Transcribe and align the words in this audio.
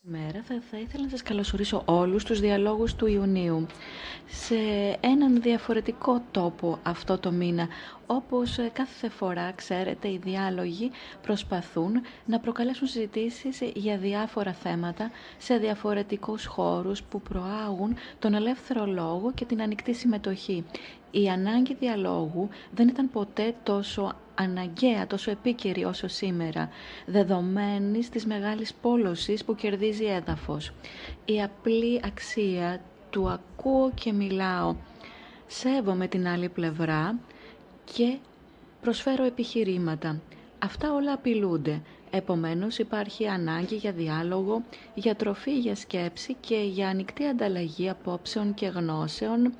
Μέρα 0.00 0.42
θα, 0.42 0.60
θα 0.70 0.78
ήθελα 0.78 1.02
να 1.04 1.08
σας 1.10 1.22
καλωσορίσω 1.22 1.82
όλους 1.86 2.24
τους 2.24 2.40
διαλόγους 2.40 2.94
του 2.94 3.06
Ιουνίου 3.06 3.66
σε 4.26 4.54
έναν 5.00 5.40
διαφορετικό 5.42 6.22
τόπο 6.30 6.78
αυτό 6.82 7.18
το 7.18 7.30
μήνα. 7.32 7.68
Όπως 8.06 8.58
κάθε 8.72 9.08
φορά, 9.08 9.52
ξέρετε, 9.52 10.08
οι 10.08 10.18
διάλογοι 10.18 10.90
προσπαθούν 11.22 11.92
να 12.26 12.40
προκαλέσουν 12.40 12.86
συζητήσεις 12.86 13.60
για 13.74 13.98
διάφορα 13.98 14.52
θέματα 14.52 15.10
σε 15.38 15.56
διαφορετικούς 15.56 16.44
χώρους 16.46 17.02
που 17.02 17.20
προάγουν 17.20 17.96
τον 18.18 18.34
ελεύθερο 18.34 18.86
λόγο 18.86 19.32
και 19.32 19.44
την 19.44 19.62
ανοιχτή 19.62 19.92
συμμετοχή. 19.92 20.64
Η 21.10 21.28
ανάγκη 21.28 21.74
διαλόγου 21.74 22.48
δεν 22.70 22.88
ήταν 22.88 23.10
ποτέ 23.10 23.54
τόσο 23.62 24.12
αναγκαία, 24.34 25.06
τόσο 25.06 25.30
επίκαιρη 25.30 25.84
όσο 25.84 26.08
σήμερα, 26.08 26.68
δεδομένης 27.06 28.08
της 28.08 28.26
μεγάλης 28.26 28.74
πόλωσης 28.74 29.44
που 29.44 29.54
κερδίζει 29.54 30.04
έδαφος. 30.04 30.72
Η 31.24 31.42
απλή 31.42 32.00
αξία 32.04 32.80
του 33.10 33.28
ακούω 33.28 33.90
και 33.94 34.12
μιλάω, 34.12 34.74
σέβομαι 35.46 36.06
την 36.06 36.28
άλλη 36.28 36.48
πλευρά 36.48 37.18
και 37.94 38.16
προσφέρω 38.80 39.24
επιχειρήματα. 39.24 40.20
Αυτά 40.58 40.92
όλα 40.94 41.12
απειλούνται. 41.12 41.80
Επομένως 42.10 42.78
υπάρχει 42.78 43.26
ανάγκη 43.28 43.74
για 43.76 43.92
διάλογο, 43.92 44.62
για 44.94 45.14
τροφή 45.14 45.58
για 45.58 45.74
σκέψη 45.74 46.36
και 46.40 46.56
για 46.56 46.88
ανοιχτή 46.88 47.24
ανταλλαγή 47.24 47.88
απόψεων 47.88 48.54
και 48.54 48.66
γνώσεων 48.66 49.52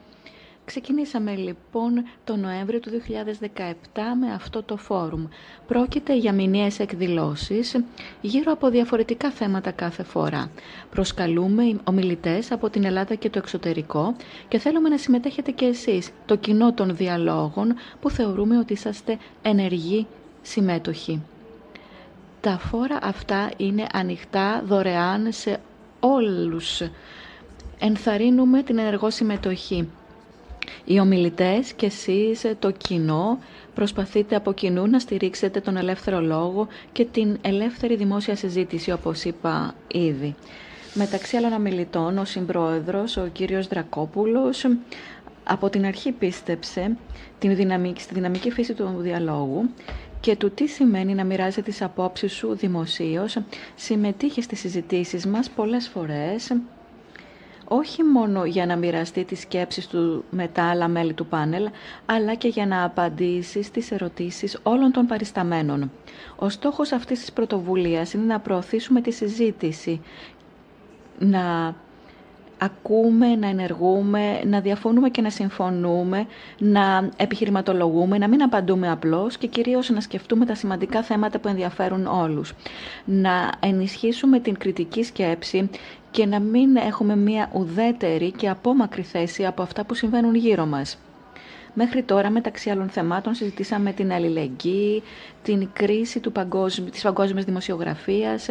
Ξεκινήσαμε 0.67 1.35
λοιπόν 1.35 2.05
το 2.25 2.37
Νοέμβριο 2.37 2.81
του 2.81 2.91
2017 2.91 3.73
με 4.21 4.33
αυτό 4.35 4.63
το 4.63 4.77
φόρουμ. 4.77 5.27
Πρόκειται 5.67 6.17
για 6.17 6.33
μηνιαίες 6.33 6.79
εκδηλώσεις 6.79 7.77
γύρω 8.21 8.53
από 8.53 8.69
διαφορετικά 8.71 9.31
θέματα 9.31 9.71
κάθε 9.71 10.03
φορά. 10.03 10.51
Προσκαλούμε 10.91 11.81
ομιλητές 11.85 12.53
από 12.53 12.71
την 12.71 12.85
Ελλάδα 12.85 13.15
και 13.15 13.31
το 13.31 13.39
εξωτερικό 13.39 14.17
και 14.49 14.59
θέλουμε 14.59 14.89
να 14.89 14.99
συμμετέχετε 14.99 15.51
και 15.51 15.65
εσείς, 15.65 16.11
το 16.27 16.37
κοινό 16.37 16.73
των 16.73 16.97
διαλόγων 16.97 17.75
που 18.01 18.11
θεωρούμε 18.11 18.59
ότι 18.59 18.73
είσαστε 18.73 19.19
ενεργοί 19.43 20.07
συμμέτοχοι. 20.43 21.23
Τα 22.41 22.59
φόρα 22.59 22.99
αυτά 23.03 23.51
είναι 23.57 23.87
ανοιχτά 23.93 24.63
δωρεάν 24.67 25.33
σε 25.33 25.61
όλους. 26.01 26.81
Ενθαρρύνουμε 27.79 28.63
την 28.63 28.79
ενεργό 28.79 29.11
συμμετοχή. 29.11 29.89
Οι 30.85 31.01
ομιλητές 31.01 31.73
και 31.73 31.87
εσείς 31.87 32.45
το 32.59 32.71
κοινό 32.71 33.39
προσπαθείτε 33.75 34.37
από 34.37 34.53
κοινού 34.53 34.87
να 34.87 34.99
στηρίξετε 34.99 35.61
τον 35.61 35.77
ελεύθερο 35.77 36.21
λόγο 36.21 36.69
και 36.93 37.05
την 37.05 37.39
ελεύθερη 37.41 37.97
δημόσια 37.97 38.37
συζήτηση 38.37 38.93
όπως 38.93 39.25
είπα 39.25 39.75
ήδη. 39.89 40.35
Μεταξύ 40.95 41.37
άλλων 41.37 41.53
ομιλητών 41.53 42.19
ο 42.19 42.25
συμπρόεδρος, 42.25 43.17
ο 43.17 43.29
κύριος 43.33 43.67
Δρακόπουλος, 43.69 44.65
από 45.45 45.69
την 45.71 45.85
αρχή 45.87 46.13
πίστεψε 46.13 46.97
την 47.39 47.57
δυναμική, 47.57 48.01
στη 48.01 48.15
δυναμική 48.15 48.51
φύση 48.51 48.75
του 48.75 48.95
διαλόγου 48.99 49.71
και 50.21 50.37
του 50.37 50.51
τι 50.51 50.67
σημαίνει 50.67 51.15
να 51.15 51.25
μοιράζει 51.25 51.63
τις 51.63 51.83
απόψεις 51.83 52.33
σου 52.33 52.55
δημοσίως, 52.57 53.39
συμμετείχε 53.75 54.41
στις 54.41 54.59
συζητήσεις 54.61 55.27
μας 55.27 55.51
πολλές 55.51 55.89
φορές 55.89 56.51
όχι 57.69 58.03
μόνο 58.03 58.45
για 58.45 58.67
να 58.67 58.77
μοιραστεί 58.77 59.25
τις 59.25 59.41
σκέψεις 59.41 59.87
του 59.87 60.25
με 60.31 60.49
τα 60.49 60.65
άλλα 60.71 60.89
μέλη 60.89 61.13
του 61.13 61.27
πάνελ, 61.27 61.69
αλλά 62.07 62.35
και 62.35 62.49
για 62.49 62.67
να 62.67 62.85
απαντήσει 62.85 63.63
στις 63.63 63.91
ερωτήσεις 63.91 64.59
όλων 64.63 64.93
των 64.93 65.07
παρισταμένων. 65.07 65.91
Ο 66.37 66.49
στόχος 66.49 66.93
αυτής 66.93 67.21
της 67.21 67.33
πρωτοβουλίας 67.33 68.13
είναι 68.13 68.25
να 68.25 68.41
προωθήσουμε 68.41 69.01
τη 69.01 69.11
συζήτηση, 69.11 70.01
να 71.19 71.75
ακούμε, 72.59 73.37
να 73.37 73.47
ενεργούμε, 73.49 74.41
να 74.45 74.61
διαφωνούμε 74.61 75.09
και 75.09 75.21
να 75.21 75.31
συμφωνούμε, 75.31 76.27
να 76.59 77.09
επιχειρηματολογούμε, 77.17 78.19
να 78.19 78.29
μην 78.29 78.43
απαντούμε 78.43 78.91
απλώς 78.91 79.37
και 79.37 79.47
κυρίως 79.47 79.91
να 79.91 80.01
σκεφτούμε 80.01 80.45
τα 80.47 80.55
σημαντικά 80.55 81.03
θέματα 81.03 81.39
που 81.39 81.49
ενδιαφέρουν 81.49 82.07
όλους. 82.07 82.53
Να 83.05 83.53
ενισχύσουμε 83.61 84.39
την 84.39 84.59
κριτική 84.59 85.03
σκέψη 85.03 85.71
και 86.15 86.27
να 86.27 86.41
μην 86.41 86.77
έχουμε 86.77 87.17
μία 87.17 87.51
ουδέτερη 87.53 88.31
και 88.31 88.49
απόμακρη 88.49 89.03
θέση 89.03 89.47
από 89.47 89.63
αυτά 89.63 89.85
που 89.85 89.95
συμβαίνουν 89.95 90.35
γύρω 90.35 90.67
μας. 90.67 90.99
Μέχρι 91.75 92.03
τώρα, 92.03 92.31
μεταξύ 92.31 92.71
άλλων 92.71 92.89
θεμάτων, 92.89 93.35
συζητήσαμε 93.35 93.93
την 93.93 94.13
αλληλεγγύη, 94.13 95.03
την 95.43 95.69
κρίση 95.73 96.21
του 96.21 96.33
παγκόσμι, 96.33 96.91
της 96.91 97.03
παγκόσμιας 97.03 97.45
δημοσιογραφίας, 97.45 98.49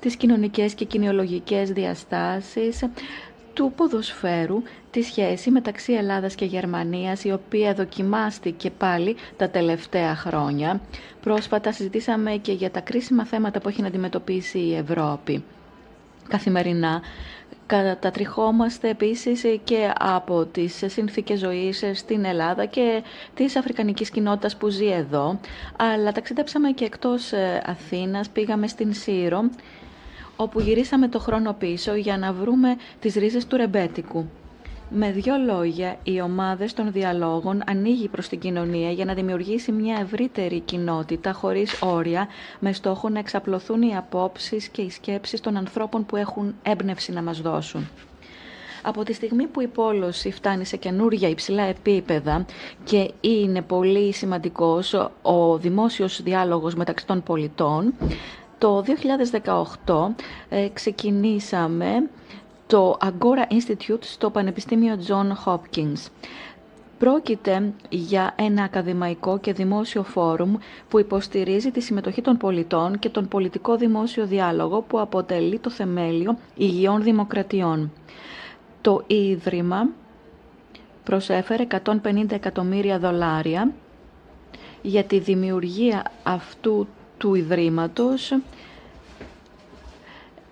τις 0.00 0.16
κοινωνικές 0.16 0.74
και 0.74 0.84
κοινιολογικές 0.84 1.70
διαστάσεις, 1.70 2.84
του 3.54 3.72
ποδοσφαίρου, 3.76 4.62
τη 4.90 5.02
σχέση 5.02 5.50
μεταξύ 5.50 5.92
Ελλάδας 5.92 6.34
και 6.34 6.44
Γερμανίας, 6.44 7.24
η 7.24 7.32
οποία 7.32 7.74
δοκιμάστηκε 7.74 8.70
πάλι 8.70 9.16
τα 9.36 9.48
τελευταία 9.48 10.16
χρόνια. 10.16 10.80
Πρόσφατα 11.20 11.72
συζητήσαμε 11.72 12.30
και 12.30 12.52
για 12.52 12.70
τα 12.70 12.80
κρίσιμα 12.80 13.24
θέματα 13.24 13.60
που 13.60 13.68
έχει 13.68 13.80
να 13.80 13.86
αντιμετωπίσει 13.86 14.58
η 14.58 14.74
Ευρώπη 14.74 15.44
καθημερινά. 16.32 17.02
Κατατριχόμαστε 17.66 18.88
επίσης 18.88 19.44
και 19.64 19.92
από 19.98 20.44
τις 20.44 20.82
συνθήκες 20.86 21.38
ζωής 21.38 21.84
στην 21.94 22.24
Ελλάδα 22.24 22.64
και 22.64 23.02
της 23.34 23.56
αφρικανικής 23.56 24.10
κοινότητας 24.10 24.56
που 24.56 24.68
ζει 24.68 24.86
εδώ. 24.86 25.40
Αλλά 25.76 26.12
ταξιδέψαμε 26.12 26.70
και 26.70 26.84
εκτός 26.84 27.32
ε, 27.32 27.62
Αθήνας, 27.66 28.28
πήγαμε 28.28 28.66
στην 28.66 28.94
Σύρο, 28.94 29.50
όπου 30.36 30.60
γυρίσαμε 30.60 31.08
το 31.08 31.18
χρόνο 31.18 31.52
πίσω 31.52 31.94
για 31.94 32.18
να 32.18 32.32
βρούμε 32.32 32.76
τις 33.00 33.14
ρίζες 33.14 33.46
του 33.46 33.56
ρεμπέτικου. 33.56 34.26
Με 34.94 35.10
δύο 35.10 35.34
λόγια, 35.46 35.96
οι 36.02 36.20
ομάδες 36.20 36.74
των 36.74 36.92
διαλόγων 36.92 37.62
ανοίγει 37.66 38.08
προς 38.08 38.28
την 38.28 38.38
κοινωνία 38.38 38.90
για 38.90 39.04
να 39.04 39.14
δημιουργήσει 39.14 39.72
μια 39.72 39.98
ευρύτερη 40.00 40.60
κοινότητα 40.60 41.32
χωρίς 41.32 41.82
όρια, 41.82 42.28
με 42.58 42.72
στόχο 42.72 43.08
να 43.08 43.18
εξαπλωθούν 43.18 43.82
οι 43.82 43.96
απόψεις 43.96 44.68
και 44.68 44.82
οι 44.82 44.90
σκέψεις 44.90 45.40
των 45.40 45.56
ανθρώπων 45.56 46.06
που 46.06 46.16
έχουν 46.16 46.54
έμπνευση 46.62 47.12
να 47.12 47.22
μας 47.22 47.40
δώσουν. 47.40 47.88
Από 48.82 49.04
τη 49.04 49.12
στιγμή 49.12 49.46
που 49.46 49.60
η 49.60 49.66
πόλωση 49.66 50.30
φτάνει 50.30 50.64
σε 50.64 50.76
καινούργια 50.76 51.28
υψηλά 51.28 51.62
επίπεδα 51.62 52.44
και 52.84 53.10
είναι 53.20 53.62
πολύ 53.62 54.12
σημαντικός 54.12 54.94
ο 55.22 55.58
δημόσιος 55.58 56.22
διάλογος 56.22 56.74
μεταξύ 56.74 57.06
των 57.06 57.22
πολιτών, 57.22 57.94
το 58.58 58.84
2018 59.84 60.14
ε, 60.48 60.68
ξεκινήσαμε 60.72 62.08
το 62.72 62.98
Agora 63.00 63.52
Institute 63.52 64.02
στο 64.02 64.30
Πανεπιστήμιο 64.30 64.98
John 65.08 65.32
Hopkins. 65.44 66.06
Πρόκειται 66.98 67.72
για 67.88 68.34
ένα 68.36 68.62
ακαδημαϊκό 68.62 69.38
και 69.38 69.52
δημόσιο 69.52 70.02
φόρουμ 70.02 70.56
που 70.88 70.98
υποστηρίζει 70.98 71.70
τη 71.70 71.80
συμμετοχή 71.80 72.22
των 72.22 72.36
πολιτών 72.36 72.98
και 72.98 73.08
τον 73.08 73.28
πολιτικό 73.28 73.76
δημόσιο 73.76 74.26
διάλογο 74.26 74.80
που 74.80 75.00
αποτελεί 75.00 75.58
το 75.58 75.70
θεμέλιο 75.70 76.38
υγιών 76.54 77.02
δημοκρατιών. 77.02 77.92
Το 78.80 79.04
Ίδρυμα 79.06 79.88
προσέφερε 81.04 81.66
150 81.84 82.30
εκατομμύρια 82.30 82.98
δολάρια 82.98 83.72
για 84.82 85.04
τη 85.04 85.18
δημιουργία 85.18 86.10
αυτού 86.22 86.86
του 87.18 87.34
Ιδρύματος 87.34 88.32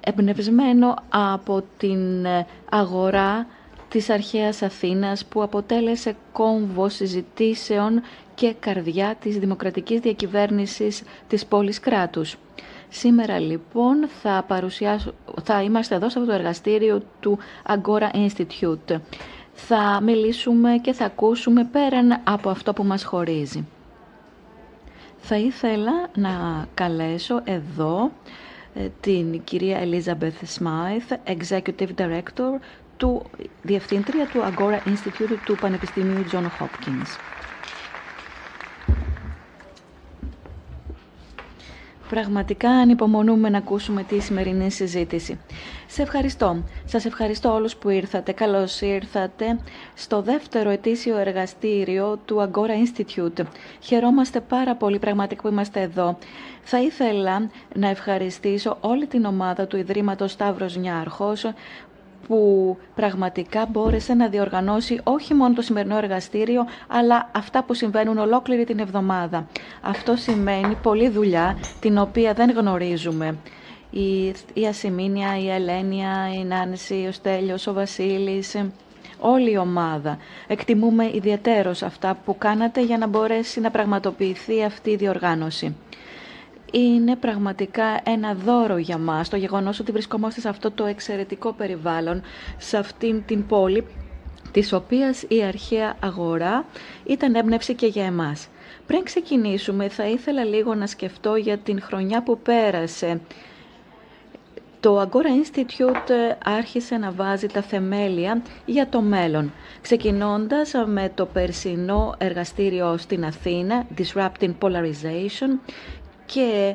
εμπνευσμένο 0.00 0.94
από 1.08 1.62
την 1.78 2.24
ε, 2.24 2.46
αγορά 2.70 3.46
της 3.88 4.10
αρχαίας 4.10 4.62
Αθήνας 4.62 5.24
που 5.24 5.42
αποτέλεσε 5.42 6.16
κόμβο 6.32 6.88
συζητήσεων 6.88 8.02
και 8.34 8.54
καρδιά 8.60 9.14
της 9.20 9.38
δημοκρατικής 9.38 10.00
διακυβέρνησης 10.00 11.02
της 11.28 11.46
πόλης 11.46 11.80
κράτους. 11.80 12.36
Σήμερα 12.88 13.38
λοιπόν 13.38 14.08
θα, 14.22 14.46
θα 15.42 15.62
είμαστε 15.62 15.94
εδώ 15.94 16.08
σε 16.10 16.18
αυτό 16.18 16.30
το 16.30 16.36
εργαστήριο 16.38 17.02
του 17.20 17.38
Agora 17.68 18.10
Institute. 18.14 19.00
Θα 19.52 20.00
μιλήσουμε 20.02 20.78
και 20.82 20.92
θα 20.92 21.04
ακούσουμε 21.04 21.64
πέραν 21.72 22.20
από 22.24 22.50
αυτό 22.50 22.72
που 22.72 22.84
μας 22.84 23.04
χωρίζει. 23.04 23.66
Θα 25.18 25.36
ήθελα 25.36 25.92
να 26.14 26.66
καλέσω 26.74 27.40
εδώ 27.44 28.04
ε, 28.04 28.19
την 29.00 29.44
κυρία 29.44 29.78
Elizabeth 29.82 30.58
Smythe, 30.58 31.36
Executive 31.36 31.94
Director 31.96 32.60
του 32.96 33.22
Διευθύντρια 33.62 34.26
του 34.26 34.40
Agora 34.40 34.88
Institute 34.88 35.38
του 35.44 35.56
Πανεπιστημίου 35.60 36.24
John 36.32 36.44
Hopkins. 36.44 37.39
Πραγματικά 42.10 42.70
ανυπομονούμε 42.70 43.48
να 43.48 43.58
ακούσουμε 43.58 44.02
τη 44.02 44.18
σημερινή 44.20 44.70
συζήτηση. 44.70 45.40
Σε 45.86 46.02
ευχαριστώ. 46.02 46.62
Σας 46.84 47.04
ευχαριστώ 47.04 47.54
όλους 47.54 47.76
που 47.76 47.88
ήρθατε. 47.88 48.32
Καλώς 48.32 48.80
ήρθατε 48.80 49.58
στο 49.94 50.22
δεύτερο 50.22 50.70
ετήσιο 50.70 51.16
εργαστήριο 51.18 52.18
του 52.24 52.50
Agora 52.50 53.04
Institute. 53.04 53.44
Χαιρόμαστε 53.80 54.40
πάρα 54.40 54.74
πολύ 54.76 54.98
πραγματικά 54.98 55.42
που 55.42 55.48
είμαστε 55.48 55.80
εδώ. 55.80 56.18
Θα 56.62 56.80
ήθελα 56.80 57.50
να 57.74 57.88
ευχαριστήσω 57.88 58.76
όλη 58.80 59.06
την 59.06 59.24
ομάδα 59.24 59.66
του 59.66 59.76
Ιδρύματος 59.76 60.30
Σταύρος 60.32 60.76
Νιάρχος 60.76 61.44
που 62.30 62.76
πραγματικά 62.94 63.66
μπόρεσε 63.66 64.14
να 64.14 64.28
διοργανώσει 64.28 65.00
όχι 65.04 65.34
μόνο 65.34 65.54
το 65.54 65.62
σημερινό 65.62 65.96
εργαστήριο, 65.96 66.66
αλλά 66.88 67.28
αυτά 67.32 67.62
που 67.62 67.74
συμβαίνουν 67.74 68.18
ολόκληρη 68.18 68.64
την 68.64 68.78
εβδομάδα. 68.78 69.46
Αυτό 69.80 70.16
σημαίνει 70.16 70.74
πολλή 70.82 71.08
δουλειά, 71.08 71.58
την 71.80 71.98
οποία 71.98 72.32
δεν 72.32 72.50
γνωρίζουμε. 72.50 73.36
Η, 73.90 74.26
η 74.52 74.66
Ασημίνια, 74.68 75.38
η 75.38 75.50
Ελένια, 75.50 76.32
η 76.40 76.44
Νάνση, 76.44 77.06
ο 77.08 77.12
Στέλιος, 77.12 77.66
ο 77.66 77.72
Βασίλης, 77.72 78.56
όλη 79.18 79.52
η 79.52 79.56
ομάδα. 79.56 80.18
Εκτιμούμε 80.46 81.10
ιδιαίτερως 81.14 81.82
αυτά 81.82 82.18
που 82.24 82.38
κάνατε 82.38 82.82
για 82.82 82.98
να 82.98 83.06
μπορέσει 83.06 83.60
να 83.60 83.70
πραγματοποιηθεί 83.70 84.64
αυτή 84.64 84.90
η 84.90 84.96
διοργάνωση 84.96 85.76
είναι 86.72 87.16
πραγματικά 87.16 88.00
ένα 88.04 88.34
δώρο 88.34 88.76
για 88.76 88.98
μας 88.98 89.28
το 89.28 89.36
γεγονός 89.36 89.80
ότι 89.80 89.92
βρισκόμαστε 89.92 90.40
σε 90.40 90.48
αυτό 90.48 90.70
το 90.70 90.84
εξαιρετικό 90.84 91.52
περιβάλλον, 91.52 92.22
σε 92.58 92.76
αυτήν 92.76 93.22
την 93.26 93.46
πόλη 93.46 93.86
της 94.52 94.72
οποίας 94.72 95.24
η 95.28 95.42
αρχαία 95.42 95.96
αγορά 96.00 96.64
ήταν 97.04 97.34
έμπνευση 97.34 97.74
και 97.74 97.86
για 97.86 98.04
εμάς. 98.04 98.48
Πριν 98.86 99.02
ξεκινήσουμε 99.02 99.88
θα 99.88 100.06
ήθελα 100.06 100.44
λίγο 100.44 100.74
να 100.74 100.86
σκεφτώ 100.86 101.36
για 101.36 101.58
την 101.58 101.82
χρονιά 101.82 102.22
που 102.22 102.38
πέρασε. 102.38 103.20
Το 104.80 105.00
Agora 105.00 105.44
Institute 105.44 106.36
άρχισε 106.44 106.96
να 106.96 107.10
βάζει 107.10 107.46
τα 107.46 107.62
θεμέλια 107.62 108.42
για 108.64 108.88
το 108.88 109.00
μέλλον, 109.00 109.52
ξεκινώντας 109.80 110.72
με 110.86 111.12
το 111.14 111.26
περσινό 111.26 112.14
εργαστήριο 112.18 112.96
στην 112.96 113.24
Αθήνα, 113.24 113.86
Disrupting 113.98 114.54
Polarization, 114.60 115.58
και 116.32 116.74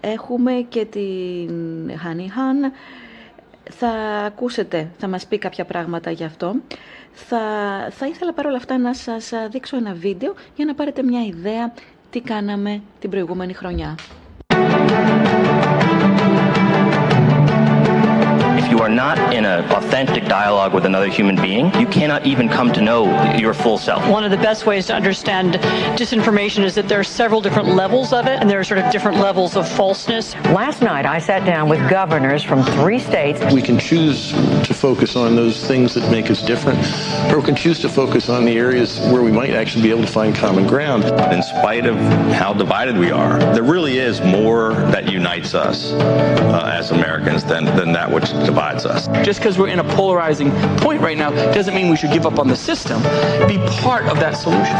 έχουμε 0.00 0.52
και 0.68 0.84
την 0.84 1.50
Honey 1.90 2.28
Han. 2.36 2.72
Θα 3.70 3.88
ακούσετε, 4.26 4.90
θα 4.98 5.08
μας 5.08 5.26
πει 5.26 5.38
κάποια 5.38 5.64
πράγματα 5.64 6.10
γι' 6.10 6.24
αυτό. 6.24 6.54
Θα, 7.12 7.38
θα 7.90 8.06
ήθελα 8.06 8.32
παρόλα 8.32 8.56
αυτά 8.56 8.78
να 8.78 8.94
σας 8.94 9.32
δείξω 9.50 9.76
ένα 9.76 9.92
βίντεο 9.92 10.34
για 10.56 10.64
να 10.64 10.74
πάρετε 10.74 11.02
μια 11.02 11.24
ιδέα 11.24 11.72
τι 12.10 12.20
κάναμε 12.20 12.82
την 12.98 13.10
προηγούμενη 13.10 13.52
χρονιά. 13.52 13.94
you 18.70 18.78
are 18.84 18.94
not 19.04 19.18
in 19.38 19.44
an 19.44 19.64
authentic 19.72 20.24
dialogue 20.24 20.74
with 20.74 20.84
another 20.84 21.08
human 21.08 21.36
being, 21.36 21.72
you 21.78 21.86
cannot 21.86 22.26
even 22.26 22.48
come 22.48 22.72
to 22.72 22.80
know 22.80 23.34
your 23.34 23.54
full 23.54 23.78
self. 23.78 24.06
One 24.08 24.24
of 24.24 24.30
the 24.30 24.36
best 24.36 24.66
ways 24.66 24.86
to 24.86 24.94
understand 24.94 25.54
disinformation 25.96 26.64
is 26.64 26.74
that 26.74 26.88
there 26.88 27.00
are 27.00 27.04
several 27.04 27.40
different 27.40 27.68
levels 27.68 28.12
of 28.12 28.26
it, 28.26 28.40
and 28.40 28.50
there 28.50 28.60
are 28.60 28.64
sort 28.64 28.78
of 28.78 28.90
different 28.92 29.18
levels 29.18 29.56
of 29.56 29.68
falseness. 29.68 30.34
Last 30.46 30.82
night, 30.82 31.06
I 31.06 31.18
sat 31.18 31.44
down 31.46 31.68
with 31.68 31.88
governors 31.88 32.42
from 32.42 32.62
three 32.62 32.98
states. 32.98 33.40
We 33.52 33.62
can 33.62 33.78
choose 33.78 34.32
to 34.66 34.74
focus 34.74 35.16
on 35.16 35.36
those 35.36 35.66
things 35.66 35.94
that 35.94 36.10
make 36.10 36.30
us 36.30 36.42
different, 36.42 36.78
or 37.32 37.38
we 37.38 37.44
can 37.44 37.56
choose 37.56 37.78
to 37.80 37.88
focus 37.88 38.28
on 38.28 38.44
the 38.44 38.56
areas 38.56 38.98
where 39.12 39.22
we 39.22 39.32
might 39.32 39.50
actually 39.50 39.82
be 39.82 39.90
able 39.90 40.02
to 40.02 40.12
find 40.12 40.34
common 40.34 40.66
ground. 40.66 41.04
In 41.32 41.42
spite 41.42 41.86
of 41.86 41.96
how 42.32 42.52
divided 42.52 42.96
we 42.96 43.10
are, 43.10 43.38
there 43.54 43.62
really 43.62 43.98
is 43.98 44.20
more 44.20 44.74
that 44.92 45.10
unites 45.10 45.54
us 45.54 45.92
uh, 45.92 46.72
as 46.74 46.90
Americans 46.90 47.44
than, 47.44 47.64
than 47.64 47.92
that 47.92 48.10
which 48.10 48.28
divides 48.44 48.58
divides 48.58 48.86
us. 48.86 49.08
Just 49.28 49.40
because 49.40 49.58
we're 49.58 49.68
in 49.68 49.78
a 49.78 49.84
polarizing 49.84 50.50
point 50.78 51.02
right 51.02 51.18
now 51.18 51.28
doesn't 51.28 51.74
mean 51.74 51.90
we 51.90 51.96
should 51.96 52.12
give 52.12 52.24
up 52.24 52.38
on 52.38 52.48
the 52.48 52.56
system. 52.56 53.02
Be 53.46 53.58
part 53.82 54.06
of 54.06 54.18
that 54.20 54.38
solution. 54.38 54.74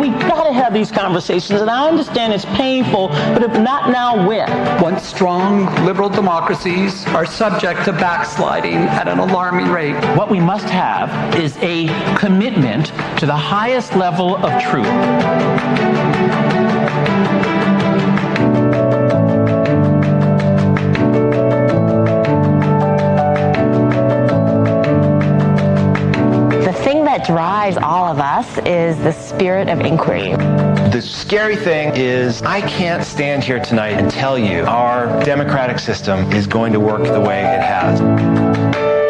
We 0.00 0.08
gotta 0.26 0.54
have 0.54 0.72
these 0.72 0.90
conversations, 0.90 1.60
and 1.60 1.68
I 1.68 1.86
understand 1.86 2.32
it's 2.32 2.46
painful, 2.56 3.08
but 3.08 3.42
if 3.42 3.52
not 3.60 3.90
now, 3.90 4.26
when? 4.26 4.48
Once 4.80 5.02
strong 5.02 5.66
liberal 5.84 6.08
democracies 6.08 7.06
are 7.08 7.26
subject 7.26 7.84
to 7.84 7.92
backsliding 7.92 8.76
at 8.76 9.08
an 9.08 9.18
alarming 9.18 9.68
rate. 9.68 9.92
What 10.16 10.30
we 10.30 10.40
must 10.40 10.70
have 10.70 11.38
is 11.38 11.54
a 11.58 11.88
commitment 12.16 12.86
to 13.18 13.26
the 13.26 13.36
highest 13.36 13.94
level 13.94 14.36
of 14.36 14.62
truth. 14.62 16.51
That 27.12 27.26
drives 27.26 27.76
all 27.76 28.06
of 28.06 28.18
us 28.20 28.56
is 28.64 28.96
the 29.02 29.12
spirit 29.12 29.68
of 29.68 29.80
inquiry. 29.80 30.34
The 30.92 31.02
scary 31.02 31.56
thing 31.56 31.94
is 31.94 32.40
I 32.40 32.62
can't 32.62 33.04
stand 33.04 33.44
here 33.44 33.60
tonight 33.60 33.98
and 34.00 34.10
tell 34.10 34.38
you 34.38 34.62
our 34.62 35.22
democratic 35.22 35.78
system 35.78 36.32
is 36.32 36.46
going 36.46 36.72
to 36.72 36.80
work 36.80 37.04
the 37.04 37.20
way 37.20 37.42
it 37.42 37.60
has. 37.60 39.01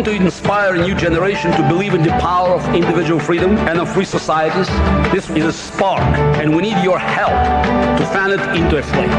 want 0.00 0.04
to 0.06 0.12
inspire 0.12 0.74
a 0.74 0.82
new 0.82 0.94
generation 0.94 1.52
to 1.52 1.62
believe 1.68 1.92
in 1.94 2.02
the 2.02 2.10
power 2.12 2.50
of 2.54 2.74
individual 2.74 3.20
freedom 3.20 3.56
and 3.68 3.78
of 3.78 3.92
free 3.92 4.04
societies. 4.04 4.68
This 5.12 5.28
is 5.30 5.44
a 5.44 5.52
spark, 5.52 6.02
and 6.40 6.54
we 6.56 6.62
need 6.62 6.82
your 6.82 6.98
help 6.98 7.36
to 7.98 8.04
fan 8.06 8.30
it 8.30 8.40
into 8.56 8.78
a 8.78 8.82
flame. 8.82 9.10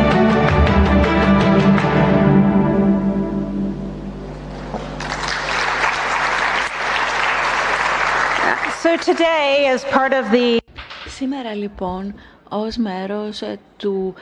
So 8.82 8.98
today, 8.98 9.68
as 9.68 9.84
part 9.84 10.14
of 10.14 10.32
the... 10.32 10.60
Σήμερα 11.06 11.54
λοιπόν, 11.54 12.16
ως 12.50 12.78
μέρος 12.78 13.44
του 13.78 14.14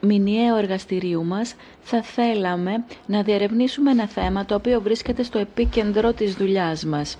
μηνιαίου 0.00 0.56
εργαστηρίου 0.56 1.24
μας 1.24 1.54
θα 1.83 2.01
θέλαμε 2.01 2.83
να 3.05 3.21
διερευνήσουμε 3.23 3.91
ένα 3.91 4.07
θέμα 4.07 4.45
το 4.45 4.55
οποίο 4.55 4.81
βρίσκεται 4.81 5.23
στο 5.23 5.37
επίκεντρο 5.39 6.13
της 6.13 6.35
δουλειάς 6.35 6.85
μας. 6.85 7.17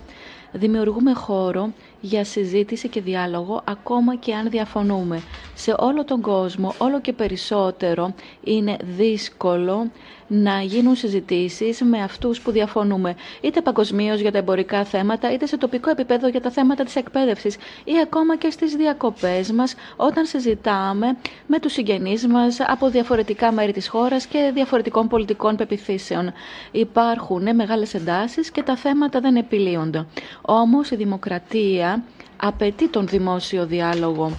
Δημιουργούμε 0.51 1.13
χώρο 1.13 1.73
για 2.01 2.23
συζήτηση 2.23 2.87
και 2.87 3.01
διάλογο 3.01 3.61
ακόμα 3.65 4.15
και 4.15 4.33
αν 4.35 4.49
διαφωνούμε. 4.49 5.21
Σε 5.55 5.75
όλο 5.77 6.03
τον 6.05 6.21
κόσμο, 6.21 6.73
όλο 6.77 7.01
και 7.01 7.13
περισσότερο 7.13 8.13
είναι 8.43 8.77
δύσκολο 8.97 9.91
να 10.27 10.61
γίνουν 10.61 10.95
συζητήσεις 10.95 11.81
με 11.81 12.01
αυτούς 12.01 12.41
που 12.41 12.51
διαφωνούμε, 12.51 13.15
είτε 13.41 13.61
παγκοσμίως 13.61 14.19
για 14.19 14.31
τα 14.31 14.37
εμπορικά 14.37 14.83
θέματα, 14.83 15.31
είτε 15.33 15.45
σε 15.45 15.57
τοπικό 15.57 15.89
επίπεδο 15.89 16.27
για 16.27 16.41
τα 16.41 16.49
θέματα 16.51 16.83
της 16.83 16.95
εκπαίδευσης 16.95 17.55
ή 17.83 17.91
ακόμα 18.03 18.37
και 18.37 18.49
στις 18.49 18.75
διακοπές 18.75 19.51
μας 19.51 19.75
όταν 19.95 20.25
συζητάμε 20.25 21.17
με 21.47 21.59
τους 21.59 21.71
συγγενείς 21.73 22.27
μας 22.27 22.57
από 22.59 22.89
διαφορετικά 22.89 23.51
μέρη 23.51 23.71
της 23.71 23.87
χώρας 23.87 24.25
και 24.25 24.51
διαφορετικών 24.53 25.07
πολιτικών 25.07 25.55
πεπιθήσεων. 25.55 26.31
Υπάρχουν 26.71 27.55
μεγάλες 27.55 27.93
εντάσεις 27.93 28.51
και 28.51 28.63
τα 28.63 28.75
θέματα 28.75 29.19
δεν 29.19 29.35
επιλύονται. 29.35 30.05
Όμως 30.41 30.89
η 30.91 30.95
δημοκρατία 30.95 32.03
απαιτεί 32.37 32.87
τον 32.89 33.07
δημόσιο 33.07 33.65
διάλογο. 33.65 34.31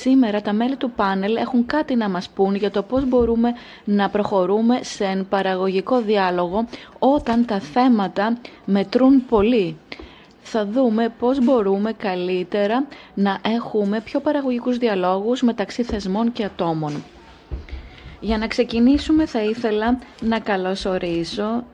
Σήμερα 0.00 0.40
τα 0.40 0.52
μέλη 0.52 0.76
του 0.76 0.90
πάνελ 0.90 1.36
έχουν 1.36 1.66
κάτι 1.66 1.94
να 1.94 2.08
μας 2.08 2.28
πούν 2.28 2.54
για 2.54 2.70
το 2.70 2.82
πώς 2.82 3.04
μπορούμε 3.08 3.52
να 3.84 4.08
προχωρούμε 4.10 4.78
σε 4.82 5.24
παραγωγικό 5.28 6.00
διάλογο 6.00 6.66
όταν 6.98 7.44
τα 7.44 7.60
θέματα 7.60 8.36
μετρούν 8.64 9.26
πολύ. 9.26 9.76
Θα 10.42 10.66
δούμε 10.66 11.08
πώς 11.18 11.44
μπορούμε 11.44 11.92
καλύτερα 11.92 12.86
να 13.14 13.38
έχουμε 13.44 14.00
πιο 14.00 14.20
παραγωγικούς 14.20 14.78
διαλόγους 14.78 15.42
μεταξύ 15.42 15.82
θεσμών 15.82 16.32
και 16.32 16.44
ατόμων. 16.44 17.02
Για 18.20 18.38
να 18.38 18.46
ξεκινήσουμε 18.46 19.26
θα 19.26 19.42
ήθελα 19.42 19.98
να 20.20 20.38
καλωσορίσω 20.38 21.64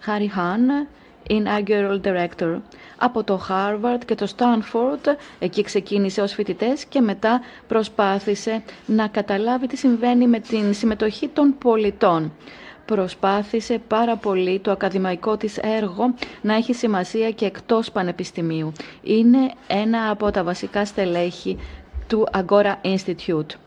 Χάρι 0.00 0.28
Χάν, 0.28 0.88
Inaugural 1.28 2.00
Director 2.04 2.56
από 2.98 3.24
το 3.24 3.40
Harvard 3.48 3.98
και 4.06 4.14
το 4.14 4.26
Stanford. 4.36 5.14
Εκεί 5.38 5.62
ξεκίνησε 5.62 6.20
ως 6.20 6.32
φοιτητές 6.32 6.84
και 6.84 7.00
μετά 7.00 7.40
προσπάθησε 7.68 8.62
να 8.86 9.06
καταλάβει 9.08 9.66
τι 9.66 9.76
συμβαίνει 9.76 10.26
με 10.26 10.38
την 10.40 10.74
συμμετοχή 10.74 11.28
των 11.28 11.54
πολιτών. 11.58 12.32
Προσπάθησε 12.84 13.78
πάρα 13.88 14.16
πολύ 14.16 14.58
το 14.60 14.70
ακαδημαϊκό 14.70 15.36
της 15.36 15.58
έργο 15.58 16.14
να 16.42 16.54
έχει 16.54 16.72
σημασία 16.74 17.30
και 17.30 17.44
εκτός 17.44 17.90
πανεπιστημίου. 17.90 18.72
Είναι 19.02 19.50
ένα 19.66 20.10
από 20.10 20.30
τα 20.30 20.42
βασικά 20.44 20.84
στελέχη 20.84 21.58
του 22.06 22.26
Agora 22.32 22.74
Institute 22.82 23.63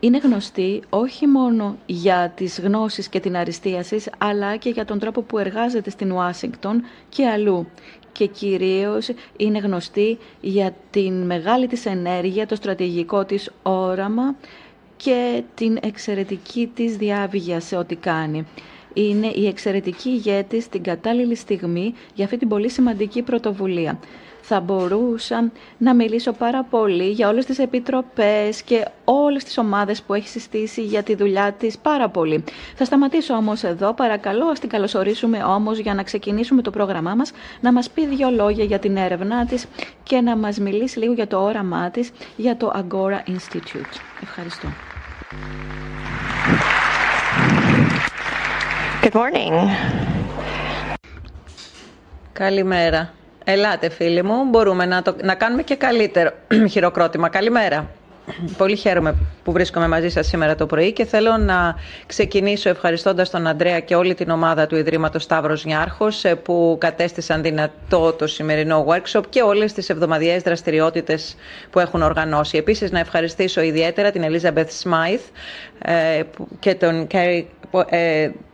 είναι 0.00 0.18
γνωστή 0.18 0.82
όχι 0.90 1.26
μόνο 1.26 1.76
για 1.86 2.32
τις 2.36 2.60
γνώσεις 2.60 3.08
και 3.08 3.20
την 3.20 3.36
αριστεία 3.36 3.84
αλλά 4.18 4.56
και 4.56 4.70
για 4.70 4.84
τον 4.84 4.98
τρόπο 4.98 5.22
που 5.22 5.38
εργάζεται 5.38 5.90
στην 5.90 6.12
Ουάσιγκτον 6.12 6.82
και 7.08 7.26
αλλού. 7.26 7.66
Και 8.12 8.26
κυρίως 8.26 9.08
είναι 9.36 9.58
γνωστή 9.58 10.18
για 10.40 10.74
την 10.90 11.26
μεγάλη 11.26 11.66
της 11.66 11.86
ενέργεια, 11.86 12.46
το 12.46 12.54
στρατηγικό 12.54 13.24
της 13.24 13.50
όραμα 13.62 14.34
και 14.96 15.42
την 15.54 15.78
εξαιρετική 15.82 16.70
της 16.74 16.96
διάβγεια 16.96 17.60
σε 17.60 17.76
ό,τι 17.76 17.94
κάνει. 17.96 18.46
Είναι 18.94 19.26
η 19.26 19.46
εξαιρετική 19.46 20.08
ηγέτη 20.08 20.60
στην 20.60 20.82
κατάλληλη 20.82 21.34
στιγμή 21.34 21.94
για 22.14 22.24
αυτή 22.24 22.36
την 22.36 22.48
πολύ 22.48 22.68
σημαντική 22.70 23.22
πρωτοβουλία 23.22 23.98
θα 24.52 24.60
μπορούσα 24.60 25.50
να 25.78 25.94
μιλήσω 25.94 26.32
πάρα 26.32 26.62
πολύ 26.64 27.10
για 27.10 27.28
όλες 27.28 27.44
τις 27.44 27.58
επιτροπές 27.58 28.62
και 28.62 28.86
όλες 29.04 29.44
τις 29.44 29.58
ομάδες 29.58 30.02
που 30.02 30.14
έχει 30.14 30.28
συστήσει 30.28 30.82
για 30.82 31.02
τη 31.02 31.14
δουλειά 31.14 31.52
της 31.52 31.78
πάρα 31.78 32.08
πολύ. 32.08 32.44
Θα 32.74 32.84
σταματήσω 32.84 33.34
όμως 33.34 33.62
εδώ, 33.62 33.92
παρακαλώ, 33.94 34.46
ας 34.46 34.58
την 34.58 34.68
καλωσορίσουμε 34.68 35.42
όμως 35.44 35.78
για 35.78 35.94
να 35.94 36.02
ξεκινήσουμε 36.02 36.62
το 36.62 36.70
πρόγραμμά 36.70 37.14
μας, 37.14 37.32
να 37.60 37.72
μας 37.72 37.90
πει 37.90 38.06
δύο 38.06 38.30
λόγια 38.30 38.64
για 38.64 38.78
την 38.78 38.96
έρευνά 38.96 39.46
της 39.46 39.66
και 40.02 40.20
να 40.20 40.36
μας 40.36 40.58
μιλήσει 40.58 40.98
λίγο 40.98 41.12
για 41.12 41.26
το 41.26 41.40
όραμά 41.42 41.90
της 41.90 42.10
για 42.36 42.56
το 42.56 42.72
Agora 42.74 43.30
Institute. 43.30 43.94
Ευχαριστώ. 44.22 44.68
Good 49.02 49.12
morning. 49.12 49.68
Καλημέρα. 52.32 53.19
Ελάτε 53.44 53.88
φίλοι 53.88 54.22
μου, 54.24 54.44
μπορούμε 54.50 54.86
να, 54.86 55.02
το, 55.02 55.16
να 55.22 55.34
κάνουμε 55.34 55.62
και 55.62 55.76
καλύτερο 55.76 56.30
χειροκρότημα. 56.72 57.28
Καλημέρα. 57.28 57.88
Πολύ 58.56 58.76
χαίρομαι 58.76 59.14
που 59.44 59.52
βρίσκομαι 59.52 59.88
μαζί 59.88 60.08
σας 60.08 60.26
σήμερα 60.26 60.54
το 60.54 60.66
πρωί 60.66 60.92
και 60.92 61.04
θέλω 61.04 61.36
να 61.36 61.74
ξεκινήσω 62.06 62.68
ευχαριστώντας 62.68 63.30
τον 63.30 63.46
Αντρέα 63.46 63.80
και 63.80 63.94
όλη 63.94 64.14
την 64.14 64.30
ομάδα 64.30 64.66
του 64.66 64.76
Ιδρύματος 64.76 65.22
Σταύρος 65.22 65.64
Νιάρχος 65.64 66.24
ε, 66.24 66.34
που 66.34 66.76
κατέστησαν 66.80 67.42
δυνατό 67.42 68.12
το 68.12 68.26
σημερινό 68.26 68.86
workshop 68.88 69.22
και 69.28 69.42
όλες 69.42 69.72
τις 69.72 69.88
εβδομαδιαίες 69.88 70.42
δραστηριότητες 70.42 71.36
που 71.70 71.78
έχουν 71.78 72.02
οργανώσει. 72.02 72.56
Επίσης 72.56 72.90
να 72.90 72.98
ευχαριστήσω 72.98 73.60
ιδιαίτερα 73.60 74.10
την 74.10 74.24
Elizabeth 74.24 74.68
Smythe 74.82 75.30
ε, 75.82 76.22
και 76.58 76.74
τον 76.74 77.06
Kerry 77.12 77.16
ε, 77.16 77.59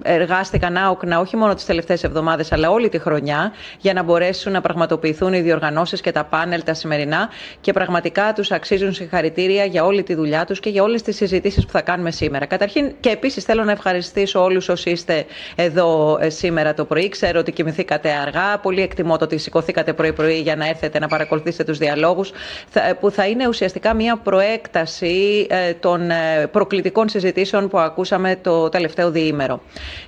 εργάστηκαν 0.02 0.76
άοκνα 0.76 1.20
όχι 1.20 1.36
μόνο 1.36 1.54
τις 1.54 1.64
τελευταίες 1.64 2.04
εβδομάδες 2.04 2.52
αλλά 2.52 2.70
όλη 2.70 2.88
τη 2.88 2.98
χρονιά 2.98 3.52
για 3.78 3.92
να 3.92 4.02
μπορέσουν 4.02 4.52
να 4.52 4.60
πραγματοποιηθούν 4.60 5.32
οι 5.32 5.40
διοργανώσεις 5.40 6.00
και 6.00 6.12
τα 6.12 6.24
πάνελ 6.24 6.62
τα 6.62 6.74
σημερινά 6.74 7.28
και 7.60 7.72
πραγματικά 7.72 8.32
τους 8.34 8.50
αξίζουν 8.50 8.92
συγχαρητήρια 8.92 9.64
για 9.64 9.84
όλη 9.84 10.02
τη 10.02 10.14
δουλειά 10.14 10.44
τους 10.44 10.60
και 10.60 10.70
για 10.70 10.82
όλες 10.82 11.02
τις 11.02 11.16
συζητήσεις 11.16 11.64
που 11.64 11.72
θα 11.72 11.80
κάνουμε 11.80 12.10
σήμερα. 12.10 12.46
Καταρχήν 12.46 12.92
και 13.00 13.08
επίσης 13.10 13.44
θέλω 13.44 13.64
να 13.64 13.72
ευχαριστήσω 13.72 14.42
όλους 14.42 14.68
όσοι 14.68 14.90
είστε 14.90 15.24
εδώ 15.54 16.18
ε, 16.20 16.28
σήμερα 16.30 16.74
το 16.74 16.84
πρωί. 16.84 17.08
Ξέρω 17.08 17.38
ότι 17.38 17.52
κοιμηθήκατε 17.52 18.10
αργά. 18.10 18.58
Πολύ 18.58 18.82
εκτιμώ 18.82 19.16
το 19.16 19.24
ότι 19.24 19.38
σηκωθήκατε 19.38 19.92
πρωί-πρωί 19.92 20.40
για 20.40 20.56
να 20.56 20.68
έρθετε 20.68 20.98
να 20.98 21.08
παρακολουθήσετε 21.08 21.64
τους 21.64 21.78
διαλόγους 21.78 22.30
ε, 22.72 22.92
που 23.00 23.10
θα 23.10 23.26
είναι 23.26 23.48
ουσιαστικά 23.48 23.94
μια 23.94 24.16
προέκταση 24.16 25.46
των 25.80 26.10
προκλητικών 26.50 27.08
συζητήσεων 27.08 27.68
που 27.68 27.78
ακούσαμε 27.78 28.36
το 28.42 28.68
τελευταίο 28.68 29.05
διήμερο. 29.10 29.60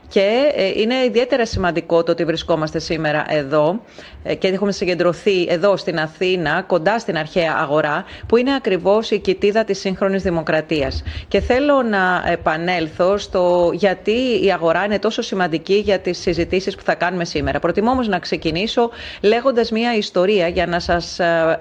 Και 0.08 0.52
ε, 0.54 0.80
είναι 0.80 0.94
ιδιαίτερα 0.94 1.46
σημαντικό 1.46 2.02
το 2.02 2.12
ότι 2.12 2.24
βρισκόμαστε 2.24 2.78
σήμερα 2.78 3.24
εδώ 3.28 3.80
ε, 4.22 4.34
και 4.34 4.48
έχουμε 4.48 4.72
συγκεντρωθεί 4.72 5.46
εδώ 5.48 5.76
στην 5.76 5.98
Αθήνα, 5.98 6.62
κοντά 6.66 6.98
στην 6.98 7.16
αρχαία 7.16 7.56
αγορά, 7.60 8.04
που 8.26 8.36
είναι 8.36 8.54
ακριβώς 8.54 9.10
η 9.10 9.18
κοιτίδα 9.18 9.64
της 9.64 9.78
σύγχρονης 9.78 10.22
δημοκρατίας. 10.22 11.02
Και 11.28 11.40
θέλω 11.40 11.82
να 11.82 12.24
επανέλθω 12.26 13.18
στο 13.18 13.70
γιατί 13.74 14.44
η 14.44 14.52
αγορά 14.52 14.84
είναι 14.84 14.98
τόσο 14.98 15.22
σημαντική 15.22 15.74
για 15.74 15.98
τις 15.98 16.18
συζητήσεις 16.18 16.74
που 16.74 16.82
θα 16.82 16.94
κάνουμε 16.94 17.24
σήμερα. 17.24 17.58
Προτιμώ 17.58 17.90
όμως 17.90 18.08
να 18.08 18.18
ξεκινήσω 18.18 18.90
λέγοντας 19.22 19.70
μια 19.70 19.94
ιστορία 19.96 20.48
για 20.48 20.66
να 20.66 20.80
σας 20.80 21.18
ε, 21.18 21.58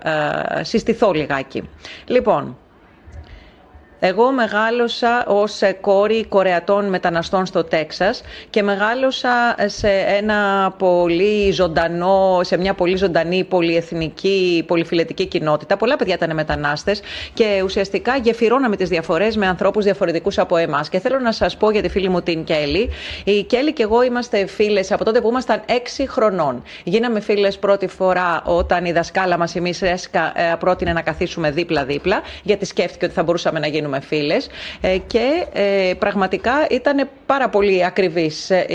συστηθώ 0.62 1.12
λιγάκι. 1.12 1.70
Λοιπόν, 2.06 2.58
εγώ 4.00 4.32
μεγάλωσα 4.32 5.26
ως 5.28 5.60
κόρη 5.82 6.26
κορεατών 6.26 6.90
μεταναστών 6.90 7.46
στο 7.46 7.64
Τέξας 7.64 8.22
και 8.50 8.64
μεγάλωσα 8.64 9.56
σε, 9.66 9.90
ένα 10.18 10.74
πολύ 10.78 11.52
ζωντανό, 11.52 12.40
σε 12.44 12.58
μια 12.58 12.74
πολύ 12.74 12.96
ζωντανή 12.96 13.44
πολυεθνική, 13.44 14.64
πολυφιλετική 14.68 15.26
κοινότητα. 15.26 15.78
Πολλά 15.78 15.96
παιδιά 15.96 16.14
ήταν 16.14 16.34
μετανάστες 16.34 17.02
και 17.34 17.62
ουσιαστικά 17.64 18.16
γεφυρώναμε 18.18 18.76
τις 18.76 18.90
διαφορές 18.90 19.38
με 19.38 19.48
ανθρώπους 19.48 19.84
διαφορετικούς 19.84 20.38
από 20.38 20.58
εμάς. 20.58 20.90
Και 20.90 21.00
θέλω 21.00 21.20
να 21.20 21.32
σας 21.32 21.58
πω 21.58 21.72
για 21.72 21.82
τη 21.82 21.90
φίλη 21.90 22.10
μου 22.10 22.22
την 22.22 22.44
Κέλλη. 22.44 22.90
Η 23.24 23.44
Κέλλη 23.44 23.74
και 23.74 23.84
εγώ 23.84 24.04
είμαστε 24.04 24.46
φίλες 24.46 24.92
από 24.92 25.04
τότε 25.06 25.22
που 25.22 25.30
ήμασταν 25.30 25.62
6 25.68 26.06
χρονών. 26.08 26.64
Γίναμε 26.84 27.20
φίλες 27.20 27.58
πρώτη 27.58 27.88
φορά 27.88 28.42
όταν 28.46 28.86
η 28.86 28.92
δασκάλα 28.92 29.38
μας, 29.38 29.56
η 29.56 29.62
Μίσρεσκα, 29.62 30.32
ε, 30.36 30.56
πρότεινε 30.60 30.94
να 30.94 31.02
καθίσουμε 31.02 31.52
δίπλα-δίπλα, 31.52 32.22
γιατί 32.44 32.66
σκέφτηκε 32.66 33.06
ότι 33.06 33.14
θα 33.14 33.24
μπορούσαμε 33.24 33.60
να 33.60 33.68
γίνουμε 33.68 33.87
γίνουμε 33.88 34.00
φίλες 34.00 34.50
ε, 34.82 34.98
και 34.98 35.46
ε, 35.54 35.94
πραγματικά 36.00 36.52
ήταν 36.70 37.10
πάρα 37.26 37.50
πολύ 37.50 37.86
ακριβής. 37.86 38.50
Ε, 38.50 38.66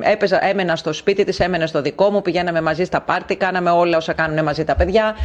έπαιζα, 0.00 0.44
έμενα 0.44 0.76
στο 0.76 0.92
σπίτι 0.92 1.24
της, 1.24 1.40
έμενε 1.40 1.66
στο 1.66 1.82
δικό 1.82 2.10
μου, 2.10 2.22
πηγαίναμε 2.22 2.60
μαζί 2.60 2.84
στα 2.84 3.00
πάρτι, 3.00 3.36
κάναμε 3.36 3.70
όλα 3.70 3.96
όσα 3.96 4.12
κάνουν 4.12 4.44
μαζί 4.44 4.64
τα 4.64 4.74
παιδιά, 4.74 5.16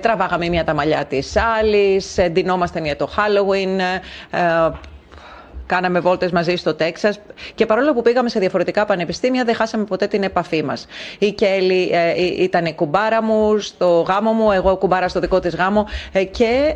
τραβάγαμε 0.00 0.48
μία 0.48 0.64
τα 0.64 0.74
μαλλιά 0.74 1.04
της 1.04 1.36
άλλης, 1.58 2.18
ντυνόμασταν 2.30 2.84
για 2.84 2.96
το 2.96 3.08
Halloween, 3.16 3.80
κάναμε 5.66 6.00
βόλτες 6.00 6.30
μαζί 6.30 6.56
στο 6.56 6.74
Τέξας 6.74 7.20
και 7.54 7.66
παρόλο 7.66 7.94
που 7.94 8.02
πήγαμε 8.02 8.28
σε 8.28 8.38
διαφορετικά 8.38 8.84
πανεπιστήμια, 8.84 9.44
δεν 9.44 9.54
χάσαμε 9.54 9.84
ποτέ 9.84 10.06
την 10.06 10.22
επαφή 10.22 10.62
μας. 10.62 10.86
Η 11.18 11.32
Κέλλη 11.32 11.90
ε, 11.92 12.42
ήταν 12.42 12.64
η 12.66 12.74
κουμπάρα 12.74 13.22
μου 13.22 13.58
στο 13.58 14.04
γάμο 14.08 14.32
μου, 14.32 14.52
εγώ 14.52 14.76
κουμπάρα 14.76 15.08
στο 15.08 15.20
δικό 15.20 15.40
της 15.40 15.54
γάμο 15.54 15.86
και 16.30 16.74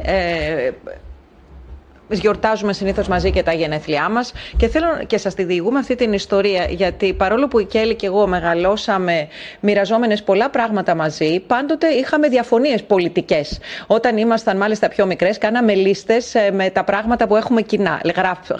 γιορτάζουμε 2.09 2.73
συνήθως 2.73 3.09
μαζί 3.09 3.31
και 3.31 3.43
τα 3.43 3.53
γενέθλιά 3.53 4.09
μας. 4.09 4.33
Και 4.57 4.69
θέλω 4.69 4.87
και 5.07 5.19
σας 5.19 5.35
τη 5.35 5.45
διηγούμε 5.45 5.79
αυτή 5.79 5.95
την 5.95 6.13
ιστορία, 6.13 6.67
γιατί 6.71 7.13
παρόλο 7.13 7.49
που 7.49 7.59
η 7.59 7.65
Κέλλη 7.65 7.95
και 7.95 8.07
εγώ 8.07 8.27
μεγαλώσαμε 8.27 9.29
μοιραζόμενες 9.61 10.23
πολλά 10.23 10.51
πράγματα 10.51 10.95
μαζί, 10.95 11.41
πάντοτε 11.47 11.89
είχαμε 11.89 12.29
διαφωνίες 12.29 12.83
πολιτικές. 12.83 13.59
Όταν 13.87 14.17
ήμασταν 14.17 14.57
μάλιστα 14.57 14.89
πιο 14.89 15.07
μικρές, 15.07 15.39
κάναμε 15.39 15.75
λίστες 15.75 16.35
ε, 16.35 16.51
με 16.53 16.71
τα 16.71 16.85
πράγματα 16.85 17.27
που 17.27 17.37
έχουμε 17.37 17.63
κοινά. 17.63 18.01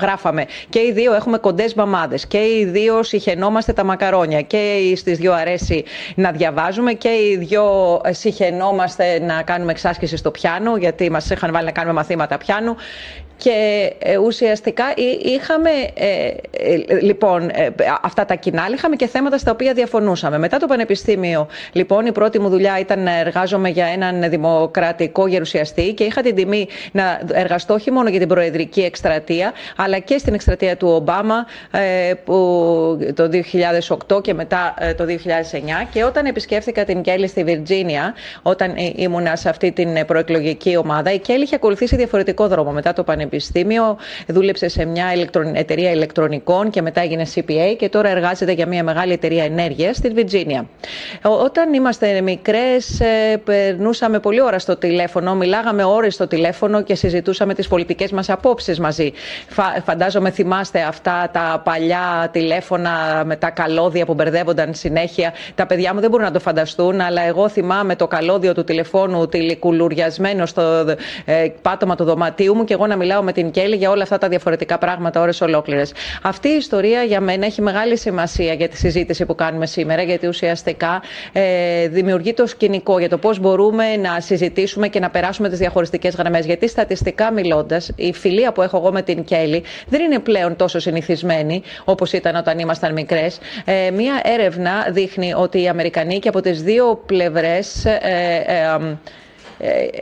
γράφαμε. 0.01 0.47
Και 0.69 0.79
οι 0.79 0.93
δύο 0.93 1.15
έχουμε 1.15 1.39
κοντές 1.39 1.75
μαμάδες. 1.75 2.27
Και 2.27 2.39
οι 2.39 2.65
δύο 2.65 3.03
συχαινόμαστε 3.03 3.73
τα 3.73 3.85
μακαρόνια. 3.85 4.43
Και 4.43 4.93
στις 4.97 5.19
δύο 5.19 5.33
αρέσει 5.33 5.85
να 6.15 6.31
διαβάζουμε. 6.31 6.93
Και 6.93 7.09
οι 7.09 7.37
δύο 7.37 7.65
ε, 8.05 8.13
συχαινόμαστε 8.13 9.19
να 9.21 9.43
κάνουμε 9.43 9.71
εξάσκηση 9.71 10.17
στο 10.17 10.31
πιάνο, 10.31 10.77
γιατί 10.77 11.11
μας 11.11 11.31
είχαν 11.31 11.53
βάλει 11.53 11.65
να 11.65 11.73
κάνουμε 11.73 11.95
μαθήματα 11.95 12.39
πιάνου. 12.39 12.77
Και 13.37 13.93
ε, 13.99 14.17
ουσιαστικά 14.17 14.85
είχαμε 15.23 15.71
ε, 15.95 16.27
ε, 16.51 17.01
λοιπόν 17.01 17.51
αυτά 18.03 18.25
τα 18.25 18.35
κοινά, 18.35 18.69
είχαμε 18.75 18.97
και 18.97 19.07
θέματα 19.07 19.39
στα 19.39 19.51
οποία 19.51 19.73
διαφωνούσαμε. 19.73 20.39
Μετά 20.39 20.59
το 20.59 20.67
Πανεπιστήμιο, 20.67 21.47
λοιπόν, 21.73 22.07
η 22.07 22.13
πρώτη 22.13 22.41
μου 22.41 22.49
δουλειά 22.49 22.79
ήταν 22.79 23.03
να 23.03 23.19
εργάζομαι 23.19 23.69
για 23.69 23.87
έναν 23.87 24.31
δημοκρατικό 24.31 25.27
γερουσιαστή 25.27 25.93
και 25.93 26.05
είχα 26.05 26.23
την 26.23 26.35
τιμή 26.35 26.69
να 26.93 27.21
εργαστώ 27.33 27.75
όχι 27.75 27.91
μόνο 27.91 28.09
για 28.09 28.19
την 28.19 28.29
προεδρική 28.29 28.81
εκστρατεία, 28.81 29.53
αλλά 29.77 29.99
και 29.99 30.19
στην 30.19 30.35
εκστρατεία 30.35 30.77
του 30.77 30.89
Ομπάμα 30.89 31.47
που, 32.25 32.35
το 33.15 33.31
2008 34.17 34.23
και 34.23 34.35
μετά 34.35 34.75
το 34.97 35.05
2009. 35.05 35.09
Και 35.93 36.05
όταν 36.05 36.27
επισκέφθηκα 36.27 36.85
την 36.85 37.03
Κέλλη 37.03 37.29
στη 37.29 37.45
Βιρτζίνια, 37.45 38.15
όταν 38.43 38.75
ήμουνα 38.95 39.37
σε 39.37 39.49
αυτή 39.49 39.73
την 39.73 40.07
προεκλογική 40.07 40.77
ομάδα, 40.77 41.13
η 41.13 41.19
Κέλλη 41.19 41.43
είχε 41.43 41.55
ακολουθήσει 41.55 41.97
διαφορετικό 41.97 42.49
δρόμο 42.49 42.71
μετά 42.71 42.93
το 42.93 43.03
Πανεπιστήμιο 43.03 43.26
πανεπιστήμιο, 43.27 43.97
δούλεψε 44.27 44.69
σε 44.69 44.85
μια 44.85 45.07
εταιρεία 45.53 45.91
ηλεκτρονικών 45.91 46.71
και 46.71 46.83
μετά 46.83 47.01
έγινε 47.01 47.27
CPA 47.35 47.75
και 47.79 47.89
τώρα 47.89 48.09
εργάζεται 48.09 48.53
για 48.53 48.67
μια 48.67 48.85
μεγάλη 48.85 49.13
εταιρεία 49.13 49.45
ενέργειας 49.45 49.97
στην 49.97 50.15
Βιρτζίνια. 50.15 50.69
Όταν 51.23 51.73
είμαστε 51.73 52.21
μικρές, 52.21 53.01
ε, 53.01 53.37
περνούσαμε 53.45 54.19
πολλή 54.19 54.43
ώρα 54.43 54.59
στο 54.59 54.77
τηλέφωνο, 54.77 55.35
μιλάγαμε 55.35 55.85
ώρες 55.85 56.15
στο 56.15 56.27
τηλέφωνο 56.27 56.83
και 56.83 56.95
συζητούσαμε 56.95 57.55
τις 57.55 57.69
πολιτικές 57.69 58.11
μας 58.11 58.31
απόψεις 58.31 58.81
μαζί. 58.81 59.13
Φαντάζομαι 59.85 60.31
θυμάστε 60.31 60.81
αυτά 60.83 61.31
τα 61.33 61.61
παλιά 61.65 62.29
τηλέφωνα 62.33 63.23
με 63.27 63.37
τα 63.37 63.51
καλώδια 63.51 64.05
που 64.05 64.15
μπερδεύονταν 64.15 64.75
συνέχεια. 64.75 65.33
Τα 65.55 65.67
παιδιά 65.67 65.95
μου 65.95 66.01
δεν 66.01 66.11
μπορούν 66.11 66.27
να 66.27 66.33
το 66.33 66.41
φανταστούν, 66.41 67.01
αλλά 67.01 67.23
εγώ 67.23 67.49
θυμάμαι 67.49 67.97
το 67.97 68.07
καλώδιο 68.07 68.55
του 68.55 68.65
τηλεφώνου 68.65 69.29
τηλεκουλουριασμένο 69.29 70.47
στο 70.47 70.63
ε, 71.25 71.49
πάτωμα 71.63 71.95
του 71.97 72.05
δωματίου 72.05 72.55
μου 72.55 72.65
και 72.65 72.75
εγώ 72.75 72.87
να 72.87 72.97
μιλάω 72.97 73.16
μιλάω 73.17 73.23
με 73.23 73.33
την 73.33 73.51
Κέλλη 73.51 73.77
για 73.77 73.91
όλα 73.91 74.03
αυτά 74.03 74.19
τα 74.19 74.29
διαφορετικά 74.29 74.79
πράγματα 74.79 75.21
ώρες 75.21 75.41
ολόκληρες. 75.41 75.93
Αυτή 76.23 76.49
η 76.49 76.57
ιστορία 76.57 77.03
για 77.03 77.21
μένα 77.21 77.47
έχει 77.47 77.63
μεγάλη 77.63 77.97
σημασία 77.99 78.53
για 78.53 78.69
τη 78.69 78.77
συζήτηση 78.77 79.27
που 79.27 79.35
κάνουμε 79.35 79.67
σήμερα, 79.67 80.03
γιατί 80.03 80.27
ουσιαστικά 80.27 81.03
ε, 81.33 81.89
δημιουργεί 81.89 82.33
το 82.35 82.47
σκηνικό 82.47 82.99
για 82.99 83.09
το 83.09 83.19
πώς 83.19 83.39
μπορούμε 83.39 83.97
να 83.97 84.21
συζητήσουμε 84.21 84.89
και 84.89 85.01
να 85.01 85.11
περάσουμε 85.11 85.49
τις 85.49 85.59
διαχωριστικές 85.59 86.15
γραμμές. 86.15 86.47
Γιατί 86.47 86.69
στατιστικά 86.69 87.33
μιλώντας, 87.33 87.91
η 87.97 88.13
φιλία 88.13 88.53
που 88.53 88.63
έχω 88.63 88.77
εγώ 88.77 88.93
με 88.93 89.03
την 89.03 89.25
Κέλλη 89.25 89.63
δεν 89.89 90.01
είναι 90.01 90.19
πλέον 90.19 90.57
τόσο 90.57 90.79
συνηθισμένη 90.79 91.63
όπως 91.85 92.13
ήταν 92.13 92.37
όταν 92.37 92.59
ήμασταν 92.59 92.93
μικρές. 92.93 93.39
Ε, 93.65 93.91
μία 93.91 94.21
έρευνα 94.25 94.87
δείχνει 94.91 95.35
ότι 95.37 95.63
οι 95.63 95.69
Αμερικανοί 95.69 96.19
και 96.19 96.29
από 96.29 96.41
τις 96.41 96.63
δύο 96.63 97.03
πλευρές. 97.07 97.85
Ε, 97.85 97.99
ε, 98.03 98.55
ε, 98.55 98.97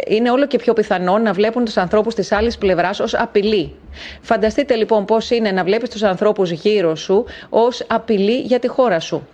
είναι 0.07 0.31
όλο 0.31 0.47
και 0.47 0.59
πιο 0.59 0.73
πιθανό 0.73 1.19
να 1.19 1.33
βλέπουν 1.33 1.65
τους 1.65 1.77
ανθρώπους 1.77 2.15
της 2.15 2.33
άλλης 2.33 2.59
πλευράς 2.59 3.01
ως 3.01 3.15
απειλή. 3.15 3.75
Φανταστείτε 4.21 4.75
λοιπόν 4.75 5.05
πώς 5.05 5.31
είναι 5.31 5.51
να 5.51 5.65
βλέπεις 5.65 5.89
τους 5.91 6.03
ανθρώπους 6.03 6.51
γύρω 6.51 6.95
σου 6.95 7.25
ως 7.49 7.85
απειλή 7.87 8.41
για 8.41 8.59
τη 8.59 8.69
χώρα 8.69 9.01
σου. 9.01 9.27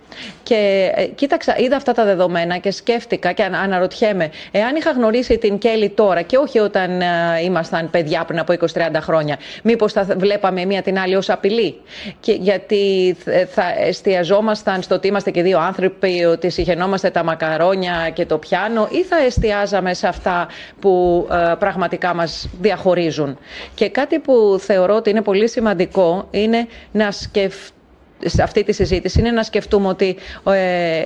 Και 0.43 0.91
ε, 0.95 1.05
κοίταξα, 1.05 1.57
είδα 1.57 1.75
αυτά 1.75 1.93
τα 1.93 2.05
δεδομένα 2.05 2.57
και 2.57 2.71
σκέφτηκα 2.71 3.31
και 3.31 3.43
αναρωτιέμαι, 3.43 4.29
εάν 4.51 4.75
είχα 4.75 4.91
γνωρίσει 4.91 5.37
την 5.37 5.57
Κέλλη 5.57 5.89
τώρα 5.89 6.21
και 6.21 6.37
όχι 6.37 6.59
όταν 6.59 7.01
ε, 7.01 7.05
ήμασταν 7.43 7.89
παιδιά 7.89 8.23
πριν 8.25 8.39
από 8.39 8.53
20-30 8.73 8.79
χρόνια, 8.95 9.37
μήπως 9.63 9.93
θα 9.93 10.07
βλέπαμε 10.17 10.65
μία 10.65 10.81
την 10.81 10.99
άλλη 10.99 11.15
ως 11.15 11.29
απειλή; 11.29 11.81
Και 12.19 12.31
γιατί 12.31 13.15
θα 13.49 13.63
εστιαζόμασταν 13.79 14.81
στο 14.81 14.95
ότι 14.95 15.07
είμαστε 15.07 15.31
και 15.31 15.41
δύο 15.41 15.59
άνθρωποι, 15.59 16.23
ότι 16.25 16.49
συγχαινόμαστε 16.49 17.09
τα 17.09 17.23
μακαρόνια 17.23 18.09
και 18.13 18.25
το 18.25 18.37
πιάνο, 18.37 18.87
ή 18.91 19.03
θα 19.03 19.17
εστιάζαμε 19.17 19.93
σε 19.93 20.07
αυτά 20.07 20.47
που 20.79 21.27
ε, 21.31 21.53
πραγματικά 21.59 22.13
μας 22.13 22.49
διαχωρίζουν; 22.61 23.37
Και 23.73 23.89
κάτι 23.89 24.19
που 24.19 24.50
θεωρώ 24.59 24.95
ότι 24.95 25.09
είναι 25.09 25.21
πολύ 25.21 25.49
σημαντικό 25.49 26.27
είναι 26.31 26.67
να 26.91 27.11
σκεφτούμε 27.11 27.75
σε 28.25 28.43
αυτή 28.43 28.63
τη 28.63 28.73
συζήτηση 28.73 29.19
είναι 29.19 29.31
να 29.31 29.43
σκεφτούμε 29.43 29.87
ότι 29.87 30.15
ε, 30.45 30.99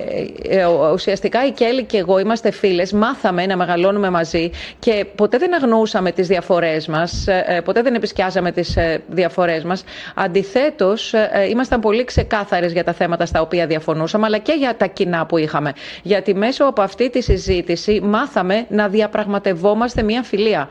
ε, 0.48 0.66
ουσιαστικά 0.92 1.46
η 1.46 1.50
Κέλλη 1.50 1.84
και 1.84 1.98
εγώ 1.98 2.18
είμαστε 2.18 2.50
φίλες, 2.50 2.92
μάθαμε 2.92 3.46
να 3.46 3.56
μεγαλώνουμε 3.56 4.10
μαζί 4.10 4.50
και 4.78 5.06
ποτέ 5.14 5.38
δεν 5.38 5.54
αγνοούσαμε 5.54 6.12
τις 6.12 6.26
διαφορές 6.26 6.86
μας, 6.86 7.26
ε, 7.26 7.60
ποτέ 7.64 7.82
δεν 7.82 7.94
επισκιάζαμε 7.94 8.52
τις 8.52 8.76
ε, 8.76 9.02
διαφορές 9.08 9.64
μας. 9.64 9.84
Αντιθέτως, 10.14 11.14
ε, 11.14 11.46
ήμασταν 11.48 11.80
πολύ 11.80 12.04
ξεκάθαρες 12.04 12.72
για 12.72 12.84
τα 12.84 12.92
θέματα 12.92 13.26
στα 13.26 13.40
οποία 13.40 13.66
διαφωνούσαμε, 13.66 14.26
αλλά 14.26 14.38
και 14.38 14.52
για 14.58 14.76
τα 14.76 14.86
κοινά 14.86 15.26
που 15.26 15.38
είχαμε. 15.38 15.72
Γιατί 16.02 16.34
μέσω 16.34 16.64
από 16.64 16.82
αυτή 16.82 17.10
τη 17.10 17.22
συζήτηση 17.22 18.00
μάθαμε 18.04 18.66
να 18.68 18.88
διαπραγματευόμαστε 18.88 20.02
μια 20.02 20.22
φιλία 20.22 20.68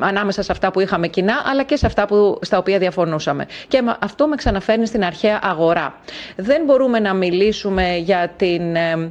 ανάμεσα 0.00 0.42
σε 0.42 0.52
αυτά 0.52 0.70
που 0.70 0.80
είχαμε 0.80 1.06
κοινά, 1.08 1.34
αλλά 1.44 1.62
και 1.62 1.76
σε 1.76 1.86
αυτά 1.86 2.06
που, 2.06 2.38
στα 2.42 2.58
οποία 2.58 2.78
διαφωνούσαμε. 2.78 3.46
Και 3.68 3.82
αυτό 3.98 4.25
με 4.26 4.36
ξαναφέρνει 4.36 4.86
στην 4.86 5.04
αρχαία 5.04 5.40
αγορά. 5.42 5.94
Δεν 6.36 6.64
μπορούμε 6.64 6.98
να 6.98 7.14
μιλήσουμε 7.14 7.96
για 7.96 8.32
την 8.36 8.76
ε, 8.76 9.10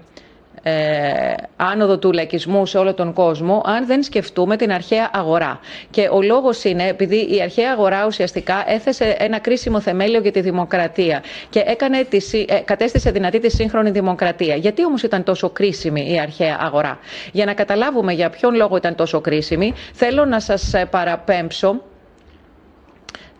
ε, 0.68 1.34
άνοδο 1.56 1.98
του 1.98 2.12
λαϊκισμού 2.12 2.66
σε 2.66 2.78
όλο 2.78 2.94
τον 2.94 3.14
κόσμο, 3.14 3.62
αν 3.66 3.86
δεν 3.86 4.04
σκεφτούμε 4.04 4.56
την 4.56 4.72
αρχαία 4.72 5.10
αγορά. 5.14 5.60
Και 5.90 6.10
ο 6.12 6.22
λόγος 6.22 6.64
είναι 6.64 6.88
επειδή 6.88 7.36
η 7.36 7.42
αρχαία 7.42 7.72
αγορά 7.72 8.06
ουσιαστικά 8.06 8.64
έθεσε 8.68 9.16
ένα 9.20 9.40
κρίσιμο 9.40 9.80
θεμέλιο 9.80 10.20
για 10.20 10.32
τη 10.32 10.42
δημοκρατία 10.42 11.24
και 11.50 11.64
έκανε 11.66 12.04
τη, 12.04 12.18
ε, 12.48 12.60
κατέστησε 12.66 13.12
δυνατή 13.12 13.40
τη 13.40 13.52
σύγχρονη 13.52 13.90
δημοκρατία. 13.90 14.56
Γιατί 14.56 14.86
όμως 14.86 15.04
ήταν 15.04 15.24
τόσο 15.24 15.50
κρίσιμη 15.50 16.12
η 16.14 16.20
αρχαία 16.20 16.58
αγορά; 16.62 17.00
Για 17.32 17.46
να 17.46 17.54
καταλάβουμε 17.54 18.14
για 18.14 18.30
ποιον 18.30 18.56
λόγο 18.56 18.78
ήταν 18.78 18.96
τόσο 18.96 19.22
κρίσιμη, 19.22 19.74
θέλω 19.94 20.26
να 20.26 20.40
σας 20.40 20.74
παραπέμψω 20.90 21.82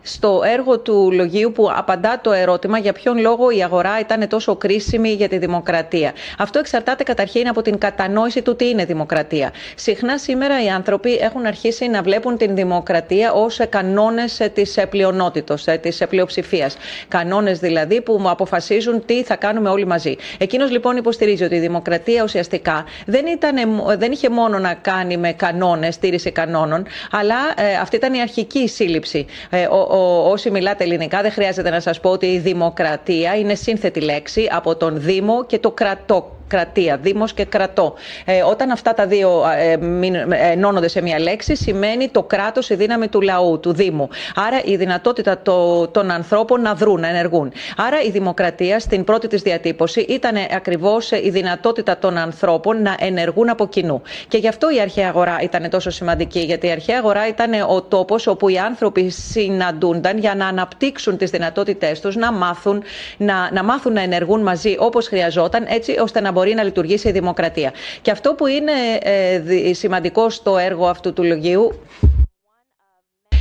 στο 0.06 0.42
έργο 0.44 0.78
του 0.78 1.10
Λογίου 1.12 1.52
που 1.52 1.70
απαντά 1.74 2.20
το 2.22 2.32
ερώτημα 2.32 2.78
για 2.78 2.92
ποιον 2.92 3.18
λόγο 3.18 3.50
η 3.50 3.62
αγορά 3.62 4.00
ήταν 4.00 4.28
τόσο 4.28 4.56
κρίσιμη 4.56 5.08
για 5.08 5.28
τη 5.28 5.38
δημοκρατία. 5.38 6.12
Αυτό 6.38 6.58
εξαρτάται 6.58 7.02
καταρχήν 7.02 7.48
από 7.48 7.62
την 7.62 7.78
κατανόηση 7.78 8.42
του 8.42 8.56
τι 8.56 8.68
είναι 8.68 8.84
δημοκρατία. 8.84 9.52
Συχνά 9.74 10.18
σήμερα 10.18 10.64
οι 10.64 10.68
άνθρωποι 10.68 11.14
έχουν 11.14 11.46
αρχίσει 11.46 11.88
να 11.88 12.02
βλέπουν 12.02 12.36
την 12.36 12.54
δημοκρατία 12.54 13.32
ως 13.32 13.60
κανόνες 13.68 14.50
της 14.54 14.78
πλειονότητα, 14.90 15.54
της 15.80 16.02
πλειοψηφίας. 16.08 16.76
Κανόνες 17.08 17.58
δηλαδή 17.58 18.00
που 18.00 18.16
μου 18.20 18.30
αποφασίζουν 18.30 19.04
τι 19.04 19.22
θα 19.22 19.36
κάνουμε 19.36 19.68
όλοι 19.68 19.86
μαζί. 19.86 20.16
Εκείνος 20.38 20.70
λοιπόν 20.70 20.96
υποστηρίζει 20.96 21.44
ότι 21.44 21.54
η 21.54 21.58
δημοκρατία 21.58 22.22
ουσιαστικά 22.22 22.84
δεν, 23.06 23.26
ήταν, 23.26 23.56
δεν 23.98 24.12
είχε 24.12 24.28
μόνο 24.28 24.58
να 24.58 24.74
κάνει 24.74 25.16
με 25.16 25.32
κανόνες, 25.32 25.94
στήριση 25.94 26.30
κανόνων, 26.30 26.86
αλλά 27.10 27.36
ε, 27.56 27.74
αυτή 27.74 27.96
ήταν 27.96 28.14
η 28.14 28.20
αρχική 28.20 28.68
σύλληψη. 28.68 29.26
Ε, 29.50 29.66
όσοι 30.30 30.50
μιλάτε 30.50 30.84
ελληνικά 30.84 31.22
δεν 31.22 31.30
χρειάζεται 31.30 31.70
να 31.70 31.80
σας 31.80 32.00
πω 32.00 32.10
ότι 32.10 32.26
η 32.26 32.38
δημοκρατία 32.38 33.34
είναι 33.36 33.54
σύνθετη 33.54 34.00
λέξη 34.00 34.48
από 34.50 34.76
τον 34.76 35.00
Δήμο 35.00 35.44
και 35.46 35.58
το 35.58 35.70
κρατό 35.70 36.35
κρατεία, 36.48 36.96
δήμος 36.96 37.32
και 37.32 37.44
κρατό. 37.44 37.94
Ε, 38.24 38.42
όταν 38.42 38.70
αυτά 38.70 38.94
τα 38.94 39.06
δύο 39.06 39.42
ε, 39.58 39.72
ε, 39.72 40.50
ενώνονται 40.52 40.88
σε 40.88 41.02
μια 41.02 41.20
λέξη, 41.20 41.56
σημαίνει 41.56 42.08
το 42.08 42.22
κράτος 42.22 42.70
η 42.70 42.74
δύναμη 42.74 43.08
του 43.08 43.20
λαού, 43.20 43.60
του 43.60 43.72
Δήμου. 43.72 44.08
Άρα 44.34 44.60
η 44.64 44.76
δυνατότητα 44.76 45.38
το, 45.42 45.88
των 45.88 46.10
ανθρώπων 46.10 46.60
να 46.60 46.74
δρούν, 46.74 47.00
να 47.00 47.08
ενεργούν. 47.08 47.52
Άρα 47.76 48.02
η 48.02 48.10
δημοκρατία 48.10 48.80
στην 48.80 49.04
πρώτη 49.04 49.28
της 49.28 49.42
διατύπωση 49.42 50.00
ήταν 50.00 50.34
ακριβώς 50.56 51.10
η 51.10 51.30
δυνατότητα 51.30 51.98
των 51.98 52.16
ανθρώπων 52.16 52.82
να 52.82 52.96
ενεργούν 52.98 53.48
από 53.48 53.66
κοινού. 53.66 54.02
Και 54.28 54.38
γι' 54.38 54.48
αυτό 54.48 54.70
η 54.70 54.80
αρχαία 54.80 55.08
αγορά 55.08 55.38
ήταν 55.42 55.70
τόσο 55.70 55.90
σημαντική, 55.90 56.40
γιατί 56.40 56.66
η 56.66 56.70
αρχαία 56.70 56.98
αγορά 56.98 57.28
ήταν 57.28 57.52
ο 57.68 57.82
τόπος 57.82 58.26
όπου 58.26 58.48
οι 58.48 58.58
άνθρωποι 58.58 59.10
συναντούνταν 59.10 60.18
για 60.18 60.34
να 60.34 60.46
αναπτύξουν 60.46 61.16
τις 61.16 61.30
δυνατότητές 61.30 62.00
τους, 62.00 62.16
να 62.16 62.32
μάθουν 62.32 62.82
να, 63.16 63.50
να, 63.52 63.64
μάθουν 63.64 63.92
να 63.92 64.00
ενεργούν 64.00 64.42
μαζί 64.42 64.76
όπως 64.78 65.06
χρειαζόταν, 65.08 65.64
έτσι 65.68 65.96
ώστε 66.00 66.20
να 66.20 66.32
μπορεί 66.36 66.54
να 66.54 66.62
λειτουργήσει 66.62 67.08
η 67.08 67.12
δημοκρατία. 67.12 67.72
Και 68.02 68.10
αυτό 68.10 68.34
που 68.34 68.46
είναι 68.46 68.72
ε, 69.02 69.72
σημαντικό 69.72 70.30
στο 70.30 70.58
έργο 70.58 70.86
αυτού 70.86 71.12
του 71.12 71.24
λογίου 71.24 71.80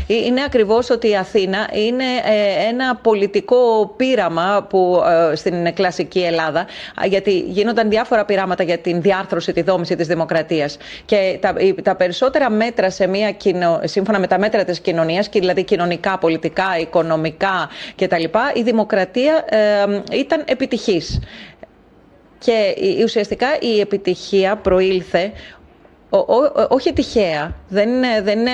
είναι 0.07 0.43
ακριβώς 0.43 0.89
ότι 0.89 1.09
η 1.09 1.15
Αθήνα 1.17 1.69
είναι 1.73 2.03
ε, 2.03 2.67
ένα 2.69 2.95
πολιτικό 2.95 3.93
πείραμα 3.97 4.65
που, 4.69 5.03
ε, 5.31 5.35
στην 5.35 5.73
κλασική 5.73 6.19
Ελλάδα, 6.19 6.67
γιατί 7.05 7.39
γίνονταν 7.39 7.89
διάφορα 7.89 8.25
πειράματα 8.25 8.63
για 8.63 8.77
την 8.77 9.01
διάρθρωση, 9.01 9.53
τη 9.53 9.61
δόμηση 9.61 9.95
της 9.95 10.07
δημοκρατίας. 10.07 10.77
Και 11.05 11.37
τα, 11.41 11.53
τα 11.83 11.95
περισσότερα 11.95 12.49
μέτρα 12.49 12.89
σε 12.89 13.07
μια 13.07 13.31
κοινο, 13.31 13.79
σύμφωνα 13.83 14.19
με 14.19 14.27
τα 14.27 14.39
μέτρα 14.39 14.63
της 14.63 14.79
κοινωνίας, 14.79 15.29
δηλαδή 15.29 15.63
κοινωνικά, 15.63 16.17
πολιτικά, 16.17 16.77
οικονομικά 16.79 17.69
κτλ., 17.95 18.23
η 18.53 18.61
δημοκρατία 18.63 19.45
ήταν 20.11 20.43
επιτυχής. 20.45 21.19
Και 22.39 22.75
ουσιαστικά 23.03 23.47
η 23.59 23.79
επιτυχία 23.79 24.55
προήλθε 24.55 25.31
όχι 26.69 26.93
τυχαία, 26.93 27.55
δεν, 27.67 27.89
δεν 28.23 28.45
ε, 28.45 28.51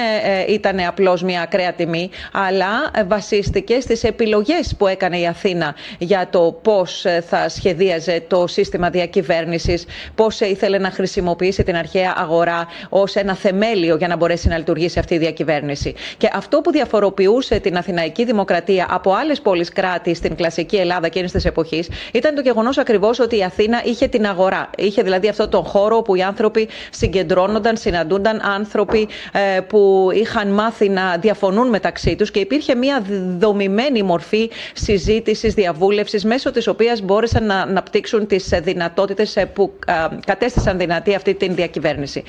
ήταν 0.48 0.80
απλώς 0.80 1.24
μια 1.24 1.42
ακραία 1.42 1.74
τιμή, 1.74 2.10
αλλά 2.32 2.68
βασίστηκε 3.08 3.80
στις 3.80 4.04
επιλογές 4.04 4.76
που 4.78 4.88
έκανε 4.88 5.20
η 5.20 5.28
Αθήνα 5.28 5.76
για 5.98 6.28
το 6.30 6.60
πώς 6.62 7.06
ε, 7.06 7.24
θα 7.28 7.50
σχεδίαζε 7.50 8.24
το 8.28 8.48
σύστημα 8.48 8.90
διακυβέρνησης, 8.90 9.86
πώς 10.16 10.40
ήθελε 10.40 10.78
να 10.78 10.92
χρησιμοποιήσει 10.92 11.64
την 11.64 11.76
αρχαία 11.76 12.14
αγορά 12.18 12.68
ως 12.90 13.16
ένα 13.16 13.36
θεμέλιο 13.36 13.96
για 13.96 14.08
να 14.08 14.16
μπορέσει 14.16 14.48
να 14.48 14.58
λειτουργήσει 14.58 15.00
αυτή 15.00 15.14
η 15.14 15.18
διακυβέρνηση. 15.18 15.94
Και 16.18 16.30
αυτό 16.34 16.62
που 16.62 16.72
διαφοροποιούσε 16.72 17.60
την 17.60 17.78
Αθηναϊκή 17.78 18.26
Δημοκρατία 18.26 18.88
από 18.90 19.14
άλλες 19.14 19.42
πόλεις 19.42 19.70
κράτη 19.70 20.14
στην 20.14 20.36
κλασική 20.36 20.76
Ελλάδα 20.76 21.06
εκείνη 21.06 21.30
της 21.30 21.46
εποχής 21.46 21.90
ήταν 22.14 22.36
το 22.36 22.42
γεγονός 22.42 22.78
ακριβώς 22.78 23.20
ότι 23.20 23.38
η 23.38 23.44
Αθήνα 23.44 23.82
είχε 23.84 24.08
την 24.08 24.26
αγορά. 24.26 24.70
Είχε 24.78 25.02
δηλαδή 25.02 25.28
αυτό 25.28 25.48
τον 25.48 25.64
χώρο 25.64 25.98
όπου 25.98 26.16
οι 26.16 26.22
άνθρωποι 26.22 26.70
συγκεντρώνουν 26.90 27.51
συγκεντρώνονταν, 27.52 27.78
συναντούνταν 27.78 28.42
άνθρωποι 28.44 29.08
ε, 29.32 29.60
που 29.62 30.10
είχαν 30.14 30.48
μάθει 30.52 30.90
να 30.90 31.18
διαφωνούν 31.18 31.70
μεταξύ 31.70 32.16
τους 32.16 32.32
και 32.32 32.40
υπήρχε 32.40 32.76
μια 32.76 33.04
δομημένη 33.38 34.04
μορφή 34.04 34.50
συζήτησης, 34.74 35.54
διαβούλευσης 35.54 36.26
μέσω 36.26 36.52
της 36.52 36.68
οποίας 36.68 37.02
μπόρεσαν 37.02 37.46
να 37.46 37.56
αναπτύξουν 37.56 38.28
τις 38.28 38.50
δυνατότητες 38.64 39.36
ε, 39.36 39.46
που 39.46 39.74
ε, 39.88 39.94
κατέστησαν 40.26 40.78
δυνατή 40.78 41.16
αυτή 41.16 41.34
την 41.34 41.56
διακυβέρνηση. 41.56 42.24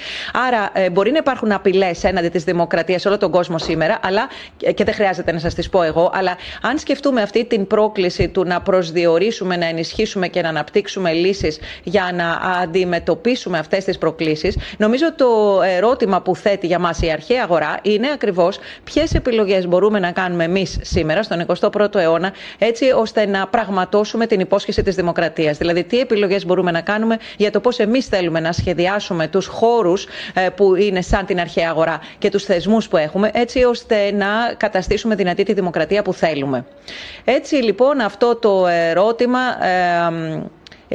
Άρα 0.46 0.72
μπορεί 0.92 1.10
να 1.10 1.18
υπάρχουν 1.18 1.52
απειλές 1.52 2.04
έναντι 2.04 2.28
της 2.28 2.44
δημοκρατίας 2.44 3.00
σε 3.00 3.08
όλο 3.08 3.18
τον 3.18 3.30
κόσμο 3.30 3.58
σήμερα, 3.58 3.98
αλλά, 4.02 4.28
και 4.74 4.84
δεν 4.84 4.94
χρειάζεται 4.94 5.32
να 5.32 5.38
σας 5.38 5.54
τις 5.54 5.68
πω 5.68 5.82
εγώ, 5.82 6.10
αλλά 6.14 6.36
αν 6.62 6.78
σκεφτούμε 6.78 7.22
αυτή 7.22 7.44
την 7.44 7.66
πρόκληση 7.66 8.28
του 8.28 8.44
να 8.44 8.60
προσδιορίσουμε, 8.60 9.56
να 9.56 9.66
ενισχύσουμε 9.66 10.28
και 10.28 10.42
να 10.42 10.48
αναπτύξουμε 10.48 11.12
λύσεις 11.12 11.58
για 11.82 12.10
να 12.14 12.30
αντιμετωπίσουμε 12.62 13.58
αυτές 13.58 13.84
τις 13.84 13.98
προκλήσεις, 13.98 14.56
νομίζω 14.78 15.01
Νομίζω 15.02 15.16
το 15.16 15.62
ερώτημα 15.62 16.20
που 16.20 16.36
θέτει 16.36 16.66
για 16.66 16.78
μας 16.78 17.02
η 17.02 17.10
αρχαία 17.10 17.42
αγορά 17.42 17.78
είναι 17.82 18.10
ακριβώς 18.14 18.58
ποιες 18.84 19.14
επιλογές 19.14 19.66
μπορούμε 19.66 19.98
να 19.98 20.12
κάνουμε 20.12 20.44
εμείς 20.44 20.78
σήμερα 20.82 21.22
στον 21.22 21.46
21ο 21.46 21.94
αιώνα 21.94 22.32
έτσι 22.58 22.90
ώστε 22.90 23.26
να 23.26 23.46
πραγματώσουμε 23.46 24.26
την 24.26 24.40
υπόσχεση 24.40 24.82
της 24.82 24.94
δημοκρατίας. 24.94 25.58
Δηλαδή 25.58 25.84
τι 25.84 26.00
επιλογές 26.00 26.46
μπορούμε 26.46 26.70
να 26.70 26.80
κάνουμε 26.80 27.18
για 27.36 27.50
το 27.50 27.60
πώς 27.60 27.78
εμείς 27.78 28.06
θέλουμε 28.06 28.40
να 28.40 28.52
σχεδιάσουμε 28.52 29.28
τους 29.28 29.46
χώρους 29.46 30.06
ε, 30.34 30.48
που 30.48 30.74
είναι 30.74 31.00
σαν 31.02 31.26
την 31.26 31.40
αρχαία 31.40 31.68
αγορά 31.68 32.00
και 32.18 32.30
τους 32.30 32.44
θεσμούς 32.44 32.88
που 32.88 32.96
έχουμε 32.96 33.30
έτσι 33.34 33.64
ώστε 33.64 34.12
να 34.12 34.54
καταστήσουμε 34.56 35.14
δυνατή 35.14 35.42
τη 35.42 35.52
δημοκρατία 35.52 36.02
που 36.02 36.12
θέλουμε. 36.12 36.64
Έτσι 37.24 37.54
λοιπόν 37.54 38.00
αυτό 38.00 38.36
το 38.36 38.66
ερώτημα 38.66 39.40
ε, 39.64 39.72
ε, 39.72 40.42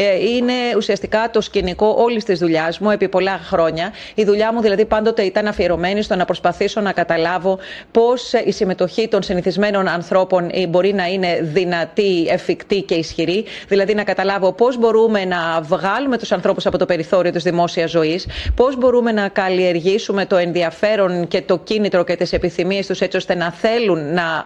είναι 0.03 0.53
ουσιαστικά 0.77 1.29
το 1.31 1.41
σκηνικό 1.41 1.95
όλης 1.97 2.23
της 2.23 2.39
δουλειάς 2.39 2.79
μου 2.79 2.89
επί 2.89 3.09
πολλά 3.09 3.39
χρόνια. 3.43 3.93
Η 4.15 4.23
δουλειά 4.23 4.53
μου 4.53 4.61
δηλαδή 4.61 4.85
πάντοτε 4.85 5.21
ήταν 5.21 5.47
αφιερωμένη 5.47 6.01
στο 6.01 6.15
να 6.15 6.25
προσπαθήσω 6.25 6.81
να 6.81 6.91
καταλάβω 6.91 7.59
πώς 7.91 8.33
η 8.33 8.51
συμμετοχή 8.51 9.07
των 9.07 9.23
συνηθισμένων 9.23 9.87
ανθρώπων 9.87 10.49
μπορεί 10.69 10.93
να 10.93 11.05
είναι 11.05 11.39
δυνατή, 11.41 12.27
εφικτή 12.29 12.81
και 12.81 12.95
ισχυρή. 12.95 13.45
Δηλαδή 13.67 13.93
να 13.93 14.03
καταλάβω 14.03 14.51
πώς 14.51 14.77
μπορούμε 14.77 15.25
να 15.25 15.61
βγάλουμε 15.61 16.17
τους 16.17 16.31
ανθρώπους 16.31 16.65
από 16.65 16.77
το 16.77 16.85
περιθώριο 16.85 17.31
της 17.31 17.43
δημόσιας 17.43 17.89
ζωής, 17.89 18.27
πώς 18.55 18.77
μπορούμε 18.77 19.11
να 19.11 19.27
καλλιεργήσουμε 19.27 20.25
το 20.25 20.35
ενδιαφέρον 20.35 21.27
και 21.27 21.41
το 21.41 21.57
κίνητρο 21.57 22.03
και 22.03 22.15
τις 22.15 22.33
επιθυμίες 22.33 22.87
τους 22.87 23.01
έτσι 23.01 23.17
ώστε 23.17 23.35
να 23.35 23.51
θέλουν 23.51 24.13
να 24.13 24.43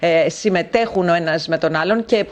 ε, 0.00 0.28
συμμετέχουν 0.28 1.08
ο 1.08 1.14
ένας 1.14 1.48
με 1.48 1.58
τον 1.58 1.74
άλλον 1.76 2.04
και 2.04 2.16
ε, 2.16 2.24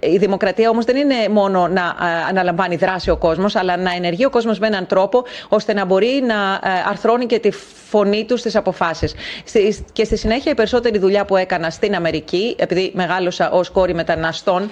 η 0.00 0.16
δημοκρατία 0.16 0.68
όμως 0.70 0.84
δεν 0.84 0.96
είναι 0.96 1.28
μόνο 1.30 1.68
να 1.68 1.80
ε, 1.80 2.28
αναλαμβάνει 2.28 2.76
δράση 2.76 3.10
ο 3.10 3.16
κόσμος, 3.16 3.56
αλλά 3.56 3.76
να 3.76 3.94
ενεργεί 3.94 4.24
ο 4.24 4.30
κόσμος 4.30 4.58
με 4.58 4.66
έναν 4.66 4.86
τρόπο 4.86 5.24
ώστε 5.48 5.72
να 5.72 5.84
μπορεί 5.84 6.22
να 6.26 6.34
ε, 6.34 6.68
αρθρώνει 6.88 7.26
και 7.26 7.38
τη 7.38 7.50
φωνή 7.90 8.24
του 8.24 8.36
στις 8.36 8.56
αποφάσεις. 8.56 9.14
Και 9.92 10.04
στη 10.04 10.16
συνέχεια 10.16 10.52
η 10.52 10.54
περισσότερη 10.54 10.98
δουλειά 10.98 11.24
που 11.24 11.36
έκανα 11.36 11.70
στην 11.70 11.94
Αμερική, 11.94 12.54
επειδή 12.58 12.90
μεγάλωσα 12.94 13.50
ως 13.50 13.70
κόρη 13.70 13.94
μεταναστών, 13.94 14.70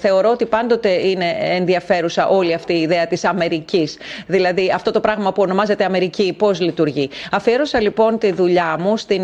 θεωρώ 0.00 0.30
ότι 0.30 0.46
πάντοτε 0.46 0.88
είναι 0.88 1.36
ενδιαφέρουσα 1.40 2.28
όλη 2.28 2.54
αυτή 2.54 2.72
η 2.72 2.80
ιδέα 2.80 3.06
της 3.06 3.24
Αμερικής. 3.24 3.98
Δηλαδή 4.26 4.72
αυτό 4.74 4.90
το 4.90 5.00
πράγμα 5.00 5.32
που 5.32 5.42
ονομάζεται 5.42 5.84
Αμερική, 5.84 6.34
πώς 6.38 6.60
λειτουργεί. 6.60 7.10
Αφιέρωσα 7.30 7.80
λοιπόν 7.80 8.18
τη 8.18 8.32
δουλειά 8.32 8.76
μου 8.80 8.96
στην 8.96 9.22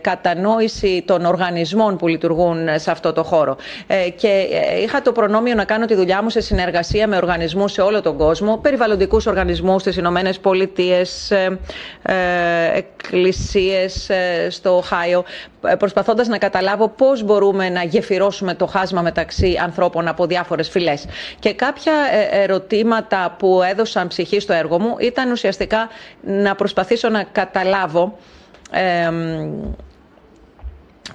κατανόηση 0.00 1.02
των 1.06 1.24
οργανισμών 1.24 1.96
που 1.96 2.08
λειτουργούν 2.08 2.68
σε 2.74 2.90
αυτό 2.90 3.12
το 3.12 3.22
χώρο 3.22 3.33
χώρο. 3.34 3.56
Ε, 3.86 4.10
και 4.10 4.28
ε, 4.28 4.80
είχα 4.82 5.02
το 5.02 5.12
προνόμιο 5.12 5.54
να 5.54 5.64
κάνω 5.64 5.86
τη 5.86 5.94
δουλειά 5.94 6.22
μου 6.22 6.30
σε 6.30 6.40
συνεργασία 6.40 7.06
με 7.08 7.16
οργανισμούς 7.16 7.72
σε 7.72 7.80
όλο 7.80 8.00
τον 8.00 8.16
κόσμο, 8.16 8.56
περιβαλλοντικούς 8.56 9.26
οργανισμούς 9.26 9.80
στις 9.80 9.96
Ηνωμένες 9.96 10.38
Πολιτείες, 10.38 11.30
ε, 11.30 11.58
εκκλησίες 12.74 14.10
στο 14.48 14.76
Οχάιο, 14.76 15.24
προσπαθώντας 15.78 16.28
να 16.28 16.38
καταλάβω 16.38 16.88
πώς 16.88 17.22
μπορούμε 17.22 17.68
να 17.68 17.82
γεφυρώσουμε 17.82 18.54
το 18.54 18.66
χάσμα 18.66 19.02
μεταξύ 19.02 19.58
ανθρώπων 19.62 20.08
από 20.08 20.26
διάφορες 20.26 20.68
φυλές. 20.68 21.06
Και 21.38 21.54
κάποια 21.54 21.92
ερωτήματα 22.30 23.34
που 23.38 23.62
έδωσαν 23.70 24.08
ψυχή 24.08 24.40
στο 24.40 24.52
έργο 24.52 24.80
μου 24.80 24.96
ήταν 24.98 25.30
ουσιαστικά 25.30 25.88
να 26.20 26.54
προσπαθήσω 26.54 27.08
να 27.08 27.22
καταλάβω 27.32 28.18
ε, 28.70 29.10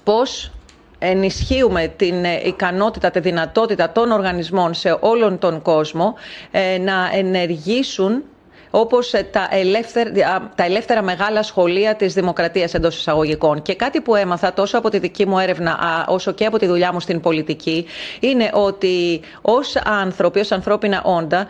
πώς 0.04 0.52
ενισχύουμε 1.00 1.94
την 1.96 2.26
ε, 2.26 2.42
ικανότητα, 2.44 3.12
τη 3.12 3.20
δυνατότητα 3.20 3.92
των 3.92 4.12
οργανισμών 4.12 4.74
σε 4.74 4.98
όλον 5.00 5.38
τον 5.38 5.62
κόσμο 5.62 6.16
ε, 6.52 6.78
να 6.78 7.10
ενεργήσουν 7.14 8.24
όπως 8.72 9.14
ε, 9.14 9.24
τα 9.32 9.48
ελεύθερα, 9.52 10.12
τα 10.56 10.64
ελεύθερα 10.64 11.02
μεγάλα 11.02 11.44
σχολεία 11.44 11.96
της 11.96 12.14
δημοκρατίας 12.14 12.74
εντός 12.74 12.98
εισαγωγικών. 12.98 13.62
Και 13.62 13.76
κάτι 13.76 14.02
που 14.02 14.16
έμαθα 14.16 14.54
τόσο 14.54 14.78
από 14.78 14.90
τη 14.90 15.00
δική 15.00 15.26
μου 15.26 15.40
έρευνα 15.40 16.06
όσο 16.08 16.32
και 16.32 16.46
από 16.46 16.58
τη 16.58 16.66
δουλειά 16.68 16.94
μου 16.94 17.00
στην 17.00 17.20
πολιτική 17.20 17.86
είναι 18.20 18.50
ότι 18.54 19.22
ως 19.42 19.76
άνθρωποι, 19.76 20.40
ως 20.40 20.52
ανθρώπινα 20.52 21.02
όντα 21.04 21.48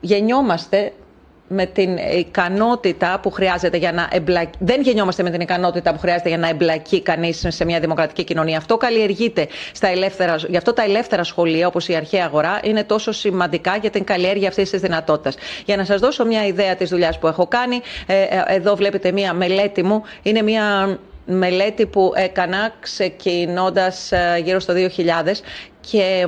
γεννιόμαστε 0.00 0.92
με 1.52 1.66
την 1.66 1.96
ικανότητα 1.96 3.18
που 3.22 3.30
χρειάζεται 3.30 3.76
για 3.76 3.92
να 3.92 4.08
εμπλακεί. 4.12 4.58
Δεν 4.58 4.80
γεννιόμαστε 4.80 5.22
με 5.22 5.30
την 5.30 5.40
ικανότητα 5.40 5.92
που 5.92 5.98
χρειάζεται 5.98 6.28
για 6.28 6.38
να 6.38 6.48
εμπλακεί 6.48 7.02
κανείς 7.02 7.44
σε 7.48 7.64
μια 7.64 7.80
δημοκρατική 7.80 8.24
κοινωνία. 8.24 8.56
Αυτό 8.58 8.76
καλλιεργείται 8.76 9.48
στα 9.72 9.88
ελεύθερα. 9.88 10.36
Γι' 10.48 10.56
αυτό 10.56 10.72
τα 10.72 10.82
ελεύθερα 10.82 11.24
σχολεία, 11.24 11.66
όπως 11.66 11.88
η 11.88 11.94
αρχαία 11.94 12.24
αγορά, 12.24 12.60
είναι 12.62 12.84
τόσο 12.84 13.12
σημαντικά 13.12 13.76
για 13.76 13.90
την 13.90 14.04
καλλιέργεια 14.04 14.48
αυτής 14.48 14.70
της 14.70 14.80
δυνατότητας. 14.80 15.36
Για 15.64 15.76
να 15.76 15.84
σας 15.84 16.00
δώσω 16.00 16.24
μια 16.24 16.46
ιδέα 16.46 16.74
της 16.76 16.88
δουλειάς 16.88 17.18
που 17.18 17.26
έχω 17.26 17.46
κάνει, 17.46 17.80
ε, 18.06 18.22
ε, 18.22 18.42
εδώ 18.46 18.76
βλέπετε 18.76 19.12
μια 19.12 19.34
μελέτη 19.34 19.82
μου. 19.82 20.02
Είναι 20.22 20.42
μια 20.42 20.98
μελέτη 21.24 21.86
που 21.86 22.12
έκανα 22.14 22.72
ξεκινώντας 22.80 24.12
ε, 24.12 24.40
γύρω 24.44 24.60
στο 24.60 24.74
2000 24.74 25.42
και 25.80 26.26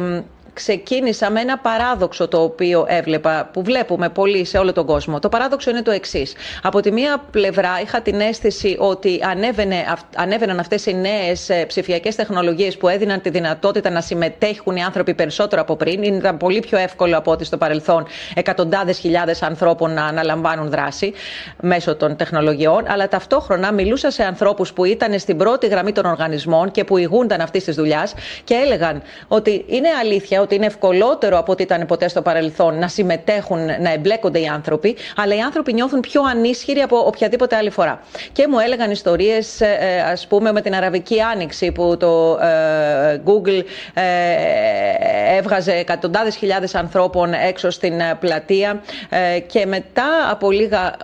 ξεκίνησα 0.54 1.30
με 1.30 1.40
ένα 1.40 1.58
παράδοξο 1.58 2.28
το 2.28 2.42
οποίο 2.42 2.84
έβλεπα, 2.88 3.48
που 3.52 3.62
βλέπουμε 3.62 4.08
πολύ 4.08 4.44
σε 4.44 4.58
όλο 4.58 4.72
τον 4.72 4.86
κόσμο. 4.86 5.18
Το 5.18 5.28
παράδοξο 5.28 5.70
είναι 5.70 5.82
το 5.82 5.90
εξής. 5.90 6.34
Από 6.62 6.80
τη 6.80 6.92
μία 6.92 7.24
πλευρά 7.30 7.80
είχα 7.82 8.00
την 8.00 8.20
αίσθηση 8.20 8.76
ότι 8.78 9.20
ανέβαινε, 9.24 9.84
ανέβαιναν 10.16 10.58
αυτές 10.58 10.86
οι 10.86 10.94
νέες 10.94 11.50
ψηφιακές 11.66 12.14
τεχνολογίες 12.14 12.76
που 12.76 12.88
έδιναν 12.88 13.20
τη 13.20 13.30
δυνατότητα 13.30 13.90
να 13.90 14.00
συμμετέχουν 14.00 14.76
οι 14.76 14.82
άνθρωποι 14.82 15.14
περισσότερο 15.14 15.60
από 15.62 15.76
πριν. 15.76 16.02
Ήταν 16.02 16.36
πολύ 16.36 16.60
πιο 16.60 16.78
εύκολο 16.78 17.18
από 17.18 17.30
ό,τι 17.30 17.44
στο 17.44 17.56
παρελθόν 17.56 18.06
εκατοντάδες 18.34 18.98
χιλιάδες 18.98 19.42
ανθρώπων 19.42 19.92
να 19.94 20.04
αναλαμβάνουν 20.04 20.70
δράση 20.70 21.12
μέσω 21.60 21.96
των 21.96 22.16
τεχνολογιών. 22.16 22.84
Αλλά 22.88 23.08
ταυτόχρονα 23.08 23.72
μιλούσα 23.72 24.10
σε 24.10 24.24
ανθρώπους 24.24 24.72
που 24.72 24.84
ήταν 24.84 25.18
στην 25.18 25.36
πρώτη 25.36 25.66
γραμμή 25.66 25.92
των 25.92 26.04
οργανισμών 26.04 26.70
και 26.70 26.84
που 26.84 26.96
ηγούνταν 26.96 27.40
αυτής 27.40 27.64
της 27.64 27.74
δουλειάς 27.74 28.14
και 28.44 28.54
έλεγαν 28.54 29.02
ότι 29.28 29.64
είναι 29.68 29.88
αλήθεια 30.00 30.41
ότι 30.42 30.54
είναι 30.54 30.66
ευκολότερο 30.66 31.38
από 31.38 31.52
ό,τι 31.52 31.62
ήταν 31.62 31.86
ποτέ 31.86 32.08
στο 32.08 32.22
παρελθόν 32.22 32.78
να 32.78 32.88
συμμετέχουν, 32.88 33.64
να 33.64 33.92
εμπλέκονται 33.92 34.40
οι 34.40 34.46
άνθρωποι, 34.46 34.96
αλλά 35.16 35.34
οι 35.34 35.40
άνθρωποι 35.40 35.72
νιώθουν 35.72 36.00
πιο 36.00 36.22
ανίσχυροι 36.22 36.80
από 36.80 36.96
οποιαδήποτε 37.06 37.56
άλλη 37.56 37.70
φορά. 37.70 38.00
Και 38.32 38.48
μου 38.48 38.58
έλεγαν 38.58 38.90
ιστορίες, 38.90 39.60
ε, 39.60 40.04
ας 40.10 40.26
πούμε, 40.26 40.52
με 40.52 40.60
την 40.60 40.74
Αραβική 40.74 41.20
Άνοιξη 41.20 41.72
που 41.72 41.96
το 41.96 42.38
ε, 42.42 43.20
Google 43.24 43.64
ε, 43.94 44.02
έβγαζε 45.36 45.72
εκατοντάδες 45.72 46.36
χιλιάδες 46.36 46.74
ανθρώπων 46.74 47.32
έξω 47.32 47.70
στην 47.70 47.94
πλατεία 48.20 48.82
και 49.46 49.66
μετά 49.66 50.28
από 50.30 50.50
λίγα 50.50 50.94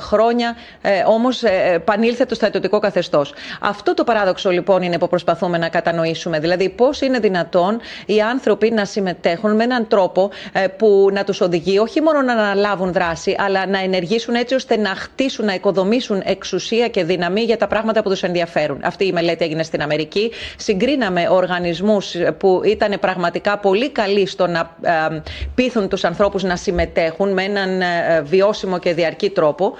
χρόνια 0.00 0.56
ε, 0.82 1.02
όμως 1.06 1.42
ε, 1.42 1.72
επανήλθε 1.74 2.24
το 2.24 2.34
στρατιωτικό 2.34 2.78
καθεστώς. 2.78 3.34
Αυτό 3.60 3.94
το 3.94 4.04
παράδοξο 4.04 4.50
λοιπόν 4.50 4.82
είναι 4.82 4.98
που 4.98 5.08
προσπαθούμε 5.08 5.58
να 5.58 5.68
κατανοήσουμε. 5.68 6.38
Δηλαδή, 6.38 6.68
πώς 6.68 7.00
είναι 7.00 7.18
δυνατόν 7.18 7.80
οι 8.06 8.20
άνθρωποι 8.20 8.70
να 8.70 8.84
συμμετέχουν 8.84 9.54
με 9.54 9.64
έναν 9.64 9.88
τρόπο 9.88 10.30
ε, 10.52 10.66
που 10.66 11.08
να 11.12 11.24
τους 11.24 11.40
οδηγεί 11.40 11.78
όχι 11.78 12.00
μόνο 12.00 12.22
να 12.22 12.32
αναλάβουν 12.32 12.92
δράση, 12.92 13.36
αλλά 13.38 13.66
να 13.66 13.78
ενεργήσουν 13.78 14.34
έτσι 14.34 14.54
ώστε 14.54 14.76
να 14.76 14.88
χτίσουν, 14.88 15.44
να 15.44 15.54
οικοδομήσουν 15.54 16.22
εξουσία 16.24 16.88
και 16.88 17.04
δύναμη 17.04 17.40
για 17.40 17.56
τα 17.56 17.66
πράγματα 17.66 18.02
που 18.02 18.08
τους 18.08 18.22
ενδιαφέρουν. 18.22 18.80
Αυτή 18.84 19.06
η 19.06 19.12
μελέτη 19.12 19.44
έγινε 19.44 19.62
στην 19.62 19.82
Αμερική. 19.82 20.32
Συγκρίναμε 20.56 21.28
οργανισμούς 21.30 22.14
που 22.38 22.60
ήταν 22.64 22.98
πραγματικά 23.00 23.58
πολύ 23.58 23.90
καλοί 23.90 24.26
στο 24.26 24.46
να 24.46 24.76
ε, 24.82 25.22
πείθουν 25.54 25.88
τους 25.88 26.04
ανθρώπους 26.04 26.42
να 26.42 26.56
συμμετέχουν 26.56 27.32
με 27.32 27.42
έναν 27.42 27.80
ε, 27.80 28.20
βιώσιμο 28.24 28.78
και 28.78 28.94
διαρκή 28.94 29.30
τρόπο 29.30 29.66
ε, 29.66 29.75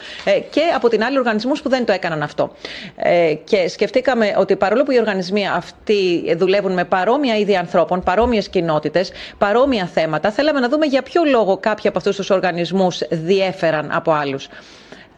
και 0.50 0.60
από 0.74 0.88
την 0.88 1.04
άλλη 1.04 1.18
οργανισμούς 1.18 1.62
που 1.62 1.68
δεν 1.68 1.84
το 1.84 1.92
έκαναν 1.92 2.22
αυτό. 2.22 2.52
Ε, 2.96 3.34
και 3.44 3.68
σκεφτήκαμε 3.68 4.34
ότι 4.38 4.56
παρόλο 4.56 4.82
που 4.82 4.90
οι 4.90 4.98
οργανισμοί 4.98 5.48
αυτοί 5.48 6.34
δουλεύουν 6.36 6.72
με 6.72 6.84
παρόμοια 6.84 7.36
είδη 7.36 7.56
ανθρώπων, 7.56 8.02
παρόμοιες 8.02 8.48
κοινότητες, 8.48 9.12
παρόμοια 9.38 9.86
θέματα, 9.86 10.30
θέλαμε 10.30 10.60
να 10.60 10.68
δούμε 10.68 10.86
για 10.86 11.02
ποιο 11.02 11.22
λόγο 11.24 11.56
κάποιοι 11.56 11.88
από 11.88 11.98
αυτούς 11.98 12.16
τους 12.16 12.30
οργανισμούς 12.30 13.00
διέφεραν 13.10 13.90
από 13.92 14.12
άλλους. 14.12 14.48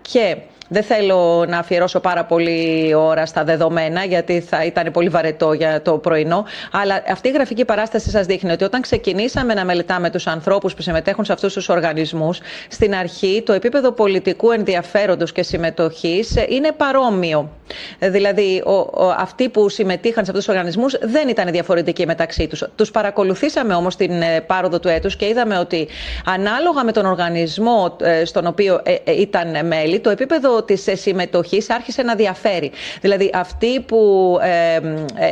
Και 0.03 0.37
δεν 0.69 0.83
θέλω 0.83 1.45
να 1.49 1.59
αφιερώσω 1.59 2.01
πάρα 2.01 2.25
πολύ 2.25 2.95
ώρα 2.95 3.27
στα 3.27 3.45
δεδομένα, 3.45 4.05
γιατί 4.05 4.41
θα 4.41 4.65
ήταν 4.65 4.91
πολύ 4.93 5.09
βαρετό 5.09 5.53
για 5.53 5.83
το 5.83 5.99
πρωινό. 5.99 6.45
Αλλά 6.73 7.03
αυτή 7.11 7.29
η 7.29 7.31
γραφική 7.31 7.65
παράσταση 7.65 8.11
σας 8.11 8.27
δείχνει 8.27 8.51
ότι 8.51 8.65
όταν 8.65 8.81
ξεκινήσαμε 8.81 9.55
να 9.55 9.65
μελετάμε 9.65 10.11
τους 10.11 10.27
ανθρώπους 10.27 10.75
που 10.75 10.83
συμμετέχουν 10.83 11.25
σε 11.25 11.33
αυτούς 11.33 11.53
τους 11.53 11.69
οργανισμούς, 11.69 12.41
στην 12.69 12.95
αρχή 12.95 13.43
το 13.47 13.53
επίπεδο 13.53 13.93
πολιτικού 13.93 14.51
ενδιαφέροντος 14.51 15.33
και 15.33 15.43
συμμετοχής 15.43 16.35
είναι 16.49 16.73
παρόμοιο. 16.73 17.51
Δηλαδή, 17.99 18.63
ο, 18.67 18.73
ο, 18.73 19.15
αυτοί 19.19 19.49
που 19.49 19.69
συμμετείχαν 19.69 20.25
σε 20.25 20.31
αυτούς 20.31 20.45
τους 20.45 20.55
οργανισμούς 20.55 20.99
δεν 21.01 21.29
ήταν 21.29 21.51
διαφορετικοί 21.51 22.07
μεταξύ 22.07 22.47
τους. 22.47 22.65
Τους 22.77 22.91
παρακολουθήσαμε 22.91 23.75
όμως 23.75 23.97
την 23.97 24.23
ε, 24.23 24.41
πάροδο 24.41 24.81
του 24.81 24.89
έτους 24.89 25.17
και 25.17 25.27
είδαμε 25.27 25.59
ότι 25.59 25.89
ανάλογα 26.25 26.85
με 26.85 26.93
τον 26.93 27.07
οργανισμό 27.07 27.97
ε, 28.01 28.25
στον 28.25 28.47
οποίο 28.47 28.81
ε, 28.83 29.21
ήταν 29.21 29.67
μέλη, 29.67 30.01
το 30.01 30.11
επίπεδο 30.11 30.58
της 30.63 30.85
συμμετοχής 30.93 31.71
άρχισε 31.71 32.03
να 32.03 32.15
διαφέρει. 32.15 32.71
Δηλαδή, 33.01 33.31
αυτοί 33.35 33.81
που 33.81 34.37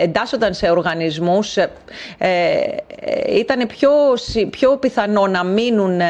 εντάσσονταν 0.02 0.54
σε 0.54 0.70
οργανισμούς 0.70 1.56
ήταν 3.28 3.66
πιο, 3.66 3.90
πιο 4.50 4.76
πιθανό 4.76 5.26
να 5.26 5.44
μείνουν 5.44 6.00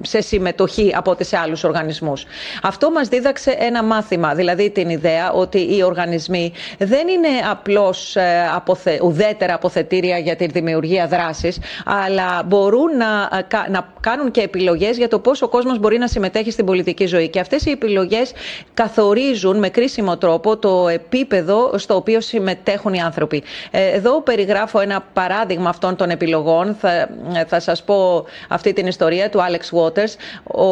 σε 0.00 0.20
συμμετοχή 0.20 0.92
από 0.96 1.10
ό,τι 1.10 1.24
σε 1.24 1.36
άλλους 1.36 1.64
οργανισμούς. 1.64 2.24
Αυτό 2.62 2.90
μας 2.90 3.08
δίδαξε 3.08 3.56
ένα 3.58 3.82
μάθημα. 3.82 4.34
Δηλαδή, 4.34 4.52
δηλαδή 4.52 4.70
την 4.70 4.88
ιδέα 4.88 5.32
ότι 5.32 5.76
οι 5.76 5.82
οργανισμοί 5.82 6.52
δεν 6.78 7.08
είναι 7.08 7.28
απλώς 7.50 8.16
ε, 8.16 8.50
αποθε... 8.54 8.98
ουδέτερα 9.02 9.54
αποθετήρια 9.54 10.18
για 10.18 10.36
τη 10.36 10.46
δημιουργία 10.46 11.06
δράσης, 11.06 11.58
αλλά 11.84 12.42
μπορούν 12.46 12.96
να, 12.96 13.28
ε, 13.38 13.70
να 13.70 13.88
κάνουν 14.00 14.30
και 14.30 14.40
επιλογές 14.40 14.96
για 14.96 15.08
το 15.08 15.18
πώς 15.18 15.42
ο 15.42 15.48
κόσμος 15.48 15.78
μπορεί 15.78 15.98
να 15.98 16.06
συμμετέχει 16.06 16.50
στην 16.50 16.64
πολιτική 16.64 17.06
ζωή. 17.06 17.28
Και 17.28 17.40
αυτές 17.54 17.70
οι 17.70 17.70
επιλογές 17.70 18.32
καθορίζουν 18.74 19.58
με 19.58 19.68
κρίσιμο 19.68 20.16
τρόπο 20.16 20.56
το 20.56 20.88
επίπεδο 20.88 21.78
στο 21.78 21.94
οποίο 21.94 22.20
συμμετέχουν 22.20 22.94
οι 22.94 23.00
άνθρωποι. 23.00 23.42
Ε, 23.70 23.86
εδώ 23.86 24.20
περιγράφω 24.22 24.80
ένα 24.80 25.04
παράδειγμα 25.12 25.68
αυτών 25.68 25.96
των 25.96 26.10
επιλογών. 26.10 26.76
Θα, 26.80 27.08
θα 27.46 27.60
σας 27.60 27.82
πω 27.82 28.24
αυτή 28.48 28.72
την 28.72 28.86
ιστορία 28.86 29.30
του 29.30 29.38
Alex 29.38 29.78
Waters. 29.78 30.14
Ο, 30.60 30.66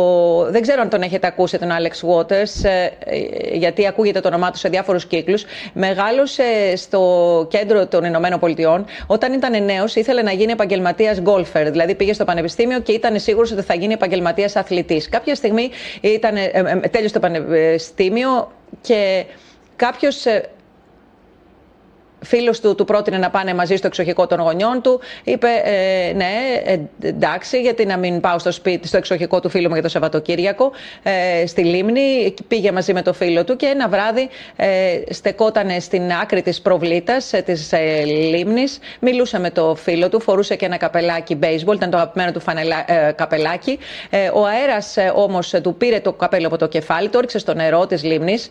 δεν 0.50 0.62
ξέρω 0.62 0.80
αν 0.80 0.88
τον 0.88 1.02
έχετε 1.02 1.26
ακούσει 1.26 1.58
τον 1.58 1.68
Alex 1.68 2.08
Waters, 2.08 2.70
γιατί 3.52 3.80
γιατί 3.80 3.86
ακούγεται 3.86 4.20
το 4.20 4.28
όνομά 4.28 4.50
του 4.50 4.58
σε 4.58 4.68
διάφορους 4.68 5.06
κύκλους, 5.06 5.44
μεγάλωσε 5.72 6.76
στο 6.76 7.00
κέντρο 7.50 7.86
των 7.86 8.04
Ηνωμένων 8.04 8.38
Πολιτειών. 8.38 8.84
Όταν 9.06 9.32
ήταν 9.32 9.64
νέος, 9.64 9.94
ήθελε 9.94 10.22
να 10.22 10.32
γίνει 10.32 10.52
επαγγελματίας 10.52 11.20
γκολφερ. 11.20 11.70
Δηλαδή 11.70 11.94
πήγε 11.94 12.12
στο 12.12 12.24
πανεπιστήμιο 12.24 12.80
και 12.80 12.92
ήταν 12.92 13.18
σίγουρος 13.18 13.52
ότι 13.52 13.62
θα 13.62 13.74
γίνει 13.74 13.92
επαγγελματίας 13.92 14.56
αθλητής. 14.56 15.08
Κάποια 15.08 15.34
στιγμή 15.34 15.70
ήταν, 16.00 16.36
ε, 16.36 16.50
ε, 16.52 16.69
τέλειωσε 16.90 17.14
το 17.14 17.20
πανεπιστήμιο 17.20 18.52
και 18.80 19.24
κάποιος 19.76 20.24
ε, 22.20 22.26
φίλος 22.26 22.61
του 22.61 22.74
του 22.74 22.85
πρότεινε 22.85 23.18
να 23.18 23.30
πάνε 23.30 23.54
μαζί 23.54 23.76
στο 23.76 23.87
εξοχικό 23.87 24.26
των 24.26 24.40
γονιών 24.40 24.80
του. 24.83 25.00
Είπε 25.24 25.48
ε, 25.64 26.12
ναι, 26.12 26.33
ε, 26.64 26.78
εντάξει, 27.09 27.61
γιατί 27.61 27.87
να 27.87 27.96
μην 27.96 28.20
πάω 28.20 28.38
στο 28.38 28.52
σπίτι, 28.52 28.88
στο 28.88 28.96
εξοχικό 28.96 29.40
του 29.40 29.48
φίλου 29.48 29.68
μου 29.68 29.74
για 29.74 29.83
το 29.83 29.88
Σαββατοκύριακο, 29.88 30.72
ε, 31.02 31.46
στη 31.46 31.64
Λίμνη. 31.64 32.35
Πήγε 32.48 32.72
μαζί 32.72 32.92
με 32.92 33.02
το 33.02 33.12
φίλο 33.12 33.44
του 33.44 33.56
και 33.56 33.66
ένα 33.66 33.88
βράδυ 33.88 34.28
ε, 34.56 35.00
στεκόταν 35.11 35.80
στην 35.80 36.12
άκρη 36.12 36.42
της 36.42 36.61
προβλήτας 36.61 37.33
ε, 37.33 37.42
της 37.42 37.72
ε, 37.72 38.04
Λίμνης. 38.04 38.78
Μιλούσε 39.00 39.38
με 39.38 39.50
το 39.50 39.74
φίλο 39.74 40.09
του, 40.09 40.20
φορούσε 40.20 40.56
και 40.56 40.66
ένα 40.66 40.76
καπελάκι 40.76 41.38
baseball, 41.42 41.74
ήταν 41.74 41.90
το 41.90 41.96
αγαπημένο 41.96 42.33
του 42.33 42.40
φανελά, 42.40 42.85
ε, 42.92 43.12
καπελάκι. 43.12 43.78
Ε, 44.11 44.30
ο 44.35 44.44
αέρας 44.46 44.96
όμως 45.14 45.54
του 45.62 45.74
πήρε 45.74 46.00
το 46.00 46.12
καπέλο 46.12 46.46
από 46.46 46.56
το 46.56 46.66
κεφάλι, 46.68 47.09
το 47.09 47.18
έριξε 47.18 47.38
στο 47.38 47.54
νερό 47.54 47.87
της 47.87 48.02
Λίμνης 48.02 48.50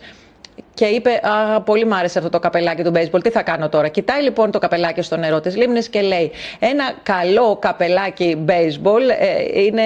και 0.74 0.86
είπε 0.86 1.10
Α, 1.24 1.62
πολύ 1.62 1.86
μου 1.86 1.96
άρεσε 1.96 2.18
αυτό 2.18 2.30
το 2.30 2.40
καπελάκι 2.40 2.84
του 2.84 2.92
baseball. 2.96 3.24
Τι 3.24 3.30
θα 3.30 3.44
κάνω 3.44 3.70
τώρα; 3.70 3.88
Κοιτάει 3.88 4.22
λοιπόν 4.22 4.52
το 4.52 4.60
καπελάκι 4.60 5.02
στο 5.02 5.18
νερό 5.18 5.40
της 5.40 5.56
λίμνης 5.56 5.90
και 5.90 6.02
λέει: 6.02 6.32
Ένα 6.60 6.94
καλό 7.04 7.56
καπελάκι 7.56 8.46
baseball 8.48 9.02
ε, 9.20 9.62
είναι 9.62 9.84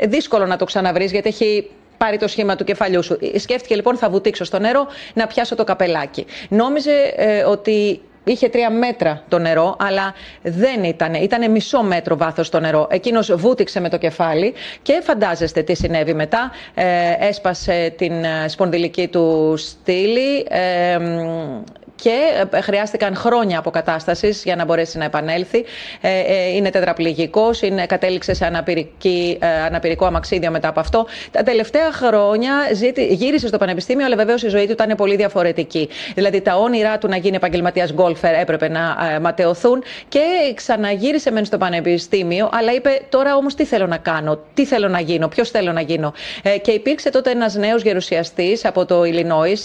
δύσκολο 0.00 0.46
να 0.46 0.56
το 0.56 0.64
ξαναβρεις 0.64 1.12
γιατί 1.12 1.28
έχει 1.28 1.70
πάρει 1.96 2.18
το 2.18 2.28
σχήμα 2.28 2.56
του 2.56 2.64
κεφαλιού 2.64 3.02
σου. 3.02 3.18
Σκέφτηκε 3.36 3.74
λοιπόν 3.74 3.96
θα 3.96 4.08
βουτήξω 4.08 4.44
στο 4.44 4.58
νερό 4.58 4.86
να 5.14 5.26
πιάσω 5.26 5.54
το 5.54 5.64
καπελάκι. 5.64 6.26
Νόμιζε 6.48 7.14
ε, 7.16 7.42
ότι 7.42 8.00
είχε 8.24 8.48
τρία 8.48 8.70
μέτρα 8.70 9.22
το 9.28 9.38
νερό, 9.38 9.76
αλλά 9.78 10.14
δεν 10.42 10.84
ήταν. 10.84 11.14
Ήταν 11.14 11.50
μισό 11.50 11.82
μέτρο 11.82 12.16
βάθος 12.16 12.48
το 12.48 12.60
νερό. 12.60 12.86
Εκείνος 12.90 13.34
βούτυξε 13.34 13.80
με 13.80 13.88
το 13.88 13.98
κεφάλι 13.98 14.54
και 14.82 15.00
φαντάζεστε 15.02 15.62
τι 15.62 15.74
συνέβη 15.74 16.14
μετά. 16.14 16.50
Ε, 16.74 16.84
έσπασε 17.18 17.94
την 17.96 18.24
ε, 18.24 18.48
σπονδυλική 18.48 19.08
του 19.08 19.54
στήλη. 19.56 20.46
Ε, 20.48 20.98
και 21.96 22.46
ε, 22.50 22.60
χρειάστηκαν 22.60 23.16
χρόνια 23.16 23.58
αποκατάστασης 23.58 24.42
για 24.44 24.56
να 24.56 24.64
μπορέσει 24.64 24.98
να 24.98 25.04
επανέλθει. 25.04 25.64
Ε, 26.00 26.18
ε, 26.18 26.54
είναι 26.54 26.70
τετραπληγικός, 26.70 27.60
κατέληξε 27.86 28.34
σε 28.34 28.50
αναπηρικό 29.66 30.06
αμαξίδιο 30.06 30.50
μετά 30.50 30.68
από 30.68 30.80
αυτό. 30.80 31.06
Τα 31.30 31.42
τελευταία 31.42 31.92
χρόνια 31.92 32.52
γύρισε 33.08 33.46
στο 33.46 33.58
πανεπιστήμιο, 33.58 34.06
αλλά 34.06 34.16
βεβαίως 34.16 34.42
η 34.42 34.48
ζωή 34.48 34.66
του 34.66 34.72
ήταν 34.72 34.96
πολύ 34.96 35.16
διαφορετική. 35.16 35.88
Δηλαδή 36.14 36.40
τα 36.40 36.56
όνειρά 36.56 36.98
του 36.98 37.08
να 37.08 37.16
γίνει 37.16 37.36
επαγγελματίας 37.36 37.92
γκολφερ 37.92 38.34
έπρεπε 38.34 38.68
να 38.68 38.96
ματαιωθούν 39.20 39.82
και 40.08 40.20
ξαναγύρισε 40.54 41.30
μεν 41.30 41.44
στο 41.44 41.58
πανεπιστήμιο, 41.58 42.50
αλλά 42.52 42.72
είπε 42.72 43.00
τώρα 43.08 43.36
όμως 43.36 43.54
τι 43.54 43.64
θέλω 43.64 43.86
να 43.86 43.96
κάνω, 43.96 44.38
τι 44.54 44.66
θέλω 44.66 44.88
να 44.88 45.00
γίνω, 45.00 45.28
ποιος 45.28 45.50
θέλω 45.50 45.72
να 45.72 45.80
γίνω. 45.80 46.12
Και 46.62 46.70
υπήρξε 46.70 47.10
τότε 47.10 47.30
ένας 47.30 47.54
νέος 47.54 47.82
γερουσιαστής 47.82 48.64
από 48.64 48.84
το 48.84 49.04
Ιλινόη, 49.04 49.58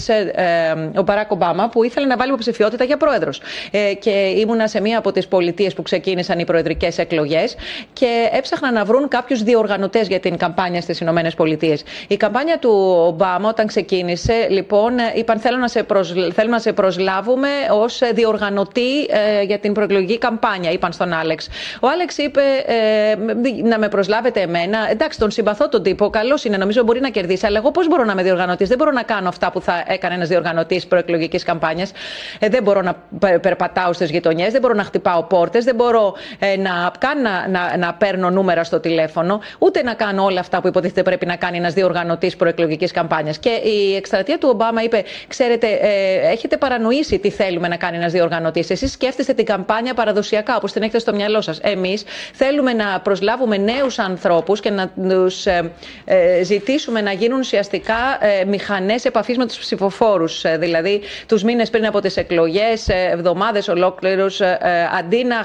ο 0.95 1.01
Μπαράκ 1.01 1.31
Ομπάμα, 1.31 1.69
που 1.69 1.83
ήθελε 1.83 2.05
να 2.05 2.15
βάλει 2.19 2.31
υποψηφιότητα 2.31 2.83
για 2.83 2.97
πρόεδρος. 2.97 3.41
Ε, 3.71 3.93
και 3.93 4.09
ήμουνα 4.37 4.67
σε 4.67 4.81
μία 4.81 4.97
από 4.97 5.11
τις 5.11 5.27
πολιτείες 5.27 5.73
που 5.73 5.81
ξεκίνησαν 5.81 6.39
οι 6.39 6.45
προεδρικές 6.45 6.97
εκλογές 6.97 7.55
και 7.93 8.29
έψαχναν 8.31 8.73
να 8.73 8.85
βρουν 8.85 9.07
κάποιους 9.07 9.43
διοργανωτές 9.43 10.07
για 10.07 10.19
την 10.19 10.37
καμπάνια 10.37 10.81
στις 10.81 10.99
Ηνωμένες 10.99 11.33
Πολιτείες. 11.35 11.83
Η 12.07 12.17
καμπάνια 12.17 12.59
του 12.59 12.93
Ομπάμα, 13.07 13.49
όταν 13.49 13.67
ξεκίνησε, 13.67 14.47
λοιπόν, 14.49 14.93
είπαν 15.15 15.39
θέλουμε 15.39 15.61
να 15.61 15.67
σε, 15.67 15.85
θέλουμε 16.33 16.55
να 16.55 16.59
σε 16.59 16.73
προσλάβουμε 16.73 17.49
ως 17.71 18.01
διοργανωτή 18.13 18.99
ε, 19.09 19.41
για 19.41 19.59
την 19.59 19.73
προεκλογική 19.73 20.17
καμπάνια, 20.17 20.71
είπαν 20.71 20.91
στον 20.91 21.13
Άλεξ. 21.13 21.47
Ο 21.79 21.87
Άλεξ 21.87 22.17
είπε 22.17 22.41
ε, 22.65 23.15
να 23.63 23.79
με 23.79 23.87
προσλάβετε 23.87 24.41
εμένα. 24.41 24.89
Εντάξει, 24.91 25.19
τον 25.19 25.31
συμπαθώ 25.31 25.69
τον 25.69 25.83
τύπο, 25.83 26.09
καλός 26.09 26.43
είναι, 26.43 26.57
νομίζω 26.57 26.83
μπορεί 26.83 26.99
να 26.99 27.09
κερδίσει, 27.09 27.45
αλλά 27.45 27.57
εγώ 27.57 27.71
πώς 27.71 27.87
μπορώ 27.87 28.03
να 28.03 28.11
είμαι 28.11 28.23
διοργανωτής; 28.23 28.67
Δεν 28.67 28.77
μπορώ 28.77 28.91
να 28.91 29.03
κάνω 29.03 29.27
αυτά 29.27 29.51
που 29.51 29.61
θα 29.61 29.83
έκανε 29.87 30.13
ένας 30.15 30.27
διοργανωτής 30.27 30.87
προεκλογικής 30.87 31.43
καμπάνιας. 31.43 31.91
Ε, 32.39 32.49
δεν 32.49 32.63
μπορώ 32.63 32.81
να 32.81 32.95
περπατάω 33.41 33.93
στις 33.93 34.09
γειτονιές, 34.09 34.51
δεν 34.51 34.61
μπορώ 34.61 34.73
να 34.73 34.83
χτυπάω 34.83 35.23
πόρτες, 35.23 35.63
δεν 35.63 35.75
μπορώ 35.75 36.15
ε, 36.39 36.57
να, 36.57 36.91
καν 36.99 37.21
να, 37.21 37.47
να, 37.47 37.77
να 37.77 37.93
παίρνω 37.93 38.29
νούμερα 38.29 38.63
στο 38.63 38.79
τηλέφωνο, 38.79 39.41
ούτε 39.59 39.83
να 39.83 39.93
κάνω 39.93 40.23
όλα 40.23 40.39
αυτά 40.39 40.61
που 40.61 40.67
υποτίθεται 40.67 41.03
πρέπει 41.03 41.25
να 41.25 41.35
κάνει 41.35 41.57
ένας 41.57 41.73
διοργανωτής 41.73 42.35
προεκλογικής 42.35 42.91
καμπάνιας. 42.91 43.39
Και 43.39 43.49
η 43.49 43.95
εκστρατεία 43.95 44.37
του 44.37 44.49
Ομπάμα 44.51 44.83
είπε: 44.83 45.03
Ξέρετε, 45.27 45.67
ε, 45.67 46.31
έχετε 46.31 46.57
παρανοήσει 46.57 47.19
τι 47.19 47.29
θέλουμε 47.29 47.67
να 47.67 47.75
κάνει 47.75 47.97
ένας 47.97 48.11
διοργανωτής. 48.11 48.69
Εσείς 48.69 48.91
σκέφτεστε 48.91 49.33
την 49.33 49.45
καμπάνια 49.45 49.93
παραδοσιακά, 49.93 50.55
όπως 50.55 50.71
την 50.71 50.81
έχετε 50.81 50.99
στο 50.99 51.13
μυαλό 51.13 51.41
σας. 51.41 51.59
Εμείς 51.59 52.03
θέλουμε 52.33 52.73
να 52.73 52.99
προσλάβουμε 52.99 53.57
νέους 53.57 53.99
ανθρώπους 53.99 54.59
και 54.59 54.69
να 54.69 54.87
τους 55.09 55.45
ε, 55.45 55.71
ε, 56.05 56.43
ζητήσουμε 56.43 57.01
να 57.01 57.11
γίνουν 57.11 57.39
ουσιαστικά 57.39 58.17
ε, 58.19 58.45
μηχανές 58.45 59.05
επαφής 59.05 59.37
με 59.37 59.45
τους 59.45 59.57
ψηφοφόρους. 59.57 60.43
δηλαδή, 60.57 61.01
τους 61.27 61.43
μήνες 61.43 61.69
πριν 61.69 61.85
από 61.85 61.98
τις 62.01 62.17
εκλογές, 62.17 62.87
ε, 62.87 63.09
εβδομάδες 63.11 63.67
ολόκληρους, 63.67 64.39
ε, 64.41 64.57
ε, 64.61 64.97
αντί 64.99 65.23
να 65.23 65.35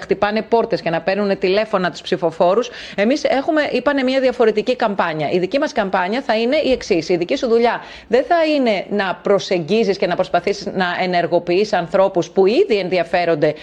χτυπάνε 0.00 0.42
πόρτες 0.42 0.80
και 0.80 0.90
να 0.90 1.00
παίρνουν 1.00 1.38
τηλέφωνα 1.38 1.90
τους 1.90 2.00
ψηφοφόρους, 2.00 2.70
εμείς 2.94 3.24
έχουμε, 3.24 3.62
είπανε, 3.72 4.02
μια 4.02 4.20
διαφορετική 4.20 4.76
καμπάνια. 4.76 5.30
Η 5.30 5.38
δική 5.38 5.58
μας 5.58 5.72
καμπάνια 5.72 6.22
θα 6.22 6.36
είναι 6.36 6.56
η 6.56 6.70
εξής. 6.70 7.08
Η 7.08 7.16
δική 7.16 7.36
σου 7.36 7.48
δουλειά 7.48 7.80
δεν 8.08 8.24
θα 8.24 8.44
είναι 8.44 8.84
να 8.90 9.20
προσεγγίζεις 9.22 9.98
και 9.98 10.06
να 10.06 10.14
προσπαθήσεις 10.14 10.66
να 10.66 10.86
ενεργοποιείς 11.00 11.72
ανθρώπους 11.72 12.30
που 12.30 12.46
ήδη 12.46 12.78
ενδιαφέρονται 12.78 13.54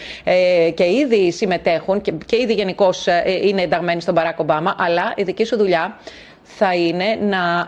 και 0.74 0.84
ήδη 0.84 1.32
συμμετέχουν 1.32 2.02
και, 2.02 2.12
και 2.26 2.36
ήδη 2.42 2.54
γενικώς 2.54 3.08
είναι 3.42 3.62
ενταγμένοι 3.62 4.02
στον 4.02 4.14
Μπαράκ 4.14 4.40
Ομπάμα, 4.40 4.76
αλλά 4.80 5.14
η 5.16 5.24
δική 5.24 5.44
σου 5.44 5.58
δουλειά 5.58 5.98
θα 6.44 6.74
είναι 6.76 7.18
να 7.22 7.68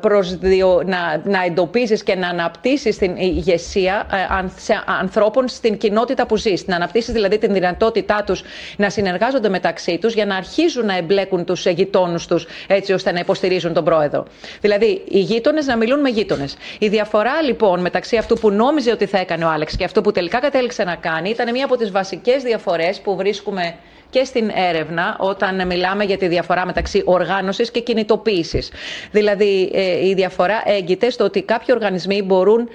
προσδιο, 0.00 0.82
να, 0.86 1.20
να 1.24 1.44
εντοπίζεις 1.44 2.02
και 2.02 2.14
να 2.14 2.28
αναπτύσσεις 2.28 2.98
την 2.98 3.16
ηγεσία 3.16 4.06
ε, 4.12 4.48
σε 4.56 4.82
ανθρώπων 5.00 5.48
στην 5.48 5.76
κοινότητα 5.76 6.26
που 6.26 6.36
ζεις. 6.36 6.66
Να 6.66 6.76
αναπτύσσεις 6.76 7.12
δηλαδή 7.12 7.38
την 7.38 7.52
δυνατότητά 7.52 8.22
τους 8.26 8.42
να 8.76 8.90
συνεργάζονται 8.90 9.48
μεταξύ 9.48 9.98
τους 9.98 10.14
για 10.14 10.26
να 10.26 10.36
αρχίζουν 10.36 10.86
να 10.86 10.96
εμπλέκουν 10.96 11.44
τους 11.44 11.66
γειτόνους 11.66 12.26
τους 12.26 12.46
έτσι 12.66 12.92
ώστε 12.92 13.12
να 13.12 13.18
υποστηρίζουν 13.18 13.72
τον 13.72 13.84
πρόεδρο. 13.84 14.24
Δηλαδή 14.60 15.02
οι 15.08 15.18
γείτονες 15.18 15.66
να 15.66 15.76
μιλούν 15.76 16.00
με 16.00 16.08
γείτονες. 16.08 16.56
Η 16.78 16.88
διαφορά 16.88 17.42
λοιπόν 17.42 17.80
μεταξύ 17.80 18.16
αυτού 18.16 18.38
που 18.38 18.50
νόμιζε 18.50 18.90
ότι 18.90 19.06
θα 19.06 19.18
έκανε 19.18 19.44
ο 19.44 19.48
Άλεξ 19.50 19.76
και 19.76 19.84
αυτού 19.84 20.00
που 20.00 20.12
τελικά 20.12 20.38
κατέληξε 20.38 20.84
να 20.84 20.94
κάνει 20.94 21.28
ήταν 21.30 21.50
μία 21.50 21.64
από 21.64 21.76
τις 21.76 21.90
βασικές 21.90 22.42
διαφορές 22.42 23.00
που 23.00 23.16
βρίσκουμε 23.16 23.74
και 24.14 24.24
στην 24.24 24.50
έρευνα 24.54 25.16
όταν 25.18 25.66
μιλάμε 25.66 26.04
για 26.04 26.16
τη 26.16 26.28
διαφορά 26.28 26.66
μεταξύ 26.66 27.02
οργάνωσης 27.04 27.70
και 27.70 27.80
κινητοποίησης. 27.80 28.70
Δηλαδή 29.10 29.70
ε, 29.74 30.06
η 30.06 30.14
διαφορά 30.14 30.62
έγκυται 30.64 31.10
στο 31.10 31.24
ότι 31.24 31.42
κάποιοι 31.42 31.66
οργανισμοί 31.70 32.22
μπορούν 32.22 32.68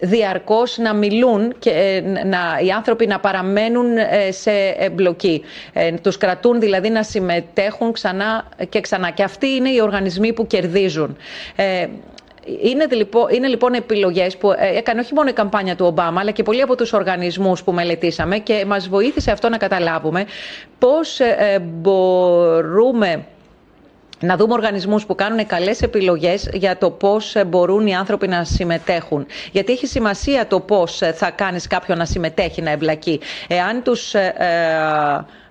διαρκώς 0.00 0.78
να 0.78 0.94
μιλούν 0.94 1.54
και 1.58 1.70
ε, 1.70 2.00
να, 2.24 2.38
οι 2.64 2.70
άνθρωποι 2.70 3.06
να 3.06 3.20
παραμένουν 3.20 3.96
ε, 3.96 4.30
σε 4.30 4.50
εμπλοκή. 4.78 5.42
Τους 6.02 6.16
κρατούν 6.16 6.60
δηλαδή 6.60 6.90
να 6.90 7.02
συμμετέχουν 7.02 7.92
ξανά 7.92 8.48
και 8.68 8.80
ξανά. 8.80 9.10
Και 9.10 9.22
αυτοί 9.22 9.46
είναι 9.46 9.70
οι 9.70 9.80
οργανισμοί 9.80 10.32
που 10.32 10.46
κερδίζουν. 10.46 11.16
Είναι, 12.62 12.86
λοιπόν, 12.90 13.28
είναι 13.34 13.46
λοιπόν 13.46 13.72
επιλογές 13.74 14.36
που 14.36 14.52
έκανε 14.76 15.00
όχι 15.00 15.14
μόνο 15.14 15.28
η 15.28 15.32
καμπάνια 15.32 15.76
του 15.76 15.86
Ομπάμα, 15.86 16.20
αλλά 16.20 16.30
και 16.30 16.42
πολλοί 16.42 16.60
από 16.62 16.76
τους 16.76 16.92
οργανισμούς 16.92 17.62
που 17.62 17.72
μελετήσαμε 17.72 18.38
και 18.38 18.64
μας 18.66 18.88
βοήθησε 18.88 19.30
αυτό 19.30 19.48
να 19.48 19.56
καταλάβουμε 19.56 20.24
πώς 20.78 21.20
μπορούμε 21.62 23.24
να 24.20 24.36
δούμε 24.36 24.52
οργανισμούς 24.52 25.06
που 25.06 25.14
κάνουν 25.14 25.46
καλές 25.46 25.82
επιλογές 25.82 26.48
για 26.52 26.78
το 26.78 26.90
πώς 26.90 27.36
μπορούν 27.46 27.86
οι 27.86 27.94
άνθρωποι 27.94 28.28
να 28.28 28.44
συμμετέχουν. 28.44 29.26
Γιατί 29.52 29.72
έχει 29.72 29.86
σημασία 29.86 30.46
το 30.46 30.60
πώς 30.60 31.00
θα 31.14 31.30
κάνεις 31.30 31.66
κάποιον 31.66 31.98
να 31.98 32.04
συμμετέχει, 32.04 32.62
να 32.62 32.70
εμπλακεί. 32.70 33.20
Εάν 33.48 33.82
τους 33.82 34.14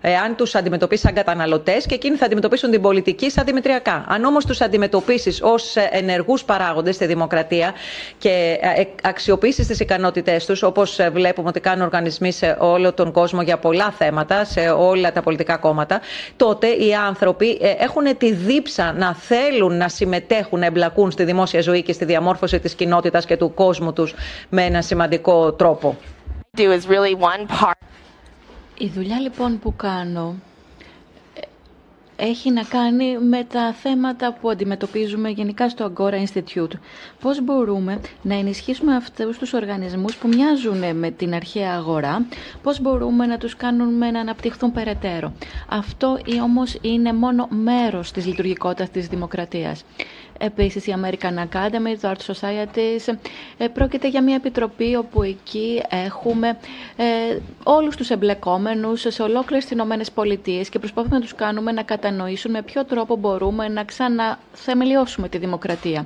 εάν 0.01 0.35
τους 0.35 0.55
αντιμετωπίσει 0.55 1.01
σαν 1.01 1.13
καταναλωτές 1.13 1.85
και 1.85 1.95
εκείνοι 1.95 2.15
θα 2.15 2.25
αντιμετωπίσουν 2.25 2.71
την 2.71 2.81
πολιτική 2.81 3.29
σαν 3.29 3.45
δημητριακά. 3.45 4.05
Αν 4.07 4.23
όμως 4.23 4.45
τους 4.45 4.61
αντιμετωπίσεις 4.61 5.41
ως 5.41 5.75
ενεργούς 5.75 6.43
παράγοντες 6.43 6.95
στη 6.95 7.05
δημοκρατία 7.05 7.73
και 8.17 8.57
ε, 8.61 8.83
αξιοποιήσεις 9.03 9.67
τις 9.67 9.79
ικανότητές 9.79 10.45
τους, 10.45 10.63
όπως 10.63 10.99
βλέπουμε 11.11 11.47
ότι 11.49 11.59
κάνουν 11.59 11.85
οργανισμοί 11.85 12.31
σε 12.31 12.57
όλο 12.59 12.93
τον 12.93 13.11
κόσμο 13.11 13.41
για 13.41 13.57
πολλά 13.57 13.91
θέματα, 13.91 14.45
σε 14.45 14.69
όλα 14.69 15.11
τα 15.11 15.21
πολιτικά 15.21 15.57
κόμματα, 15.57 16.01
τότε 16.37 16.67
οι 16.67 16.93
άνθρωποι 16.93 17.57
ε, 17.61 17.73
έχουν 17.77 18.17
τη 18.17 18.33
δίψα 18.33 18.93
να 18.93 19.15
θέλουν 19.15 19.77
να 19.77 19.87
συμμετέχουν, 19.87 20.59
να 20.59 20.65
εμπλακούν 20.65 21.11
στη 21.11 21.23
δημόσια 21.23 21.61
ζωή 21.61 21.81
και 21.81 21.93
στη 21.93 22.05
διαμόρφωση 22.05 22.59
της 22.59 22.73
κοινότητας 22.73 23.25
και 23.25 23.37
του 23.37 23.53
κόσμου 23.53 23.93
τους 23.93 24.13
με 24.49 24.63
ένα 24.63 24.81
σημαντικό 24.81 25.53
τρόπο. 25.53 25.97
Η 28.81 28.87
δουλειά 28.95 29.19
λοιπόν 29.19 29.59
που 29.59 29.75
κάνω 29.75 30.35
ε, 31.35 32.25
έχει 32.25 32.51
να 32.51 32.63
κάνει 32.63 33.17
με 33.17 33.43
τα 33.43 33.73
θέματα 33.73 34.33
που 34.33 34.49
αντιμετωπίζουμε 34.49 35.29
γενικά 35.29 35.69
στο 35.69 35.93
Agora 35.95 36.13
Institute. 36.25 36.71
Πώς 37.21 37.41
μπορούμε 37.43 37.99
να 38.21 38.35
ενισχύσουμε 38.35 38.95
αυτούς 38.95 39.37
τους 39.37 39.53
οργανισμούς 39.53 40.15
που 40.15 40.27
μοιάζουν 40.27 40.95
με 40.97 41.11
την 41.11 41.33
αρχαία 41.33 41.73
αγορά, 41.75 42.25
πώς 42.63 42.79
μπορούμε 42.81 43.25
να 43.25 43.37
τους 43.37 43.55
κάνουμε 43.55 44.11
να 44.11 44.19
αναπτυχθούν 44.19 44.71
περαιτέρω. 44.71 45.33
Αυτό 45.69 46.17
όμως 46.43 46.77
είναι 46.81 47.13
μόνο 47.13 47.47
μέρος 47.49 48.11
της 48.11 48.25
λειτουργικότητας 48.25 48.89
της 48.89 49.07
δημοκρατίας. 49.07 49.83
Επίσης 50.43 50.87
η 50.87 50.93
American 51.03 51.37
Academy, 51.47 51.95
το 52.01 52.11
Art 52.11 52.33
Society, 52.33 53.13
ε, 53.57 53.67
πρόκειται 53.67 54.07
για 54.07 54.23
μια 54.23 54.35
επιτροπή 54.35 54.95
όπου 54.95 55.21
εκεί 55.23 55.81
έχουμε 55.89 56.57
ε, 56.95 57.37
όλους 57.63 57.95
τους 57.95 58.09
εμπλεκόμενους 58.09 59.05
σε 59.09 59.21
ολόκληρες 59.21 59.63
τις 59.63 59.73
Ηνωμένες 59.73 60.11
Πολιτείες 60.11 60.69
και 60.69 60.79
προσπαθούμε 60.79 61.15
να 61.15 61.21
τους 61.21 61.35
κάνουμε 61.35 61.71
να 61.71 61.83
κατανοήσουν 61.83 62.51
με 62.51 62.61
ποιο 62.61 62.85
τρόπο 62.85 63.15
μπορούμε 63.15 63.67
να 63.67 63.83
ξαναθεμελιώσουμε 63.83 65.29
τη 65.29 65.37
δημοκρατία 65.37 66.05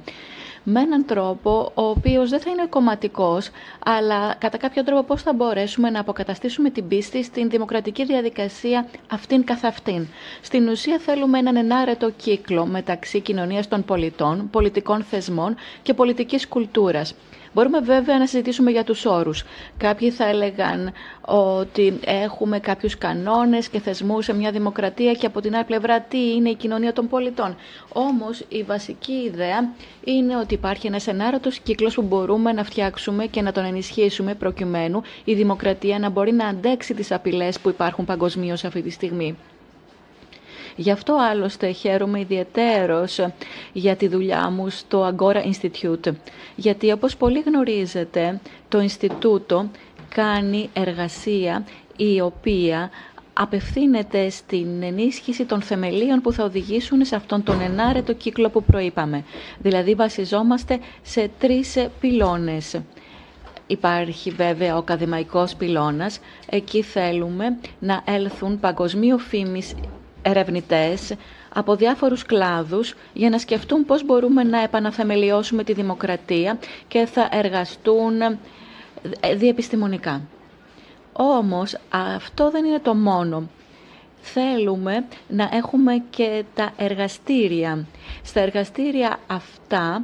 με 0.67 0.79
έναν 0.81 1.05
τρόπο 1.05 1.71
ο 1.73 1.81
οποίος 1.83 2.29
δεν 2.29 2.39
θα 2.39 2.49
είναι 2.49 2.65
κομματικός, 2.69 3.49
αλλά 3.85 4.35
κατά 4.37 4.57
κάποιο 4.57 4.83
τρόπο 4.83 5.03
πώς 5.03 5.21
θα 5.21 5.33
μπορέσουμε 5.33 5.89
να 5.89 5.99
αποκαταστήσουμε 5.99 6.69
την 6.69 6.87
πίστη 6.87 7.23
στην 7.23 7.49
δημοκρατική 7.49 8.05
διαδικασία 8.05 8.87
αυτήν 9.09 9.43
καθ' 9.43 9.65
αυτήν. 9.65 10.07
Στην 10.41 10.67
ουσία 10.69 10.97
θέλουμε 10.99 11.37
έναν 11.39 11.55
ενάρετο 11.55 12.09
κύκλο 12.11 12.65
μεταξύ 12.65 13.19
κοινωνίας 13.19 13.67
των 13.67 13.83
πολιτών, 13.85 14.49
πολιτικών 14.49 15.03
θεσμών 15.03 15.55
και 15.81 15.93
πολιτικής 15.93 16.47
κουλτούρας. 16.47 17.15
Μπορούμε 17.55 17.79
βέβαια 17.79 18.17
να 18.17 18.27
συζητήσουμε 18.27 18.71
για 18.71 18.83
τους 18.83 19.05
όρους. 19.05 19.43
Κάποιοι 19.77 20.09
θα 20.11 20.27
έλεγαν 20.27 20.91
ότι 21.21 21.99
έχουμε 22.05 22.59
κάποιους 22.59 22.97
κανόνες 22.97 23.69
και 23.69 23.79
θεσμούς 23.79 24.25
σε 24.25 24.33
μια 24.33 24.51
δημοκρατία 24.51 25.13
και 25.13 25.25
από 25.25 25.41
την 25.41 25.55
άλλη 25.55 25.63
πλευρά 25.63 25.99
τι 26.01 26.33
είναι 26.33 26.49
η 26.49 26.55
κοινωνία 26.55 26.93
των 26.93 27.07
πολιτών. 27.07 27.55
Όμως 27.93 28.43
η 28.49 28.63
βασική 28.63 29.11
ιδέα 29.13 29.69
είναι 30.03 30.37
ότι 30.37 30.53
υπάρχει 30.53 30.87
ένας 30.87 31.07
ενάρωτος 31.07 31.59
κύκλος 31.59 31.95
που 31.95 32.01
μπορούμε 32.01 32.51
να 32.51 32.63
φτιάξουμε 32.63 33.25
και 33.25 33.41
να 33.41 33.51
τον 33.51 33.65
ενισχύσουμε 33.65 34.33
προκειμένου 34.33 35.01
η 35.23 35.33
δημοκρατία 35.33 35.99
να 35.99 36.09
μπορεί 36.09 36.31
να 36.31 36.47
αντέξει 36.47 36.93
τις 36.93 37.11
απειλές 37.11 37.59
που 37.59 37.69
υπάρχουν 37.69 38.05
παγκοσμίως 38.05 38.63
αυτή 38.63 38.81
τη 38.81 38.89
στιγμή. 38.89 39.37
Γι' 40.75 40.91
αυτό 40.91 41.17
άλλωστε 41.31 41.71
χαίρομαι 41.71 42.19
ιδιαιτέρως 42.19 43.19
για 43.73 43.95
τη 43.95 44.07
δουλειά 44.07 44.49
μου 44.49 44.69
στο 44.69 45.15
Agora 45.17 45.51
Institute. 45.51 46.11
Γιατί 46.55 46.91
όπως 46.91 47.17
πολύ 47.17 47.39
γνωρίζετε, 47.39 48.39
το 48.69 48.79
Ινστιτούτο 48.79 49.69
κάνει 50.09 50.69
εργασία 50.73 51.65
η 51.97 52.21
οποία 52.21 52.89
απευθύνεται 53.33 54.29
στην 54.29 54.83
ενίσχυση 54.83 55.45
των 55.45 55.61
θεμελίων 55.61 56.21
που 56.21 56.31
θα 56.31 56.43
οδηγήσουν 56.43 57.05
σε 57.05 57.15
αυτόν 57.15 57.43
τον 57.43 57.61
ενάρετο 57.61 58.13
κύκλο 58.13 58.49
που 58.49 58.63
προείπαμε. 58.63 59.23
Δηλαδή 59.59 59.95
βασιζόμαστε 59.95 60.79
σε 61.01 61.29
τρεις 61.39 61.87
πυλώνες. 61.99 62.79
Υπάρχει 63.67 64.29
βέβαια 64.31 64.75
ο 64.75 64.77
ακαδημαϊκός 64.77 65.55
πυλώνας. 65.55 66.19
Εκεί 66.49 66.81
θέλουμε 66.81 67.57
να 67.79 68.01
έλθουν 68.05 68.59
παγκοσμίου 68.59 69.19
φήμης 69.19 69.73
ερευνητές 70.25 71.13
από 71.53 71.75
διάφορους 71.75 72.25
κλάδους 72.25 72.95
για 73.13 73.29
να 73.29 73.37
σκεφτούν 73.37 73.85
πώς 73.85 74.05
μπορούμε 74.05 74.43
να 74.43 74.61
επαναθεμελιώσουμε 74.61 75.63
τη 75.63 75.73
δημοκρατία 75.73 76.59
και 76.87 77.05
θα 77.05 77.29
εργαστούν 77.31 78.21
ε, 78.21 79.35
διεπιστημονικά. 79.35 80.21
Όμως 81.13 81.77
αυτό 81.89 82.49
δεν 82.51 82.65
είναι 82.65 82.79
το 82.79 82.95
μόνο. 82.95 83.49
Θέλουμε 84.21 85.05
να 85.27 85.49
έχουμε 85.53 86.03
και 86.09 86.43
τα 86.53 86.71
εργαστήρια. 86.77 87.85
Στα 88.23 88.39
εργαστήρια 88.39 89.19
αυτά 89.27 90.03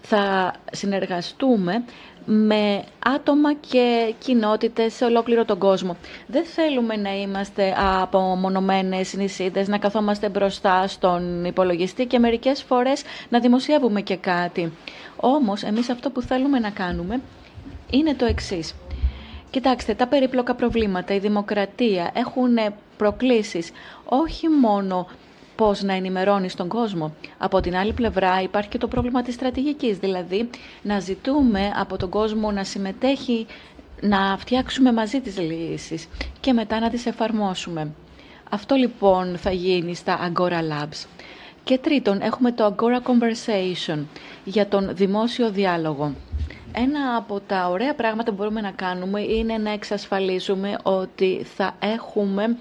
θα 0.00 0.52
συνεργαστούμε 0.72 1.84
με 2.26 2.84
άτομα 2.98 3.54
και 3.54 4.14
κοινότητες 4.18 4.94
σε 4.94 5.04
ολόκληρο 5.04 5.44
τον 5.44 5.58
κόσμο. 5.58 5.96
Δεν 6.26 6.44
θέλουμε 6.44 6.96
να 6.96 7.16
είμαστε 7.16 7.74
απομονωμένες 8.02 9.14
νησίδες, 9.14 9.68
να 9.68 9.78
καθόμαστε 9.78 10.28
μπροστά 10.28 10.86
στον 10.86 11.44
υπολογιστή 11.44 12.06
και 12.06 12.18
μερικές 12.18 12.62
φορές 12.62 13.02
να 13.28 13.40
δημοσιεύουμε 13.40 14.00
και 14.00 14.16
κάτι. 14.16 14.72
Όμως, 15.16 15.62
εμείς 15.62 15.88
αυτό 15.90 16.10
που 16.10 16.22
θέλουμε 16.22 16.58
να 16.58 16.70
κάνουμε 16.70 17.20
είναι 17.90 18.14
το 18.14 18.24
εξής. 18.24 18.74
Κοιτάξτε, 19.50 19.94
τα 19.94 20.06
περίπλοκα 20.06 20.54
προβλήματα, 20.54 21.14
η 21.14 21.18
δημοκρατία 21.18 22.10
έχουν 22.14 22.58
προκλήσεις 22.96 23.70
όχι 24.04 24.48
μόνο 24.48 25.06
πώς 25.56 25.82
να 25.82 25.92
ενημερώνεις 25.94 26.54
τον 26.54 26.68
κόσμο. 26.68 27.14
Από 27.38 27.60
την 27.60 27.76
άλλη 27.76 27.92
πλευρά 27.92 28.42
υπάρχει 28.42 28.68
και 28.68 28.78
το 28.78 28.88
πρόβλημα 28.88 29.22
της 29.22 29.34
στρατηγικής, 29.34 29.98
δηλαδή 29.98 30.50
να 30.82 30.98
ζητούμε 31.00 31.72
από 31.76 31.96
τον 31.96 32.08
κόσμο 32.10 32.50
να 32.50 32.64
συμμετέχει, 32.64 33.46
να 34.00 34.36
φτιάξουμε 34.38 34.92
μαζί 34.92 35.20
τις 35.20 35.38
λύσεις 35.38 36.08
και 36.40 36.52
μετά 36.52 36.80
να 36.80 36.90
τις 36.90 37.06
εφαρμόσουμε. 37.06 37.90
Αυτό 38.50 38.74
λοιπόν 38.74 39.36
θα 39.38 39.50
γίνει 39.50 39.94
στα 39.94 40.32
Agora 40.32 40.58
Labs. 40.72 41.06
Και 41.64 41.78
τρίτον, 41.78 42.20
έχουμε 42.20 42.52
το 42.52 42.74
Agora 42.76 42.98
Conversation 43.10 43.98
για 44.44 44.68
τον 44.68 44.88
δημόσιο 44.94 45.50
διάλογο. 45.50 46.14
Ένα 46.72 47.16
από 47.16 47.40
τα 47.46 47.68
ωραία 47.68 47.94
πράγματα 47.94 48.30
που 48.30 48.36
μπορούμε 48.36 48.60
να 48.60 48.70
κάνουμε 48.70 49.20
είναι 49.20 49.58
να 49.58 49.70
εξασφαλίσουμε 49.70 50.78
ότι 50.82 51.42
θα 51.56 51.74
έχουμε 51.80 52.56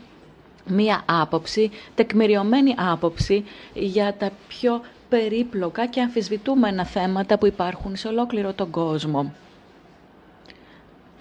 μία 0.67 1.01
άποψη, 1.05 1.71
τεκμηριωμένη 1.95 2.75
άποψη 2.77 3.45
για 3.73 4.13
τα 4.13 4.31
πιο 4.47 4.81
περίπλοκα 5.09 5.85
και 5.85 6.01
αμφισβητούμενα 6.01 6.85
θέματα 6.85 7.37
που 7.37 7.45
υπάρχουν 7.45 7.95
σε 7.95 8.07
ολόκληρο 8.07 8.53
τον 8.53 8.69
κόσμο. 8.69 9.33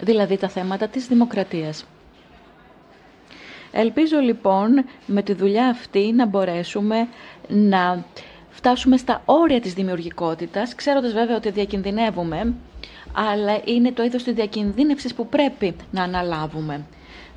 Δηλαδή 0.00 0.36
τα 0.36 0.48
θέματα 0.48 0.88
της 0.88 1.06
δημοκρατίας. 1.06 1.84
Ελπίζω 3.72 4.18
λοιπόν 4.18 4.84
με 5.06 5.22
τη 5.22 5.32
δουλειά 5.32 5.66
αυτή 5.68 6.12
να 6.12 6.26
μπορέσουμε 6.26 7.08
να 7.48 8.04
φτάσουμε 8.50 8.96
στα 8.96 9.22
όρια 9.24 9.60
της 9.60 9.74
δημιουργικότητας, 9.74 10.74
ξέροντας 10.74 11.12
βέβαια 11.12 11.36
ότι 11.36 11.50
διακινδυνεύουμε, 11.50 12.54
αλλά 13.12 13.60
είναι 13.64 13.92
το 13.92 14.02
είδος 14.02 14.22
της 14.22 14.32
διακινδύνευσης 14.34 15.14
που 15.14 15.26
πρέπει 15.26 15.76
να 15.90 16.02
αναλάβουμε 16.02 16.84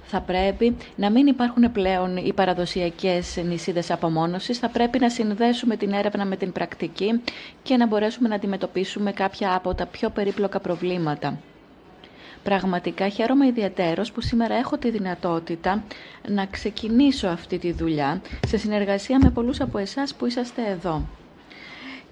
θα 0.07 0.21
πρέπει 0.21 0.75
να 0.95 1.09
μην 1.09 1.27
υπάρχουν 1.27 1.71
πλέον 1.71 2.17
οι 2.17 2.33
παραδοσιακές 2.33 3.37
νησίδες 3.45 3.91
απομόνωσης, 3.91 4.57
θα 4.57 4.69
πρέπει 4.69 4.99
να 4.99 5.09
συνδέσουμε 5.09 5.75
την 5.77 5.93
έρευνα 5.93 6.25
με 6.25 6.35
την 6.35 6.51
πρακτική 6.51 7.21
και 7.63 7.77
να 7.77 7.87
μπορέσουμε 7.87 8.27
να 8.27 8.35
αντιμετωπίσουμε 8.35 9.11
κάποια 9.11 9.55
από 9.55 9.73
τα 9.73 9.85
πιο 9.85 10.09
περίπλοκα 10.09 10.59
προβλήματα. 10.59 11.39
Πραγματικά 12.43 13.09
χαίρομαι 13.09 13.47
ιδιαίτερος 13.47 14.11
που 14.11 14.21
σήμερα 14.21 14.55
έχω 14.55 14.77
τη 14.77 14.89
δυνατότητα 14.89 15.83
να 16.27 16.45
ξεκινήσω 16.45 17.27
αυτή 17.27 17.57
τη 17.57 17.71
δουλειά 17.71 18.21
σε 18.47 18.57
συνεργασία 18.57 19.19
με 19.23 19.29
πολλούς 19.29 19.61
από 19.61 19.77
εσάς 19.77 20.13
που 20.15 20.25
είσαστε 20.25 20.61
εδώ. 20.69 21.05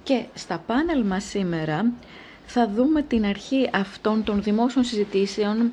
Και 0.04 0.24
στα 0.34 0.64
πάνελ 0.68 1.04
μας 1.06 1.24
σήμερα 1.24 1.92
θα 2.46 2.70
δούμε 2.70 3.02
την 3.02 3.26
αρχή 3.26 3.70
αυτών 3.74 4.24
των 4.24 4.44
δημόσιων 4.44 4.84
συζητήσεων. 4.84 5.72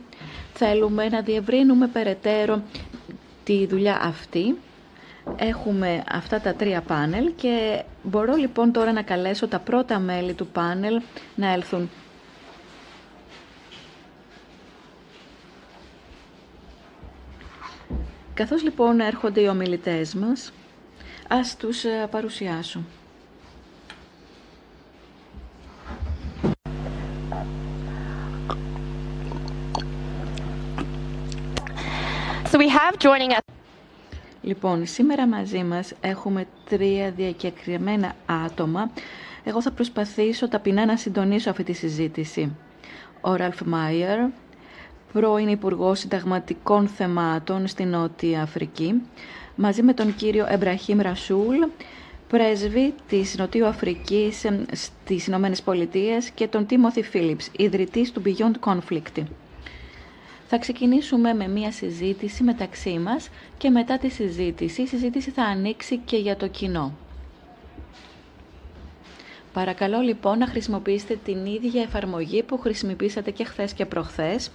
Θέλουμε 0.64 1.08
να 1.08 1.20
διευρύνουμε 1.20 1.86
περαιτέρω 1.86 2.62
τη 3.44 3.66
δουλειά 3.66 4.00
αυτή 4.02 4.56
Έχουμε 5.36 6.02
αυτά 6.08 6.40
τα 6.40 6.54
τρία 6.54 6.80
πάνελ 6.80 7.32
και 7.36 7.82
μπορώ 8.02 8.34
λοιπόν 8.34 8.72
τώρα 8.72 8.92
να 8.92 9.02
καλέσω 9.02 9.48
τα 9.48 9.58
πρώτα 9.58 9.98
μέλη 9.98 10.34
του 10.34 10.46
πάνελ 10.46 11.00
να 11.34 11.52
έλθουν. 11.52 11.90
Καθώς 18.34 18.62
λοιπόν 18.62 19.00
έρχονται 19.00 19.40
οι 19.40 19.46
ομιλητές 19.46 20.14
μας, 20.14 20.52
ας 21.28 21.56
τους 21.56 21.84
ε, 21.84 22.08
παρουσιάσω. 22.10 22.80
So 32.52 32.58
we 32.58 32.68
have 32.68 32.98
joining 32.98 33.32
us. 33.32 33.54
Λοιπόν, 34.42 34.86
σήμερα 34.86 35.26
μαζί 35.26 35.64
μας 35.64 35.92
έχουμε 36.00 36.46
τρία 36.68 37.10
διακεκριμένα 37.10 38.14
άτομα. 38.44 38.90
Εγώ 39.44 39.62
θα 39.62 39.70
προσπαθήσω 39.70 40.48
ταπεινά 40.48 40.86
να 40.86 40.96
συντονίσω 40.96 41.50
αυτή 41.50 41.64
τη 41.64 41.72
συζήτηση. 41.72 42.56
Ο 43.20 43.34
Ραλφ 43.34 43.60
Μάιερ, 43.64 44.18
πρώην 45.12 45.48
Υπουργός 45.48 45.98
Συνταγματικών 45.98 46.88
Θεμάτων 46.88 47.66
στη 47.66 47.84
Νότια 47.84 48.42
Αφρική, 48.42 49.02
μαζί 49.54 49.82
με 49.82 49.94
τον 49.94 50.14
κύριο 50.16 50.46
Εμπραχήμ 50.48 51.00
Ρασούλ, 51.00 51.56
πρέσβη 52.28 52.94
της 53.08 53.36
Νοτιού 53.38 53.66
Αφρικής 53.66 54.44
στις 54.72 55.26
Ηνωμένες 55.26 55.62
Πολιτείες 55.62 56.30
και 56.30 56.46
τον 56.46 56.66
Τίμωθη 56.66 57.02
Φίλιπς, 57.02 57.50
ιδρυτής 57.56 58.12
του 58.12 58.22
Beyond 58.24 58.70
Conflict. 58.70 59.22
Θα 60.54 60.60
ξεκινήσουμε 60.60 61.34
με 61.34 61.48
μία 61.48 61.72
συζήτηση 61.72 62.42
μεταξύ 62.42 62.98
μας 62.98 63.28
και 63.58 63.70
μετά 63.70 63.98
τη 63.98 64.08
συζήτηση, 64.08 64.82
η 64.82 64.86
συζήτηση 64.86 65.30
θα 65.30 65.42
ανοίξει 65.42 65.96
και 66.04 66.16
για 66.16 66.36
το 66.36 66.48
κοινό. 66.48 66.92
Παρακαλώ 69.52 70.00
λοιπόν 70.00 70.38
να 70.38 70.46
χρησιμοποιήσετε 70.46 71.18
την 71.24 71.46
ίδια 71.46 71.82
εφαρμογή 71.82 72.42
που 72.42 72.58
χρησιμοποιήσατε 72.58 73.30
και 73.30 73.44
χθες 73.44 73.72
και 73.72 73.86
προχθές 73.86 74.50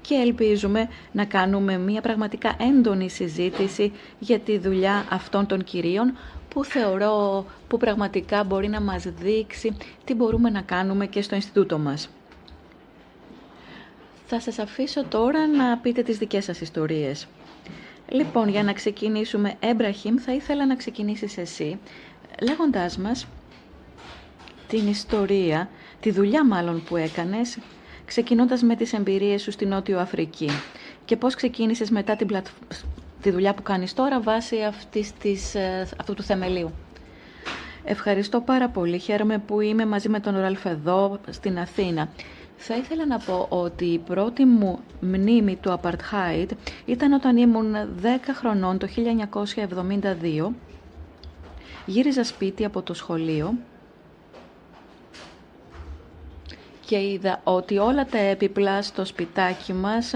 και 0.00 0.14
ελπίζουμε 0.14 0.88
να 1.12 1.24
κάνουμε 1.24 1.78
μία 1.78 2.00
πραγματικά 2.00 2.56
έντονη 2.58 3.10
συζήτηση 3.10 3.92
για 4.18 4.38
τη 4.38 4.58
δουλειά 4.58 5.06
αυτών 5.10 5.46
των 5.46 5.64
κυρίων 5.64 6.16
που 6.48 6.64
θεωρώ 6.64 7.46
που 7.68 7.76
πραγματικά 7.76 8.44
μπορεί 8.44 8.68
να 8.68 8.80
μας 8.80 9.02
δείξει 9.02 9.76
τι 10.04 10.14
μπορούμε 10.14 10.50
να 10.50 10.60
κάνουμε 10.60 11.06
και 11.06 11.22
στο 11.22 11.34
Ινστιτούτο 11.34 11.78
μας. 11.78 12.08
Θα 14.34 14.40
σας 14.40 14.58
αφήσω 14.58 15.04
τώρα 15.04 15.46
να 15.46 15.78
πείτε 15.78 16.02
τις 16.02 16.18
δικές 16.18 16.44
σας 16.44 16.60
ιστορίες. 16.60 17.26
Λοιπόν, 18.08 18.48
για 18.48 18.62
να 18.62 18.72
ξεκινήσουμε, 18.72 19.54
Έμπραχιμ, 19.60 20.16
θα 20.16 20.32
ήθελα 20.32 20.66
να 20.66 20.76
ξεκινήσεις 20.76 21.38
εσύ, 21.38 21.78
λέγοντάς 22.42 22.98
μας 22.98 23.26
την 24.68 24.88
ιστορία, 24.88 25.68
τη 26.00 26.10
δουλειά 26.10 26.44
μάλλον 26.46 26.82
που 26.84 26.96
έκανες, 26.96 27.58
ξεκινώντας 28.04 28.62
με 28.62 28.76
τις 28.76 28.92
εμπειρίες 28.92 29.42
σου 29.42 29.50
στη 29.50 29.66
Νότιο 29.66 29.98
Αφρική 29.98 30.48
και 31.04 31.16
πώς 31.16 31.34
ξεκίνησες 31.34 31.90
μετά 31.90 32.16
την 32.16 32.42
τη 33.22 33.30
δουλειά 33.30 33.54
που 33.54 33.62
κάνεις 33.62 33.94
τώρα 33.94 34.20
βάσει 34.20 34.62
αυτής 34.62 35.12
της, 35.12 35.54
ε, 35.54 35.88
αυτού 36.00 36.14
του 36.14 36.22
θεμελίου. 36.22 36.72
Ευχαριστώ 37.84 38.40
πάρα 38.40 38.68
πολύ. 38.68 38.98
Χαίρομαι 38.98 39.38
που 39.38 39.60
είμαι 39.60 39.86
μαζί 39.86 40.08
με 40.08 40.20
τον 40.20 40.40
Ραλφ 40.40 40.64
εδώ 40.64 41.18
στην 41.30 41.58
Αθήνα. 41.58 42.08
Θα 42.64 42.76
ήθελα 42.76 43.06
να 43.06 43.18
πω 43.18 43.46
ότι 43.48 43.84
η 43.84 43.98
πρώτη 43.98 44.44
μου 44.44 44.78
μνήμη 45.00 45.56
του 45.56 45.80
Apartheid 45.82 46.46
ήταν 46.84 47.12
όταν 47.12 47.36
ήμουν 47.36 47.74
10 48.02 48.06
χρονών 48.34 48.78
το 48.78 48.88
1972. 50.46 50.52
Γύριζα 51.86 52.24
σπίτι 52.24 52.64
από 52.64 52.82
το 52.82 52.94
σχολείο 52.94 53.54
και 56.86 56.96
είδα 57.00 57.40
ότι 57.44 57.78
όλα 57.78 58.06
τα 58.06 58.18
έπιπλα 58.18 58.82
στο 58.82 59.04
σπιτάκι 59.04 59.72
μας 59.72 60.14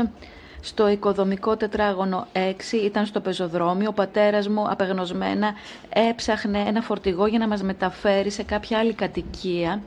στο 0.61 0.88
οικοδομικό 0.88 1.57
τετράγωνο 1.57 2.26
6 2.32 2.38
ήταν 2.84 3.07
στο 3.07 3.20
πεζοδρόμιο. 3.20 3.88
Ο 3.88 3.92
πατέρας 3.92 4.49
μου 4.49 4.68
απεγνωσμένα 4.68 5.55
έψαχνε 5.88 6.59
ένα 6.59 6.80
φορτηγό 6.80 7.26
για 7.26 7.38
να 7.38 7.49
μας 7.49 7.62
μεταφέρει 7.62 8.30
σε 8.30 8.42
κάποια 8.42 8.78
άλλη 8.78 8.92
κατοικία 8.92 9.82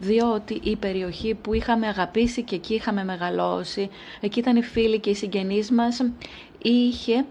διότι 0.00 0.60
η 0.62 0.76
περιοχή 0.76 1.34
που 1.34 1.54
είχαμε 1.54 1.86
αγαπήσει 1.86 2.42
και 2.42 2.54
εκεί 2.54 2.74
είχαμε 2.74 3.04
μεγαλώσει, 3.04 3.88
εκεί 4.20 4.38
ήταν 4.38 4.56
οι 4.56 4.62
φίλοι 4.62 4.98
και 4.98 5.10
οι 5.10 5.14
συγγενείς 5.14 5.70
μας, 5.70 6.02
είχε 6.62 7.24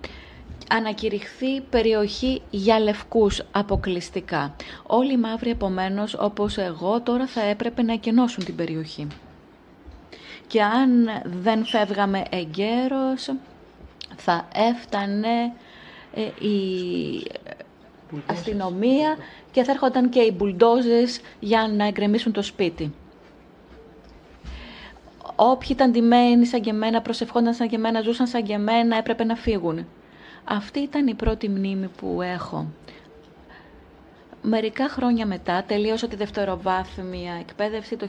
ανακηρυχθεί 0.70 1.61
περιοχή 1.61 2.41
για 2.49 2.80
λευκούς 2.80 3.43
αποκλειστικά. 3.51 4.55
Όλοι 4.84 5.13
οι 5.13 5.18
μαύροι 5.18 5.49
επομένως, 5.49 6.15
όπως 6.20 6.57
εγώ 6.57 7.01
τώρα 7.01 7.28
θα 7.28 7.41
έπρεπε 7.41 7.82
να 7.82 7.93
εκενώσουν 7.93 8.45
την 8.45 8.55
περιοχή. 8.55 9.07
Και 10.47 10.63
αν 10.63 11.09
δεν 11.24 11.65
φεύγαμε 11.65 12.24
εγκαίρως 12.30 13.32
θα 14.15 14.47
έφτανε 14.53 15.53
ε, 16.13 16.45
η 16.47 17.28
αστυνομία 18.26 19.18
και 19.58 19.64
θα 19.64 19.72
έρχονταν 19.72 20.10
και 20.10 20.20
οι 20.20 20.34
μπουλντόζες 20.38 21.20
για 21.39 21.72
να 21.76 21.88
εγκρεμίσουν 21.88 22.32
το 22.32 22.41
σπίτι. 22.41 22.93
Όποιοι 25.36 25.70
ήταν 25.72 25.91
ντυμένοι 25.91 26.45
σαν 26.45 26.62
και 26.62 26.70
εμένα, 26.70 27.01
προσευχόνταν 27.01 27.53
σαν 27.53 27.68
και 27.68 27.76
εμένα, 27.76 28.01
ζούσαν 28.01 28.28
σαν 28.28 28.43
και 28.43 28.53
εμένα, 28.53 28.97
έπρεπε 28.97 29.24
να 29.24 29.36
φύγουν. 29.36 29.88
Αυτή 30.43 30.80
ήταν 30.80 31.08
η 31.08 31.14
πρώτη 31.14 31.49
μνήμη 31.49 31.88
που 31.88 32.22
έχω. 32.22 32.68
Μερικά 34.41 34.89
χρόνια 34.89 35.26
μετά 35.26 35.64
τελείωσα 35.68 36.08
τη 36.08 36.16
δευτεροβάθμια 36.16 37.34
εκπαίδευση. 37.39 37.95
Το 37.95 38.08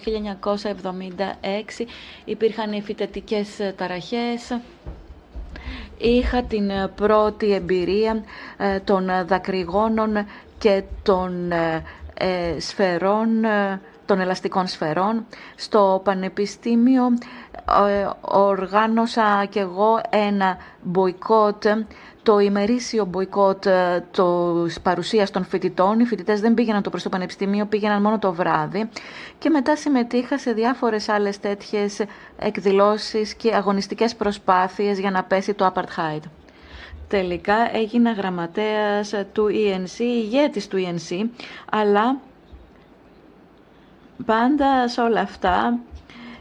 1976 1.78 1.86
υπήρχαν 2.24 2.72
οι 2.72 2.82
φυτετικές 2.82 3.48
ταραχές. 3.76 4.58
Είχα 5.98 6.42
την 6.42 6.70
πρώτη 6.94 7.52
εμπειρία 7.52 8.24
ε, 8.56 8.80
των 8.80 9.10
δακρυγόνων 9.26 10.26
και 10.58 10.82
των 11.02 11.52
ε, 11.52 11.82
ε, 12.14 12.60
σφαιρών, 12.60 13.44
ε, 13.44 13.80
των 14.06 14.20
ελαστικών 14.20 14.66
σφαιρών. 14.66 15.26
Στο 15.56 16.00
Πανεπιστήμιο 16.04 17.02
οργάνωσα 18.20 19.46
και 19.50 19.60
εγώ 19.60 20.00
ένα 20.10 20.56
μποϊκότ, 20.82 21.66
το 22.22 22.38
ημερήσιο 22.38 23.04
μποϊκότ 23.04 23.66
το 24.10 24.54
παρουσίας 24.82 25.30
των 25.30 25.44
φοιτητών. 25.44 26.00
Οι 26.00 26.04
φοιτητές 26.04 26.40
δεν 26.40 26.54
πήγαιναν 26.54 26.82
το 26.82 26.90
προς 26.90 27.02
το 27.02 27.08
Πανεπιστήμιο, 27.08 27.66
πήγαιναν 27.66 28.02
μόνο 28.02 28.18
το 28.18 28.32
βράδυ. 28.32 28.88
Και 29.38 29.50
μετά 29.50 29.76
συμμετείχα 29.76 30.38
σε 30.38 30.52
διάφορες 30.52 31.08
άλλες 31.08 31.40
τέτοιες 31.40 32.00
εκδηλώσεις 32.38 33.34
και 33.34 33.54
αγωνιστικές 33.54 34.14
προσπάθειες 34.14 34.98
για 34.98 35.10
να 35.10 35.22
πέσει 35.24 35.54
το 35.54 35.72
Apartheid. 35.74 36.37
Τελικά 37.08 37.76
έγινα 37.76 38.12
γραμματέας 38.12 39.14
του 39.32 39.48
ENC, 39.52 39.98
ηγέτης 39.98 40.68
του 40.68 40.76
ENC, 40.76 41.28
αλλά 41.70 42.20
πάντα 44.26 44.88
σε 44.88 45.00
όλα 45.00 45.20
αυτά 45.20 45.78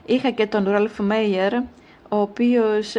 είχα 0.06 0.30
και 0.32 0.48
τον 0.48 0.70
Ρολφ 0.70 1.00
Μέιερ, 1.00 1.54
ο 2.10 2.18
οποίος 2.22 2.96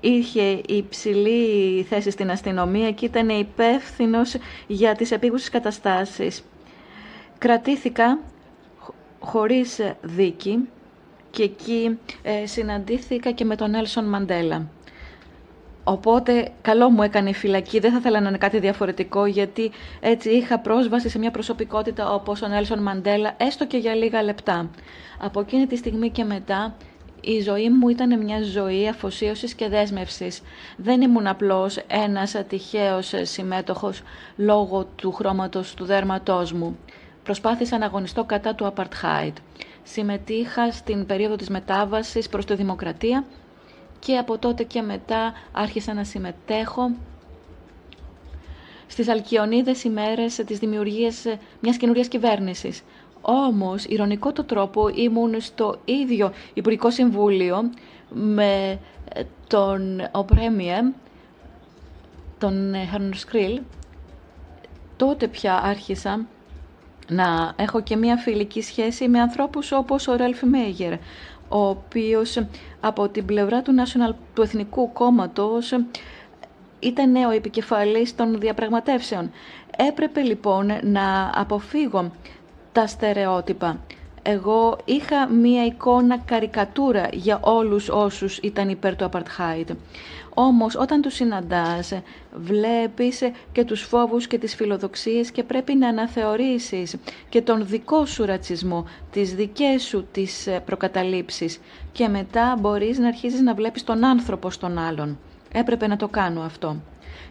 είχε 0.00 0.60
υψηλή 0.66 1.82
θέση 1.82 2.10
στην 2.10 2.30
αστυνομία 2.30 2.92
και 2.92 3.04
ήταν 3.04 3.28
υπεύθυνος 3.28 4.36
για 4.66 4.94
τις 4.94 5.10
επίγουσες 5.10 5.48
καταστάσεις. 5.48 6.44
Κρατήθηκα 7.38 8.18
χωρίς 9.20 9.80
δίκη 10.02 10.68
και 11.30 11.42
εκεί 11.42 11.98
ε, 12.22 12.46
συναντήθηκα 12.46 13.30
και 13.30 13.44
με 13.44 13.56
τον 13.56 13.74
Έλσον 13.74 14.04
Μαντέλα. 14.04 14.68
Οπότε 15.84 16.48
καλό 16.62 16.90
μου 16.90 17.02
έκανε 17.02 17.28
η 17.28 17.34
φυλακή, 17.34 17.78
δεν 17.78 17.92
θα 17.92 17.98
ήθελα 17.98 18.20
να 18.20 18.28
είναι 18.28 18.38
κάτι 18.38 18.58
διαφορετικό 18.58 19.26
γιατί 19.26 19.70
έτσι 20.00 20.30
είχα 20.30 20.58
πρόσβαση 20.58 21.08
σε 21.08 21.18
μια 21.18 21.30
προσωπικότητα 21.30 22.12
όπως 22.14 22.42
ο 22.42 22.46
Νέλσον 22.48 22.82
Μαντέλα 22.82 23.34
έστω 23.36 23.66
και 23.66 23.76
για 23.76 23.94
λίγα 23.94 24.22
λεπτά. 24.22 24.70
Από 25.18 25.40
εκείνη 25.40 25.66
τη 25.66 25.76
στιγμή 25.76 26.10
και 26.10 26.24
μετά 26.24 26.74
η 27.20 27.40
ζωή 27.40 27.70
μου 27.70 27.88
ήταν 27.88 28.22
μια 28.24 28.42
ζωή 28.42 28.88
αφοσίωσης 28.88 29.54
και 29.54 29.68
δέσμευσης. 29.68 30.40
Δεν 30.76 31.00
ήμουν 31.00 31.26
απλώς 31.26 31.76
ένας 31.86 32.34
ατυχαίος 32.34 33.12
συμμέτοχος 33.22 34.02
λόγω 34.36 34.84
του 34.96 35.12
χρώματος 35.12 35.74
του 35.74 35.84
δέρματός 35.84 36.52
μου. 36.52 36.78
Προσπάθησα 37.22 37.78
να 37.78 37.86
αγωνιστώ 37.86 38.24
κατά 38.24 38.54
του 38.54 38.72
Apartheid. 38.74 39.32
Συμμετείχα 39.82 40.72
στην 40.72 41.06
περίοδο 41.06 41.36
της 41.36 41.48
μετάβασης 41.48 42.28
προς 42.28 42.44
τη 42.44 42.54
δημοκρατία 42.54 43.24
και 44.04 44.16
από 44.16 44.38
τότε 44.38 44.62
και 44.62 44.82
μετά 44.82 45.32
άρχισα 45.52 45.94
να 45.94 46.04
συμμετέχω 46.04 46.90
στις 48.86 49.08
αλκιονίδες 49.08 49.84
ημέρες 49.84 50.34
της 50.34 50.58
δημιουργίας 50.58 51.24
μιας 51.60 51.76
καινούριας 51.76 52.08
κυβέρνησης. 52.08 52.82
Όμως, 53.20 53.84
ηρωνικό 53.84 54.32
το 54.32 54.44
τρόπο, 54.44 54.88
ήμουν 54.88 55.40
στο 55.40 55.78
ίδιο 55.84 56.32
Υπουργικό 56.54 56.90
Συμβούλιο 56.90 57.70
με 58.08 58.78
τον 59.46 60.08
Οπρέμιε, 60.12 60.92
τον 62.38 62.74
Χαρνουσκρίλ, 62.90 63.60
τότε 64.96 65.28
πια 65.28 65.54
άρχισα 65.62 66.26
να 67.08 67.52
έχω 67.56 67.82
και 67.82 67.96
μία 67.96 68.16
φιλική 68.16 68.62
σχέση 68.62 69.08
με 69.08 69.20
ανθρώπους 69.20 69.72
όπως 69.72 70.08
ο 70.08 70.16
Ρέλφ 70.16 70.42
Μέγερ, 70.42 70.92
ο 71.52 71.68
οποίος 71.68 72.42
από 72.80 73.08
την 73.08 73.24
πλευρά 73.24 73.62
του 73.62 73.72
National, 73.72 74.14
του 74.34 74.42
Εθνικού 74.42 74.92
Κόμματος 74.92 75.72
ήταν 76.80 77.14
ο 77.14 77.30
επικεφαλής 77.30 78.14
των 78.14 78.40
διαπραγματεύσεων. 78.40 79.30
Έπρεπε 79.76 80.20
λοιπόν 80.20 80.66
να 80.82 81.32
αποφύγω 81.34 82.10
τα 82.72 82.86
στερεότυπα. 82.86 83.80
Εγώ 84.22 84.78
είχα 84.84 85.28
μία 85.28 85.64
εικόνα 85.64 86.18
καρικατούρα 86.18 87.08
για 87.12 87.38
όλους 87.42 87.88
όσους 87.88 88.38
ήταν 88.38 88.68
υπέρ 88.68 88.96
του 88.96 89.10
Apartheid. 89.12 89.66
Όμως 90.34 90.76
όταν 90.76 91.00
τους 91.00 91.14
συναντάς 91.14 91.92
βλέπεις 92.34 93.22
και 93.52 93.64
τους 93.64 93.82
φόβους 93.82 94.26
και 94.26 94.38
τις 94.38 94.54
φιλοδοξίες 94.54 95.30
και 95.30 95.42
πρέπει 95.42 95.74
να 95.74 95.88
αναθεωρήσεις 95.88 96.96
και 97.28 97.42
τον 97.42 97.66
δικό 97.66 98.06
σου 98.06 98.24
ρατσισμό, 98.24 98.84
τις 99.10 99.34
δικές 99.34 99.82
σου 99.82 100.06
τις 100.12 100.48
προκαταλήψεις 100.64 101.60
και 101.92 102.08
μετά 102.08 102.56
μπορείς 102.60 102.98
να 102.98 103.06
αρχίσεις 103.08 103.40
να 103.40 103.54
βλέπεις 103.54 103.84
τον 103.84 104.04
άνθρωπο 104.04 104.50
στον 104.50 104.78
άλλον. 104.78 105.18
Έπρεπε 105.52 105.86
να 105.86 105.96
το 105.96 106.08
κάνω 106.08 106.40
αυτό. 106.40 106.76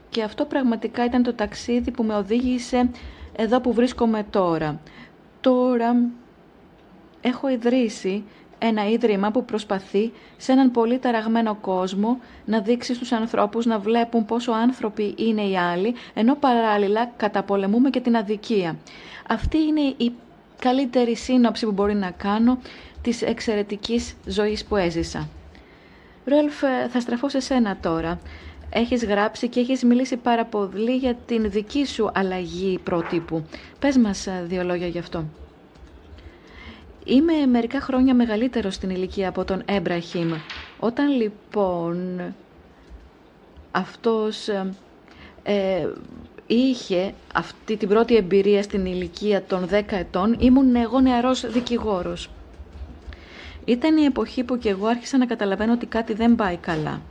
Και 0.09 0.23
αυτό 0.23 0.45
πραγματικά 0.45 1.05
ήταν 1.05 1.23
το 1.23 1.33
ταξίδι 1.33 1.91
που 1.91 2.03
με 2.03 2.15
οδήγησε 2.15 2.89
εδώ 3.35 3.61
που 3.61 3.73
βρίσκομαι 3.73 4.25
τώρα. 4.29 4.79
Τώρα 5.41 5.95
έχω 7.21 7.49
ιδρύσει 7.49 8.23
ένα 8.64 8.89
ίδρυμα 8.89 9.32
που 9.32 9.45
προσπαθεί 9.45 10.12
σε 10.38 10.51
έναν 10.51 10.72
πολύ 10.72 10.99
ταραγμένο 10.99 11.55
κόσμο 11.55 12.20
να 12.45 12.59
δείξει 12.62 12.93
στους 12.93 13.12
ανθρώπους 13.12 13.66
να 13.66 13.80
βλέπουν 13.80 14.26
πόσο 14.26 14.51
άνθρωποι 14.51 15.14
είναι 15.18 15.41
οι 15.41 15.57
άλλοι, 15.57 15.93
ενώ 16.14 16.36
παράλληλα 16.36 17.12
καταπολεμούμε 17.18 17.89
και 17.89 17.99
την 17.99 18.16
αδικία. 18.16 18.78
Αυτή 19.28 19.57
είναι 19.57 19.82
η 19.97 20.12
καλύτερη 20.59 21.16
σύνοψη 21.16 21.66
που 21.66 21.72
μπορεί 21.72 21.93
να 21.95 22.12
κάνω 22.12 22.57
της 23.01 23.22
εξαιρετικής 23.22 24.16
ζωής 24.26 24.66
που 24.66 24.76
έζησα. 24.76 25.30
Ρόλφ, 26.26 26.59
θα 26.91 26.99
στραφώ 26.99 27.30
σε 27.30 27.39
σένα 27.39 27.78
τώρα. 27.82 28.20
Έχεις 28.70 29.05
γράψει 29.05 29.47
και 29.47 29.59
έχεις 29.59 29.84
μιλήσει 29.84 30.18
πάρα 30.18 30.45
πολύ 30.45 30.95
για 30.95 31.16
την 31.26 31.51
δική 31.51 31.86
σου 31.86 32.12
αλλαγή 32.14 32.80
πρότυπου. 32.84 33.45
Πες 33.80 33.97
μας 33.97 34.28
δύο 34.43 34.64
λόγια 34.64 34.88
γι' 34.88 34.99
αυτό. 34.99 35.26
Είμαι 37.05 37.45
μερικά 37.45 37.81
χρόνια 37.81 38.15
μεγαλύτερος 38.15 38.75
στην 38.75 38.89
ηλικία 38.89 39.29
από 39.29 39.43
τον 39.43 39.61
Έμπραχιμ. 39.65 40.31
Όταν 40.79 41.11
λοιπόν 41.21 42.21
αυτός 43.71 44.47
ε, 45.43 45.87
είχε 46.47 47.13
αυτή 47.33 47.77
την 47.77 47.87
πρώτη 47.87 48.15
εμπειρία 48.15 48.63
στην 48.63 48.85
ηλικία 48.85 49.43
των 49.43 49.67
10 49.71 49.81
ετών, 49.89 50.35
ήμουν 50.39 50.75
εγώ 50.75 50.99
νεαρός 50.99 51.51
δικηγόρος. 51.51 52.29
Ήταν 53.65 53.97
η 53.97 54.03
εποχή 54.03 54.43
που 54.43 54.57
και 54.57 54.69
εγώ 54.69 54.87
άρχισα 54.87 55.17
να 55.17 55.25
καταλαβαίνω 55.25 55.73
ότι 55.73 55.85
κάτι 55.85 56.13
δεν 56.13 56.35
πάει 56.35 56.57
καλά. 56.57 57.01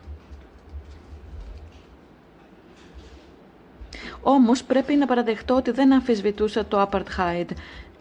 Όμως 4.22 4.62
πρέπει 4.62 4.94
να 4.94 5.06
παραδεχτώ 5.06 5.54
ότι 5.54 5.70
δεν 5.70 5.92
αμφισβητούσα 5.92 6.64
το 6.66 6.88
Apartheid. 6.90 7.46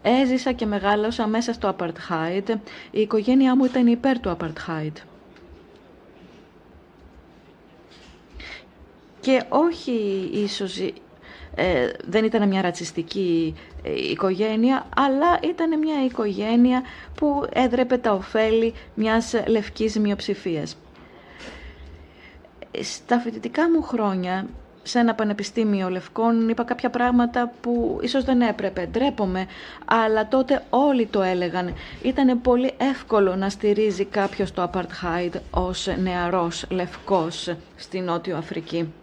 Έζησα 0.01 0.51
και 0.51 0.65
μεγάλωσα 0.65 1.27
μέσα 1.27 1.53
στο 1.53 1.75
Apartheid. 1.77 2.55
Η 2.91 2.99
οικογένειά 3.01 3.55
μου 3.55 3.65
ήταν 3.65 3.87
υπέρ 3.87 4.19
του 4.19 4.37
Apartheid. 4.39 4.93
Και 9.19 9.43
όχι 9.49 10.29
ίσως 10.33 10.77
ε, 11.55 11.89
δεν 12.05 12.23
ήταν 12.23 12.47
μια 12.47 12.61
ρατσιστική 12.61 13.55
ε, 13.83 13.91
οικογένεια, 14.09 14.87
αλλά 14.95 15.39
ήταν 15.43 15.79
μια 15.79 16.05
οικογένεια 16.05 16.83
που 17.15 17.45
έδρεπε 17.53 17.97
τα 17.97 18.11
ωφέλη 18.13 18.73
μιας 18.93 19.33
λευκής 19.47 19.99
μειοψηφίας. 19.99 20.77
Στα 22.81 23.19
φοιτητικά 23.19 23.69
μου 23.69 23.81
χρόνια 23.81 24.47
σε 24.89 24.99
ένα 24.99 25.15
πανεπιστήμιο 25.15 25.89
λευκών 25.89 26.49
είπα 26.49 26.63
κάποια 26.63 26.89
πράγματα 26.89 27.51
που 27.61 27.99
ίσως 28.01 28.23
δεν 28.23 28.41
έπρεπε, 28.41 28.89
ντρέπομαι, 28.91 29.45
αλλά 29.85 30.27
τότε 30.27 30.63
όλοι 30.69 31.05
το 31.05 31.21
έλεγαν. 31.21 31.73
Ήταν 32.01 32.41
πολύ 32.41 32.73
εύκολο 32.77 33.35
να 33.35 33.49
στηρίζει 33.49 34.05
κάποιος 34.05 34.51
το 34.51 34.69
Apartheid 34.73 35.31
ως 35.51 35.87
νεαρός 36.01 36.65
λευκός 36.69 37.55
στη 37.75 37.99
Νότιο 37.99 38.37
Αφρική. 38.37 38.93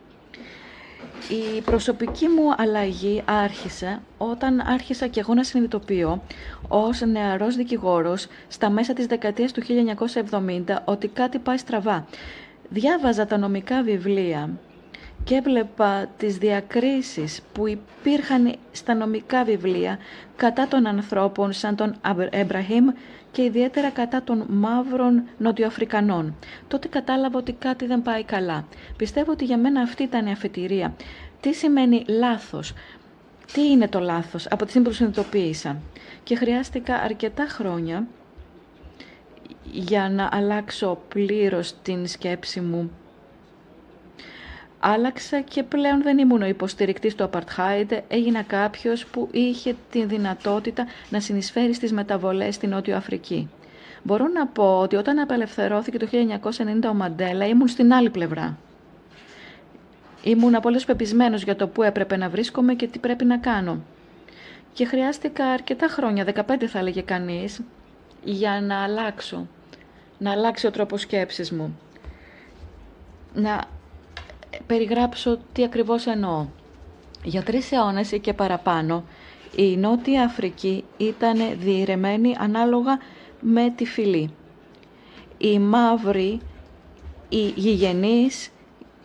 Η 1.56 1.60
προσωπική 1.60 2.28
μου 2.28 2.54
αλλαγή 2.56 3.22
άρχισε 3.24 4.00
όταν 4.18 4.60
άρχισα 4.60 5.06
και 5.06 5.20
εγώ 5.20 5.34
να 5.34 5.44
συνειδητοποιώ 5.44 6.22
ως 6.68 7.00
νεαρός 7.00 7.56
δικηγόρος 7.56 8.26
στα 8.48 8.70
μέσα 8.70 8.92
της 8.92 9.06
δεκαετίας 9.06 9.52
του 9.52 9.62
1970 10.30 10.62
ότι 10.84 11.08
κάτι 11.08 11.38
πάει 11.38 11.56
στραβά. 11.56 12.06
Διάβαζα 12.68 13.26
τα 13.26 13.38
νομικά 13.38 13.82
βιβλία 13.82 14.50
και 15.26 15.34
έβλεπα 15.34 16.06
τις 16.16 16.38
διακρίσεις 16.38 17.40
που 17.52 17.66
υπήρχαν 17.66 18.54
στα 18.72 18.94
νομικά 18.94 19.44
βιβλία 19.44 19.98
κατά 20.36 20.68
των 20.68 20.86
ανθρώπων 20.86 21.52
σαν 21.52 21.76
τον 21.76 21.94
Εμπραχήμ 22.30 22.86
και 23.32 23.42
ιδιαίτερα 23.42 23.90
κατά 23.90 24.22
των 24.22 24.44
μαύρων 24.48 25.22
νοτιοαφρικανών. 25.38 26.36
Τότε 26.68 26.88
κατάλαβα 26.88 27.38
ότι 27.38 27.52
κάτι 27.52 27.86
δεν 27.86 28.02
πάει 28.02 28.24
καλά. 28.24 28.66
Πιστεύω 28.96 29.32
ότι 29.32 29.44
για 29.44 29.58
μένα 29.58 29.80
αυτή 29.80 30.02
ήταν 30.02 30.26
η 30.26 30.30
αφετηρία. 30.32 30.94
Τι 31.40 31.52
σημαίνει 31.52 32.04
λάθος, 32.08 32.72
τι 33.52 33.70
είναι 33.70 33.88
το 33.88 34.00
λάθος; 34.00 34.46
Από 34.46 34.64
τη 34.64 34.70
στιγμή 34.70 34.88
που 34.88 34.94
συνειδητοποίησα. 34.94 35.80
Και 36.22 36.36
χρειάστηκα 36.36 36.94
αρκετά 36.94 37.46
χρόνια 37.48 38.06
για 39.72 40.08
να 40.10 40.28
αλλάξω 40.32 40.98
πλήρως 41.08 41.74
την 41.82 42.06
σκέψη 42.06 42.60
μου 42.60 42.90
άλλαξα 44.88 45.40
και 45.40 45.62
πλέον 45.62 46.02
δεν 46.02 46.18
ήμουν 46.18 46.42
ο 46.42 46.46
υποστηρικτής 46.46 47.14
του 47.14 47.30
Apartheid, 47.32 47.98
έγινα 48.08 48.42
κάποιος 48.42 49.06
που 49.06 49.28
είχε 49.32 49.76
την 49.90 50.08
δυνατότητα 50.08 50.86
να 51.10 51.20
συνεισφέρει 51.20 51.74
στις 51.74 51.92
μεταβολές 51.92 52.54
στην 52.54 52.68
Νότιο 52.70 52.96
Αφρική. 52.96 53.48
Μπορώ 54.02 54.28
να 54.28 54.46
πω 54.46 54.78
ότι 54.80 54.96
όταν 54.96 55.18
απελευθερώθηκε 55.18 55.98
το 55.98 56.08
1990 56.12 56.88
ο 56.90 56.94
Μαντέλα 56.94 57.46
ήμουν 57.46 57.68
στην 57.68 57.92
άλλη 57.92 58.10
πλευρά. 58.10 58.58
Ήμουν 60.22 60.54
απολύτως 60.54 60.84
πεπισμένος 60.84 61.42
για 61.42 61.56
το 61.56 61.68
που 61.68 61.82
έπρεπε 61.82 62.16
να 62.16 62.28
βρίσκομαι 62.28 62.74
και 62.74 62.86
τι 62.86 62.98
πρέπει 62.98 63.24
να 63.24 63.38
κάνω. 63.38 63.82
Και 64.72 64.84
χρειάστηκα 64.84 65.46
αρκετά 65.46 65.86
χρόνια, 65.86 66.24
15 66.24 66.64
θα 66.66 66.78
έλεγε 66.78 67.00
κανείς, 67.00 67.60
για 68.24 68.60
να 68.60 68.82
αλλάξω. 68.82 69.46
Να 70.18 70.30
αλλάξει 70.30 70.66
ο 70.66 70.70
τρόπος 70.70 71.00
σκέψης 71.00 71.52
μου. 71.52 71.78
Να 73.34 73.75
περιγράψω 74.66 75.38
τι 75.52 75.64
ακριβώς 75.64 76.06
εννοώ. 76.06 76.46
Για 77.24 77.42
τρεις 77.42 77.72
αιώνες 77.72 78.12
ή 78.12 78.18
και 78.18 78.32
παραπάνω, 78.32 79.04
η 79.56 79.76
Νότια 79.76 80.22
Αφρική 80.24 80.84
ήταν 80.96 81.38
διηρεμένη 81.58 82.34
ανάλογα 82.38 82.98
με 83.40 83.72
τη 83.76 83.84
φυλή. 83.84 84.30
Οι 85.38 85.58
μαύροι, 85.58 86.40
οι 87.28 87.52
γηγενείς, 87.56 88.50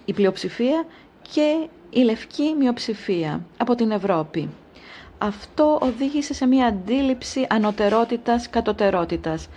η 0.06 0.14
πλειοψηφία 0.14 0.86
και 1.34 1.68
η 1.90 2.00
λευκή 2.00 2.56
μειοψηφία 2.60 3.46
από 3.58 3.76
την 3.76 3.92
Ευρώπη. 3.92 4.50
Αυτό 5.18 5.80
οδήγησε 5.82 6.34
σε 6.34 6.46
μια 6.46 6.66
αντίληψη 6.66 7.46
ανωτερότητας, 7.50 8.50
κατωτερότητας. 8.50 9.48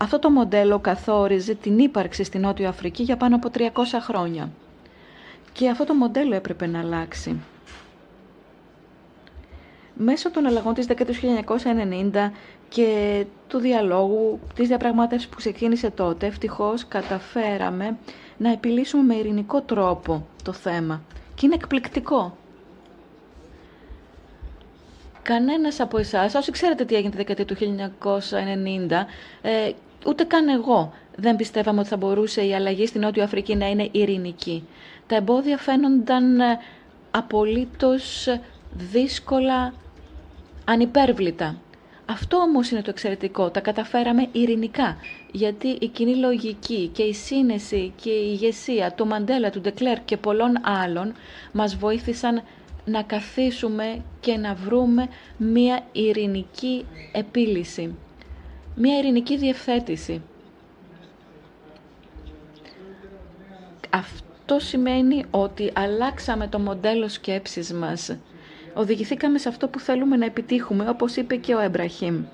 Αυτό 0.00 0.18
το 0.18 0.30
μοντέλο 0.30 0.78
καθόριζε 0.78 1.54
την 1.54 1.78
ύπαρξη 1.78 2.24
στη 2.24 2.38
Νότια 2.38 2.68
Αφρική 2.68 3.02
για 3.02 3.16
πάνω 3.16 3.36
από 3.36 3.50
300 3.50 4.00
χρόνια. 4.00 4.50
Και 5.54 5.68
αυτό 5.68 5.84
το 5.84 5.94
μοντέλο 5.94 6.34
έπρεπε 6.34 6.66
να 6.66 6.78
αλλάξει. 6.80 7.40
Μέσω 9.94 10.30
των 10.30 10.46
αλλαγών 10.46 10.74
της 10.74 10.86
δεκαετίας 10.86 11.18
1990 11.20 12.30
και 12.68 13.24
του 13.48 13.58
διαλόγου, 13.58 14.40
της 14.54 14.68
διαπραγμάτευσης 14.68 15.28
που 15.28 15.36
ξεκίνησε 15.36 15.90
τότε, 15.90 16.26
ευτυχώς 16.26 16.86
καταφέραμε 16.88 17.96
να 18.36 18.52
επιλύσουμε 18.52 19.02
με 19.02 19.14
ειρηνικό 19.14 19.60
τρόπο 19.60 20.26
το 20.42 20.52
θέμα. 20.52 21.02
Και 21.34 21.46
είναι 21.46 21.54
εκπληκτικό. 21.54 22.36
Κανένας 25.22 25.80
από 25.80 25.98
εσάς, 25.98 26.34
όσοι 26.34 26.50
ξέρετε 26.50 26.84
τι 26.84 26.94
έγινε 26.94 27.10
τη 27.10 27.16
δεκαετία 27.16 27.44
του 27.44 27.54
1990, 27.54 29.06
ε, 29.42 29.72
ούτε 30.06 30.24
καν 30.24 30.48
εγώ 30.48 30.92
δεν 31.16 31.36
πιστεύαμε 31.36 31.80
ότι 31.80 31.88
θα 31.88 31.96
μπορούσε 31.96 32.46
η 32.46 32.54
αλλαγή 32.54 32.86
στην 32.86 33.00
Νότιο 33.00 33.22
Αφρική 33.22 33.56
να 33.56 33.68
είναι 33.68 33.88
ειρηνική. 33.92 34.64
Τα 35.06 35.16
εμπόδια 35.16 35.58
φαίνονταν 35.58 36.40
ε, 36.40 36.58
απολύτως 37.10 38.26
δύσκολα, 38.72 39.74
ανυπέρβλητα. 40.64 41.56
Αυτό 42.06 42.36
όμως 42.36 42.70
είναι 42.70 42.82
το 42.82 42.90
εξαιρετικό. 42.90 43.50
Τα 43.50 43.60
καταφέραμε 43.60 44.28
ειρηνικά. 44.32 44.96
Γιατί 45.32 45.68
η 45.68 45.86
κοινή 45.88 46.14
λογική 46.16 46.88
και 46.92 47.02
η 47.02 47.12
σύνεση 47.14 47.92
και 48.02 48.10
η 48.10 48.28
ηγεσία 48.32 48.92
του 48.92 49.06
Μαντέλα, 49.06 49.50
του 49.50 49.60
Ντεκλέρ 49.60 50.04
και 50.04 50.16
πολλών 50.16 50.52
άλλων 50.62 51.14
μας 51.52 51.76
βοήθησαν 51.76 52.42
να 52.84 53.02
καθίσουμε 53.02 54.02
και 54.20 54.36
να 54.36 54.54
βρούμε 54.54 55.08
μία 55.36 55.82
ειρηνική 55.92 56.84
επίλυση, 57.12 57.94
μία 58.74 58.98
ειρηνική 58.98 59.36
διευθέτηση. 59.36 60.22
Αυτό 63.90 64.23
σημαίνει 64.58 65.24
ότι 65.30 65.70
αλλάξαμε 65.74 66.46
το 66.46 66.58
μοντέλο 66.58 67.08
σκέψης 67.08 67.72
μας. 67.72 68.16
Οδηγηθήκαμε 68.74 69.38
σε 69.38 69.48
αυτό 69.48 69.68
που 69.68 69.78
θέλουμε 69.80 70.16
να 70.16 70.24
επιτύχουμε, 70.24 70.88
όπως 70.88 71.16
είπε 71.16 71.36
και 71.36 71.54
ο 71.54 71.60
Εμπραχήμ. 71.60 72.24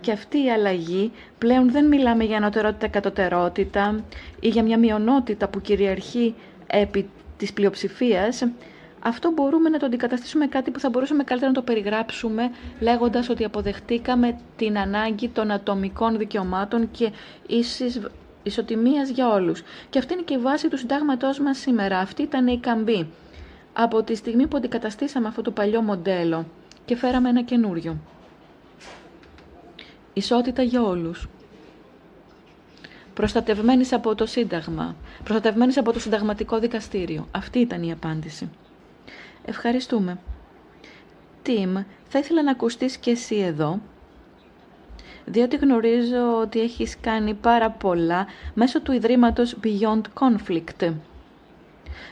Και 0.00 0.12
αυτή 0.12 0.44
η 0.44 0.50
αλλαγή 0.50 1.12
πλέον 1.38 1.70
δεν 1.70 1.86
μιλάμε 1.86 2.24
για 2.24 2.36
ανωτερότητα 2.36 2.88
κατωτερότητα 2.88 4.04
ή 4.40 4.48
για 4.48 4.62
μια 4.62 4.78
μειονότητα 4.78 5.48
που 5.48 5.60
κυριαρχεί 5.60 6.34
επί 6.66 7.08
της 7.36 7.52
πλειοψηφίας, 7.52 8.42
αυτό 9.00 9.30
μπορούμε 9.32 9.68
να 9.68 9.78
το 9.78 9.86
αντικαταστήσουμε 9.86 10.46
κάτι 10.46 10.70
που 10.70 10.80
θα 10.80 10.88
μπορούσαμε 10.88 11.24
καλύτερα 11.24 11.52
να 11.52 11.56
το 11.58 11.64
περιγράψουμε 11.64 12.50
λέγοντας 12.80 13.28
ότι 13.28 13.44
αποδεχτήκαμε 13.44 14.38
την 14.56 14.78
ανάγκη 14.78 15.28
των 15.28 15.50
ατομικών 15.50 16.18
δικαιωμάτων 16.18 16.90
και 16.90 17.10
ίσης 17.46 18.00
ισοτιμίας 18.46 19.08
για 19.08 19.28
όλους. 19.28 19.62
Και 19.90 19.98
αυτή 19.98 20.12
είναι 20.12 20.22
και 20.22 20.34
η 20.34 20.38
βάση 20.38 20.68
του 20.68 20.78
συντάγματός 20.78 21.38
μας 21.38 21.58
σήμερα. 21.58 21.98
Αυτή 21.98 22.22
ήταν 22.22 22.46
η 22.46 22.58
καμπή. 22.58 23.08
Από 23.72 24.02
τη 24.02 24.14
στιγμή 24.14 24.46
που 24.46 24.56
αντικαταστήσαμε 24.56 25.28
αυτό 25.28 25.42
το 25.42 25.50
παλιό 25.50 25.82
μοντέλο 25.82 26.46
και 26.84 26.96
φέραμε 26.96 27.28
ένα 27.28 27.42
καινούριο. 27.42 27.96
Ισότητα 30.12 30.62
για 30.62 30.82
όλους. 30.82 31.28
Προστατευμένης 33.14 33.92
από 33.92 34.14
το 34.14 34.26
Σύνταγμα. 34.26 34.96
Προστατευμένης 35.24 35.76
από 35.76 35.92
το 35.92 36.00
Συνταγματικό 36.00 36.58
Δικαστήριο. 36.58 37.28
Αυτή 37.30 37.58
ήταν 37.58 37.82
η 37.82 37.92
απάντηση. 37.92 38.50
Ευχαριστούμε. 39.44 40.18
Τιμ, 41.42 41.74
θα 42.08 42.18
ήθελα 42.18 42.42
να 42.42 42.50
ακουστείς 42.50 42.96
και 42.96 43.10
εσύ 43.10 43.36
εδώ, 43.36 43.80
διότι 45.26 45.56
γνωρίζω 45.56 46.38
ότι 46.40 46.60
έχεις 46.60 46.96
κάνει 47.00 47.34
πάρα 47.34 47.70
πολλά 47.70 48.26
μέσω 48.54 48.80
του 48.80 48.92
Ιδρύματος 48.92 49.56
Beyond 49.64 50.00
Conflict. 50.20 50.92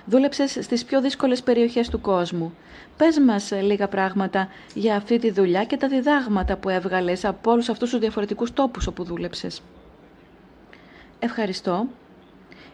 Δούλεψες 0.07 0.59
στις 0.61 0.85
πιο 0.85 1.01
δύσκολες 1.01 1.43
περιοχές 1.43 1.89
του 1.89 2.01
κόσμου. 2.01 2.55
Πες 2.97 3.19
μας 3.19 3.53
λίγα 3.63 3.89
πράγματα 3.89 4.49
για 4.75 4.97
αυτή 4.97 5.19
τη 5.19 5.31
δουλειά 5.31 5.65
και 5.65 5.77
τα 5.77 5.89
διδάγματα 5.89 6.57
που 6.57 6.69
έβγαλες 6.69 7.25
από 7.25 7.51
όλους 7.51 7.69
αυτούς 7.69 7.91
τους 7.91 7.99
διαφορετικούς 7.99 8.53
τόπους 8.53 8.87
όπου 8.87 9.05
δούλεψες. 9.05 9.63
Ευχαριστώ. 11.19 11.87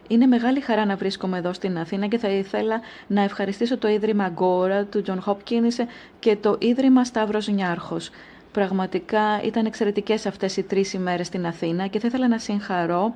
Είναι 0.07 0.25
μεγάλη 0.25 0.59
χαρά 0.59 0.85
να 0.85 0.95
βρίσκομαι 0.95 1.37
εδώ 1.37 1.53
στην 1.53 1.77
Αθήνα 1.77 2.07
και 2.07 2.17
θα 2.17 2.29
ήθελα 2.29 2.81
να 3.07 3.21
ευχαριστήσω 3.21 3.77
το 3.77 3.87
Ίδρυμα 3.87 4.27
Αγορά 4.27 4.85
του 4.85 5.01
Τζονς 5.01 5.21
Χόπκινς 5.21 5.75
και 6.19 6.35
το 6.35 6.55
Ίδρυμα 6.59 7.03
Σταύρος 7.05 7.47
Νιάρχος. 7.47 8.09
Πραγματικά 8.51 9.41
ήταν 9.43 9.65
εξαιρετικές 9.65 10.25
αυτές 10.25 10.57
οι 10.57 10.63
τρεις 10.63 10.93
ημέρες 10.93 11.27
στην 11.27 11.45
Αθήνα 11.45 11.87
και 11.87 11.99
θα 11.99 12.07
ήθελα 12.07 12.27
να 12.27 12.37
συγχαρώ 12.37 13.13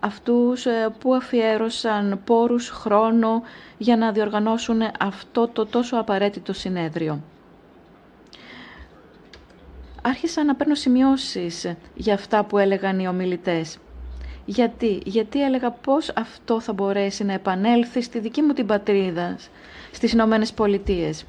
αυτούς 0.00 0.66
ε, 0.66 0.94
που 0.98 1.14
αφιέρωσαν 1.14 2.20
πόρους, 2.24 2.68
χρόνο 2.68 3.42
για 3.78 3.96
να 3.96 4.12
διοργανώσουν 4.12 4.80
αυτό 4.98 5.48
το 5.48 5.66
τόσο 5.66 5.96
απαραίτητο 5.96 6.52
συνέδριο. 6.52 7.22
Άρχισα 10.02 10.44
να 10.44 10.54
παίρνω 10.54 10.74
σημειώσεις 10.74 11.74
για 11.94 12.14
αυτά 12.14 12.44
που 12.44 12.58
έλεγαν 12.58 12.98
οι 12.98 13.08
ομιλητές. 13.08 13.78
Γιατί, 14.44 15.02
γιατί 15.04 15.42
έλεγα 15.44 15.70
πώς 15.70 16.12
αυτό 16.16 16.60
θα 16.60 16.72
μπορέσει 16.72 17.24
να 17.24 17.32
επανέλθει 17.32 18.02
στη 18.02 18.18
δική 18.18 18.42
μου 18.42 18.52
την 18.52 18.66
πατρίδα, 18.66 19.36
στις 19.92 20.12
Ηνωμένες 20.12 20.52
Πολιτείες. 20.52 21.24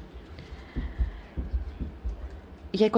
Για 2.74 2.90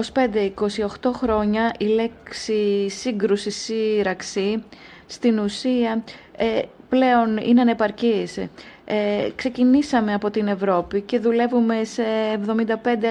25-28 1.03 1.11
χρόνια 1.13 1.73
η 1.77 1.85
λέξη 1.85 2.89
σύγκρουση, 2.89 3.49
σύραξη, 3.51 4.63
στην 5.07 5.39
ουσία 5.39 6.03
ε, 6.37 6.61
πλέον 6.89 7.37
είναι 7.37 7.61
ανεπαρκής. 7.61 8.37
Ε, 8.85 9.29
ξεκινήσαμε 9.35 10.13
από 10.13 10.29
την 10.29 10.47
Ευρώπη 10.47 11.01
και 11.01 11.19
δουλεύουμε 11.19 11.83
σε 11.83 12.03
75 12.45 12.65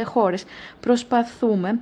χώρες. 0.04 0.44
Προσπαθούμε 0.80 1.80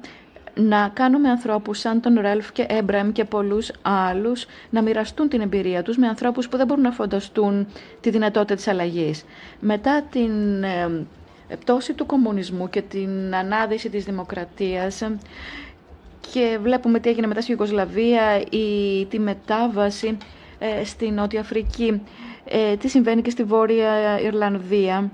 να 0.55 0.91
κάνουμε 0.93 1.29
ανθρώπους 1.31 1.79
σαν 1.79 2.01
τον 2.01 2.19
Ρέλφ 2.21 2.53
και 2.53 2.67
Έμπραμ 2.69 3.13
και 3.13 3.25
πολλούς 3.25 3.71
άλλους 3.83 4.47
να 4.71 4.83
μοιραστούν 4.83 5.29
την 5.29 5.41
εμπειρία 5.41 5.83
τους 5.83 5.97
με 5.97 6.07
ανθρώπους 6.07 6.49
που 6.49 6.57
δεν 6.57 6.67
μπορούν 6.67 6.83
να 6.83 6.93
φανταστούν 6.93 7.67
τη 8.01 8.11
δυνατότητα 8.11 8.55
της 8.55 8.69
αλλαγής. 8.69 9.25
Μετά 9.61 10.03
την 10.11 10.63
ε, 10.63 11.07
πτώση 11.59 11.93
του 11.95 12.07
κομμουνισμού 12.07 12.69
και 12.71 12.83
την 12.83 13.35
ανάδυση 13.35 13.91
της 13.91 14.05
δημοκρατίας 14.05 15.03
και 16.33 16.59
βλέπουμε 16.63 16.99
τι 17.01 17.09
έγινε 17.09 17.27
μετά 17.27 17.41
στη 17.41 17.51
Ιουγκοσλαβία 17.51 18.41
ή 18.51 19.07
τη 19.11 19.19
μετάβαση 19.19 20.17
ε, 20.59 20.85
στη 20.85 21.11
Νότια 21.11 21.41
Αφρική, 21.41 22.03
ε, 22.45 22.77
τι 22.77 22.89
συμβαίνει 22.89 23.23
και 23.23 23.31
στη 23.31 23.43
Βόρεια 23.45 24.21
Ιρλανδία. 24.21 25.11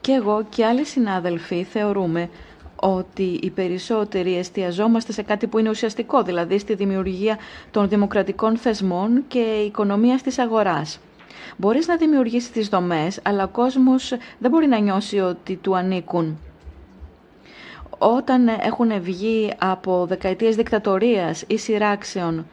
Και 0.00 0.12
εγώ 0.12 0.46
και 0.48 0.64
άλλοι 0.64 0.84
συνάδελφοι 0.84 1.62
θεωρούμε 1.64 2.30
ότι 2.76 3.38
οι 3.42 3.50
περισσότεροι 3.50 4.36
εστιαζόμαστε 4.36 5.12
σε 5.12 5.22
κάτι 5.22 5.46
που 5.46 5.58
είναι 5.58 5.68
ουσιαστικό, 5.70 6.22
δηλαδή 6.22 6.58
στη 6.58 6.74
δημιουργία 6.74 7.38
των 7.70 7.88
δημοκρατικών 7.88 8.56
θεσμών 8.56 9.24
και 9.28 9.38
οικονομίας 9.38 10.22
της 10.22 10.38
αγοράς. 10.38 11.00
Μπορείς 11.60 11.86
να 11.86 11.96
δημιουργήσεις 11.96 12.50
τις 12.50 12.68
δομές, 12.68 13.20
αλλά 13.22 13.44
ο 13.44 13.48
κόσμος 13.48 14.14
δεν 14.38 14.50
μπορεί 14.50 14.66
να 14.66 14.78
νιώσει 14.78 15.18
ότι 15.18 15.56
του 15.56 15.76
ανήκουν. 15.76 16.38
Όταν 17.98 18.48
έχουν 18.48 19.00
βγει 19.00 19.52
από 19.58 20.06
δεκαετίες 20.08 20.56
δικτατορίας 20.56 21.44
ή 21.46 21.56
σειράξεων 21.56 22.46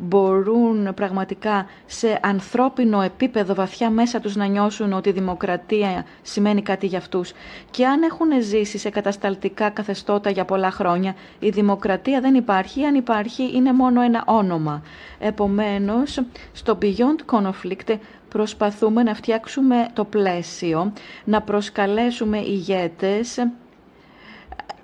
μπορούν 0.00 0.94
πραγματικά 0.94 1.66
σε 1.86 2.18
ανθρώπινο 2.22 3.00
επίπεδο 3.00 3.54
βαθιά 3.54 3.90
μέσα 3.90 4.20
τους 4.20 4.36
να 4.36 4.46
νιώσουν 4.46 4.92
ότι 4.92 5.08
η 5.08 5.12
δημοκρατία 5.12 6.04
σημαίνει 6.22 6.62
κάτι 6.62 6.86
για 6.86 6.98
αυτούς. 6.98 7.32
Και 7.70 7.86
αν 7.86 8.02
έχουν 8.02 8.42
ζήσει 8.42 8.78
σε 8.78 8.90
κατασταλτικά 8.90 9.70
καθεστώτα 9.70 10.30
για 10.30 10.44
πολλά 10.44 10.70
χρόνια, 10.70 11.14
η 11.38 11.48
δημοκρατία 11.48 12.20
δεν 12.20 12.34
υπάρχει, 12.34 12.84
αν 12.84 12.94
υπάρχει 12.94 13.50
είναι 13.54 13.72
μόνο 13.72 14.00
ένα 14.02 14.24
όνομα. 14.26 14.82
Επομένως, 15.18 16.20
στο 16.52 16.78
Beyond 16.82 17.34
Conflict 17.34 17.96
προσπαθούμε 18.36 19.02
να 19.02 19.14
φτιάξουμε 19.14 19.88
το 19.92 20.04
πλαίσιο, 20.04 20.92
να 21.24 21.42
προσκαλέσουμε 21.42 22.38
ηγέτες, 22.38 23.46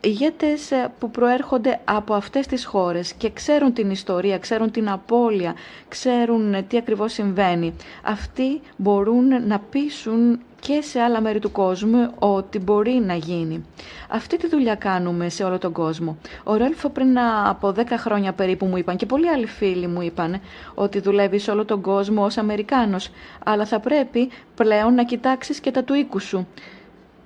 ηγέτες 0.01 0.71
ε, 0.71 0.93
που 0.99 1.11
προέρχονται 1.11 1.81
από 1.85 2.15
αυτές 2.15 2.47
τις 2.47 2.65
χώρες 2.65 3.13
και 3.13 3.31
ξέρουν 3.31 3.73
την 3.73 3.91
ιστορία, 3.91 4.39
ξέρουν 4.39 4.71
την 4.71 4.89
απώλεια, 4.91 5.55
ξέρουν 5.89 6.55
ε, 6.55 6.63
τι 6.63 6.77
ακριβώς 6.77 7.13
συμβαίνει. 7.13 7.75
Αυτοί 8.03 8.61
μπορούν 8.77 9.47
να 9.47 9.59
πείσουν 9.59 10.41
και 10.67 10.81
σε 10.81 11.01
άλλα 11.01 11.21
μέρη 11.21 11.39
του 11.39 11.51
κόσμου 11.51 12.11
ότι 12.19 12.59
μπορεί 12.59 12.93
να 12.93 13.15
γίνει. 13.15 13.65
Αυτή 14.09 14.37
τη 14.37 14.49
δουλειά 14.49 14.75
κάνουμε 14.75 15.29
σε 15.29 15.45
όλο 15.45 15.59
τον 15.59 15.73
κόσμο. 15.73 16.17
Ο 16.45 16.55
Ρέλφο 16.55 16.89
πριν 16.89 17.19
από 17.49 17.75
10 17.77 17.85
χρόνια 17.97 18.33
περίπου 18.33 18.67
μου 18.67 18.77
είπαν 18.77 18.97
και 18.97 19.07
πολλοί 19.07 19.29
άλλοι 19.29 19.47
φίλοι 19.47 19.87
μου 19.87 20.03
είπαν 20.03 20.41
ότι 20.75 21.01
δουλεύει 21.01 21.39
σε 21.39 21.51
όλο 21.51 21.65
τον 21.65 21.81
κόσμο 21.81 22.25
ως 22.25 22.37
Αμερικάνος, 22.37 23.11
αλλά 23.45 23.65
θα 23.65 23.81
πρέπει 23.81 24.31
πλέον 24.55 24.95
να 24.95 25.05
κοιτάξεις 25.05 25.61
και 25.61 25.71
τα 25.71 25.85
του 25.85 25.95
οίκου 25.95 26.19
σου 26.19 26.47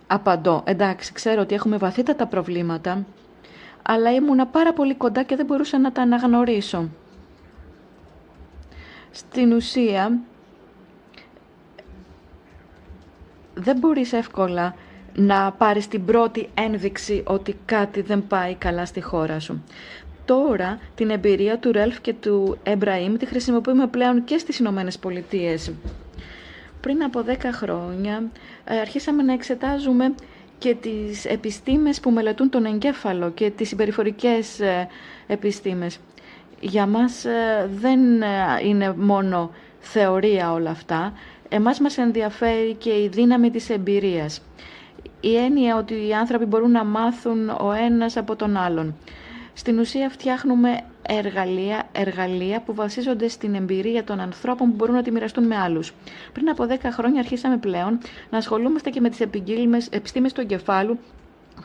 απαντώ, 0.06 0.62
εντάξει, 0.64 1.12
ξέρω 1.12 1.40
ότι 1.40 1.54
έχουμε 1.54 1.76
βαθύτατα 1.76 2.26
προβλήματα, 2.26 3.04
αλλά 3.82 4.12
ήμουνα 4.12 4.46
πάρα 4.46 4.72
πολύ 4.72 4.94
κοντά 4.94 5.22
και 5.22 5.36
δεν 5.36 5.46
μπορούσα 5.46 5.78
να 5.78 5.92
τα 5.92 6.02
αναγνωρίσω. 6.02 6.88
Στην 9.10 9.52
ουσία, 9.52 10.18
δεν 13.56 13.76
μπορείς 13.78 14.12
εύκολα 14.12 14.74
να 15.14 15.52
πάρεις 15.52 15.88
την 15.88 16.04
πρώτη 16.04 16.48
ένδειξη 16.54 17.22
ότι 17.26 17.56
κάτι 17.64 18.00
δεν 18.00 18.26
πάει 18.26 18.54
καλά 18.54 18.86
στη 18.86 19.00
χώρα 19.00 19.40
σου. 19.40 19.62
Τώρα 20.24 20.78
την 20.94 21.10
εμπειρία 21.10 21.58
του 21.58 21.72
Ρέλφ 21.72 22.00
και 22.00 22.12
του 22.14 22.58
Εμπραήμ 22.62 23.16
τη 23.16 23.26
χρησιμοποιούμε 23.26 23.86
πλέον 23.86 24.24
και 24.24 24.38
στις 24.38 24.58
Ηνωμένες 24.58 24.98
Πολιτείες 24.98 25.72
πριν 26.86 27.02
από 27.02 27.24
10 27.26 27.32
χρόνια 27.52 28.22
ε, 28.64 28.78
αρχίσαμε 28.78 29.22
να 29.22 29.32
εξετάζουμε 29.32 30.14
και 30.58 30.74
τις 30.74 31.24
επιστήμες 31.24 32.00
που 32.00 32.10
μελετούν 32.10 32.50
τον 32.50 32.64
εγκέφαλο 32.64 33.30
και 33.30 33.50
τις 33.50 33.68
συμπεριφορικές 33.68 34.60
ε, 34.60 34.88
επιστήμες. 35.26 35.98
Για 36.60 36.86
μας 36.86 37.24
ε, 37.24 37.70
δεν 37.74 38.00
είναι 38.64 38.94
μόνο 38.96 39.50
θεωρία 39.80 40.52
όλα 40.52 40.70
αυτά. 40.70 41.12
Εμάς 41.48 41.80
μας 41.80 41.98
ενδιαφέρει 41.98 42.74
και 42.74 42.90
η 42.90 43.08
δύναμη 43.12 43.50
της 43.50 43.70
εμπειρίας. 43.70 44.42
Η 45.20 45.36
έννοια 45.36 45.76
ότι 45.76 46.06
οι 46.06 46.14
άνθρωποι 46.14 46.44
μπορούν 46.44 46.70
να 46.70 46.84
μάθουν 46.84 47.48
ο 47.48 47.72
ένας 47.72 48.16
από 48.16 48.36
τον 48.36 48.56
άλλον. 48.56 48.94
Στην 49.52 49.78
ουσία 49.78 50.08
φτιάχνουμε 50.10 50.80
εργαλεία, 51.08 51.88
εργαλεία 51.92 52.60
που 52.60 52.74
βασίζονται 52.74 53.28
στην 53.28 53.54
εμπειρία 53.54 54.04
των 54.04 54.20
ανθρώπων 54.20 54.68
που 54.68 54.74
μπορούν 54.76 54.94
να 54.94 55.02
τη 55.02 55.10
μοιραστούν 55.10 55.46
με 55.46 55.56
άλλους. 55.56 55.92
Πριν 56.32 56.48
από 56.48 56.66
10 56.68 56.76
χρόνια 56.90 57.20
αρχίσαμε 57.20 57.56
πλέον 57.56 57.98
να 58.30 58.38
ασχολούμαστε 58.38 58.90
και 58.90 59.00
με 59.00 59.08
τις 59.08 59.20
επιστήμες 59.90 60.32
του 60.32 60.40
εγκεφάλου 60.40 60.98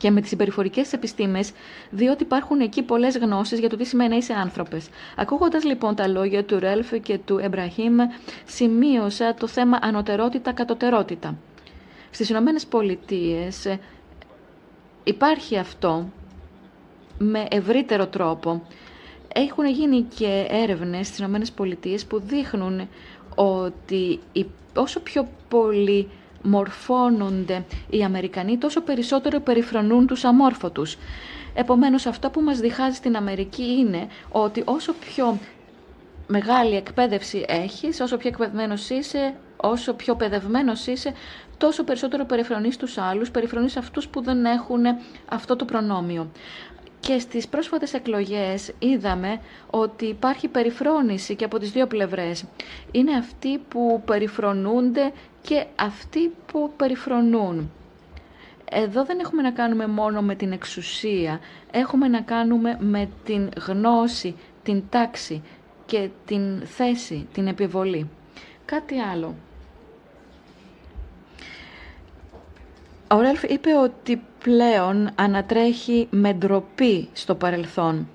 και 0.02 0.12
με 0.12 0.22
τις 0.22 0.30
συμπεριφορικές 0.30 0.94
επιστήμες, 0.94 1.52
διότι 1.90 2.24
υπάρχουν 2.24 2.60
εκεί 2.60 2.82
πολλές 2.84 3.18
γνώσεις 3.18 3.60
για 3.60 3.70
το 3.70 3.76
τι 3.78 3.86
σημαίνει 3.86 4.10
να 4.10 4.16
είσαι 4.16 4.34
άνθρωπες. 4.34 4.90
Ακούγοντας 5.16 5.64
λοιπόν 5.64 5.96
τα 5.96 6.08
λόγια 6.08 6.44
του 6.46 6.60
Ρέλφ 6.60 6.92
και 7.02 7.18
του 7.18 7.38
Εμπραχήμ, 7.38 7.96
σημείωσα 8.46 9.34
το 9.34 9.48
θέμα 9.48 9.80
ανωτερότητα-κατωτερότητα. 9.82 11.38
Στις 12.12 12.30
Ηνωμένες 12.30 12.66
Πολιτείες 12.66 13.78
υπάρχει 15.04 15.58
αυτό 15.58 16.10
με 17.18 17.46
ευρύτερο 17.52 18.08
τρόπο. 18.08 18.62
Έχουν 19.34 19.66
γίνει 19.66 20.02
και 20.18 20.46
έρευνες 20.50 21.08
στις 21.08 21.20
Ηνωμένες 21.20 21.52
Πολιτείες 21.52 22.06
που 22.06 22.20
δείχνουν 22.20 22.88
ότι 23.36 24.20
όσο 24.76 25.00
πιο 25.00 25.28
πολύ 25.50 26.10
μορφώνονται 26.44 27.66
οι 27.90 28.04
Αμερικανοί, 28.04 28.58
τόσο 28.58 28.82
περισσότερο 28.82 29.40
περιφρονούν 29.40 30.08
τους 30.08 30.24
αμόρφωτους. 30.24 30.98
Επομένως, 31.54 32.06
αυτό 32.06 32.30
που 32.30 32.42
μας 32.42 32.60
διχάζει 32.60 32.96
στην 32.96 33.16
Αμερική 33.16 33.64
είναι 33.64 34.08
ότι 34.30 34.62
όσο 34.66 34.94
πιο 34.94 35.38
μεγάλη 36.28 36.76
εκπαίδευση 36.76 37.46
έχεις, 37.48 38.00
όσο 38.00 38.18
πιο 38.18 38.30
εκπαιδευμένος 38.30 38.90
είσαι, 38.90 39.34
όσο 39.58 39.94
πιο 39.94 40.16
παιδευμένος 40.16 40.88
είσαι, 40.88 41.14
τόσο 41.58 41.84
περισσότερο 41.84 42.26
περιφρονείς 42.26 42.78
τους 42.78 42.98
άλλους, 42.98 43.32
περιφρονείς 43.32 43.78
αυτούς 43.78 44.08
που 44.08 44.22
δεν 44.22 44.46
έχουν 44.46 44.84
αυτό 45.26 45.56
το 45.56 45.66
προνόμιο. 45.66 46.32
Και 47.02 47.20
στις 47.20 47.48
πρόσφατες 47.48 47.94
εκλογές 47.94 48.72
είδαμε 48.80 49.40
ότι 49.70 50.06
υπάρχει 50.06 50.48
περιφρόνηση 50.48 51.36
και 51.36 51.46
από 51.46 51.60
τις 51.60 51.72
δύο 51.72 51.88
πλευρές. 51.88 52.46
Είναι 52.92 53.12
αυτοί 53.18 53.58
που 53.58 54.02
περιφρονούνται 54.06 55.12
και 55.42 55.66
αυτοί 55.76 56.32
που 56.52 56.72
περιφρονούν. 56.78 57.72
Εδώ 58.72 59.06
δεν 59.06 59.20
έχουμε 59.20 59.42
να 59.42 59.52
κάνουμε 59.52 59.88
μόνο 59.88 60.22
με 60.22 60.36
την 60.36 60.52
εξουσία, 60.52 61.40
έχουμε 61.72 62.08
να 62.08 62.22
κάνουμε 62.22 62.78
με 62.80 63.10
την 63.26 63.50
γνώση, 63.68 64.36
την 64.64 64.84
τάξη 64.90 65.42
και 65.86 66.10
την 66.26 66.62
θέση, 66.66 67.28
την 67.34 67.48
επιβολή. 67.48 68.10
Κάτι 68.66 69.00
άλλο. 69.00 69.36
Ο 73.12 73.20
Ρέλφ 73.22 73.44
είπε 73.44 73.70
ότι 73.84 74.22
πλέον 74.44 75.10
ανατρέχει 75.16 76.08
με 76.10 76.34
ντροπή 76.34 77.10
στο 77.14 77.36
παρελθόν. 77.36 78.08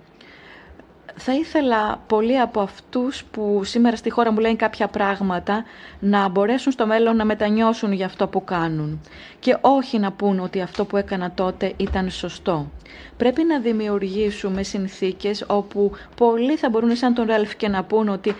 Θα 1.18 1.32
ήθελα 1.34 2.03
πολλοί 2.07 2.40
από 2.40 2.61
αυτούς 2.61 3.24
που 3.24 3.61
σήμερα 3.64 3.97
στη 3.97 4.11
χώρα 4.11 4.32
μου 4.32 4.38
λένε 4.38 4.55
κάποια 4.55 4.88
πράγματα 4.88 5.64
να 6.01 6.28
μπορέσουν 6.28 6.72
στο 6.72 6.86
μέλλον 6.86 7.16
να 7.16 7.24
μετανιώσουν 7.24 7.92
για 7.92 8.07
αυτό 8.07 8.26
που 8.26 8.44
κάνουν 8.44 9.01
και 9.38 9.57
όχι 9.61 9.99
να 9.99 10.12
πούν 10.12 10.40
ότι 10.40 10.61
αυτό 10.61 10.84
που 10.84 10.97
έκανα 10.97 11.30
τότε 11.30 11.72
ήταν 11.76 12.11
σωστό. 12.11 12.70
Πρέπει 13.16 13.44
να 13.44 13.59
δημιουργήσουμε 13.61 14.62
συνθήκες 14.62 15.44
όπου 15.47 15.92
πολλοί 16.16 16.57
θα 16.57 16.68
μπορούν 16.68 16.97
σαν 16.97 17.14
τον 17.14 17.26
Ρέλφ 17.26 17.57
και 17.57 17.68
να 17.68 17.84
πούν 17.84 18.09
ότι 18.09 18.34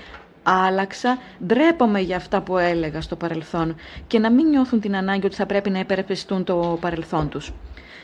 άλλαξα, 0.47 1.19
ντρέπομαι 1.47 2.01
για 2.01 2.17
αυτά 2.17 2.41
που 2.41 2.59
έλεγα 2.59 3.01
στο 3.01 3.17
παρελθόν 3.17 3.77
και 4.07 4.19
να 4.19 4.31
μην 4.31 4.49
νιώθουν 4.49 4.81
την 4.81 4.97
ανάγκη 4.97 5.27
ότι 5.27 5.35
θα 5.35 5.47
πρέπει 5.47 5.71
να 5.71 5.79
υπερεπιστούν 5.79 6.45
το 6.45 6.79
παρελθόν 6.81 7.29
τους. 7.29 7.53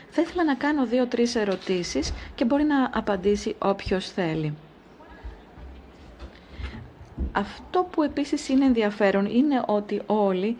Θα 0.09 0.21
ήθελα 0.21 0.43
να 0.43 0.55
κάνω 0.55 0.85
δύο-τρεις 0.85 1.35
ερωτήσεις 1.35 2.13
και 2.35 2.45
μπορεί 2.45 2.63
να 2.63 2.89
απαντήσει 2.93 3.55
όποιος 3.59 4.09
θέλει. 4.09 4.53
Αυτό 7.31 7.87
που 7.91 8.03
επίσης 8.03 8.49
είναι 8.49 8.65
ενδιαφέρον 8.65 9.25
είναι 9.25 9.63
ότι 9.65 10.01
όλοι 10.05 10.57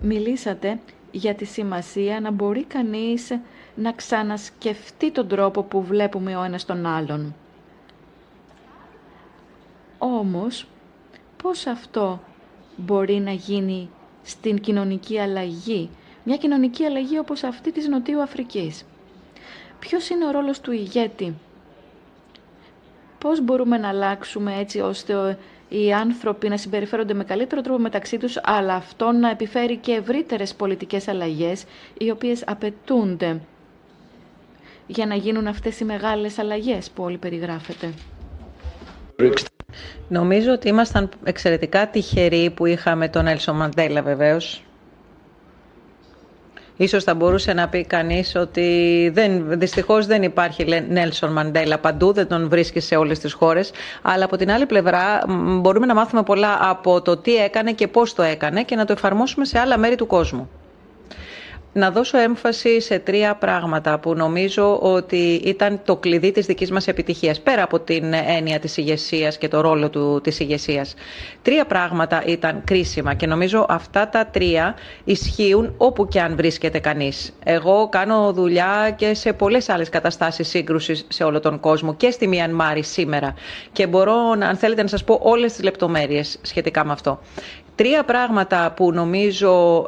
μιλήσατε 0.00 0.78
για 1.10 1.34
τη 1.34 1.44
σημασία 1.44 2.20
να 2.20 2.30
μπορεί 2.30 2.64
κανείς 2.64 3.38
να 3.74 3.92
ξανασκεφτεί 3.92 5.10
τον 5.10 5.28
τρόπο 5.28 5.62
που 5.62 5.82
βλέπουμε 5.82 6.36
ο 6.36 6.42
ένας 6.42 6.64
τον 6.64 6.86
άλλον. 6.86 7.34
Όμως, 9.98 10.66
πώς 11.46 11.66
αυτό 11.66 12.20
μπορεί 12.76 13.14
να 13.14 13.30
γίνει 13.32 13.90
στην 14.22 14.60
κοινωνική 14.60 15.18
αλλαγή, 15.18 15.90
μια 16.24 16.36
κοινωνική 16.36 16.84
αλλαγή 16.84 17.18
όπως 17.18 17.42
αυτή 17.42 17.72
της 17.72 17.88
Νοτιού 17.88 18.22
Αφρικής. 18.22 18.84
Ποιος 19.78 20.08
είναι 20.08 20.26
ο 20.26 20.30
ρόλος 20.30 20.60
του 20.60 20.72
ηγέτη, 20.72 21.34
πώς 23.18 23.40
μπορούμε 23.40 23.78
να 23.78 23.88
αλλάξουμε 23.88 24.56
έτσι 24.58 24.80
ώστε 24.80 25.38
οι 25.68 25.92
άνθρωποι 25.92 26.48
να 26.48 26.56
συμπεριφέρονται 26.56 27.14
με 27.14 27.24
καλύτερο 27.24 27.60
τρόπο 27.60 27.78
μεταξύ 27.80 28.18
τους, 28.18 28.38
αλλά 28.42 28.74
αυτό 28.74 29.12
να 29.12 29.30
επιφέρει 29.30 29.76
και 29.76 29.92
ευρύτερες 29.92 30.54
πολιτικές 30.54 31.08
αλλαγές, 31.08 31.64
οι 31.98 32.10
οποίες 32.10 32.44
απαιτούνται 32.46 33.40
για 34.86 35.06
να 35.06 35.14
γίνουν 35.14 35.46
αυτές 35.46 35.80
οι 35.80 35.84
μεγάλες 35.84 36.38
αλλαγές 36.38 36.90
που 36.90 37.02
όλοι 37.02 37.18
περιγράφετε; 37.18 37.92
Νομίζω 40.08 40.52
ότι 40.52 40.68
ήμασταν 40.68 41.08
εξαιρετικά 41.24 41.88
τυχεροί 41.88 42.50
που 42.50 42.66
είχαμε 42.66 43.08
τον 43.08 43.26
Έλσο 43.26 43.54
Μαντέλα 43.54 44.02
βεβαίως. 44.02 44.62
Ίσως 46.76 47.04
θα 47.04 47.14
μπορούσε 47.14 47.52
να 47.52 47.68
πει 47.68 47.84
κανείς 47.84 48.34
ότι 48.34 49.10
δεν, 49.14 49.58
δυστυχώς 49.58 50.06
δεν 50.06 50.22
υπάρχει 50.22 50.84
Νέλσον 50.88 51.32
Μαντέλα 51.32 51.78
παντού, 51.78 52.12
δεν 52.12 52.28
τον 52.28 52.48
βρίσκει 52.48 52.80
σε 52.80 52.96
όλες 52.96 53.18
τις 53.18 53.32
χώρες. 53.32 53.70
Αλλά 54.02 54.24
από 54.24 54.36
την 54.36 54.50
άλλη 54.50 54.66
πλευρά 54.66 55.20
μπορούμε 55.60 55.86
να 55.86 55.94
μάθουμε 55.94 56.22
πολλά 56.22 56.58
από 56.60 57.02
το 57.02 57.16
τι 57.16 57.36
έκανε 57.36 57.72
και 57.72 57.88
πώς 57.88 58.14
το 58.14 58.22
έκανε 58.22 58.62
και 58.62 58.76
να 58.76 58.84
το 58.84 58.92
εφαρμόσουμε 58.92 59.44
σε 59.44 59.58
άλλα 59.58 59.78
μέρη 59.78 59.94
του 59.94 60.06
κόσμου 60.06 60.50
να 61.76 61.90
δώσω 61.90 62.18
έμφαση 62.18 62.80
σε 62.80 62.98
τρία 62.98 63.34
πράγματα 63.34 63.98
που 63.98 64.14
νομίζω 64.14 64.78
ότι 64.78 65.40
ήταν 65.44 65.80
το 65.84 65.96
κλειδί 65.96 66.30
της 66.32 66.46
δικής 66.46 66.70
μας 66.70 66.88
επιτυχίας, 66.88 67.40
πέρα 67.40 67.62
από 67.62 67.80
την 67.80 68.12
έννοια 68.12 68.58
της 68.58 68.76
ηγεσίας 68.76 69.38
και 69.38 69.48
το 69.48 69.60
ρόλο 69.60 69.90
του, 69.90 70.20
της 70.22 70.40
ηγεσίας. 70.40 70.94
Τρία 71.42 71.64
πράγματα 71.66 72.22
ήταν 72.26 72.62
κρίσιμα 72.64 73.14
και 73.14 73.26
νομίζω 73.26 73.66
αυτά 73.68 74.08
τα 74.08 74.26
τρία 74.26 74.74
ισχύουν 75.04 75.74
όπου 75.76 76.06
και 76.08 76.20
αν 76.20 76.36
βρίσκεται 76.36 76.78
κανείς. 76.78 77.32
Εγώ 77.44 77.88
κάνω 77.88 78.32
δουλειά 78.32 78.94
και 78.96 79.14
σε 79.14 79.32
πολλές 79.32 79.68
άλλες 79.68 79.88
καταστάσεις 79.88 80.48
σύγκρουσης 80.48 81.04
σε 81.08 81.24
όλο 81.24 81.40
τον 81.40 81.60
κόσμο 81.60 81.94
και 81.94 82.10
στη 82.10 82.28
Μιανμάρη 82.28 82.82
σήμερα 82.82 83.34
και 83.72 83.86
μπορώ, 83.86 84.14
αν 84.30 84.56
θέλετε, 84.56 84.82
να 84.82 84.88
σας 84.88 85.04
πω 85.04 85.18
όλες 85.22 85.52
τις 85.52 85.62
λεπτομέρειες 85.62 86.38
σχετικά 86.42 86.84
με 86.84 86.92
αυτό. 86.92 87.20
Τρία 87.76 88.04
πράγματα 88.04 88.72
που 88.76 88.92
νομίζω 88.92 89.86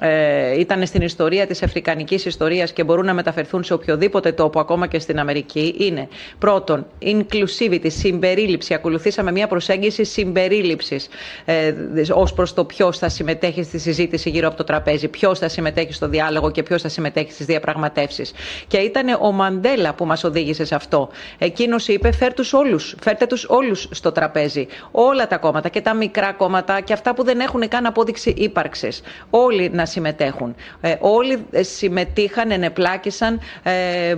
ε, 0.00 0.08
ε, 0.08 0.60
ήταν 0.60 0.86
στην 0.86 1.02
ιστορία 1.02 1.46
της 1.46 1.62
αφρικανικής 1.62 2.24
ιστορίας 2.24 2.72
και 2.72 2.84
μπορούν 2.84 3.06
να 3.06 3.14
μεταφερθούν 3.14 3.64
σε 3.64 3.72
οποιοδήποτε 3.72 4.32
τόπο, 4.32 4.60
ακόμα 4.60 4.86
και 4.86 4.98
στην 4.98 5.18
Αμερική, 5.18 5.74
είναι 5.78 6.08
πρώτον, 6.38 6.86
inclusivity, 7.02 7.86
συμπερίληψη. 7.86 8.74
Ακολουθήσαμε 8.74 9.32
μια 9.32 9.46
προσέγγιση 9.46 10.04
συμπερίληψης 10.04 11.08
ε, 11.44 11.74
ως 12.12 12.32
προς 12.32 12.54
το 12.54 12.64
ποιος 12.64 12.98
θα 12.98 13.08
συμμετέχει 13.08 13.62
στη 13.62 13.78
συζήτηση 13.78 14.30
γύρω 14.30 14.48
από 14.48 14.56
το 14.56 14.64
τραπέζι, 14.64 15.08
ποιος 15.08 15.38
θα 15.38 15.48
συμμετέχει 15.48 15.92
στο 15.92 16.08
διάλογο 16.08 16.50
και 16.50 16.62
ποιος 16.62 16.82
θα 16.82 16.88
συμμετέχει 16.88 17.32
στις 17.32 17.46
διαπραγματεύσεις. 17.46 18.32
Και 18.66 18.76
ήταν 18.76 19.18
ο 19.20 19.32
Μαντέλα 19.32 19.94
που 19.94 20.04
μας 20.04 20.24
οδήγησε 20.24 20.64
σε 20.64 20.74
αυτό. 20.74 21.08
Εκείνος 21.38 21.88
είπε, 21.88 22.12
φέρ 22.12 22.34
τους 22.34 22.52
όλους, 22.52 22.94
φέρτε 23.02 23.26
τους 23.26 23.44
όλους 23.48 23.88
στο 23.90 24.12
τραπέζι. 24.12 24.66
Όλα 24.90 25.26
τα 25.26 25.36
κόμματα 25.36 25.68
και 25.68 25.80
τα 25.80 25.94
μικρά 25.94 26.32
κόμματα 26.32 26.58
και 26.84 26.92
αυτά 26.92 27.14
που 27.14 27.24
δεν 27.24 27.40
έχουν 27.40 27.68
καν 27.68 27.86
απόδειξη 27.86 28.30
ύπαρξης. 28.36 29.02
Όλοι 29.30 29.70
να 29.72 29.86
συμμετέχουν. 29.86 30.54
Ε, 30.80 30.94
όλοι 31.00 31.46
συμμετείχαν, 31.60 32.50
ενεπλάκησαν 32.50 33.40
ε, 33.62 34.14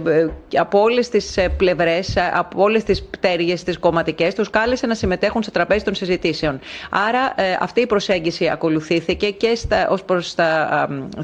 από 0.56 0.80
όλες 0.80 1.08
τις 1.08 1.36
ε, 1.36 1.48
πλευρές, 1.48 2.16
από 2.32 2.62
όλες 2.62 2.82
τις 2.84 3.02
πτέρυγες, 3.02 3.62
τις 3.62 3.78
κομματικές, 3.78 4.34
τους 4.34 4.50
κάλεσε 4.50 4.86
να 4.86 4.94
συμμετέχουν 4.94 5.42
στο 5.42 5.50
τραπέζι 5.50 5.84
των 5.84 5.94
συζητήσεων. 5.94 6.60
Άρα 6.90 7.34
αυτή 7.60 7.80
η 7.80 7.86
προσέγγιση 7.86 8.48
ακολουθήθηκε 8.48 9.30
και 9.30 9.58
ως 9.88 10.04
προς 10.04 10.34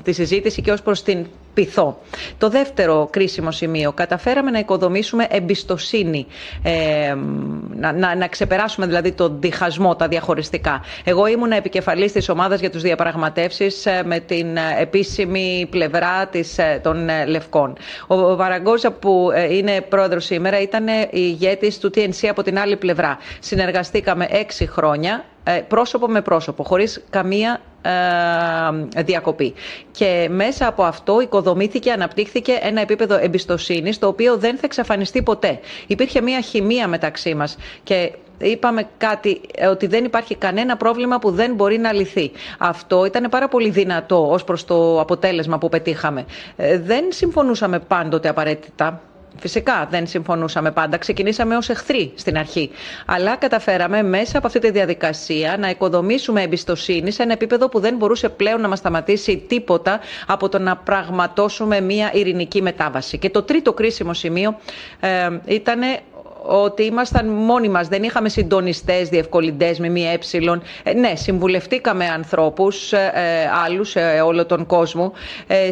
τη 0.02 0.12
συζήτηση 0.12 0.62
και 0.62 0.72
ως 0.72 0.82
προς 0.82 1.02
την 1.02 1.26
πειθό. 1.58 1.98
Το 2.38 2.48
δεύτερο 2.48 3.08
κρίσιμο 3.10 3.50
σημείο, 3.50 3.92
καταφέραμε 3.92 4.50
να 4.50 4.58
οικοδομήσουμε 4.58 5.26
εμπιστοσύνη, 5.30 6.26
ε, 6.62 7.14
να, 7.74 7.92
να, 7.92 8.16
να, 8.16 8.26
ξεπεράσουμε 8.28 8.86
δηλαδή 8.86 9.12
τον 9.12 9.36
διχασμό, 9.40 9.96
τα 9.96 10.08
διαχωριστικά. 10.08 10.84
Εγώ 11.04 11.26
ήμουν 11.26 11.50
επικεφαλής 11.52 12.12
της 12.12 12.28
ομάδας 12.28 12.60
για 12.60 12.70
τους 12.70 12.82
διαπραγματεύσεις 12.82 13.86
ε, 13.86 14.02
με 14.04 14.18
την 14.18 14.56
ε, 14.56 14.60
επίσημη 14.80 15.66
πλευρά 15.70 16.26
της, 16.26 16.58
ε, 16.58 16.80
των 16.82 17.08
Λευκών. 17.26 17.76
Ο 18.06 18.36
Βαραγκόζα 18.36 18.90
που 18.90 19.28
είναι 19.50 19.80
πρόεδρος 19.80 20.24
σήμερα 20.24 20.60
ήταν 20.60 20.86
ηγέτης 21.10 21.78
του 21.78 21.90
TNC 21.94 22.26
από 22.30 22.42
την 22.42 22.58
άλλη 22.58 22.76
πλευρά. 22.76 23.18
Συνεργαστήκαμε 23.40 24.26
έξι 24.30 24.66
χρόνια 24.66 25.24
πρόσωπο 25.68 26.06
με 26.08 26.20
πρόσωπο, 26.20 26.62
χωρίς 26.64 27.04
καμία 27.10 27.60
ε, 27.77 27.77
διακοπή. 28.96 29.54
Και 29.90 30.28
μέσα 30.30 30.66
από 30.66 30.82
αυτό 30.82 31.20
οικοδομήθηκε, 31.20 31.92
αναπτύχθηκε 31.92 32.58
ένα 32.62 32.80
επίπεδο 32.80 33.18
εμπιστοσύνης 33.20 33.98
το 33.98 34.06
οποίο 34.06 34.36
δεν 34.36 34.54
θα 34.54 34.62
εξαφανιστεί 34.64 35.22
ποτέ. 35.22 35.60
Υπήρχε 35.86 36.20
μια 36.20 36.40
χημεία 36.40 36.88
μεταξύ 36.88 37.34
μας 37.34 37.56
και 37.82 38.12
είπαμε 38.38 38.88
κάτι, 38.96 39.40
ε, 39.54 39.66
ότι 39.66 39.86
δεν 39.86 40.04
υπάρχει 40.04 40.34
κανένα 40.34 40.76
πρόβλημα 40.76 41.18
που 41.18 41.30
δεν 41.30 41.54
μπορεί 41.54 41.78
να 41.78 41.92
λυθεί. 41.92 42.30
Αυτό 42.58 43.04
ήταν 43.04 43.28
πάρα 43.30 43.48
πολύ 43.48 43.70
δυνατό 43.70 44.30
ως 44.30 44.44
προς 44.44 44.64
το 44.64 45.00
αποτέλεσμα 45.00 45.58
που 45.58 45.68
πετύχαμε. 45.68 46.24
Ε, 46.56 46.78
δεν 46.78 47.04
συμφωνούσαμε 47.08 47.78
πάντοτε 47.78 48.28
απαραίτητα. 48.28 49.00
Φυσικά 49.40 49.86
δεν 49.90 50.06
συμφωνούσαμε 50.06 50.70
πάντα. 50.70 50.96
Ξεκινήσαμε 50.96 51.56
ως 51.56 51.68
εχθροί 51.68 52.12
στην 52.14 52.38
αρχή. 52.38 52.70
Αλλά 53.06 53.36
καταφέραμε 53.36 54.02
μέσα 54.02 54.38
από 54.38 54.46
αυτή 54.46 54.58
τη 54.58 54.70
διαδικασία 54.70 55.56
να 55.58 55.70
οικοδομήσουμε 55.70 56.42
εμπιστοσύνη 56.42 57.10
σε 57.10 57.22
ένα 57.22 57.32
επίπεδο 57.32 57.68
που 57.68 57.80
δεν 57.80 57.96
μπορούσε 57.96 58.28
πλέον 58.28 58.60
να 58.60 58.68
μας 58.68 58.78
σταματήσει 58.78 59.44
τίποτα 59.48 60.00
από 60.26 60.48
το 60.48 60.58
να 60.58 60.76
πραγματώσουμε 60.76 61.80
μια 61.80 62.10
ειρηνική 62.12 62.62
μετάβαση. 62.62 63.18
Και 63.18 63.30
το 63.30 63.42
τρίτο 63.42 63.72
κρίσιμο 63.72 64.14
σημείο 64.14 64.58
ε, 65.00 65.28
ήταν 65.46 65.80
ότι 66.42 66.84
ήμασταν 66.84 67.26
μόνοι 67.28 67.68
μας, 67.68 67.88
δεν 67.88 68.02
είχαμε 68.02 68.28
συντονιστές, 68.28 69.08
διευκολυντές 69.08 69.78
με 69.78 69.88
μία 69.88 70.10
ε. 70.82 70.92
ναι, 70.92 71.14
συμβουλευτήκαμε 71.14 72.04
ανθρώπους, 72.06 72.92
ε, 72.92 73.10
ε, 73.14 73.50
άλλους 73.64 73.90
σε 73.90 74.00
όλο 74.00 74.46
τον 74.46 74.66
κόσμο. 74.66 75.12
Ε, 75.46 75.70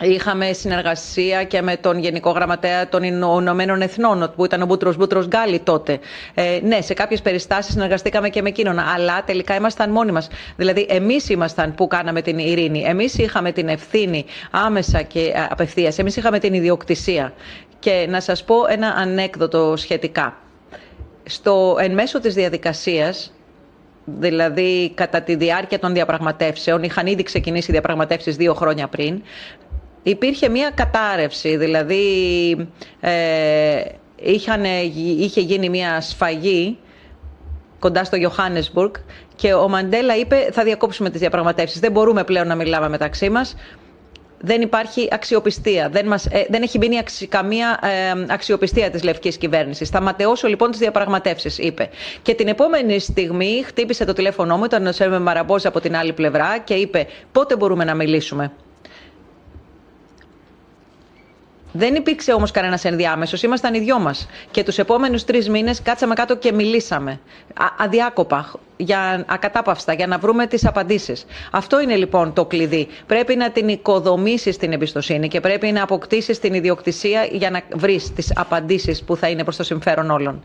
Είχαμε 0.00 0.52
συνεργασία 0.52 1.44
και 1.44 1.62
με 1.62 1.76
τον 1.76 1.98
Γενικό 1.98 2.30
Γραμματέα 2.30 2.88
των 2.88 3.02
Ηνωμένων 3.02 3.80
Εθνών, 3.80 4.32
που 4.36 4.44
ήταν 4.44 4.62
ο 4.62 4.66
Μπούτρος 4.66 4.96
Μπούτρος 4.96 5.26
Γκάλι 5.26 5.58
τότε. 5.58 5.98
Ε, 6.34 6.58
ναι, 6.62 6.80
σε 6.80 6.94
κάποιες 6.94 7.22
περιστάσεις 7.22 7.72
συνεργαστήκαμε 7.72 8.28
και 8.28 8.42
με 8.42 8.48
εκείνον, 8.48 8.78
αλλά 8.78 9.24
τελικά 9.24 9.54
ήμασταν 9.54 9.90
μόνοι 9.90 10.12
μας. 10.12 10.28
Δηλαδή, 10.56 10.86
εμείς 10.88 11.28
ήμασταν 11.28 11.74
που 11.74 11.86
κάναμε 11.86 12.22
την 12.22 12.38
ειρήνη. 12.38 12.82
Εμείς 12.86 13.18
είχαμε 13.18 13.52
την 13.52 13.68
ευθύνη 13.68 14.24
άμεσα 14.50 15.02
και 15.02 15.32
απευθείας. 15.48 15.98
Εμείς 15.98 16.16
είχαμε 16.16 16.38
την 16.38 16.54
ιδιοκτησία. 16.54 17.32
Και 17.78 18.06
να 18.08 18.20
σας 18.20 18.44
πω 18.44 18.54
ένα 18.68 18.88
ανέκδοτο 18.88 19.76
σχετικά. 19.76 20.36
Στο 21.24 21.76
εν 21.80 21.92
μέσω 21.92 22.20
της 22.20 22.34
διαδικασίας, 22.34 23.32
δηλαδή 24.04 24.90
κατά 24.94 25.22
τη 25.22 25.34
διάρκεια 25.34 25.78
των 25.78 25.92
διαπραγματεύσεων, 25.92 26.82
είχαν 26.82 27.06
ήδη 27.06 27.22
ξεκινήσει 27.22 27.70
οι 27.70 27.72
διαπραγματεύσεις 27.72 28.36
δύο 28.36 28.54
χρόνια 28.54 28.88
πριν, 28.88 29.22
υπήρχε 30.10 30.48
μια 30.48 30.70
κατάρρευση, 30.74 31.56
δηλαδή 31.56 32.04
ε, 33.00 33.82
είχαν, 34.16 34.64
είχε 35.18 35.40
γίνει 35.40 35.68
μια 35.68 36.00
σφαγή 36.00 36.78
κοντά 37.78 38.04
στο 38.04 38.18
Johannesburg 38.20 38.90
και 39.36 39.54
ο 39.54 39.68
Μαντέλα 39.68 40.16
είπε 40.16 40.48
θα 40.52 40.62
διακόψουμε 40.62 41.10
τις 41.10 41.20
διαπραγματεύσεις, 41.20 41.80
δεν 41.80 41.92
μπορούμε 41.92 42.24
πλέον 42.24 42.46
να 42.46 42.54
μιλάμε 42.54 42.88
μεταξύ 42.88 43.30
μας, 43.30 43.54
δεν 44.40 44.60
υπάρχει 44.60 45.08
αξιοπιστία. 45.12 45.88
Δεν, 45.88 46.06
μας, 46.06 46.26
ε, 46.26 46.46
δεν 46.48 46.62
έχει 46.62 46.78
μείνει 46.78 46.98
καμία 47.28 47.78
ε, 47.82 48.24
αξιοπιστία 48.28 48.90
της 48.90 49.02
λευκής 49.02 49.36
κυβέρνησης. 49.36 49.88
Θα 49.88 50.00
ματαιώσω 50.00 50.48
λοιπόν 50.48 50.70
τις 50.70 50.78
διαπραγματεύσεις, 50.78 51.58
είπε. 51.58 51.88
Και 52.22 52.34
την 52.34 52.48
επόμενη 52.48 52.98
στιγμή 52.98 53.62
χτύπησε 53.66 54.04
το 54.04 54.12
τηλέφωνό 54.12 54.56
μου, 54.56 54.64
ήταν 54.64 54.86
ο 54.86 54.92
Σέρμε 54.92 55.18
Μαραμπός 55.18 55.64
από 55.66 55.80
την 55.80 55.96
άλλη 55.96 56.12
πλευρά 56.12 56.58
και 56.58 56.74
είπε 56.74 57.06
πότε 57.32 57.56
μπορούμε 57.56 57.84
να 57.84 57.94
μιλήσουμε; 57.94 58.52
Δεν 61.76 61.94
υπήρξε 61.94 62.32
όμως 62.32 62.50
κανένας 62.50 62.84
ενδιάμεσος, 62.84 63.42
ήμασταν 63.42 63.74
οι 63.74 63.78
δυο 63.78 63.98
μας. 63.98 64.28
Και 64.50 64.62
τους 64.62 64.78
επόμενους 64.78 65.24
τρεις 65.24 65.48
μήνες 65.48 65.82
κάτσαμε 65.82 66.14
κάτω 66.14 66.36
και 66.36 66.52
μιλήσαμε. 66.52 67.20
αδιάκοπα, 67.78 68.52
για, 68.76 69.24
ακατάπαυστα, 69.28 69.92
για 69.92 70.06
να 70.06 70.18
βρούμε 70.18 70.46
τις 70.46 70.66
απαντήσεις. 70.66 71.24
Αυτό 71.50 71.80
είναι 71.80 71.96
λοιπόν 71.96 72.32
το 72.32 72.44
κλειδί. 72.44 72.88
Πρέπει 73.06 73.36
να 73.36 73.50
την 73.50 73.68
οικοδομήσεις 73.68 74.56
την 74.56 74.72
εμπιστοσύνη 74.72 75.28
και 75.28 75.40
πρέπει 75.40 75.72
να 75.72 75.82
αποκτήσεις 75.82 76.38
την 76.38 76.54
ιδιοκτησία 76.54 77.24
για 77.30 77.50
να 77.50 77.60
βρεις 77.74 78.12
τις 78.12 78.32
απαντήσεις 78.36 79.02
που 79.02 79.16
θα 79.16 79.28
είναι 79.28 79.42
προς 79.44 79.56
το 79.56 79.62
συμφέρον 79.62 80.10
όλων. 80.10 80.44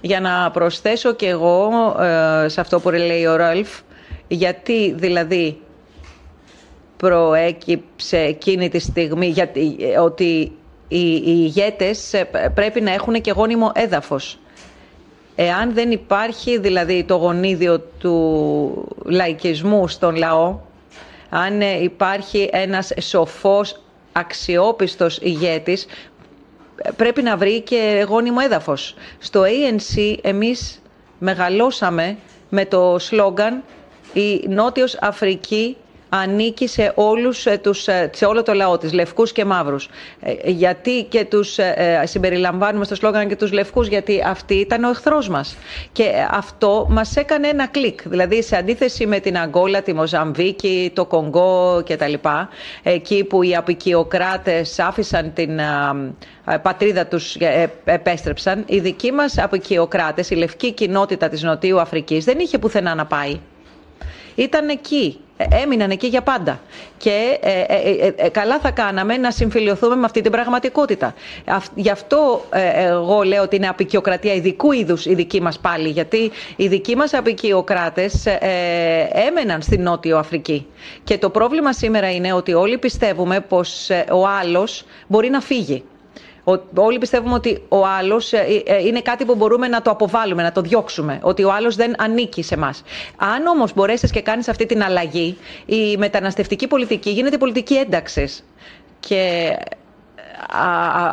Για 0.00 0.20
να 0.20 0.50
προσθέσω 0.50 1.12
και 1.12 1.28
εγώ 1.28 1.68
ε, 2.00 2.48
σε 2.48 2.60
αυτό 2.60 2.80
που 2.80 2.90
λέει 2.90 3.26
ο 3.26 3.36
Ρόλφ, 3.36 3.68
γιατί 4.28 4.94
δηλαδή 4.96 5.60
προέκυψε 6.96 8.18
εκείνη 8.18 8.68
τη 8.68 8.78
στιγμή 8.78 9.26
γιατί, 9.26 9.76
ε, 9.80 9.98
ότι 9.98 10.52
οι, 10.88 11.14
οι 11.14 11.22
ηγέτες 11.24 12.12
ε, 12.12 12.24
πρέπει 12.54 12.80
να 12.80 12.92
έχουν 12.92 13.20
και 13.20 13.30
γόνιμο 13.30 13.70
έδαφος. 13.74 14.38
Εάν 15.34 15.74
δεν 15.74 15.90
υπάρχει 15.90 16.58
δηλαδή 16.58 17.04
το 17.04 17.14
γονίδιο 17.16 17.80
του 17.80 18.88
λαϊκισμού 19.04 19.88
στον 19.88 20.16
λαό, 20.16 20.58
αν 21.28 21.60
ε, 21.60 21.82
υπάρχει 21.82 22.48
ένας 22.52 22.92
σοφός, 23.00 23.80
αξιόπιστος 24.12 25.18
ηγέτης, 25.22 25.86
πρέπει 26.96 27.22
να 27.22 27.36
βρει 27.36 27.60
και 27.60 28.04
γόνιμο 28.08 28.38
έδαφος. 28.44 28.94
Στο 29.18 29.42
ANC 29.42 30.16
εμείς 30.22 30.82
μεγαλώσαμε 31.18 32.16
με 32.48 32.64
το 32.64 32.96
σλόγκαν 32.98 33.62
«Η 34.12 34.44
Νότιος 34.48 34.96
Αφρική 35.00 35.76
ανήκει 36.08 36.66
σε, 36.66 36.92
όλους, 36.94 37.46
ε, 37.46 37.58
τους, 37.58 37.88
ε, 37.88 38.10
σε 38.14 38.24
όλο 38.24 38.42
το 38.42 38.52
λαό 38.52 38.78
της, 38.78 38.92
λευκούς 38.92 39.32
και 39.32 39.44
μαύρους. 39.44 39.88
Ε, 40.20 40.50
γιατί 40.50 41.02
και 41.02 41.24
τους 41.24 41.58
συμπεριλαμβάνουμε 42.02 42.84
στο 42.84 42.94
σλόγκαν 42.94 43.28
και 43.28 43.36
τους 43.36 43.52
λευκούς, 43.52 43.86
γιατί 43.86 44.22
αυτή 44.26 44.54
ήταν 44.54 44.84
ο 44.84 44.88
εχθρός 44.88 45.28
μας. 45.28 45.56
Και 45.92 46.12
αυτό 46.30 46.86
μας 46.90 47.16
έκανε 47.16 47.48
ένα 47.48 47.66
κλικ. 47.66 48.08
Δηλαδή, 48.08 48.42
σε 48.42 48.56
αντίθεση 48.56 49.06
με 49.06 49.20
την 49.20 49.38
Αγκόλα, 49.38 49.82
τη 49.82 49.92
Μοζαμβίκη, 49.94 50.90
το 50.94 51.04
Κονγκό 51.04 51.82
κτλ. 51.88 52.14
Εκεί 52.82 53.24
που 53.24 53.42
οι 53.42 53.56
αποικιοκράτες 53.56 54.78
άφησαν 54.78 55.32
την 55.32 55.60
πατρίδα 56.62 57.06
τους, 57.06 57.36
επέστρεψαν, 57.84 58.64
οι 58.66 58.78
δικοί 58.78 59.12
μας 59.12 59.38
απικιοκράτες, 59.38 60.30
η 60.30 60.34
λευκή 60.34 60.72
κοινότητα 60.72 61.28
της 61.28 61.42
Νοτιού 61.42 61.80
Αφρικής, 61.80 62.24
δεν 62.24 62.38
είχε 62.38 62.58
πουθενά 62.58 62.94
να 62.94 63.06
πάει. 63.06 63.40
Ήταν 64.36 64.68
εκεί 64.68 65.20
έμειναν 65.36 65.90
εκεί 65.90 66.06
για 66.06 66.22
πάντα. 66.22 66.60
Και 66.96 67.38
ε, 67.40 67.60
ε, 67.60 68.12
ε, 68.16 68.28
καλά 68.28 68.58
θα 68.58 68.70
κάναμε 68.70 69.16
να 69.16 69.30
συμφιλειωθούμε 69.30 69.96
με 69.96 70.04
αυτή 70.04 70.20
την 70.20 70.30
πραγματικότητα. 70.30 71.14
Γι' 71.74 71.90
αυτό 71.90 72.44
εγώ 72.74 73.22
λέω 73.22 73.42
ότι 73.42 73.56
είναι 73.56 73.68
απεικιοκρατία 73.68 74.34
ειδικού 74.34 74.72
είδους 74.72 75.06
η 75.06 75.14
δική 75.14 75.42
μας 75.42 75.58
πάλι, 75.58 75.88
γιατί 75.88 76.30
οι 76.56 76.68
δικοί 76.68 76.96
μας 76.96 77.14
απεικιοκράτες 77.14 78.26
έμεναν 79.28 79.62
στην 79.62 79.82
Νότιο 79.82 80.18
Αφρική. 80.18 80.66
Και 81.04 81.18
το 81.18 81.30
πρόβλημα 81.30 81.72
σήμερα 81.72 82.10
είναι 82.12 82.32
ότι 82.32 82.54
όλοι 82.54 82.78
πιστεύουμε 82.78 83.40
πως 83.40 83.90
ο 84.12 84.26
άλλος 84.26 84.84
μπορεί 85.06 85.28
να 85.30 85.40
φύγει. 85.40 85.84
Όλοι 86.74 86.98
πιστεύουμε 86.98 87.34
ότι 87.34 87.62
ο 87.68 87.86
άλλος 87.86 88.32
ε, 88.32 88.62
ε, 88.66 88.82
είναι 88.86 89.00
κάτι 89.00 89.24
που 89.24 89.34
μπορούμε 89.34 89.68
να 89.68 89.82
το 89.82 89.90
αποβάλουμε, 89.90 90.42
να 90.42 90.52
το 90.52 90.60
διώξουμε. 90.60 91.18
Ότι 91.22 91.44
ο 91.44 91.52
άλλος 91.52 91.76
δεν 91.76 91.94
ανήκει 92.02 92.42
σε 92.42 92.54
εμάς. 92.54 92.82
Αν 93.16 93.46
όμως 93.46 93.74
μπορέσεις 93.74 94.10
και 94.10 94.22
κάνεις 94.22 94.48
αυτή 94.48 94.66
την 94.66 94.82
αλλαγή, 94.82 95.38
η 95.66 95.96
μεταναστευτική 95.96 96.66
πολιτική 96.66 97.10
γίνεται 97.10 97.38
πολιτική 97.38 97.74
ένταξης. 97.74 98.44
Και 99.00 99.52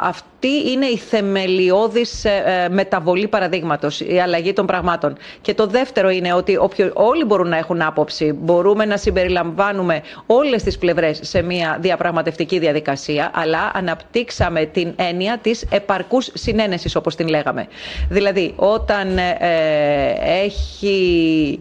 αυτή 0.02 0.72
είναι 0.72 0.86
η 0.86 0.98
θεμελιώδης 0.98 2.26
ε, 2.26 2.44
ε, 2.66 2.70
μεταβολή 2.70 3.28
παραδείγματος, 3.28 4.00
η 4.00 4.20
αλλαγή 4.20 4.54
των 4.54 4.66
πραγμάτων. 4.66 5.18
Και 5.42 5.54
το 5.54 5.68
δεύτερο 5.68 6.10
είναι 6.10 6.34
ότι 6.34 6.60
όλοι 6.94 7.26
μπορούν 7.26 7.48
να 7.50 7.58
έχουν 7.58 7.82
άποψη. 7.82 8.32
Μπορούμε 8.34 8.86
να 8.86 8.98
συμπεριλαμβάνουμε 8.98 10.02
όλες 10.26 10.64
τις 10.64 10.78
πλευρές 10.78 11.20
σε 11.24 11.42
μια 11.42 11.78
διαπραγματευτική 11.82 12.60
διαδικασία, 12.60 13.32
αλλά 13.34 13.72
αναπτύξαμε 13.74 14.66
την 14.66 14.94
έννοια 14.96 15.38
της 15.42 15.66
επαρκούς 15.70 16.30
συνένεσης, 16.34 16.96
όπως 16.96 17.16
την 17.16 17.28
λέγαμε. 17.28 17.68
Δηλαδή, 18.10 18.54
όταν 18.56 19.18
ε, 19.18 19.34
έχει 20.44 21.60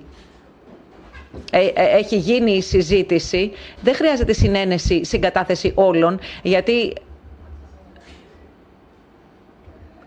έχει 1.75 2.17
γίνει 2.17 2.53
η 2.53 2.63
συζήτηση, 2.63 3.53
δεν 3.81 3.95
χρειάζεται 3.95 4.33
συνένεση, 4.33 5.05
συγκατάθεση 5.05 5.73
όλων, 5.75 6.21
γιατί 6.43 6.93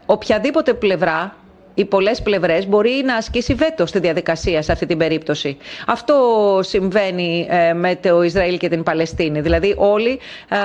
οποιαδήποτε 0.05 0.73
πλευρά 0.73 1.35
οι 1.75 1.85
πολλές 1.85 2.21
πλευρές 2.21 2.67
μπορεί 2.67 3.01
να 3.05 3.15
ασκήσει 3.15 3.53
βέτο 3.53 3.85
στη 3.85 3.99
διαδικασία 3.99 4.61
σε 4.61 4.71
αυτή 4.71 4.85
την 4.85 4.97
περίπτωση. 4.97 5.57
Αυτό 5.87 6.15
συμβαίνει 6.63 7.47
ε, 7.49 7.73
με 7.73 7.95
το 7.95 8.21
Ισραήλ 8.23 8.57
και 8.57 8.69
την 8.69 8.83
Παλαιστίνη. 8.83 9.41
Δηλαδή, 9.41 9.73
όλοι 9.77 10.19
ε, 10.49 10.55
ε, 10.55 10.59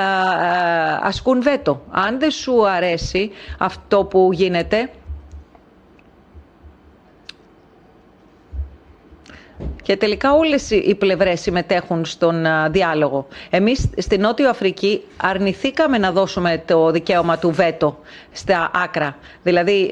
ασκούν 1.03 1.43
βέτο. 1.43 1.83
Αν 1.91 2.19
δεν 2.19 2.31
σου 2.31 2.69
αρέσει 2.69 3.31
αυτό 3.59 4.05
που 4.05 4.31
γίνεται, 4.33 4.91
Και 9.83 9.97
τελικά 9.97 10.33
όλες 10.33 10.71
οι 10.71 10.95
πλευρές 10.99 11.41
συμμετέχουν 11.41 12.05
στον 12.05 12.47
διάλογο. 12.71 13.27
Εμείς 13.51 13.91
στην 13.97 14.21
Νότιο 14.21 14.49
Αφρική 14.49 15.01
αρνηθήκαμε 15.17 15.99
να 15.99 16.13
δώσουμε 16.13 16.63
το 16.67 16.91
δικαίωμα 16.91 17.39
του 17.39 17.51
βέτο 17.51 17.99
στα 18.33 18.71
άκρα. 18.75 19.17
Δηλαδή 19.43 19.91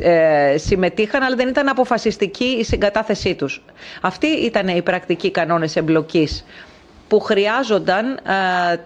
ε, 0.00 0.56
συμμετείχαν 0.58 1.22
αλλά 1.22 1.36
δεν 1.36 1.48
ήταν 1.48 1.68
αποφασιστική 1.68 2.44
η 2.44 2.64
συγκατάθεσή 2.64 3.34
τους. 3.34 3.62
Αυτοί 4.00 4.26
ήταν 4.26 4.68
οι 4.68 4.82
πρακτικοί 4.82 5.30
κανόνες 5.30 5.76
εμπλοκής 5.76 6.44
που 7.08 7.20
χρειάζονταν 7.20 8.18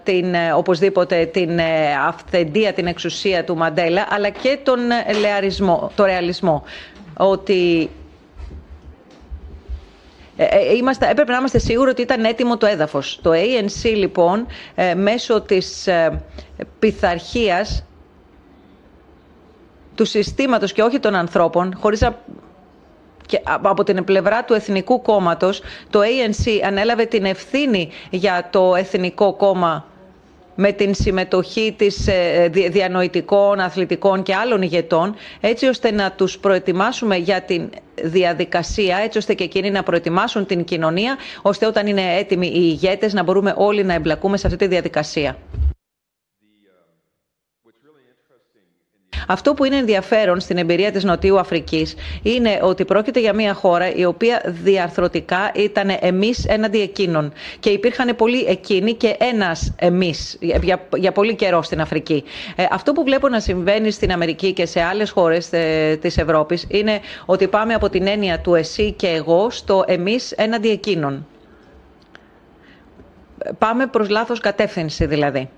την, 0.03 0.33
ε, 0.33 0.51
οπωσδήποτε 0.53 1.25
την 1.25 1.59
ε, 1.59 1.93
αυθεντία, 2.07 2.73
την 2.73 2.87
εξουσία 2.87 3.43
του 3.43 3.55
Μαντέλα, 3.57 4.07
αλλά 4.09 4.29
και 4.29 4.57
τον 4.63 4.79
λεαρισμό, 5.19 5.91
το 5.95 6.05
ρεαλισμό. 6.05 6.63
Ότι 7.17 7.89
Είμαστε, 10.77 11.09
έπρεπε 11.09 11.31
να 11.31 11.37
είμαστε 11.37 11.59
σίγουροι 11.59 11.89
ότι 11.89 12.01
ήταν 12.01 12.23
έτοιμο 12.25 12.57
το 12.57 12.65
έδαφος. 12.65 13.19
Το 13.21 13.31
ANC 13.31 13.95
λοιπόν 13.95 14.47
μέσω 14.95 15.41
της 15.41 15.87
πειθαρχίας 16.79 17.85
του 19.95 20.05
συστήματος 20.05 20.73
και 20.73 20.81
όχι 20.81 20.99
των 20.99 21.15
ανθρώπων, 21.15 21.75
χωρίς 21.79 21.99
να 22.01 22.17
και 23.25 23.41
από 23.43 23.83
την 23.83 24.03
πλευρά 24.03 24.43
του 24.43 24.53
Εθνικού 24.53 25.01
Κόμματος, 25.01 25.61
το 25.89 25.99
ANC 25.99 26.61
ανέλαβε 26.65 27.05
την 27.05 27.25
ευθύνη 27.25 27.89
για 28.09 28.47
το 28.51 28.75
Εθνικό 28.75 29.33
Κόμμα 29.33 29.85
με 30.55 30.71
την 30.71 30.93
συμμετοχή 30.93 31.73
της 31.77 32.07
ε, 32.07 32.49
διανοητικών, 32.71 33.59
αθλητικών 33.59 34.23
και 34.23 34.35
άλλων 34.35 34.61
ηγετών, 34.61 35.15
έτσι 35.41 35.65
ώστε 35.65 35.91
να 35.91 36.11
τους 36.11 36.37
προετοιμάσουμε 36.37 37.15
για 37.15 37.41
την 37.41 37.69
διαδικασία, 38.03 38.97
έτσι 38.97 39.17
ώστε 39.17 39.33
και 39.33 39.43
εκείνοι 39.43 39.71
να 39.71 39.83
προετοιμάσουν 39.83 40.45
την 40.45 40.63
κοινωνία, 40.63 41.17
ώστε 41.41 41.65
όταν 41.65 41.87
είναι 41.87 42.15
έτοιμοι 42.17 42.47
οι 42.47 42.51
ηγέτες 42.55 43.13
να 43.13 43.23
μπορούμε 43.23 43.53
όλοι 43.57 43.83
να 43.83 43.93
εμπλακούμε 43.93 44.37
σε 44.37 44.47
αυτή 44.47 44.59
τη 44.59 44.67
διαδικασία. 44.67 45.37
Αυτό 49.27 49.53
που 49.53 49.63
είναι 49.63 49.75
ενδιαφέρον 49.75 50.39
στην 50.39 50.57
εμπειρία 50.57 50.91
της 50.91 51.03
Νοτιού 51.03 51.39
Αφρικής 51.39 51.95
είναι 52.23 52.59
ότι 52.61 52.85
πρόκειται 52.85 53.19
για 53.19 53.33
μια 53.33 53.53
χώρα 53.53 53.93
η 53.93 54.05
οποία 54.05 54.41
διαρθρωτικά 54.45 55.51
ήταν 55.55 55.97
εμείς 55.99 56.45
έναντι 56.45 56.81
εκείνων 56.81 57.33
και 57.59 57.69
υπήρχαν 57.69 58.15
πολλοί 58.15 58.45
εκείνοι 58.47 58.93
και 58.93 59.15
ένας 59.19 59.73
εμείς 59.77 60.37
για, 60.41 60.87
για 60.95 61.11
πολύ 61.11 61.35
καιρό 61.35 61.61
στην 61.61 61.81
Αφρική. 61.81 62.23
Ε, 62.55 62.65
αυτό 62.71 62.91
που 62.91 63.03
βλέπω 63.03 63.27
να 63.29 63.39
συμβαίνει 63.39 63.91
στην 63.91 64.11
Αμερική 64.11 64.53
και 64.53 64.65
σε 64.65 64.81
άλλες 64.81 65.09
χώρες 65.09 65.53
ε, 65.53 65.97
της 66.01 66.17
Ευρώπης 66.17 66.65
είναι 66.69 66.99
ότι 67.25 67.47
πάμε 67.47 67.73
από 67.73 67.89
την 67.89 68.07
έννοια 68.07 68.39
του 68.39 68.55
εσύ 68.55 68.91
και 68.91 69.07
εγώ 69.07 69.49
στο 69.49 69.83
εμείς 69.87 70.31
έναντι 70.31 70.69
εκείνων. 70.69 71.25
Πάμε 73.57 73.87
προς 73.87 74.09
λάθος 74.09 74.39
κατεύθυνση 74.39 75.05
δηλαδή. 75.05 75.49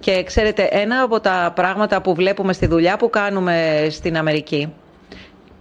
Και 0.00 0.22
ξέρετε, 0.22 0.68
ένα 0.70 1.02
από 1.02 1.20
τα 1.20 1.52
πράγματα 1.54 2.02
που 2.02 2.14
βλέπουμε 2.14 2.52
στη 2.52 2.66
δουλειά 2.66 2.96
που 2.96 3.10
κάνουμε 3.10 3.86
στην 3.90 4.16
Αμερική 4.16 4.72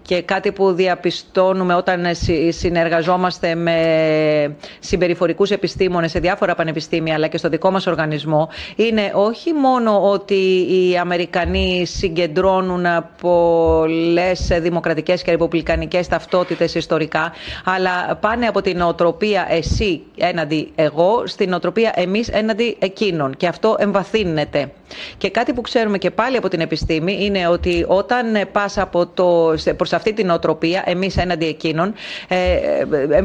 και 0.01 0.21
κάτι 0.21 0.51
που 0.51 0.71
διαπιστώνουμε 0.71 1.73
όταν 1.75 2.05
συνεργαζόμαστε 2.49 3.55
με 3.55 4.55
συμπεριφορικούς 4.79 5.51
επιστήμονες 5.51 6.11
σε 6.11 6.19
διάφορα 6.19 6.55
πανεπιστήμια 6.55 7.13
αλλά 7.13 7.27
και 7.27 7.37
στο 7.37 7.49
δικό 7.49 7.71
μας 7.71 7.87
οργανισμό 7.87 8.49
είναι 8.75 9.11
όχι 9.15 9.53
μόνο 9.53 10.09
ότι 10.09 10.67
οι 10.69 10.97
Αμερικανοί 10.97 11.85
συγκεντρώνουν 11.85 12.85
πολλές 13.21 14.47
δημοκρατικές 14.61 15.21
και 15.21 15.31
ρεπουμπλικανικές 15.31 16.07
ταυτότητες 16.07 16.75
ιστορικά 16.75 17.33
αλλά 17.65 18.15
πάνε 18.15 18.45
από 18.45 18.61
την 18.61 18.81
οτροπία 18.81 19.47
εσύ 19.49 20.01
έναντι 20.17 20.71
εγώ 20.75 21.23
στην 21.25 21.53
οτροπία 21.53 21.91
εμείς 21.95 22.27
έναντι 22.29 22.75
εκείνων 22.79 23.35
και 23.37 23.47
αυτό 23.47 23.75
εμβαθύνεται. 23.79 24.71
Και 25.17 25.29
κάτι 25.29 25.53
που 25.53 25.61
ξέρουμε 25.61 25.97
και 25.97 26.11
πάλι 26.11 26.37
από 26.37 26.47
την 26.47 26.59
επιστήμη 26.59 27.17
είναι 27.19 27.47
ότι 27.47 27.85
όταν 27.87 28.25
πας 28.51 28.77
από 28.77 29.07
το, 29.07 29.53
προς 29.77 29.90
αυτή 29.93 30.13
την 30.13 30.29
οτροπία, 30.29 30.83
εμείς 30.85 31.17
έναντι 31.17 31.45
εκείνων, 31.45 31.93
ε, 32.27 32.35
ε, 33.09 33.23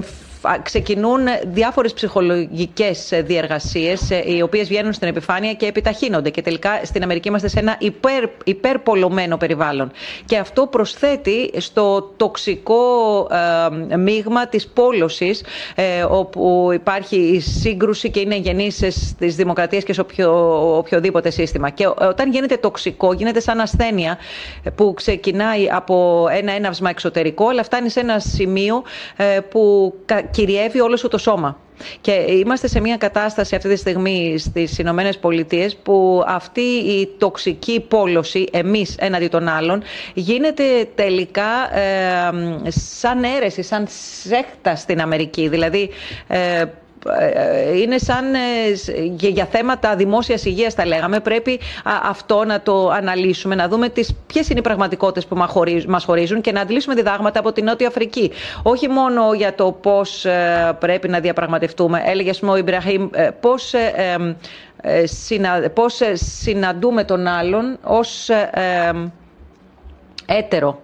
ξεκινούν 0.62 1.20
διάφορες 1.46 1.92
ψυχολογικές 1.92 3.12
διεργασίες 3.24 4.10
ε, 4.10 4.22
οι 4.26 4.42
οποίες 4.42 4.68
βγαίνουν 4.68 4.92
στην 4.92 5.08
επιφάνεια 5.08 5.52
και 5.52 5.66
επιταχύνονται. 5.66 6.30
Και 6.30 6.42
τελικά 6.42 6.80
στην 6.84 7.02
Αμερική 7.02 7.28
είμαστε 7.28 7.48
σε 7.48 7.58
ένα 7.58 7.76
υπερ, 7.78 8.24
υπερπολωμένο 8.44 9.36
περιβάλλον. 9.36 9.90
Και 10.24 10.36
αυτό 10.36 10.66
προσθέτει 10.66 11.50
στο 11.56 12.12
τοξικό 12.16 12.76
ε, 13.90 13.96
μείγμα 13.96 14.46
της 14.48 14.66
πόλωσης 14.68 15.42
ε, 15.74 16.02
όπου 16.02 16.70
υπάρχει 16.72 17.16
η 17.16 17.40
σύγκρουση 17.40 18.10
και 18.10 18.20
είναι 18.20 18.36
γεννής 18.36 18.74
στις 18.88 19.36
δημοκρατίες 19.36 19.84
και 19.84 19.92
σε 19.92 20.00
οποιο, 20.00 20.76
οποιοδήποτε 20.76 21.30
σύστημα. 21.30 21.70
Και 21.70 21.86
όταν 21.86 22.30
γίνεται 22.32 22.56
τοξικό 22.56 23.12
γίνεται 23.12 23.40
σαν 23.40 23.60
ασθένεια 23.60 24.18
που 24.74 24.94
ξεκινάει 24.96 25.68
από 25.70 26.26
ένα 26.30 26.52
έναυσμα 26.52 26.90
εξωτερικό 26.90 27.48
αλλά 27.48 27.62
φτάνει 27.62 27.88
σε 27.88 28.00
ένα 28.00 28.18
σημείο 28.18 28.82
ε, 29.16 29.40
που 29.40 29.94
κυριεύει 30.36 30.80
όλος 30.80 31.00
σου 31.00 31.08
το 31.08 31.18
σώμα. 31.18 31.58
Και 32.00 32.12
είμαστε 32.12 32.68
σε 32.68 32.80
μια 32.80 32.96
κατάσταση 32.96 33.54
αυτή 33.54 33.68
τη 33.68 33.76
στιγμή 33.76 34.38
στις 34.38 34.78
Ηνωμένες 34.78 35.18
Πολιτείες 35.18 35.76
που 35.76 36.22
αυτή 36.26 36.60
η 36.60 37.08
τοξική 37.18 37.80
πόλωση 37.80 38.48
εμείς 38.52 38.96
έναντι 38.98 39.28
των 39.28 39.48
άλλων 39.48 39.82
γίνεται 40.14 40.88
τελικά 40.94 41.78
ε, 41.78 42.30
σαν 42.70 43.24
αίρεση, 43.24 43.62
σαν 43.62 43.86
σέχτα 44.22 44.76
στην 44.76 45.00
Αμερική. 45.00 45.48
Δηλαδή 45.48 45.90
ε, 46.28 46.60
ε, 46.60 46.64
είναι 47.76 47.98
σαν 47.98 48.34
ε, 48.34 48.38
για 49.28 49.44
θέματα 49.44 49.96
δημόσιας 49.96 50.44
υγείας 50.44 50.74
τα 50.74 50.86
λέγαμε. 50.86 51.20
Πρέπει 51.20 51.60
αυτό 52.02 52.44
να 52.44 52.60
το 52.60 52.88
αναλύσουμε 52.90 53.54
να 53.54 53.68
δούμε 53.68 53.88
τις, 53.88 54.14
ποιες 54.26 54.48
είναι 54.48 54.58
οι 54.58 54.62
πραγματικότητες 54.62 55.26
που 55.26 55.36
μας 55.86 56.04
χωρίζουν 56.04 56.40
και 56.40 56.52
να 56.52 56.60
αντλήσουμε 56.60 56.94
διδάγματα 56.94 57.38
από 57.40 57.52
την 57.52 57.64
Νότια 57.64 57.88
Αφρική. 57.88 58.30
Όχι 58.62 58.88
μόνο 58.88 59.32
για 59.34 59.54
το 59.54 59.72
πώς 59.72 60.24
ε, 60.24 60.76
πρέπει 60.80 61.08
να 61.08 61.20
διαπραγματευτούμε. 61.20 62.02
Έλεγε 62.06 62.30
ο 62.46 62.56
Ιμπραχήμ 62.56 63.08
πώς 63.40 63.74
πώς 65.74 66.00
συναντούμε 66.12 67.04
τον 67.04 67.26
άλλον 67.26 67.78
ως 67.82 68.28
έτερο 70.26 70.80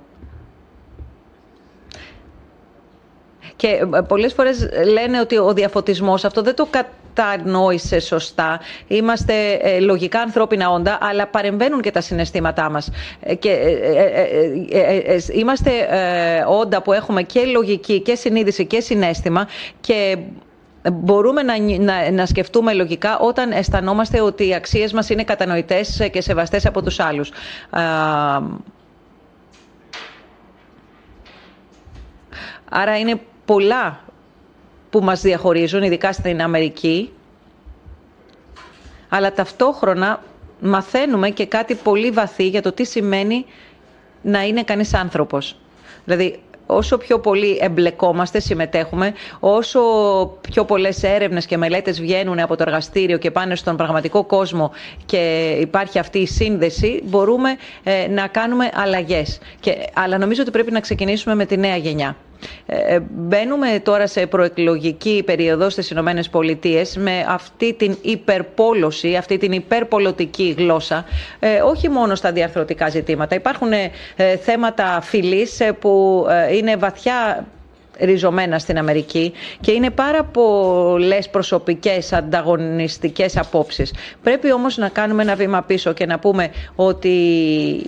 Και 3.63 3.69
ε, 3.69 4.01
πολλές 4.09 4.33
φορές 4.33 4.69
λένε 4.93 5.21
ότι 5.21 5.39
ο 5.39 5.53
διαφωτισμός 5.53 6.25
αυτό 6.25 6.43
δεν 6.43 6.55
το 6.55 6.69
κατανόησε 6.71 8.01
σωστά. 8.01 8.61
Είμαστε 8.87 9.53
ε, 9.53 9.81
λογικά 9.81 10.21
ανθρώπινα 10.21 10.71
όντα, 10.71 10.99
αλλά 11.01 11.27
παρεμβαίνουν 11.27 11.81
και 11.81 11.91
τα 11.91 12.01
συναισθήματά 12.01 12.71
μας. 12.71 12.91
Ε, 13.21 13.35
και 13.35 13.51
είμαστε 15.33 15.71
όντα 16.49 16.83
που 16.83 16.93
έχουμε 16.93 17.23
και 17.23 17.45
λογική 17.45 18.01
και 18.01 18.15
συνείδηση 18.15 18.67
και 18.67 18.81
συνέστημα 18.81 19.49
και 19.81 20.17
μπορούμε 20.93 21.43
να, 21.43 21.59
να, 21.79 22.11
να, 22.11 22.27
σκεφτούμε 22.27 22.73
λογικά 22.73 23.19
όταν 23.19 23.51
αισθανόμαστε 23.53 24.21
ότι 24.21 24.49
οι 24.49 24.55
αξίες 24.55 24.93
μας 24.93 25.09
είναι 25.09 25.25
κατανοητές 25.25 26.09
και 26.13 26.21
σεβαστές 26.21 26.67
από 26.67 26.83
τους 26.83 27.01
άλλους. 27.01 27.31
Άρα 32.75 32.99
είναι 32.99 33.21
πολλά 33.45 34.01
που 34.91 35.01
μας 35.01 35.21
διαχωρίζουν, 35.21 35.83
ειδικά 35.83 36.13
στην 36.13 36.43
Αμερική, 36.43 37.13
αλλά 39.09 39.33
ταυτόχρονα 39.33 40.23
μαθαίνουμε 40.61 41.31
και 41.31 41.47
κάτι 41.47 41.75
πολύ 41.75 42.11
βαθύ 42.11 42.49
για 42.49 42.63
το 42.63 42.73
τι 42.73 42.85
σημαίνει 42.85 43.45
να 44.23 44.43
είναι 44.43 44.63
κανείς 44.63 44.95
άνθρωπος. 44.95 45.57
Δηλαδή, 46.05 46.41
όσο 46.67 46.99
πιο 46.99 47.19
πολύ 47.21 47.59
εμπλεκόμαστε, 47.61 48.41
συμμετέχουμε, 48.41 49.13
όσο 49.41 49.81
πιο 50.41 50.65
πολλές 50.65 51.03
έρευνες 51.03 51.47
και 51.47 51.57
μελέτες 51.57 52.01
βγαίνουν 52.01 52.39
από 52.39 52.57
το 52.57 52.63
εργαστήριο 52.67 53.19
και 53.19 53.31
πάνε 53.31 53.55
στον 53.55 53.77
πραγματικό 53.77 54.25
κόσμο 54.25 54.71
και 55.05 55.57
υπάρχει 55.61 55.99
αυτή 55.99 56.19
η 56.19 56.27
σύνδεση, 56.27 57.03
μπορούμε 57.05 57.57
ε, 57.83 58.07
να 58.09 58.27
κάνουμε 58.27 58.71
αλλαγές. 58.75 59.39
Και, 59.61 59.77
αλλά 59.95 60.19
νομίζω 60.19 60.43
ότι 60.43 60.51
πρέπει 60.51 60.71
να 60.73 60.81
ξεκινήσουμε 60.81 61.35
με 61.35 61.45
τη 61.47 61.57
νέα 61.57 61.77
γενιά. 61.77 62.17
Ε, 62.67 62.95
ε, 62.95 63.01
μπαίνουμε 63.11 63.81
τώρα 63.83 64.07
σε 64.07 64.27
προεκλογική 64.27 65.23
περίοδο 65.27 65.71
στις 65.71 65.91
Ηνωμένες 65.91 66.29
Πολιτείες 66.29 66.97
με 66.97 67.25
αυτή 67.29 67.73
την 67.73 67.97
υπερπόλωση, 68.03 69.17
αυτή 69.17 69.39
την 69.39 69.53
υπερπολωτική 69.53 70.55
γλώσσα, 70.59 71.05
ε, 71.39 71.61
όχι 71.61 71.89
μόνο 71.89 72.15
στα 72.15 72.33
διαρθρωτικά 72.33 72.89
ζητήματα. 72.89 73.35
Υπάρχουν 73.35 73.71
θέματα 74.43 75.01
φυλής 75.03 75.61
που 75.81 76.27
είναι 76.53 76.77
βαθιά 76.77 77.47
ριζωμένα 77.99 78.59
στην 78.59 78.79
Αμερική 78.79 79.33
και 79.61 79.73
είναι 79.73 79.91
πάρα 79.91 80.25
πολλές 80.25 81.29
προσωπικές 81.29 82.13
ανταγωνιστικές 82.13 83.37
απόψεις. 83.37 83.95
Πρέπει 84.23 84.53
όμως 84.53 84.77
να 84.77 84.89
κάνουμε 84.89 85.23
ένα 85.23 85.35
βήμα 85.35 85.63
πίσω 85.63 85.93
και 85.93 86.07
να 86.07 86.19
πούμε 86.19 86.51
ότι 86.75 87.09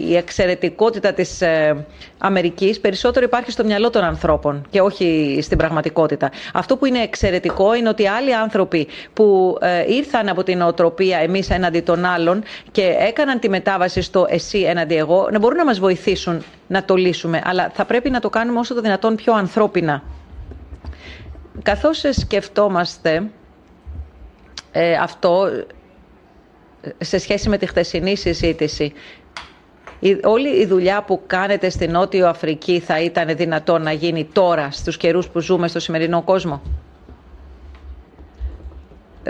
η 0.09 0.17
εξαιρετικότητα 0.17 1.13
της 1.13 1.41
ε, 1.41 1.85
Αμερικής 2.19 2.81
περισσότερο 2.81 3.25
υπάρχει 3.25 3.51
στο 3.51 3.65
μυαλό 3.65 3.91
των 3.91 4.03
ανθρώπων 4.03 4.67
και 4.71 4.81
όχι 4.81 5.39
στην 5.43 5.59
πραγματικότητα. 5.59 6.31
Αυτό 6.55 6.77
που 6.77 6.87
είναι 6.87 6.99
εξαιρετικό 6.99 7.75
είναι 7.75 7.89
ότι 7.89 8.07
άλλοι 8.09 8.35
άνθρωποι 8.35 8.87
που 9.13 9.59
ε, 9.61 9.93
ήρθαν 9.95 10.29
από 10.29 10.43
την 10.43 10.63
οτροπία 10.63 11.19
εμείς 11.19 11.51
έναντι 11.51 11.81
των 11.81 12.05
άλλων 12.05 12.43
και 12.71 12.95
έκαναν 12.99 13.39
τη 13.39 13.49
μετάβαση 13.49 14.03
στο 14.03 14.27
εσύ 14.29 14.59
έναντι 14.59 14.97
εγώ 14.97 15.29
να 15.33 15.39
μπορούν 15.39 15.57
να 15.57 15.65
μας 15.65 15.79
βοηθήσουν 15.79 16.45
να 16.67 16.85
το 16.85 16.95
λύσουμε. 16.95 17.43
Αλλά 17.45 17.71
θα 17.75 17.85
πρέπει 17.85 18.11
να 18.11 18.21
το 18.21 18.31
κάνουμε 18.31 18.59
όσο 18.59 18.75
το 18.75 18.81
δυνατόν 18.81 19.17
πιο 19.17 19.35
ανθρώπινα. 19.35 20.03
Καθώς 21.63 22.05
σκεφτόμαστε 22.11 23.31
ε, 24.73 24.95
αυτό 24.95 25.49
σε 26.99 27.19
σχέση 27.19 27.49
με 27.49 27.59
τη 27.59 27.67
χθεσινή 27.67 28.17
συζήτηση, 28.17 28.93
η, 29.99 30.21
όλη 30.25 30.61
η 30.61 30.67
δουλειά 30.67 31.03
που 31.03 31.23
κάνετε 31.27 31.69
στην 31.69 31.91
Νότιο 31.91 32.29
Αφρική 32.29 32.79
θα 32.79 33.01
ήταν 33.01 33.37
δυνατόν 33.37 33.83
να 33.83 33.93
γίνει 33.93 34.25
τώρα, 34.25 34.71
στους 34.71 34.97
καιρούς 34.97 35.29
που 35.29 35.41
ζούμε 35.41 35.69
στο 35.69 35.81
σημερινό 35.81 36.23
κόσμο; 36.23 36.63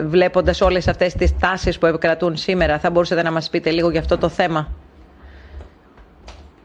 Βλέποντας 0.01 0.61
όλες 0.61 0.89
αυτές 0.89 1.14
τις 1.14 1.39
τάσεις 1.39 1.78
που 1.78 1.87
επικρατούν 1.87 2.37
σήμερα, 2.37 2.78
θα 2.78 2.91
μπορούσατε 2.91 3.22
να 3.22 3.30
μας 3.32 3.51
πείτε 3.51 3.70
λίγο 3.70 3.91
για 3.91 4.01
αυτό 4.01 4.18
το 4.18 4.28
θέμα; 4.28 4.72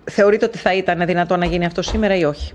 Θεωρείτε 0.09 0.45
ότι 0.45 0.57
θα 0.57 0.73
ήταν 0.73 1.05
δυνατόν 1.05 1.39
να 1.39 1.45
γίνει 1.45 1.65
αυτό 1.65 1.81
σήμερα 1.81 2.15
ή 2.15 2.23
όχι; 2.23 2.53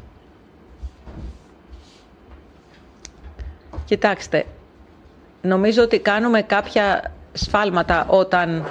Κοιτάξτε, 3.85 4.45
νομίζω 5.43 5.83
ότι 5.83 5.99
κάνουμε 5.99 6.43
κάποια 6.43 7.13
σφάλματα 7.33 8.07
όταν 8.09 8.71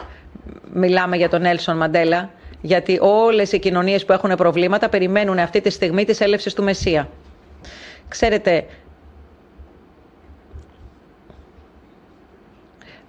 μιλάμε 0.73 1.17
για 1.17 1.29
τον 1.29 1.45
Έλσον 1.45 1.77
Μαντέλα, 1.77 2.29
γιατί 2.61 2.97
όλες 3.01 3.51
οι 3.51 3.59
κοινωνίες 3.59 4.05
που 4.05 4.13
έχουν 4.13 4.35
προβλήματα 4.35 4.89
περιμένουν 4.89 5.39
αυτή 5.39 5.61
τη 5.61 5.69
στιγμή 5.69 6.05
της 6.05 6.21
έλευσης 6.21 6.53
του 6.53 6.63
Μεσσία. 6.63 7.09
Ξέρετε, 8.07 8.65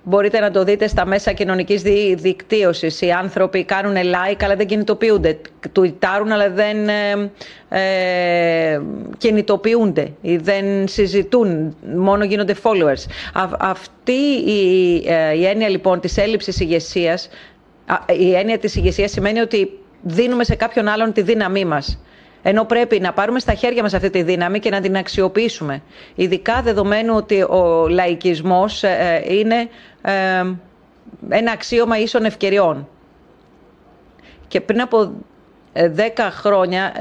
Μπορείτε 0.07 0.41
να 0.41 0.51
το 0.51 0.65
δείτε 0.65 0.87
στα 0.87 1.07
μέσα 1.07 1.33
κοινωνικής 1.33 1.83
δικτύωσης. 2.15 3.01
Οι 3.01 3.11
άνθρωποι 3.11 3.65
κάνουν 3.65 3.95
like 3.97 4.43
αλλά 4.45 4.57
δεν 4.57 4.67
κινητοποιούνται. 4.67 5.39
Τουιτάρουν 5.73 6.33
αλλά 6.33 6.51
δεν 6.51 6.89
ε, 6.89 7.31
ε, 7.69 8.81
κινητοποιούνται 9.19 10.13
ή 10.21 10.37
δεν 10.37 10.89
συζητούν, 10.89 11.77
μόνο 11.97 12.25
γίνονται 12.25 12.55
followers. 12.63 13.05
αυτή 13.59 14.13
η, 14.47 15.03
ε, 15.07 15.35
η 15.37 15.47
έννοια 15.47 15.69
λοιπόν 15.69 16.01
της 16.01 16.17
έλλειψης 16.17 16.61
ηγεσίας, 16.61 17.29
η 18.19 18.35
έννοια 18.35 18.59
της 18.59 18.77
ηγεσίας 18.77 19.11
σημαίνει 19.11 19.41
ότι 19.41 19.79
δίνουμε 20.03 20.45
σε 20.45 20.55
κάποιον 20.55 20.89
άλλον 20.89 21.13
τη 21.13 21.23
δύναμή 21.23 21.65
μας. 21.65 21.99
Ενώ 22.47 22.65
πρέπει 22.65 23.01
να 23.01 23.13
πάρουμε 23.13 23.39
στα 23.39 23.55
χέρια 23.55 23.83
μας 23.83 23.95
αυτή 23.95 24.11
τη 24.11 24.23
δύναμη 24.23 24.59
και 24.59 24.71
να 24.71 24.81
την 24.81 24.97
αξιοποιήσουμε. 24.97 25.83
Ειδικά 26.15 26.63
δεδομένου 26.63 27.15
ότι 27.17 27.43
ο 27.43 27.87
λαϊκισμός 27.89 28.83
ε, 28.83 29.23
ε, 29.25 29.35
είναι 29.35 29.69
ε, 30.03 30.13
ένα 31.29 31.53
αξίωμα 31.53 31.99
ίσων 31.99 32.25
ευκαιριών. 32.25 32.89
Και 34.49 34.61
πριν 34.61 34.81
από 34.81 35.13
δέκα 35.91 36.31
χρόνια 36.31 36.93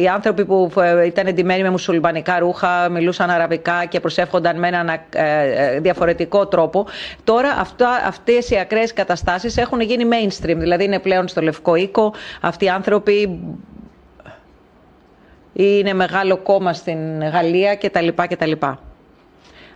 οι 0.00 0.08
άνθρωποι 0.08 0.44
που 0.44 0.70
ήταν 1.06 1.26
εντυμένοι 1.26 1.62
με 1.62 1.70
μουσουλμανικά 1.70 2.38
ρούχα, 2.38 2.88
μιλούσαν 2.88 3.30
αραβικά 3.30 3.84
και 3.84 4.00
προσεύχονταν 4.00 4.58
με 4.58 4.68
έναν 4.68 4.90
διαφορετικό 5.80 6.46
τρόπο. 6.46 6.86
Τώρα 7.24 7.56
αυτά, 7.58 7.88
αυτές 8.06 8.50
οι 8.50 8.58
ακραίες 8.58 8.92
καταστάσεις 8.92 9.56
έχουν 9.56 9.80
γίνει 9.80 10.04
mainstream, 10.12 10.56
δηλαδή 10.56 10.84
είναι 10.84 10.98
πλέον 10.98 11.28
στο 11.28 11.40
Λευκό 11.40 11.74
Οίκο. 11.74 12.14
Αυτοί 12.40 12.64
οι 12.64 12.68
άνθρωποι 12.68 13.40
είναι 15.54 15.92
μεγάλο 15.92 16.36
κόμμα 16.36 16.72
στην 16.72 17.22
Γαλλία 17.28 17.76
κτλ. 17.76 18.08
κτλ. 18.08 18.52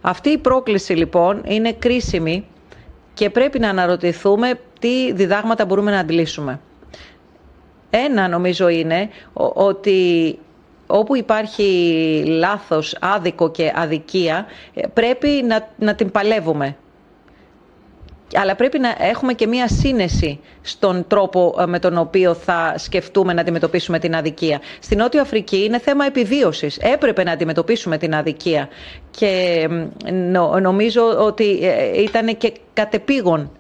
Αυτή 0.01 0.29
η 0.29 0.39
πρόκληση 0.39 0.93
λοιπόν 0.93 1.43
είναι 1.45 1.72
κρίσιμη 1.72 2.47
και 3.14 3.31
πρέπει 3.31 3.59
να 3.59 3.68
αναρωτηθούμε 3.68 4.61
τι 4.81 5.12
διδάγματα 5.12 5.64
μπορούμε 5.64 5.91
να 5.91 5.99
αντλήσουμε. 5.99 6.61
Ένα 7.91 8.29
νομίζω 8.29 8.68
είναι 8.68 9.09
ότι 9.55 10.39
όπου 10.87 11.16
υπάρχει 11.16 11.62
λάθος, 12.26 12.97
άδικο 13.01 13.51
και 13.51 13.72
αδικία 13.74 14.47
πρέπει 14.93 15.29
να, 15.29 15.68
να 15.79 15.95
την 15.95 16.11
παλεύουμε 16.11 16.76
αλλά 18.41 18.55
πρέπει 18.57 18.78
να 18.78 18.95
έχουμε 18.99 19.32
και 19.32 19.47
μία 19.47 19.68
σύνεση 19.68 20.41
στον 20.62 21.05
τρόπο 21.09 21.57
ε, 21.61 21.66
με 21.66 21.78
τον 21.78 21.99
οποίο 21.99 22.34
θα 22.34 22.74
σκεφτούμε 22.76 23.32
να 23.32 23.41
αντιμετωπίσουμε 23.41 23.99
την 23.99 24.14
αδικία. 24.14 24.61
Στην 24.80 24.99
Νότια 24.99 25.22
Αφρική 25.22 25.64
είναι 25.64 25.78
θέμα 25.78 26.05
επιβίωσης. 26.05 26.76
Έπρεπε 26.76 27.22
να 27.22 27.32
αντιμετωπίσουμε 27.32 27.99
την 27.99 28.14
αδικία 28.14 28.68
και 29.11 29.68
νομίζω 30.61 31.18
ότι 31.18 31.59
ε, 31.62 32.03
ήταν 32.03 32.36
και 32.36 32.53
κατεπήγον. 32.72 33.51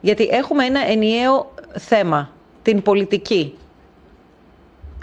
Γιατί 0.00 0.28
έχουμε 0.32 0.64
ένα 0.64 0.80
ενιαίο 0.86 1.52
θέμα, 1.78 2.30
την 2.62 2.82
πολιτική. 2.82 3.54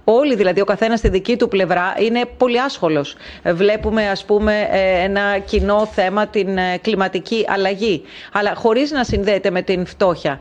Όλοι 0.03 0.35
δηλαδή, 0.35 0.61
ο 0.61 0.65
καθένας 0.65 0.99
στη 0.99 1.09
δική 1.09 1.37
του 1.37 1.47
πλευρά 1.47 1.93
είναι 1.99 2.25
πολύ 2.37 2.61
άσχολος. 2.61 3.15
Βλέπουμε 3.43 4.09
ας 4.09 4.25
πούμε 4.25 4.67
ε, 4.71 5.03
ένα 5.03 5.39
κοινό 5.39 5.85
θέμα, 5.85 6.27
την 6.27 6.57
ε, 6.57 6.77
κλιματική 6.81 7.45
αλλαγή, 7.47 8.01
αλλά 8.31 8.55
χωρίς 8.55 8.91
να 8.91 9.03
συνδέεται 9.03 9.49
με 9.51 9.61
την 9.61 9.85
φτώχεια 9.85 10.39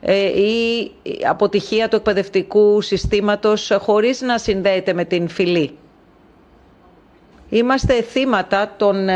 ε, 0.00 0.40
η 0.40 0.90
αποτυχία 1.28 1.88
του 1.88 1.96
εκπαιδευτικού 1.96 2.80
συστήματος 2.80 3.72
χωρίς 3.80 4.20
να 4.20 4.38
συνδέεται 4.38 4.92
με 4.92 5.04
την 5.04 5.28
φυλή. 5.28 5.76
Είμαστε 7.48 8.02
θύματα 8.02 8.74
των 8.76 9.08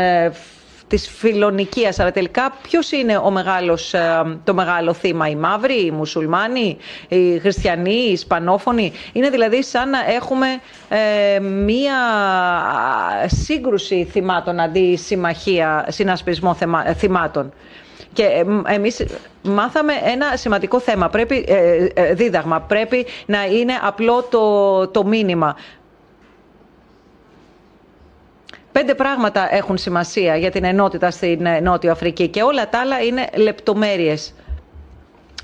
της 0.89 1.09
φιλονικίας. 1.09 1.99
Αλλά 1.99 2.11
τελικά 2.11 2.53
ποιος 2.61 2.91
είναι 2.91 3.17
ο 3.17 3.31
μεγάλος, 3.31 3.93
ε, 3.93 4.39
το 4.43 4.53
μεγάλο 4.53 4.93
θύμα, 4.93 5.29
οι 5.29 5.35
μαύροι, 5.35 5.85
οι 5.85 5.91
μουσουλμάνοι, 5.91 6.77
οι 7.07 7.39
χριστιανοί, 7.39 7.93
οι 7.93 8.11
ισπανόφωνοι; 8.11 8.91
Είναι 9.13 9.29
δηλαδή 9.29 9.63
σαν 9.63 9.89
να 9.89 9.99
έχουμε 10.15 10.47
ε, 10.89 11.39
μία 11.39 11.95
σύγκρουση 13.25 14.07
θυμάτων 14.11 14.59
αντί 14.59 14.95
συμμαχία, 14.95 15.85
συνασπισμό 15.89 16.57
θυμάτων. 16.95 17.53
Και 18.13 18.23
ε, 18.23 18.73
εμείς 18.73 19.05
μάθαμε 19.43 19.93
ένα 20.03 20.35
σημαντικό 20.35 20.79
θέμα, 20.79 21.09
πρέπει, 21.09 21.45
δίδαγμα. 22.13 22.59
Πρέπει 22.61 23.05
να 23.25 23.45
είναι 23.45 23.73
απλό 23.81 24.27
το, 24.29 24.87
το 24.87 25.05
μήνυμα. 25.05 25.55
Πέντε 28.71 28.95
πράγματα 28.95 29.55
έχουν 29.55 29.77
σημασία 29.77 30.35
για 30.35 30.51
την 30.51 30.63
ενότητα 30.63 31.11
στην 31.11 31.45
ε, 31.45 31.59
Νότιο 31.59 31.91
Αφρική 31.91 32.27
και 32.27 32.41
όλα 32.41 32.69
τα 32.69 32.79
άλλα 32.79 33.01
είναι 33.03 33.27
λεπτομέρειες 33.35 34.33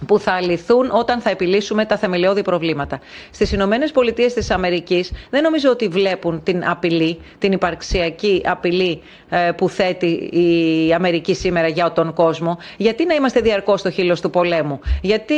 που 0.08 0.20
θα 0.20 0.42
λυθούν 0.42 0.90
όταν 0.92 1.20
θα 1.22 1.30
επιλύσουμε 1.30 1.86
τα 1.86 1.98
θεμελιώδη 1.98 2.42
προβλήματα. 2.42 3.00
Στις 3.32 3.52
Ηνωμένες 3.52 3.92
Πολιτείες 3.92 4.34
της 4.34 4.52
Αμερικής 4.52 5.12
δεν 5.30 5.44
νομίζω 5.44 5.70
ότι 5.70 5.88
βλέπουν 5.88 6.44
την 6.44 6.66
απειλή, 6.70 7.20
την 7.38 7.52
υπαρξιακή 7.52 8.42
απειλή 8.46 9.02
ε, 9.30 9.52
που 9.58 9.70
θέτει 9.70 10.08
η 10.88 10.94
Αμερική 10.94 11.34
σήμερα 11.36 11.68
για 11.68 11.92
τον 11.92 12.14
κόσμο. 12.14 12.58
Γιατί 12.78 13.06
να 13.06 13.14
είμαστε 13.14 13.40
διαρκώς 13.40 13.80
στο 13.80 13.90
χείλος 13.92 14.22
του 14.22 14.30
πολέμου; 14.30 14.80
Γιατί 15.02 15.36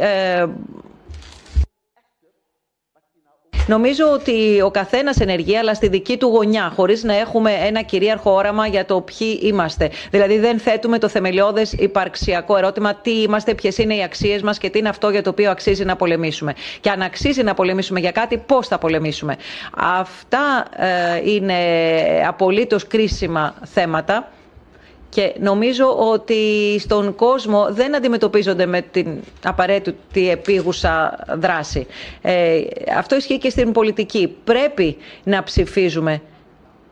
ε, 0.00 0.46
Νομίζω 3.66 4.10
ότι 4.12 4.60
ο 4.60 4.70
καθένας 4.70 5.20
ενεργεί, 5.20 5.56
αλλά 5.56 5.74
στη 5.74 5.88
δική 5.88 6.16
του 6.16 6.26
γωνιά, 6.26 6.72
χωρίς 6.76 7.02
να 7.02 7.14
έχουμε 7.14 7.52
ένα 7.52 7.82
κυρίαρχο 7.82 8.34
όραμα 8.34 8.66
για 8.66 8.84
το 8.84 9.00
ποιοι 9.00 9.38
είμαστε. 9.42 9.90
Δηλαδή, 10.10 10.38
δεν 10.38 10.58
θέτουμε 10.58 10.98
το 10.98 11.08
θεμελιώδες 11.08 11.72
υπαρξιακό 11.72 12.56
ερώτημα 12.56 12.94
τι 12.94 13.10
είμαστε, 13.10 13.54
ποιες 13.54 13.78
είναι 13.78 13.94
οι 13.94 14.02
αξίες 14.02 14.42
μας 14.42 14.58
και 14.58 14.70
τι 14.70 14.78
είναι 14.78 14.88
αυτό 14.88 15.10
για 15.10 15.22
το 15.22 15.30
οποίο 15.30 15.50
αξίζει 15.50 15.84
να 15.84 15.96
πολεμήσουμε. 15.96 16.54
Και 16.80 16.90
αν 16.90 17.02
αξίζει 17.02 17.42
να 17.42 17.54
πολεμήσουμε 17.54 18.00
για 18.00 18.12
κάτι, 18.12 18.36
πώς 18.46 18.66
θα 18.68 18.78
πολεμήσουμε. 18.78 19.36
Αυτά 19.76 20.64
ε, 20.76 21.30
είναι 21.30 21.54
απολύτως 22.26 22.86
κρίσιμα 22.86 23.54
θέματα 23.64 24.28
και 25.08 25.34
νομίζω 25.40 25.96
ότι 25.98 26.36
στον 26.78 27.14
κόσμο 27.14 27.66
δεν 27.70 27.96
αντιμετωπίζονται 27.96 28.66
με 28.66 28.80
την 28.80 29.20
απαραίτητη 29.44 30.30
επίγουσα 30.30 31.18
δράση. 31.38 31.86
Ε, 32.22 32.60
αυτό 32.96 33.16
ισχύει 33.16 33.38
και 33.38 33.50
στην 33.50 33.72
πολιτική. 33.72 34.36
Πρέπει 34.44 34.96
να 35.24 35.42
ψηφίζουμε 35.42 36.20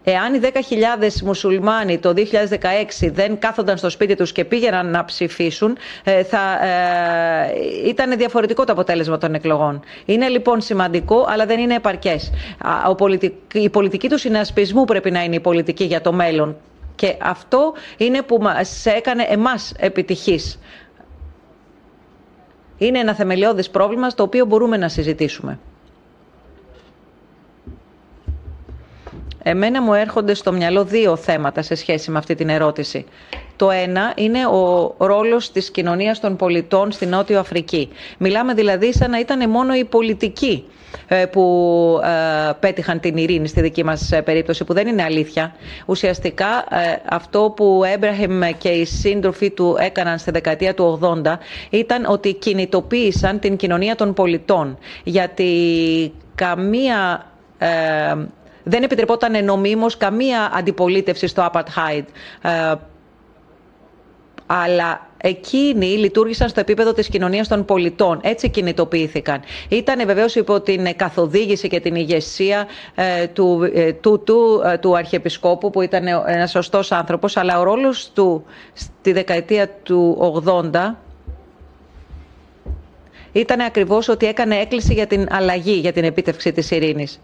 Εάν 0.07 0.35
οι 0.35 0.41
10.000 0.43 1.21
μουσουλμάνοι 1.25 1.99
το 1.99 2.15
2016 2.17 3.11
δεν 3.12 3.39
κάθονταν 3.39 3.77
στο 3.77 3.89
σπίτι 3.91 4.15
τους 4.17 4.33
και 4.33 4.45
πήγαιναν 4.45 4.91
να 4.91 5.05
ψηφίσουν, 5.05 5.77
θα 6.05 6.67
ε, 6.67 7.89
ήταν 7.89 8.17
διαφορετικό 8.17 8.65
το 8.65 8.73
αποτέλεσμα 8.73 9.19
των 9.19 9.35
εκλογών. 9.35 9.81
Είναι 10.05 10.29
λοιπόν 10.29 10.61
σημαντικό, 10.61 11.27
αλλά 11.29 11.47
δεν 11.47 11.59
είναι 11.59 11.75
επαρκές. 11.75 12.33
Η 13.53 13.69
πολιτική 13.69 14.09
του 14.09 14.19
συνασπισμού 14.19 14.85
πρέπει 14.85 15.11
να 15.11 15.23
είναι 15.25 15.35
η 15.35 15.41
πολιτική 15.41 15.85
για 15.85 16.01
το 16.01 16.12
μέλλον. 16.12 16.57
Και 16.95 17.17
αυτό 17.21 17.75
είναι 17.97 18.23
που 18.23 18.39
μας 18.41 18.87
έκανε 18.87 19.23
εμάς 19.29 19.73
επιτυχής. 19.79 20.59
Είναι 22.79 22.99
ένα 22.99 23.15
θεμελιώδης 23.15 23.71
πρόβλημα 23.71 24.11
στο 24.11 24.23
οποίο 24.23 24.45
μπορούμε 24.47 24.77
να 24.77 24.89
συζητήσουμε. 24.89 25.59
Εμένα 29.43 29.83
μου 29.83 29.95
έρχονται 29.95 30.35
στο 30.35 30.53
μυαλό 30.53 30.85
δύο 30.85 31.16
θέματα 31.16 31.62
σε 31.62 31.75
σχέση 31.75 32.11
με 32.11 32.19
αυτή 32.19 32.35
την 32.35 32.49
ερώτηση. 32.49 33.05
Το 33.56 33.70
ένα 33.70 34.12
είναι 34.16 34.47
ο 34.47 34.94
ρόλος 34.98 35.52
της 35.52 35.70
κοινωνίας 35.70 36.20
των 36.20 36.36
πολιτών 36.36 36.93
στη 36.93 37.06
Νότιο 37.06 37.39
Αφρική. 37.39 37.89
Μιλάμε 38.18 38.55
δηλαδή 38.55 38.93
σαν 38.93 39.10
να 39.10 39.18
ήταν 39.18 39.51
μόνο 39.51 39.74
οι 39.74 39.85
πολιτικοί 39.85 40.64
ε, 41.09 41.26
που 41.26 42.01
ε, 42.05 42.52
πέτυχαν 42.60 43.01
την 43.01 43.16
ειρήνη 43.16 43.48
στη 43.48 43.60
δική 43.60 43.85
μας 43.85 44.12
ε, 44.12 44.22
περίπτωση, 44.22 44.64
που 44.64 44.72
δεν 44.72 44.86
είναι 44.86 45.02
αλήθεια. 45.02 45.55
Ουσιαστικά 45.86 46.64
αυτό 47.09 47.52
που 47.56 47.78
ο 47.78 47.85
Έμπραχεμ 47.85 48.40
και 48.59 48.68
οι 48.68 48.85
σύντροφοι 48.85 49.51
του 49.51 49.76
έκαναν 49.81 50.18
στη 50.18 50.31
δεκαετία 50.31 50.74
του 50.74 50.98
80 51.24 51.32
ήταν 51.70 52.05
ότι 52.09 52.35
κινητοποίησαν 52.35 53.39
την 53.39 53.56
κοινωνία 53.56 53.94
των 53.94 54.14
πολιτών. 54.14 54.78
Γιατί 55.05 55.52
καμία 56.35 57.26
δεν 58.64 58.82
επιτρεπόταν 58.82 59.44
νομίμως 59.44 59.97
καμία 59.97 60.51
αντιπολίτευση 60.55 61.26
στο 61.26 61.51
Apartheid. 61.52 62.05
Ε, 62.43 62.74
αλλά 64.47 65.07
εκείνοι 65.16 65.87
λειτουργήσαν 65.87 66.49
στο 66.49 66.61
επίπεδο 66.61 66.93
της 66.93 67.09
κοινωνίας 67.09 67.49
των 67.49 67.65
πολιτών. 67.65 68.19
Έτσι 68.23 68.49
κινητοποιήθηκαν. 68.49 69.41
Ήταν 69.69 70.07
βεβαίως 70.07 70.35
υπό 70.35 70.61
την 70.61 70.97
καθοδήγηση 70.97 71.69
και 71.69 71.81
την 71.81 71.95
ηγεσία 71.95 72.66
ε, 72.95 73.27
του, 73.27 73.71
ε, 73.75 73.93
του, 73.93 74.23
του, 74.25 74.62
του 74.81 74.97
Αρχιεπισκόπου 74.97 75.71
που 75.71 75.81
ήταν 75.81 76.07
ένας 76.27 76.51
σωστός 76.51 76.93
άνθρωπος, 76.93 77.37
αλλά 77.37 77.59
ο 77.59 77.62
ρόλος 77.62 78.11
του 78.15 78.45
στη 78.73 79.12
δεκαετία 79.12 79.69
του 79.83 80.33
80 80.73 80.95
ήταν 83.33 83.61
ακριβώς 83.61 84.09
ότι 84.09 84.27
έκανε 84.27 84.57
έκκληση 84.57 84.95
για 84.95 85.07
την 85.07 85.27
αλλαγή, 85.31 85.73
για 85.73 85.93
την 85.93 86.05
επίτευξη 86.05 86.53
της 86.53 86.71
ειρήνης. 86.71 87.21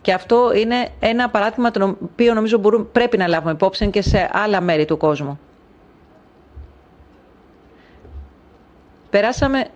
Και 0.00 0.12
αυτό 0.12 0.52
είναι 0.54 0.88
ένα 1.00 1.28
παράδειγμα 1.30 1.70
το 1.70 1.96
οποίο 2.02 2.34
νομίζω 2.34 2.58
μπορούμε, 2.58 2.84
πρέπει 2.84 3.16
να 3.16 3.28
λάβουμε 3.28 3.52
υπόψη 3.52 3.90
και 3.90 4.02
σε 4.02 4.30
άλλα 4.32 4.60
μέρη 4.60 4.84
του 4.84 4.96
κόσμου. 4.96 5.38
Περάσαμε 9.14 9.66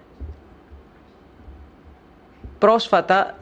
πρόσφατα 2.58 3.36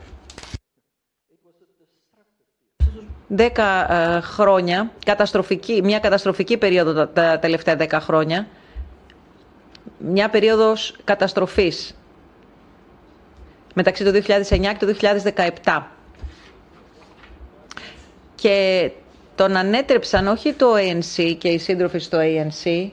δέκα 3.27 3.93
ε, 3.93 4.21
χρόνια, 4.21 4.91
καταστροφική, 5.05 5.81
μια 5.83 5.99
καταστροφική 5.99 6.57
περίοδο 6.57 7.07
τα 7.07 7.39
τελευταία 7.39 7.77
δέκα 7.77 8.01
χρόνια, 8.01 8.47
μια 9.99 10.31
περίοδος 10.31 10.97
καταστροφής 11.05 11.95
μεταξύ 13.75 14.05
του 14.05 14.11
2009 14.11 14.75
και 14.79 14.87
του 14.87 14.97
2017 15.65 15.83
και 18.35 18.91
τον 19.35 19.57
ανέτρεψαν 19.57 20.27
όχι 20.27 20.53
το 20.53 20.75
ANC 20.75 21.37
και 21.39 21.49
οι 21.49 21.59
σύντροφοι 21.59 21.99
στο 21.99 22.19
ANC, 22.21 22.91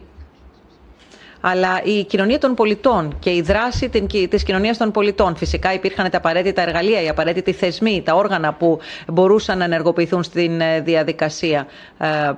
αλλά 1.45 1.81
η 1.83 2.03
κοινωνία 2.03 2.39
των 2.39 2.53
πολιτών 2.53 3.15
και 3.19 3.29
η 3.29 3.41
δράση 3.41 3.89
της 4.29 4.43
κοινωνίας 4.43 4.77
των 4.77 4.91
πολιτών. 4.91 5.35
Φυσικά 5.35 5.73
υπήρχαν 5.73 6.09
τα 6.09 6.17
απαραίτητα 6.17 6.61
εργαλεία, 6.61 7.01
οι 7.01 7.09
απαραίτητοι 7.09 7.51
θεσμοί, 7.51 8.01
τα 8.05 8.15
όργανα 8.15 8.53
που 8.53 8.79
μπορούσαν 9.07 9.57
να 9.57 9.63
ενεργοποιηθούν 9.63 10.23
στην 10.23 10.61
ε, 10.61 10.81
διαδικασία. 10.81 11.67
Ε, 11.97 12.31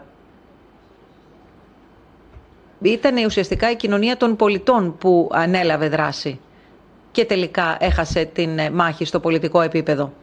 ήταν 2.82 3.26
ουσιαστικά 3.26 3.72
η 3.72 3.76
κοινωνία 3.76 4.18
των 4.18 4.36
πολιτών 4.36 4.98
που 4.98 5.30
ανέλαβε 5.32 5.90
δράση 5.90 6.40
και 7.12 7.26
τελικά 7.26 7.78
έχασε 7.80 8.26
την 8.26 8.60
ε, 8.60 8.70
μάχη 8.70 9.06
στο 9.06 9.20
πολιτικό 9.20 9.62
επίπεδο. 9.62 10.14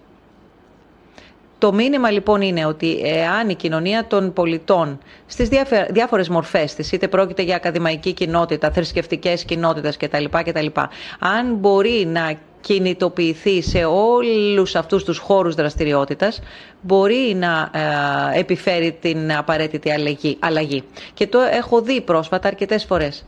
Το 1.63 1.73
μήνυμα 1.73 2.11
λοιπόν 2.11 2.41
είναι 2.41 2.67
ότι 2.67 3.01
εάν 3.05 3.49
η 3.49 3.55
κοινωνία 3.55 4.07
των 4.07 4.33
πολιτών 4.33 4.99
στις 5.27 5.49
διάφορες 5.91 6.29
μορφές 6.29 6.75
της, 6.75 6.93
είτε 6.93 7.09
πρόκειται 7.09 7.43
για 7.43 7.57
ακαδημαϊκή 7.57 8.13
κοινότητα, 8.13 8.71
θρησκευτικές 8.71 9.45
κοινότητες 9.45 9.97
κτλ. 9.97 10.25
κτλ 10.45 10.67
αν 11.19 11.55
μπορεί 11.55 12.07
να 12.07 12.35
κινητοποιηθεί 12.61 13.63
σε 13.63 13.85
όλους 13.85 14.75
αυτούς 14.75 15.05
τους 15.05 15.19
χώρους 15.19 15.55
δραστηριότητας, 15.55 16.41
μπορεί 16.81 17.35
να 17.39 17.71
ε, 18.35 18.39
επιφέρει 18.39 18.97
την 19.01 19.33
απαραίτητη 19.33 19.91
αλλαγή. 20.39 20.83
Και 21.15 21.27
το 21.27 21.39
έχω 21.41 21.81
δει 21.83 22.01
πρόσφατα 22.01 22.49
αρκετές 22.49 22.85
φορές. 22.85 23.25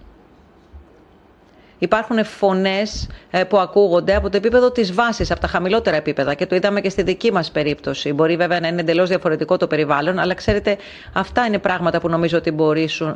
Υπάρχουν 1.78 2.24
φωνές 2.24 3.08
ε, 3.30 3.44
που 3.44 3.58
ακούγονται 3.58 4.14
από 4.14 4.30
το 4.30 4.36
επίπεδο 4.36 4.70
της 4.70 4.92
βάσης, 4.92 5.30
από 5.30 5.40
τα 5.40 5.46
χαμηλότερα 5.46 5.96
επίπεδα. 5.96 6.34
Και 6.34 6.46
το 6.46 6.54
είδαμε 6.54 6.80
και 6.80 6.88
στη 6.88 7.02
δική 7.02 7.32
μας 7.32 7.50
περίπτωση. 7.50 8.12
Μπορεί 8.12 8.36
βέβαια 8.36 8.60
να 8.60 8.68
είναι 8.68 8.80
εντελώς 8.80 9.08
διαφορετικό 9.08 9.56
το 9.56 9.66
περιβάλλον, 9.66 10.18
αλλά 10.18 10.34
ξέρετε, 10.34 10.76
αυτά 11.12 11.46
είναι 11.46 11.58
πράγματα 11.58 12.00
που 12.00 12.08
νομίζω 12.08 12.38
ότι 12.38 12.50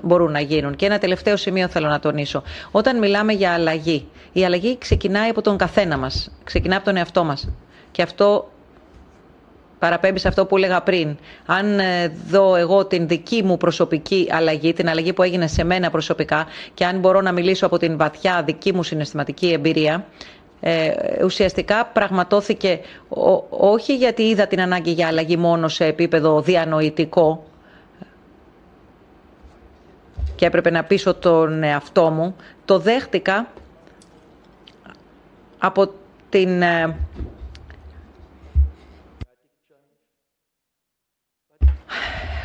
μπορούν 0.03 0.33
να 0.33 0.41
γίνουν. 0.41 0.77
Και 0.77 0.87
ένα 0.87 0.99
τελευταίο 0.99 1.37
σημείο 1.37 1.69
θέλω 1.69 1.89
να 1.89 2.01
τονίσω. 2.01 2.43
Όταν 2.71 2.99
μιλάμε 2.99 3.33
για 3.33 3.53
αλλαγή, 3.53 4.09
η 4.33 4.45
αλλαγή 4.45 4.79
ξεκινάει 4.79 5.29
από 5.29 5.43
τον 5.43 5.57
καθένα 5.57 5.99
μας. 5.99 6.31
Ξεκινάει 6.45 6.77
από 6.77 6.87
τον 6.87 6.97
εαυτό 6.97 7.25
μας. 7.25 7.49
Και 7.91 8.03
αυτό 8.03 8.49
παραπέμπει 9.79 10.19
σε 10.19 10.29
αυτό 10.29 10.47
που 10.47 10.57
έλεγα 10.57 10.81
πριν. 10.83 11.17
Αν 11.47 11.79
ε, 11.79 12.09
δω 12.29 12.57
εγώ 12.57 12.87
την 12.87 13.09
δική 13.09 13.43
μου 13.45 13.57
προσωπική 13.57 14.29
αλλαγή, 14.31 14.73
την 14.73 14.89
αλλαγή 14.89 15.13
που 15.13 15.23
έγινε 15.23 15.47
σε 15.47 15.65
μένα 15.65 15.91
προσωπικά 15.91 16.47
και 16.75 16.85
αν 16.85 16.99
μπορώ 16.99 17.21
να 17.21 17.33
μιλήσω 17.33 17.67
από 17.67 17.79
την 17.79 17.97
βαθιά 17.97 18.43
δική 18.47 18.75
μου 18.75 18.83
συναισθηματική 18.83 19.47
εμπειρία, 19.53 20.07
ε, 20.61 20.91
ουσιαστικά 21.25 21.87
πραγματώθηκε 21.93 22.81
όχι 23.49 23.97
γιατί 23.97 24.23
είδα 24.23 24.47
την 24.47 24.61
ανάγκη 24.61 24.91
για 24.91 25.07
αλλαγή 25.07 25.37
μόνο 25.37 25.69
σε 25.69 25.85
επίπεδο 25.85 26.41
διανοητικό 26.41 27.45
και 30.35 30.47
έπρεπε 30.47 30.71
να 30.71 30.85
πείσω 30.85 31.15
τον 31.15 31.63
εαυτό 31.63 32.11
μου, 32.11 32.37
το 32.65 32.79
δέχτηκα 32.79 33.49
από 35.59 35.91
την 36.29 36.63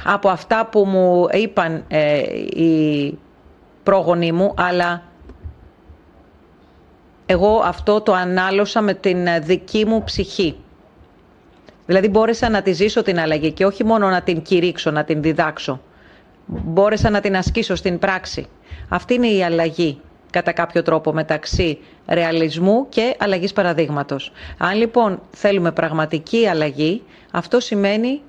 από 0.04 0.30
αυτά 0.30 0.68
που 0.72 0.86
μου 0.86 1.28
είπαν 1.32 1.84
ε, 1.88 2.18
οι 2.62 3.18
πρόγονοί 3.84 4.32
μου, 4.32 4.54
αλλά 4.58 5.04
εγώ 7.26 7.62
αυτό 7.66 8.02
το 8.02 8.14
ανάλωσα 8.14 8.82
με 8.82 8.94
την 8.94 9.28
δική 9.42 9.86
μου 9.86 10.04
ψυχή. 10.04 10.56
Δηλαδή 11.86 12.08
μπόρεσα 12.10 12.50
να 12.50 12.62
τη 12.62 12.72
ζήσω 12.72 13.02
την 13.02 13.20
αλλαγή 13.20 13.52
και 13.52 13.66
όχι 13.66 13.84
μόνο 13.84 14.10
να 14.10 14.22
την 14.22 14.42
κηρύξω, 14.42 14.92
να 14.92 15.04
την 15.04 15.22
διδάξω. 15.22 15.82
Μπόρεσα 16.46 17.10
να 17.10 17.20
την 17.20 17.36
ασκήσω 17.36 17.76
στην 17.76 18.00
πράξη. 18.00 18.48
Αυτή 18.90 19.14
είναι 19.14 19.28
η 19.28 19.44
αλλαγή 19.44 20.00
κατά 20.30 20.52
κάποιο 20.52 20.82
τρόπο 20.82 21.14
μεταξύ 21.14 21.80
ρεαλισμού 22.08 22.90
και 22.90 23.16
αλλαγής 23.20 23.54
παραδείγματος. 23.54 24.32
Αν 24.58 24.78
λοιπόν 24.78 25.22
θέλουμε 25.32 25.72
πραγματική 25.72 26.48
αλλαγή, 26.48 27.02
αυτό 27.32 27.60
σημαίνει 27.60 28.22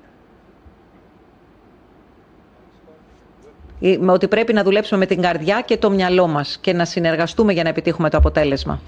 με 3.79 4.11
ότι 4.11 4.27
πρέπει 4.27 4.53
να 4.53 4.63
δουλέψουμε 4.63 4.99
με 4.99 5.05
την 5.05 5.21
καρδιά 5.21 5.61
και 5.61 5.77
το 5.77 5.89
μυαλό 5.89 6.27
μας 6.27 6.57
και 6.61 6.73
να 6.73 6.85
συνεργαστούμε 6.85 7.53
για 7.53 7.63
να 7.63 7.69
επιτύχουμε 7.69 8.09
το 8.09 8.17
αποτέλεσμα. 8.17 8.81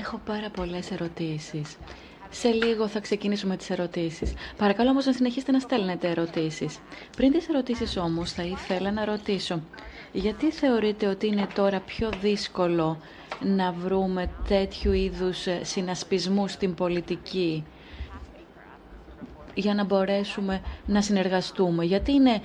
Έχω 0.00 0.20
πάρα 0.26 0.50
πολλές 0.56 0.90
ερωτήσεις. 0.90 1.76
Σε 2.30 2.48
λίγο 2.48 2.88
θα 2.88 3.00
ξεκινήσουμε 3.00 3.56
τις 3.56 3.70
ερωτήσεις. 3.70 4.34
Παρακαλώ 4.56 4.90
όμως 4.90 5.06
να 5.06 5.12
συνεχίσετε 5.12 5.52
να 5.52 5.58
στέλνετε 5.58 6.08
ερωτήσεις. 6.08 6.78
Πριν 7.16 7.32
τις 7.32 7.48
ερωτήσεις 7.48 7.96
όμως 7.96 8.32
θα 8.32 8.42
ήθελα 8.42 8.90
να 8.90 9.04
ρωτήσω. 9.04 9.60
Γιατί 10.12 10.50
θεωρείτε 10.50 11.06
ότι 11.06 11.26
είναι 11.26 11.46
τώρα 11.54 11.80
πιο 11.80 12.10
δύσκολο 12.20 12.98
να 13.40 13.72
βρούμε 13.72 14.30
τέτοιου 14.48 14.92
είδους 14.92 15.46
συνασπισμούς 15.62 16.52
στην 16.52 16.74
πολιτική; 16.74 17.64
Για 19.54 19.74
να 19.74 19.84
μπορέσουμε 19.84 20.60
να 20.86 21.00
συνεργαστούμε. 21.02 21.84
Γιατί 21.84 22.12
είναι 22.12 22.40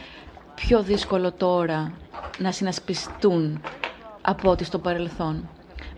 πιο 0.55 0.81
δύσκολο 0.83 1.31
τώρα 1.31 1.91
να 2.37 2.51
συνασπιστούν 2.51 3.61
από 4.21 4.49
ό,τι 4.49 4.63
στο 4.63 4.79
παρελθόν. 4.79 5.49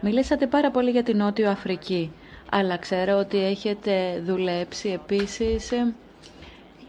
Μιλήσατε 0.02 0.48
πάρα 0.48 0.72
πολύ 0.72 0.90
για 0.92 1.04
την 1.04 1.18
Νότιο 1.18 1.50
Αφρική, 1.50 2.12
αλλά 2.52 2.78
ξέρω 2.78 3.18
ότι 3.18 3.38
έχετε 3.44 4.22
δουλέψει 4.26 4.90
επίσης 4.90 5.72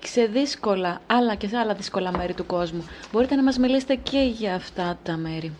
σε 0.04 0.24
δύσκολα, 0.24 1.00
αλλά 1.06 1.34
και 1.34 1.48
σε 1.48 1.56
άλλα 1.56 1.74
δύσκολα 1.74 2.10
μέρη 2.16 2.34
του 2.34 2.46
κόσμου. 2.46 2.84
Μπορείτε 3.12 3.34
να 3.34 3.42
μας 3.42 3.58
μιλήσετε 3.58 3.94
και 3.94 4.20
για 4.20 4.54
αυτά 4.54 4.98
τα 5.02 5.16
μέρη. 5.16 5.52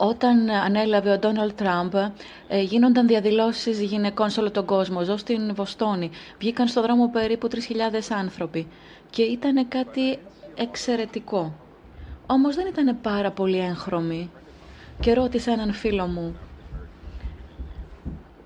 Όταν 0.00 0.50
ανέλαβε 0.50 1.10
ο 1.12 1.18
Ντόναλτ 1.18 1.52
Τραμπ, 1.56 1.94
ε, 2.48 2.60
γίνονταν 2.60 3.06
διαδηλώσεις 3.06 3.80
γυναικών 3.80 4.30
σε 4.30 4.40
όλο 4.40 4.50
τον 4.50 4.64
κόσμο. 4.64 5.02
Ζω 5.04 5.16
στην 5.16 5.54
Βοστόνη. 5.54 6.10
Βγήκαν 6.38 6.66
στο 6.68 6.82
δρόμο 6.82 7.08
περίπου 7.10 7.48
3.000 7.48 8.10
άνθρωποι. 8.10 8.66
Και 9.10 9.22
ήταν 9.22 9.68
κάτι 9.68 10.18
εξαιρετικό. 10.54 11.54
Όμως 12.26 12.54
δεν 12.54 12.66
ήταν 12.66 12.98
πάρα 13.02 13.30
πολύ 13.30 13.58
έγχρωμοι. 13.58 14.30
Και 15.00 15.14
ρώτησα 15.14 15.52
έναν 15.52 15.72
φίλο 15.72 16.06
μου, 16.06 16.36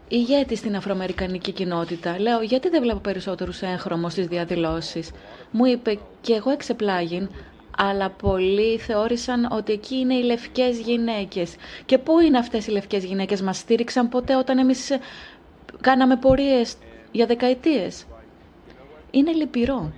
ηγέτη 0.09 0.57
στην 0.57 0.77
αφροαμερικανική 0.77 1.53
κοινότητα. 1.53 2.21
Λέω, 2.21 2.41
γιατί 2.43 2.69
δεν 2.69 2.83
βλέπω 2.83 2.99
περισσότερους 2.99 3.63
έγχρωμους 3.63 4.13
στις 4.13 4.27
διαδηλώσεις. 4.27 5.11
Μου 5.51 5.65
είπε, 5.65 5.99
και 6.21 6.35
εγώ 6.35 6.51
εξεπλάγην, 6.51 7.29
αλλά 7.77 8.11
πολλοί 8.11 8.79
θεώρησαν 8.79 9.49
ότι 9.53 9.73
εκεί 9.73 9.97
είναι 9.97 10.15
οι 10.15 10.23
λευκές 10.23 10.79
γυναίκες. 10.79 11.57
Και 11.87 11.99
πού 11.99 12.19
είναι 12.19 12.39
αυτές 12.39 12.67
οι 12.67 12.71
λευκές 12.71 13.05
γυναίκες, 13.05 13.43
μας 13.43 13.59
στήριξαν 13.59 14.09
ποτέ 14.09 14.37
όταν 14.37 14.59
εμείς 14.59 14.91
κάναμε 15.81 16.17
πορείες 16.17 16.77
για 17.13 17.27
δεκαετίες. 17.27 18.07
Είναι 19.11 19.33
λυπηρό. 19.33 19.93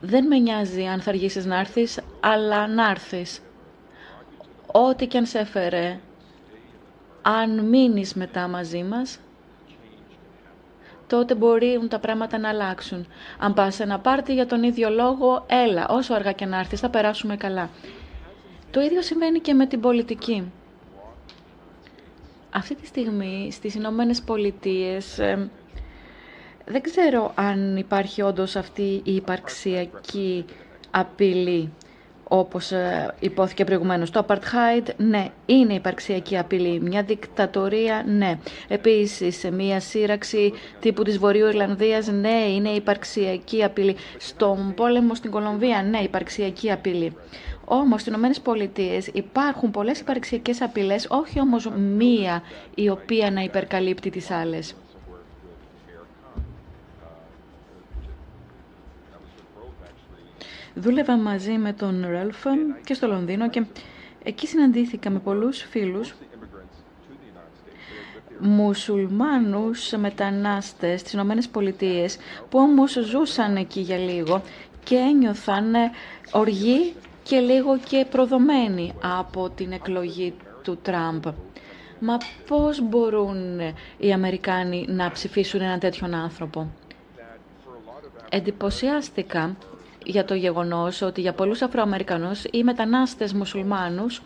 Δεν 0.00 0.26
με 0.26 0.38
νοιάζει 0.38 0.84
αν 0.84 1.00
θα 1.00 1.10
αργήσεις 1.10 1.44
να 1.44 1.58
έρθεις, 1.58 2.00
αλλά 2.20 2.66
να 2.66 2.90
έρθεις. 2.90 3.40
Ό,τι 4.66 5.06
και 5.06 5.18
αν 5.18 5.26
σε 5.26 5.38
έφερε, 5.38 6.00
αν 7.22 7.64
μείνεις 7.68 8.14
μετά 8.14 8.48
μαζί 8.48 8.82
μας, 8.82 9.18
τότε 11.06 11.34
μπορεί 11.34 11.80
τα 11.88 11.98
πράγματα 11.98 12.38
να 12.38 12.48
αλλάξουν. 12.48 13.06
Αν 13.38 13.54
πας 13.54 13.74
σε 13.74 13.82
ένα 13.82 13.98
πάρτι 13.98 14.32
για 14.34 14.46
τον 14.46 14.62
ίδιο 14.62 14.90
λόγο, 14.90 15.44
έλα, 15.48 15.86
όσο 15.88 16.14
αργά 16.14 16.32
και 16.32 16.46
να 16.46 16.58
έρθεις, 16.58 16.80
θα 16.80 16.88
περάσουμε 16.88 17.36
καλά. 17.36 17.70
Το 18.70 18.80
ίδιο 18.80 19.02
συμβαίνει 19.02 19.40
και 19.40 19.54
με 19.54 19.66
την 19.66 19.80
πολιτική. 19.80 20.52
Αυτή 22.50 22.74
τη 22.74 22.86
στιγμή 22.86 23.48
στις 23.52 23.74
Ηνωμένες 23.74 24.22
Πολιτείες 24.22 25.18
ε, 25.18 25.50
δεν 26.64 26.82
ξέρω 26.82 27.32
αν 27.34 27.76
υπάρχει 27.76 28.22
όντως 28.22 28.56
αυτή 28.56 29.00
η 29.04 29.14
υπαρξιακή 29.14 30.44
απειλή 30.90 31.72
όπως 32.28 32.72
ε, 32.72 33.14
υπόθηκε 33.20 33.64
προηγουμένως. 33.64 34.10
Το 34.10 34.24
apartheid, 34.28 34.86
ναι, 34.96 35.28
είναι 35.46 35.72
υπαρξιακή 35.74 36.38
απειλή. 36.38 36.80
Μια 36.80 37.02
δικτατορία, 37.02 38.04
ναι. 38.06 38.38
Επίσης, 38.68 39.48
μια 39.52 39.80
σύραξη 39.80 40.52
τύπου 40.80 41.02
της 41.02 41.18
Βορείου 41.18 41.46
Ιρλανδίας, 41.46 42.06
ναι, 42.06 42.44
είναι 42.54 42.68
υπαρξιακή 42.68 43.64
απειλή. 43.64 43.96
Στον 44.18 44.74
πόλεμο 44.76 45.14
στην 45.14 45.30
Κολομβία, 45.30 45.82
ναι, 45.82 45.98
υπαρξιακή 45.98 46.72
απειλή. 46.72 47.16
Όμως, 47.64 48.00
στις 48.00 48.12
Ηνωμένες 48.12 48.40
Πολιτείες 48.40 49.06
υπάρχουν 49.06 49.70
πολλές 49.70 50.00
υπαρξιακές 50.00 50.60
απειλές, 50.62 51.06
όχι 51.10 51.40
όμως 51.40 51.68
μία 51.96 52.42
η 52.74 52.88
οποία 52.88 53.30
να 53.30 53.40
υπερκαλύπτει 53.40 54.10
τις 54.10 54.30
άλλες. 54.30 54.74
Δούλευα 60.78 61.16
μαζί 61.16 61.52
με 61.52 61.72
τον 61.72 62.06
Ρέλφ 62.08 62.44
και 62.84 62.94
στο 62.94 63.06
Λονδίνο 63.06 63.48
και 63.50 63.64
εκεί 64.22 64.46
συναντήθηκα 64.46 65.10
με 65.10 65.18
πολλούς 65.18 65.60
φίλους 65.62 66.14
μουσουλμάνους 68.38 69.90
μετανάστες 69.96 71.00
στις 71.00 71.12
Ηνωμένες 71.12 71.48
Πολιτείες 71.48 72.16
που 72.48 72.58
όμως 72.58 72.92
ζούσαν 72.92 73.56
εκεί 73.56 73.80
για 73.80 73.96
λίγο 73.98 74.42
και 74.84 74.94
ένιωθαν 74.96 75.74
οργή 76.30 76.94
και 77.22 77.38
λίγο 77.38 77.78
και 77.78 78.06
προδομένοι 78.10 78.92
από 79.18 79.50
την 79.50 79.72
εκλογή 79.72 80.34
του 80.62 80.78
Τραμπ. 80.82 81.24
Μα 82.00 82.16
πώς 82.46 82.80
μπορούν 82.82 83.60
οι 83.98 84.12
Αμερικάνοι 84.12 84.84
να 84.88 85.10
ψηφίσουν 85.10 85.60
έναν 85.60 85.78
τέτοιον 85.78 86.14
άνθρωπο; 86.14 86.68
Εντυπωσιάστηκα 88.30 89.56
για 90.06 90.24
το 90.24 90.34
γεγονός 90.34 91.02
ότι 91.02 91.20
για 91.20 91.32
πολλούς 91.32 91.62
Αφροαμερικανούς 91.62 92.44
οι 92.50 92.62
μετανάστες 92.64 93.32
μουσουλμάνους 93.32 94.22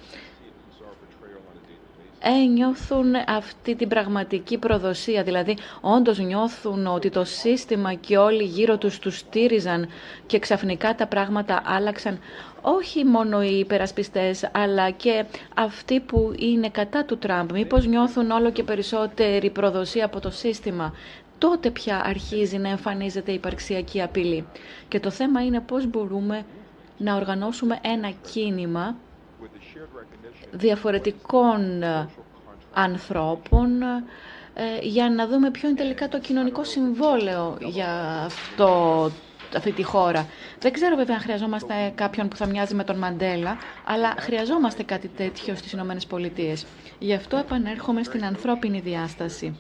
ένιωθουν 2.23 3.15
αυτή 3.27 3.74
την 3.74 3.89
πραγματική 3.89 4.59
προδοσία, 4.59 5.23
δηλαδή 5.23 5.57
όντως 5.81 6.19
νιώθουν 6.19 6.86
ότι 6.86 7.11
το 7.11 7.24
σύστημα 7.24 7.94
και 7.94 8.16
όλοι 8.19 8.44
γύρω 8.44 8.78
τους 8.78 8.98
τους 8.98 9.19
στήριζαν 9.19 9.89
και 10.27 10.39
ξαφνικά 10.39 10.94
τα 10.94 11.07
πράγματα 11.07 11.62
άλλαξαν. 11.65 12.19
Όχι 12.62 13.05
μόνο 13.05 13.43
οι 13.43 13.59
υπερασπιστές 13.59 14.48
αλλά 14.52 14.90
και 14.90 15.24
αυτοί 15.55 16.01
που 16.01 16.32
είναι 16.39 16.69
κατά 16.69 17.05
του 17.05 17.19
Τραμπ. 17.19 17.51
Μήπως 17.52 17.86
νιώθουν 17.86 18.31
όλο 18.31 18.51
και 18.51 18.62
περισσότερη 18.62 19.51
προδοσία 19.51 20.05
από 20.05 20.20
το 20.20 20.31
σύστημα 20.31 20.94
τότε 21.41 21.71
πια 21.71 22.03
αρχίζει 22.05 22.57
να 22.59 22.69
εμφανίζεται 22.69 23.31
η 23.31 23.35
υπαρξιακή 23.35 24.03
απειλή. 24.03 24.47
Και 24.89 25.01
το 25.01 25.11
θέμα 25.11 25.45
είναι 25.45 25.61
πώς 25.61 25.87
μπορούμε 25.87 26.45
να 26.99 27.15
οργανώσουμε 27.17 27.79
ένα 27.83 28.12
κίνημα 28.33 28.97
διαφορετικών 30.51 31.83
ε, 31.83 32.09
ανθρώπων 32.73 33.83
ε, 33.83 34.62
για 34.81 35.11
να 35.11 35.27
δούμε 35.27 35.51
ποιο 35.51 35.69
είναι 35.69 35.79
τελικά 35.79 36.09
το 36.09 36.19
κοινωνικό 36.21 36.65
συμβόλαιο 36.65 37.57
για 37.61 37.91
αυτό, 38.25 39.11
αυτή 39.57 39.73
τη 39.73 39.83
χώρα. 39.83 40.27
Δεν 40.59 40.73
ξέρω 40.73 40.97
βέβαια 40.97 41.17
αν 41.17 41.23
χρειαζόμαστε 41.23 41.93
κάποιον 41.95 42.29
που 42.29 42.37
θα 42.37 42.47
μοιάζει 42.47 42.75
με 42.75 42.85
τον 42.85 42.97
Μαντέλα, 42.97 43.57
αλλά 43.85 44.15
χρειαζόμαστε 44.19 44.83
κάτι 44.83 45.09
τέτοιο 45.09 45.55
στις 45.55 45.73
Ηνωμένες 45.73 46.07
Πολιτείες. 46.07 46.67
Γι' 46.99 47.15
αυτό 47.15 47.37
επανέρχομαι 47.37 48.03
στην 48.03 48.25
ανθρώπινη 48.25 48.81
διάσταση 48.81 49.57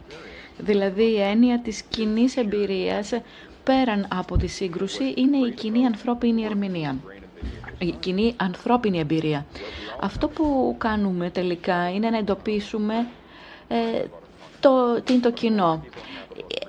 δηλαδή 0.58 1.02
η 1.04 1.20
έννοια 1.20 1.60
της 1.60 1.82
κοινής 1.82 2.36
εμπειρίας 2.36 3.12
πέραν 3.64 4.06
από 4.14 4.36
τη 4.36 4.46
σύγκρουση 4.46 5.14
είναι 5.16 5.36
η 5.36 5.50
κοινή 5.50 5.86
ανθρώπινη 5.86 6.44
ερμηνεία. 6.44 6.96
Η 7.78 7.94
κοινή 8.00 8.34
ανθρώπινη 8.36 8.98
εμπειρία. 8.98 9.46
Αυτό 10.00 10.28
που 10.28 10.74
κάνουμε 10.78 11.30
τελικά 11.30 11.90
είναι 11.90 12.10
να 12.10 12.18
εντοπίσουμε 12.18 13.06
ε, 13.68 14.04
το, 14.60 15.00
τι 15.04 15.12
είναι 15.12 15.22
το 15.22 15.30
κοινό. 15.32 15.84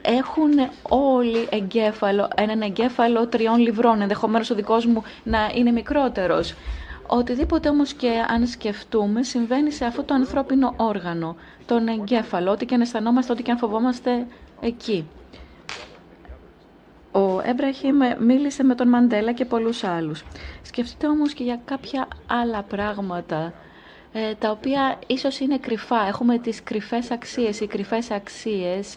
Έχουν 0.02 0.52
όλοι 0.82 1.48
εγκέφαλο, 1.49 2.28
έναν 2.36 2.62
εγκέφαλο 2.62 3.28
τριών 3.28 3.60
λιβρών, 3.60 4.02
ενδεχομένως 4.02 4.49
ο 4.49 4.56
δικός 4.56 4.86
μου 4.86 5.03
να 5.24 5.52
είναι 5.56 5.72
μικρότερος. 5.72 6.53
Οτιδήποτε 7.08 7.70
όμως 7.70 7.94
και 7.94 8.10
αν 8.28 8.48
σκεφτούμε 8.48 9.24
συμβαίνει 9.24 9.72
σε 9.72 9.86
αυτό 9.86 10.03
το 10.03 10.14
ανθρώπινο 10.14 10.74
όργανο, 10.78 11.36
τον 11.72 11.88
εγκέφαλο, 11.88 12.52
ό,τι 12.52 12.65
και 12.65 12.76
αν 12.76 12.81
αισθανόμαστε, 12.81 13.31
ό,τι 13.31 13.43
και 13.43 13.52
αν 13.52 13.57
φοβόμαστε 13.57 14.27
εκεί. 14.61 15.07
Ο 17.11 17.41
Έμπραχημ 17.43 17.98
μίλησε 18.19 18.64
με 18.64 18.76
τον 18.76 18.88
Μαντέλα 18.88 19.31
και 19.34 19.45
πολλούς 19.45 19.84
άλλους. 19.84 20.23
Σκεφτείτε 20.61 21.07
όμως 21.07 21.34
και 21.34 21.43
για 21.43 21.61
κάποια 21.65 22.07
άλλα 22.27 22.64
πράγματα, 22.64 23.53
ε, 24.11 24.34
τα 24.34 24.52
οποία 24.52 24.99
ίσως 25.07 25.39
είναι 25.39 25.57
κρυφά. 25.57 26.07
Έχουμε 26.07 26.38
τις 26.38 26.64
κρυφές 26.64 27.11
αξίες. 27.11 27.60
Οι 27.60 27.68
κρυφές 27.68 28.11
αξίες 28.11 28.95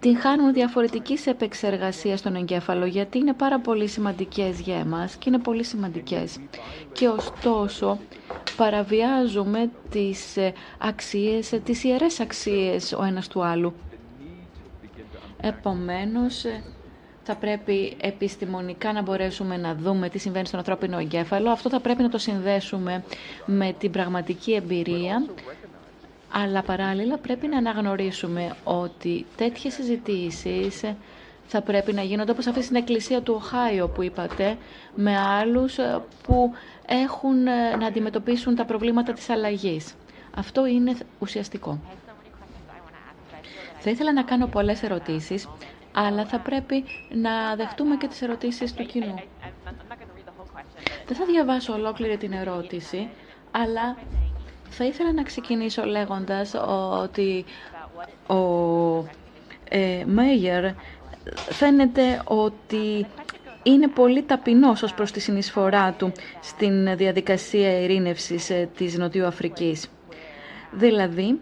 την 0.00 0.18
χάνουν 0.18 0.52
διαφορετικής 0.52 1.26
επεξεργασίας 1.26 2.18
στον 2.18 2.34
εγκέφαλο 2.36 2.86
γιατί 2.86 3.18
είναι 3.18 3.32
πάρα 3.32 3.60
πολύ 3.60 3.86
σημαντικές 3.88 4.60
για 4.60 4.76
εμάς 4.76 5.16
και 5.16 5.28
είναι 5.28 5.38
πολύ 5.38 5.64
σημαντικές. 5.64 6.38
Και 6.92 7.08
ωστόσο 7.08 7.98
παραβιάζουμε 8.56 9.70
τις 9.90 10.36
ε, 10.36 10.52
αξίες, 10.78 11.52
ε, 11.52 11.58
τις 11.58 11.84
ιερές 11.84 12.20
αξίες 12.20 12.92
ο 12.92 13.02
ένας 13.04 13.28
του 13.28 13.44
άλλου. 13.44 13.72
Επομένως, 15.40 16.44
ε, 16.44 16.62
θα 17.22 17.36
πρέπει 17.36 17.96
επιστημονικά 18.00 18.92
να 18.92 19.02
μπορέσουμε 19.02 19.56
να 19.56 19.74
δούμε 19.74 20.08
τι 20.08 20.18
συμβαίνει 20.18 20.46
στον 20.46 20.58
ανθρώπινο 20.58 20.98
εγκέφαλο. 20.98 21.50
Αυτό 21.50 21.68
θα 21.68 21.80
πρέπει 21.80 22.02
να 22.02 22.08
το 22.08 22.18
συνδέσουμε 22.18 23.04
με 23.46 23.74
την 23.78 23.90
πραγματική 23.90 24.52
εμπειρία 24.54 25.26
αλλά 26.32 26.62
παράλληλα 26.62 27.18
πρέπει 27.18 27.46
να 27.46 27.56
αναγνωρίσουμε 27.58 28.56
ότι 28.64 29.26
τέτοιες 29.36 29.74
συζητήσεις 29.74 30.84
θα 31.50 31.62
πρέπει 31.62 31.92
να 31.92 32.02
γίνονται 32.02 32.30
όπως 32.30 32.46
αυτή 32.46 32.62
στην 32.62 32.76
εκκλησία 32.76 33.22
του 33.22 33.34
Οχάιο 33.36 33.88
που 33.88 34.02
είπατε, 34.02 34.56
με 34.94 35.18
άλλους 35.18 35.78
ε, 35.78 36.02
που 36.22 36.52
έχουν 36.86 37.46
ε, 37.46 37.76
να 37.76 37.86
αντιμετωπίσουν 37.86 38.54
τα 38.54 38.64
προβλήματα 38.64 39.12
της 39.12 39.28
αλλαγής. 39.30 39.94
Αυτό 40.36 40.66
είναι 40.66 40.96
ουσιαστικό. 41.18 41.78
Θα 43.78 43.90
ήθελα 43.90 44.12
να 44.12 44.22
κάνω 44.22 44.46
πολλές 44.46 44.82
ερωτήσεις, 44.82 45.48
αλλά 45.92 46.24
θα 46.26 46.38
πρέπει 46.38 46.84
να 47.14 47.54
δεχτούμε 47.56 47.96
και 47.96 48.06
τις 48.08 48.22
ερωτήσεις 48.22 48.72
του 48.74 48.84
κοινού. 48.86 49.14
Δεν 51.06 51.16
θα 51.16 51.24
διαβάσω 51.24 51.72
ολόκληρη 51.72 52.16
την 52.16 52.32
ερώτηση, 52.32 53.08
αλλά 53.50 53.96
θα 54.68 54.84
ήθελα 54.84 55.12
να 55.12 55.22
ξεκινήσω 55.22 55.84
λέγοντας 55.84 56.54
ότι 57.02 57.44
ο 58.26 58.36
ε, 59.68 60.04
Μέιερ 60.06 60.64
φαίνεται 61.50 62.22
ότι 62.24 63.06
είναι 63.62 63.88
πολύ 63.88 64.22
ταπεινός 64.22 64.82
ως 64.82 64.94
προς 64.94 65.12
τη 65.12 65.20
συνεισφορά 65.20 65.92
του 65.92 66.12
στην 66.42 66.96
διαδικασία 66.96 67.80
ειρήνευσης 67.80 68.50
ε, 68.50 68.68
της 68.76 68.96
Νοτιού 68.98 69.26
Αφρικής. 69.26 69.86
Δηλαδή, 70.70 71.40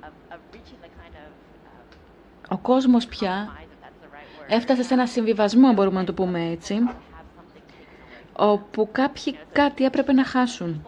ο 2.48 2.56
κόσμος 2.58 3.06
πια 3.06 3.58
έφτασε 4.48 4.82
σε 4.82 4.94
ένα 4.94 5.06
συμβιβασμό, 5.06 5.72
μπορούμε 5.72 5.98
να 6.00 6.04
το 6.06 6.12
πούμε 6.12 6.48
έτσι, 6.50 6.74
όπου 8.32 8.88
κάποιοι 8.92 9.38
κάτι 9.52 9.84
έπρεπε 9.84 10.12
να 10.12 10.24
χάσουν. 10.24 10.86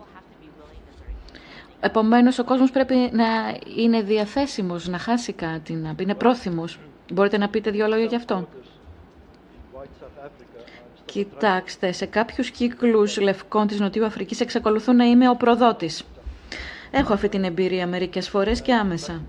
Επομένως, 1.81 2.39
ο 2.39 2.45
κόσμος 2.45 2.71
πρέπει 2.71 2.95
να 3.13 3.25
είναι 3.77 4.03
διαθέσιμος, 4.03 4.89
να 4.89 4.99
χάσει 4.99 5.33
κάτι, 5.33 5.73
να 5.73 5.95
είναι 5.99 6.15
πρόθυμος. 6.15 6.79
Μπορείτε 7.13 7.39
να 7.39 7.49
πείτε 7.49 7.71
δύο 7.71 7.87
λόγια 7.87 8.05
γι' 8.07 8.15
αυτό. 8.17 8.49
Κοιτάξτε, 11.05 11.93
σε 11.93 12.07
κάποιους 12.07 12.51
κύκλους 12.51 13.21
λευκών 13.21 13.67
της 13.67 13.81
Νοτιού 13.81 14.05
Αφρικής 14.05 14.41
εξακολουθούν 14.41 14.97
να 14.97 15.05
είμαι 15.05 15.29
ο 15.29 15.35
προδότης. 15.37 16.05
Έχω 16.91 17.13
αυτή 17.13 17.29
την 17.29 17.45
εμπειρία 17.45 17.87
μερικές 17.87 18.29
φορές 18.29 18.63
και 18.63 18.75
άμεσα. 18.75 19.23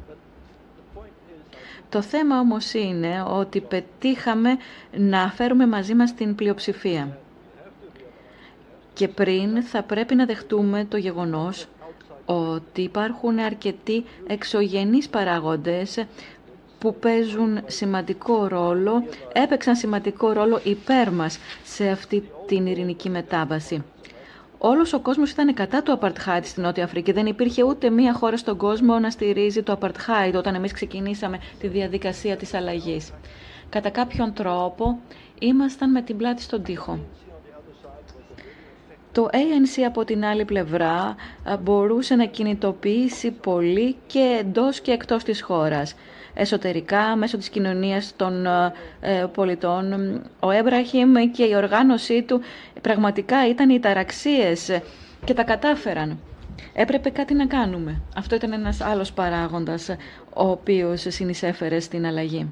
Το 1.89 2.01
θέμα 2.01 2.39
όμως 2.39 2.73
είναι 2.73 3.23
ότι 3.27 3.61
πετύχαμε 3.61 4.57
να 4.91 5.31
φέρουμε 5.31 5.67
μαζί 5.67 5.93
μας 5.93 6.13
την 6.13 6.35
πλειοψηφία. 6.35 7.17
Και 8.93 9.07
πριν 9.07 9.63
θα 9.63 9.83
πρέπει 9.83 10.15
να 10.15 10.25
δεχτούμε 10.25 10.85
το 10.89 10.97
γεγονός 10.97 11.67
ότι 12.35 12.81
υπάρχουν 12.81 13.39
αρκετοί 13.39 14.05
εξωγενείς 14.27 15.09
παράγοντες 15.09 16.05
που 16.79 16.95
παίζουν 16.95 17.59
σημαντικό 17.65 18.47
ρόλο, 18.47 19.03
έπαιξαν 19.33 19.75
σημαντικό 19.75 20.31
ρόλο 20.31 20.59
υπέρ 20.63 21.11
μας 21.11 21.39
σε 21.63 21.89
αυτή 21.89 22.29
την 22.47 22.65
ειρηνική 22.65 23.09
μετάβαση. 23.09 23.83
Όλος 24.57 24.93
ο 24.93 24.99
κόσμος 24.99 25.31
ήταν 25.31 25.53
κατά 25.53 25.83
του 25.83 25.91
Απαρτχάιτ 25.91 26.45
στην 26.45 26.63
Νότια 26.63 26.83
Αφρική. 26.83 27.11
Δεν 27.11 27.25
υπήρχε 27.25 27.63
ούτε 27.63 27.89
μία 27.89 28.13
χώρα 28.13 28.37
στον 28.37 28.57
κόσμο 28.57 28.99
να 28.99 29.09
στηρίζει 29.09 29.63
το 29.63 29.71
Απαρτχάιτ 29.71 30.35
όταν 30.35 30.55
εμείς 30.55 30.71
ξεκινήσαμε 30.71 31.39
τη 31.59 31.67
διαδικασία 31.67 32.37
της 32.37 32.53
αλλαγής. 32.53 33.11
Κατά 33.69 33.89
κάποιον 33.89 34.33
τρόπο 34.33 34.99
ήμασταν 35.39 35.91
με 35.91 36.01
την 36.01 36.17
πλάτη 36.17 36.41
στον 36.41 36.63
τοίχο. 36.63 36.99
Το 39.19 39.29
ANC 39.31 39.81
από 39.87 40.05
την 40.05 40.25
άλλη 40.25 40.45
πλευρά 40.45 41.15
μπορούσε 41.63 42.15
να 42.15 42.25
κινητοποιήσει 42.25 43.31
πολύ 43.31 43.95
και 44.07 44.37
εντός 44.39 44.79
και 44.81 44.91
εκτός 44.91 45.23
της 45.23 45.41
χώρας. 45.41 45.95
Εσωτερικά, 46.33 47.15
μέσω 47.15 47.37
της 47.37 47.49
κοινωνίας 47.49 48.13
των 48.15 48.45
ε, 48.45 49.25
πολιτών, 49.33 49.93
ο 50.39 50.49
Έμπραχιμ 50.51 51.13
και 51.31 51.43
η 51.43 51.55
οργάνωσή 51.55 52.21
του 52.23 52.41
πραγματικά 52.81 53.47
ήταν 53.49 53.69
οι 53.69 53.79
ταραξίες 53.79 54.79
και 55.25 55.33
τα 55.33 55.43
κατάφεραν. 55.43 56.19
Έπρεπε 56.73 57.09
κάτι 57.09 57.33
να 57.33 57.45
κάνουμε. 57.45 58.01
Αυτό 58.17 58.35
ήταν 58.35 58.51
ένας 58.53 58.81
άλλος 58.81 59.11
παράγοντας 59.11 59.89
ο 60.33 60.49
οποίος 60.49 61.05
συνεισέφερε 61.07 61.79
στην 61.79 62.05
αλλαγή. 62.05 62.51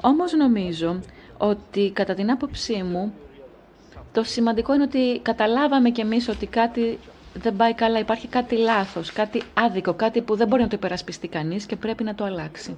Όμως 0.00 0.32
νομίζω 0.32 1.00
ότι 1.38 1.90
κατά 1.94 2.14
την 2.14 2.30
άποψή 2.30 2.82
μου 2.82 3.12
το 4.14 4.22
σημαντικό 4.22 4.74
είναι 4.74 4.82
ότι 4.82 5.20
καταλάβαμε 5.22 5.90
κι 5.90 6.00
εμείς 6.00 6.28
ότι 6.28 6.46
κάτι 6.46 6.98
δεν 7.34 7.56
πάει 7.56 7.74
καλά, 7.74 7.98
υπάρχει 7.98 8.28
κάτι 8.28 8.56
λάθος, 8.56 9.12
κάτι 9.12 9.42
άδικο, 9.54 9.94
κάτι 9.94 10.20
που 10.20 10.36
δεν 10.36 10.48
μπορεί 10.48 10.62
να 10.62 10.68
το 10.68 10.76
υπερασπιστεί 10.76 11.28
κανείς 11.28 11.66
και 11.66 11.76
πρέπει 11.76 12.04
να 12.04 12.14
το 12.14 12.24
αλλάξει. 12.24 12.76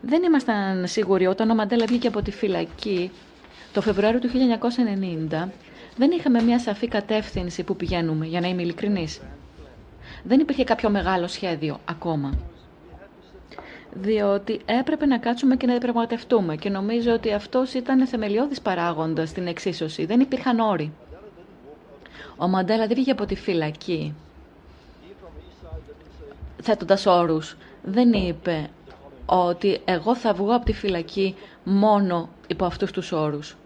Δεν 0.00 0.22
ήμασταν 0.22 0.86
σίγουροι 0.86 1.26
όταν 1.26 1.50
ο 1.50 1.54
Μαντέλα 1.54 1.84
βγήκε 1.86 2.08
από 2.08 2.22
τη 2.22 2.30
φυλακή 2.30 3.10
το 3.72 3.80
Φεβρουάριο 3.80 4.20
του 4.20 4.28
1990, 4.28 5.48
δεν 5.96 6.10
είχαμε 6.10 6.42
μια 6.42 6.58
σαφή 6.58 6.88
κατεύθυνση 6.88 7.62
που 7.62 7.76
πηγαίνουμε, 7.76 8.26
για 8.26 8.40
να 8.40 8.48
είμαι 8.48 8.62
ειλικρινής. 8.62 9.20
Δεν 10.22 10.40
υπήρχε 10.40 10.64
κάποιο 10.64 10.90
μεγάλο 10.90 11.26
σχέδιο 11.28 11.80
ακόμα 11.84 12.32
διότι 13.94 14.60
έπρεπε 14.64 15.06
να 15.06 15.18
κάτσουμε 15.18 15.56
και 15.56 15.66
να 15.66 15.72
διαπραγματευτούμε 15.72 16.56
και 16.56 16.68
νομίζω 16.70 17.12
ότι 17.12 17.32
αυτός 17.32 17.74
ήταν 17.74 18.06
θεμελιώδης 18.06 18.60
παράγοντας 18.60 19.28
στην 19.28 19.46
εξίσωση. 19.46 20.04
Δεν 20.04 20.20
υπήρχαν 20.20 20.58
όροι. 20.60 20.92
Ο 22.36 22.48
Μαντέλα 22.48 22.86
δεν 22.86 22.94
βγήκε 22.96 23.10
από 23.10 23.26
τη 23.26 23.34
φυλακή 23.34 24.14
θέτοντας 26.62 27.06
όρους. 27.06 27.56
Δεν 27.82 28.12
είπε 28.12 28.68
ότι 29.26 29.80
εγώ 29.84 30.16
θα 30.16 30.32
βγω 30.32 30.54
από 30.54 30.64
τη 30.64 30.72
φυλακή 30.72 31.34
μόνο 31.64 32.28
υπό 32.46 32.64
αυτούς 32.64 32.90
τους 32.90 33.12
όρους. 33.12 33.56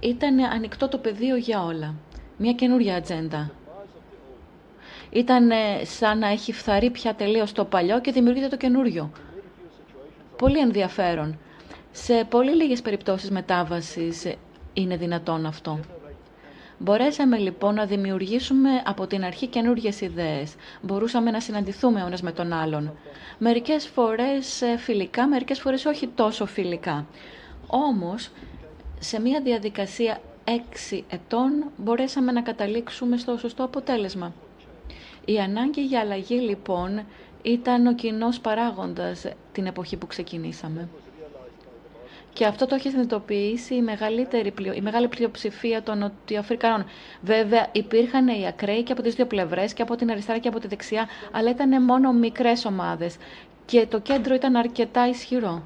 Ήταν 0.00 0.38
ανοιχτό 0.40 0.88
το 0.88 0.98
πεδίο 0.98 1.36
για 1.36 1.62
όλα. 1.64 1.94
Μια 2.36 2.52
καινούρια 2.52 2.96
ατζέντα. 2.96 3.50
Ήταν 5.10 5.50
σαν 5.82 6.18
να 6.18 6.28
έχει 6.28 6.52
φθαρεί 6.52 6.90
πια 6.90 7.14
τελείως 7.14 7.52
το 7.52 7.64
παλιό 7.64 8.00
και 8.00 8.12
δημιουργείται 8.12 8.48
το 8.48 8.56
καινούριο. 8.56 9.10
Πολύ 10.38 10.58
ενδιαφέρον. 10.58 11.38
Σε 11.92 12.24
πολύ 12.28 12.54
λίγες 12.54 12.82
περιπτώσεις 12.82 13.30
μετάβασης 13.30 14.32
είναι 14.72 14.96
δυνατόν 14.96 15.46
αυτό. 15.46 15.80
Μπορέσαμε 16.78 17.36
λοιπόν 17.38 17.74
να 17.74 17.84
δημιουργήσουμε 17.86 18.70
από 18.84 19.06
την 19.06 19.24
αρχή 19.24 19.46
καινούριε 19.46 19.92
ιδέες. 20.00 20.54
Μπορούσαμε 20.80 21.30
να 21.30 21.40
συναντηθούμε 21.40 22.02
ο 22.02 22.08
με 22.22 22.32
τον 22.32 22.52
άλλον. 22.52 22.92
Μερικές 23.38 23.86
φορές 23.86 24.62
ε, 24.62 24.76
φιλικά, 24.76 25.26
μερικές 25.26 25.60
φορές 25.60 25.84
όχι 25.84 26.06
τόσο 26.06 26.46
φιλικά. 26.46 27.06
Όμως, 27.66 28.30
σε 28.98 29.20
μια 29.20 29.40
διαδικασία 29.40 30.20
έξι 30.44 31.04
ετών 31.10 31.64
μπορέσαμε 31.76 32.32
να 32.32 32.42
καταλήξουμε 32.42 33.16
στο 33.16 33.36
σωστό 33.38 33.64
αποτέλεσμα. 33.64 34.32
Η 35.28 35.38
ανάγκη 35.38 35.84
για 35.84 36.00
αλλαγή 36.00 36.34
λοιπόν 36.34 37.04
ήταν 37.42 37.86
ο 37.86 37.94
κοινός 37.94 38.40
παράγοντας 38.40 39.26
την 39.52 39.66
εποχή 39.66 39.96
που 39.96 40.06
ξεκινήσαμε. 40.06 40.88
Και 42.32 42.46
αυτό 42.46 42.66
το 42.66 42.74
έχει 42.74 42.90
συνειδητοποιήσει 42.90 43.74
η, 43.74 43.82
μεγαλύτερη, 43.82 44.52
η 44.74 44.80
μεγάλη 44.80 45.08
πλειοψηφία 45.08 45.82
των 45.82 45.98
Νοτιοαφρικανών. 45.98 46.84
Βέβαια, 47.20 47.66
υπήρχαν 47.72 48.28
οι 48.28 48.46
ακραίοι 48.46 48.82
και 48.82 48.92
από 48.92 49.02
τις 49.02 49.14
δύο 49.14 49.26
πλευρές, 49.26 49.72
και 49.74 49.82
από 49.82 49.96
την 49.96 50.10
αριστερά 50.10 50.38
και 50.38 50.48
από 50.48 50.58
τη 50.58 50.66
δεξιά, 50.66 51.08
αλλά 51.32 51.50
ήταν 51.50 51.82
μόνο 51.82 52.12
μικρές 52.12 52.64
ομάδες. 52.64 53.16
Και 53.64 53.86
το 53.86 54.00
κέντρο 54.00 54.34
ήταν 54.34 54.56
αρκετά 54.56 55.08
ισχυρό. 55.08 55.62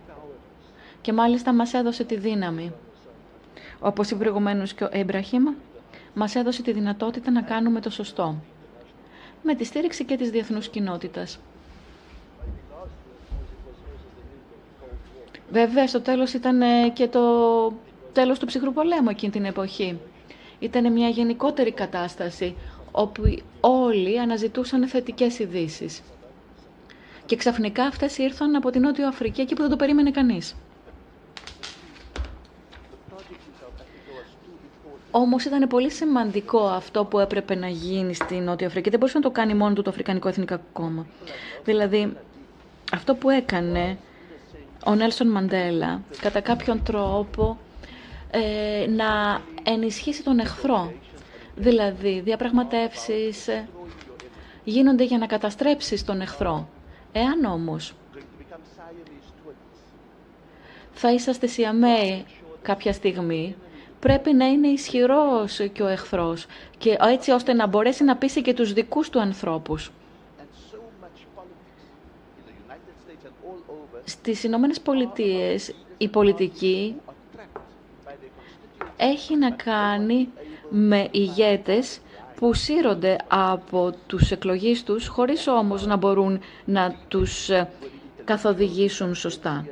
Και 1.01 1.12
μάλιστα 1.12 1.53
μας 1.53 1.74
έδωσε 1.74 2.05
τη 2.05 2.16
δύναμη. 2.16 2.73
Όπως 3.81 4.11
είπε 4.11 4.19
προηγουμένω 4.19 4.65
και 4.77 4.85
ο 4.85 4.89
Έμπραχιμ, 4.91 5.45
μας 6.15 6.35
έδωσε 6.35 6.62
τη 6.62 6.73
δυνατότητα 6.73 7.31
να 7.31 7.43
κάνουμε 7.43 7.81
το 7.81 7.91
σωστό 7.91 8.37
με 9.42 9.54
τη 9.54 9.64
στήριξη 9.64 10.04
και 10.04 10.16
της 10.16 10.30
διεθνούς 10.30 10.68
κοινότητας. 10.68 11.38
Βέβαια, 15.50 15.86
στο 15.86 16.00
τέλος 16.00 16.32
ήταν 16.32 16.62
ε, 16.62 16.88
και 16.88 17.08
το 17.08 17.20
τέλος 18.12 18.38
του 18.38 18.46
ψυχρού 18.46 18.72
πολέμου 18.72 19.08
εκείνη 19.08 19.32
την 19.32 19.44
εποχή. 19.44 19.98
Ήταν 20.58 20.92
μια 20.92 21.08
γενικότερη 21.08 21.72
κατάσταση 21.72 22.56
όπου 22.92 23.22
όλοι 23.60 24.20
αναζητούσαν 24.20 24.88
θετικές 24.88 25.38
ειδήσεις. 25.38 26.02
Και 27.26 27.36
ξαφνικά 27.36 27.84
αυτές 27.84 28.18
ήρθαν 28.18 28.56
από 28.56 28.70
την 28.70 28.80
Νότιο 28.80 29.06
Αφρική 29.06 29.40
εκεί 29.40 29.54
που 29.54 29.60
δεν 29.60 29.70
το 29.70 29.76
περίμενε 29.76 30.10
κανείς. 30.10 30.56
Όμως 35.11 35.45
ήταν 35.45 35.69
πολύ 35.69 35.91
σημαντικό 35.91 36.61
αυτό 36.66 37.05
που 37.05 37.19
έπρεπε 37.19 37.55
να 37.55 37.69
γίνει 37.69 38.15
στη 38.15 38.35
Νότια 38.35 38.66
Αφρική. 38.66 38.91
Δεν 38.91 38.99
μπορούσε 38.99 39.19
να 39.19 39.24
το 39.24 39.31
κάνει 39.31 39.55
μόνο 39.55 39.74
του 39.74 39.82
το 39.82 39.91
Αφρικανικό 39.91 40.28
Εθνικό 40.28 40.59
Κόμμα. 40.73 41.07
Δηλαδή, 41.65 42.16
αυτό 42.93 43.15
που 43.15 43.31
έκανε 43.31 43.99
ο 44.87 44.95
Νέλσον 44.95 45.28
Μαντέλα, 45.28 46.03
κατά 46.20 46.41
κάποιον 46.41 46.82
τρόπο, 46.82 47.59
ε, 48.31 48.87
να 48.89 49.41
ενισχύσει 49.62 50.23
τον 50.23 50.39
εχθρό. 50.39 50.93
Δηλαδή, 51.57 52.20
διαπραγματεύσεις 52.20 53.49
ε, 53.49 53.69
γίνονται 54.65 55.05
για 55.05 55.19
να 55.19 55.27
καταστρέψεις 55.27 56.05
τον 56.05 56.20
εχθρό. 56.20 56.69
Εάν 57.12 57.45
όμως 57.45 57.95
θα 60.93 61.12
είσαστε 61.12 61.47
σιαμαίοι 61.47 62.24
κάποια 62.62 62.93
στιγμή, 62.93 63.57
πρέπει 64.01 64.32
να 64.32 64.47
είναι 64.47 64.68
ισχυρός 64.68 65.60
και 65.72 65.82
ο 65.82 65.86
εχθρός 65.86 66.47
και 66.78 66.97
έτσι 67.01 67.31
ώστε 67.31 67.52
να 67.52 67.66
μπορέσει 67.66 68.05
να 68.05 68.16
πείσει 68.16 68.43
και 68.43 68.55
τους 68.55 68.72
δικούς 68.72 69.10
του 69.10 69.20
ανθρώπους. 69.20 69.90
Στις 74.05 74.44
Ηνωμένες 74.44 74.81
Πολιτείες 74.81 75.74
η 75.98 76.09
πολιτική 76.09 76.94
έχει 78.97 79.36
να 79.36 79.51
κάνει 79.51 80.28
με 80.70 81.09
ηγέτες 81.10 82.01
που 82.36 82.55
σύρονται 82.55 83.16
από 83.28 83.93
τους 84.06 84.31
εκλογείς 84.31 84.85
τους, 84.85 85.06
χωρίς 85.06 85.47
όμως 85.47 85.86
να 85.86 85.97
μπορούν 85.97 86.40
να 86.64 86.94
τους 87.09 87.48
ε, 87.51 87.68
καθοδηγήσουν 88.24 89.14
σωστά. 89.14 89.66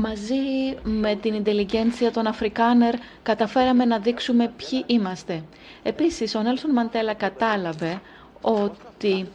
Μαζί 0.00 0.74
με 0.82 1.14
την 1.14 1.34
ιντελικένσια 1.34 2.10
των 2.12 2.26
Αφρικάνερ 2.26 2.94
καταφέραμε 3.22 3.84
να 3.84 3.98
δείξουμε 3.98 4.52
ποιοι 4.56 4.84
είμαστε. 4.86 5.42
Επίσης, 5.82 6.34
ο 6.34 6.42
Νέλσον 6.42 6.70
Μαντέλα 6.70 7.14
κατάλαβε 7.14 8.00
ότι 8.40 9.28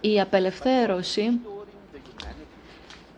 η 0.00 0.20
απελευθέρωση 0.20 1.40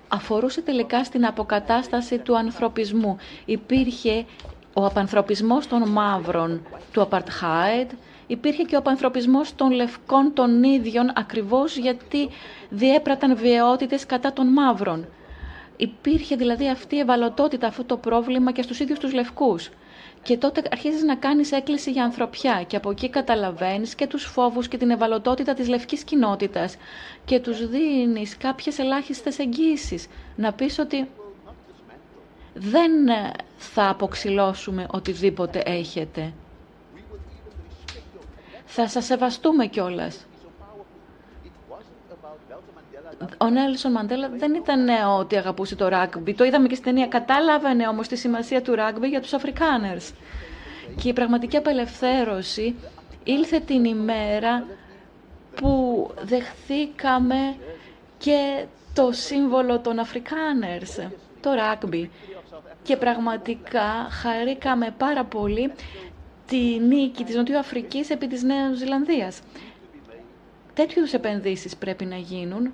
αφορούσε 0.09 0.61
τελικά 0.61 1.05
στην 1.05 1.27
αποκατάσταση 1.27 2.19
του 2.19 2.37
ανθρωπισμού. 2.39 3.17
Υπήρχε 3.45 4.25
ο 4.73 4.85
απανθρωπισμός 4.85 5.67
των 5.67 5.89
μαύρων 5.89 6.67
του 6.93 7.09
Apartheid, 7.11 7.87
υπήρχε 8.27 8.63
και 8.63 8.75
ο 8.75 8.79
απανθρωπισμός 8.79 9.55
των 9.55 9.71
λευκών 9.71 10.33
των 10.35 10.63
ίδιων 10.63 11.13
ακριβώς 11.15 11.77
γιατί 11.77 12.29
διέπραταν 12.71 13.37
βιαιότητες 13.37 14.07
κατά 14.07 14.33
των 14.33 14.47
μαύρων. 14.47 15.07
Υπήρχε 15.81 16.37
δηλαδή 16.37 16.69
αυτή 16.71 16.97
η 16.97 16.99
ευαλωτότητα, 16.99 17.67
αυτό 17.67 17.85
το 17.85 17.97
πρόβλημα 17.97 18.53
και 18.53 18.63
στους 18.63 18.81
ίδιους 18.81 18.99
τους 18.99 19.13
λευκούς. 19.13 19.71
Και 20.23 20.37
τότε 20.37 20.63
αρχίζεις 20.71 21.03
να 21.03 21.17
κάνεις 21.17 21.53
έκκληση 21.53 21.91
για 21.91 22.05
ανθρωπιά 22.05 22.65
και 22.67 22.77
από 22.77 22.91
εκεί 22.91 23.09
καταλαβαίνεις 23.09 23.95
και 23.95 24.07
τους 24.07 24.25
φόβους 24.25 24.69
και 24.69 24.77
την 24.77 24.91
ευαλωτότητα 24.91 25.55
της 25.55 25.69
λευκής 25.69 26.03
κοινότητας 26.05 26.77
και 27.25 27.41
τους 27.41 27.69
δίνεις 27.69 28.37
κάποιες 28.37 28.79
ελάχιστες 28.79 29.39
εγγύσεις. 29.39 30.07
Να 30.37 30.53
πεις 30.53 30.79
ότι 30.79 31.09
δεν 32.55 32.93
θα 33.57 33.89
αποξυλώσουμε 33.89 34.87
οτιδήποτε 34.91 35.63
έχετε. 35.67 36.33
Θα 38.65 38.89
σας 38.89 39.05
σεβαστούμε 39.05 39.67
κιόλας. 39.67 40.27
Ο 43.39 43.49
Νέλσον 43.49 43.93
Μαντέλα 43.93 44.29
δεν 44.29 44.55
ήταν 44.55 44.89
ότι 45.19 45.37
αγαπούσε 45.37 45.77
το 45.77 45.89
ράγκμπι. 45.89 46.35
Το 46.35 46.45
είδαμε 46.45 46.69
και 46.69 46.75
στην 46.75 46.87
ταινία. 46.87 47.07
Κατάλαβανε 47.07 47.89
όμως 47.89 48.09
τη 48.09 48.17
σημασία 48.17 48.63
του 48.63 48.75
ράγκμπι 48.75 49.09
για 49.09 49.21
τους 49.21 49.33
Αφρικάνερς. 49.33 50.13
Και 51.03 51.09
η 51.09 51.13
πραγματική 51.13 51.57
απελευθέρωση 51.57 52.75
ήλθε 53.25 53.59
την 53.61 53.85
ημέρα 53.85 54.67
που 55.55 56.11
δεχθήκαμε 56.23 57.57
και 58.19 58.65
το 58.95 59.13
σύμβολο 59.13 59.79
των 59.79 59.99
Αφρικάνερς, 59.99 60.99
το 61.41 61.53
ράγκμπι. 61.53 62.11
Και 62.83 62.97
πραγματικά 62.97 64.07
χαρήκαμε 64.11 64.95
πάρα 64.99 65.25
πολύ 65.25 65.73
τη 66.47 66.79
νίκη 66.79 67.25
της 67.25 67.35
Νοτιού 67.35 67.59
Αφρικής 67.59 68.11
επί 68.11 68.27
της 68.27 68.43
Νέας 68.43 68.77
Ζηλανδίας. 68.77 69.41
Τέτοιου 70.75 71.03
επενδύσεις 71.13 71.77
πρέπει 71.77 72.05
να 72.05 72.17
γίνουν 72.17 72.73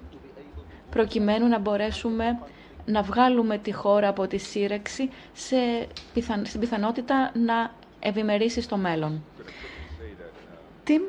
προκειμένου 0.95 1.49
να 1.49 1.59
μπορέσουμε 1.59 2.39
να 2.87 3.03
βγάλουμε 3.03 3.59
τη 3.59 3.73
χώρα 3.73 4.09
από 4.09 4.27
τη 4.27 4.39
σύρεξη 4.39 5.11
σε 5.33 5.57
πιθαν... 6.15 6.47
στην 6.47 6.61
πιθανότητα 6.61 7.31
να 7.35 7.71
ευημερήσει 8.01 8.61
στο 8.61 8.77
μέλλον. 8.77 9.25
Τιμ, 10.85 11.03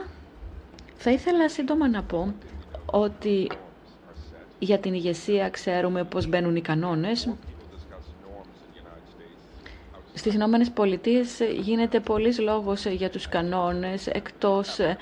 θα 0.95 1.11
ήθελα 1.11 1.49
σύντομα 1.49 1.89
να 1.89 2.03
πω 2.03 2.33
ότι 2.85 3.49
για 4.59 4.77
την 4.79 4.93
ηγεσία 4.93 5.49
ξέρουμε 5.49 6.03
πώς 6.03 6.27
μπαίνουν 6.27 6.55
οι 6.55 6.61
κανόνες. 6.61 7.29
Στις 10.13 10.33
Ηνωμένες 10.33 10.69
Πολιτείες 10.71 11.39
γίνεται 11.61 11.99
πολλής 11.99 12.39
λόγος 12.39 12.85
για 12.85 13.09
τους 13.09 13.29
κανόνες 13.29 14.07
εκτός 14.07 14.79
ε, 14.79 14.97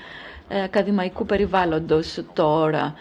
ακαδημαϊκού 0.64 1.26
περιβάλλοντος 1.26 2.24
τώρα. 2.32 2.94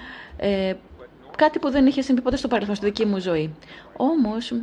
Ε, 1.33 1.35
κάτι 1.35 1.59
που 1.59 1.69
δεν 1.69 1.85
είχε 1.85 2.01
συμβεί 2.01 2.21
ποτέ 2.21 2.35
στο 2.37 2.47
παρελθόν 2.47 2.75
στη 2.75 2.85
δική 2.85 3.05
μου 3.05 3.19
ζωή. 3.19 3.55
Όμως, 3.97 4.53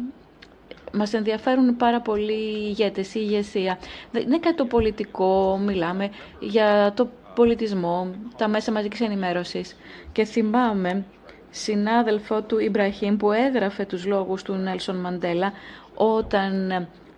μας 0.93 1.13
ενδιαφέρουν 1.13 1.77
πάρα 1.77 2.01
πολύ 2.01 2.33
οι 2.33 2.65
ηγέτες, 2.69 3.15
η 3.15 3.21
ηγεσία. 3.23 3.79
Δεν 4.13 4.23
είναι 4.23 4.39
κάτι 4.39 4.57
το 4.57 4.65
πολιτικό, 4.65 5.61
μιλάμε 5.65 6.11
για 6.41 6.93
το 6.97 7.09
πολιτισμό, 7.35 8.11
τα 8.37 8.49
μέσα 8.49 8.73
μαζικής 8.73 9.01
ενημέρωσης. 9.01 9.77
Και 10.13 10.25
θυμάμαι 10.25 11.05
συνάδελφο 11.51 12.43
του 12.43 12.59
Ιμπραχήμ 12.59 13.17
που 13.17 13.33
έγραφε 13.33 13.85
τους 13.85 14.07
λόγους 14.07 14.43
του 14.43 14.53
Νέλσον 14.53 14.97
Μαντέλα 14.97 15.53
όταν, 15.95 16.71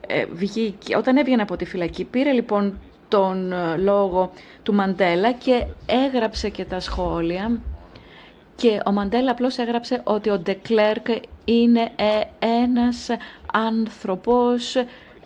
ε, 0.06 0.24
βγήκε, 0.32 0.96
όταν 0.96 1.16
έβγαινε 1.16 1.42
από 1.42 1.56
τη 1.56 1.64
φυλακή. 1.64 2.04
Πήρε 2.04 2.32
λοιπόν 2.32 2.80
τον 3.08 3.52
ε, 3.52 3.76
λόγο 3.76 4.32
του 4.62 4.74
Μαντέλα 4.74 5.32
και 5.32 5.66
έγραψε 5.86 6.48
και 6.48 6.64
τα 6.64 6.80
σχόλια 6.80 7.60
και 8.56 8.80
ο 8.86 8.92
Μαντέλα 8.92 9.30
απλώς 9.30 9.58
έγραψε 9.58 10.00
ότι 10.04 10.30
ο 10.30 10.38
Ντεκλέρκ 10.38 11.06
είναι 11.44 11.90
ε, 11.96 12.20
ένας 12.62 13.08
άνθρωπος 13.52 14.76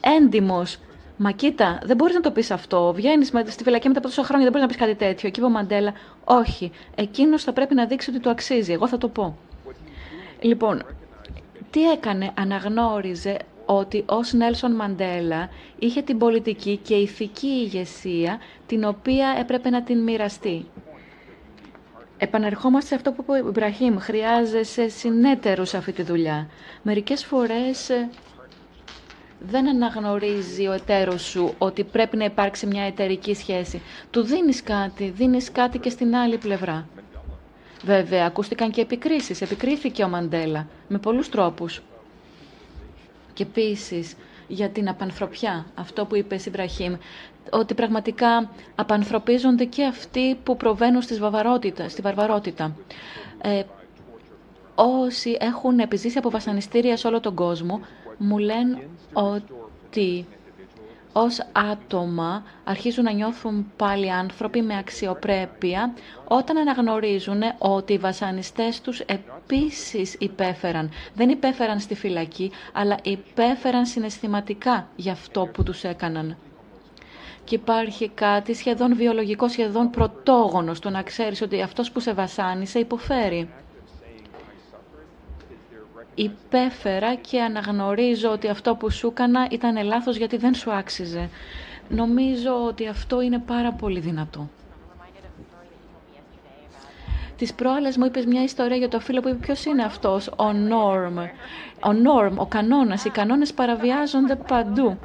έντιμος. 0.01 0.79
Μα 1.17 1.31
κοίτα, 1.31 1.79
δεν 1.85 1.97
μπορείς 1.97 2.15
να 2.15 2.21
το 2.21 2.31
πεις 2.31 2.51
αυτό. 2.51 2.93
Βγαίνεις 2.93 3.33
στη 3.47 3.63
φυλακή 3.63 3.87
μετά 3.89 3.99
από 3.99 4.09
τόσα 4.09 4.23
χρόνια, 4.25 4.51
δεν 4.51 4.53
μπορείς 4.53 4.67
να 4.69 4.87
πεις 4.87 4.87
κάτι 4.87 5.07
τέτοιο. 5.07 5.31
Και 5.31 5.41
είπε 5.41 5.49
ο 5.49 5.51
Μαντέλα, 5.51 5.93
όχι, 6.25 6.71
εκείνος 6.95 7.43
θα 7.43 7.53
πρέπει 7.53 7.75
να 7.75 7.87
δείξει 7.87 8.11
ότι 8.11 8.21
το 8.21 8.31
αξίζει. 8.31 8.73
Εγώ 8.73 8.89
θα 8.89 8.99
το 8.99 9.09
πω. 9.09 9.37
Λοιπόν, 10.41 10.83
τι 11.71 11.91
έκανε, 11.91 12.31
αναγνώριζε 12.39 13.37
ότι 13.67 14.03
ως 14.07 14.33
Νέλσον 14.33 14.73
Μαντέλα 14.73 15.49
είχε 15.79 16.03
την 16.03 16.19
πολιτική 16.19 16.77
και 16.83 16.95
ηθική 16.95 17.47
ηγεσία 17.47 18.39
την 18.67 18.85
οποία 18.85 19.37
έπρεπε 19.39 19.71
να 19.71 19.83
την 19.83 19.99
μοιραστεί. 19.99 20.67
Επανερχόμαστε 22.19 22.89
σε 22.89 22.95
αυτό 22.95 23.13
που 23.13 23.23
είπε 23.23 23.33
ο 23.33 23.49
Ιμπραχήμ. 23.49 23.97
Χρειάζεσαι 23.99 24.89
συνέτερους 24.89 25.69
σε 25.69 25.77
αυτή 25.77 25.93
τη 25.93 26.03
δουλειά. 26.03 26.49
Μερικές 26.83 27.25
φορές 27.25 27.89
ε, 27.91 28.09
δεν 29.41 29.69
αναγνωρίζει 29.69 30.67
ο 30.67 30.73
εταίρος 30.73 31.23
σου 31.23 31.55
ότι 31.59 31.85
πρέπει 31.85 32.17
να 32.17 32.25
υπάρξει 32.25 32.67
μια 32.67 32.83
εταιρική 32.83 33.35
σχέση. 33.35 33.83
Του 34.11 34.23
δίνεις 34.23 34.63
κάτι, 34.63 35.09
δίνεις 35.11 35.53
κάτι 35.53 35.79
και 35.79 35.91
στην 35.91 36.15
άλλη 36.17 36.39
πλευρά. 36.39 36.89
Βέβαια, 37.85 38.27
ακούστηκαν 38.27 38.71
και 38.71 38.81
επικρίσεις. 38.81 39.41
Επικρίθηκε 39.41 40.05
ο 40.05 40.09
Μαντέλα 40.09 40.67
με 40.89 40.99
πολλούς 40.99 41.29
τρόπους. 41.29 41.83
Και 43.33 43.43
επίσης 43.43 44.15
για 44.49 44.69
την 44.69 44.89
απανθρωπιά, 44.89 45.67
αυτό 45.75 46.05
που 46.07 46.17
είπες 46.17 46.47
Ιμπραχήμ, 46.47 46.95
ότι 47.51 47.75
πραγματικά 47.75 48.51
απανθρωπίζονται 48.75 49.65
και 49.65 49.85
αυτοί 49.85 50.35
που 50.43 50.57
προβαίνουν 50.57 51.03
στις 51.03 51.19
βαβαρότητα, 51.19 51.89
στη 51.89 52.03
βαρβαρότητα. 52.03 52.77
Ε, 53.43 53.63
όσοι 54.75 55.37
έχουν 55.41 55.79
επιζήσει 55.79 56.19
από 56.19 56.31
βασανιστήρια 56.31 56.97
σε 56.97 57.07
όλο 57.07 57.21
τον 57.21 57.35
κόσμο, 57.35 57.81
μου 58.19 58.39
λένε 58.39 58.89
ότι 59.13 60.27
ως 61.13 61.39
άτομα 61.53 62.43
αρχίζουν 62.65 63.05
να 63.05 63.13
νιώθουν 63.13 63.73
πάλι 63.77 64.11
άνθρωποι 64.13 64.63
με 64.63 64.79
αξιοπρέπεια 64.79 65.95
όταν 66.29 66.57
αναγνωρίζουν 66.57 67.43
ότι 67.59 67.93
οι 67.93 67.99
βασανιστές 67.99 68.81
τους 68.81 69.01
επίσης 69.01 70.15
υπέφεραν. 70.19 70.91
Δεν 71.15 71.29
υπέφεραν 71.29 71.81
στη 71.81 71.95
φυλακή, 71.95 72.51
αλλά 72.73 72.97
υπέφεραν 73.03 73.87
συναισθηματικά 73.87 74.89
για 74.97 75.13
αυτό 75.13 75.47
που 75.53 75.63
τους 75.63 75.85
έκαναν. 75.85 76.37
Και 77.47 77.55
υπάρχει 77.55 78.09
κάτι 78.09 78.55
σχεδόν 78.55 78.97
βιολογικό, 78.97 79.49
σχεδόν 79.49 79.91
πρωτόγονο 79.91 80.75
στο 80.75 80.91
να 80.91 81.03
ξέρεις 81.03 81.41
ότι 81.43 81.63
αυτός 81.63 81.91
που 81.91 82.01
σε 82.01 82.13
βασάνισε 82.13 82.79
υποφέρει 82.79 83.49
υπέφερα 86.17 87.15
και 87.15 87.43
αναγνωρίζω 87.43 88.31
ότι 88.31 88.49
αυτό 88.49 88.75
που 88.75 88.91
σου 88.91 89.07
έκανα 89.07 89.47
ήταν 89.51 89.85
λάθος 89.85 90.17
γιατί 90.17 90.37
δεν 90.37 90.55
σου 90.55 90.73
άξιζε. 90.73 91.29
Νομίζω 91.89 92.65
ότι 92.67 92.89
αυτό 92.89 93.21
είναι 93.21 93.39
πάρα 93.39 93.73
πολύ 93.73 94.01
δυνατό. 94.01 94.49
Τις 97.37 97.55
προάλλες 97.55 97.97
μου 97.97 98.05
είπες 98.05 98.25
μια 98.25 98.43
ιστορία 98.43 98.77
για 98.77 98.89
το 98.89 99.01
φίλο 99.01 99.21
που 99.21 99.29
είπε 99.29 99.37
ποιος 99.37 99.65
είναι 99.65 99.83
αυτός, 99.83 100.27
ο 100.29 100.51
Norm. 100.69 101.19
Ο 101.85 101.91
Norm, 102.05 102.33
ο 102.37 102.47
κανόνας. 102.47 103.05
Οι 103.05 103.11
κανόνες 103.11 103.53
παραβιάζονται 103.53 104.37
παντού. 104.37 104.99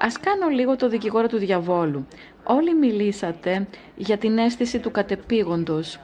Ας 0.00 0.20
κάνω 0.20 0.48
λίγο 0.48 0.76
το 0.76 0.88
δικηγόρο 0.88 1.26
του 1.26 1.38
διαβόλου. 1.38 2.06
Όλοι 2.44 2.74
μιλήσατε 2.74 3.66
για 3.96 4.18
την 4.18 4.38
αίσθηση 4.38 4.78
του 4.78 4.90
κατεπήγοντος. 4.90 6.00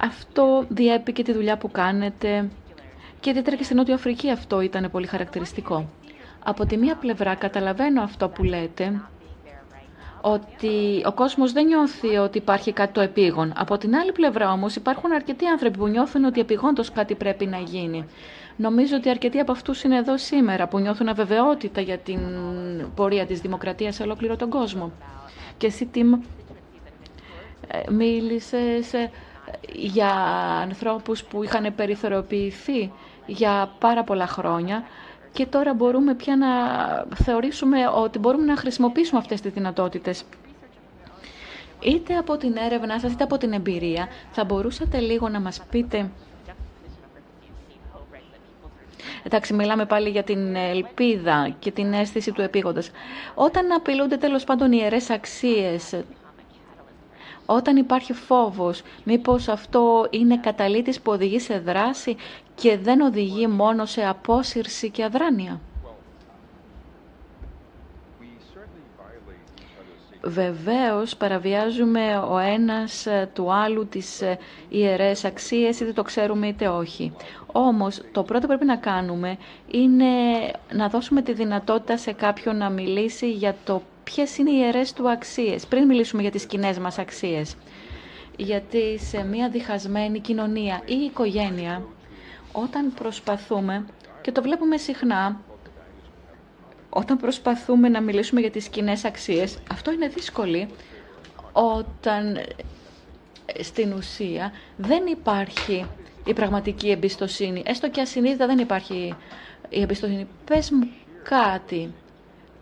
Αυτό 0.00 0.64
διέπει 0.68 1.12
και 1.12 1.22
τη 1.22 1.32
δουλειά 1.32 1.56
που 1.56 1.70
κάνετε 1.70 2.50
και 3.20 3.30
ιδιαίτερα 3.30 3.56
και 3.56 3.64
στην 3.64 3.76
Νότια 3.76 3.94
Αφρική 3.94 4.30
αυτό 4.30 4.60
ήταν 4.60 4.88
πολύ 4.90 5.06
χαρακτηριστικό. 5.06 5.88
Από 6.44 6.66
τη 6.66 6.76
μία 6.76 6.94
πλευρά 6.96 7.34
καταλαβαίνω 7.34 8.02
αυτό 8.02 8.28
που 8.28 8.42
λέτε, 8.44 9.00
ότι 10.20 11.02
ο 11.06 11.12
κόσμος 11.12 11.52
δεν 11.52 11.66
νιώθει 11.66 12.16
ότι 12.16 12.38
υπάρχει 12.38 12.72
κάτι 12.72 12.92
το 12.92 13.00
επίγον. 13.00 13.52
Από 13.56 13.78
την 13.78 13.94
άλλη 13.96 14.12
πλευρά 14.12 14.52
όμως 14.52 14.76
υπάρχουν 14.76 15.12
αρκετοί 15.12 15.46
άνθρωποι 15.46 15.78
που 15.78 15.86
νιώθουν 15.86 16.24
ότι 16.24 16.40
επιγόντως 16.40 16.90
κάτι 16.92 17.14
πρέπει 17.14 17.46
να 17.46 17.58
γίνει. 17.58 18.04
Νομίζω 18.56 18.96
ότι 18.96 19.08
αρκετοί 19.08 19.38
από 19.38 19.52
αυτούς 19.52 19.82
είναι 19.82 19.96
εδώ 19.96 20.18
σήμερα 20.18 20.68
που 20.68 20.78
νιώθουν 20.78 21.08
αβεβαιότητα 21.08 21.80
για 21.80 21.98
την 21.98 22.20
πορεία 22.94 23.26
της 23.26 23.40
δημοκρατίας 23.40 23.94
σε 23.94 24.02
ολόκληρο 24.02 24.36
τον 24.36 24.50
κόσμο. 24.50 24.92
Και 25.56 25.66
εσύ, 25.66 25.86
Τιμ, 25.86 26.12
ε, 26.12 26.18
μίλησες 27.90 28.92
ε, 28.92 29.10
για 29.72 30.10
ανθρώπους 30.62 31.24
που 31.24 31.42
είχαν 31.42 31.74
περιθωριοποιηθεί 31.74 32.92
για 33.26 33.70
πάρα 33.78 34.04
πολλά 34.04 34.26
χρόνια 34.26 34.82
και 35.32 35.46
τώρα 35.46 35.74
μπορούμε 35.74 36.14
πια 36.14 36.36
να 36.36 36.48
θεωρήσουμε 37.14 37.78
ότι 37.94 38.18
μπορούμε 38.18 38.44
να 38.44 38.56
χρησιμοποιήσουμε 38.56 39.18
αυτές 39.20 39.40
τις 39.40 39.52
δυνατότητες. 39.52 40.24
Είτε 41.80 42.16
από 42.16 42.36
την 42.36 42.56
έρευνά 42.56 43.00
σας, 43.00 43.12
είτε 43.12 43.24
από 43.24 43.38
την 43.38 43.52
εμπειρία, 43.52 44.08
θα 44.30 44.44
μπορούσατε 44.44 44.98
λίγο 44.98 45.28
να 45.28 45.40
μας 45.40 45.60
πείτε... 45.70 46.10
Εντάξει, 49.26 49.54
μιλάμε 49.54 49.86
πάλι 49.86 50.08
για 50.10 50.22
την 50.22 50.54
ελπίδα 50.56 51.54
και 51.58 51.70
την 51.70 51.92
αίσθηση 51.92 52.32
του 52.32 52.42
επίγοντας. 52.42 52.90
Όταν 53.34 53.72
απειλούνται 53.72 54.16
τέλος 54.16 54.44
πάντων 54.44 54.72
ιερές 54.72 55.10
αξίες 55.10 55.94
όταν 57.46 57.76
υπάρχει 57.76 58.12
φόβος, 58.12 58.82
μήπως 59.04 59.48
αυτό 59.48 60.06
είναι 60.10 60.38
καταλήτης 60.38 61.00
που 61.00 61.12
οδηγεί 61.12 61.38
σε 61.38 61.58
δράση 61.58 62.16
και 62.54 62.78
δεν 62.78 63.00
οδηγεί 63.00 63.46
μόνο 63.46 63.84
σε 63.86 64.06
απόσυρση 64.06 64.90
και 64.90 65.04
αδράνεια; 65.04 65.60
Βεβαίως 70.26 71.16
παραβιάζουμε 71.16 72.16
ο 72.30 72.38
ένας 72.38 73.06
ε, 73.06 73.30
του 73.34 73.52
άλλου 73.52 73.86
τις 73.86 74.20
ε, 74.20 74.38
ιερές 74.68 75.24
αξίες, 75.24 75.80
είτε 75.80 75.92
το 75.92 76.02
ξέρουμε 76.02 76.46
είτε 76.46 76.68
όχι. 76.68 77.12
Όμως 77.52 78.00
το 78.12 78.22
πρώτο 78.22 78.40
που 78.40 78.46
πρέπει 78.46 78.64
να 78.64 78.76
κάνουμε 78.76 79.36
είναι 79.70 80.04
να 80.72 80.88
δώσουμε 80.88 81.22
τη 81.22 81.32
δυνατότητα 81.32 81.96
σε 81.96 82.12
κάποιον 82.12 82.56
να 82.56 82.70
μιλήσει 82.70 83.30
για 83.30 83.56
το 83.64 83.82
ποιες 84.04 84.36
είναι 84.38 84.50
οι 84.50 84.56
ιερές 84.58 84.92
του 84.92 85.10
αξίες, 85.10 85.66
πριν 85.66 85.86
μιλήσουμε 85.86 86.22
για 86.22 86.30
τις 86.30 86.46
κοινές 86.46 86.78
μας 86.78 86.98
αξίες. 86.98 87.56
Γιατί 88.36 88.98
σε 88.98 89.24
μια 89.24 89.48
διχασμένη 89.48 90.20
κοινωνία 90.20 90.82
ή 90.84 90.94
οικογένεια, 90.94 91.82
όταν 92.52 92.92
προσπαθούμε, 92.94 93.84
και 94.20 94.32
το 94.32 94.42
βλέπουμε 94.42 94.76
συχνά, 94.76 95.40
όταν 96.96 97.16
προσπαθούμε 97.16 97.88
να 97.88 98.00
μιλήσουμε 98.00 98.40
για 98.40 98.50
τις 98.50 98.68
κοινές 98.68 99.04
αξίες, 99.04 99.58
αυτό 99.72 99.92
είναι 99.92 100.08
δύσκολο 100.08 100.66
όταν 101.52 102.38
στην 103.60 103.92
ουσία 103.92 104.52
δεν 104.76 105.06
υπάρχει 105.06 105.86
η 106.26 106.32
πραγματική 106.32 106.90
εμπιστοσύνη. 106.90 107.62
Έστω 107.66 107.90
και 107.90 108.00
ασυνείδητα 108.00 108.46
δεν 108.46 108.58
υπάρχει 108.58 109.14
η 109.68 109.80
εμπιστοσύνη. 109.80 110.26
Πες 110.44 110.70
μου 110.70 110.90
κάτι 111.22 111.92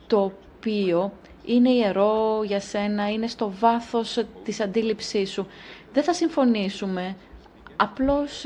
το 0.06 0.20
οποίο 0.22 1.12
είναι 1.44 1.70
ιερό 1.70 2.42
για 2.44 2.60
σένα, 2.60 3.10
είναι 3.10 3.26
στο 3.26 3.52
βάθος 3.58 4.24
της 4.44 4.60
αντίληψής 4.60 5.30
σου. 5.30 5.46
Δεν 5.92 6.02
θα 6.02 6.12
συμφωνήσουμε. 6.12 7.16
Απλώς 7.76 8.44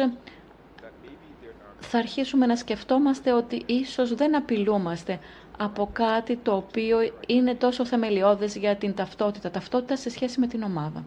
θα 1.80 1.98
αρχίσουμε 1.98 2.46
να 2.46 2.56
σκεφτόμαστε 2.56 3.32
ότι 3.32 3.62
ίσως 3.66 4.14
δεν 4.14 4.36
απειλούμαστε 4.36 5.18
από 5.56 5.88
κάτι 5.92 6.36
το 6.36 6.52
οποίο 6.52 6.98
είναι 7.26 7.54
τόσο 7.54 7.84
θεμελιώδες 7.86 8.56
για 8.56 8.76
την 8.76 8.94
ταυτότητα. 8.94 9.50
Ταυτότητα 9.50 9.96
σε 9.96 10.10
σχέση 10.10 10.40
με 10.40 10.46
την 10.46 10.62
ομάδα. 10.62 11.04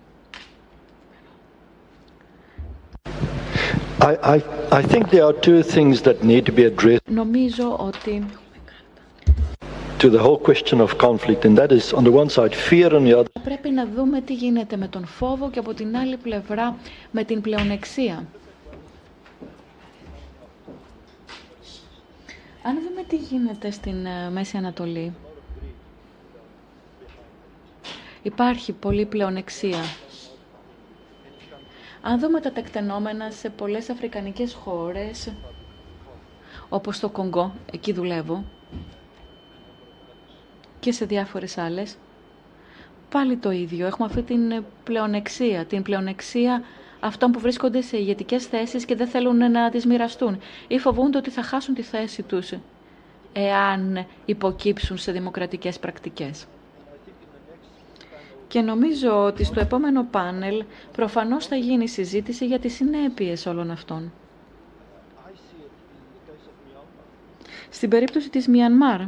I, 4.01 4.15
I, 4.23 4.41
I 4.71 4.81
think 4.81 5.09
there 5.09 5.25
are 5.25 5.33
two 5.33 5.61
things 5.61 6.01
that 6.03 6.23
need 6.23 6.45
to 6.45 6.51
be 6.51 6.63
addressed. 6.63 7.01
Νομίζω 7.11 7.75
ότι 7.79 8.25
to 9.99 10.09
the 10.09 10.19
whole 10.19 10.37
question 10.37 10.79
of 10.79 10.97
conflict, 10.97 11.43
and 11.45 11.57
that 11.57 11.71
is 11.71 11.93
on 11.93 12.03
the 12.05 12.11
one 12.11 12.29
side 12.29 12.55
fear, 12.55 12.89
on 12.95 13.03
the 13.03 13.13
other. 13.19 13.41
Πρέπει 13.43 13.69
να 13.69 13.87
δούμε 13.95 14.21
τι 14.21 14.33
γίνεται 14.33 14.77
με 14.77 14.87
τον 14.87 15.05
φόβο 15.05 15.49
και 15.49 15.59
από 15.59 15.73
την 15.73 15.97
άλλη 15.97 16.17
πλευρά 16.17 16.75
με 17.11 17.23
την 17.23 17.41
πλεονεξία. 17.41 18.23
Αν 22.69 22.75
δούμε 22.87 23.03
τι 23.03 23.15
γίνεται 23.15 23.71
στην 23.71 24.05
ε, 24.05 24.29
Μέση 24.29 24.57
Ανατολή, 24.57 25.13
υπάρχει 28.21 28.71
πολλή 28.73 29.05
πλεονεξία. 29.05 29.79
Αν 32.01 32.19
δούμε 32.19 32.39
τα 32.39 32.51
τεκτενόμενα 32.51 33.31
σε 33.31 33.49
πολλές 33.49 33.89
αφρικανικές 33.89 34.53
χώρες, 34.53 35.33
όπως 36.69 36.99
το 36.99 37.09
Κονγκό, 37.09 37.53
εκεί 37.71 37.93
δουλεύω, 37.93 38.43
και 40.79 40.91
σε 40.91 41.05
διάφορες 41.05 41.57
άλλες. 41.57 41.95
Πάλι 43.09 43.37
το 43.37 43.51
ίδιο. 43.51 43.85
Έχουμε 43.85 44.07
αυτή 44.07 44.21
την 44.21 44.63
πλεονεξία, 44.83 45.65
την 45.65 45.81
πλεονεξία 45.81 46.63
αυτών 46.99 47.31
που 47.31 47.39
βρίσκονται 47.39 47.81
σε 47.81 47.97
ηγετικές 47.97 48.45
θέσεις 48.45 48.85
και 48.85 48.95
δεν 48.95 49.07
θέλουν 49.07 49.51
να 49.51 49.69
τις 49.69 49.85
μοιραστούν 49.85 50.39
ή 50.67 50.79
φοβούνται 50.79 51.17
ότι 51.17 51.29
θα 51.29 51.43
χάσουν 51.43 51.73
τη 51.73 51.81
θέση 51.81 52.21
τους 52.23 52.53
εάν 53.33 54.05
υποκύψουν 54.25 54.97
σε 54.97 55.11
δημοκρατικές 55.11 55.79
πρακτικές. 55.79 56.45
Και 58.47 58.61
νομίζω 58.61 59.23
ότι 59.23 59.43
στο 59.43 59.59
επόμενο 59.59 60.03
πάνελ 60.11 60.63
προφανώς 60.91 61.47
θα 61.47 61.55
γίνει 61.55 61.87
συζήτηση 61.87 62.45
για 62.45 62.59
τις 62.59 62.73
συνέπειες 62.73 63.45
όλων 63.45 63.71
αυτών. 63.71 64.11
Στην 67.69 67.89
περίπτωση 67.89 68.29
της 68.29 68.47
Μιανμάρ, 68.47 69.01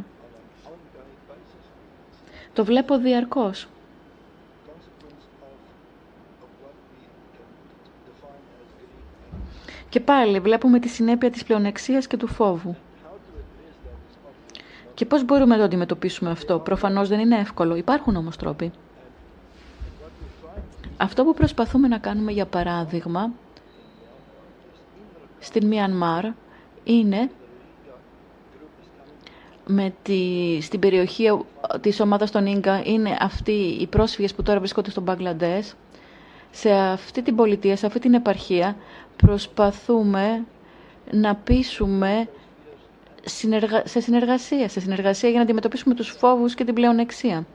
το 2.52 2.64
βλέπω 2.64 2.98
διαρκώς. 2.98 3.68
Και 9.92 10.00
πάλι 10.00 10.40
βλέπουμε 10.40 10.78
τη 10.78 10.88
συνέπεια 10.88 11.30
της 11.30 11.44
πλεονεξίας 11.44 12.06
και 12.06 12.16
του 12.16 12.26
φόβου. 12.26 12.76
Και 14.94 15.04
πώς 15.04 15.24
μπορούμε 15.24 15.52
να 15.52 15.56
το 15.58 15.62
αντιμετωπίσουμε 15.64 16.30
αυτό; 16.30 16.58
Προφανώς 16.58 17.08
δεν 17.08 17.18
είναι 17.20 17.38
εύκολο. 17.38 17.76
Υπάρχουν 17.76 18.16
όμως 18.16 18.36
τρόποι. 18.36 18.70
Αυτό 20.96 21.24
που 21.24 21.34
προσπαθούμε 21.34 21.88
να 21.88 21.98
κάνουμε 21.98 22.32
για 22.32 22.46
παράδειγμα 22.46 23.30
στην 25.38 25.66
Μιανμάρ 25.66 26.24
είναι 26.84 27.30
με 29.66 29.94
τη, 30.02 30.58
στην 30.60 30.80
περιοχή 30.80 31.38
της 31.80 32.00
ομάδας 32.00 32.30
των 32.30 32.46
Ίγκα 32.46 32.82
είναι 32.84 33.16
αυτοί 33.20 33.76
οι 33.80 33.86
πρόσφυγες 33.86 34.34
που 34.34 34.42
τώρα 34.42 34.58
βρίσκονται 34.58 34.90
στο 34.90 35.00
Μπαγκλαντές. 35.00 35.74
Σε 36.54 36.70
αυτή 36.72 37.22
την 37.22 37.36
πολιτεία, 37.36 37.76
σε 37.76 37.86
αυτή 37.86 37.98
την 37.98 38.14
επαρχία 38.14 38.76
προσπαθούμε 39.26 40.44
να 41.10 41.34
πείσουμε 41.34 42.28
σε 43.84 44.00
συνεργασία, 44.00 44.68
σε 44.68 44.80
συνεργασία 44.80 45.28
για 45.28 45.38
να 45.38 45.44
αντιμετωπίσουμε 45.44 45.94
τους 45.94 46.08
φόβους 46.08 46.54
και 46.54 46.64
την 46.64 46.74
πλεονεξία. 46.74 47.46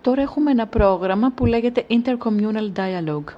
Τώρα 0.00 0.22
έχουμε 0.22 0.50
ένα 0.50 0.66
πρόγραμμα 0.66 1.30
που 1.34 1.46
λέγεται 1.46 1.86
Intercommunal 1.90 2.72
Dialogue 2.76 3.34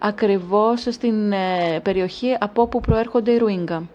ακριβώς 0.00 0.80
στην 0.90 1.32
ε, 1.32 1.80
περιοχή 1.82 2.36
από 2.40 2.62
όπου 2.62 2.80
προέρχονται 2.80 3.30
οι 3.32 3.38
Ρουίγκα. 3.38 3.88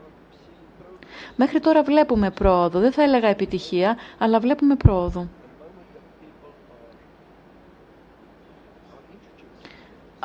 Μέχρι 1.36 1.60
τώρα 1.60 1.84
βλέπουμε 1.84 2.32
πρόοδο. 2.32 2.80
Δεν 2.80 2.92
θα 2.92 3.04
έλεγα 3.04 3.28
επιτυχία, 3.28 3.98
αλλά 4.18 4.40
βλέπουμε 4.40 4.76
πρόοδο. 4.76 5.28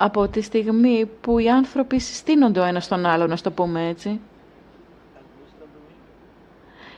Από 0.02 0.28
τη 0.28 0.40
στιγμή 0.40 1.10
που 1.20 1.38
οι 1.38 1.48
άνθρωποι 1.50 1.98
συστήνονται 1.98 2.60
ο 2.60 2.64
ένας 2.64 2.84
στον 2.84 3.06
άλλο, 3.06 3.26
να 3.26 3.36
το 3.36 3.50
πούμε 3.50 3.88
έτσι. 3.88 4.20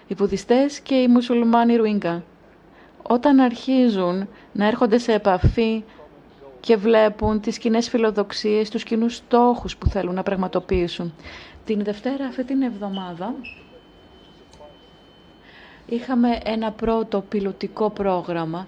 Οι 0.07 0.15
Βουδιστές 0.15 0.81
και 0.81 0.95
οι 0.95 1.09
Μουσουλμάνοι 1.09 1.77
Ρουίγκα. 1.77 2.23
Όταν 3.03 3.41
αρχίζουν 3.41 4.29
να 4.53 4.67
έρχονται 4.67 4.99
σε 4.99 5.13
επαφή 5.13 5.85
και 6.61 6.77
βλέπουν 6.77 7.41
τις 7.41 7.59
κοινέ 7.59 7.81
φιλοδοξίες, 7.81 8.71
τους 8.71 8.83
κοινού 8.83 9.09
στόχους 9.09 9.77
που 9.77 9.87
θέλουν 9.87 10.15
να 10.15 10.23
πραγματοποιήσουν. 10.23 11.15
Την 11.65 11.85
Δευτέρα 11.85 12.25
αυτή 12.27 12.45
την 12.45 12.63
εβδομάδα 12.63 13.35
είχαμε 15.87 16.39
ένα 16.45 16.71
πρώτο 16.71 17.21
πιλωτικό 17.21 17.91
πρόγραμμα. 17.91 18.67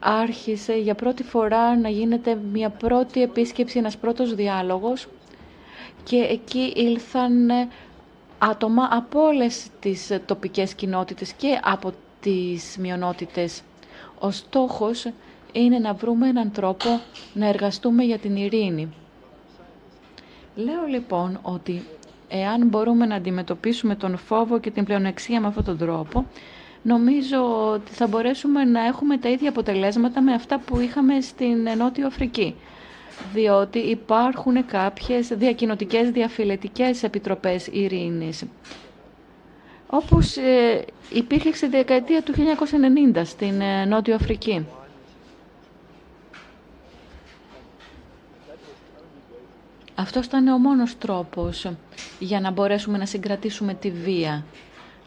Άρχισε 0.00 0.72
για 0.74 0.94
πρώτη 0.94 1.22
φορά 1.22 1.76
να 1.76 1.88
γίνεται 1.88 2.38
μια 2.52 2.70
πρώτη 2.70 3.22
επίσκεψη, 3.22 3.78
ένας 3.78 3.96
πρώτος 3.96 4.34
διάλογος 4.34 5.06
και 6.04 6.16
εκεί 6.16 6.72
ήλθαν 6.76 7.50
άτομα 8.38 8.88
από 8.90 9.20
όλες 9.22 9.66
τις 9.80 10.18
τοπικές 10.26 10.74
κοινότητες 10.74 11.32
και 11.32 11.60
από 11.62 11.92
τις 12.20 12.76
μειονότητες. 12.78 13.62
Ο 14.18 14.30
στόχος 14.30 15.06
είναι 15.52 15.78
να 15.78 15.92
βρούμε 15.94 16.28
έναν 16.28 16.52
τρόπο 16.52 17.00
να 17.34 17.46
εργαστούμε 17.46 18.04
για 18.04 18.18
την 18.18 18.36
ειρήνη. 18.36 18.88
Λέω 20.54 20.84
λοιπόν 20.88 21.38
ότι 21.42 21.82
εάν 22.28 22.66
μπορούμε 22.68 23.06
να 23.06 23.14
αντιμετωπίσουμε 23.14 23.94
τον 23.94 24.16
φόβο 24.16 24.58
και 24.60 24.70
την 24.70 24.84
πλεονεξία 24.84 25.40
με 25.40 25.46
αυτόν 25.46 25.64
τον 25.64 25.78
τρόπο, 25.78 26.24
νομίζω 26.88 27.70
ότι 27.72 27.92
θα 27.92 28.06
μπορέσουμε 28.06 28.64
να 28.64 28.84
έχουμε 28.86 29.18
τα 29.18 29.28
ίδια 29.28 29.48
αποτελέσματα 29.48 30.20
με 30.22 30.32
αυτά 30.32 30.58
που 30.58 30.80
είχαμε 30.80 31.20
στην 31.20 31.68
Νότιο 31.76 32.06
Αφρική. 32.06 32.54
Διότι 33.34 33.78
υπάρχουν 33.78 34.66
κάποιες 34.66 35.28
διακοινωτικές 35.28 36.10
διαφυλετικές 36.10 37.02
επιτροπές 37.02 37.66
ειρήνης. 37.66 38.44
Όπως 39.86 40.36
ε, 40.36 40.84
υπήρχε 41.12 41.52
στη 41.52 41.66
δεκαετία 41.66 42.22
του 42.22 42.32
1990 43.14 43.20
στην 43.24 43.60
ε, 43.60 43.84
Νότιο 43.84 44.14
Αφρική. 44.14 44.66
Αυτός 49.94 50.26
ήταν 50.26 50.48
ο 50.48 50.58
μόνος 50.58 50.98
τρόπος 50.98 51.66
για 52.18 52.40
να 52.40 52.50
μπορέσουμε 52.50 52.98
να 52.98 53.06
συγκρατήσουμε 53.06 53.74
τη 53.74 53.90
βία, 53.90 54.44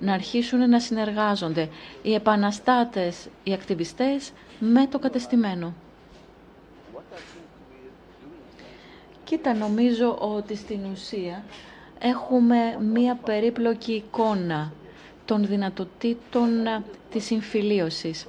να 0.01 0.13
αρχίσουν 0.13 0.69
να 0.69 0.79
συνεργάζονται 0.79 1.69
οι 2.01 2.13
επαναστάτες, 2.13 3.27
οι 3.43 3.53
ακτιβιστές 3.53 4.31
με 4.59 4.87
το 4.87 4.99
κατεστημένο. 4.99 5.73
Κοίτα, 9.23 9.53
νομίζω 9.53 10.15
ότι 10.19 10.55
στην 10.55 10.79
ουσία 10.91 11.43
έχουμε 11.99 12.55
μία 12.93 13.15
περίπλοκη 13.25 13.91
εικόνα 13.93 14.71
των 15.25 15.45
δυνατοτήτων 15.45 16.49
της 17.11 17.25
συμφιλίωσης. 17.25 18.25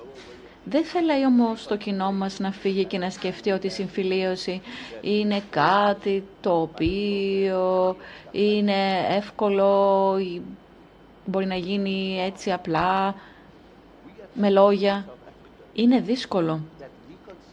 Δεν 0.64 0.84
θέλει 0.84 1.26
όμως 1.26 1.66
το 1.66 1.76
κοινό 1.76 2.12
μας 2.12 2.38
να 2.38 2.52
φύγει 2.52 2.84
και 2.84 2.98
να 2.98 3.10
σκεφτεί 3.10 3.50
ότι 3.50 3.66
η 3.66 3.70
συμφιλίωση 3.70 4.60
είναι 5.00 5.42
κάτι 5.50 6.24
το 6.40 6.60
οποίο 6.60 7.96
είναι 8.32 9.06
εύκολο, 9.16 10.16
μπορεί 11.24 11.46
να 11.46 11.54
γίνει 11.54 12.20
έτσι 12.20 12.52
απλά, 12.52 13.14
με 14.34 14.50
λόγια. 14.50 15.06
Είναι 15.74 16.00
δύσκολο. 16.00 16.60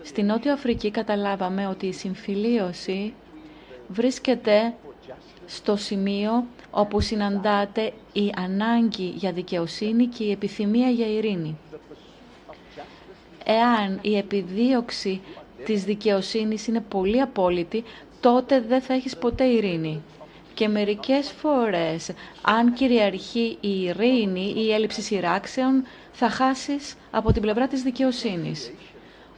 Στη 0.04 0.24
Νότια 0.24 0.54
Αφρική 0.54 0.92
καταλάβαμε 0.92 1.68
ότι 1.68 1.86
η 1.86 1.94
συμφιλίωση 1.94 3.14
βρίσκεται 3.88 4.74
στο 5.46 5.76
σημείο 5.76 6.46
όπου 6.72 7.00
συναντάται 7.00 7.94
η 8.14 8.32
ανάγκη 8.38 9.14
για 9.16 9.32
δικαιοσύνη 9.32 10.06
και 10.06 10.24
η 10.24 10.32
επιθυμία 10.32 10.90
για 10.90 11.08
ειρήνη 11.08 11.58
εάν 13.50 14.00
η 14.02 14.18
επιδίωξη 14.18 15.22
της 15.66 15.84
δικαιοσύνης 15.84 16.68
είναι 16.68 16.80
πολύ 16.90 17.22
απόλυτη, 17.22 17.84
τότε 18.20 18.62
δεν 18.62 18.82
θα 18.82 18.94
έχεις 18.94 19.18
ποτέ 19.18 19.44
ειρήνη. 19.44 20.02
Και 20.60 20.68
μερικές 20.68 21.32
φορές, 21.32 22.12
αν 22.42 22.74
κυριαρχεί 22.74 23.58
η 23.60 23.82
ειρήνη 23.84 24.54
ή 24.58 24.66
η 24.66 24.72
έλλειψη 24.74 25.02
σειράξεων, 25.02 25.84
θα 26.12 26.30
χάσεις 26.30 26.96
από 27.12 27.32
την 27.32 27.42
πλευρά 27.42 27.68
της 27.68 27.82
δικαιοσύνης. 27.82 28.72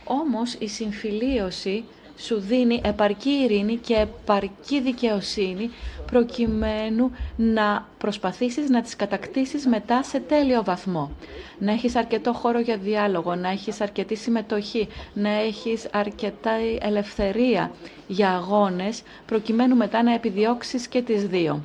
Όμως 0.04 0.54
η 0.54 0.68
συμφιλίωση 0.68 1.84
σου 2.26 2.40
δίνει 2.40 2.82
επαρκή 2.84 3.30
ειρήνη 3.30 3.76
και 3.76 3.96
επαρκή 3.96 4.82
δικαιοσύνη 4.82 5.70
προκειμένου 6.12 7.12
να 7.36 7.88
προσπαθήσεις 7.98 8.70
να 8.70 8.82
τις 8.82 8.96
κατακτήσεις 8.96 9.66
μετά 9.68 10.04
σε 10.04 10.20
τέλειο 10.20 10.64
βαθμό. 10.64 11.12
Να 11.60 11.72
έχεις 11.72 11.96
αρκετό 11.96 12.34
χώρο 12.34 12.60
για 12.60 12.78
διάλογο, 12.78 13.36
να 13.36 13.50
έχεις 13.50 13.82
αρκετή 13.82 14.16
συμμετοχή, 14.16 14.88
να 15.14 15.30
έχεις 15.30 15.88
αρκετά 15.92 16.52
ελευθερία 16.80 17.72
για 18.08 18.30
αγώνες 18.32 19.04
προκειμένου 19.26 19.76
μετά 19.76 20.04
να 20.04 20.14
επιδιώξεις 20.14 20.88
και 20.88 21.02
τις 21.02 21.28
δύο. 21.28 21.64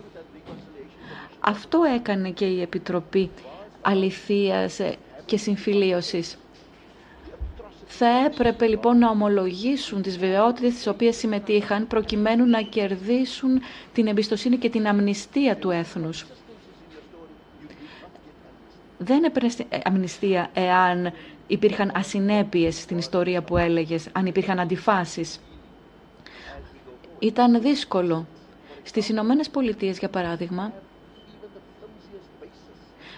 Αυτό 1.40 1.78
έκανε 1.94 2.30
και 2.30 2.44
η 2.44 2.60
Επιτροπή 2.62 3.30
Αληθείας 3.82 4.80
και 5.24 5.36
Συμφιλίωσης. 5.36 6.38
Θα 7.86 8.06
έπρεπε 8.26 8.66
λοιπόν 8.66 8.98
να 8.98 9.10
ομολογήσουν 9.10 10.02
τις 10.02 10.18
βεβαιότητες 10.18 10.74
τις 10.74 10.86
οποίες 10.86 11.16
συμμετείχαν 11.16 11.86
προκειμένου 11.86 12.46
να 12.46 12.60
κερδίσουν 12.62 13.60
την 13.92 14.06
εμπιστοσύνη 14.06 14.56
και 14.56 14.70
την 14.70 14.86
αμνηστία 14.86 15.56
του 15.56 15.70
έθνους. 15.70 16.26
Δεν 18.98 19.24
έπαιρνε 19.24 19.50
αμνηστία 19.84 20.50
εάν 20.54 21.12
υπήρχαν 21.46 21.90
ασυνέπειες 21.94 22.80
στην 22.80 22.98
ιστορία 22.98 23.42
που 23.42 23.56
έλεγες, 23.56 24.08
αν 24.12 24.26
υπήρχαν 24.26 24.58
αντιφάσεις. 24.60 25.40
Ήταν 27.18 27.60
δύσκολο. 27.60 28.26
Στις 28.82 29.08
Ηνωμένες 29.08 29.50
Πολιτείες, 29.50 29.98
για 29.98 30.08
παράδειγμα, 30.08 30.72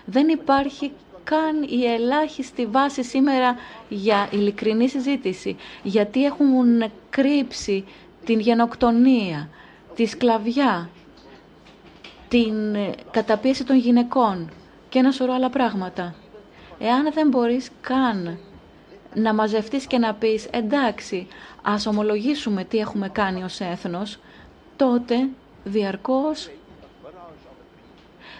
δεν 0.04 0.28
υπάρχει 0.28 0.92
καν 1.28 1.62
η 1.62 1.84
ελάχιστη 1.84 2.66
βάση 2.66 3.02
σήμερα 3.04 3.56
για 3.88 4.28
ειλικρινή 4.30 4.88
συζήτηση. 4.88 5.56
Γιατί 5.82 6.24
έχουν 6.24 6.90
κρύψει 7.10 7.84
την 8.24 8.40
γενοκτονία, 8.40 9.48
τη 9.94 10.06
σκλαβιά, 10.06 10.90
την 12.28 12.54
καταπίεση 13.10 13.64
των 13.64 13.76
γυναικών 13.76 14.50
και 14.88 14.98
ένα 14.98 15.10
σωρό 15.10 15.32
άλλα 15.32 15.50
πράγματα. 15.50 16.14
Εάν 16.78 17.12
δεν 17.12 17.28
μπορείς 17.28 17.70
καν 17.80 18.38
να 19.14 19.34
μαζευτείς 19.34 19.86
και 19.86 19.98
να 19.98 20.14
πεις 20.14 20.46
«εντάξει, 20.50 21.26
ας 21.62 21.86
ομολογήσουμε 21.86 22.64
τι 22.64 22.78
έχουμε 22.78 23.08
κάνει 23.08 23.42
ως 23.42 23.60
έθνος», 23.60 24.18
τότε 24.76 25.28
διαρκώς 25.64 26.50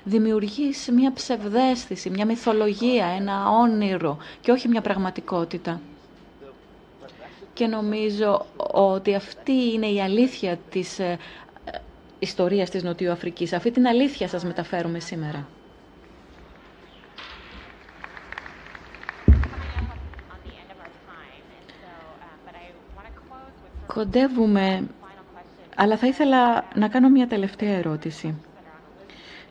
δημιουργείς 0.09 0.89
μια 0.93 1.13
ψευδέστηση, 1.13 2.11
μια 2.11 2.27
μυθολογία, 2.27 3.07
ένα 3.07 3.49
όνειρο 3.51 4.19
και 4.41 4.51
όχι 4.51 4.69
μια 4.69 4.81
πραγματικότητα. 4.81 5.81
Και 7.53 7.67
νομίζω 7.67 8.47
ότι 8.73 9.15
αυτή 9.15 9.53
είναι 9.73 9.87
η 9.87 10.01
αλήθεια 10.03 10.59
της 10.71 10.99
ε, 10.99 11.19
ιστορίας 12.19 12.71
της 12.71 12.83
Νοτιού 12.83 13.11
Αφρικής. 13.11 13.53
Αυτή 13.53 13.71
την 13.71 13.87
αλήθεια 13.87 14.29
σας 14.29 14.45
μεταφέρουμε 14.45 15.01
σήμερα. 15.01 15.49
Κοντεύουμε, 23.87 24.89
αλλά 25.77 25.97
θα 25.97 26.07
ήθελα 26.07 26.65
να 26.75 26.89
κάνω 26.89 27.09
μια 27.09 27.27
τελευταία 27.27 27.77
ερώτηση. 27.77 28.35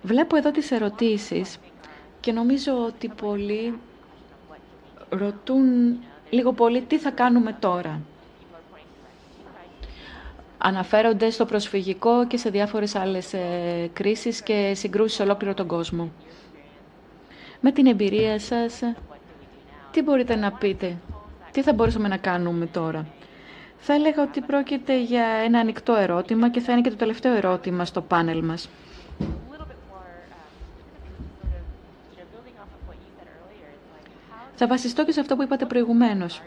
Βλέπω 0.07 0.35
εδώ 0.35 0.51
τις 0.51 0.71
ερωτήσεις 0.71 1.57
και 2.19 2.31
νομίζω 2.31 2.85
ότι 2.85 3.07
πολλοί 3.21 3.79
ρωτούν 5.09 5.97
λίγο 6.29 6.53
πολύ 6.53 6.81
τι 6.81 6.97
θα 6.97 7.11
κάνουμε 7.11 7.55
τώρα. 7.59 8.01
Αναφέρονται 10.57 11.29
στο 11.29 11.45
προσφυγικό 11.45 12.27
και 12.27 12.37
σε 12.37 12.49
διάφορες 12.49 12.95
άλλες 12.95 13.33
ε, 13.33 13.89
κρίσεις 13.93 14.41
και 14.41 14.71
συγκρούσεις 14.75 15.15
σε 15.17 15.23
ολόκληρο 15.23 15.53
τον 15.53 15.67
κόσμο. 15.67 16.11
Με 17.59 17.71
την 17.71 17.85
εμπειρία 17.85 18.39
σας, 18.39 18.79
τι 19.91 20.01
μπορείτε 20.01 20.35
να 20.35 20.51
πείτε, 20.51 20.97
τι 21.51 21.61
θα 21.61 21.73
μπορούσαμε 21.73 22.07
να 22.07 22.17
κάνουμε 22.17 22.65
τώρα; 22.65 23.05
Θα 23.77 23.93
έλεγα 23.93 24.23
ότι 24.23 24.41
πρόκειται 24.41 25.01
για 25.01 25.23
ένα 25.25 25.59
ανοιχτό 25.59 25.93
ερώτημα 25.95 26.49
και 26.49 26.59
θα 26.59 26.71
είναι 26.71 26.81
και 26.81 26.89
το 26.89 26.95
τελευταίο 26.95 27.33
ερώτημα 27.35 27.85
στο 27.85 28.01
πάνελ 28.01 28.43
μας. 28.43 28.69
Θα 34.59 34.67
βασιστώ 34.67 35.05
και 35.05 35.11
σε 35.11 35.19
αυτό 35.19 35.35
που 35.35 35.41
είπατε 35.41 35.65
προηγουμένως. 35.65 36.41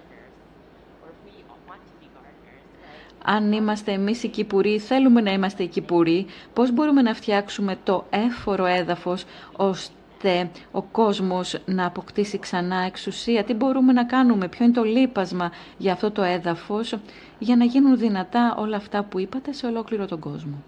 Αν 3.24 3.52
είμαστε 3.52 3.92
εμείς 3.92 4.22
οι 4.22 4.28
Κυπουροί, 4.28 4.78
θέλουμε 4.78 5.20
να 5.20 5.32
είμαστε 5.32 5.62
οι 5.62 5.66
Κυπουροί, 5.66 6.26
πώς 6.52 6.72
μπορούμε 6.72 7.02
να 7.02 7.14
φτιάξουμε 7.14 7.76
το 7.84 8.06
έφορο 8.10 8.64
έδαφος 8.64 9.24
ώστε 9.56 10.50
ο 10.72 10.82
κόσμος 10.82 11.58
να 11.66 11.86
αποκτήσει 11.86 12.38
ξανά 12.38 12.76
εξουσία; 12.76 13.44
Τι 13.44 13.54
μπορούμε 13.54 13.92
να 13.92 14.04
κάνουμε, 14.04 14.48
ποιο 14.48 14.64
είναι 14.64 14.74
το 14.74 14.82
λείπασμα 14.82 15.52
για 15.78 15.92
αυτό 15.92 16.10
το 16.10 16.22
έδαφος, 16.22 16.96
για 17.38 17.56
να 17.56 17.64
γίνουν 17.64 17.96
δυνατά 17.98 18.54
όλα 18.58 18.76
αυτά 18.76 19.02
που 19.02 19.18
είπατε 19.18 19.52
σε 19.52 19.66
ολόκληρο 19.66 20.06
τον 20.06 20.18
κόσμο; 20.18 20.62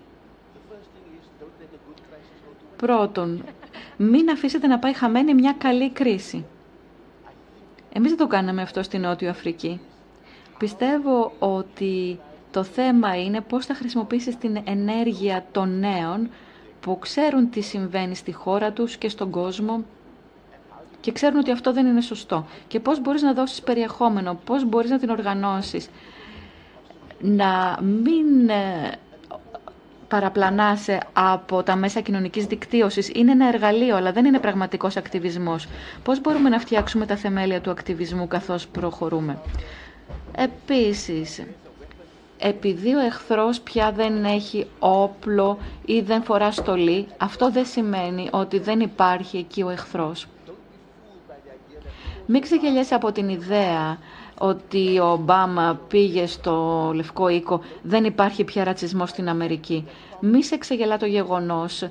Πρώτον, 2.76 3.44
μην 3.96 4.30
αφήσετε 4.30 4.66
να 4.66 4.78
πάει 4.78 4.92
χαμένη 4.92 5.34
μια 5.34 5.54
καλή 5.58 5.90
κρίση. 5.90 6.44
Εμείς 7.92 8.08
δεν 8.08 8.18
το 8.18 8.26
κάναμε 8.26 8.62
αυτό 8.62 8.82
στη 8.82 8.98
Νότιο 8.98 9.30
Αφρική. 9.30 9.80
Πιστεύω 10.58 11.32
ότι 11.38 12.18
το 12.50 12.62
θέμα 12.62 13.16
είναι 13.22 13.40
πώς 13.40 13.66
θα 13.66 13.74
χρησιμοποιήσεις 13.74 14.36
την 14.36 14.58
ενέργεια 14.64 15.46
των 15.52 15.78
νέων 15.78 16.30
που 16.80 16.98
ξέρουν 16.98 17.50
τι 17.50 17.60
συμβαίνει 17.60 18.14
στη 18.14 18.32
χώρα 18.32 18.72
τους 18.72 18.96
και 18.96 19.08
στον 19.08 19.30
κόσμο 19.30 19.84
και 21.00 21.12
ξέρουν 21.12 21.38
ότι 21.38 21.50
αυτό 21.50 21.72
δεν 21.72 21.86
είναι 21.86 22.00
σωστό. 22.00 22.46
Και 22.68 22.80
πώς 22.80 23.00
μπορείς 23.00 23.22
να 23.22 23.32
δώσεις 23.32 23.62
περιεχόμενο, 23.62 24.40
πώς 24.44 24.64
μπορείς 24.64 24.90
να 24.90 24.98
την 24.98 25.10
οργανώσεις. 25.10 25.88
Να 27.20 27.78
μην 27.82 28.48
ε, 28.48 28.92
παραπλανάσαι 30.12 30.98
από 31.12 31.62
τα 31.62 31.76
μέσα 31.76 32.00
κοινωνικής 32.00 32.46
δικτύωσης. 32.46 33.10
Είναι 33.14 33.30
ένα 33.30 33.48
εργαλείο, 33.48 33.96
αλλά 33.96 34.12
δεν 34.12 34.24
είναι 34.24 34.38
πραγματικός 34.38 34.96
ακτιβισμός. 34.96 35.68
Πώς 36.02 36.20
μπορούμε 36.20 36.48
να 36.48 36.58
φτιάξουμε 36.58 37.06
τα 37.06 37.16
θεμέλια 37.16 37.60
του 37.60 37.70
ακτιβισμού 37.70 38.28
καθώς 38.28 38.66
προχωρούμε; 38.66 39.38
Επίσης, 40.36 41.42
επειδή 42.38 42.94
ο 42.94 42.98
εχθρός 42.98 43.60
πια 43.60 43.92
δεν 43.92 44.24
έχει 44.24 44.66
όπλο 44.78 45.58
ή 45.84 46.00
δεν 46.00 46.22
φορά 46.22 46.50
στολή, 46.50 47.06
αυτό 47.18 47.50
δεν 47.50 47.66
σημαίνει 47.66 48.28
ότι 48.32 48.58
δεν 48.58 48.80
υπάρχει 48.80 49.36
εκεί 49.36 49.62
ο 49.62 49.70
εχθρός. 49.70 50.26
Μην 52.26 52.40
ξεγελιέσαι 52.40 52.94
από 52.94 53.12
την 53.12 53.28
ιδέα 53.28 53.98
ότι 54.44 54.98
ο 54.98 55.04
Ομπάμα 55.10 55.80
πήγε 55.88 56.26
στο 56.26 56.90
Λευκό 56.94 57.28
Οίκο, 57.28 57.60
δεν 57.82 58.04
υπάρχει 58.04 58.44
πια 58.44 58.64
ρατσισμός 58.64 59.08
στην 59.10 59.28
Αμερική. 59.28 59.86
Μη 60.20 60.42
σε 60.44 60.56
ξεγελά 60.58 60.96
το 60.96 61.06
γεγονός 61.06 61.88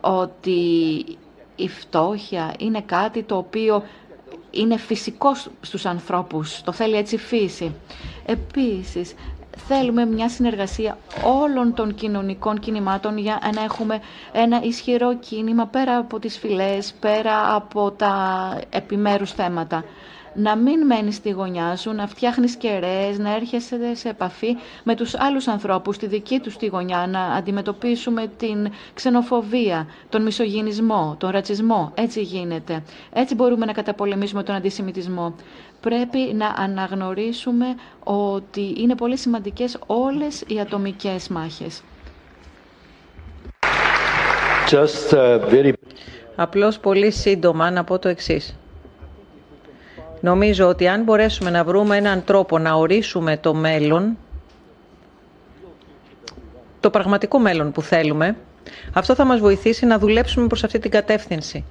ότι 0.00 0.60
η 1.56 1.68
φτώχεια 1.68 2.54
είναι 2.58 2.80
κάτι 2.80 3.22
το 3.22 3.36
οποίο 3.36 3.82
είναι 4.50 4.76
φυσικό 4.76 5.34
στους 5.60 5.86
ανθρώπους, 5.86 6.62
το 6.62 6.72
θέλει 6.72 6.96
έτσι 6.96 7.16
φύση. 7.16 7.74
Επίσης, 8.26 9.14
θέλουμε 9.68 10.04
μια 10.06 10.28
συνεργασία 10.28 10.98
όλων 11.24 11.74
των 11.74 11.94
κοινωνικών 11.94 12.58
κινημάτων 12.58 13.18
για 13.18 13.38
να 13.54 13.62
έχουμε 13.62 14.00
ένα 14.32 14.60
ισχυρό 14.62 15.16
κίνημα 15.16 15.66
πέρα 15.66 15.96
από 15.96 16.18
τις 16.18 16.38
φυλές, 16.38 16.92
πέρα 17.00 17.54
από 17.54 17.90
τα 17.90 18.14
επιμέρους 18.70 19.32
θέματα 19.32 19.84
να 20.38 20.56
μην 20.56 20.86
μένεις 20.86 21.14
στη 21.14 21.30
γωνιά 21.30 21.76
σου, 21.76 21.92
να 21.92 22.06
φτιάχνεις 22.06 22.56
κεραίες, 22.56 23.18
να 23.18 23.34
έρχεσαι 23.34 23.94
σε 23.94 24.08
επαφή 24.08 24.56
με 24.84 24.94
τους 24.94 25.14
άλλους 25.14 25.48
ανθρώπους 25.48 25.94
στη 25.96 26.06
δική 26.06 26.38
τους 26.38 26.56
τη 26.56 26.66
γωνιά, 26.66 27.06
να 27.06 27.20
αντιμετωπίσουμε 27.20 28.30
την 28.36 28.68
ξενοφοβία, 28.94 29.86
τον 30.08 30.22
μισογυνισμό, 30.22 31.16
τον 31.18 31.30
ρατσισμό. 31.30 31.92
Έτσι 31.94 32.22
γίνεται. 32.22 32.82
Έτσι 33.12 33.34
μπορούμε 33.34 33.66
να 33.66 33.72
καταπολεμήσουμε 33.72 34.42
τον 34.42 34.54
αντισημιτισμό. 34.54 35.34
Πρέπει 35.80 36.18
να 36.18 36.54
αναγνωρίσουμε 36.56 37.66
ότι 38.04 38.74
είναι 38.78 38.94
πολύ 38.94 39.16
σημαντικές 39.16 39.78
όλες 39.86 40.44
οι 40.46 40.60
ατομικές 40.60 41.28
μάχες. 41.28 41.82
Just, 44.70 45.12
uh, 45.12 45.40
very... 45.50 45.72
Απλώς 46.36 46.78
πολύ 46.78 47.10
σύντομα 47.10 47.70
να 47.70 47.84
πω 47.84 47.98
το 47.98 48.08
εξής. 48.08 48.57
Νομίζω 50.20 50.66
ότι 50.68 50.88
αν 50.88 51.02
μπορέσουμε 51.02 51.50
να 51.50 51.64
βρούμε 51.64 51.96
έναν 51.96 52.24
τρόπο 52.24 52.58
να 52.58 52.74
ορίσουμε 52.74 53.36
το 53.36 53.54
μέλλον, 53.54 54.16
το 56.80 56.90
πραγματικό 56.90 57.38
μέλλον 57.38 57.72
που 57.72 57.82
θέλουμε, 57.82 58.36
αυτό 58.92 59.14
θα 59.14 59.24
μας 59.24 59.40
βοηθήσει 59.40 59.86
να 59.86 59.98
δουλέψουμε 59.98 60.46
προς 60.46 60.64
αυτή 60.64 60.78
την 60.78 60.90
κατεύθυνση. 60.90 61.64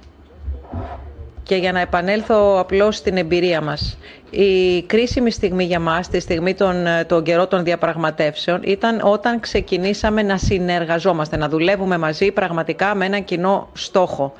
Και 1.42 1.56
για 1.56 1.72
να 1.72 1.80
επανέλθω 1.80 2.58
απλώς 2.58 2.96
στην 2.96 3.16
εμπειρία 3.16 3.60
μας. 3.60 3.98
Η 4.30 4.82
κρίσιμη 4.82 5.30
στιγμή 5.30 5.64
για 5.64 5.80
μας, 5.80 6.08
τη 6.08 6.20
στιγμή 6.20 6.54
των, 6.54 6.84
των 7.06 7.22
καιρό 7.22 7.46
των 7.46 7.64
διαπραγματεύσεων, 7.64 8.60
ήταν 8.64 9.00
όταν 9.04 9.40
ξεκινήσαμε 9.40 10.22
να 10.22 10.36
συνεργαζόμαστε, 10.36 11.36
να 11.36 11.48
δουλεύουμε 11.48 11.98
μαζί 11.98 12.30
πραγματικά 12.32 12.94
με 12.94 13.04
έναν 13.04 13.24
κοινό 13.24 13.68
στόχο. 13.72 14.32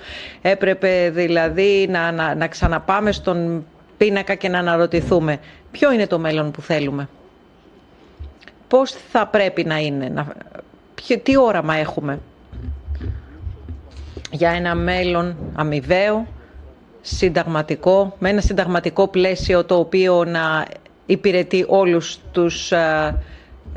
Έπρεπε 0.43 1.11
δηλαδή 1.15 1.87
να, 1.91 2.13
να, 2.13 2.35
να 2.35 2.49
ξαναπάμε 2.49 3.13
στον 3.13 3.65
πίνακα 3.99 4.35
και 4.35 4.49
να 4.49 4.59
αναρωτηθούμε 4.59 5.39
ποιο 5.71 5.93
είναι 5.93 6.07
το 6.07 6.19
μέλλον 6.19 6.51
που 6.51 6.61
θέλουμε. 6.61 7.09
Πώς 8.69 8.91
θα 8.91 9.27
πρέπει 9.27 9.65
να 9.65 9.79
είναι, 9.79 10.09
να, 10.09 10.27
τι 11.23 11.37
όραμα 11.37 11.75
έχουμε 11.75 12.19
για 14.31 14.51
ένα 14.51 14.75
μέλλον 14.75 15.37
αμοιβαίο, 15.55 16.27
συνταγματικό, 17.01 18.15
με 18.19 18.29
ένα 18.29 18.41
συνταγματικό 18.41 19.09
πλαίσιο 19.09 19.65
το 19.65 19.79
οποίο 19.79 20.25
να 20.25 20.67
υπηρετεί 21.07 21.65
όλους 21.69 22.19
τους 22.33 22.73
ε, 22.73 23.19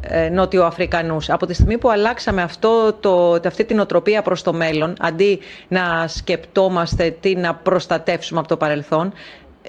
ε, 0.02 0.30
Νότιο 0.30 0.66
Αφρικανούς. 0.66 1.30
Από 1.30 1.46
τη 1.46 1.54
στιγμή 1.54 1.78
που 1.78 1.90
αλλάξαμε 1.90 2.42
αυτό 2.42 2.94
το, 3.00 3.40
αυτή 3.46 3.66
την 3.66 3.80
οτροπία 3.80 4.22
προς 4.22 4.42
το 4.42 4.54
μέλλον, 4.54 4.94
αντί 5.00 5.40
να 5.68 6.08
σκεπτόμαστε 6.08 7.16
τι 7.20 7.36
να 7.36 7.56
προστατεύσουμε 7.56 8.40
από 8.40 8.48
το 8.48 8.58
παρελθόν, 8.58 9.14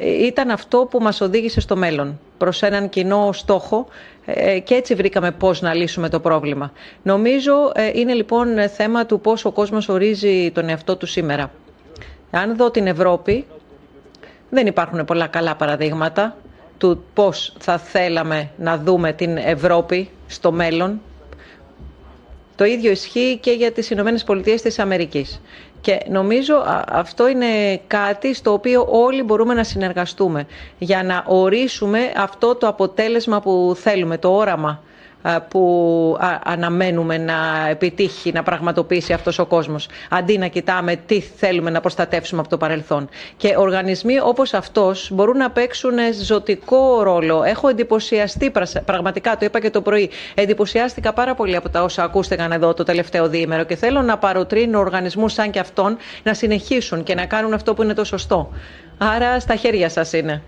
ήταν 0.01 0.51
αυτό 0.51 0.87
που 0.91 0.99
μας 0.99 1.21
οδήγησε 1.21 1.61
στο 1.61 1.77
μέλλον, 1.77 2.21
προς 2.39 2.63
έναν 2.63 2.89
κοινό 2.89 3.31
στόχο 3.33 3.87
ε, 4.25 4.59
και 4.59 4.75
έτσι 4.75 4.95
βρήκαμε 4.95 5.31
πώς 5.31 5.61
να 5.61 5.75
λύσουμε 5.75 6.09
το 6.09 6.21
πρόβλημα. 6.21 6.73
Νομίζω 7.03 7.53
ε, 7.75 7.91
είναι 7.95 8.13
λοιπόν 8.13 8.69
θέμα 8.69 9.07
του 9.07 9.21
πώς 9.21 9.45
ο 9.45 9.53
κόσμος 9.53 9.89
ορίζει 9.89 10.51
τον 10.51 10.69
εαυτό 10.69 10.97
του 10.97 11.07
σήμερα. 11.07 11.51
Αν 12.31 12.57
δω 12.57 12.71
την 12.71 12.87
Ευρώπη, 12.87 13.47
δεν 14.51 14.67
υπάρχουν 14.67 15.05
πολλά 15.05 15.27
καλά 15.27 15.55
παραδείγματα 15.57 16.37
του 16.79 17.05
πώς 17.15 17.55
θα 17.59 17.79
θέλαμε 17.79 18.51
να 18.57 18.79
δούμε 18.79 19.13
την 19.13 19.37
Ευρώπη 19.37 20.09
στο 20.27 20.53
μέλλον. 20.53 21.01
Το 22.57 22.65
ίδιο 22.65 22.91
ισχύει 22.91 23.39
και 23.41 23.51
για 23.51 23.73
τις 23.73 23.91
Ηνωμένες 23.91 24.25
Πολιτείες 24.25 24.63
της 24.63 24.79
Αμερικής. 24.79 25.41
Και 25.83 26.01
νομίζω 26.09 26.55
αυτό 26.89 27.29
είναι 27.29 27.77
κάτι 27.87 28.35
στο 28.35 28.53
οποίο 28.53 28.87
όλοι 28.91 29.23
μπορούμε 29.23 29.55
να 29.55 29.65
συνεργαστούμε 29.65 30.47
για 30.79 31.03
να 31.03 31.25
ορίσουμε 31.27 32.13
αυτό 32.17 32.55
το 32.55 32.67
αποτέλεσμα 32.67 33.41
που 33.41 33.73
θέλουμε, 33.77 34.19
το 34.19 34.33
όραμα 34.37 34.83
που 35.49 36.17
αναμένουμε 36.45 37.19
να 37.19 37.69
επιτύχει, 37.71 38.33
να 38.33 38.43
πραγματοποιήσει 38.43 39.13
αυτός 39.13 39.39
ο 39.39 39.47
κόσμος, 39.47 39.89
αντί 40.11 40.39
να 40.39 40.47
κοιτάμε 40.47 40.97
τι 40.97 41.21
θέλουμε 41.21 41.71
να 41.71 41.81
προστατεύσουμε 41.81 42.41
από 42.41 42.51
το 42.51 42.57
παρελθόν. 42.57 43.09
Και 43.37 43.55
οργανισμοί 43.57 44.21
όπως 44.23 44.55
αυτός 44.55 45.11
μπορούν 45.13 45.37
να 45.37 45.51
παίξουν 45.51 45.93
ζωτικό 46.23 47.03
ρόλο. 47.03 47.43
Έχω 47.43 47.69
εντυπωσιαστεί, 47.69 48.53
πραγματικά 48.85 49.37
το 49.37 49.45
είπα 49.45 49.61
και 49.61 49.71
το 49.71 49.81
πρωί, 49.81 50.11
εντυπωσιάστηκα 50.35 51.13
πάρα 51.13 51.35
πολύ 51.35 51.57
από 51.57 51.69
τα 51.69 51.83
όσα 51.83 52.03
ακούστηκαν 52.05 52.53
εδώ 52.53 52.75
το 52.75 52.83
τελευταίο 52.83 53.29
διήμερο 53.29 53.65
και 53.65 53.77
θέλω 53.77 54.03
να 54.03 54.19
παροτρύνω 54.19 54.79
οργανισμούς 54.79 55.33
σαν 55.33 55.51
και 55.51 55.59
αυτόν 55.59 55.97
να 56.23 56.35
συνεχίσουν 56.35 57.03
και 57.03 57.15
να 57.15 57.27
κάνουν 57.27 57.53
αυτό 57.55 57.75
που 57.75 57.83
είναι 57.83 57.95
το 57.95 58.05
σωστό. 58.05 58.51
Άρα 58.99 59.41
στα 59.41 59.55
χέρια 59.57 59.89
σας 59.89 60.13
είναι. 60.13 60.43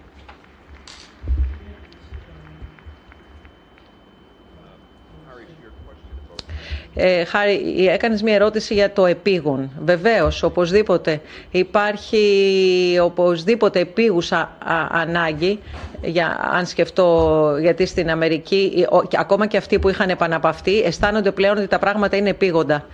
Ε, 6.97 7.25
Χάρη, 7.25 7.87
έκανες 7.89 8.23
μια 8.23 8.35
ερώτηση 8.35 8.75
για 8.75 8.93
το 8.93 9.07
επίγον. 9.07 9.71
Βεβαίως, 9.85 10.43
οπωσδήποτε 10.43 11.21
υπάρχει 11.51 12.99
οπωσδήποτε 13.03 13.81
επίγουσα 13.81 14.57
ανάγκη, 14.91 15.59
για, 16.03 16.51
αν 16.53 16.67
σκεφτώ 16.67 17.57
γιατί 17.61 17.87
στην 17.87 18.11
Αμερική, 18.11 18.87
ακόμα 19.17 19.47
και 19.47 19.57
αυτοί 19.57 19.79
που 19.79 19.89
είχαν 19.89 20.09
επαναπαυτεί, 20.09 20.81
αισθάνονται 20.81 21.31
πλέον 21.31 21.57
ότι 21.59 21.67
τα 21.67 21.79
πράγματα 21.79 22.17
είναι 22.17 22.31
επίγοντα. 22.31 22.87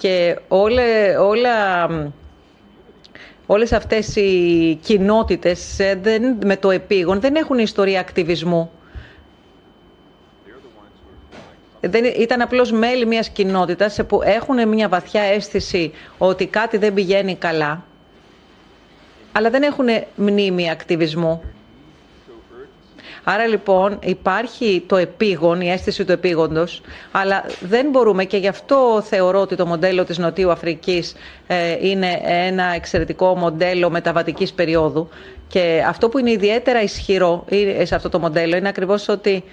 Και 0.00 0.38
όλα, 0.48 0.82
όλα 1.20 1.88
όλες 3.46 3.72
αυτές 3.72 4.16
οι 4.16 4.78
κοινότητες 4.82 5.78
ε, 5.78 5.98
δεν, 6.02 6.36
με 6.44 6.56
το 6.56 6.70
επίγον 6.70 7.20
δεν 7.20 7.34
έχουν 7.34 7.58
ιστορία 7.58 8.00
ακτιβισμού. 8.00 8.70
Δεν, 11.88 12.04
ήταν 12.04 12.40
απλώς 12.40 12.72
μέλη 12.72 13.06
μιας 13.06 13.28
κοινότητας 13.28 13.98
που 14.06 14.22
έχουν 14.22 14.68
μια 14.68 14.88
βαθιά 14.88 15.22
αίσθηση 15.22 15.92
ότι 16.18 16.46
κάτι 16.46 16.76
δεν 16.76 16.94
πηγαίνει 16.94 17.34
καλά, 17.34 17.84
αλλά 19.32 19.50
δεν 19.50 19.62
έχουν 19.62 19.86
μνήμη 20.14 20.70
ακτιβισμού. 20.70 21.42
Άρα 23.24 23.46
λοιπόν 23.46 23.98
υπάρχει 24.02 24.84
το 24.86 24.96
επίγον, 24.96 25.60
η 25.60 25.70
αίσθηση 25.70 26.04
του 26.04 26.12
επίγοντος, 26.12 26.80
αλλά 27.12 27.44
δεν 27.60 27.90
μπορούμε 27.90 28.24
και 28.24 28.36
γι' 28.36 28.48
αυτό 28.48 29.02
θεωρώ 29.04 29.40
ότι 29.40 29.56
το 29.56 29.66
μοντέλο 29.66 30.04
της 30.04 30.18
Νοτιού 30.18 30.50
Αφρικής 30.50 31.14
ε, 31.46 31.88
είναι 31.88 32.20
ένα 32.24 32.64
εξαιρετικό 32.74 33.36
μοντέλο 33.36 33.90
μεταβατικής 33.90 34.52
περίοδου 34.52 35.08
και 35.48 35.84
αυτό 35.86 36.08
που 36.08 36.18
είναι 36.18 36.30
ιδιαίτερα 36.30 36.82
ισχυρό 36.82 37.44
σε 37.82 37.94
αυτό 37.94 38.08
το 38.08 38.18
μοντέλο 38.18 38.56
είναι 38.56 38.68
ακριβώς 38.68 39.08
ότι 39.08 39.44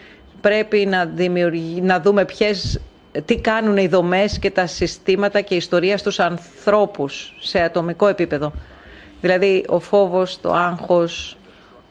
πρέπει 0.41 0.85
να, 0.85 1.11
να 1.81 1.99
δούμε 2.01 2.25
ποιες, 2.25 2.79
τι 3.25 3.37
κάνουν 3.37 3.77
οι 3.77 3.87
δομές 3.87 4.39
και 4.39 4.51
τα 4.51 4.67
συστήματα 4.67 5.41
και 5.41 5.53
η 5.53 5.57
ιστορία 5.57 5.97
στους 5.97 6.19
ανθρώπους 6.19 7.33
σε 7.39 7.59
ατομικό 7.61 8.07
επίπεδο. 8.07 8.51
Δηλαδή 9.21 9.65
ο 9.67 9.79
φόβος, 9.79 10.41
το 10.41 10.51
άγχος, 10.53 11.37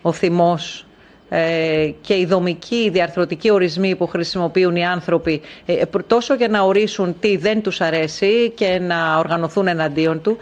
ο 0.02 0.12
θυμός 0.12 0.86
ε, 1.30 1.90
και 2.00 2.14
οι 2.14 2.26
δομικοί, 2.26 2.74
οι 2.74 2.90
διαρθρωτικοί 2.90 3.50
ορισμοί 3.50 3.96
που 3.96 4.06
χρησιμοποιούν 4.06 4.76
οι 4.76 4.86
άνθρωποι 4.86 5.40
ε, 5.66 5.82
τόσο 6.06 6.34
για 6.34 6.48
να 6.48 6.60
ορίσουν 6.62 7.16
τι 7.20 7.36
δεν 7.36 7.62
τους 7.62 7.80
αρέσει 7.80 8.50
και 8.50 8.78
να 8.78 9.18
οργανωθούν 9.18 9.66
εναντίον 9.66 10.22
του 10.22 10.36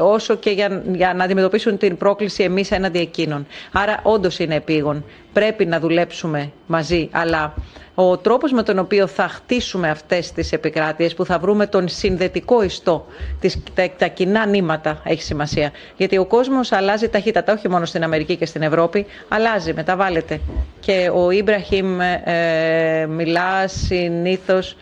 όσο 0.00 0.34
και 0.34 0.50
για, 0.50 0.82
για 0.92 1.14
να 1.14 1.24
αντιμετωπίσουν 1.24 1.78
την 1.78 1.96
πρόκληση 1.96 2.42
εμείς 2.42 2.70
έναντι 2.70 2.98
εκείνων. 2.98 3.46
Άρα 3.72 4.00
όντως 4.02 4.38
είναι 4.38 4.54
επίγον. 4.54 5.04
Πρέπει 5.32 5.66
να 5.66 5.80
δουλέψουμε 5.80 6.52
μαζί, 6.66 7.08
αλλά 7.12 7.54
ο 7.94 8.16
τρόπος 8.18 8.52
με 8.52 8.62
τον 8.62 8.78
οποίο 8.78 9.06
θα 9.06 9.28
χτίσουμε 9.28 9.88
αυτές 9.90 10.32
τις 10.32 10.52
επικράτειες, 10.52 11.14
που 11.14 11.24
θα 11.24 11.38
βρούμε 11.38 11.66
τον 11.66 11.88
συνδετικό 11.88 12.62
ιστό, 12.62 13.06
τις, 13.40 13.62
τα, 13.74 13.88
τα 13.98 14.06
κοινά 14.06 14.46
νήματα 14.46 15.00
έχει 15.04 15.22
σημασία. 15.22 15.70
Γιατί 15.96 16.18
ο 16.18 16.24
κόσμος 16.24 16.72
αλλάζει 16.72 17.08
ταχύτατα, 17.08 17.52
όχι 17.52 17.68
μόνο 17.68 17.84
στην 17.84 18.02
Αμερική 18.02 18.36
και 18.36 18.46
στην 18.46 18.62
Ευρώπη, 18.62 19.06
αλλάζει, 19.28 19.72
μεταβάλλεται. 19.74 20.40
Και 20.80 21.10
ο 21.14 21.30
Ήμπραχιμ 21.30 22.00
ε, 22.00 23.06
μιλά 23.08 23.68
συνήθως 23.68 24.76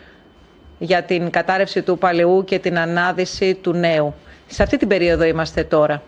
για 0.79 1.03
την 1.03 1.29
κατάρρευση 1.29 1.81
του 1.81 1.97
παλαιού 1.97 2.43
και 2.43 2.59
την 2.59 2.77
ανάδυση 2.79 3.53
του 3.55 3.73
νέου. 3.73 4.13
Σε 4.47 4.63
αυτή 4.63 4.77
την 4.77 4.87
περίοδο 4.87 5.23
είμαστε 5.23 5.63
τώρα 5.63 6.01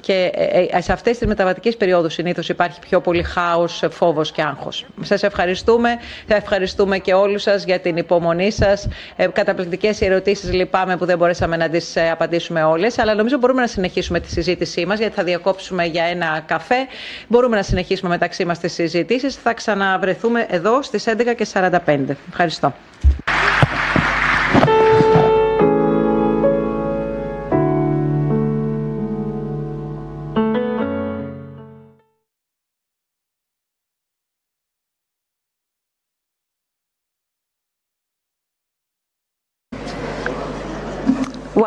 και 0.00 0.30
ε, 0.34 0.76
ε, 0.76 0.80
σε 0.80 0.92
αυτές 0.92 1.18
τις 1.18 1.26
μεταβατικές 1.26 1.76
περιόδους 1.76 2.12
συνήθως 2.12 2.48
υπάρχει 2.48 2.78
πιο 2.78 3.00
πολύ 3.00 3.22
χάος, 3.22 3.82
φόβος 3.90 4.32
και 4.32 4.42
άγχος. 4.42 4.86
Σας 5.00 5.22
ευχαριστούμε. 5.22 5.88
Θα 6.26 6.34
ευχαριστούμε 6.34 6.98
και 6.98 7.14
όλους 7.14 7.42
σας 7.42 7.64
για 7.64 7.78
την 7.80 7.96
υπομονή 7.96 8.50
σας. 8.50 8.88
Ε, 9.16 9.26
καταπληκτικές 9.26 10.00
ερωτήσεις 10.00 10.52
λυπάμαι 10.52 10.96
που 10.96 11.04
δεν 11.04 11.18
μπορέσαμε 11.18 11.56
να 11.56 11.68
τις 11.68 11.94
απαντήσουμε 12.10 12.62
όλες, 12.64 12.98
αλλά 12.98 13.14
νομίζω 13.14 13.38
μπορούμε 13.38 13.60
να 13.60 13.66
συνεχίσουμε 13.66 14.20
τη 14.20 14.28
συζήτησή 14.30 14.86
μας 14.86 14.98
γιατί 14.98 15.14
θα 15.14 15.22
διακόψουμε 15.24 15.84
για 15.84 16.04
ένα 16.04 16.42
καφέ. 16.46 16.86
Μπορούμε 17.28 17.56
να 17.56 17.62
συνεχίσουμε 17.62 18.08
μεταξύ 18.10 18.44
μας 18.44 18.58
τις 18.58 18.72
συζητήσεις. 18.72 19.34
Θα 19.36 19.54
ξαναβρεθούμε 19.54 20.46
εδώ 20.48 20.82
στις 20.82 21.04
11.45. 21.06 22.16
Ευχαριστώ. 22.28 22.74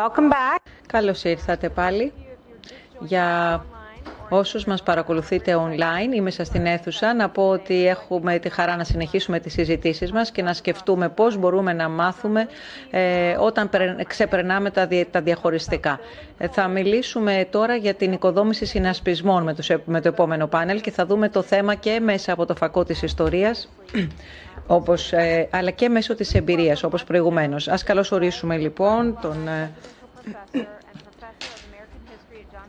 Welcome 0.02 0.30
back. 0.30 0.58
Καλώς 0.86 1.24
ήρθατε 1.24 1.68
πάλι. 1.68 2.12
Για 3.00 3.64
όσους 4.34 4.64
μας 4.64 4.82
παρακολουθείτε 4.82 5.56
online 5.56 6.14
ή 6.14 6.20
μέσα 6.20 6.44
στην 6.44 6.66
αίθουσα, 6.66 7.14
να 7.14 7.28
πω 7.28 7.48
ότι 7.48 7.86
έχουμε 7.86 8.38
τη 8.38 8.48
χαρά 8.48 8.76
να 8.76 8.84
συνεχίσουμε 8.84 9.40
τις 9.40 9.52
συζητήσεις 9.52 10.12
μας 10.12 10.30
και 10.30 10.42
να 10.42 10.52
σκεφτούμε 10.52 11.08
πώς 11.08 11.36
μπορούμε 11.36 11.72
να 11.72 11.88
μάθουμε 11.88 12.48
ε, 12.90 13.36
όταν 13.38 13.70
ξεπερνάμε 14.06 14.70
τα, 14.70 14.88
τα 15.10 15.20
διαχωριστικά. 15.20 16.00
Ε, 16.38 16.48
θα 16.48 16.68
μιλήσουμε 16.68 17.46
τώρα 17.50 17.76
για 17.76 17.94
την 17.94 18.12
οικοδόμηση 18.12 18.64
συνασπισμών 18.66 19.42
με, 19.42 19.54
τους, 19.54 19.70
με 19.84 20.00
το 20.00 20.08
επόμενο 20.08 20.46
πάνελ 20.46 20.80
και 20.80 20.90
θα 20.90 21.06
δούμε 21.06 21.28
το 21.28 21.42
θέμα 21.42 21.74
και 21.74 22.00
μέσα 22.00 22.32
από 22.32 22.46
το 22.46 22.54
φακό 22.54 22.84
της 22.84 23.02
ιστορίας 23.02 23.68
όπως, 24.66 25.12
ε, 25.12 25.48
αλλά 25.50 25.70
και 25.70 25.88
μέσω 25.88 26.14
της 26.14 26.34
εμπειρίας, 26.34 26.82
όπως 26.82 27.04
προηγουμένως. 27.04 27.68
Ας 27.68 27.82
καλωσορίσουμε 27.82 28.56
λοιπόν 28.56 29.18
τον, 29.22 29.48
ε, 29.48 29.70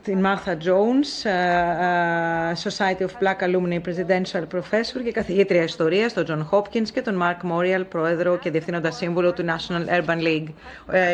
την 0.04 0.20
Μάρθα 0.20 0.56
Jones, 0.64 1.30
ε, 1.30 2.52
Society 2.62 3.02
of 3.02 3.10
Black 3.20 3.44
Alumni 3.44 3.80
Presidential 3.80 4.42
Professor 4.54 5.02
και 5.04 5.12
καθηγήτρια 5.12 5.62
ιστορίας, 5.62 6.12
τον 6.12 6.24
John 6.28 6.58
Hopkins 6.58 6.88
και 6.92 7.02
τον 7.02 7.22
Mark 7.22 7.50
Morial, 7.52 7.84
πρόεδρο 7.88 8.38
και 8.38 8.50
διευθύνοντας 8.50 8.96
σύμβουλο 8.96 9.32
του 9.32 9.44
National 9.44 10.02
Urban 10.02 10.22
League. 10.22 10.48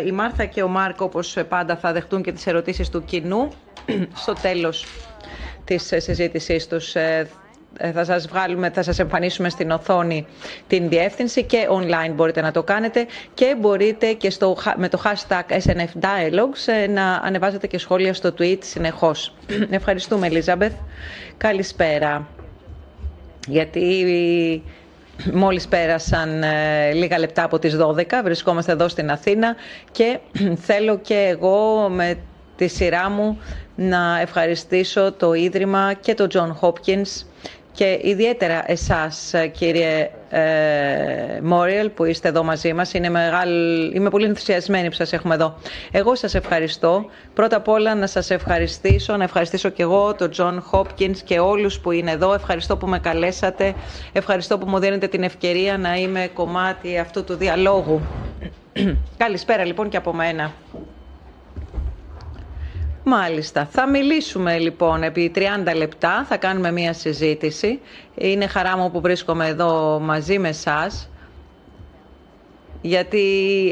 Η 0.06 0.10
Μάρθα 0.12 0.44
και 0.44 0.62
ο 0.62 0.68
Μάρκ, 0.68 1.00
όπως 1.00 1.36
πάντα, 1.48 1.76
θα 1.76 1.92
δεχτούν 1.92 2.22
και 2.22 2.32
τις 2.32 2.46
ερωτήσεις 2.46 2.88
του 2.88 3.04
κοινού 3.04 3.48
στο 4.22 4.32
τέλος 4.32 4.86
της 5.64 5.92
συζήτησής 5.96 6.66
τους. 6.66 6.94
Ε, 7.78 7.92
θα 7.92 8.04
σας, 8.04 8.26
βγάλουμε, 8.28 8.70
θα 8.70 8.82
σας 8.82 8.98
εμφανίσουμε 8.98 9.48
στην 9.48 9.70
οθόνη 9.70 10.26
την 10.66 10.88
διεύθυνση 10.88 11.42
και 11.44 11.66
online 11.70 12.12
μπορείτε 12.14 12.40
να 12.40 12.50
το 12.50 12.62
κάνετε 12.62 13.06
και 13.34 13.56
μπορείτε 13.60 14.12
και 14.12 14.30
στο, 14.30 14.56
με 14.76 14.88
το 14.88 15.02
hashtag 15.04 15.52
SNF 15.52 16.00
Dialogues 16.00 16.72
ε, 16.82 16.86
να 16.86 17.12
ανεβάζετε 17.12 17.66
και 17.66 17.78
σχόλια 17.78 18.14
στο 18.14 18.34
tweet 18.38 18.58
συνεχώς. 18.62 19.34
Ευχαριστούμε 19.70 20.26
Ελίζαμπεθ. 20.26 20.72
Καλησπέρα. 21.36 22.26
Γιατί 23.48 24.04
μόλις 25.32 25.68
πέρασαν 25.68 26.42
ε, 26.42 26.92
λίγα 26.92 27.18
λεπτά 27.18 27.44
από 27.44 27.58
τις 27.58 27.76
12, 27.80 28.04
βρισκόμαστε 28.24 28.72
εδώ 28.72 28.88
στην 28.88 29.10
Αθήνα 29.10 29.56
και 29.92 30.18
θέλω 30.66 30.98
και 30.98 31.14
εγώ 31.28 31.88
με 31.88 32.14
τη 32.56 32.68
σειρά 32.68 33.10
μου 33.10 33.38
να 33.74 34.20
ευχαριστήσω 34.20 35.12
το 35.12 35.32
Ίδρυμα 35.32 35.92
και 36.00 36.14
το 36.14 36.26
John 36.32 36.52
Hopkins 36.60 37.24
και 37.72 37.98
ιδιαίτερα 38.02 38.62
εσάς 38.66 39.32
κύριε 39.52 40.10
ε, 40.30 41.40
Μόριελ 41.42 41.88
που 41.90 42.04
είστε 42.04 42.28
εδώ 42.28 42.42
μαζί 42.44 42.72
μας. 42.72 42.94
Είναι 42.94 43.08
Είμαι 43.94 44.10
πολύ 44.10 44.24
ενθουσιασμένη 44.24 44.88
που 44.88 44.94
σας 44.94 45.12
έχουμε 45.12 45.34
εδώ. 45.34 45.54
Εγώ 45.90 46.14
σας 46.14 46.34
ευχαριστώ. 46.34 47.04
Πρώτα 47.34 47.56
απ' 47.56 47.68
όλα 47.68 47.94
να 47.94 48.06
σας 48.06 48.30
ευχαριστήσω, 48.30 49.16
να 49.16 49.24
ευχαριστήσω 49.24 49.68
και 49.68 49.82
εγώ 49.82 50.14
τον 50.14 50.30
Τζονς 50.30 50.60
Χόπκινς 50.60 51.22
και 51.22 51.38
όλους 51.38 51.80
που 51.80 51.90
είναι 51.90 52.10
εδώ. 52.10 52.34
Ευχαριστώ 52.34 52.76
που 52.76 52.86
με 52.86 52.98
καλέσατε. 52.98 53.74
Ευχαριστώ 54.12 54.58
που 54.58 54.68
μου 54.68 54.78
δίνετε 54.78 55.06
την 55.06 55.22
ευκαιρία 55.22 55.78
να 55.78 55.94
είμαι 55.96 56.30
κομμάτι 56.34 56.98
αυτού 56.98 57.24
του 57.24 57.34
διαλόγου. 57.34 58.00
Καλησπέρα 59.16 59.64
λοιπόν 59.64 59.88
και 59.88 59.96
από 59.96 60.12
μένα. 60.14 60.52
Μάλιστα. 63.10 63.66
Θα 63.70 63.88
μιλήσουμε 63.88 64.58
λοιπόν 64.58 65.02
επί 65.02 65.32
30 65.34 65.40
λεπτά, 65.76 66.24
θα 66.28 66.36
κάνουμε 66.36 66.72
μία 66.72 66.92
συζήτηση. 66.92 67.80
Είναι 68.14 68.46
χαρά 68.46 68.76
μου 68.76 68.90
που 68.90 69.00
βρίσκομαι 69.00 69.46
εδώ 69.46 69.98
μαζί 70.00 70.38
με 70.38 70.48
εσάς 70.48 71.08
γιατί 72.80 73.22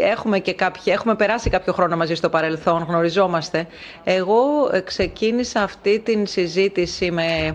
έχουμε, 0.03 0.39
και 0.39 0.55
κάποιοι, 0.55 0.83
έχουμε 0.87 1.15
περάσει 1.15 1.51
κάποιο 1.51 1.73
χρόνο 1.73 1.97
μαζί 1.97 2.15
στο 2.15 2.29
παρελθόν, 2.29 2.85
γνωριζόμαστε. 2.89 3.67
Εγώ 4.05 4.71
ξεκίνησα 4.85 5.63
αυτή 5.63 5.99
την 6.01 6.27
συζήτηση 6.27 7.11
με, 7.11 7.55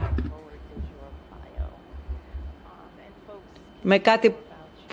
με 3.81 3.97
κάτι 3.97 4.35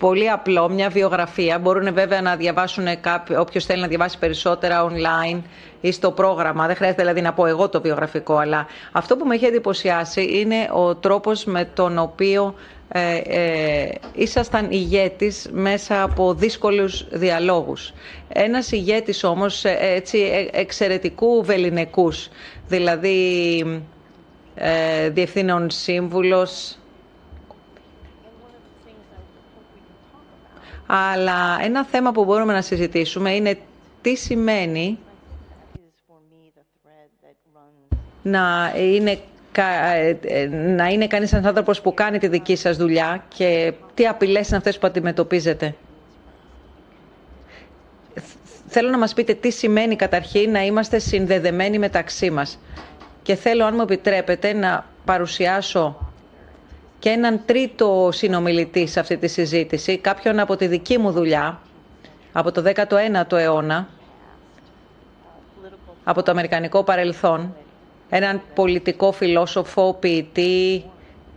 πολύ 0.01 0.29
απλό, 0.29 0.69
μια 0.69 0.89
βιογραφία. 0.89 1.59
Μπορούν 1.59 1.93
βέβαια 1.93 2.21
να 2.21 2.35
διαβάσουν 2.35 2.85
κάποιοι, 3.01 3.35
όποιος 3.39 3.65
θέλει 3.65 3.81
να 3.81 3.87
διαβάσει 3.87 4.17
περισσότερα 4.17 4.91
online 4.91 5.41
ή 5.81 5.91
στο 5.91 6.11
πρόγραμμα. 6.11 6.67
Δεν 6.67 6.75
χρειάζεται 6.75 7.01
δηλαδή 7.01 7.21
να 7.21 7.33
πω 7.33 7.45
εγώ 7.45 7.69
το 7.69 7.81
βιογραφικό, 7.81 8.35
αλλά 8.35 8.67
αυτό 8.91 9.17
που 9.17 9.25
με 9.25 9.35
έχει 9.35 9.45
εντυπωσιάσει 9.45 10.23
είναι 10.39 10.69
ο 10.73 10.95
τρόπος 10.95 11.45
με 11.45 11.69
τον 11.73 11.97
οποίο 11.97 12.55
ε, 12.93 13.17
ε, 13.17 13.89
ήσασταν 14.13 14.71
ηγέτης 14.71 15.49
μέσα 15.51 16.03
από 16.03 16.33
δύσκολους 16.33 17.07
διαλόγους. 17.11 17.93
Ένας 18.27 18.71
ηγέτης 18.71 19.23
όμως 19.23 19.65
ε, 19.65 19.77
έτσι 19.81 20.17
ε, 20.19 20.59
εξαιρετικού 20.59 21.43
βεληνικούς, 21.43 22.29
δηλαδή 22.67 23.59
ε, 24.55 25.09
διευθύνων 25.09 25.69
σύμβουλος, 25.69 26.75
Αλλά 30.93 31.57
ένα 31.61 31.85
θέμα 31.85 32.11
που 32.11 32.25
μπορούμε 32.25 32.53
να 32.53 32.61
συζητήσουμε 32.61 33.31
είναι 33.35 33.57
τι 34.01 34.15
σημαίνει 34.15 34.97
να 38.21 38.73
είναι, 38.77 39.19
να 40.75 40.87
είναι 40.87 41.07
κανείς 41.07 41.33
ένας 41.33 41.45
άνθρωπος 41.45 41.81
που 41.81 41.93
κάνει 41.93 42.17
τη 42.17 42.27
δική 42.27 42.55
σας 42.55 42.77
δουλειά 42.77 43.23
και 43.37 43.73
τι 43.93 44.07
απειλές 44.07 44.47
είναι 44.47 44.57
αυτές 44.57 44.77
που 44.77 44.87
αντιμετωπίζετε. 44.87 45.75
Θέλω 48.67 48.89
να 48.89 48.97
μας 48.97 49.13
πείτε 49.13 49.33
τι 49.33 49.51
σημαίνει 49.51 49.95
καταρχήν 49.95 50.51
να 50.51 50.63
είμαστε 50.65 50.99
συνδεδεμένοι 50.99 51.79
μεταξύ 51.79 52.29
μας. 52.31 52.59
Και 53.21 53.35
θέλω, 53.35 53.65
αν 53.65 53.73
μου 53.75 53.81
επιτρέπετε, 53.81 54.53
να 54.53 54.85
παρουσιάσω 55.05 56.10
και 57.01 57.09
έναν 57.09 57.41
τρίτο 57.45 58.09
συνομιλητή 58.11 58.87
σε 58.87 58.99
αυτή 58.99 59.17
τη 59.17 59.27
συζήτηση, 59.27 59.97
κάποιον 59.97 60.39
από 60.39 60.55
τη 60.55 60.67
δική 60.67 60.97
μου 60.97 61.11
δουλειά, 61.11 61.59
από 62.31 62.51
το 62.51 62.63
19ο 62.75 63.31
αιώνα, 63.37 63.87
από 66.03 66.23
το 66.23 66.31
αμερικανικό 66.31 66.83
παρελθόν, 66.83 67.55
έναν 68.09 68.41
πολιτικό 68.55 69.11
φιλόσοφο, 69.11 69.93
ποιητή, 69.99 70.85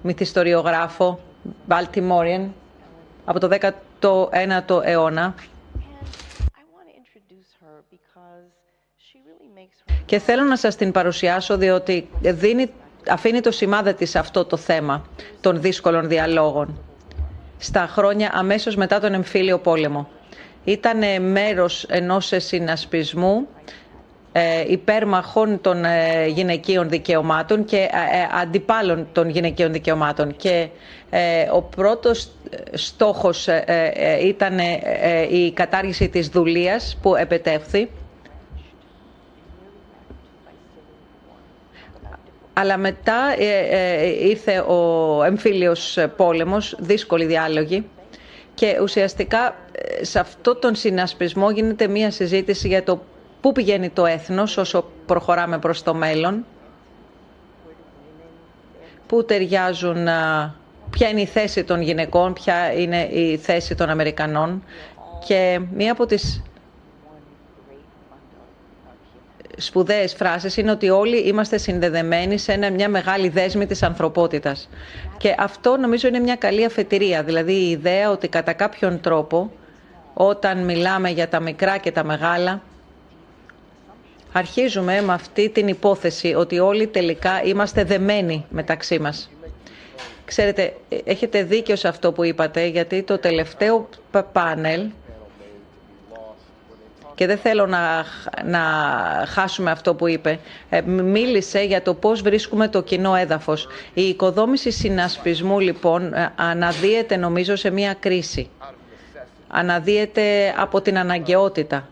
μυθιστοριογράφο, 0.03 1.21
Baltimorean, 1.69 2.49
από 3.25 3.39
το 3.41 3.49
19ο 4.01 4.81
αιώνα. 4.85 5.35
Και 10.05 10.19
θέλω 10.19 10.43
να 10.43 10.57
σας 10.57 10.77
την 10.77 10.93
παρουσιάσω 10.93 11.57
διότι 11.57 12.09
δίνει 12.21 12.71
αφήνει 13.09 13.41
το 13.41 13.51
σημάδι 13.51 13.95
της 13.95 14.17
αυτό 14.17 14.45
το 14.45 14.57
θέμα 14.57 15.05
των 15.41 15.61
δύσκολων 15.61 16.09
διαλόγων 16.09 16.79
στα 17.59 17.87
χρόνια 17.93 18.31
αμέσως 18.35 18.77
μετά 18.77 19.01
τον 19.01 19.15
εμφύλιο 19.15 19.59
πόλεμο. 19.59 20.09
Ήταν 20.65 21.23
μέρος 21.23 21.85
ενός 21.89 22.33
συνασπισμού 22.37 23.47
ε, 24.37 24.65
υπέρμαχων 24.73 25.61
των 25.61 25.85
ε, 25.85 26.27
γυναικείων 26.27 26.89
δικαιωμάτων 26.89 27.65
και 27.65 27.77
ε, 27.77 27.89
αντιπάλων 28.41 29.07
των 29.13 29.29
γυναικείων 29.29 29.73
δικαιωμάτων. 29.73 30.37
Και 30.37 30.69
ο 31.53 31.63
πρώτος 31.63 32.29
στόχος 32.73 33.49
ήταν 34.23 34.59
η 35.31 35.53
κατάργηση 35.53 36.09
της 36.09 36.29
δουλείας 36.29 36.99
που 37.03 37.17
επετεύθη. 37.17 37.91
Αλλά 42.57 42.77
μετά 42.77 43.37
ήρθε 44.21 44.59
ο 44.59 45.23
εμφύλιος 45.25 45.99
πόλεμος, 46.17 46.77
δύσκολοι 46.79 47.25
διάλογοι 47.25 47.87
και 48.55 48.79
ουσιαστικά 48.83 49.57
σε 50.01 50.19
αυτό 50.19 50.55
τον 50.57 50.75
συνασπισμό 50.75 51.51
γίνεται 51.51 51.89
μία 51.89 52.11
συζήτηση 52.11 52.69
για 52.69 52.83
το 52.83 53.03
πού 53.41 53.53
πηγαίνει 53.53 53.89
το 53.91 54.07
έθνος 54.07 54.57
όσο 54.57 54.85
προχωράμε 55.07 55.59
προς 55.59 55.83
το 55.83 55.95
μέλλον, 55.95 56.45
πού 59.07 59.25
ταιριάζουν, 59.25 60.05
ποια 60.91 61.09
είναι 61.09 61.21
η 61.21 61.27
θέση 61.27 61.65
των 61.65 61.81
γυναικών, 61.81 62.33
ποια 62.33 62.73
είναι 62.73 63.03
η 63.03 63.37
θέση 63.37 63.75
των 63.75 63.89
Αμερικανών. 63.89 64.65
Και 65.27 65.61
μία 65.75 65.93
από 65.93 66.07
τις 66.07 66.43
σπουδαίες 69.57 70.15
φράσεις 70.15 70.57
είναι 70.57 70.71
ότι 70.71 70.91
όλοι 70.91 71.17
είμαστε 71.19 71.59
συνδεδεμένοι 71.59 72.39
σε 72.39 72.71
μια 72.71 72.89
μεγάλη 72.89 73.29
δέσμη 73.29 73.67
της 73.67 73.83
ανθρωπότητας. 73.83 74.69
Και 75.17 75.35
αυτό 75.39 75.77
νομίζω 75.77 76.09
είναι 76.09 76.19
μια 76.19 76.37
καλή 76.37 76.65
αφετηρία, 76.65 77.23
δηλαδή 77.23 77.53
η 77.53 77.71
ιδέα 77.71 78.11
ότι 78.11 78.29
κατά 78.29 78.53
κάποιον 78.53 79.01
τρόπο 79.01 79.51
όταν 80.15 80.65
μιλάμε 80.65 81.11
για 81.11 81.29
τα 81.29 81.41
μικρά 81.41 81.79
και 81.79 81.93
τα 81.93 82.05
μεγάλα 82.05 82.63
αρχίζουμε 84.33 85.01
με 85.01 85.13
αυτή 85.13 85.49
την 85.49 85.69
υπόθεση 85.69 86.35
ότι 86.35 86.59
όλοι 86.59 86.87
τελικά 86.87 87.43
είμαστε 87.43 87.85
δεμένοι 87.85 88.47
μεταξύ 88.49 88.99
μας. 88.99 89.31
Ξέρετε, 90.25 90.77
έχετε 91.05 91.43
δίκιο 91.43 91.77
σε 91.77 91.89
αυτό 91.89 92.13
που 92.13 92.25
είπατε, 92.25 92.67
γιατί 92.67 93.03
το 93.03 93.19
τελευταίο 93.19 93.89
πάνελ 94.33 94.87
και 97.15 97.27
δεν 97.27 97.39
θέλω 97.39 97.67
να, 97.67 98.05
να 98.45 98.61
χάσουμε 99.27 99.71
αυτό 99.71 99.95
που 99.95 100.07
είπε. 100.09 100.39
Ε, 100.69 100.81
μίλησε 100.81 101.61
για 101.61 101.83
το 101.83 101.95
πώς 101.95 102.23
βρίσκουμε 102.23 102.69
το 102.69 102.83
κοινό 102.83 103.15
έδαφος. 103.15 103.69
Η 103.95 104.03
οικοδόμηση 104.03 104.71
συνασπισμού, 104.71 105.61
λοιπόν, 105.61 106.15
ε, 106.15 106.33
αναδύεται 106.37 107.17
νομίζω 107.17 107.57
σε 107.57 107.71
μια 107.71 107.95
κρίση. 108.01 108.49
Αναδύεται 109.49 110.55
από 110.57 110.81
την 110.81 110.99
αναγκαιότητα 110.99 111.89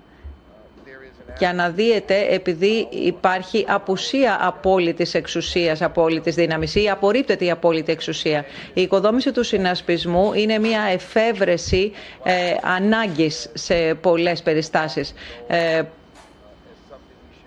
και 1.39 1.47
αναδύεται 1.47 2.27
επειδή 2.31 2.89
υπάρχει 2.91 3.65
απουσία 3.69 4.39
απόλυτης 4.41 5.15
εξουσίας, 5.15 5.83
απόλυτης 5.83 6.35
δύναμης 6.35 6.75
ή 6.75 6.89
απορρίπτεται 6.91 7.45
η 7.45 7.51
απόλυτη 7.51 7.93
εξουσία. 7.93 8.45
Η 8.75 8.83
οικοδόμηση 8.83 9.33
του 9.33 9.43
συνασπισμού 9.43 10.33
είναι 10.35 10.59
μια 10.59 10.83
εφεύρεση 10.83 11.93
ε, 12.23 12.33
ανάγκης 12.63 13.51
σε 13.55 13.95
πολλές 13.95 14.43
περιστάσεις. 14.43 15.15
Ε, 15.47 15.83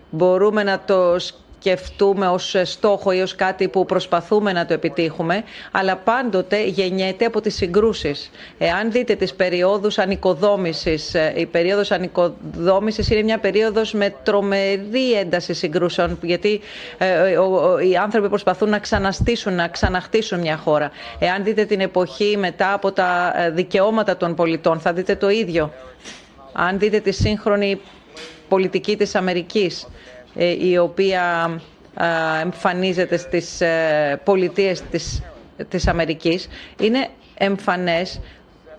μπορούμε 0.10 0.64
να 0.64 0.80
το 0.86 1.20
σκεφτούμε 1.66 2.28
ως 2.28 2.56
στόχο 2.64 3.12
ή 3.12 3.22
ως 3.22 3.36
κάτι 3.36 3.68
που 3.68 3.86
προσπαθούμε 3.86 4.52
να 4.52 4.66
το 4.66 4.74
επιτύχουμε, 4.74 5.44
αλλά 5.72 5.96
πάντοτε 5.96 6.66
γεννιέται 6.66 7.26
από 7.26 7.42
τις 7.42 7.56
συγκρούσεις. 7.56 8.32
Εάν 8.58 8.92
δείτε 8.92 9.16
τις 9.16 9.34
περιόδους 9.34 9.98
ανοικοδόμησης, 9.98 11.14
ε, 11.14 11.34
η 11.36 11.46
περίοδος 11.46 11.92
ανοικοδόμησης 11.92 13.10
είναι 13.10 13.22
μια 13.22 13.38
περίοδος 13.40 13.94
με 13.94 14.16
τρομερή 14.24 15.14
ένταση 15.20 15.54
συγκρούσεων, 15.54 16.18
γιατί 16.22 16.62
ε, 16.98 17.32
οι 17.90 17.98
άνθρωποι 17.98 18.30
προσπαθούν 18.30 18.70
να 18.70 18.80
ξαναστήσουν, 18.80 19.54
να 19.54 19.68
ξαναχτίσουν 19.68 20.40
μια 20.40 20.58
χώρα. 20.58 20.92
Εάν 21.20 21.44
δείτε 21.44 21.66
την 21.66 21.80
εποχή 21.80 22.38
μετά 22.38 22.74
από 22.74 22.92
τα 22.92 23.34
ε, 23.36 23.50
δικαιώματα 23.50 24.18
των 24.18 24.36
πολιτών, 24.36 24.80
θα 24.80 24.94
δείτε 24.94 25.16
το 25.16 25.30
ίδιο. 25.30 25.74
Αν 26.54 26.80
δείτε 26.80 27.00
τη 27.00 27.12
σύγχρονη 27.12 27.80
πολιτική 28.48 28.98
της 28.98 29.16
Αμερικής, 29.16 29.84
ε, 29.84 29.90
η 30.60 30.78
οποία 30.78 31.56
εμφανίζεται 32.42 33.18
στις 33.18 33.62
ε, 33.62 34.22
πολιτείες 34.24 34.82
της, 34.82 35.22
της 35.70 35.88
Αμερικής, 35.88 36.48
είναι 36.80 37.08
εμφανές 37.38 38.20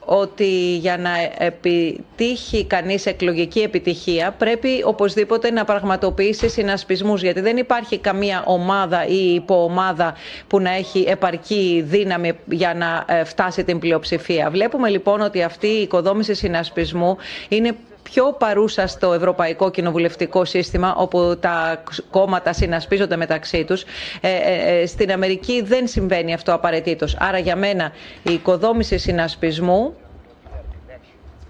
ότι 0.06 0.76
για 0.76 0.96
να 0.98 1.10
επιτύχει 1.38 2.64
κανείς 2.64 3.06
εκλογική 3.06 3.60
επιτυχία 3.60 4.30
πρέπει 4.38 4.82
οπωσδήποτε 4.84 5.50
να 5.50 5.64
πραγματοποιήσει 5.64 6.48
συνασπισμούς 6.48 7.22
γιατί 7.22 7.40
δεν 7.40 7.56
υπάρχει 7.56 7.98
καμία 7.98 8.42
ομάδα 8.46 9.06
ή 9.06 9.34
υποομάδα 9.34 10.14
που 10.46 10.60
να 10.60 10.70
έχει 10.70 11.04
επαρκή 11.08 11.84
δύναμη 11.86 12.32
για 12.50 12.74
να 12.74 13.04
ε, 13.14 13.24
φτάσει 13.24 13.64
την 13.64 13.78
πλειοψηφία. 13.78 14.50
Βλέπουμε 14.50 14.88
λοιπόν 14.88 15.20
ότι 15.20 15.42
αυτή 15.42 15.66
η 15.66 15.80
οικοδόμηση 15.82 16.34
συνασπισμού 16.34 17.16
είναι 17.48 17.76
πιο 18.12 18.32
παρούσα 18.38 18.86
στο 18.86 19.12
ευρωπαϊκό 19.12 19.70
κοινοβουλευτικό 19.70 20.44
σύστημα 20.44 20.94
όπου 20.96 21.36
τα 21.40 21.82
κόμματα 22.10 22.52
συνασπίζονται 22.52 23.16
μεταξύ 23.16 23.64
τους. 23.64 23.82
Ε, 23.82 24.28
ε, 24.30 24.80
ε, 24.80 24.86
στην 24.86 25.12
Αμερική 25.12 25.62
δεν 25.62 25.86
συμβαίνει 25.86 26.34
αυτό 26.34 26.54
απαραίτητος. 26.54 27.16
Άρα 27.20 27.38
για 27.38 27.56
μένα 27.56 27.92
η 28.22 28.32
οικοδόμηση 28.32 28.98
συνασπισμού 28.98 29.94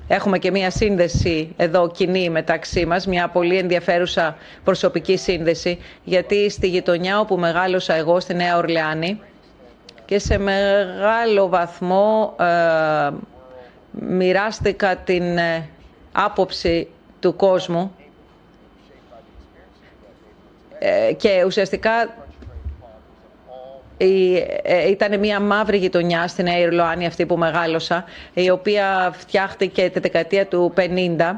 Έχουμε 0.09 0.39
και 0.39 0.51
μία 0.51 0.71
σύνδεση 0.71 1.55
εδώ 1.57 1.91
κοινή 1.91 2.31
μεταξύ 2.31 2.87
μας, 2.87 3.07
μια 3.07 3.29
πολύ 3.29 3.57
ενδιαφέρουσα 3.57 4.37
προσωπική 4.65 5.17
σύνδεση, 5.17 5.79
γιατί 6.05 6.51
στη 6.51 6.69
γειτονιά 6.69 7.21
όπου 7.21 7.37
μεγάλωσα 7.37 7.95
εγώ, 7.95 8.21
στη 8.21 8.35
Νέα 8.35 8.57
Ορλεάνη, 8.57 9.21
και 10.05 10.19
σε 10.19 10.39
μεγάλο 10.39 11.49
βαθμό 11.49 12.37
ε, 12.41 13.11
μοιράστηκα 13.91 14.97
την 14.97 15.39
άποψη 16.19 16.89
του 17.21 17.37
κόσμου 17.37 17.95
ε, 20.79 21.13
και 21.13 21.45
ουσιαστικά 21.47 22.15
ε, 23.97 24.89
ήταν 24.89 25.19
μια 25.19 25.41
μαύρη 25.41 25.77
γειτονιά 25.77 26.29
στην 26.29 26.45
Νέα 26.45 27.07
αυτή 27.07 27.27
που 27.27 27.37
μεγάλωσα 27.37 28.05
η 28.35 28.51
οποία 28.51 29.15
φτιάχτηκε 29.17 29.91
τη 29.91 30.01
δεκαετία 30.01 30.47
του 30.47 30.73
50 30.77 31.33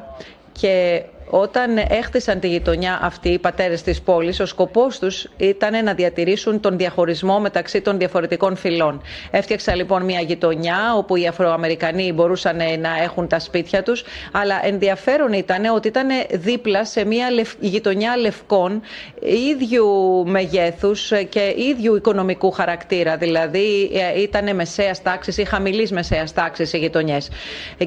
και 0.53 1.03
όταν 1.31 1.77
έχτισαν 1.89 2.41
τη 2.41 2.49
γειτονιά 2.49 2.99
αυτή 3.03 3.29
οι 3.29 3.39
πατέρες 3.39 3.83
της 3.83 4.01
πόλης, 4.03 4.41
ο 4.41 4.47
σκοπός 4.47 4.99
τους 4.99 5.29
ήταν 5.37 5.85
να 5.85 5.95
διατηρήσουν 5.95 6.61
τον 6.61 6.77
διαχωρισμό 6.77 7.41
μεταξύ 7.41 7.81
των 7.81 7.99
διαφορετικών 7.99 8.57
φυλών. 8.57 9.03
Έφτιαξαν 9.31 9.77
λοιπόν 9.77 10.05
μια 10.05 10.21
γειτονιά 10.21 10.95
όπου 10.97 11.17
οι 11.17 11.27
Αφροαμερικανοί 11.27 12.13
μπορούσαν 12.13 12.57
να 12.57 13.03
έχουν 13.03 13.29
τα 13.29 13.39
σπίτια 13.39 13.83
τους, 13.83 14.05
αλλά 14.33 14.61
ενδιαφέρον 14.67 15.33
ήταν 15.33 15.65
ότι 15.65 15.89
ήταν 15.89 16.09
δίπλα 16.31 16.85
σε 16.85 17.05
μια 17.05 17.27
γειτονιά 17.61 18.17
λευκών 18.17 18.83
ίδιου 19.21 19.89
μεγέθους 20.27 21.13
και 21.29 21.55
ίδιου 21.57 21.95
οικονομικού 21.95 22.51
χαρακτήρα, 22.51 23.17
δηλαδή 23.17 23.91
ε, 24.15 24.21
ήταν 24.21 24.55
μεσαίας 24.55 25.03
τάξης 25.03 25.39
ή 25.39 25.45
χαμηλής 25.45 25.93
μεσαίας 25.93 26.33
τάξης 26.33 26.73
οι 26.73 26.79
γειτονιές. 26.79 27.31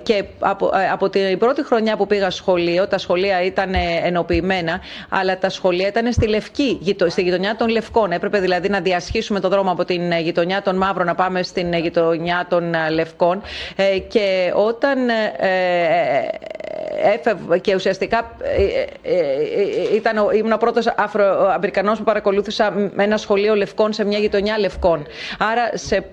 Και 0.04 0.24
από, 0.40 0.72
ε, 0.74 0.90
από 0.90 1.10
την 1.10 1.38
πρώτη 1.38 1.64
χρονιά 1.66 1.98
που 1.98 2.08
πήγα 2.08 2.30
σχολείο, 2.30 2.88
τα 2.88 2.98
σχολεία 2.98 3.31
ήταν 3.40 3.74
ενοποιημένα, 4.04 4.80
αλλά 5.10 5.38
τα 5.38 5.50
σχολεία 5.50 5.88
ήταν 5.88 6.12
στη 6.12 6.28
Λευκή, 6.28 6.80
στη 7.08 7.22
γειτονιά 7.22 7.56
των 7.56 7.70
Λευκών. 7.70 8.12
Έπρεπε 8.12 8.40
δηλαδή 8.40 8.70
να 8.70 8.80
διασχίσουμε 8.80 9.40
το 9.40 9.50
δρόμο 9.50 9.72
από 9.72 9.86
την 9.86 10.12
γειτονιά 10.12 10.62
των 10.62 10.76
Μαύρων 10.76 11.06
να 11.06 11.16
πάμε 11.16 11.44
στην 11.44 11.74
γειτονιά 11.74 12.46
των 12.50 12.74
Λευκών. 12.92 13.42
Ε, 13.76 14.00
και 14.00 14.52
όταν 14.56 14.98
ε, 16.72 17.14
έφευγε 17.14 17.58
και 17.58 17.76
ουσιαστικά 17.76 18.32
ε, 19.02 19.96
ήταν, 19.96 20.30
ήμουν 20.36 20.52
ο 20.52 20.58
πρώτος 20.58 20.88
Αφροαμερικανός 20.98 21.98
που 21.98 22.04
παρακολούθησα 22.04 22.72
με 22.72 23.04
ένα 23.04 23.18
σχολείο 23.18 23.56
Λευκών 23.56 23.94
σε 23.94 24.06
μια 24.06 24.18
γειτονιά 24.18 24.60
Λευκών. 24.60 25.06
Άρα 25.40 25.70
σε, 25.74 26.06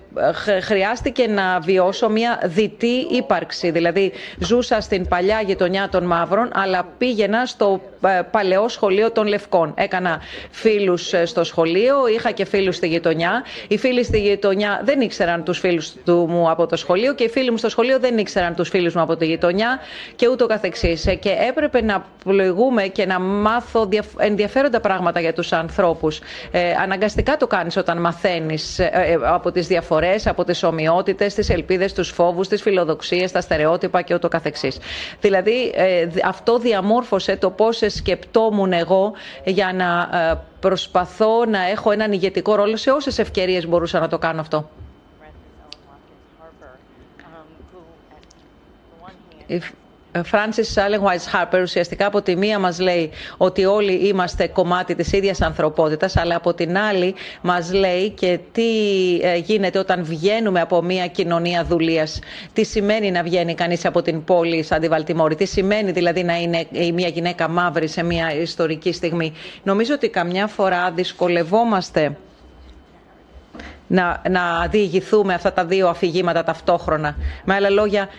χρειάστηκε 0.61 1.27
να 1.27 1.59
βιώσω 1.59 2.09
μια 2.09 2.39
διτή 2.43 3.07
ύπαρξη. 3.11 3.71
Δηλαδή 3.71 4.11
ζούσα 4.39 4.81
στην 4.81 5.07
παλιά 5.07 5.41
γειτονιά 5.41 5.89
των 5.91 6.03
Μαύρων, 6.03 6.49
αλλά 6.53 6.87
πήγαινα 6.97 7.45
στο 7.45 7.81
ε, 8.01 8.21
παλαιό 8.31 8.67
σχολείο 8.67 9.11
των 9.11 9.27
Λευκών. 9.27 9.73
Έκανα 9.75 10.21
φίλους 10.51 11.13
ε, 11.13 11.25
στο 11.25 11.43
σχολείο, 11.43 12.07
είχα 12.07 12.31
και 12.31 12.45
φίλους 12.45 12.75
στη 12.75 12.87
γειτονιά. 12.87 13.43
Οι 13.67 13.77
φίλοι 13.77 14.03
στη 14.03 14.19
γειτονιά 14.19 14.81
δεν 14.83 15.01
ήξεραν 15.01 15.43
τους 15.43 15.59
φίλους 15.59 15.93
μου 16.05 16.49
από 16.49 16.65
το 16.65 16.75
σχολείο 16.75 17.13
και 17.13 17.23
οι 17.23 17.29
φίλοι 17.29 17.51
μου 17.51 17.57
στο 17.57 17.69
σχολείο 17.69 17.99
δεν 17.99 18.17
ήξεραν 18.17 18.55
τους 18.55 18.69
φίλους 18.69 18.95
μου 18.95 19.01
από 19.01 19.15
τη 19.15 19.25
γειτονιά 19.25 19.79
και 20.15 20.27
ούτω 20.27 20.35
καθεξή. 20.35 20.48
Καθεξής 20.49 21.05
ε, 21.07 21.15
και 21.15 21.35
έπρεπε 21.49 21.81
να 21.81 22.05
πλοηγούμε 22.23 22.83
και 22.83 23.05
να 23.05 23.19
μάθω 23.19 23.89
ενδιαφέροντα 24.17 24.79
πράγματα 24.79 25.19
για 25.19 25.33
τους 25.33 25.51
ανθρώπους. 25.53 26.19
Ε, 26.51 26.71
αναγκαστικά 26.71 27.37
το 27.37 27.47
κάνεις 27.47 27.77
όταν 27.77 28.01
μαθαίνεις 28.01 28.79
ε, 28.79 28.89
ε, 28.93 29.17
από 29.23 29.51
τις 29.51 29.67
διαφορές, 29.67 30.27
από 30.27 30.43
τις 30.43 30.63
ομοιότητες, 30.63 31.33
τις 31.33 31.49
ελπίδες, 31.49 31.93
τους 31.93 32.09
φόβους, 32.09 32.47
τις 32.47 32.61
φιλοδοξίες, 32.61 33.31
τα 33.31 33.41
στερεότυπα 33.41 34.01
και 34.01 34.13
ούτω 34.13 34.27
καθεξής. 34.27 34.77
Δηλαδή 35.19 35.73
αυτό 36.25 36.59
διαμόρφωσε 36.59 37.35
το 37.35 37.49
πώς 37.49 37.81
σκεπτόμουν 37.87 38.73
εγώ 38.73 39.13
για 39.43 39.73
να 39.73 40.09
προσπαθώ 40.59 41.45
να 41.45 41.67
έχω 41.69 41.91
έναν 41.91 42.11
ηγετικό 42.11 42.55
ρόλο 42.55 42.75
σε 42.77 42.91
όσες 42.91 43.19
ευκαιρίες 43.19 43.67
μπορούσα 43.67 43.99
να 43.99 44.07
το 44.07 44.17
κάνω 44.17 44.41
αυτό. 44.41 44.69
Francis 50.31 50.73
Allen 50.75 51.01
Wise 51.01 51.33
Harper 51.33 51.61
ουσιαστικά 51.61 52.05
από 52.05 52.21
τη 52.21 52.35
μία 52.35 52.59
μας 52.59 52.79
λέει 52.79 53.09
ότι 53.37 53.65
όλοι 53.65 53.91
είμαστε 53.93 54.47
κομμάτι 54.47 54.95
της 54.95 55.11
ίδιας 55.11 55.41
ανθρωπότητας 55.41 56.17
αλλά 56.17 56.35
από 56.35 56.53
την 56.53 56.77
άλλη 56.77 57.15
μας 57.41 57.73
λέει 57.73 58.09
και 58.09 58.39
τι 58.51 58.63
ε, 59.21 59.35
γίνεται 59.35 59.79
όταν 59.79 60.03
βγαίνουμε 60.03 60.61
από 60.61 60.81
μια 60.81 61.07
κοινωνία 61.07 61.63
δουλείας. 61.65 62.19
Τι 62.53 62.63
σημαίνει 62.63 63.11
να 63.11 63.23
βγαίνει 63.23 63.53
κανείς 63.53 63.85
από 63.85 64.01
την 64.01 64.23
πόλη 64.23 64.63
σαν 64.63 64.79
τη 64.81 64.87
Βαλτιμόρη, 64.87 65.35
τι 65.35 65.45
σημαίνει 65.45 65.91
δηλαδή 65.91 66.23
να 66.23 66.35
είναι 66.35 66.67
μια 66.93 67.07
γυναίκα 67.07 67.47
μαύρη 67.49 67.87
σε 67.87 68.03
μια 68.03 68.33
ιστορική 68.33 68.91
στιγμή; 68.91 69.33
Νομίζω 69.63 69.93
ότι 69.93 70.09
καμιά 70.09 70.47
φορά 70.47 70.91
δυσκολευόμαστε 70.91 72.17
να, 73.89 74.21
να 74.29 74.67
διηγηθούμε 74.67 75.33
αυτά 75.33 75.53
τα 75.53 75.65
δύο 75.65 75.87
αφηγήματα 75.87 76.43
ταυτόχρονα. 76.43 77.15
Με 77.45 77.53
άλλα 77.53 77.69
λόγια, 77.69 78.09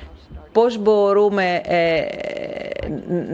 πώς 0.52 0.78
μπορούμε 0.78 1.60
ε, 1.64 2.02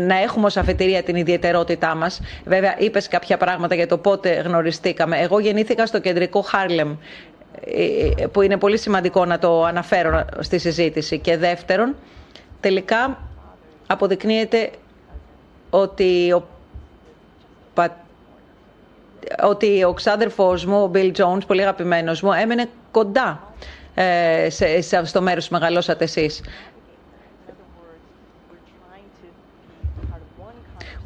να 0.07 0.23
έχουμε 0.23 0.47
ως 0.47 0.57
αφετηρία 0.57 1.03
την 1.03 1.17
ιδιαιτερότητά 1.17 1.95
μας. 1.95 2.21
Βέβαια, 2.45 2.75
είπες 2.79 3.09
κάποια 3.09 3.37
πράγματα 3.37 3.75
για 3.75 3.87
το 3.87 3.99
πότε 3.99 4.31
γνωριστήκαμε. 4.31 5.19
Εγώ 5.19 5.39
γεννήθηκα 5.39 5.87
στο 5.87 6.01
κεντρικό 6.01 6.41
Χάρλεμ, 6.41 6.97
ε, 8.19 8.27
που 8.27 8.43
είναι 8.43 8.57
πολύ 8.57 8.79
σημαντικό 8.79 9.25
να 9.25 9.39
το 9.39 9.65
αναφέρω 9.65 10.25
στη 10.39 10.59
συζήτηση. 10.59 11.19
Και 11.19 11.37
δεύτερον, 11.37 11.95
τελικά 12.61 13.19
αποδεικνύεται 13.87 14.71
ότι 15.71 16.33
ο 16.33 16.49
ότι 19.43 19.85
ο 19.85 19.93
ξάδερφός 19.93 20.65
μου, 20.65 20.83
ο 20.83 20.91
Bill 20.95 21.13
Jones, 21.17 21.47
πολύ 21.47 21.63
αγαπημένος 21.63 22.21
μου, 22.23 22.33
έμενε 22.33 22.69
κοντά 22.91 23.55
ε, 23.95 24.51
σε, 24.51 25.05
στο 25.05 25.23
μέρος 25.23 25.49
που 25.49 25.55
μεγαλώσατε 25.55 26.05
εσείς. 26.05 26.41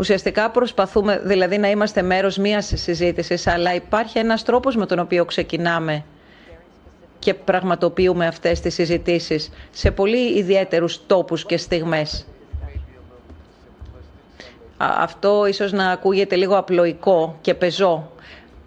Ουσιαστικά 0.01 0.51
προσπαθούμε 0.51 1.21
δηλαδή 1.25 1.59
να 1.59 1.71
είμαστε 1.71 2.03
μέρος 2.03 2.37
μιας 2.37 2.73
συζήτησης, 2.75 3.47
αλλά 3.47 3.75
υπάρχει 3.75 4.19
ένας 4.19 4.43
τρόπος 4.43 4.77
με 4.77 4.87
τον 4.87 4.99
οποίο 4.99 5.25
ξεκινάμε 5.25 6.05
και 7.19 7.35
πραγματοποιούμε 7.35 8.27
αυτές 8.27 8.61
τις 8.61 8.75
συζητήσεις 8.75 9.51
σε 9.71 9.91
πολύ 9.91 10.39
ιδιαίτερους 10.39 11.07
τόπους 11.07 11.47
και 11.47 11.57
στιγμές. 11.57 12.27
Αυτό 14.77 15.47
ίσως 15.47 15.73
να 15.73 15.91
ακούγεται 15.91 16.37
λίγο 16.37 16.57
απλοϊκό 16.59 17.37
και 17.41 17.55
πεζό. 17.55 18.11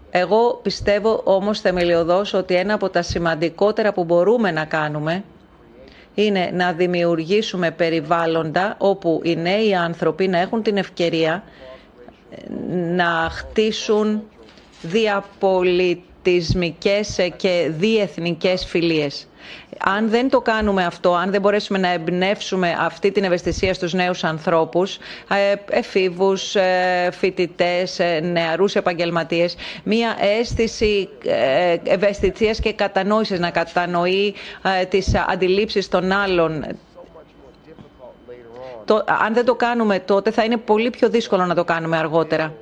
Εγώ 0.09 0.59
πιστεύω 0.63 1.21
όμως 1.23 1.59
θεμελιωδώς 1.59 2.33
ότι 2.33 2.55
ένα 2.55 2.73
από 2.73 2.89
τα 2.89 3.01
σημαντικότερα 3.01 3.93
που 3.93 4.03
μπορούμε 4.03 4.51
να 4.51 4.65
κάνουμε 4.65 5.23
είναι 6.15 6.49
να 6.53 6.73
δημιουργήσουμε 6.73 7.71
περιβάλλοντα 7.71 8.75
όπου 8.79 9.21
οι 9.23 9.35
νέοι 9.35 9.75
άνθρωποι 9.75 10.27
να 10.27 10.37
έχουν 10.37 10.63
την 10.63 10.77
ευκαιρία 10.77 11.43
να 12.95 13.27
χτίσουν 13.31 14.23
διαπολιτισμικές 14.81 17.19
και 17.37 17.71
διεθνικές 17.77 18.65
φιλίες. 18.65 19.27
Αν 19.79 20.09
δεν 20.09 20.29
το 20.29 20.41
κάνουμε 20.41 20.85
αυτό, 20.85 21.13
αν 21.15 21.31
δεν 21.31 21.41
μπορέσουμε 21.41 21.77
να 21.79 21.87
εμπνεύσουμε 21.87 22.75
αυτή 22.79 23.11
την 23.11 23.23
ευαισθησία 23.23 23.73
στους 23.73 23.93
νέους 23.93 24.23
ανθρώπους, 24.23 24.95
ε, 25.29 25.53
εφήβους, 25.69 26.55
ε, 26.55 27.09
φοιτητές, 27.11 27.99
ε, 27.99 28.19
νεαρούς 28.19 28.75
επαγγελματίες, 28.75 29.55
μία 29.83 30.15
αίσθηση 30.39 31.09
ευαισθησίας 31.83 32.59
και 32.59 32.73
κατανόησης, 32.73 33.39
να 33.39 33.49
κατανοεί 33.49 34.33
τις 34.89 35.11
αντιλήψεις 35.27 35.87
των 35.87 36.11
άλλων, 36.11 36.65
αν 39.25 39.33
δεν 39.33 39.45
το 39.45 39.55
κάνουμε 39.55 39.99
τότε 39.99 40.31
θα 40.31 40.43
είναι 40.43 40.57
πολύ 40.57 40.89
πιο 40.89 41.09
δύσκολο 41.09 41.45
να 41.45 41.55
το 41.55 41.63
κάνουμε 41.63 41.97
αργότερα. 41.97 42.53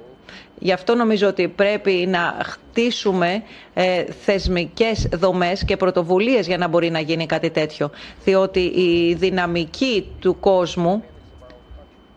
Γι' 0.63 0.71
αυτό 0.71 0.95
νομίζω 0.95 1.27
ότι 1.27 1.47
πρέπει 1.47 1.91
να 2.09 2.37
χτίσουμε 2.43 3.43
ε, 3.73 4.03
θεσμικές 4.03 5.07
δομές 5.13 5.65
και 5.65 5.77
πρωτοβουλίες 5.77 6.47
για 6.47 6.57
να 6.57 6.67
μπορεί 6.67 6.89
να 6.89 6.99
γίνει 6.99 7.25
κάτι 7.25 7.49
τέτοιο. 7.49 7.89
Διότι 8.23 8.59
η 8.59 9.13
δυναμική 9.13 10.07
του 10.19 10.39
κόσμου 10.39 11.03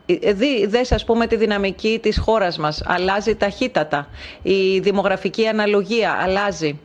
ε, 0.07 0.33
δες 0.67 0.93
ας 0.93 1.05
πούμε 1.05 1.27
τη 1.27 1.37
δυναμική 1.37 1.99
της 2.03 2.19
χώρας 2.19 2.59
μας. 2.59 2.83
Αλλάζει 2.87 3.35
ταχύτατα. 3.37 4.09
Η 4.43 4.79
δημογραφική 4.79 5.47
αναλογία 5.47 6.11
αλλάζει. 6.21 6.81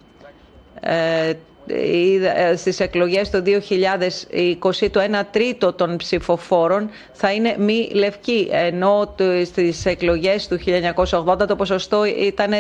Ε, 0.82 1.28
ε, 1.30 1.34
στις 2.56 2.80
εκλογές 2.80 3.30
το 3.30 3.44
2020 3.46 4.90
το 4.92 5.00
1 5.00 5.22
τρίτο 5.32 5.74
των 5.74 5.98
ψηφοφόρων 5.98 6.90
θα 7.12 7.32
είναι 7.32 7.56
μη 7.60 7.90
λευκοί 7.94 8.48
ενώ 8.52 9.16
στις 9.46 9.86
εκλογές 9.86 10.48
του 10.48 10.60
1980 11.40 11.48
το 11.48 11.56
ποσοστό 11.56 12.06
ήταν 12.06 12.52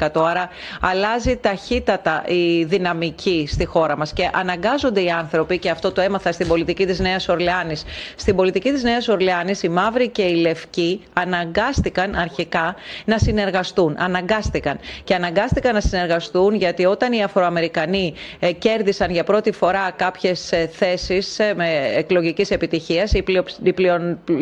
12% 0.00 0.08
άρα 0.14 0.48
αλλάζει 0.80 1.36
ταχύτατα 1.36 2.24
η 2.26 2.64
δυναμική 2.64 3.46
στη 3.50 3.64
χώρα 3.64 3.96
μας. 3.96 4.12
Και 4.12 4.30
αναγκάζονται 4.32 5.02
οι 5.02 5.10
άνθρωποι 5.10 5.58
και 5.58 5.70
αυτό 5.70 5.92
το 5.92 6.00
έμαθα 6.00 6.32
στην 6.32 6.48
πολιτική 6.48 6.86
της 6.86 6.98
Νέας 6.98 7.28
Ορλεάνης 7.28 7.84
στην 8.16 8.36
πολιτική 8.36 8.70
της 8.72 8.82
Νέας 8.82 9.08
Ορλεάνης 9.08 9.62
οι 9.62 9.68
μαύροι 9.68 10.08
και 10.08 10.22
οι 10.22 10.34
λευκοί 10.34 11.00
αναγκάστηκαν 11.12 12.14
αρχικά 12.14 12.74
να 13.04 13.18
συνεργαστούν 13.18 13.96
αναγκάστηκαν. 13.98 14.78
Και 15.04 15.14
αναγκάστηκαν 15.14 15.74
να 15.74 15.80
συνεργαστούν 15.80 16.54
γιατί 16.54 16.84
όταν 16.84 17.12
οι 17.12 17.22
Αφροαμερικανοί 17.22 18.14
ε, 18.14 18.20
κέρδισαν 18.58 19.10
για 19.10 19.24
πρώτη 19.24 19.52
φορά 19.52 19.90
κάποιες 19.96 20.52
ε, 20.52 20.70
θέσεις 20.72 21.38
ε, 21.38 21.54
με 21.56 21.92
εκλογικής 21.94 22.50
επιτυχίας. 22.50 23.12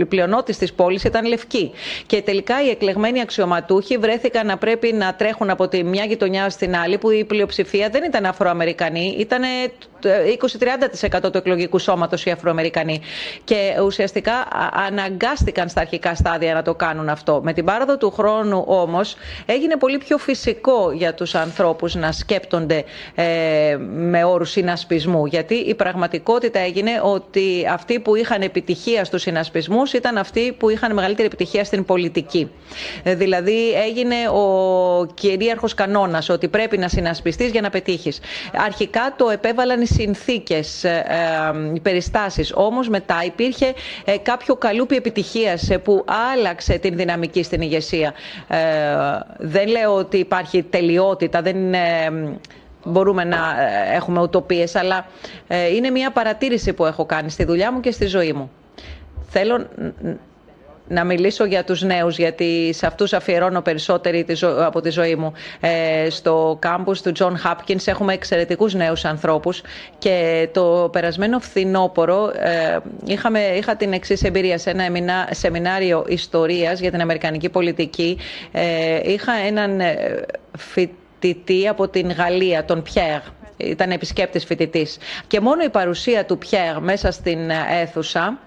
Η 0.01 0.05
πλειονότητα 0.09 0.59
της 0.59 0.73
πόλης 0.73 1.05
ήταν 1.05 1.27
λευκή. 1.27 1.71
Και 2.07 2.23
τελικά 2.23 2.63
οι 2.65 2.69
εκλεγμένοι 2.69 3.21
αξιωματούχοι 3.21 3.97
βρέθηκαν 3.97 4.47
να 4.47 4.57
πρέπει 4.57 4.93
να 4.93 5.15
τρέχουν 5.15 5.51
από 5.51 5.69
τη 5.69 5.85
μια 5.85 6.05
γειτονιά 6.05 6.51
στην 6.51 6.77
άλλη 6.77 6.99
που 6.99 7.11
η 7.11 7.25
πλειοψηφία 7.25 7.89
δεν 7.89 8.03
ήταν 8.05 8.25
Αφροαμερικανοί, 8.25 9.15
ήταν 9.19 9.43
20-30% 11.25 11.33
του 11.33 11.39
εκλογικού 11.39 11.79
σώματος 11.79 12.25
οι 12.25 12.31
Αφροαμερικανοί. 12.31 13.01
Και 13.45 13.75
ουσιαστικά 13.85 14.33
αναγκάστηκαν 14.89 15.69
στα 15.69 15.81
αρχικά 15.81 16.15
στάδια 16.15 16.55
να 16.55 16.63
το 16.63 16.75
κάνουν 16.75 17.09
αυτό. 17.09 17.41
Με 17.45 17.53
την 17.53 17.65
πάροδο 17.65 17.97
του 17.97 18.11
χρόνου 18.11 18.65
όμως 18.67 19.17
έγινε 19.47 19.77
πολύ 19.77 19.99
πιο 19.99 20.19
φυσικό 20.19 20.91
για 20.93 21.15
τους 21.15 21.35
ανθρώπους 21.35 21.95
να 21.95 22.13
σκέπτονται 22.13 22.85
ε, 23.15 23.77
με 23.95 24.25
όρους 24.25 24.51
συνασπισμού. 24.51 25.27
Γιατί 25.27 25.55
η 25.55 25.75
πραγματικότητα 25.75 26.59
έγινε 26.59 26.91
ότι 27.03 27.67
αυτοί 27.71 28.01
που 28.01 28.15
είχαν 28.17 28.43
επιτυχία 28.43 29.05
στους 29.05 29.23
συνασπισμούς 29.23 29.93
ήταν 29.93 30.17
αυτοί 30.17 30.53
που 30.59 30.69
είχαν 30.71 30.95
μεγαλύτερη 30.95 31.27
επιτυχία 31.27 31.65
στην 31.65 31.85
πολιτική. 31.85 32.51
Ε, 33.03 33.15
δηλαδή 33.15 33.73
έγινε 33.73 34.15
ο 34.29 35.07
κυρίαρχος 35.15 35.75
κανόνας 35.75 36.29
ότι 36.29 36.49
πρέπει 36.49 36.79
να 36.79 36.89
συνασπιστείς 36.89 37.51
για 37.51 37.61
να 37.61 37.71
πετύχεις. 37.71 38.21
Αρχικά 38.57 39.15
το 39.17 39.31
επέβαλαν 39.31 39.81
οι 39.81 39.87
συνθήκες, 39.93 40.85
ε, 40.85 41.05
ε, 41.07 41.75
οι 41.75 41.81
περιστάσεις. 41.81 42.53
Όμως 42.55 42.89
μετά 42.89 43.23
υπήρχε 43.25 43.73
ε, 44.05 44.19
κάποιο 44.19 44.57
καλούπι 44.57 44.97
επιτυχίας 44.97 45.69
που 45.85 46.05
άλλαξε 46.35 46.79
την 46.79 46.97
δυναμική 46.97 47.43
στην 47.43 47.61
ηγεσία. 47.61 48.13
Δεν 49.39 49.69
λέω 49.69 49.95
ότι 49.95 50.17
υπάρχει 50.17 50.63
τελειότητα, 50.63 51.43
δεν 51.43 51.57
μπορούμε 52.85 53.25
να 53.25 53.39
έχουμε 53.95 54.21
ουτοπίες, 54.21 54.75
αλλά 54.75 55.07
είναι 55.75 55.91
μια 55.91 56.11
παρατήρηση 56.11 56.73
που 56.73 56.87
έχω 56.87 57.05
κάνει 57.07 57.31
στη 57.31 57.45
δουλειά 57.45 57.73
μου 57.73 57.81
και 57.81 57.91
στη 57.91 58.07
ζωή 58.07 58.33
μου. 58.33 58.51
Θέλω 59.29 59.67
να 60.93 61.05
μιλήσω 61.05 61.45
για 61.45 61.65
τους 61.65 61.83
νέους, 61.83 62.19
γιατί 62.19 62.71
σε 62.73 62.87
αυτούς 62.87 63.13
αφιερώνω 63.13 63.61
περισσότερη 63.61 64.27
από 64.59 64.81
τη 64.81 64.91
ζωή 64.91 65.15
μου. 65.15 65.33
Ε, 65.61 66.11
στο 66.11 66.57
κάμπους 66.61 67.03
του 67.03 67.13
John 67.19 67.33
Hopkins 67.45 67.87
έχουμε 67.87 68.13
εξαιρετικούς 68.13 68.75
νέους 68.75 69.05
ανθρώπους 69.05 69.63
και 69.99 70.49
το 70.53 70.89
περασμένο 70.93 71.41
φθινόπωρο 71.41 72.33
ε, 72.35 72.79
είχαμε, 73.05 73.41
είχα 73.41 73.77
την 73.77 73.93
εξής 73.93 74.23
εμπειρία 74.23 74.59
σε 74.59 74.71
ένα 74.71 75.29
σεμινάριο 75.31 76.05
ιστορίας 76.09 76.81
για 76.81 76.91
την 76.91 77.01
Αμερικανική 77.01 77.49
πολιτική. 77.49 78.19
Ε, 78.53 79.11
είχα 79.13 79.33
έναν 79.33 79.81
ε, 79.81 80.25
φοιτητή 80.59 81.69
από 81.69 81.89
την 81.89 82.11
Γαλλία, 82.13 82.65
τον 82.65 82.83
Πιέρ, 82.83 83.21
ήταν 83.57 83.91
επισκέπτης 83.91 84.45
φοιτητής. 84.45 84.99
Και 85.27 85.41
μόνο 85.41 85.63
η 85.65 85.69
παρουσία 85.69 86.25
του 86.25 86.39
Πιέρ 86.39 86.81
μέσα 86.81 87.11
στην 87.11 87.51
αίθουσα 87.81 88.39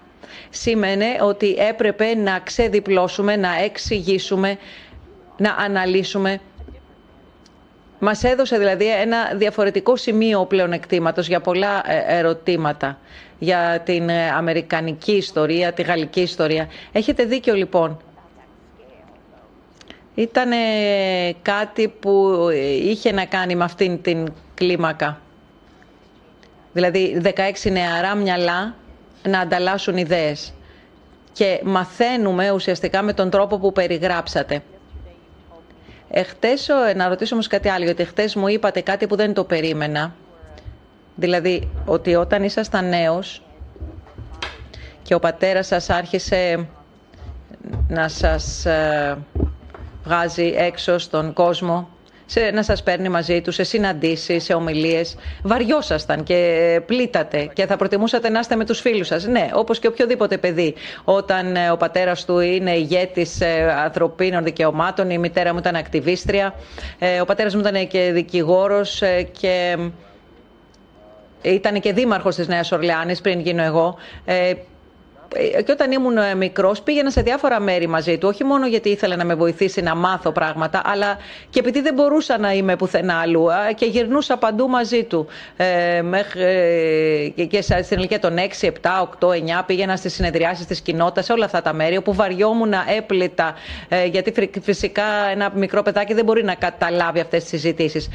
σήμαινε 0.50 1.06
ότι 1.20 1.54
έπρεπε 1.58 2.14
να 2.14 2.38
ξεδιπλώσουμε, 2.38 3.36
να 3.36 3.58
εξηγήσουμε, 3.64 4.58
να 5.36 5.54
αναλύσουμε 5.58 6.40
μας 7.98 8.24
έδωσε 8.24 8.58
δηλαδή 8.58 8.86
ένα 9.00 9.32
διαφορετικό 9.34 9.96
σημείο 9.96 10.44
πλεονεκτήματος 10.44 11.28
για 11.28 11.40
πολλά 11.40 11.82
ε, 11.86 12.18
ερωτήματα 12.18 12.98
για 13.38 13.82
την 13.84 14.08
ε, 14.08 14.28
αμερικανική 14.30 15.12
ιστορία, 15.12 15.72
τη 15.72 15.82
γαλλική 15.82 16.20
ιστορία. 16.20 16.68
Έχετε 16.92 17.24
δίκιο 17.24 17.54
λοιπόν. 17.54 18.00
Ήταν 20.14 20.50
κάτι 21.42 21.88
που 21.88 22.36
είχε 22.82 23.12
να 23.12 23.24
κάνει 23.24 23.54
με 23.56 23.64
αυτήν 23.64 24.02
την 24.02 24.32
κλίμακα. 24.54 25.20
Δηλαδή 26.72 27.20
16 27.24 27.70
νεαρά 27.70 28.14
μυαλά 28.14 28.74
να 29.26 29.40
ανταλλάσσουν 29.40 29.96
ιδέες. 29.96 30.52
Και 31.32 31.60
μαθαίνουμε 31.64 32.50
ουσιαστικά 32.50 33.02
με 33.02 33.12
τον 33.12 33.30
τρόπο 33.30 33.58
που 33.58 33.72
περιγράψατε. 33.72 34.62
Εχθές, 36.10 36.68
να 36.96 37.08
ρωτήσω 37.08 37.34
όμως 37.34 37.46
κάτι 37.46 37.68
άλλο, 37.68 37.84
γιατί 37.84 38.02
εχθές 38.02 38.34
μου 38.34 38.48
είπατε 38.48 38.80
κάτι 38.80 39.06
που 39.06 39.16
δεν 39.16 39.34
το 39.34 39.44
περίμενα. 39.44 40.14
Δηλαδή, 41.14 41.70
ότι 41.84 42.14
όταν 42.14 42.42
ήσασταν 42.42 42.88
νέος 42.88 43.42
και 45.02 45.14
ο 45.14 45.18
πατέρας 45.18 45.66
σας 45.66 45.90
άρχισε 45.90 46.66
να 47.88 48.08
σας 48.08 48.66
ε, 48.66 49.18
βγάζει 50.04 50.54
έξω 50.56 50.98
στον 50.98 51.32
κόσμο 51.32 51.88
σε, 52.26 52.40
να 52.40 52.62
σας 52.62 52.82
παίρνει 52.82 53.08
μαζί 53.08 53.40
τους 53.40 53.54
σε 53.54 53.62
συναντήσεις, 53.64 54.44
σε 54.44 54.54
ομιλίες. 54.54 55.16
Βαριόσασταν 55.42 56.22
και 56.22 56.80
πλήτατε 56.86 57.50
και 57.52 57.66
θα 57.66 57.76
προτιμούσατε 57.76 58.28
να 58.28 58.38
είστε 58.38 58.56
με 58.56 58.64
τους 58.64 58.80
φίλους 58.80 59.06
σας. 59.06 59.26
Ναι, 59.26 59.48
όπως 59.52 59.78
και 59.78 59.86
οποιοδήποτε 59.86 60.38
παιδί. 60.38 60.74
Όταν 61.04 61.56
ε, 61.56 61.70
ο 61.70 61.76
πατέρας 61.76 62.24
του 62.24 62.38
είναι 62.38 62.76
ηγέτης 62.76 63.40
ε, 63.40 63.72
ανθρωπίνων 63.84 64.44
δικαιωμάτων, 64.44 65.10
η 65.10 65.18
μητέρα 65.18 65.52
μου 65.52 65.58
ήταν 65.58 65.74
ακτιβίστρια, 65.74 66.54
ε, 66.98 67.20
ο 67.20 67.24
πατέρας 67.24 67.54
μου 67.54 67.60
ήταν 67.60 67.86
και 67.86 68.10
δικηγόρος 68.12 69.02
και 69.40 69.76
ήταν 71.42 71.80
και 71.80 71.92
δήμαρχος 71.92 72.34
της 72.34 72.48
Νέας 72.48 72.72
Ορλεάνης 72.72 73.20
πριν 73.20 73.40
γίνω 73.40 73.62
εγώ. 73.62 73.96
Ε, 75.34 75.62
και 75.62 75.72
όταν 75.72 75.92
ήμουν 75.92 76.16
ε, 76.16 76.34
μικρός, 76.34 76.82
πήγαινα 76.82 77.10
σε 77.10 77.20
διάφορα 77.22 77.60
μέρη 77.60 77.86
μαζί 77.86 78.18
του. 78.18 78.28
Όχι 78.28 78.44
μόνο 78.44 78.66
γιατί 78.66 78.88
ήθελε 78.88 79.16
να 79.16 79.24
με 79.24 79.34
βοηθήσει 79.34 79.80
να 79.82 79.94
μάθω 79.94 80.32
πράγματα, 80.32 80.82
αλλά 80.84 81.18
και 81.50 81.58
επειδή 81.58 81.80
δεν 81.80 81.94
μπορούσα 81.94 82.38
να 82.38 82.52
είμαι 82.52 82.76
πουθενά 82.76 83.14
αλλού. 83.20 83.46
Και 83.74 83.86
γυρνούσα 83.86 84.36
παντού 84.36 84.68
μαζί 84.68 85.04
του. 85.04 85.26
Ε, 85.56 86.02
μέχρι, 86.02 87.46
και 87.50 87.60
στην 87.62 87.98
ηλικία 87.98 88.18
των 88.20 88.36
6, 88.60 88.66
7, 88.66 88.70
8, 89.20 89.28
9 89.28 89.62
πήγαινα 89.66 89.96
στις 89.96 90.14
συνεδριάσεις 90.14 90.66
της 90.66 90.80
κοινότητας, 90.80 91.24
σε 91.24 91.32
όλα 91.32 91.44
αυτά 91.44 91.62
τα 91.62 91.72
μέρη, 91.72 91.96
όπου 91.96 92.14
βαριόμουν 92.14 92.72
έπλητα. 92.96 93.54
γιατί 94.10 94.60
φυσικά 94.62 95.02
ένα 95.32 95.50
μικρό 95.54 95.82
παιδάκι 95.82 96.14
δεν 96.14 96.24
μπορεί 96.24 96.44
να 96.44 96.54
καταλάβει 96.54 97.20
αυτές 97.20 97.40
τις 97.40 97.48
συζητήσεις. 97.50 98.08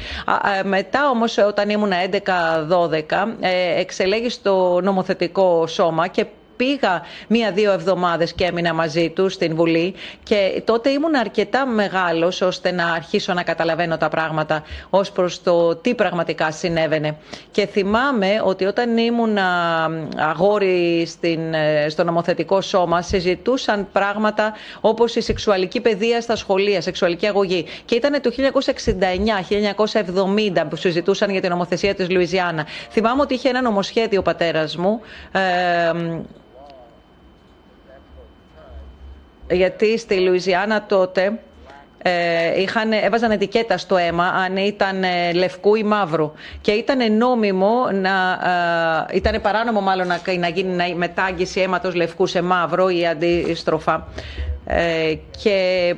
Μετά 0.64 1.08
όμως, 1.10 1.38
όταν 1.38 1.68
ήμουν 1.68 1.92
11-12, 1.92 3.36
εξελέγει 3.76 4.28
στο 4.28 4.80
νομοθετικό 4.82 5.66
σώμα 5.66 6.06
και 6.08 6.24
πήγα 6.56 7.02
μία-δύο 7.28 7.72
εβδομάδες 7.72 8.32
και 8.32 8.44
έμεινα 8.44 8.74
μαζί 8.74 9.10
του 9.10 9.28
στην 9.28 9.54
Βουλή 9.54 9.94
και 10.22 10.62
τότε 10.64 10.90
ήμουν 10.90 11.14
αρκετά 11.14 11.66
μεγάλος 11.66 12.40
ώστε 12.40 12.70
να 12.70 12.92
αρχίσω 12.92 13.32
να 13.32 13.42
καταλαβαίνω 13.42 13.96
τα 13.96 14.08
πράγματα 14.08 14.62
ως 14.90 15.12
προς 15.12 15.42
το 15.42 15.76
τι 15.76 15.94
πραγματικά 15.94 16.50
συνέβαινε. 16.50 17.16
Και 17.50 17.66
θυμάμαι 17.66 18.42
ότι 18.44 18.64
όταν 18.64 18.96
ήμουν 18.96 19.38
αγόρι 20.16 21.06
στην, 21.06 21.54
ε, 21.54 21.88
στο 21.88 22.04
νομοθετικό 22.04 22.60
σώμα 22.60 23.02
συζητούσαν 23.02 23.88
πράγματα 23.92 24.52
όπως 24.80 25.16
η 25.16 25.20
σεξουαλική 25.20 25.80
παιδεία 25.80 26.20
στα 26.20 26.36
σχολεία, 26.36 26.80
σεξουαλική 26.80 27.26
αγωγή. 27.26 27.66
Και 27.84 27.94
ήταν 27.94 28.20
το 28.20 28.30
1969-1970 28.30 30.68
που 30.68 30.76
συζητούσαν 30.76 31.30
για 31.30 31.40
την 31.40 31.50
νομοθεσία 31.50 31.94
της 31.94 32.10
Λουιζιάννα. 32.10 32.66
Θυμάμαι 32.90 33.22
ότι 33.22 33.34
είχε 33.34 33.48
ένα 33.48 33.62
νομοσχέδιο 33.62 34.20
ο 34.20 34.22
πατέρας 34.22 34.76
μου 34.76 35.00
ε, 35.32 35.40
γιατί 39.52 39.98
στη 39.98 40.20
Λουιζιάννα 40.20 40.82
τότε 40.86 41.38
ε, 42.04 42.60
είχαν, 42.60 42.92
έβαζαν 42.92 43.30
ετικέτα 43.30 43.78
στο 43.78 43.96
αίμα 43.96 44.26
αν 44.26 44.56
ήταν 44.56 45.04
ε, 45.04 45.32
λευκού 45.32 45.74
ή 45.74 45.82
μαύρου. 45.82 46.32
Και 46.60 46.70
ήταν 46.72 47.16
νόμιμο 47.16 47.90
να. 47.92 48.10
Ε, 49.10 49.16
ήταν 49.16 49.40
παράνομο 49.40 49.80
μάλλον 49.80 50.06
να, 50.06 50.20
να 50.38 50.48
γίνει 50.48 50.94
μετάγγιση 50.94 51.60
αίματος 51.60 51.94
λευκού 51.94 52.26
σε 52.26 52.42
μαύρο 52.42 52.88
ή 52.88 53.06
αντίστροφα. 53.06 54.08
Ε, 54.66 55.14
και 55.42 55.94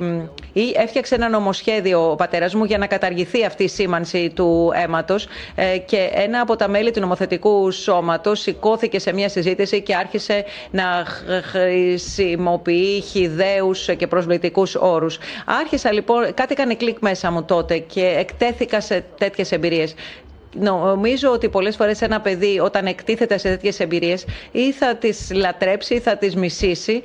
έφτιαξε 0.75 1.15
ένα 1.15 1.29
νομοσχέδιο 1.29 2.11
ο 2.11 2.15
πατέρας 2.15 2.53
μου 2.55 2.63
για 2.63 2.77
να 2.77 2.87
καταργηθεί 2.87 3.45
αυτή 3.45 3.63
η 3.63 3.67
σήμανση 3.67 4.31
του 4.35 4.71
αίματος 4.75 5.27
ε, 5.55 5.77
και 5.77 6.09
ένα 6.13 6.39
από 6.41 6.55
τα 6.55 6.67
μέλη 6.67 6.91
του 6.91 6.99
νομοθετικού 6.99 7.71
σώματος 7.71 8.39
σηκώθηκε 8.39 8.99
σε 8.99 9.13
μια 9.13 9.29
συζήτηση 9.29 9.81
και 9.81 9.95
άρχισε 9.95 10.45
να 10.71 11.05
χρησιμοποιεί 11.43 13.01
χιδαίους 13.01 13.89
και 13.97 14.07
προσβλητικούς 14.07 14.75
όρους. 14.75 15.17
Άρχισα 15.45 15.91
λοιπόν, 15.93 16.33
κάτι 16.33 16.53
έκανε 16.53 16.75
κλικ 16.75 16.97
μέσα 16.99 17.31
μου 17.31 17.43
τότε 17.43 17.77
και 17.77 18.15
εκτέθηκα 18.17 18.81
σε 18.81 19.05
τέτοιες 19.17 19.51
εμπειρίες 19.51 19.95
νομίζω 20.59 21.31
ότι 21.31 21.49
πολλές 21.49 21.75
φορές 21.75 22.01
ένα 22.01 22.21
παιδί 22.21 22.59
όταν 22.59 22.85
εκτίθεται 22.85 23.37
σε 23.37 23.49
τέτοιες 23.49 23.79
εμπειρίες 23.79 24.25
ή 24.51 24.71
θα 24.71 24.95
τις 24.95 25.31
λατρέψει 25.33 25.93
ή 25.93 25.99
θα 25.99 26.17
τις 26.17 26.35
μισήσει, 26.35 27.01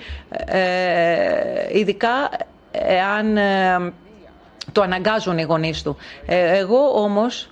ε, 0.46 1.78
ειδικά 1.78 2.30
εάν 2.70 3.36
ε, 3.36 3.92
το 4.72 4.82
αναγκάζουν 4.82 5.38
οι 5.38 5.42
γονείς 5.42 5.82
του. 5.82 5.96
Ε, 6.26 6.58
εγώ 6.58 6.90
όμως 7.02 7.50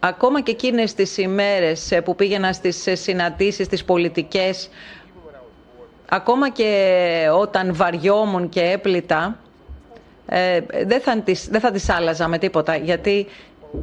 ακόμα 0.00 0.40
και 0.42 0.50
εκείνες 0.50 0.94
τις 0.94 1.16
ημέρες 1.18 1.92
που 2.04 2.14
πήγαινα 2.14 2.52
στις 2.52 2.86
συναντήσεις, 2.92 3.66
στις 3.66 3.84
πολιτικές, 3.84 4.68
ακόμα 6.08 6.50
και 6.50 7.26
όταν 7.38 7.74
βαριόμουν 7.74 8.48
και 8.48 8.60
έπλητα, 8.60 9.36
δεν 10.86 11.00
θα, 11.00 11.20
τις, 11.20 11.48
δεν 11.50 11.60
θα 11.60 11.70
τις 11.70 11.88
άλλαζα 11.88 12.28
με 12.28 12.38
τίποτα, 12.38 12.76
γιατί 12.76 13.26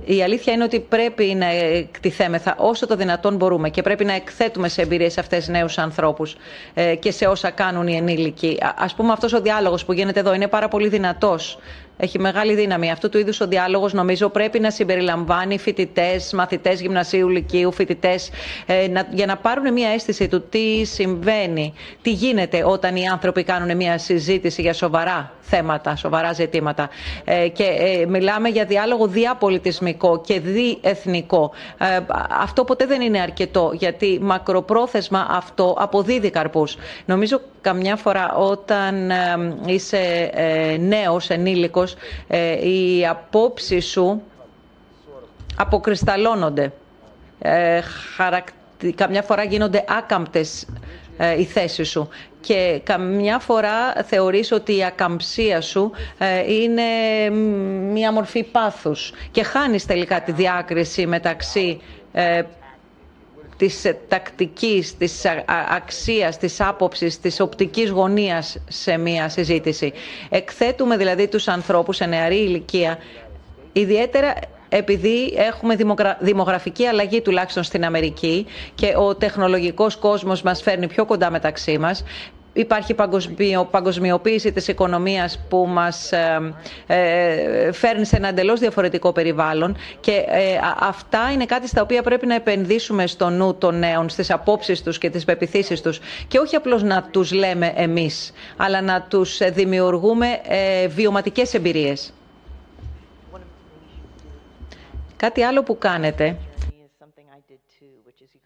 η 0.06 0.24
αλήθεια 0.24 0.54
είναι 0.54 0.64
ότι 0.64 0.80
πρέπει 0.80 1.24
να 1.24 1.46
εκτιθέμεθα 1.46 2.56
όσο 2.58 2.88
το 2.88 2.96
δυνατόν 2.96 3.36
μπορούμε 3.36 3.70
και 3.70 3.82
πρέπει 3.82 4.06
να 4.06 4.14
εκθέτουμε 4.14 4.68
σε 4.70 4.82
εμπειρίες 4.82 5.18
αυτές 5.18 5.48
νέους 5.48 5.78
ανθρώπους 5.78 6.36
ε, 6.74 6.96
και 6.96 7.12
σε 7.12 7.26
όσα 7.26 7.50
κάνουν 7.50 7.88
οι 7.88 7.96
ενήλικοι. 7.96 8.58
Ας 8.76 8.94
πούμε 8.94 9.12
αυτός 9.12 9.34
ο 9.34 9.42
διάλογος 9.42 9.86
που 9.86 9.94
γίνεται 9.94 10.20
εδώ 10.20 10.34
είναι 10.34 10.48
πάρα 10.48 10.68
πολύ 10.68 10.88
δυνατός 10.88 11.58
έχει 12.02 12.20
μεγάλη 12.20 12.56
δύναμη. 12.56 12.92
Αυτού 12.92 13.10
του 13.10 13.18
είδους 13.18 13.40
ο 13.40 13.48
διάλογος 13.48 13.94
νομίζω 13.94 14.30
πρέπει 14.30 14.60
να 14.60 14.72
συμπεριλαμβάνει 14.72 15.58
φοιτητές, 15.60 16.34
μαθητές 16.34 16.82
γυμνασίου, 16.82 17.30
λυκείου, 17.30 17.72
φοιτητές, 17.72 18.30
ε, 18.66 18.88
για 19.12 19.26
να 19.26 19.38
πάρουν 19.38 19.74
μια 19.74 19.90
αίσθηση 19.90 20.28
του 20.28 20.42
τι 20.50 20.84
συμβαίνει, 20.86 21.74
τι 22.02 22.12
γίνεται 22.12 22.64
όταν 22.66 22.96
οι 22.96 23.08
άνθρωποι 23.08 23.44
κάνουν 23.44 23.76
μια 23.76 23.98
συζήτηση 23.98 24.62
για 24.62 24.74
σοβαρά 24.74 25.34
θέματα, 25.50 25.96
σοβαρά 25.96 26.34
ζητήματα. 26.34 26.90
Ε, 27.24 27.48
και 27.48 27.64
ε, 27.64 28.06
μιλάμε 28.06 28.50
για 28.50 28.66
διάλογο 28.66 29.08
διαπολιτισμικό 29.08 30.22
και 30.22 30.40
διεθνικό. 30.40 31.52
Ε, 31.78 32.00
αυτό 32.30 32.64
ποτέ 32.64 32.86
δεν 32.86 33.02
είναι 33.02 33.20
αρκετό, 33.20 33.72
γιατί 33.74 34.20
μακροπρόθεσμα 34.22 35.28
αυτό 35.30 35.76
αποδίδει 35.80 36.30
καρπούς. 36.30 36.78
Νομίζω 37.06 37.42
καμιά 37.62 37.96
φορά 37.96 38.34
όταν 38.34 39.12
είσαι 39.66 40.32
νέος, 40.80 41.30
ενήλικος, 41.30 41.96
οι 42.64 43.08
απόψεις 43.08 43.86
σου 43.86 44.22
αποκρισταλώνονται. 45.56 46.72
Καμιά 48.96 49.22
φορά 49.22 49.44
γίνονται 49.44 49.84
άκαμπτες 49.88 50.66
οι 51.38 51.44
θέσεις 51.44 51.90
σου 51.90 52.10
και 52.42 52.82
καμιά 52.84 53.40
φορά 53.40 53.94
θεωρείς 54.06 54.52
ότι 54.52 54.76
η 54.78 54.84
ακαμψία 54.86 55.62
σου 55.62 55.92
ε, 56.18 56.54
είναι 56.54 56.84
μία 57.92 58.12
μορφή 58.12 58.44
πάθους 58.44 59.14
και 59.32 59.44
χάνεις 59.44 59.86
τελικά 59.86 60.22
τη 60.22 60.32
διάκριση 60.32 61.08
μεταξύ 61.08 61.82
ε, 62.12 62.42
της 63.60 63.82
τακτικής, 64.08 64.98
της 64.98 65.26
αξίας, 65.70 66.38
της 66.38 66.62
άποψης, 66.62 67.20
της 67.20 67.40
οπτικής 67.40 67.90
γωνίας 67.90 68.58
σε 68.68 68.98
μία 68.98 69.30
συζήτηση. 69.30 69.94
Εκθέτουμε 70.30 70.98
δηλαδή 70.98 71.28
τους 71.28 71.48
ανθρώπους 71.48 71.96
σε 71.96 72.06
νεαρή 72.06 72.36
ηλικία 72.38 72.98
ιδιαίτερα 73.74 74.34
επειδή 74.70 75.34
έχουμε 75.38 75.76
δημογραφική 76.20 76.86
αλλαγή 76.86 77.22
τουλάχιστον 77.22 77.64
στην 77.64 77.86
Αμερική 77.86 78.46
και 78.76 78.94
ο 78.98 79.16
τεχνολογικός 79.16 79.96
κόσμος 79.96 80.42
μας 80.42 80.62
φέρνει 80.62 80.88
πιο 80.88 81.06
κοντά 81.06 81.32
μεταξύ 81.32 81.78
μας, 81.78 82.04
υπάρχει 82.54 82.96
παγκοσμιοποίηση 83.72 84.52
της 84.52 84.68
οικονομίας 84.68 85.40
που 85.50 85.66
μας 85.70 86.12
ε, 86.12 86.54
ε, 86.88 87.72
φέρνει 87.72 88.06
σε 88.06 88.16
ένα 88.16 88.28
εντελώς 88.28 88.60
διαφορετικό 88.60 89.12
περιβάλλον 89.12 89.78
και 90.00 90.12
ε, 90.12 90.60
αυτά 90.80 91.32
είναι 91.34 91.46
κάτι 91.46 91.68
στα 91.68 91.82
οποία 91.82 92.02
πρέπει 92.02 92.26
να 92.26 92.36
επενδύσουμε 92.36 93.08
στο 93.08 93.30
νου 93.30 93.56
των 93.56 93.80
νέων, 93.80 94.10
στις 94.10 94.32
απόψεις 94.32 94.84
τους 94.84 94.98
και 94.98 95.10
τις 95.10 95.26
πεπιθήσεις 95.26 95.82
τους 95.82 96.00
και 96.28 96.38
όχι 96.38 96.56
απλώς 96.56 96.84
να 96.84 97.04
τους 97.12 97.32
λέμε 97.32 97.74
εμείς, 97.76 98.32
αλλά 98.58 98.82
να 98.82 99.02
τους 99.02 99.38
δημιουργούμε 99.52 100.28
βιωματικές 100.88 101.54
εμπειρίες. 101.54 102.14
Κάτι 105.18 105.44
άλλο 105.44 105.64
που 105.64 105.78
κάνετε 105.78 106.38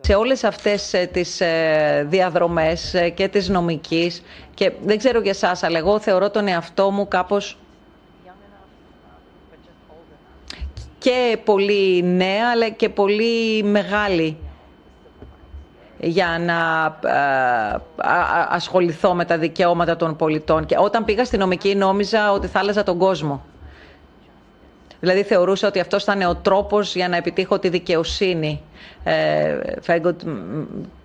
σε 0.06 0.14
όλες 0.14 0.44
αυτές 0.44 0.94
ε, 0.94 1.06
τις 1.06 1.42
ε, 1.42 2.06
διαδρομές 2.10 2.94
ε, 2.94 3.10
και 3.10 3.28
της 3.28 3.50
νομικής 3.50 4.24
και 4.54 4.72
δεν 4.86 4.98
ξέρω 4.98 5.20
για 5.22 5.32
εσάς, 5.32 5.64
αλλά 5.64 5.78
εγώ 5.78 6.00
θεωρώ 6.00 6.30
τον 6.30 6.48
εαυτό 6.48 6.92
μου 6.92 7.08
κάπως 7.08 7.58
και 10.98 11.38
πολύ 11.44 12.04
νέα 12.04 12.50
αλλά 12.52 12.70
και 12.70 12.90
πολύ 12.90 13.64
μεγάλη 13.64 14.38
για 15.98 16.38
να 16.40 16.86
ασχοληθώ 18.50 19.14
με 19.14 19.26
τα 19.26 19.38
δικαιώματα 19.38 19.96
των 19.96 20.16
πολιτών. 20.16 20.66
Και 20.66 20.76
όταν 20.80 21.06
πήγα 21.06 21.26
στη 21.26 21.38
νομική 21.38 21.76
νόμιζα 21.76 22.32
ότι 22.32 22.48
θα 22.48 22.60
άλλαζα 22.60 22.84
τον 22.84 22.98
κόσμο. 22.98 23.44
Δηλαδή 25.04 25.24
θεωρούσα 25.24 25.68
ότι 25.68 25.80
αυτός 25.80 26.04
ήταν 26.04 26.22
ο 26.22 26.36
τρόπος 26.36 26.96
για 26.96 27.08
να 27.08 27.16
επιτύχω 27.18 27.60
τη 27.60 27.70
δικαιοσύνη. 27.70 28.62
Ε, 29.04 29.58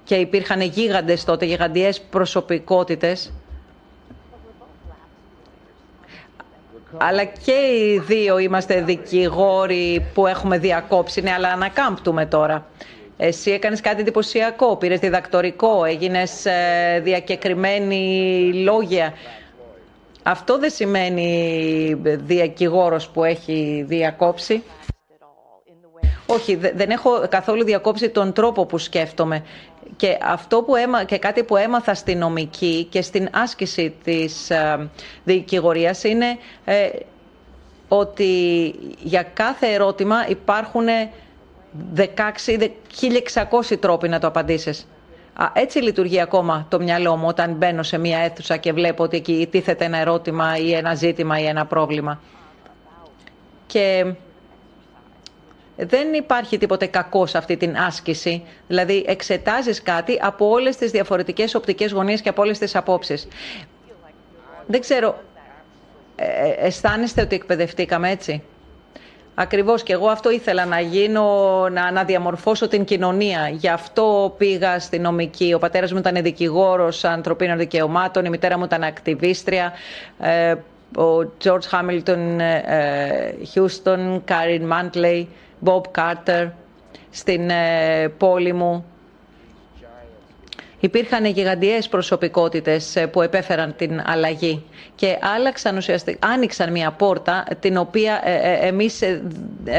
και 0.05 0.15
υπήρχαν 0.15 0.61
γίγαντες 0.61 1.25
τότε, 1.25 1.45
γιγαντιές 1.45 2.01
προσωπικότητες. 2.01 3.33
Αλλά 6.97 7.25
και 7.25 7.53
οι 7.53 7.99
δύο 8.07 8.39
είμαστε 8.39 8.81
δικηγόροι 8.81 10.07
που 10.15 10.27
έχουμε 10.27 10.59
διακόψει, 10.59 11.20
ναι, 11.20 11.31
αλλά 11.33 11.49
ανακάμπτουμε 11.49 12.27
τώρα. 12.27 12.66
Εσύ 13.16 13.51
έκανες 13.51 13.81
κάτι 13.81 14.01
εντυπωσιακό, 14.01 14.77
πήρες 14.77 14.99
διδακτορικό, 14.99 15.85
έγινες 15.85 16.47
ε, 16.47 17.01
διακεκριμένη 17.03 18.51
λόγια 18.55 19.12
αυτό 20.30 20.59
δεν 20.59 20.70
σημαίνει 20.70 21.94
διακηγόρος 22.02 23.09
που 23.09 23.24
έχει 23.24 23.84
διακόψει. 23.88 24.62
Όχι, 26.26 26.55
δεν 26.56 26.90
έχω 26.90 27.26
καθόλου 27.28 27.64
διακόψει 27.64 28.09
τον 28.09 28.32
τρόπο 28.32 28.66
που 28.66 28.78
σκέφτομαι. 28.78 29.44
Και, 29.96 30.18
αυτό 30.22 30.62
που 30.62 30.76
έμα... 30.76 31.05
και 31.05 31.18
κάτι 31.18 31.42
που 31.44 31.56
έμαθα 31.56 31.94
στην 31.94 32.18
νομική 32.18 32.86
και 32.90 33.02
στην 33.02 33.28
άσκηση 33.32 33.94
της 34.05 34.50
ε, 34.50 34.90
δικηγορίας 35.24 36.05
είναι 36.05 36.26
ε, 36.64 36.88
ότι 37.88 38.74
για 39.02 39.22
κάθε 39.22 39.66
ερώτημα 39.66 40.28
υπάρχουν 40.28 40.84
16, 41.96 42.05
1600 43.70 43.78
τρόποι 43.80 44.09
να 44.09 44.18
το 44.18 44.26
απαντήσεις. 44.26 44.86
Έτσι 45.52 45.78
λειτουργεί 45.78 46.20
ακόμα 46.20 46.66
το 46.69 46.81
μυαλό 46.81 47.16
μου 47.16 47.27
όταν 47.27 47.52
μπαίνω 47.52 47.82
σε 47.82 47.98
μια 47.98 48.19
αίθουσα 48.19 48.56
και 48.56 48.73
βλέπω 48.73 49.02
ότι 49.02 49.16
εκεί 49.16 49.48
τίθεται 49.51 49.85
ένα 49.85 49.98
ερώτημα 49.98 50.56
ή 50.56 50.73
ένα 50.73 50.94
ζήτημα 50.94 51.39
ή 51.40 51.44
ένα 51.44 51.66
πρόβλημα. 51.66 52.20
Και 53.66 54.15
δεν 55.77 56.12
υπάρχει 56.15 56.59
τίποτε 56.59 56.86
κακό 56.86 57.27
σε 57.27 57.39
αυτή 57.39 57.56
την 57.56 57.77
άσκηση. 57.77 58.44
Δηλαδή 58.66 59.05
εξετάζεις 59.06 59.82
κάτι 59.82 60.19
από 60.23 60.48
όλες 60.48 60.77
τις 60.77 60.90
διαφορετικές 60.90 61.55
οπτικές 61.55 61.93
γωνίες 61.93 62.20
και 62.20 62.28
από 62.28 62.43
όλες 62.43 62.59
τις 62.59 62.77
απόψεις. 62.77 63.28
Δεν 64.66 64.81
ξέρω, 64.81 65.19
ε, 66.16 66.24
ε, 66.24 66.66
αισθάνεστε 66.66 67.20
ότι 67.23 67.35
εκπαιδευτήκαμε 67.35 68.10
έτσι; 68.10 68.43
Ακριβώς 69.40 69.82
και 69.82 69.93
εγώ 69.93 70.06
αυτό 70.06 70.31
ήθελα 70.31 70.65
να 70.65 70.81
γίνω, 70.81 71.24
να, 71.69 71.90
να 71.90 72.05
διαμορφώσω 72.05 72.69
την 72.69 72.85
κοινωνία. 72.85 73.48
Γι' 73.48 73.69
αυτό 73.69 74.35
πήγα 74.39 74.78
στη 74.78 74.98
νομική. 74.98 75.52
Ο 75.55 75.59
πατέρας 75.59 75.93
μου 75.93 75.98
ήταν 75.98 76.23
δικηγόρος 76.23 77.05
ανθρωπίνων 77.05 77.59
δικαιωμάτων, 77.59 78.24
η 78.24 78.28
μητέρα 78.28 78.59
μου 78.59 78.65
ήταν 78.65 78.82
ακτιβίστρια. 78.82 79.73
Ε, 80.19 80.55
ο 81.01 81.32
George 81.44 81.69
Hamilton, 81.70 82.39
ε, 82.66 83.32
Houston, 83.55 84.20
Karen 84.28 84.69
Mantley, 84.73 85.27
Bob 85.65 85.82
Carter 85.94 86.48
στην 87.10 87.51
ε, 87.51 88.09
πόλη 88.19 88.52
μου. 88.52 88.85
Υπήρχαν 90.80 91.24
γιγαντιές 91.24 91.88
προσωπικότητες 91.88 92.96
ε, 92.96 93.06
που 93.06 93.22
επέφεραν 93.22 93.74
την 93.76 94.02
αλλαγή 94.06 94.64
και 94.94 95.18
άλλαξαν 95.36 95.76
ουσιαστικά, 95.76 96.28
άνοιξαν 96.28 96.70
μια 96.72 96.90
πόρτα 96.90 97.44
την 97.60 97.76
οποία 97.76 98.20
ε, 98.24 98.34
ε, 98.34 98.66
εμείς 98.66 99.00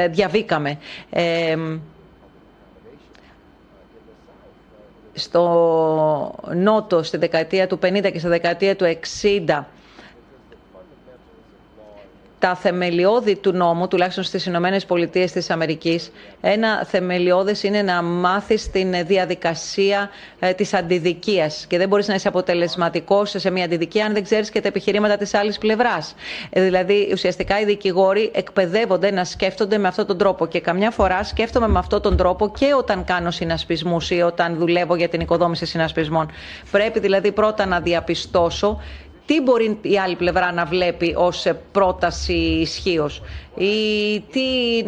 διαβήκαμε. 0.10 0.78
Στο 5.14 6.36
Νότο 6.56 7.04
στη 7.04 7.18
δεκαετία 7.18 7.68
του 7.68 7.80
50 7.84 8.10
και 8.12 8.20
στη 8.20 8.28
δεκαετία 8.28 8.76
του 8.76 8.86
60 9.22 9.64
τα 12.40 12.56
θεμελιώδη 12.56 13.36
του 13.36 13.52
νόμου, 13.52 13.88
τουλάχιστον 13.88 14.24
στις 14.24 14.46
Ηνωμένες 14.46 14.86
Πολιτείες 14.86 15.32
της 15.32 15.50
Αμερικής, 15.50 16.12
ένα 16.42 16.86
θεμελιώδες 16.86 17.64
είναι 17.64 17.82
να 17.82 18.02
μάθεις 18.02 18.72
την 18.72 19.06
διαδικασία 19.06 20.10
ε, 20.40 20.54
της 20.54 20.74
αντιδικίας 20.74 21.66
και 21.68 21.78
δεν 21.78 21.88
μπορείς 21.88 22.08
να 22.08 22.14
είσαι 22.14 22.28
αποτελεσματικός 22.28 23.34
σε 23.38 23.50
μια 23.50 23.64
αντιδικία 23.66 24.06
αν 24.06 24.14
δεν 24.14 24.24
ξέρεις 24.24 24.50
και 24.50 24.62
τα 24.62 24.68
επιχειρήματα 24.68 25.18
της 25.18 25.34
άλλης 25.34 25.58
πλευράς. 25.58 26.16
Ε, 26.50 26.62
δηλαδή, 26.62 27.10
ουσιαστικά 27.14 27.60
οι 27.60 27.66
δικηγόροι 27.66 28.32
εκπαιδεύονται 28.34 29.12
να 29.12 29.24
σκέφτονται 29.24 29.78
με 29.78 29.88
αυτόν 29.88 30.06
τον 30.06 30.18
τρόπο 30.18 30.46
και 30.48 30.60
καμιά 30.60 30.92
φορά 30.92 31.24
σκέφτομαι 31.24 31.68
με 31.68 31.80
αυτόν 31.80 32.02
τον 32.02 32.18
τρόπο 32.18 32.52
και 32.52 32.74
όταν 32.78 33.04
κάνω 33.04 33.32
συνασπισμούς 33.32 34.10
ή 34.10 34.22
όταν 34.22 34.56
δουλεύω 34.58 34.96
για 34.96 35.10
την 35.10 35.20
οικοδόμηση 35.20 35.66
συνασπισμών. 35.66 36.32
Πρέπει 36.72 37.00
δηλαδή 37.00 37.32
πρώτα 37.32 37.66
να 37.66 37.80
διαπιστώσω 37.80 38.80
τι 39.30 39.42
μπορεί 39.42 39.78
η 39.82 40.00
άλλη 40.00 40.16
πλευρά 40.16 40.52
να 40.54 40.66
βλέπει 40.66 41.14
ως 41.18 41.46
πρόταση 41.72 42.34
ισχύως; 42.34 43.22
Ή 43.56 44.20
τι 44.32 44.84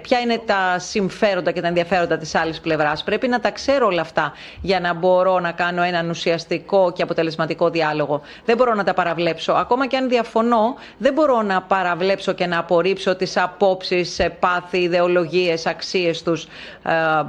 ποια 0.00 0.18
είναι 0.20 0.38
τα 0.46 0.78
συμφέροντα 0.78 1.50
και 1.50 1.60
τα 1.60 1.66
ενδιαφέροντα 1.66 2.16
της 2.16 2.34
άλλης 2.34 2.60
πλευράς; 2.60 3.04
Πρέπει 3.04 3.28
να 3.28 3.40
τα 3.40 3.50
ξέρω 3.50 3.86
όλα 3.86 4.00
αυτά 4.00 4.32
για 4.60 4.80
να 4.80 4.94
μπορώ 4.94 5.40
να 5.40 5.52
κάνω 5.52 5.82
έναν 5.82 6.10
ουσιαστικό 6.10 6.92
και 6.92 7.02
αποτελεσματικό 7.02 7.70
διάλογο. 7.70 8.20
Δεν 8.44 8.56
μπορώ 8.56 8.74
να 8.74 8.84
τα 8.84 8.94
παραβλέψω. 8.94 9.52
Ακόμα 9.52 9.86
και 9.86 9.96
αν 9.96 10.08
διαφωνώ, 10.08 10.74
δεν 10.98 11.12
μπορώ 11.12 11.42
να 11.42 11.62
παραβλέψω 11.62 12.32
και 12.32 12.46
να 12.46 12.58
απορρίψω 12.58 13.16
τις 13.16 13.36
απόψεις, 13.36 14.20
πάθη, 14.40 14.78
ιδεολογίες, 14.78 15.66
αξίες 15.66 16.22
τους. 16.22 16.44
Ε, 16.84 17.22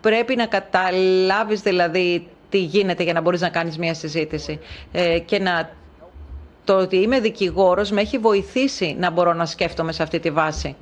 πρέπει 0.00 0.36
να 0.36 0.46
καταλάβεις 0.46 1.60
δηλαδή 1.60 2.26
τι 2.50 2.58
γίνεται 2.58 3.02
για 3.02 3.12
να 3.12 3.20
μπορείς 3.20 3.40
να 3.40 3.48
κάνεις 3.48 3.78
μια 3.78 3.94
συζήτηση. 3.94 4.58
Ε, 4.92 5.18
και 5.18 5.38
να, 5.38 5.70
το 6.64 6.76
ότι 6.76 6.96
είμαι 6.96 7.20
δικηγόρος 7.20 7.90
με 7.90 8.00
έχει 8.00 8.18
βοηθήσει 8.18 8.96
να 8.98 9.10
μπορώ 9.10 9.32
να 9.32 9.46
σκέφτομαι 9.46 9.92
σε 9.92 10.02
αυτή 10.02 10.20
τη 10.20 10.30
βάση. 10.30 10.76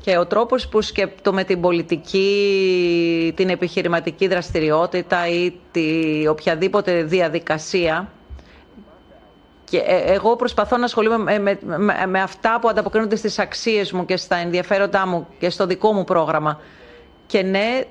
Και 0.00 0.18
ο 0.18 0.26
τρόπος 0.26 0.68
που 0.68 0.80
σκέπτομαι 0.80 1.44
την 1.44 1.60
πολιτική, 1.60 3.32
την 3.36 3.48
επιχειρηματική 3.48 4.28
δραστηριότητα 4.28 5.28
ή 5.28 5.52
τη, 5.70 6.26
οποιαδήποτε 6.28 7.02
διαδικασία 7.02 8.08
και 9.70 9.78
ε, 9.78 10.12
εγώ 10.12 10.36
προσπαθώ 10.36 10.76
να 10.76 10.84
ασχολούμαι 10.84 11.38
με, 11.38 11.58
με, 11.62 12.06
με, 12.06 12.20
αυτά 12.20 12.58
που 12.60 12.68
ανταποκρίνονται 12.68 13.16
στις 13.16 13.38
αξίες 13.38 13.92
μου 13.92 14.04
και 14.04 14.16
στα 14.16 14.36
ενδιαφέροντά 14.36 15.06
μου 15.06 15.26
και 15.38 15.50
στο 15.50 15.66
δικό 15.66 15.92
μου 15.92 16.04
πρόγραμμα. 16.04 16.60
Και 17.26 17.42
ναι, 17.42 17.84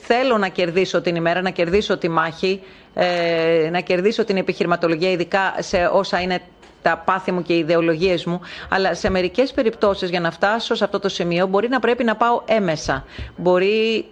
θέλω 0.00 0.38
να 0.38 0.48
κερδίσω 0.48 1.00
την 1.00 1.16
ημέρα, 1.16 1.42
να 1.42 1.50
κερδίσω 1.50 1.98
τη 1.98 2.08
μάχη, 2.08 2.60
ε, 2.94 3.68
να 3.72 3.80
κερδίσω 3.80 4.24
την 4.24 4.36
επιχειρηματολογία, 4.36 5.10
ειδικά 5.10 5.54
σε 5.58 5.90
όσα 5.92 6.20
είναι 6.20 6.40
τα 6.82 7.02
πάθη 7.04 7.32
μου 7.32 7.42
και 7.42 7.52
οι 7.52 7.58
ιδεολογίες 7.58 8.24
μου, 8.24 8.40
αλλά 8.68 8.94
σε 8.94 9.10
μερικές 9.10 9.52
περιπτώσεις 9.52 10.10
για 10.10 10.20
να 10.20 10.30
φτάσω 10.30 10.74
σε 10.74 10.84
αυτό 10.84 10.98
το 10.98 11.08
σημείο 11.08 11.46
μπορεί 11.46 11.68
να 11.68 11.78
πρέπει 11.80 12.04
να 12.04 12.16
πάω 12.16 12.42
έμεσα. 12.46 13.04
Μπορεί 13.36 14.06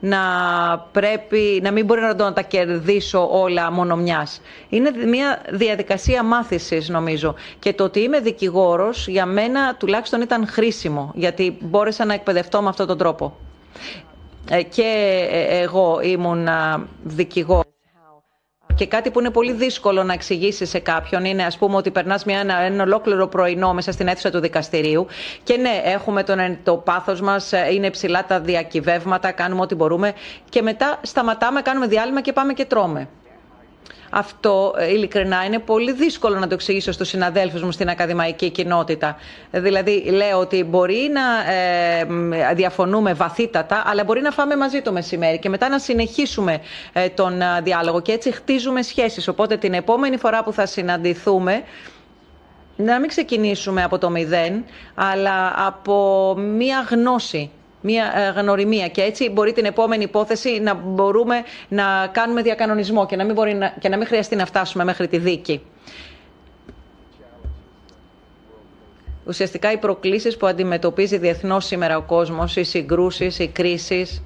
να, 0.00 0.18
πρέπει, 0.92 1.60
να 1.62 1.70
μην 1.70 1.84
μπορεί 1.84 2.00
να, 2.00 2.14
να 2.14 2.32
τα 2.32 2.42
κερδίσω 2.42 3.28
όλα 3.32 3.70
μόνο 3.72 3.96
μιας. 3.96 4.40
Είναι 4.68 4.90
μια 5.06 5.42
διαδικασία 5.50 6.22
μάθησης 6.22 6.88
νομίζω 6.88 7.34
και 7.58 7.72
το 7.72 7.84
ότι 7.84 8.00
είμαι 8.00 8.20
δικηγόρος 8.20 9.08
για 9.08 9.26
μένα 9.26 9.74
τουλάχιστον 9.74 10.20
ήταν 10.20 10.46
χρήσιμο 10.46 11.12
γιατί 11.14 11.58
μπόρεσα 11.60 12.04
να 12.04 12.14
εκπαιδευτώ 12.14 12.62
με 12.62 12.68
αυτόν 12.68 12.86
τον 12.86 12.98
τρόπο. 12.98 13.36
Ε, 14.50 14.62
και 14.62 15.26
ε, 15.30 15.60
εγώ 15.60 16.00
ήμουν 16.02 16.48
δικηγό. 17.02 17.62
Και 18.74 18.86
κάτι 18.86 19.10
που 19.10 19.20
είναι 19.20 19.30
πολύ 19.30 19.52
δύσκολο 19.52 20.02
να 20.02 20.12
εξηγήσει 20.12 20.66
σε 20.66 20.78
κάποιον 20.78 21.24
είναι, 21.24 21.44
ας 21.44 21.58
πούμε, 21.58 21.76
ότι 21.76 21.90
περνάς 21.90 22.24
ένα, 22.26 22.60
ένα 22.60 22.82
ολόκληρο 22.82 23.26
πρωινό 23.26 23.74
μέσα 23.74 23.92
στην 23.92 24.08
αίθουσα 24.08 24.30
του 24.30 24.40
δικαστηρίου 24.40 25.06
και 25.42 25.56
ναι, 25.56 25.80
έχουμε 25.84 26.22
τον, 26.22 26.58
το 26.62 26.76
πάθος 26.76 27.20
μας, 27.20 27.52
είναι 27.72 27.90
ψηλά 27.90 28.24
τα 28.26 28.40
διακυβεύματα, 28.40 29.32
κάνουμε 29.32 29.60
ό,τι 29.60 29.74
μπορούμε 29.74 30.12
και 30.48 30.62
μετά 30.62 30.98
σταματάμε, 31.02 31.62
κάνουμε 31.62 31.86
διάλειμμα 31.86 32.20
και 32.20 32.32
πάμε 32.32 32.52
και 32.52 32.64
τρώμε. 32.64 33.08
Αυτό 34.10 34.74
ε, 34.78 34.92
ειλικρινά 34.92 35.44
είναι 35.44 35.58
πολύ 35.58 35.92
δύσκολο 35.92 36.38
να 36.38 36.46
το 36.46 36.54
εξηγήσω 36.54 36.92
στους 36.92 37.08
συναδέλφους 37.08 37.62
μου 37.62 37.70
στην 37.70 37.88
ακαδημαϊκή 37.88 38.50
κοινότητα. 38.50 39.16
Δηλαδή 39.50 40.02
λέω 40.10 40.38
ότι 40.38 40.64
μπορεί 40.64 41.10
να 41.12 41.52
ε, 41.52 42.54
διαφωνούμε 42.54 43.12
βαθύτατα, 43.12 43.82
αλλά 43.86 44.04
μπορεί 44.04 44.20
να 44.20 44.30
φάμε 44.30 44.56
μαζί 44.56 44.82
το 44.82 44.92
μεσημέρι 44.92 45.38
και 45.38 45.48
μετά 45.48 45.68
να 45.68 45.78
συνεχίσουμε 45.78 46.60
ε, 46.92 47.08
τον 47.08 47.40
διάλογο 47.62 48.00
και 48.00 48.12
έτσι 48.12 48.30
χτίζουμε 48.32 48.82
σχέσεις. 48.82 49.28
Οπότε 49.28 49.56
την 49.56 49.74
επόμενη 49.74 50.16
φορά 50.16 50.44
που 50.44 50.52
θα 50.52 50.66
συναντηθούμε 50.66 51.62
να 52.76 52.98
μην 52.98 53.08
ξεκινήσουμε 53.08 53.82
από 53.82 53.98
το 53.98 54.10
μηδέν, 54.10 54.64
αλλά 54.94 55.66
από 55.66 56.34
μία 56.38 56.86
γνώση 56.90 57.50
μια 57.80 58.12
ε, 58.16 58.40
γνωριμία 58.40 58.88
και 58.88 59.02
έτσι 59.02 59.30
μπορεί 59.30 59.52
την 59.52 59.64
επόμενη 59.64 60.02
υπόθεση 60.04 60.60
να 60.60 60.74
μπορούμε 60.74 61.42
να 61.68 62.08
κάνουμε 62.12 62.42
διακανονισμό 62.42 63.06
και 63.06 63.16
να 63.16 63.24
μην, 63.24 63.34
μπορεί 63.34 63.54
να, 63.54 63.74
και 63.80 63.88
να 63.88 63.96
μην 63.96 64.06
χρειαστεί 64.06 64.36
να 64.36 64.46
φτάσουμε 64.46 64.84
μέχρι 64.84 65.08
τη 65.08 65.18
δίκη. 65.18 65.62
Ουσιαστικά 69.26 69.72
οι 69.72 69.76
προκλήσεις 69.76 70.36
που 70.36 70.46
αντιμετωπίζει 70.46 71.18
διεθνώς 71.18 71.66
σήμερα 71.66 71.96
ο 71.96 72.02
κόσμος, 72.02 72.56
οι 72.56 72.62
συγκρούσεις, 72.62 73.38
οι 73.38 73.48
κρίσεις, 73.48 74.22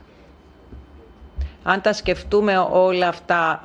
αν 1.62 1.80
τα 1.80 1.92
σκεφτούμε 1.92 2.68
όλα 2.70 3.08
αυτά 3.08 3.62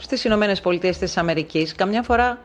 στις 0.00 0.24
Ηνωμένες 0.24 0.60
Πολιτείες 0.60 0.98
της 0.98 1.16
Αμερικής, 1.16 1.74
καμιά 1.74 2.02
φορά 2.02 2.38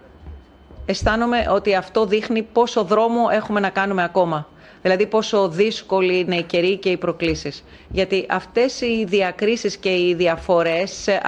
αισθάνομαι 0.85 1.45
ότι 1.49 1.75
αυτό 1.75 2.05
δείχνει 2.05 2.41
πόσο 2.41 2.83
δρόμο 2.83 3.27
έχουμε 3.31 3.59
να 3.59 3.69
κάνουμε 3.69 4.03
ακόμα. 4.03 4.47
Δηλαδή 4.83 5.07
πόσο 5.07 5.49
δύσκολη 5.49 6.19
είναι 6.19 6.35
η 6.35 6.43
καιρή 6.43 6.77
και 6.77 6.89
οι 6.89 6.97
προκλήσεις. 6.97 7.63
Γιατί 7.89 8.25
αυτές 8.29 8.81
οι 8.81 9.05
διακρίσεις 9.07 9.77
και 9.77 9.89
οι 9.89 10.13
διαφορές 10.13 11.07
ε, 11.07 11.19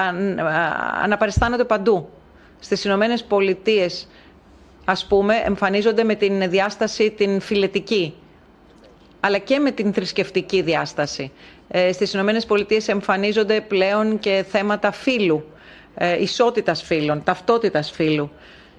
αναπαριστάνονται 1.03 1.64
παντού. 1.64 2.10
Στις 2.60 2.84
Ηνωμένες 2.84 3.23
Πολιτείες, 3.23 4.07
ας 4.86 5.06
πούμε, 5.06 5.36
εμφανίζονται 5.45 6.03
με 6.03 6.15
την 6.15 6.49
διάσταση 6.49 7.11
την 7.11 7.40
φιλετική, 7.40 8.14
αλλά 9.19 9.38
και 9.38 9.60
με 9.60 9.72
την 9.72 9.94
θρησκευτική 9.94 10.61
διάσταση. 10.61 11.32
Ε, 11.68 11.91
στις 11.91 12.14
Ηνωμένες 12.14 12.45
Πολιτείες 12.45 12.88
εμφανίζονται 12.88 13.61
πλέον 13.61 14.19
και 14.19 14.45
θέματα 14.49 14.91
φύλου, 14.91 15.45
ε, 15.95 16.22
ισότητας 16.22 16.84
φύλων, 16.84 17.23
ταυτότητας 17.23 17.91
φύλου 17.91 18.32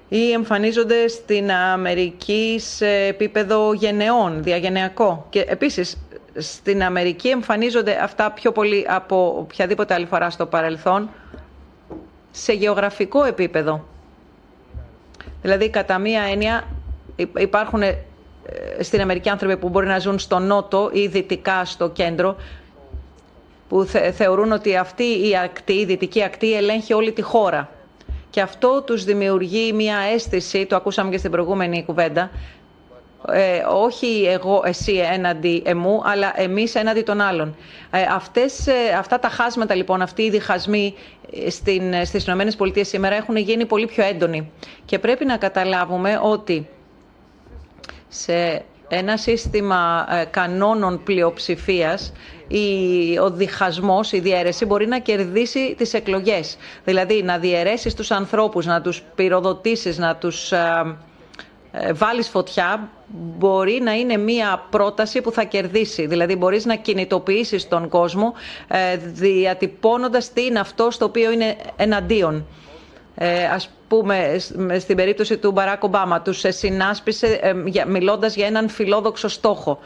ή 0.08 0.32
εμφανίζονται 0.32 1.08
στην 1.08 1.50
Αμερική 1.52 2.56
σε 2.60 2.88
επίπεδο 2.88 3.72
γενεών, 3.72 4.42
διαγενειακό. 4.42 5.26
Και 5.30 5.44
επίσης 5.48 5.96
στην 6.36 6.82
Αμερική 6.82 7.28
εμφανίζονται 7.28 8.02
αυτά 8.02 8.30
πιο 8.30 8.52
πολύ 8.52 8.86
από 8.88 9.34
οποιαδήποτε 9.38 9.94
άλλη 9.94 10.06
φορά 10.06 10.30
στο 10.30 10.46
παρελθόν 10.46 11.10
σε 12.30 12.52
γεωγραφικό 12.52 13.24
επίπεδο. 13.24 13.84
Δηλαδή, 15.42 15.68
κατά 15.70 15.98
μία 15.98 16.22
έννοια, 16.22 16.64
υπάρχουν 17.38 17.82
ε, 17.82 17.96
στην 18.80 19.00
Αμερική 19.00 19.28
άνθρωποι 19.28 19.56
που 19.56 19.68
μπορεί 19.68 19.86
να 19.86 19.98
ζουν 19.98 20.18
στο 20.18 20.38
νότο 20.38 20.90
ή 20.92 21.06
δυτικά 21.06 21.64
στο 21.64 21.88
κέντρο, 21.90 22.36
που 23.68 23.84
θεωρούν 24.12 24.52
ότι 24.52 24.76
αυτή 24.76 25.02
η 25.28 25.36
ακτή, 25.44 25.72
η 25.72 25.84
δυτική 25.84 26.22
ακτή, 26.24 26.54
ελέγχει 26.54 26.92
όλη 26.92 27.12
τη 27.12 27.22
χώρα 27.22 27.70
και 28.36 28.42
αυτό 28.42 28.82
τους 28.82 29.04
δημιουργεί 29.04 29.72
μια 29.72 29.96
αίσθηση, 30.14 30.66
το 30.66 30.76
ακούσαμε 30.76 31.10
και 31.10 31.18
στην 31.18 31.30
προηγούμενη 31.30 31.84
κουβέντα, 31.84 32.30
ε, 33.32 33.58
όχι 33.68 34.26
εγώ, 34.28 34.62
εσύ 34.64 34.92
έναντι 34.92 35.62
εμού, 35.66 36.02
αλλά 36.04 36.40
εμείς 36.40 36.74
έναντι 36.74 37.02
των 37.02 37.20
άλλων. 37.20 37.56
Ε, 37.90 38.02
αυτές, 38.10 38.66
ε, 38.66 38.72
αυτά 38.98 39.18
τα 39.18 39.28
χάσματα 39.28 39.74
λοιπόν, 39.74 40.02
αυτοί 40.02 40.22
οι 40.22 40.30
διχασμοί 40.30 40.94
ε, 41.44 41.50
στην, 41.50 42.04
στις 42.04 42.26
ΗΠΑ 42.26 42.84
σήμερα 42.84 43.14
έχουν 43.14 43.36
γίνει 43.36 43.66
πολύ 43.66 43.86
πιο 43.86 44.04
έντονοι. 44.04 44.52
Και 44.84 44.98
πρέπει 44.98 45.24
να 45.24 45.36
καταλάβουμε 45.36 46.20
ότι 46.22 46.68
σε 48.08 48.64
ένα 48.88 49.16
σύστημα 49.16 50.06
ε, 50.10 50.24
κανόνων 50.24 51.02
πλειοψηφίας 51.02 52.12
ο 53.22 53.30
διχασμός, 53.30 54.12
η 54.12 54.20
διαίρεση 54.20 54.64
μπορεί 54.64 54.86
να 54.86 54.98
κερδίσει 54.98 55.74
τις 55.78 55.94
εκλογές. 55.94 56.56
Δηλαδή 56.84 57.22
να 57.22 57.38
διαιρέσεις 57.38 57.94
τους 57.94 58.10
ανθρώπους, 58.10 58.66
να 58.66 58.80
τους 58.80 59.02
πυροδοτήσεις, 59.14 59.98
να 59.98 60.16
τους 60.16 60.52
ε, 60.52 60.96
ε, 61.72 61.92
βάλεις 61.92 62.28
φωτιά 62.28 62.88
μπορεί 63.08 63.80
να 63.82 63.92
είναι 63.92 64.16
μία 64.16 64.66
πρόταση 64.70 65.20
που 65.20 65.32
θα 65.32 65.44
κερδίσει. 65.44 66.06
Δηλαδή 66.06 66.36
μπορείς 66.36 66.64
να 66.64 66.74
κινητοποιήσεις 66.76 67.68
τον 67.68 67.88
κόσμο 67.88 68.34
διατυπώνοντας 69.12 70.32
τι 70.32 70.44
είναι 70.44 70.58
αυτό 70.58 70.90
στο 70.90 71.04
οποίο 71.04 71.30
είναι 71.30 71.56
εναντίον. 71.76 72.46
Ε, 73.18 73.44
ας 73.44 73.70
πούμε 73.88 74.36
στην 74.78 74.96
περίπτωση 74.96 75.36
του 75.38 75.50
Μπαράκ 75.52 75.82
Ομπάμα 75.82 76.20
τους 76.22 76.44
συνάσπισε 76.48 77.26
ε, 77.26 77.84
μιλώντας 77.86 78.34
για 78.36 78.46
έναν 78.46 78.68
φιλόδοξο 78.68 79.28
στόχο. 79.28 79.78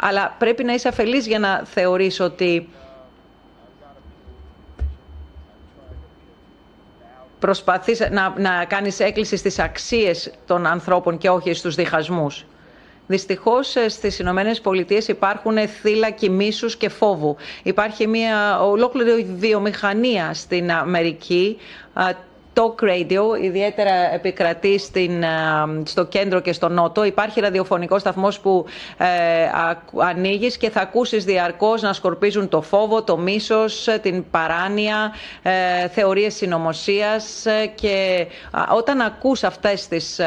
Αλλά 0.00 0.34
πρέπει 0.38 0.64
να 0.64 0.72
είσαι 0.74 0.88
αφελής 0.88 1.26
για 1.26 1.38
να 1.38 1.62
θεωρείς 1.64 2.20
ότι 2.20 2.68
προσπαθείς 7.38 8.00
να, 8.10 8.34
να 8.38 8.64
κάνεις 8.64 9.00
έκκληση 9.00 9.36
στις 9.36 9.58
αξίες 9.58 10.30
των 10.46 10.66
ανθρώπων 10.66 11.18
και 11.18 11.28
όχι 11.30 11.54
στους 11.54 11.74
διχασμούς. 11.74 12.44
Δυστυχώς 13.06 13.76
ε, 13.76 13.88
στις 13.88 14.18
Ηνωμένες 14.18 14.60
Πολιτείες 14.60 15.08
υπάρχουν 15.08 15.68
θύλακοι 15.68 16.30
μίσους 16.30 16.76
και 16.76 16.88
φόβου. 16.88 17.36
Υπάρχει 17.62 18.06
μια 18.06 18.60
ολόκληρη 18.60 19.34
βιομηχανία 19.38 20.34
στην 20.34 20.72
Αμερική 20.72 21.56
talk 22.54 22.82
radio, 22.84 23.42
ιδιαίτερα 23.42 24.14
επικρατεί 24.14 24.78
στην, 24.78 25.22
ε, 25.22 25.28
στο 25.84 26.04
κέντρο 26.04 26.40
και 26.40 26.52
στο 26.52 26.68
νότο. 26.68 27.04
Υπάρχει 27.04 27.40
ραδιοφωνικός 27.40 28.00
σταθμός 28.00 28.40
που 28.40 28.64
ε, 28.98 29.06
ανοίγεις 30.02 30.56
και 30.56 30.70
θα 30.70 30.80
ακούσεις 30.80 31.24
διαρκώς 31.24 31.82
να 31.82 31.92
σκορπίζουν 31.92 32.48
το 32.48 32.62
φόβο, 32.62 33.02
το 33.02 33.16
μίσος, 33.16 33.88
την 34.02 34.24
παράνοια, 34.30 35.12
ε, 35.42 35.88
θεωρίες 35.88 36.34
συνωμοσίας 36.34 37.44
και 37.74 38.26
όταν 38.76 39.00
ακούς 39.00 39.44
αυτές 39.44 39.88
τις 39.88 40.18
ε, 40.18 40.26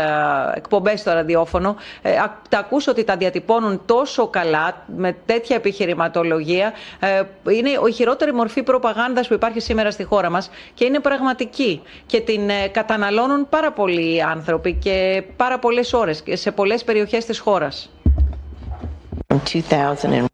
εκπομπές 0.55 0.99
στο 0.99 1.11
ραδιόφωνο, 1.11 1.75
ε, 2.01 2.11
τα 2.49 2.57
ακούς 2.57 2.87
ότι 2.87 3.03
τα 3.03 3.17
διατυπώνουν 3.17 3.81
τόσο 3.85 4.27
καλά, 4.27 4.83
με 4.95 5.15
τέτοια 5.25 5.55
επιχειρηματολογία. 5.55 6.73
Ε, 6.99 7.21
είναι 7.51 7.69
η 7.87 7.91
χειρότερη 7.91 8.33
μορφή 8.33 8.63
προπαγάνδας 8.63 9.27
που 9.27 9.33
υπάρχει 9.33 9.59
σήμερα 9.59 9.91
στη 9.91 10.03
χώρα 10.03 10.29
μας 10.29 10.49
και 10.73 10.85
είναι 10.85 10.99
πραγματική 10.99 11.81
και 12.05 12.16
την 12.21 12.49
ε, 12.49 12.67
καταναλώνουν 12.67 13.49
πάρα 13.49 13.71
πολλοί 13.71 14.23
άνθρωποι 14.23 14.73
και 14.73 15.23
πάρα 15.35 15.59
πολλές 15.59 15.93
ώρες 15.93 16.21
και 16.21 16.35
σε 16.35 16.51
πολλές 16.51 16.83
περιοχές 16.83 17.25
της 17.25 17.39
χώρας. 17.39 17.89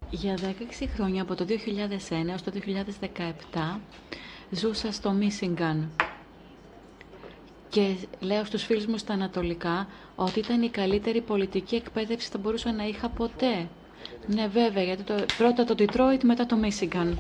Για 0.09 0.37
16 0.81 0.85
χρόνια 0.95 1.21
από 1.21 1.35
το 1.35 1.45
2001 1.49 2.27
έως 2.29 2.43
το 2.43 2.51
2017 3.55 3.79
ζούσα 4.49 4.91
στο 4.91 5.11
Μίσιγκαν 5.11 5.89
και 7.69 7.95
λέω 8.19 8.45
στους 8.45 8.63
φίλους 8.63 8.85
μου 8.85 8.97
στα 8.97 9.13
Ανατολικά 9.13 9.87
ότι 10.15 10.39
ήταν 10.39 10.61
η 10.61 10.69
καλύτερη 10.69 11.21
πολιτική 11.21 11.75
εκπαίδευση 11.75 12.27
που 12.27 12.33
θα 12.33 12.39
μπορούσα 12.39 12.71
να 12.71 12.83
είχα 12.83 13.09
ποτέ. 13.09 13.67
Ναι 14.27 14.47
βέβαια, 14.47 14.83
γιατί 14.83 15.03
το, 15.03 15.13
πρώτα 15.37 15.63
το 15.63 15.75
Detroit, 15.77 16.23
μετά 16.23 16.45
το 16.45 16.55
Μίσιγκαν 16.55 17.19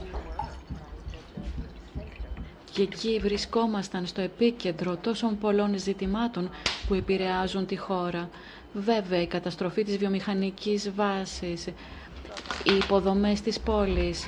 και 2.73 2.81
εκεί 2.81 3.19
βρισκόμασταν 3.23 4.05
στο 4.05 4.21
επίκεντρο 4.21 4.95
τόσων 4.97 5.37
πολλών 5.37 5.77
ζητημάτων 5.79 6.49
που 6.87 6.93
επηρεάζουν 6.93 7.65
τη 7.65 7.75
χώρα. 7.75 8.29
Βέβαια, 8.73 9.21
η 9.21 9.27
καταστροφή 9.27 9.83
της 9.83 9.97
βιομηχανικής 9.97 10.91
βάσης, 10.95 11.65
οι 12.63 12.75
υποδομές 12.83 13.41
της 13.41 13.59
πόλης, 13.59 14.27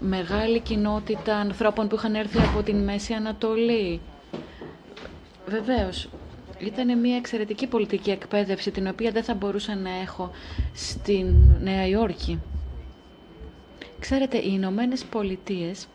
μεγάλη 0.00 0.60
κοινότητα 0.60 1.36
ανθρώπων 1.36 1.88
που 1.88 1.94
είχαν 1.94 2.14
έρθει 2.14 2.38
από 2.38 2.62
την 2.62 2.76
Μέση 2.84 3.12
Ανατολή. 3.12 4.00
Βεβαίως, 5.46 6.08
ήταν 6.58 6.98
μια 7.00 7.16
εξαιρετική 7.16 7.66
πολιτική 7.66 8.10
εκπαίδευση, 8.10 8.70
την 8.70 8.86
οποία 8.86 9.10
δεν 9.10 9.22
θα 9.22 9.34
μπορούσα 9.34 9.74
να 9.76 9.90
έχω 9.90 10.30
στην 10.74 11.34
Νέα 11.60 11.86
Υόρκη. 11.86 12.40
Ξέρετε, 13.98 14.38
οι 14.38 14.50
Ηνωμένες 14.52 15.04
Πολιτείες 15.04 15.86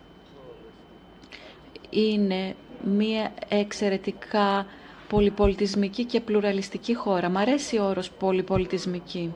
είναι 1.95 2.55
μια 2.83 3.31
εξαιρετικά 3.49 4.65
πολυπολιτισμική 5.09 6.05
και 6.05 6.19
πλουραλιστική 6.21 6.93
χώρα. 6.95 7.29
Μ' 7.29 7.37
αρέσει 7.37 7.77
ο 7.77 7.83
όρος 7.85 8.11
πολυπολιτισμική. 8.11 9.33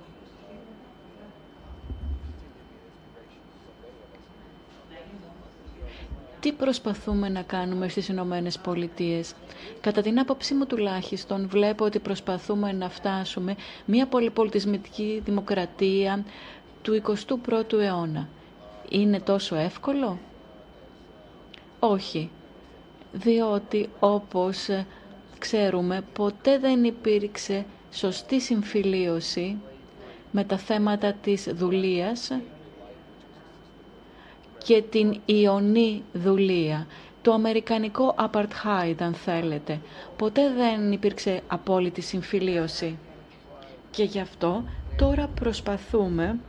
τι 6.40 6.52
προσπαθούμε 6.52 7.30
να 7.30 7.42
κάνουμε 7.42 7.88
στις 7.88 8.08
Ηνωμένες 8.08 8.60
Πολιτείες; 8.60 9.34
Κατά 9.82 10.02
την 10.02 10.20
άποψή 10.20 10.54
μου 10.54 10.66
τουλάχιστον 10.66 11.48
βλέπω 11.50 11.86
ότι 11.86 12.00
προσπαθούμε 12.00 12.72
να 12.72 12.90
φτάσουμε 12.90 13.56
μια 13.86 14.08
πολυπολιτισμική 14.08 15.22
δημοκρατία 15.26 16.26
του 16.82 17.02
21ου 17.06 17.74
αιώνα. 17.80 18.28
Είναι 18.90 19.20
τόσο 19.20 19.56
εύκολο; 19.56 20.20
Όχι, 21.80 22.30
διότι 23.12 23.90
όπως 24.00 24.68
ξέρουμε 25.40 26.04
ποτέ 26.14 26.58
δεν 26.60 26.84
υπήρξε 26.84 27.66
σωστή 27.92 28.40
συμφιλίωση 28.42 29.58
με 30.32 30.44
τα 30.44 30.58
θέματα 30.58 31.14
της 31.14 31.48
δουλείας 31.54 32.32
και 34.64 34.82
την 34.82 35.20
ιονή 35.26 36.04
δουλεία. 36.14 36.88
Το 37.22 37.34
αμερικανικό 37.34 38.16
apartheid, 38.18 38.96
αν 39.00 39.14
θέλετε. 39.14 39.80
Ποτέ 40.18 40.54
δεν 40.54 40.92
υπήρξε 40.92 41.42
απόλυτη 41.48 42.02
συμφιλίωση. 42.02 42.98
Και 43.92 44.04
γι' 44.04 44.20
αυτό 44.20 44.64
τώρα 44.98 45.28
προσπαθούμε, 45.28 46.40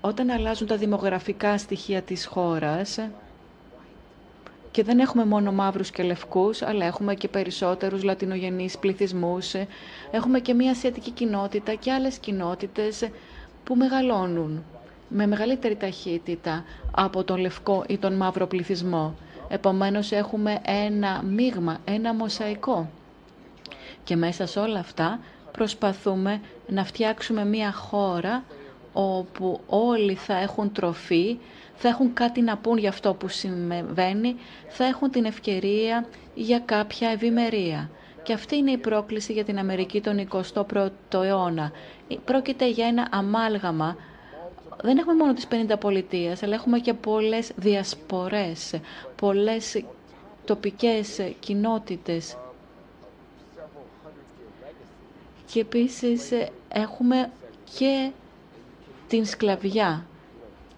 όταν 0.00 0.30
αλλάζουν 0.30 0.66
τα 0.66 0.76
δημογραφικά 0.76 1.58
στοιχεία 1.58 2.02
της 2.02 2.26
χώρας, 2.26 2.98
και 4.70 4.82
δεν 4.82 4.98
έχουμε 4.98 5.24
μόνο 5.24 5.52
μαύρους 5.52 5.90
και 5.90 6.02
λευκούς, 6.02 6.62
αλλά 6.62 6.86
έχουμε 6.86 7.14
και 7.14 7.28
περισσότερους 7.28 8.02
λατινογενείς 8.02 8.78
πληθυσμούς. 8.78 9.54
Έχουμε 10.10 10.40
και 10.40 10.54
μια 10.54 10.70
ασιατική 10.70 11.10
κοινότητα 11.10 11.74
και 11.74 11.92
άλλες 11.92 12.18
κοινότητες 12.18 13.08
που 13.64 13.76
μεγαλώνουν 13.76 14.64
με 15.08 15.26
μεγαλύτερη 15.26 15.76
ταχύτητα 15.76 16.64
από 16.90 17.24
τον 17.24 17.38
λευκό 17.40 17.84
ή 17.88 17.98
τον 17.98 18.12
μαύρο 18.14 18.46
πληθυσμό. 18.46 19.14
Επομένως 19.48 20.12
έχουμε 20.12 20.60
ένα 20.64 21.22
μείγμα, 21.22 21.78
ένα 21.84 22.14
μοσαϊκό. 22.14 22.90
Και 24.04 24.16
μέσα 24.16 24.46
σε 24.46 24.58
όλα 24.58 24.78
αυτά 24.78 25.20
προσπαθούμε 25.52 26.40
να 26.68 26.84
φτιάξουμε 26.84 27.44
μια 27.44 27.72
χώρα 27.72 28.44
όπου 28.92 29.60
όλοι 29.66 30.14
θα 30.14 30.36
έχουν 30.36 30.72
τροφή, 30.72 31.38
θα 31.82 31.88
έχουν 31.88 32.12
κάτι 32.12 32.40
να 32.40 32.56
πούν 32.56 32.78
για 32.78 32.88
αυτό 32.88 33.14
που 33.14 33.28
συμβαίνει, 33.28 34.36
θα 34.68 34.84
έχουν 34.84 35.10
την 35.10 35.24
ευκαιρία 35.24 36.06
για 36.34 36.58
κάποια 36.58 37.08
ευημερία. 37.10 37.90
Και 38.22 38.32
αυτή 38.32 38.56
είναι 38.56 38.70
η 38.70 38.76
πρόκληση 38.78 39.32
για 39.32 39.44
την 39.44 39.58
Αμερική 39.58 40.00
τον 40.00 40.28
21ο 40.54 40.88
αιώνα. 41.24 41.72
Πρόκειται 42.24 42.68
για 42.68 42.86
ένα 42.86 43.08
αμάλγαμα 43.10 43.96
δεν 44.82 44.98
έχουμε 44.98 45.14
μόνο 45.14 45.34
τις 45.34 45.46
50 45.50 45.74
πολιτείες, 45.80 46.42
αλλά 46.42 46.54
έχουμε 46.54 46.78
και 46.78 46.94
πολλές 46.94 47.50
διασπορές, 47.56 48.80
πολλές 49.16 49.84
τοπικές 50.44 51.32
κοινότητες. 51.40 52.36
Και 55.52 55.60
επίσης 55.60 56.30
έχουμε 56.68 57.30
και 57.78 58.10
την 59.08 59.24
σκλαβιά 59.26 60.04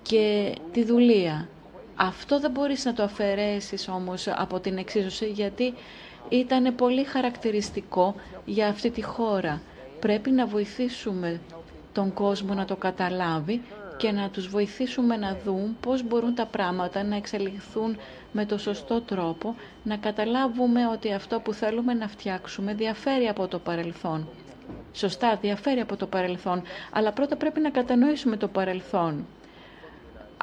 και 0.03 0.55
τη 0.73 0.85
δουλεία. 0.85 1.49
Αυτό 1.97 2.41
δεν 2.41 2.51
μπορείς 2.51 2.85
να 2.85 2.93
το 2.95 3.03
αφαιρέσεις 3.03 3.89
όμως 3.89 4.29
από 4.29 4.61
την 4.61 4.77
εξίσωση 4.79 5.27
γιατί 5.31 5.75
ήταν 6.29 6.75
πολύ 6.75 7.05
χαρακτηριστικό 7.05 8.15
για 8.45 8.69
αυτή 8.69 8.91
τη 8.91 9.03
χώρα. 9.03 9.61
Πρέπει 10.01 10.31
να 10.31 10.47
βοηθήσουμε 10.47 11.41
τον 11.93 12.13
κόσμο 12.15 12.55
να 12.55 12.65
το 12.65 12.77
καταλάβει 12.77 13.63
και 13.97 14.11
να 14.13 14.29
τους 14.31 14.49
βοηθήσουμε 14.49 15.17
να 15.17 15.37
δουν 15.45 15.77
πώς 15.81 16.03
μπορούν 16.03 16.35
τα 16.35 16.47
πράγματα 16.47 17.03
να 17.03 17.17
εξελιχθούν 17.17 17.97
με 18.33 18.45
το 18.47 18.59
σωστό 18.59 19.01
τρόπο, 19.01 19.55
να 19.83 19.97
καταλάβουμε 19.97 20.87
ότι 20.87 21.13
αυτό 21.13 21.41
που 21.41 21.53
θέλουμε 21.53 21.95
να 21.95 22.09
φτιάξουμε 22.09 22.75
διαφέρει 22.75 23.29
από 23.29 23.47
το 23.49 23.59
παρελθόν. 23.59 24.29
Σωστά, 24.93 25.37
διαφέρει 25.41 25.81
από 25.81 25.97
το 25.97 26.07
παρελθόν, 26.07 26.63
αλλά 26.93 27.13
πρώτα 27.13 27.37
πρέπει 27.37 27.61
να 27.61 27.71
κατανοήσουμε 27.71 28.37
το 28.37 28.49
παρελθόν. 28.49 29.27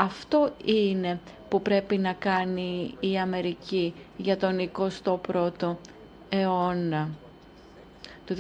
Αυτό 0.01 0.49
είναι 0.65 1.19
που 1.49 1.61
πρέπει 1.61 1.97
να 1.97 2.13
κάνει 2.13 2.95
η 2.99 3.17
Αμερική 3.17 3.93
για 4.17 4.37
τον 4.37 4.69
21ο 5.03 5.75
αιώνα. 6.29 7.09
Το 8.25 8.35
2026 8.35 8.37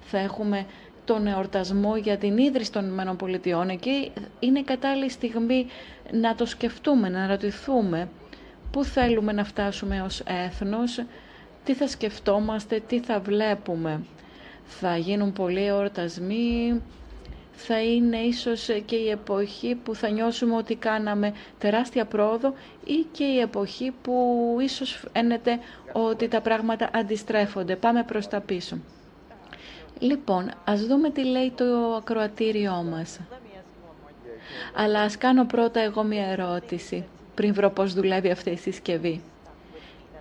θα 0.00 0.18
έχουμε 0.18 0.66
τον 1.04 1.26
εορτασμό 1.26 1.96
για 1.96 2.16
την 2.16 2.38
ίδρυση 2.38 2.72
των 2.72 2.84
Ηνωμένων 2.84 3.16
Πολιτειών. 3.16 3.68
Εκεί 3.68 4.12
είναι 4.40 4.62
κατάλληλη 4.62 5.10
στιγμή 5.10 5.66
να 6.12 6.34
το 6.34 6.46
σκεφτούμε, 6.46 7.08
να 7.08 7.26
ρωτηθούμε 7.26 8.08
πού 8.70 8.84
θέλουμε 8.84 9.32
να 9.32 9.44
φτάσουμε 9.44 10.02
ως 10.02 10.20
έθνος, 10.26 11.02
τι 11.64 11.74
θα 11.74 11.86
σκεφτόμαστε, 11.88 12.80
τι 12.86 13.00
θα 13.00 13.20
βλέπουμε. 13.20 14.00
Θα 14.64 14.96
γίνουν 14.96 15.32
πολλοί 15.32 15.64
εορτασμοί, 15.66 16.80
θα 17.52 17.82
είναι 17.82 18.16
ίσως 18.16 18.68
και 18.84 18.96
η 18.96 19.10
εποχή 19.10 19.74
που 19.74 19.94
θα 19.94 20.08
νιώσουμε 20.08 20.56
ότι 20.56 20.74
κάναμε 20.74 21.32
τεράστια 21.58 22.04
πρόοδο 22.04 22.54
ή 22.84 23.06
και 23.12 23.24
η 23.24 23.38
εποχή 23.38 23.92
που 24.02 24.56
ίσως 24.60 25.04
φαίνεται 25.12 25.58
ότι 25.92 26.28
τα 26.28 26.40
πράγματα 26.40 26.90
αντιστρέφονται. 26.92 27.76
Πάμε 27.76 28.02
προς 28.02 28.28
τα 28.28 28.40
πίσω. 28.40 28.78
Λοιπόν, 29.98 30.50
ας 30.64 30.86
δούμε 30.86 31.10
τι 31.10 31.24
λέει 31.24 31.50
το 31.56 31.94
ακροατήριό 31.94 32.86
μας. 32.90 33.20
Αλλά 34.74 35.00
ας 35.00 35.18
κάνω 35.18 35.44
πρώτα 35.44 35.80
εγώ 35.80 36.02
μια 36.02 36.26
ερώτηση, 36.26 37.04
πριν 37.34 37.54
βρω 37.54 37.70
πώς 37.70 37.94
δουλεύει 37.94 38.30
αυτή 38.30 38.50
η 38.50 38.56
συσκευή. 38.56 39.22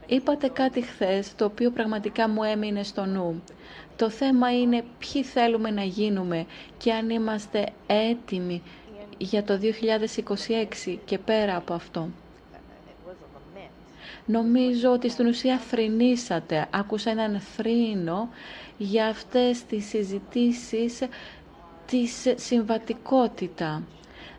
Είπατε 0.06 0.48
κάτι 0.48 0.82
χθες, 0.82 1.36
το 1.36 1.46
οποίο 1.46 1.72
πραγματικά 1.72 2.30
μου 2.30 2.44
έμεινε 2.44 2.84
στο 2.84 3.06
νου. 3.06 3.44
Το 4.02 4.10
θέμα 4.10 4.60
είναι 4.60 4.84
ποιοι 5.00 5.24
θέλουμε 5.24 5.72
να 5.72 5.84
γίνουμε 5.84 6.46
και 6.78 6.94
αν 6.94 7.10
είμαστε 7.10 7.66
έτοιμοι 7.88 8.62
για 9.18 9.44
το 9.44 9.60
2026 10.86 10.98
και 11.06 11.18
πέρα 11.18 11.56
από 11.56 11.74
αυτό. 11.74 12.10
Νομίζω 14.26 14.92
ότι 14.92 15.10
στην 15.10 15.28
ουσία 15.28 15.58
θρηνήσατε. 15.58 16.68
Άκουσα 16.72 17.10
έναν 17.12 17.40
θρήνο 17.40 18.30
για 18.78 19.08
αυτές 19.08 19.64
τις 19.66 19.86
συζητήσεις 19.88 21.00
της 21.88 22.26
συμβατικότητα. 22.36 23.84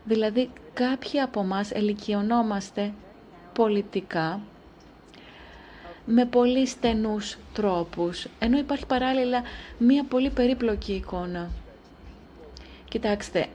Δηλαδή 0.03 0.49
κάποιοι 0.73 1.19
από 1.19 1.43
μας 1.43 1.71
ελικιωνόμαστε 1.71 2.93
πολιτικά 3.53 4.41
με 6.05 6.25
πολύ 6.25 6.67
στενούς 6.67 7.37
τρόπους, 7.53 8.27
ενώ 8.39 8.57
υπάρχει 8.57 8.85
παράλληλα 8.85 9.43
μία 9.77 10.03
πολύ 10.03 10.29
περίπλοκη 10.29 10.93
εικόνα. 10.93 11.49
Κοιτάξτε, 12.89 13.47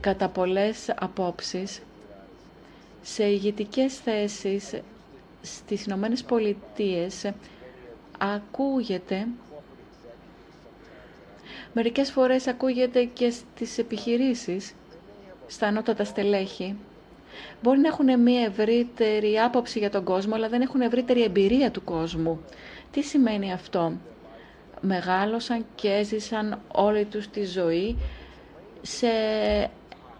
κατά 0.00 0.28
πολλές 0.28 0.92
απόψεις, 0.98 1.82
σε 3.02 3.24
ηγετικές 3.24 3.96
θέσεις 3.98 4.74
στις 5.42 5.84
Ηνωμένες 5.84 6.22
Πολιτείες 6.24 7.30
ακούγεται 8.18 9.26
Μερικές 11.78 12.10
φορές 12.10 12.46
ακούγεται 12.46 13.04
και 13.04 13.30
στις 13.30 13.78
επιχειρήσεις, 13.78 14.74
στα 15.46 15.66
ανώτατα 15.66 16.04
στελέχη. 16.04 16.76
Μπορεί 17.62 17.78
να 17.78 17.88
έχουν 17.88 18.20
μια 18.20 18.40
ευρύτερη 18.40 19.38
άποψη 19.38 19.78
για 19.78 19.90
τον 19.90 20.04
κόσμο, 20.04 20.34
αλλά 20.34 20.48
δεν 20.48 20.60
έχουν 20.60 20.80
ευρύτερη 20.80 21.22
εμπειρία 21.22 21.70
του 21.70 21.84
κόσμου. 21.84 22.40
Τι 22.90 23.02
σημαίνει 23.02 23.52
αυτό; 23.52 23.92
Μεγάλωσαν 24.80 25.64
και 25.74 25.88
έζησαν 25.88 26.60
όλη 26.72 27.04
τους 27.04 27.28
τη 27.28 27.44
ζωή 27.44 27.96
σε 28.82 29.06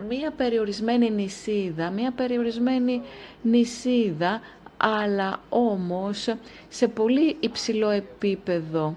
μία 0.08 0.30
περιορισμένη 0.36 1.10
νησίδα, 1.10 1.90
μία 1.90 2.10
περιορισμένη 2.10 3.02
νησίδα, 3.42 4.40
αλλά 4.76 5.40
όμως 5.48 6.34
σε 6.68 6.88
πολύ 6.88 7.36
υψηλό 7.40 7.88
επίπεδο 7.88 8.96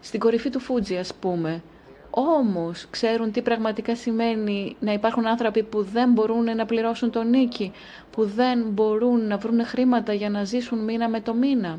στην 0.00 0.20
κορυφή 0.20 0.50
του 0.50 0.60
Φούτζι 0.60 0.96
ας 0.96 1.14
πούμε. 1.14 1.62
Όμως 2.10 2.86
ξέρουν 2.90 3.32
τι 3.32 3.42
πραγματικά 3.42 3.96
σημαίνει 3.96 4.76
να 4.80 4.92
υπάρχουν 4.92 5.26
άνθρωποι 5.26 5.62
που 5.62 5.82
δεν 5.82 6.12
μπορούν 6.12 6.56
να 6.56 6.66
πληρώσουν 6.66 7.10
τον 7.10 7.30
νίκη, 7.30 7.72
που 8.10 8.24
δεν 8.24 8.62
μπορούν 8.70 9.26
να 9.26 9.36
βρουν 9.36 9.64
χρήματα 9.64 10.12
για 10.12 10.30
να 10.30 10.44
ζήσουν 10.44 10.78
μήνα 10.84 11.08
με 11.08 11.20
το 11.20 11.34
μήνα. 11.34 11.78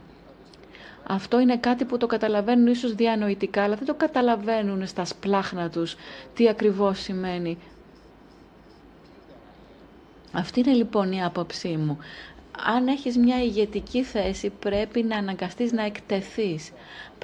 Αυτό 1.08 1.40
είναι 1.40 1.58
κάτι 1.58 1.86
που 1.86 1.98
το 1.98 2.08
καταλαβαίνουν 2.08 2.68
ίσως 2.68 2.96
διανοητικά, 2.96 3.64
αλλά 3.64 3.76
δεν 3.76 3.86
το 3.86 3.94
καταλαβαίνουν 3.94 4.88
στα 4.88 5.06
σπλάχνα 5.06 5.70
τους 5.70 5.96
τι 6.34 6.50
ακριβώς 6.50 7.00
σημαίνει. 7.00 7.58
Αυτή 10.34 10.60
είναι 10.60 10.72
λοιπόν 10.74 11.12
η 11.12 11.24
άποψή 11.24 11.78
μου 11.78 11.98
αν 12.66 12.88
έχεις 12.88 13.18
μια 13.18 13.44
ηγετική 13.44 14.04
θέση 14.04 14.50
πρέπει 14.60 15.04
να 15.04 15.18
αναγκαστείς 15.18 15.72
να 15.72 15.84
εκτεθείς. 15.86 16.72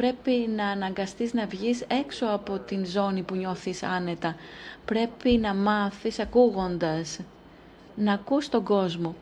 Πρέπει 0.02 0.50
να 0.56 0.68
αναγκαστείς 0.68 1.34
να 1.34 1.46
βγεις 1.46 1.82
έξω 1.88 2.26
από 2.26 2.60
την 2.60 2.86
ζώνη 2.86 3.22
που 3.24 3.36
νιώθεις 3.36 3.84
άνετα. 3.84 4.36
Πρέπει 4.86 5.30
να 5.38 5.54
μάθεις 5.54 6.20
ακούγοντας. 6.20 7.20
να 7.96 8.14
ακούς 8.14 8.50
τον 8.50 8.64
κόσμο. 8.64 9.16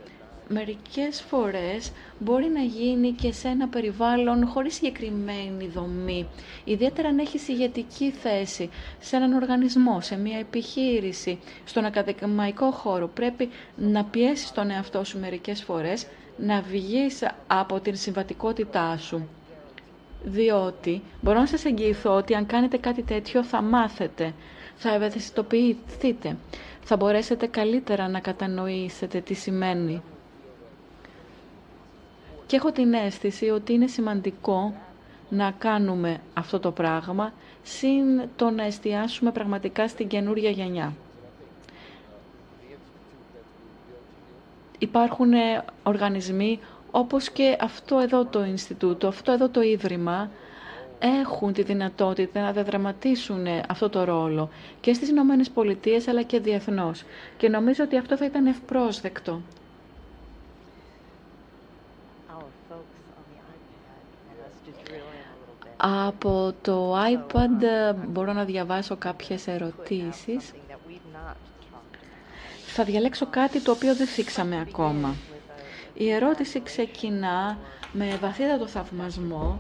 Μερικές 0.48 1.22
φορές 1.22 1.92
μπορεί 2.20 2.46
να 2.50 2.60
γίνει 2.62 3.12
και 3.12 3.32
σε 3.32 3.48
ένα 3.48 3.68
περιβάλλον 3.68 4.48
χωρίς 4.48 4.74
συγκεκριμένη 4.76 5.68
δομή. 5.74 6.28
Ιδιαίτερα 6.64 7.08
αν 7.08 7.20
έχεις 7.20 7.48
ηγετική 7.48 8.12
θέση 8.12 8.70
σε 9.00 9.16
έναν 9.16 9.34
οργανισμό, 9.34 10.02
σε 10.02 10.18
μια 10.18 10.38
επιχείρηση, 10.40 11.40
στον 11.66 11.86
ακαδημαϊκό 11.86 12.72
χώρο. 12.72 13.08
Πρέπει 13.08 13.50
να 13.76 14.04
πιέσεις 14.04 14.52
τον 14.52 14.70
εαυτό 14.72 15.04
σου 15.04 15.20
μερικές 15.20 15.64
φορές 15.64 16.08
να 16.38 16.62
βγεις 16.62 17.24
από 17.48 17.80
την 17.80 17.96
συμβατικότητά 17.96 18.98
σου. 18.98 19.28
Διότι 20.28 21.02
μπορώ 21.22 21.40
να 21.40 21.46
σας 21.46 21.66
εγγυηθώ 21.66 22.16
ότι 22.16 22.36
αν 22.36 22.46
κάνετε 22.46 22.78
κάτι 22.78 23.02
τέτοιο 23.04 23.44
θα 23.44 23.62
μάθετε, 23.62 24.34
θα 24.76 24.94
ευαισθητοποιηθείτε, 24.94 26.38
θα 26.84 26.96
μπορέσετε 26.96 27.48
καλύτερα 27.48 28.08
να 28.08 28.20
κατανοήσετε 28.20 29.20
τι 29.22 29.34
σημαίνει. 29.34 30.02
Και 32.48 32.56
έχω 32.56 32.72
την 32.72 32.94
αίσθηση 32.94 33.50
ότι 33.50 33.74
είναι 33.74 33.88
σημαντικό 33.88 34.74
να 35.30 35.52
κάνουμε 35.58 36.22
αυτό 36.34 36.60
το 36.60 36.72
πράγμα, 36.72 37.34
συν 37.64 38.22
το 38.36 38.50
να 38.50 38.64
εστιάσουμε 38.64 39.32
πραγματικά 39.32 39.88
στην 39.88 40.08
καινούρια 40.08 40.50
γενιά. 40.50 40.94
υπάρχουν 44.80 45.34
ε, 45.34 45.64
οργανισμοί 45.84 46.60
όπως 46.98 47.30
και 47.30 47.58
αυτό 47.62 48.00
εδώ 48.00 48.26
το 48.26 48.44
Ινστιτούτο, 48.44 49.08
αυτό 49.08 49.32
εδώ 49.32 49.50
το 49.50 49.62
Ίδρυμα, 49.62 50.30
έχουν 51.00 51.54
τη 51.54 51.62
δυνατότητα 51.64 52.42
να 52.42 52.52
διαδραματίσουν 52.52 53.46
ε, 53.46 53.62
αυτό 53.70 53.90
το 53.90 54.04
ρόλο 54.04 54.50
και 54.82 54.94
στις 54.94 55.10
Ηνωμένες 55.10 55.50
Πολιτείες 55.50 56.08
αλλά 56.08 56.22
και 56.22 56.40
διεθνώς. 56.40 57.04
Και 57.38 57.50
νομίζω 57.50 57.84
ότι 57.84 57.98
αυτό 57.98 58.18
θα 58.18 58.26
ήταν 58.26 58.46
ευπρόσδεκτο. 58.46 59.42
Από 65.78 66.54
το 66.62 66.96
iPad 66.98 67.64
ε, 67.64 67.94
μπορώ 68.08 68.34
να 68.34 68.44
διαβάσω 68.44 68.96
κάποιες 68.96 69.48
ερωτήσεις 69.48 70.54
θα 72.66 72.84
διαλέξω 72.84 73.26
κάτι 73.30 73.60
το 73.62 73.72
οποίο 73.72 73.96
δεν 73.96 74.08
θίξαμε 74.08 74.66
ακόμα. 74.70 75.16
Η 75.98 76.10
ερώτηση 76.12 76.62
ξεκινά 76.62 77.58
με 77.94 78.18
βαθύτατο 78.22 78.68
θαυμασμό 78.68 79.60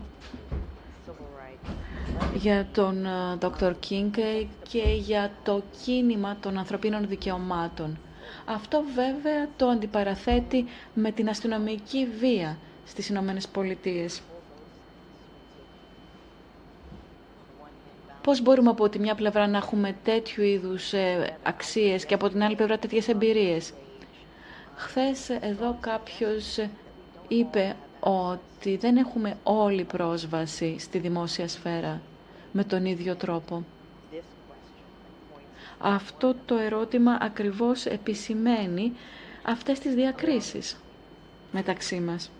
για 2.35 2.67
τον 2.73 3.05
Dr. 3.39 3.73
King 3.89 4.09
και 4.69 4.83
για 4.99 5.31
το 5.43 5.61
κίνημα 5.83 6.37
των 6.41 6.57
ανθρωπίνων 6.57 7.07
δικαιωμάτων. 7.07 7.97
Αυτό 8.45 8.83
βέβαια 8.95 9.47
το 9.57 9.67
αντιπαραθέτει 9.67 10.65
με 10.93 11.11
την 11.11 11.29
αστυνομική 11.29 12.07
βία 12.19 12.57
στις 12.85 13.09
Ηνωμένες 13.09 13.47
Πολιτείες. 13.47 14.21
Πώς 18.21 18.41
μπορούμε 18.41 18.69
από 18.69 18.89
τη 18.89 18.99
μια 18.99 19.15
πλευρά 19.15 19.47
να 19.47 19.57
έχουμε 19.57 19.95
τέτοιου 20.03 20.43
είδους 20.43 20.93
ε, 20.93 21.37
αξίες 21.43 22.05
και 22.05 22.13
από 22.13 22.29
την 22.29 22.43
άλλη 22.43 22.55
πλευρά 22.55 22.77
τέτοιες 22.77 23.07
εμπειρίες; 23.07 23.73
Χθες 24.75 25.29
εδώ 25.29 25.77
κάποιος 25.79 26.57
είπε 27.27 27.75
ότι 27.99 28.75
δεν 28.77 28.97
έχουμε 28.97 29.37
όλη 29.43 29.83
πρόσβαση 29.83 30.75
στη 30.79 30.99
δημόσια 30.99 31.47
σφαίρα 31.47 32.01
με 32.51 32.63
τον 32.63 32.85
ίδιο 32.85 33.15
τρόπο. 33.15 33.63
Αυτό 35.79 36.35
το 36.45 36.55
ερώτημα 36.55 37.17
ακριβώς 37.21 37.85
επισημαίνει 37.85 38.91
αυτές 39.43 39.79
τις 39.79 39.93
διακρίσεις 39.93 40.77
μεταξύ 41.51 41.99
μας. 41.99 42.31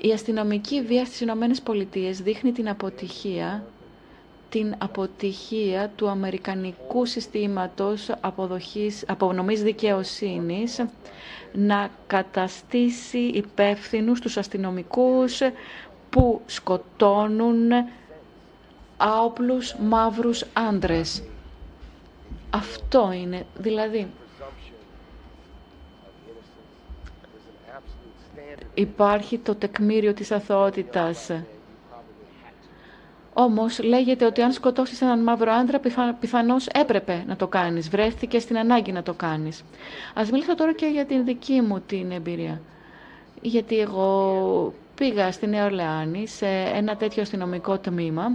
Η 0.00 0.12
αστυνομική 0.12 0.82
βία 0.82 1.04
στις 1.04 1.20
Ηνωμένες 1.20 1.60
Πολιτείες 1.62 2.20
δείχνει 2.20 2.52
την 2.52 2.68
αποτυχία 2.68 3.66
την 4.48 4.74
αποτυχία 4.78 5.90
του 5.96 6.08
Αμερικανικού 6.08 7.06
συστήματος 7.06 8.10
αποδοχής, 8.20 9.04
απονομής 9.08 9.62
δικαιοσύνης 9.62 10.84
να 11.52 11.90
καταστήσει 12.06 13.18
υπεύθυνους 13.18 14.20
τους 14.20 14.36
αστυνομικούς 14.36 15.40
που 16.10 16.40
σκοτώνουν 16.46 17.70
άοπλους 18.96 19.74
μαύρους 19.80 20.44
άντρες. 20.52 21.22
Αυτό 22.50 23.12
είναι, 23.12 23.46
δηλαδή 23.58 24.06
υπάρχει 28.74 29.38
το 29.38 29.54
τεκμήριο 29.54 30.14
της 30.14 30.30
αθωότητας. 30.32 31.30
Όμως 33.38 33.82
λέγεται 33.82 34.24
ότι 34.24 34.42
αν 34.42 34.52
σκοτώσεις 34.52 35.00
έναν 35.00 35.22
μαύρο 35.22 35.52
άντρα 35.52 35.80
πιθανώς 36.20 36.66
έπρεπε 36.66 37.24
να 37.26 37.36
το 37.36 37.46
κάνεις, 37.46 37.88
βρέθηκε 37.88 38.38
στην 38.38 38.58
ανάγκη 38.58 38.92
να 38.92 39.02
το 39.02 39.14
κάνεις. 39.14 39.64
Ας 40.14 40.30
μιλήσω 40.30 40.54
τώρα 40.54 40.72
και 40.72 40.86
για 40.86 41.04
την 41.06 41.24
δική 41.24 41.60
μου 41.60 41.80
την 41.80 42.10
εμπειρία. 42.10 42.60
Γιατί 43.42 43.78
εγώ 43.78 44.74
πήγα 44.94 45.32
στη 45.32 45.46
Νέα 45.46 45.64
Ορλεάνη 45.64 46.26
σε 46.26 46.46
ένα 46.74 46.96
τέτοιο 46.96 47.22
αστυνομικό 47.22 47.78
τμήμα 47.78 48.32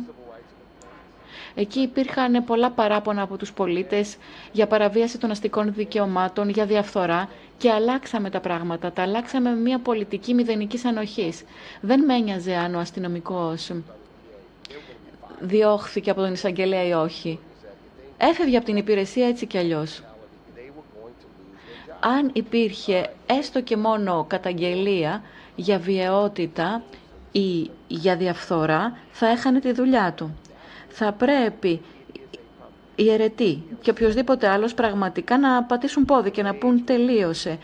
Εκεί 1.55 1.79
υπήρχαν 1.79 2.43
πολλά 2.43 2.71
παράπονα 2.71 3.21
από 3.21 3.37
τους 3.37 3.53
πολίτες 3.53 4.17
για 4.51 4.67
παραβίαση 4.67 5.17
των 5.17 5.31
αστικών 5.31 5.73
δικαιωμάτων, 5.73 6.49
για 6.49 6.65
διαφθορά 6.65 7.29
και 7.57 7.71
αλλάξαμε 7.71 8.29
τα 8.29 8.39
πράγματα. 8.39 8.91
Τα 8.91 9.01
αλλάξαμε 9.01 9.49
με 9.49 9.59
μια 9.59 9.79
πολιτική 9.79 10.33
μηδενικής 10.33 10.85
ανοχής. 10.85 11.43
Δεν 11.81 12.03
με 12.03 12.15
ένοιαζε 12.15 12.55
αν 12.55 12.75
ο 12.75 12.79
αστυνομικός 12.79 13.71
διώχθηκε 15.41 16.09
από 16.09 16.21
τον 16.21 16.33
εισαγγελέα 16.33 16.87
ή 16.87 16.93
όχι. 16.93 17.39
Έφευγε 18.17 18.57
από 18.57 18.65
την 18.65 18.75
υπηρεσία 18.75 19.27
έτσι 19.27 19.45
κι 19.45 19.57
αλλιώς. 19.57 20.03
Αν 21.99 22.29
υπήρχε 22.33 23.09
έστω 23.25 23.61
και 23.61 23.77
μόνο 23.77 24.25
καταγγελία 24.29 25.21
για 25.55 25.79
βιαιότητα 25.79 26.83
ή 27.31 27.69
για 27.87 28.15
διαφθορά, 28.15 28.97
θα 29.11 29.27
έχανε 29.27 29.59
τη 29.59 29.71
δουλειά 29.71 30.13
του 30.13 30.35
θα 30.91 31.11
πρέπει 31.11 31.81
οι 32.95 33.11
αιρετοί 33.11 33.63
και 33.81 33.89
οποιοδήποτε 33.89 34.47
άλλος 34.47 34.73
πραγματικά 34.73 35.37
να 35.37 35.63
πατήσουν 35.63 36.05
πόδι 36.05 36.31
και 36.31 36.43
να 36.43 36.55
πούν 36.55 36.85
τελείωσε. 36.85 37.57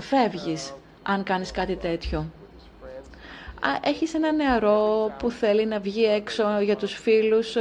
Φεύγεις 0.00 0.74
αν 1.02 1.22
κάνεις 1.22 1.50
κάτι 1.50 1.76
τέτοιο. 1.76 2.30
Έχεις 3.82 4.14
ένα 4.14 4.32
νεαρό 4.32 5.10
που 5.18 5.30
θέλει 5.30 5.66
να 5.66 5.78
βγει 5.78 6.04
έξω 6.04 6.44
για 6.62 6.76
τους 6.76 6.92
φίλους. 6.92 7.56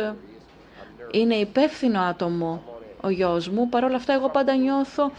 Είναι 1.11 1.35
υπεύθυνο 1.35 2.00
άτομο 2.00 2.64
ο 3.01 3.09
γιος 3.09 3.50
μου. 3.50 3.69
Παρ' 3.69 3.84
όλα 3.84 3.95
αυτά 3.95 4.14
εγώ 4.14 4.30
πάντα 4.30 4.56
νιώθω 4.56 5.11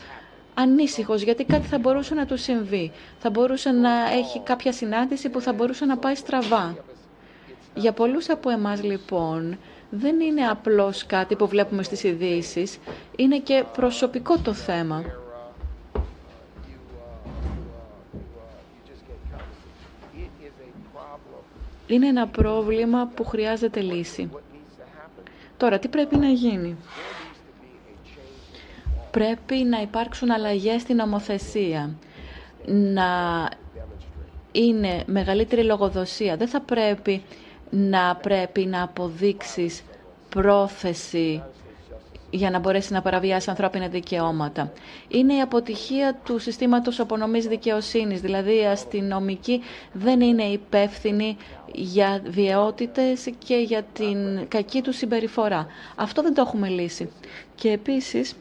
ανήσυχος 0.54 1.22
γιατί 1.22 1.44
κάτι 1.44 1.66
θα 1.66 1.78
μπορούσε 1.78 2.14
να 2.14 2.26
του 2.26 2.36
συμβεί. 2.36 2.92
Θα 3.18 3.30
μπορούσε 3.30 3.70
να 3.70 3.90
έχει 4.12 4.40
κάποια 4.40 4.72
συνάντηση 4.72 5.28
που 5.28 5.40
θα 5.40 5.52
μπορούσε 5.52 5.84
να 5.84 5.96
πάει 5.98 6.14
στραβά. 6.14 6.76
Για 7.74 7.92
πολλούς 7.92 8.28
από 8.30 8.50
εμάς 8.50 8.82
λοιπόν 8.82 9.58
δεν 9.90 10.20
είναι 10.20 10.46
απλώς 10.48 11.06
κάτι 11.06 11.36
που 11.36 11.46
βλέπουμε 11.48 11.82
στις 11.82 12.04
ειδήσεις, 12.04 12.78
είναι 13.16 13.38
και 13.38 13.64
προσωπικό 13.72 14.38
το 14.38 14.52
θέμα. 14.52 15.02
Είναι 21.88 22.06
ένα 22.06 22.26
πρόβλημα 22.26 23.10
που 23.14 23.24
χρειάζεται 23.24 23.80
λύση. 23.80 24.30
Τώρα, 25.56 25.78
τι 25.78 25.88
πρέπει 25.88 26.16
να 26.16 26.28
γίνει; 26.28 26.76
Πρέπει 29.10 29.54
να 29.54 29.80
υπάρξουν 29.80 30.30
αλλαγές 30.30 30.80
στην 30.80 30.96
νομοθεσία. 30.96 31.90
Να 32.66 33.08
είναι 34.52 35.02
μεγαλύτερη 35.06 35.62
λογοδοσία. 35.64 36.36
Δεν 36.36 36.48
θα 36.48 36.60
πρέπει 36.60 37.22
να 37.70 38.16
πρέπει 38.16 38.66
να 38.66 38.82
αποδείξεις 38.82 39.82
πρόθεση 40.28 41.42
για 42.30 42.50
να 42.50 42.58
μπορέσει 42.58 42.92
να 42.92 43.02
παραβιάσει 43.02 43.50
ανθρώπινα 43.50 43.88
δικαιώματα. 43.88 44.72
Είναι 45.08 45.34
η 45.34 45.40
αποτυχία 45.40 46.14
του 46.24 46.38
συστήματος 46.38 47.00
απονομής 47.00 47.46
δικαιοσύνης, 47.46 48.20
δηλαδή 48.20 48.56
οι 48.60 48.66
αστυνομικοί 48.66 49.62
δεν 49.92 50.20
είναι 50.20 50.42
υπεύθυνοι 50.42 51.36
για 51.74 52.22
βιαιότητες 52.26 53.28
και 53.46 53.56
για 53.56 53.82
την 53.82 54.48
κακή 54.48 54.82
τους 54.82 54.96
συμπεριφορά. 54.96 55.66
Αυτό 55.96 56.22
δεν 56.22 56.34
το 56.34 56.40
έχουμε 56.40 56.68
λύσει. 56.68 57.10
Και 57.54 57.70
επίσης, 57.70 58.34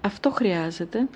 αυτό 0.00 0.30
χρειάζεται 0.30 1.06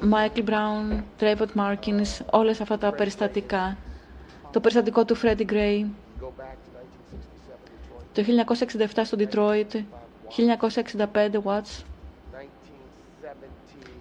Μάικλ 0.00 0.40
Μπράουν, 0.42 1.04
Τρέιβοτ 1.18 1.50
Μάρκινς, 1.54 2.20
όλες 2.30 2.60
αυτά 2.60 2.78
τα 2.78 2.92
περιστατικά. 2.92 3.76
Το 4.52 4.60
περιστατικό 4.60 5.04
του 5.04 5.14
Φρέντι 5.14 5.44
Γκρέι. 5.44 5.90
Το 8.12 8.22
1967 8.94 9.00
στο 9.04 9.16
Detroit, 9.20 9.82
1965 10.96 11.42
watts, 11.44 11.82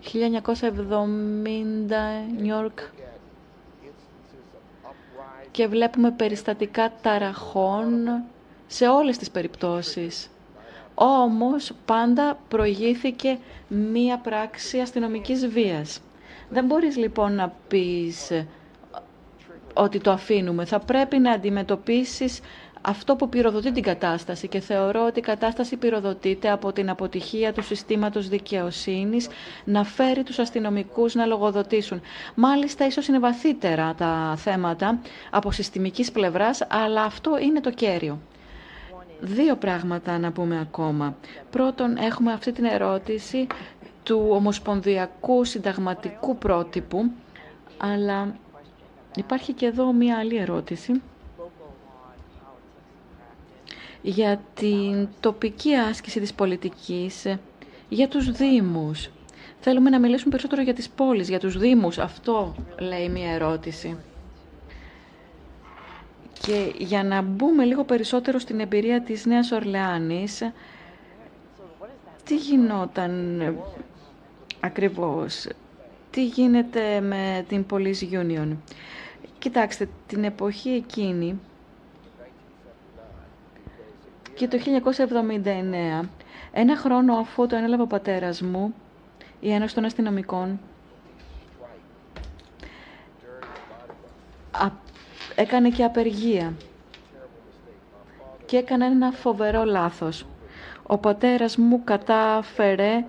1970 0.02 0.34
New 2.40 2.48
York 2.54 2.90
και 5.52 5.68
βλέπουμε 5.68 6.12
περιστατικά 6.12 6.92
ταραχών 7.02 8.24
σε 8.68 8.88
όλες 8.88 9.18
τις 9.18 9.32
περιπτώσεις. 9.32 10.30
Όμως 10.96 11.72
πάντα 11.86 12.38
προηγήθηκε 12.48 13.38
μία 13.68 14.18
πράξη 14.18 14.80
αστυνομικής 14.80 15.48
βίας. 15.48 16.00
Δεν 16.50 16.66
μπορείς 16.66 16.98
λοιπόν 16.98 17.34
να 17.36 17.54
πεις 17.68 18.32
ότι 19.80 20.00
το 20.00 20.12
αφήνουμε. 20.12 20.66
Θα 20.66 20.80
πρέπει 20.80 21.20
να 21.20 21.32
αντιμετωπίσεις 21.32 22.40
αυτό 22.82 23.16
που 23.16 23.30
πυροδοτεί 23.30 23.72
την 23.72 23.84
κατάσταση 23.84 24.48
και 24.48 24.60
θεωρώ 24.60 25.06
ότι 25.06 25.20
η 25.20 25.22
κατάσταση 25.22 25.78
πυροδοτείται 25.78 26.50
από 26.52 26.72
την 26.72 26.90
αποτυχία 26.90 27.54
του 27.54 27.64
συστήματος 27.64 28.28
δικαιοσύνης 28.30 29.28
να 29.64 29.84
φέρει 29.84 30.24
τους 30.24 30.40
αστυνομικούς 30.40 31.14
να 31.16 31.26
λογοδοτήσουν. 31.26 32.02
Μάλιστα, 32.36 32.86
ίσως 32.86 33.08
είναι 33.08 33.20
βαθύτερα 33.20 33.94
τα 33.98 34.34
θέματα 34.38 35.00
από 35.30 35.52
συστημικής 35.52 36.12
πλευράς, 36.12 36.68
αλλά 36.70 37.04
αυτό 37.04 37.38
είναι 37.40 37.60
το 37.62 37.72
κέριο. 37.72 38.20
Δύο 39.22 39.56
πράγματα 39.56 40.18
να 40.18 40.32
πούμε 40.32 40.60
ακόμα. 40.60 41.16
Πρώτον, 41.50 41.98
έχουμε 41.98 42.32
αυτή 42.32 42.52
την 42.52 42.66
ερώτηση 42.66 43.48
του 44.04 44.28
ομοσπονδιακού 44.32 45.44
συνταγματικού 45.46 46.38
πρότυπου, 46.38 47.12
αλλά 47.78 48.34
υπάρχει 49.16 49.54
και 49.54 49.66
εδώ 49.66 49.94
μία 49.94 50.18
άλλη 50.18 50.38
ερώτηση 50.38 51.02
για 54.02 54.42
την 54.54 55.08
τοπική 55.20 55.76
άσκηση 55.76 56.20
της 56.20 56.34
πολιτικής, 56.34 57.26
για 57.90 58.08
τους 58.08 58.32
Δήμους. 58.32 59.10
Θέλουμε 59.60 59.90
να 59.90 60.00
μιλήσουμε 60.00 60.30
περισσότερο 60.30 60.62
για 60.62 60.74
τις 60.74 60.90
πόλεις, 60.90 61.30
για 61.30 61.40
τους 61.40 61.58
Δήμους. 61.58 61.98
Αυτό 61.98 62.56
λέει 62.80 63.10
μία 63.10 63.32
ερώτηση. 63.32 63.98
Και 66.42 66.74
για 66.78 67.04
να 67.04 67.22
μπούμε 67.22 67.64
λίγο 67.64 67.84
περισσότερο 67.84 68.40
στην 68.40 68.60
εμπειρία 68.60 69.02
της 69.02 69.26
Νέας 69.26 69.52
Ορλεάνης, 69.52 70.52
τι 72.24 72.36
γινόταν 72.36 73.42
ακριβώς, 74.60 75.48
τι 76.12 76.26
γίνεται 76.26 77.00
με 77.02 77.46
την 77.48 77.66
Police 77.70 78.12
Union; 78.12 78.56
Κοιτάξτε, 79.40 79.90
την 80.08 80.24
εποχή 80.24 80.70
εκείνη 80.70 81.40
και 84.36 84.48
το 84.48 84.58
1979, 86.04 86.08
ένα 86.52 86.78
χρόνο 86.78 87.14
αφού 87.14 87.48
το 87.48 87.56
ανέλαβε 87.56 87.82
ο 87.82 87.88
πατέρας 87.88 88.42
μου, 88.42 88.74
η 89.40 89.52
Ένωση 89.52 89.76
των 89.76 89.86
Αστυνομικών 89.86 90.60
έκανε 95.36 95.70
και 95.70 95.84
απεργία 95.84 96.54
και 98.46 98.58
έκανε 98.58 98.86
ένα 98.86 99.12
φοβερό 99.12 99.64
λάθος. 99.64 100.26
Ο 100.84 100.98
πατέρας 100.98 101.58
μου 101.58 101.84
κατάφερε 101.84 103.06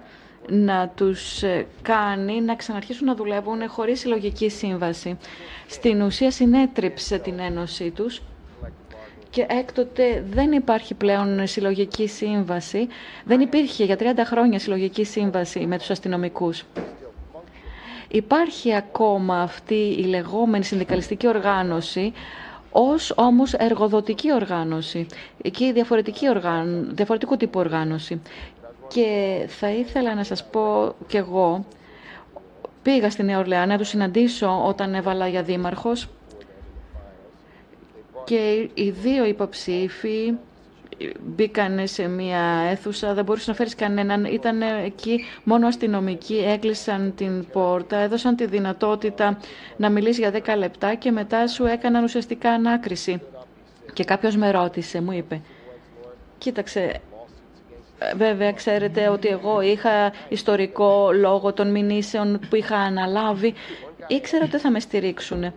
να 0.50 0.88
τους 0.88 1.42
ε, 1.42 1.66
κάνει 1.82 2.40
να 2.40 2.54
ξαναρχίσουν 2.54 3.06
να 3.06 3.14
δουλεύουν 3.14 3.68
χωρίς 3.68 4.00
συλλογική 4.00 4.48
σύμβαση. 4.50 5.18
Στην 5.66 6.02
ουσία 6.02 6.30
συνέτριψε 6.30 7.18
την 7.18 7.38
ένωσή 7.38 7.90
τους 7.90 8.22
και 9.30 9.46
έκτοτε 9.48 10.24
δεν 10.30 10.52
υπάρχει 10.52 10.94
πλέον 10.94 11.46
συλλογική 11.46 12.06
σύμβαση. 12.08 12.88
Δεν 13.24 13.40
υπήρχε 13.40 13.84
για 13.84 13.96
30 14.00 14.04
χρόνια 14.24 14.58
συλλογική 14.58 15.04
σύμβαση 15.04 15.66
με 15.66 15.78
τους 15.78 15.90
αστυνομικούς. 15.90 16.64
Υπάρχει 18.08 18.74
ακόμα 18.74 19.40
αυτή 19.42 19.94
η 19.98 20.04
λεγόμενη 20.04 20.64
συνδικαλιστική 20.64 21.26
οργάνωση 21.28 22.12
ως 22.72 23.12
όμως 23.16 23.52
εργοδοτική 23.52 24.32
οργάνωση 24.32 25.06
και 25.50 25.72
διαφορετική 25.72 26.28
οργάν... 26.28 26.90
διαφορετικού 26.92 27.36
τύπου 27.36 27.58
οργάνωση. 27.60 28.20
Και 28.92 29.44
θα 29.48 29.70
ήθελα 29.70 30.14
να 30.14 30.24
σας 30.24 30.44
πω 30.44 30.94
κι 31.06 31.16
εγώ, 31.16 31.64
πήγα 32.82 33.10
στη 33.10 33.22
Νέα 33.22 33.38
Ορλεά 33.38 33.66
να 33.66 33.78
τους 33.78 33.88
συναντήσω 33.88 34.66
όταν 34.66 34.94
έβαλα 34.94 35.28
για 35.28 35.42
δήμαρχος 35.42 36.08
και 38.24 38.68
οι 38.74 38.90
δύο 38.90 39.24
υποψήφοι 39.24 40.32
μπήκαν 41.20 41.86
σε 41.86 42.08
μία 42.08 42.40
αίθουσα, 42.70 43.14
δεν 43.14 43.24
μπορούσε 43.24 43.50
να 43.50 43.56
φέρεις 43.56 43.74
κανέναν, 43.74 44.24
ήταν 44.24 44.62
εκεί 44.62 45.24
μόνο 45.44 45.66
αστυνομικοί, 45.66 46.44
έκλεισαν 46.46 47.12
την 47.16 47.46
πόρτα, 47.52 47.96
έδωσαν 47.96 48.36
τη 48.36 48.46
δυνατότητα 48.46 49.38
να 49.76 49.90
μιλήσει 49.90 50.20
για 50.20 50.32
10 50.54 50.56
λεπτά 50.58 50.94
και 50.94 51.10
μετά 51.10 51.46
σου 51.46 51.64
έκαναν 51.64 52.04
ουσιαστικά 52.04 52.50
ανάκριση. 52.50 53.22
Και 53.92 54.04
κάποιος 54.04 54.36
με 54.36 54.50
ρώτησε, 54.50 55.00
μου 55.00 55.12
είπε, 55.12 55.40
κοίταξε, 56.38 57.00
Βέβαια, 58.16 58.52
ξέρετε 58.52 59.08
ότι 59.08 59.28
εγώ 59.28 59.60
είχα 59.60 60.12
ιστορικό 60.28 61.10
λόγο 61.12 61.52
των 61.52 61.70
μηνύσεων 61.70 62.40
που 62.48 62.56
είχα 62.56 62.76
αναλάβει. 62.76 63.54
Ήξερα 64.06 64.44
ότι 64.44 64.58
θα 64.58 64.70
με 64.70 64.80
στηρίξουν. 64.80 65.52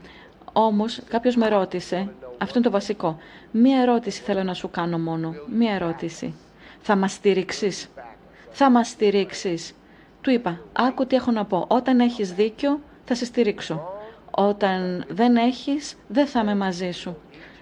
Όμως, 0.54 1.02
κάποιος 1.10 1.36
με 1.36 1.48
ρώτησε 1.48 2.10
αυτό 2.44 2.58
είναι 2.58 2.68
το 2.68 2.72
βασικό. 2.74 3.18
Μία 3.52 3.82
ερώτηση 3.82 4.22
θέλω 4.22 4.44
να 4.44 4.54
σου 4.54 4.70
κάνω 4.70 5.00
μόνο. 5.00 5.36
Μία 5.48 5.74
ερώτηση. 5.74 6.34
Θα 6.82 6.96
μας 6.96 7.12
στηρίξεις; 7.12 7.90
Θα 8.50 8.70
μας 8.70 8.88
στηρίξεις. 8.88 9.74
Του 10.22 10.32
είπα, 10.32 10.60
άκου 10.74 11.06
τι 11.06 11.16
έχω 11.16 11.32
να 11.32 11.46
πω. 11.46 11.66
Όταν 11.68 12.00
έχεις 12.00 12.34
δίκιο, 12.34 12.80
θα 13.06 13.16
σε 13.16 13.26
στηρίξω. 13.26 13.82
Όταν 14.32 15.06
δεν 15.08 15.36
έχεις, 15.36 15.96
δεν 16.08 16.28
θα 16.28 16.40
είμαι 16.40 16.56
μαζί 16.56 16.92
σου. 16.92 17.18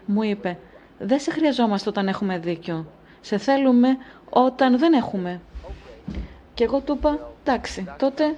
Μου 0.06 0.24
είπε, 0.24 0.58
δεν 0.98 1.20
σε 1.20 1.32
χρειαζόμαστε 1.32 1.90
όταν 1.90 2.08
έχουμε 2.08 2.38
δίκιο. 2.38 2.86
Σε 3.22 3.38
θέλουμε 3.38 3.98
όταν 4.30 4.78
δεν 4.78 4.94
έχουμε. 4.94 5.42
Και 6.54 6.64
εγώ 6.64 6.80
του 6.80 6.94
είπα, 6.98 7.32
εντάξει, 7.44 7.86
τότε 7.98 8.36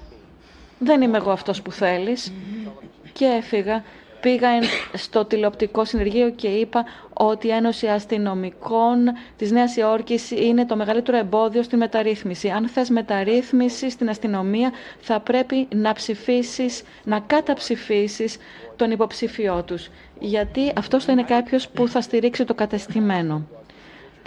δεν 0.79 1.01
είμαι 1.01 1.17
εγώ 1.17 1.31
αυτός 1.31 1.61
που 1.61 1.71
θέλεις. 1.71 2.33
Και 3.13 3.25
έφυγα 3.25 3.83
πήγα 4.23 4.49
στο 4.93 5.25
τηλεοπτικό 5.25 5.85
συνεργείο 5.85 6.29
και 6.29 6.47
είπα 6.47 6.85
ότι 7.13 7.47
η 7.47 7.51
Ένωση 7.51 7.87
Αστυνομικών 7.87 8.97
της 9.37 9.51
Νέας 9.51 9.75
Υόρκης 9.75 10.31
είναι 10.31 10.65
το 10.65 10.75
μεγαλύτερο 10.75 11.17
εμπόδιο 11.17 11.63
στην 11.63 11.77
μεταρρύθμιση. 11.77 12.49
Αν 12.49 12.67
θες 12.67 12.89
μεταρρύθμιση 12.89 13.89
στην 13.89 14.09
αστυνομία 14.09 14.71
θα 14.99 15.19
πρέπει 15.19 15.67
να 15.75 15.93
ψηφίσεις, 15.93 16.83
να 17.03 17.19
καταψηφίσεις 17.19 18.37
τον 18.75 18.91
υποψήφιό 18.91 19.63
τους. 19.63 19.89
Γιατί 20.19 20.71
αυτός 20.77 21.05
θα 21.05 21.11
είναι 21.11 21.23
κάποιος 21.23 21.69
που 21.69 21.87
θα 21.87 22.01
στηρίξει 22.01 22.43
το 22.45 22.53
κατεστημένο. 22.53 23.47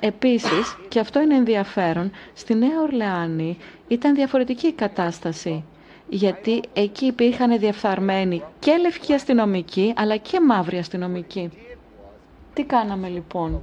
Επίσης, 0.00 0.76
και 0.88 1.00
αυτό 1.00 1.20
είναι 1.20 1.34
ενδιαφέρον, 1.34 2.10
στη 2.34 2.54
Νέα 2.54 2.80
Ορλεάνη 2.82 3.56
ήταν 3.88 4.14
διαφορετική 4.14 4.66
η 4.66 4.72
κατάσταση 4.72 5.64
γιατί 6.08 6.60
εκεί 6.72 7.06
υπήρχαν 7.06 7.58
διεφθαρμένοι 7.58 8.42
και 8.58 8.76
λευκοί 8.76 9.12
αστυνομικοί, 9.12 9.92
αλλά 9.96 10.16
και 10.16 10.40
μαύροι 10.40 10.78
αστυνομικοί. 10.78 11.50
Τι 12.54 12.64
κάναμε 12.64 13.08
λοιπόν; 13.08 13.62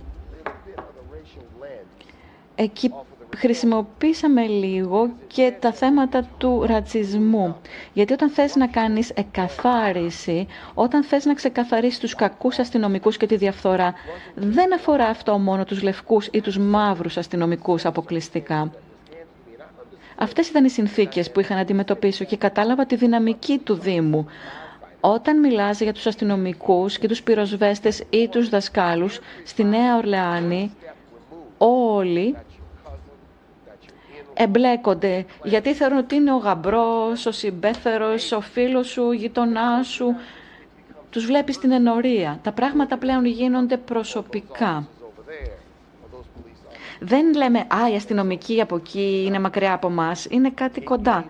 Εκεί 2.55 2.91
χρησιμοποίησαμε 3.35 4.45
λίγο 4.45 5.09
και 5.27 5.53
τα 5.59 5.73
θέματα 5.73 6.27
του 6.37 6.63
ρατσισμού. 6.65 7.55
Γιατί 7.93 8.13
όταν 8.13 8.29
θες 8.29 8.55
να 8.55 8.67
κάνεις 8.67 9.09
εκαθάριση, 9.09 10.47
όταν 10.73 11.03
θες 11.03 11.25
να 11.25 11.33
ξεκαθαρίσεις 11.33 11.99
τους 11.99 12.15
κακούς 12.15 12.59
αστυνομικούς 12.59 13.17
και 13.17 13.25
τη 13.25 13.35
διαφθορά, 13.35 13.93
δεν 14.35 14.73
αφορά 14.73 15.05
αυτό 15.05 15.37
μόνο 15.37 15.63
τους 15.63 15.81
λευκούς 15.81 16.27
ή 16.31 16.41
τους 16.41 16.57
μαύρους 16.57 17.17
αστυνομικούς 17.17 17.85
αποκλειστικά. 17.85 18.71
Αυτές 20.15 20.49
ήταν 20.49 20.65
οι 20.65 20.69
συνθήκες 20.69 21.31
που 21.31 21.39
είχα 21.39 21.55
να 21.55 21.61
αντιμετωπίσω 21.61 22.25
και 22.25 22.37
κατάλαβα 22.37 22.85
τη 22.85 22.95
δυναμική 22.95 23.57
του 23.57 23.73
Δήμου. 23.73 24.25
Όταν 24.99 25.39
μιλάς 25.39 25.81
για 25.81 25.93
τους 25.93 26.05
αστυνομικούς 26.07 26.97
και 26.97 27.07
τους 27.07 27.23
πυροσβέστες 27.23 28.03
ή 28.09 28.27
τους 28.27 28.49
δασκάλους, 28.49 29.19
στη 29.43 29.63
Νέα 29.63 29.97
Ορλεάνη 29.97 30.71
όλοι 31.57 32.35
εμπλέκονται 34.33 35.25
γιατί 35.43 35.73
θεωρούν 35.73 35.97
ότι 35.97 36.15
είναι 36.15 36.33
ο 36.33 36.37
γαμπρός, 36.37 37.25
ο 37.25 37.31
συμπέθερος, 37.31 38.31
ο 38.31 38.41
φίλος 38.41 38.87
σου, 38.87 39.03
ο 39.03 39.13
γειτονά 39.13 39.83
σου. 39.83 40.15
Τους 41.09 41.25
βλέπεις 41.25 41.55
στην 41.55 41.71
ενορία. 41.71 42.39
Τα 42.43 42.51
πράγματα 42.51 42.97
πλέον 42.97 43.25
γίνονται 43.25 43.77
προσωπικά. 43.77 44.87
Δεν 46.99 47.35
λέμε 47.35 47.59
«Α, 47.59 47.89
η 47.91 47.95
αστυνομική 47.95 48.61
από 48.61 48.75
εκεί 48.75 49.23
είναι 49.27 49.39
μακριά 49.39 49.73
από 49.73 49.89
μας». 49.89 50.27
Είναι 50.29 50.49
κάτι 50.49 50.81
κοντά. 50.81 51.25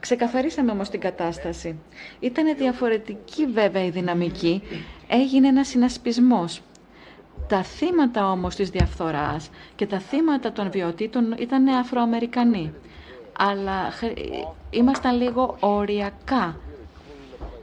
Ξεκαθαρίσαμε 0.00 0.70
όμως 0.70 0.88
την 0.88 1.00
κατάσταση. 1.00 1.78
Ήταν 2.20 2.56
διαφορετική 2.56 3.46
βέβαια 3.46 3.84
η 3.84 3.90
δυναμική. 3.90 4.62
Έγινε 5.08 5.48
ένας 5.48 5.68
συνασπισμός. 5.68 6.62
Τα 7.48 7.62
θύματα 7.62 8.30
όμως 8.30 8.54
της 8.54 8.70
διαφθοράς 8.70 9.50
και 9.76 9.86
τα 9.86 9.98
θύματα 9.98 10.52
των 10.52 10.70
βιωτήτων 10.70 11.34
ήταν 11.38 11.68
Αφροαμερικανοί. 11.68 12.72
Αλλά 13.38 13.92
ήμασταν 14.70 15.16
λίγο 15.20 15.56
οριακά 15.60 16.56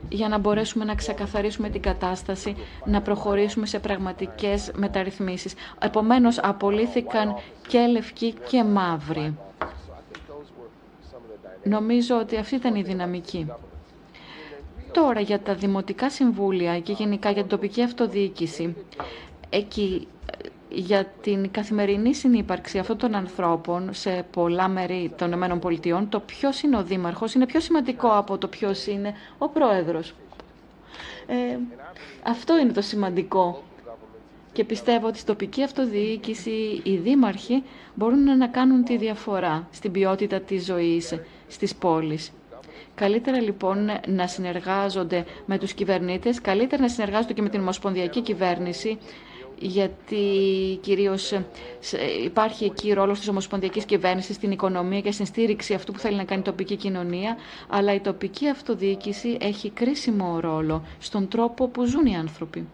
για 0.08 0.28
να 0.28 0.38
μπορέσουμε 0.38 0.84
να 0.84 0.94
ξεκαθαρίσουμε 0.94 1.68
την 1.68 1.80
κατάσταση, 1.82 2.56
να 2.84 3.00
προχωρήσουμε 3.02 3.66
σε 3.66 3.78
πραγματικές 3.78 4.70
μεταρρυθμίσεις. 4.74 5.54
Επομένως, 5.78 6.38
απολύθηκαν 6.38 7.34
και 7.68 7.78
λευκοί 7.78 8.34
και 8.48 8.64
μαύροι. 8.64 9.36
Νομίζω 11.62 12.18
ότι 12.18 12.36
αυτή 12.36 12.54
ήταν 12.54 12.74
η 12.74 12.82
δυναμική. 12.82 13.46
Τώρα 14.92 15.20
για 15.20 15.40
τα 15.40 15.54
δημοτικά 15.54 16.10
συμβούλια 16.10 16.80
και 16.80 16.92
γενικά 16.92 17.30
για 17.30 17.40
την 17.40 17.50
τοπική 17.50 17.82
αυτοδιοίκηση, 17.82 18.76
εκεί 19.50 20.08
για 20.68 21.04
την 21.22 21.50
καθημερινή 21.50 22.14
συνύπαρξη 22.14 22.78
αυτών 22.78 22.96
των 22.98 23.14
ανθρώπων 23.14 23.88
σε 23.94 24.26
πολλά 24.32 24.68
μέρη 24.68 25.12
των 25.18 25.32
ΗΠΑ, 25.32 26.06
το 26.08 26.20
ποιος 26.20 26.60
είναι 26.62 26.76
ο 26.76 26.82
δήμαρχος 26.82 27.34
είναι 27.34 27.46
πιο 27.46 27.60
σημαντικό 27.60 28.08
από 28.08 28.38
το 28.38 28.48
ποιος 28.48 28.86
είναι 28.86 29.14
ο 29.38 29.48
πρόεδρος. 29.48 30.14
Ε, 31.26 31.58
αυτό 32.22 32.58
είναι 32.58 32.72
το 32.72 32.80
σημαντικό. 32.80 33.62
Και 34.52 34.64
πιστεύω 34.64 35.06
ότι 35.06 35.16
στην 35.18 35.26
τοπική 35.28 35.62
αυτοδιοίκηση 35.62 36.80
οι 36.84 36.96
δήμαρχοι 36.96 37.62
μπορούν 37.94 38.36
να 38.38 38.48
κάνουν 38.48 38.84
τη 38.84 38.96
διαφορά 38.96 39.68
στην 39.72 39.92
ποιότητα 39.92 40.40
της 40.40 40.64
ζωής 40.64 41.14
στις 41.48 41.74
πόλεις. 41.74 42.32
Καλύτερα 42.94 43.40
λοιπόν 43.40 43.90
να 44.06 44.26
συνεργάζονται 44.26 45.24
με 45.46 45.58
τους 45.58 45.72
κυβερνήτες, 45.72 46.40
καλύτερα 46.40 46.82
να 46.82 46.88
συνεργάζονται 46.88 47.32
και 47.32 47.42
με 47.42 47.48
την 47.48 47.60
Ομοσπονδιακή 47.60 48.20
Κυβέρνηση, 48.22 48.98
γιατί 49.58 50.24
κυρίως 50.80 51.40
υπάρχει 52.24 52.64
εκεί 52.64 52.92
ρόλος 52.92 53.18
της 53.18 53.28
Ομοσπονδιακής 53.28 53.84
Κυβέρνησης 53.84 54.36
στην 54.36 54.50
οικονομία 54.50 55.00
και 55.00 55.12
στην 55.12 55.26
στήριξη 55.26 55.74
αυτού 55.74 55.92
που 55.92 55.98
θέλει 55.98 56.16
να 56.16 56.24
κάνει 56.24 56.40
η 56.40 56.44
τοπική 56.44 56.76
κοινωνία, 56.76 57.36
αλλά 57.68 57.94
η 57.94 58.00
τοπική 58.00 58.48
αυτοδιοίκηση 58.48 59.36
έχει 59.40 59.70
κρίσιμο 59.70 60.40
ρόλο 60.40 60.82
στον 60.98 61.28
τρόπο 61.28 61.68
που 61.68 61.84
ζουν 61.84 62.06
οι 62.06 62.16
άνθρωποι. 62.16 62.68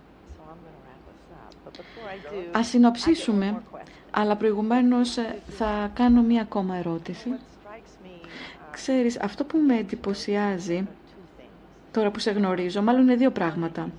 Ας 2.52 2.66
συνοψίσουμε, 2.66 3.62
αλλά 4.10 4.36
προηγουμένως 4.36 5.18
θα 5.48 5.90
κάνω 5.94 6.22
μία 6.22 6.42
ακόμα 6.42 6.76
ερώτηση. 6.76 7.28
Ξέρεις, 8.70 9.20
αυτό 9.20 9.44
που 9.44 9.58
με 9.58 9.78
εντυπωσιάζει, 9.78 10.88
τώρα 11.92 12.10
που 12.10 12.18
σε 12.18 12.30
γνωρίζω, 12.30 12.82
μάλλον 12.82 13.02
είναι 13.02 13.16
δύο 13.16 13.30
πράγματα. 13.30 13.90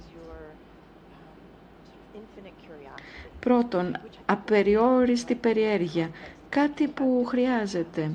Πρώτον, 3.44 3.98
απεριόριστη 4.26 5.36
περιέργεια. 5.36 6.10
Κάτι 6.50 6.88
που 6.88 7.24
χρειάζεται 7.28 8.12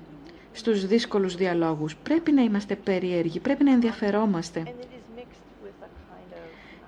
στους 0.53 0.87
δύσκολους 0.87 1.35
διαλόγους. 1.35 1.97
Πρέπει 1.97 2.33
να 2.33 2.43
είμαστε 2.43 2.75
περίεργοι, 2.77 3.41
πρέπει 3.41 3.65
να 3.65 3.73
ενδιαφερόμαστε. 3.73 4.75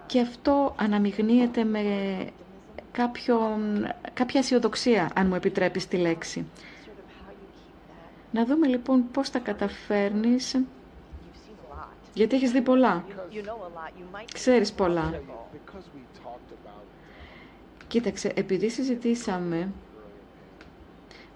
Και 0.07 0.21
αυτό 0.21 0.75
αναμειγνύεται 0.79 1.65
με 1.65 1.83
κάποιο, 2.93 3.39
κάποια 4.15 4.41
αισιοδοξία, 4.41 5.11
αν 5.15 5.27
μου 5.27 5.35
επιτρέπεις 5.35 5.89
τη 5.89 5.97
λέξη. 5.97 6.47
Να 8.33 8.45
δούμε 8.45 8.67
λοιπόν 8.67 9.05
πώς 9.13 9.31
τα 9.31 9.39
καταφέρνεις, 9.39 10.57
γιατί 12.15 12.37
έχεις 12.37 12.51
δει 12.51 12.61
πολλά. 12.61 13.05
Ξέρεις 14.33 14.73
πολλά. 14.73 15.21
Κοίταξε, 17.91 18.33
επειδή 18.35 18.69
συζητήσαμε 18.71 19.69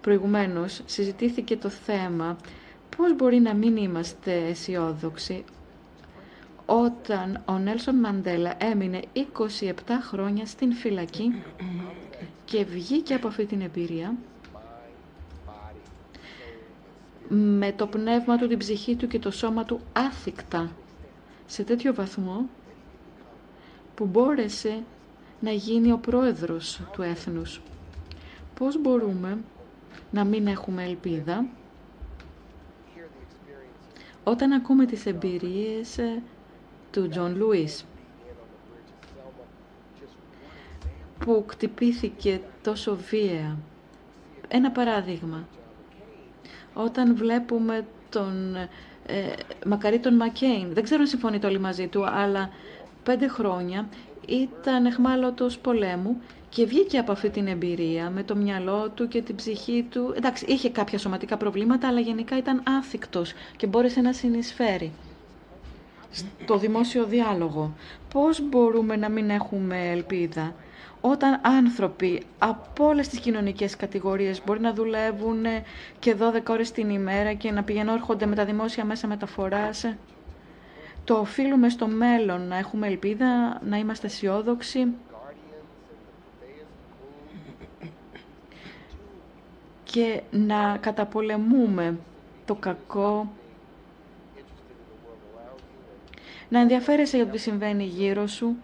προηγουμένως, 0.00 0.80
συζητήθηκε 0.86 1.56
το 1.56 1.68
θέμα 1.68 2.36
πώς 2.96 3.16
μπορεί 3.16 3.40
να 3.40 3.54
μην 3.54 3.76
είμαστε 3.76 4.46
αισιόδοξοι 4.48 5.44
όταν 6.66 7.42
ο 7.46 7.58
Νέλσον 7.58 7.94
Μαντέλα 7.94 8.54
έμεινε 8.64 9.00
27 9.38 9.72
χρόνια 10.02 10.46
στην 10.46 10.72
φυλακή 10.72 11.42
και 12.44 12.64
βγήκε 12.64 13.14
από 13.14 13.26
αυτή 13.28 13.46
την 13.46 13.60
εμπειρία 13.60 14.14
με 17.28 17.72
το 17.72 17.86
πνεύμα 17.86 18.36
του, 18.38 18.46
την 18.48 18.58
ψυχή 18.58 18.96
του 18.96 19.06
και 19.08 19.18
το 19.18 19.30
σώμα 19.30 19.64
του 19.64 19.80
άθικτα 19.92 20.70
σε 21.46 21.62
τέτοιο 21.62 21.94
βαθμό 21.94 22.48
που 23.94 24.04
μπόρεσε 24.06 24.82
να 25.44 25.50
γίνει 25.50 25.92
ο 25.92 25.98
πρόεδρος 25.98 26.80
του 26.92 27.02
έθνους. 27.02 27.60
Πώς 28.54 28.80
μπορούμε 28.80 29.38
να 30.10 30.24
μην 30.24 30.46
έχουμε 30.46 30.84
ελπίδα 30.84 31.46
όταν 34.24 34.52
ακούμε 34.52 34.86
τις 34.86 35.06
εμπειρίες 35.06 35.98
ε, 35.98 36.22
του 36.90 37.08
Τζον 37.08 37.36
Λουίς 37.36 37.84
που 41.18 41.44
κτυπήθηκε 41.46 42.40
τόσο 42.62 42.96
βίαια. 42.96 43.56
Ένα 44.48 44.70
παράδειγμα. 44.70 45.48
Όταν 46.74 47.16
βλέπουμε 47.16 47.86
τον 48.10 48.54
ε, 49.06 49.32
μακαρίτη 49.66 50.01
τον 50.01 50.14
Μακέιν, 50.14 50.72
δεν 50.74 50.82
ξέρω 50.82 51.00
αν 51.00 51.06
συμφωνείτε 51.06 51.46
όλοι 51.46 51.58
μαζί 51.60 51.86
του, 51.88 52.06
αλλά 52.06 52.50
πέντε 53.02 53.28
χρόνια 53.28 53.88
ήταν 54.28 54.86
αιχμάλωτος 54.86 55.58
πολέμου 55.58 56.20
και 56.48 56.66
βγήκε 56.66 56.98
από 56.98 57.12
αυτή 57.12 57.30
την 57.30 57.46
εμπειρία 57.46 58.10
με 58.10 58.22
το 58.22 58.36
μυαλό 58.36 58.90
του 58.94 59.08
και 59.08 59.22
την 59.22 59.34
ψυχή 59.34 59.86
του. 59.90 60.12
Εντάξει, 60.16 60.44
είχε 60.48 60.70
κάποια 60.70 60.98
σωματικά 60.98 61.36
προβλήματα, 61.36 61.88
αλλά 61.88 62.00
γενικά 62.00 62.36
ήταν 62.36 62.62
άθικτος 62.78 63.32
και 63.56 63.66
μπόρεσε 63.66 64.00
να 64.00 64.12
συνεισφέρει 64.12 64.92
στο 66.10 66.58
δημόσιο 66.58 67.04
διάλογο. 67.04 67.72
Πώς 68.12 68.48
μπορούμε 68.48 68.96
να 68.96 69.08
μην 69.08 69.30
έχουμε 69.30 69.90
ελπίδα 69.90 70.54
όταν 71.06 71.40
άνθρωποι 71.42 72.22
από 72.38 72.86
όλες 72.86 73.08
τις 73.08 73.18
κοινωνικές 73.20 73.76
κατηγορίες 73.76 74.42
μπορεί 74.44 74.60
να 74.60 74.72
δουλεύουν 74.72 75.44
και 75.98 76.16
12 76.20 76.40
ώρες 76.48 76.70
την 76.72 76.90
ημέρα 76.90 77.32
και 77.32 77.50
να 77.50 77.62
πηγαίνουν 77.62 77.94
έρχονται 77.94 78.26
με 78.26 78.34
τα 78.34 78.44
δημόσια 78.44 78.84
μέσα 78.84 79.06
μεταφοράς; 79.06 79.84
Το 81.04 81.14
οφείλουμε 81.14 81.68
στο 81.68 81.86
μέλλον 81.86 82.46
να 82.48 82.56
έχουμε 82.56 82.86
ελπίδα, 82.86 83.60
να 83.64 83.76
είμαστε 83.76 84.06
αισιόδοξοι 84.06 84.86
και 89.84 90.22
να 90.30 90.76
καταπολεμούμε 90.80 91.98
το 92.44 92.54
κακό, 92.54 93.32
να 96.48 96.60
ενδιαφέρεσαι 96.60 97.16
για 97.16 97.26
το 97.26 97.32
τι 97.32 97.38
συμβαίνει 97.38 97.84
γύρω 97.84 98.26
σου. 98.26 98.56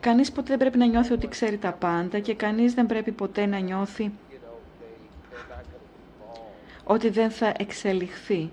Κανείς 0.00 0.32
ποτέ 0.32 0.48
δεν 0.48 0.58
πρέπει 0.58 0.78
να 0.78 0.86
νιώθει 0.86 1.12
ότι 1.12 1.28
ξέρει 1.28 1.58
τα 1.58 1.72
πάντα 1.72 2.18
και 2.18 2.34
κανείς 2.34 2.74
δεν 2.74 2.86
πρέπει 2.86 3.12
ποτέ 3.12 3.46
να 3.46 3.58
νιώθει 3.58 4.12
ότι 6.84 7.08
δεν 7.10 7.30
θα 7.30 7.52
εξελιχθεί. 7.58 8.50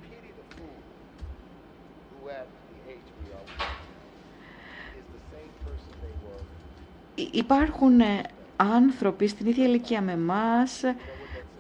Υπάρχουν 7.32 8.00
ε, 8.00 8.22
άνθρωποι 8.56 9.28
στην 9.28 9.48
ίδια 9.48 9.66
ηλικία 9.66 10.02
με 10.02 10.12
εμάς 10.12 10.82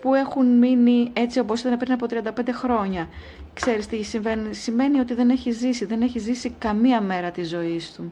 που 0.01 0.13
έχουν 0.13 0.57
μείνει 0.57 1.09
έτσι 1.13 1.39
όπως 1.39 1.59
ήταν 1.59 1.77
πριν 1.77 1.91
από 1.91 2.05
35 2.09 2.49
χρόνια. 2.51 3.07
Ξέρεις 3.53 3.87
τι 3.87 4.03
συμβαίνει, 4.03 4.53
σημαίνει 4.53 4.99
ότι 4.99 5.13
δεν 5.13 5.29
έχει 5.29 5.51
ζήσει, 5.51 5.85
δεν 5.85 6.01
έχει 6.01 6.19
ζήσει 6.19 6.49
καμία 6.49 7.01
μέρα 7.01 7.31
της 7.31 7.49
ζωής 7.49 7.93
του. 7.93 8.11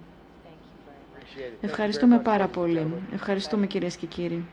Ευχαριστούμε 1.61 2.19
πάρα 2.19 2.47
πολύ. 2.47 2.93
Ευχαριστούμε 3.13 3.67
κυρίες 3.67 3.95
και 3.95 4.05
κύριοι. 4.05 4.45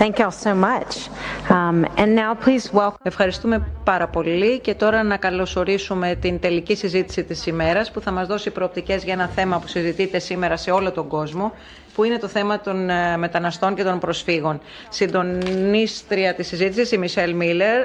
Thank 0.00 0.18
y'all 0.18 0.30
so 0.30 0.54
much. 0.54 1.10
Um, 1.50 1.84
and 1.96 2.14
now 2.14 2.34
please 2.34 2.72
welcome... 2.72 2.96
Ευχαριστούμε 3.02 3.66
πάρα 3.84 4.08
πολύ 4.08 4.58
και 4.60 4.74
τώρα 4.74 5.02
να 5.02 5.16
καλωσορίσουμε 5.16 6.14
την 6.20 6.40
τελική 6.40 6.74
συζήτηση 6.76 7.24
της 7.24 7.46
ημέρας 7.46 7.90
που 7.90 8.00
θα 8.00 8.10
μας 8.10 8.26
δώσει 8.26 8.50
προοπτικές 8.50 9.04
για 9.04 9.12
ένα 9.12 9.26
θέμα 9.26 9.58
που 9.58 9.66
συζητείται 9.68 10.18
σήμερα 10.18 10.56
σε 10.56 10.70
όλο 10.70 10.90
τον 10.92 11.08
κόσμο 11.08 11.52
που 11.94 12.04
είναι 12.04 12.18
το 12.18 12.28
θέμα 12.28 12.60
των 12.60 12.88
μεταναστών 13.18 13.74
και 13.74 13.82
των 13.84 13.98
προσφύγων. 13.98 14.60
Συντονίστρια 14.88 16.34
της 16.34 16.46
συζήτησης 16.46 16.92
η 16.92 16.98
Μισελ 16.98 17.34
Μίλλερ, 17.34 17.84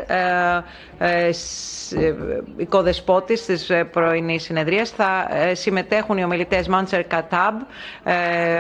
οικοδεσπότης 2.58 3.45
της 3.45 3.72
πρωινής 3.92 4.44
συνεδρίας. 4.44 4.90
Θα 4.90 5.27
συμμετέχουν 5.52 6.18
οι 6.18 6.24
ομιλητές 6.24 6.68
Μάντσερ 6.68 7.03
Κατάμπ 7.03 7.56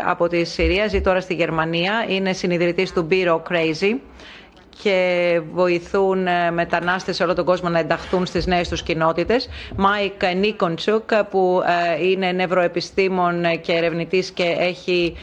από 0.05 0.27
τη 0.27 0.43
Συρία, 0.43 0.87
ζει 0.87 1.01
τώρα 1.01 1.21
στη 1.21 1.33
Γερμανία, 1.33 2.05
είναι 2.07 2.33
συνιδρυτής 2.33 2.91
του 2.93 3.07
Bureaucrazy 3.11 3.95
και 4.81 5.41
βοηθούν 5.53 6.27
μετανάστες 6.53 7.15
σε 7.15 7.23
όλο 7.23 7.33
τον 7.33 7.45
κόσμο 7.45 7.69
να 7.69 7.79
ενταχθούν 7.79 8.25
στις 8.25 8.45
νέες 8.47 8.69
τους 8.69 8.83
κοινότητες. 8.83 9.49
Μάικ 9.75 10.13
Νίκοντσουκ 10.35 11.15
που 11.29 11.61
είναι 12.01 12.31
νευροεπιστήμων 12.31 13.43
και 13.61 13.71
ερευνητής 13.73 14.31
και 14.31 14.55
έχει 14.59 15.15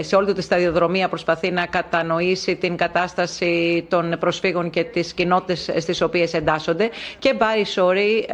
σε 0.00 0.16
όλη 0.16 0.26
του 0.26 0.32
τη 0.32 0.42
σταδιοδρομία 0.42 1.08
προσπαθεί 1.08 1.50
να 1.50 1.66
κατανοήσει 1.66 2.56
την 2.56 2.76
κατάσταση 2.76 3.84
των 3.88 4.16
προσφύγων 4.20 4.70
και 4.70 4.84
τις 4.84 5.12
κοινότητες 5.12 5.70
στις 5.78 6.00
οποίες 6.00 6.34
εντάσσονται. 6.34 6.90
Και 7.18 7.34
Μπάρι 7.34 7.64
Σόρι, 7.64 8.28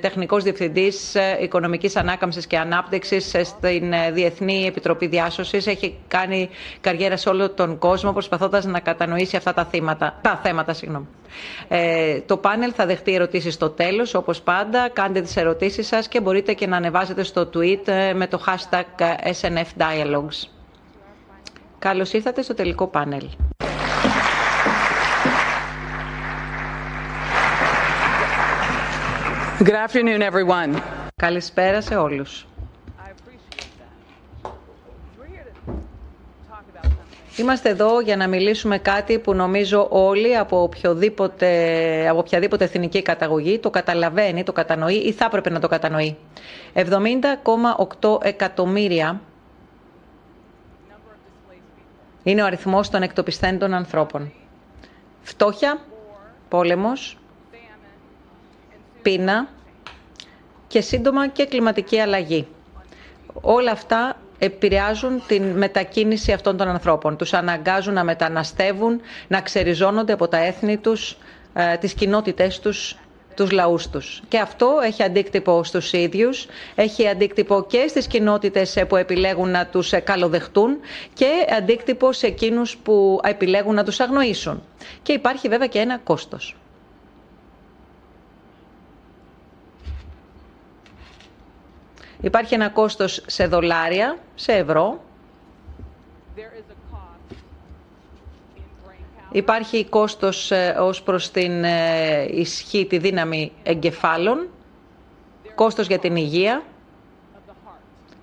τεχνικός 0.00 0.42
διευθυντής 0.42 1.14
οικονομικής 1.42 1.96
ανάκαμψης 1.96 2.46
και 2.46 2.58
ανάπτυξης 2.58 3.34
στην 3.42 3.92
Διεθνή 4.12 4.64
Επιτροπή 4.66 5.06
Διάσωσης. 5.06 5.66
Έχει 5.66 5.94
κάνει 6.08 6.48
καριέρα 6.80 7.16
σε 7.16 7.28
όλο 7.28 7.50
τον 7.50 7.78
κόσμο 7.78 8.12
προσπαθώντας 8.12 8.64
να 8.64 8.80
κατανοήσει 8.80 9.36
αυτά 9.36 9.54
τα, 9.56 9.64
θύματα, 9.64 10.18
τα 10.22 10.40
θέματα. 10.42 10.72
Συγγνώμη. 10.72 11.06
Ε, 11.68 12.20
το 12.20 12.36
πάνελ 12.36 12.72
θα 12.76 12.86
δεχτεί 12.86 13.14
ερωτήσεις 13.14 13.54
στο 13.54 13.70
τέλος, 13.70 14.14
όπως 14.14 14.40
πάντα. 14.40 14.88
Κάντε 14.92 15.20
τις 15.20 15.36
ερωτήσεις 15.36 15.86
σας 15.86 16.08
και 16.08 16.20
μπορείτε 16.20 16.52
και 16.52 16.66
να 16.66 16.76
ανεβάζετε 16.76 17.22
στο 17.22 17.50
tweet 17.54 18.12
με 18.14 18.26
το 18.26 18.40
hashtag 18.46 19.02
SNF 19.40 19.82
Dialogues. 19.82 20.48
Καλώς 21.78 22.12
ήρθατε 22.12 22.42
στο 22.42 22.54
τελικό 22.54 22.86
πάνελ. 22.86 23.28
Good 29.58 29.74
afternoon, 29.88 30.20
everyone. 30.20 30.80
Καλησπέρα 31.16 31.80
σε 31.80 31.96
όλους. 31.96 32.46
Είμαστε 37.38 37.68
εδώ 37.68 38.00
για 38.00 38.16
να 38.16 38.28
μιλήσουμε 38.28 38.78
κάτι 38.78 39.18
που 39.18 39.34
νομίζω 39.34 39.86
όλοι 39.90 40.36
από, 40.36 40.62
οποιοδήποτε, 40.62 42.08
από 42.08 42.18
οποιαδήποτε 42.18 42.64
εθνική 42.64 43.02
καταγωγή 43.02 43.58
το 43.58 43.70
καταλαβαίνει, 43.70 44.42
το 44.42 44.52
κατανοεί 44.52 44.94
ή 44.94 45.12
θα 45.12 45.24
έπρεπε 45.24 45.50
να 45.50 45.60
το 45.60 45.68
κατανοεί. 45.68 46.16
70,8 46.74 48.18
εκατομμύρια 48.22 49.20
είναι 52.22 52.42
ο 52.42 52.44
αριθμός 52.44 52.90
των 52.90 53.02
εκτοπισθέντων 53.02 53.74
ανθρώπων. 53.74 54.32
Φτώχεια, 55.22 55.80
πόλεμος, 56.48 57.18
πείνα 59.02 59.48
και 60.66 60.80
σύντομα 60.80 61.28
και 61.28 61.46
κλιματική 61.46 62.00
αλλαγή. 62.00 62.46
Όλα 63.40 63.70
αυτά 63.70 64.16
επηρεάζουν 64.38 65.22
την 65.26 65.42
μετακίνηση 65.42 66.32
αυτών 66.32 66.56
των 66.56 66.68
ανθρώπων. 66.68 67.16
Τους 67.16 67.32
αναγκάζουν 67.32 67.94
να 67.94 68.04
μεταναστεύουν, 68.04 69.00
να 69.28 69.40
ξεριζώνονται 69.40 70.12
από 70.12 70.28
τα 70.28 70.36
έθνη 70.44 70.76
τους, 70.76 71.16
τις 71.80 71.94
κοινότητές 71.94 72.60
τους, 72.60 72.96
τους 73.36 73.50
λαούς 73.50 73.88
τους. 73.88 74.22
Και 74.28 74.38
αυτό 74.38 74.78
έχει 74.84 75.02
αντίκτυπο 75.02 75.64
στους 75.64 75.92
ίδιους, 75.92 76.46
έχει 76.74 77.08
αντίκτυπο 77.08 77.64
και 77.68 77.86
στις 77.88 78.06
κοινότητες 78.06 78.84
που 78.88 78.96
επιλέγουν 78.96 79.50
να 79.50 79.66
τους 79.66 79.92
καλοδεχτούν 80.04 80.76
και 81.14 81.26
αντίκτυπο 81.56 82.12
σε 82.12 82.26
εκείνους 82.26 82.76
που 82.76 83.20
επιλέγουν 83.24 83.74
να 83.74 83.84
τους 83.84 84.00
αγνοήσουν. 84.00 84.62
Και 85.02 85.12
υπάρχει 85.12 85.48
βέβαια 85.48 85.66
και 85.66 85.78
ένα 85.78 85.98
κόστος. 85.98 86.56
Υπάρχει 92.20 92.54
ένα 92.54 92.68
κόστος 92.68 93.22
σε 93.26 93.46
δολάρια, 93.46 94.18
σε 94.34 94.52
ευρώ. 94.52 95.00
Υπάρχει 99.30 99.84
κόστος 99.84 100.52
ως 100.80 101.02
προς 101.02 101.30
την 101.30 101.64
ισχύ, 102.30 102.86
τη 102.86 102.98
δύναμη 102.98 103.52
εγκεφάλων, 103.62 104.48
κόστος 105.54 105.86
για 105.86 105.98
την 105.98 106.16
υγεία 106.16 106.62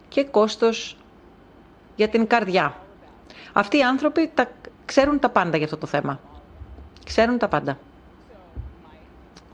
και 0.10 0.24
κόστος 0.24 0.98
για 1.96 2.10
την 2.10 2.28
καρδιά. 2.28 2.78
Αυτοί 3.54 3.78
οι 3.78 3.84
άνθρωποι 3.84 4.32
τα, 4.34 4.52
ξέρουν 4.86 5.20
τα 5.20 5.30
πάντα 5.30 5.56
για 5.58 5.66
αυτό 5.66 5.78
το 5.78 5.88
θέμα. 5.88 6.20
Ξέρουν 7.06 7.38
τα 7.38 7.48
πάντα. 7.48 7.78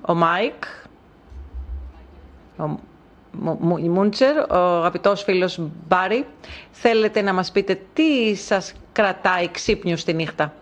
Ο 0.01 0.13
Μάικ, 0.13 0.63
ο 2.57 2.75
Μούντσερ, 3.31 4.37
ο 4.51 4.55
αγαπητός 4.57 5.23
φίλος 5.23 5.59
Μπάρι, 5.87 6.25
θέλετε 6.71 7.21
να 7.21 7.33
μας 7.33 7.51
πείτε 7.51 7.79
τι 7.93 8.35
σας 8.35 8.73
κρατάει 8.91 9.49
ξύπνιο 9.51 9.97
στη 9.97 10.13
νύχτα; 10.13 10.53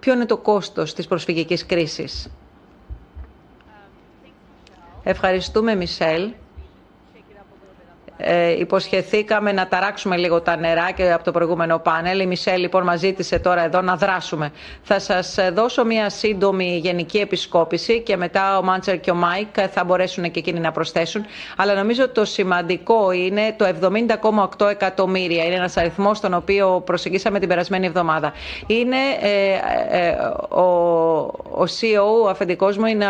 Ποιο 0.00 0.12
είναι 0.12 0.26
το 0.26 0.36
κόστος 0.36 0.94
της 0.94 1.06
προσφυγικής 1.06 1.66
κρίσης; 1.66 2.28
Ευχαριστούμε, 5.02 5.74
Μισελ 5.74 6.32
ε, 8.22 8.58
υποσχεθήκαμε 8.58 9.52
να 9.52 9.68
ταράξουμε 9.68 10.16
λίγο 10.16 10.40
τα 10.40 10.56
νερά 10.56 10.90
και 10.90 11.12
από 11.12 11.24
το 11.24 11.30
προηγούμενο 11.30 11.78
πάνελ. 11.78 12.20
Η 12.20 12.26
Μισελ 12.26 12.60
λοιπόν 12.60 12.82
μας 12.82 12.98
ζήτησε 12.98 13.38
τώρα 13.38 13.64
εδώ 13.64 13.80
να 13.80 13.96
δράσουμε. 13.96 14.52
Θα 14.82 14.98
σας 14.98 15.36
δώσω 15.52 15.84
μια 15.84 16.10
σύντομη 16.10 16.78
γενική 16.82 17.18
επισκόπηση 17.18 18.00
και 18.00 18.16
μετά 18.16 18.58
ο 18.58 18.62
Μάντσερ 18.62 19.00
και 19.00 19.10
ο 19.10 19.14
Μάικ 19.14 19.48
θα 19.72 19.84
μπορέσουν 19.84 20.30
και 20.30 20.38
εκείνοι 20.38 20.60
να 20.60 20.72
προσθέσουν. 20.72 21.24
Αλλά 21.56 21.74
νομίζω 21.74 22.08
το 22.08 22.24
σημαντικό 22.24 23.10
είναι 23.12 23.54
το 23.56 23.66
70,8 24.58 24.70
εκατομμύρια. 24.70 25.44
Είναι 25.44 25.54
ένας 25.54 25.76
αριθμός 25.76 26.20
τον 26.20 26.34
οποίο 26.34 26.82
προσεγγίσαμε 26.86 27.38
την 27.38 27.48
περασμένη 27.48 27.86
εβδομάδα. 27.86 28.32
Είναι 28.66 28.96
ε, 29.20 29.52
ε, 29.98 30.10
ο, 30.48 30.62
ο 31.50 31.64
CEO, 31.80 32.24
ο 32.24 32.28
αφεντικός 32.28 32.76
μου, 32.76 32.86
είναι... 32.86 33.06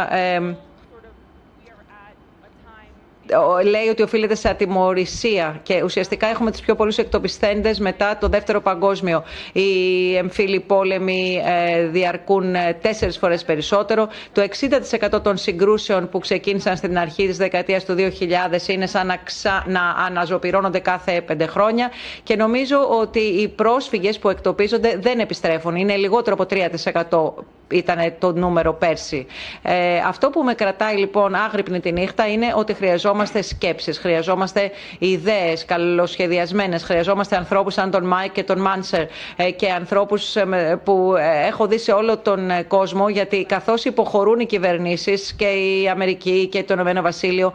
Ε, 3.31 3.63
λέει 3.63 3.89
ότι 3.89 4.03
οφείλεται 4.03 4.35
σε 4.35 4.49
ατιμορρησία 4.49 5.61
και 5.63 5.83
ουσιαστικά 5.83 6.27
έχουμε 6.27 6.51
τους 6.51 6.61
πιο 6.61 6.75
πολλούς 6.75 6.99
εκτοπισθέντες 6.99 7.79
μετά 7.79 8.19
το 8.21 8.29
δεύτερο 8.29 8.61
παγκόσμιο. 8.61 9.25
Οι 9.53 10.17
εμφύλοι 10.17 10.61
πόλεμοι 10.61 11.43
ε, 11.45 11.87
διαρκούν 11.87 12.55
ε, 12.55 12.79
τέσσερις 12.83 13.19
φορές 13.19 13.45
περισσότερο. 13.45 14.09
Το 14.33 14.47
60% 15.13 15.23
των 15.23 15.37
συγκρούσεων 15.37 16.09
που 16.09 16.19
ξεκίνησαν 16.19 16.77
στην 16.77 16.99
αρχή 16.99 17.27
της 17.27 17.37
δεκαετίας 17.37 17.85
του 17.85 17.95
2000 17.99 18.69
είναι 18.69 18.87
σαν 18.87 19.07
να, 19.07 19.17
ξα... 19.17 19.65
να 19.69 19.81
αναζωπυρώνονται 20.07 20.79
κάθε 20.79 21.21
πέντε 21.21 21.47
χρόνια 21.47 21.91
και 22.23 22.37
νομίζω 22.37 22.89
ότι 23.01 23.19
οι 23.21 23.49
πρόσφυγες 23.49 24.19
που 24.19 24.29
εκτοπίζονται 24.29 24.99
δεν 25.01 25.19
επιστρέφουν. 25.19 25.77
Είναι 25.77 25.97
λιγότερο 25.97 26.37
από 26.39 26.47
3% 26.51 27.45
ήταν 27.71 28.15
το 28.19 28.33
νούμερο 28.33 28.73
πέρσι. 28.73 29.27
Ε, 29.63 29.99
αυτό 30.07 30.31
που 30.31 30.43
με 30.43 30.55
κρατάει 30.55 30.97
λοιπόν 30.97 31.35
άγρυπνη 31.35 31.81
τη 31.81 31.93
νύχτα 31.93 32.29
είναι 32.29 32.53
ότι 32.57 32.75
χρειαζόμαστε 32.75 33.43
σκέψεις, 33.43 33.99
χρειαζόμαστε 33.99 34.71
ιδέες 34.99 35.65
καλοσχεδιασμένες, 35.65 36.83
χρειαζόμαστε 36.83 37.37
ανθρώπους 37.37 37.75
σαν 37.75 37.91
τον 37.91 38.07
Μάικ 38.07 38.33
και 38.33 38.43
τον 38.43 38.61
Μάνσερ 38.61 39.03
ε, 39.37 39.51
και 39.51 39.71
ανθρώπους 39.71 40.37
ε, 40.37 40.81
που 40.85 41.15
ε, 41.19 41.47
έχω 41.47 41.67
δει 41.67 41.79
σε 41.79 41.93
όλο 41.93 42.19
τον 42.19 42.51
κόσμο 42.69 43.09
γιατί 43.09 43.45
καθώς 43.45 43.85
υποχωρούν 43.85 44.41
οι 44.41 44.47
κυβερνήσεις 44.47 45.33
και 45.33 45.47
η 45.47 45.89
Αμερική 45.89 46.47
και 46.47 46.63
το 46.63 46.75
Ηνωμένο 46.75 47.03
Βασίλειο 47.03 47.53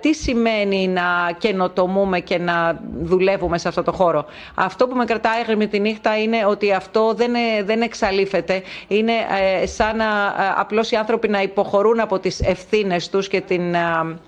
τι 0.00 0.14
σημαίνει 0.14 0.88
να 0.88 1.02
καινοτομούμε 1.38 2.20
και 2.20 2.38
να 2.38 2.80
δουλεύουμε 3.00 3.58
σε 3.58 3.68
αυτό 3.68 3.82
το 3.82 3.92
χώρο. 3.92 4.24
Αυτό 4.54 4.86
που 4.86 4.96
με 4.96 5.04
κρατάει 5.04 5.40
άγρυπνη 5.40 5.68
τη 5.68 5.80
νύχτα 5.80 6.18
είναι 6.18 6.44
ότι 6.46 6.72
αυτό 6.72 7.12
δεν, 7.16 7.32
δεν 7.64 7.82
εξαλείφεται. 7.82 8.62
Είναι 8.88 9.12
ε, 9.12 9.19
σαν 9.66 9.96
να 9.96 10.04
ε, 10.04 10.52
απλώς 10.56 10.90
οι 10.90 10.96
άνθρωποι 10.96 11.28
να 11.28 11.42
υποχωρούν 11.42 12.00
από 12.00 12.18
τις 12.18 12.40
ευθύνες 12.40 13.08
τους 13.08 13.28
και 13.28 13.40
την... 13.40 13.74
Ε, 13.74 14.18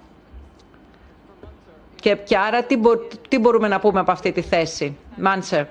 και, 2.00 2.36
άρα 2.46 2.62
τι, 2.62 2.76
τι 3.28 3.38
μπορούμε 3.38 3.68
να 3.68 3.80
πούμε 3.80 4.00
από 4.00 4.12
αυτή 4.12 4.32
τη 4.32 4.40
θέση. 4.42 4.96
Μάνσερ. 5.16 5.64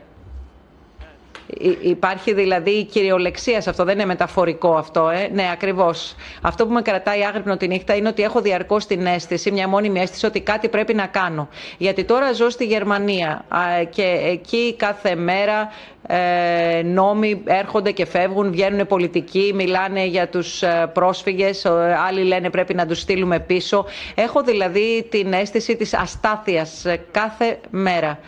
Υπάρχει 1.82 2.34
δηλαδή 2.34 2.72
η 2.72 2.84
κυριολεξία 2.84 3.62
σε 3.62 3.70
αυτό, 3.70 3.84
δεν 3.84 3.94
είναι 3.94 4.06
μεταφορικό 4.06 4.76
αυτό. 4.76 5.10
Ε. 5.10 5.30
Ναι, 5.34 5.50
ακριβώς. 5.52 6.16
Αυτό 6.42 6.66
που 6.68 6.74
με 6.74 6.82
κρατάει 6.82 7.24
άγρυπνο 7.26 7.58
τη 7.58 7.68
νύχτα 7.68 7.96
είναι 7.96 8.08
ότι 8.08 8.24
έχω 8.24 8.42
διαρκώς 8.42 8.86
την 8.86 9.06
αίσθηση, 9.06 9.52
μια 9.52 9.68
μόνιμη 9.68 10.00
αίσθηση 10.00 10.26
ότι 10.26 10.42
κάτι 10.42 10.70
πρέπει 10.70 10.94
να 10.94 11.06
κάνω. 11.06 11.50
Γιατί 11.78 12.04
τώρα 12.04 12.34
ζω 12.34 12.50
στη 12.50 12.66
Γερμανία 12.66 13.46
και 13.90 14.20
εκεί 14.24 14.76
κάθε 14.78 15.16
μέρα 15.16 15.70
ε, 16.08 16.82
νόμοι 16.84 17.42
έρχονται 17.46 17.92
και 17.92 18.06
φεύγουν, 18.06 18.52
βγαίνουν 18.52 18.88
πολιτικοί, 18.88 19.52
μιλάνε 19.56 20.06
για 20.06 20.28
τους 20.28 20.62
ε, 20.62 20.90
πρόσφυγες, 20.94 21.66
άλλοι 22.08 22.24
λένε 22.24 22.50
πρέπει 22.50 22.74
να 22.74 22.86
τους 22.86 23.00
στείλουμε 23.00 23.40
πίσω. 23.40 23.86
Έχω 24.16 24.44
δηλαδή 24.44 25.08
την 25.10 25.34
αίσθηση 25.34 25.76
της 25.76 25.94
αστάθειας 25.94 26.86
ε, 26.86 27.06
κάθε 27.12 27.60
μέρα. 27.70 28.20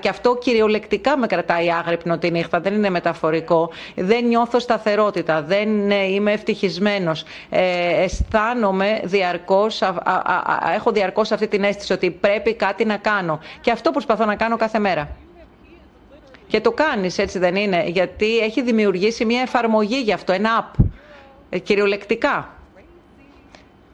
Και 0.00 0.08
αυτό 0.08 0.36
κυριολεκτικά 0.36 1.16
με 1.16 1.26
κρατάει 1.26 1.72
άγρυπνο 1.72 2.18
τη 2.18 2.30
νύχτα, 2.30 2.60
δεν 2.68 2.74
είναι 2.78 2.90
μεταφορικό. 2.90 3.70
Δεν 3.94 4.24
νιώθω 4.24 4.58
σταθερότητα, 4.58 5.42
δεν 5.42 5.90
είμαι 5.90 6.32
ευτυχισμένος. 6.32 7.24
Ε, 7.50 8.02
αισθάνομαι 8.02 9.00
διαρκώς, 9.04 9.82
έχω 10.74 10.90
διαρκώς 10.92 11.32
αυτή 11.32 11.48
την 11.48 11.64
αίσθηση 11.64 11.92
ότι 11.92 12.10
πρέπει 12.10 12.54
κάτι 12.54 12.84
να 12.84 12.96
κάνω. 12.96 13.40
Και 13.60 13.70
αυτό 13.70 13.90
προσπαθώ 13.90 14.24
να 14.24 14.36
κάνω 14.36 14.56
κάθε 14.56 14.78
μέρα. 14.78 15.08
Και 16.46 16.60
το 16.60 16.70
κάνεις 16.72 17.18
έτσι 17.18 17.38
δεν 17.38 17.56
είναι, 17.56 17.84
γιατί 17.86 18.38
έχει 18.38 18.62
δημιουργήσει 18.62 19.24
μια 19.24 19.40
εφαρμογή 19.40 20.00
γι' 20.00 20.12
αυτό, 20.12 20.32
ένα 20.32 20.72
app, 20.72 20.84
ε, 21.50 21.58
κυριολεκτικά 21.58 22.55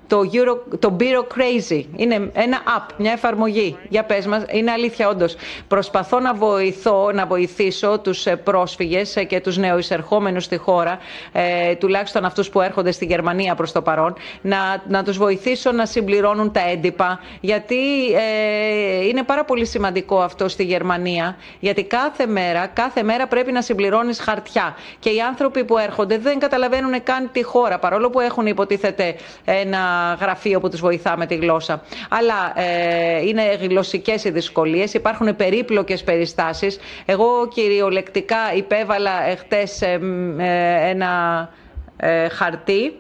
το, 0.07 0.21
Euro, 0.33 0.79
το 0.79 0.97
Bureau 1.01 1.37
Crazy. 1.37 1.85
Είναι 1.97 2.31
ένα 2.33 2.59
app, 2.79 2.91
μια 2.97 3.13
εφαρμογή. 3.13 3.77
Για 3.89 4.05
πες 4.05 4.27
μας, 4.27 4.45
είναι 4.51 4.71
αλήθεια 4.71 5.09
όντως. 5.09 5.37
Προσπαθώ 5.69 6.21
να 6.21 6.35
βοηθώ, 6.35 7.11
να 7.13 7.27
βοηθήσω 7.27 7.99
τους 7.99 8.27
ε, 8.27 8.37
πρόσφυγες 8.37 9.17
ε, 9.17 9.25
και 9.25 9.41
τους 9.41 9.57
νεοεισερχόμενους 9.57 10.45
στη 10.45 10.57
χώρα, 10.57 10.99
ε, 11.33 11.75
τουλάχιστον 11.75 12.25
αυτούς 12.25 12.51
που 12.51 12.61
έρχονται 12.61 12.93
στη 12.93 13.05
Γερμανία 13.05 13.55
προς 13.55 13.73
το 13.73 13.83
παρόν, 13.83 14.15
να, 14.41 14.83
να 14.89 15.03
τους 15.03 15.19
βοηθήσω 15.19 15.73
να 15.73 15.87
συμπληρώνουν 15.87 16.53
τα 16.53 16.61
έντυπα, 16.71 17.21
γιατί 17.41 18.13
ε, 18.13 19.07
είναι 19.07 19.23
πάρα 19.23 19.45
πολύ 19.45 19.67
σημαντικό 19.67 20.21
αυτό 20.21 20.49
στη 20.49 20.65
Γερμανία, 20.65 21.37
γιατί 21.61 21.85
κάθε 21.85 22.27
μέρα, 22.27 22.67
κάθε 22.67 23.03
μέρα 23.03 23.27
πρέπει 23.27 23.53
να 23.53 23.63
συμπληρώνεις 23.63 24.21
χαρτιά. 24.21 24.77
Και 24.99 25.11
οι 25.11 25.21
άνθρωποι 25.21 25.65
που 25.65 25.79
έρχονται 25.79 26.19
δεν 26.19 26.39
καταλαβαίνουν 26.39 27.03
καν 27.03 27.29
τη 27.33 27.43
χώρα, 27.43 27.79
παρόλο 27.79 28.11
που 28.11 28.21
έχουν 28.21 28.47
υποτίθεται 28.47 29.15
ένα 29.45 30.02
γραφείο 30.21 30.61
που 30.61 30.69
τους 30.69 30.81
βοηθά 30.81 31.17
με 31.17 31.27
τη 31.27 31.35
γλώσσα. 31.35 31.83
Αλλά 32.09 32.53
ε, 32.55 33.27
είναι 33.27 33.43
γλωσσικές 33.61 34.25
οι 34.25 34.31
δυσκολίες, 34.31 34.95
υπάρχουν 34.95 35.37
περίπλοκες 35.37 36.03
περιστάσεις. 36.03 36.79
Εγώ 37.05 37.49
κυριολεκτικά 37.55 38.55
υπέβαλα 38.57 39.13
χτες 39.39 39.83
ε, 39.83 40.01
ε, 40.39 40.91
ένα 40.91 41.49
ε, 41.97 42.29
χαρτί 42.29 42.93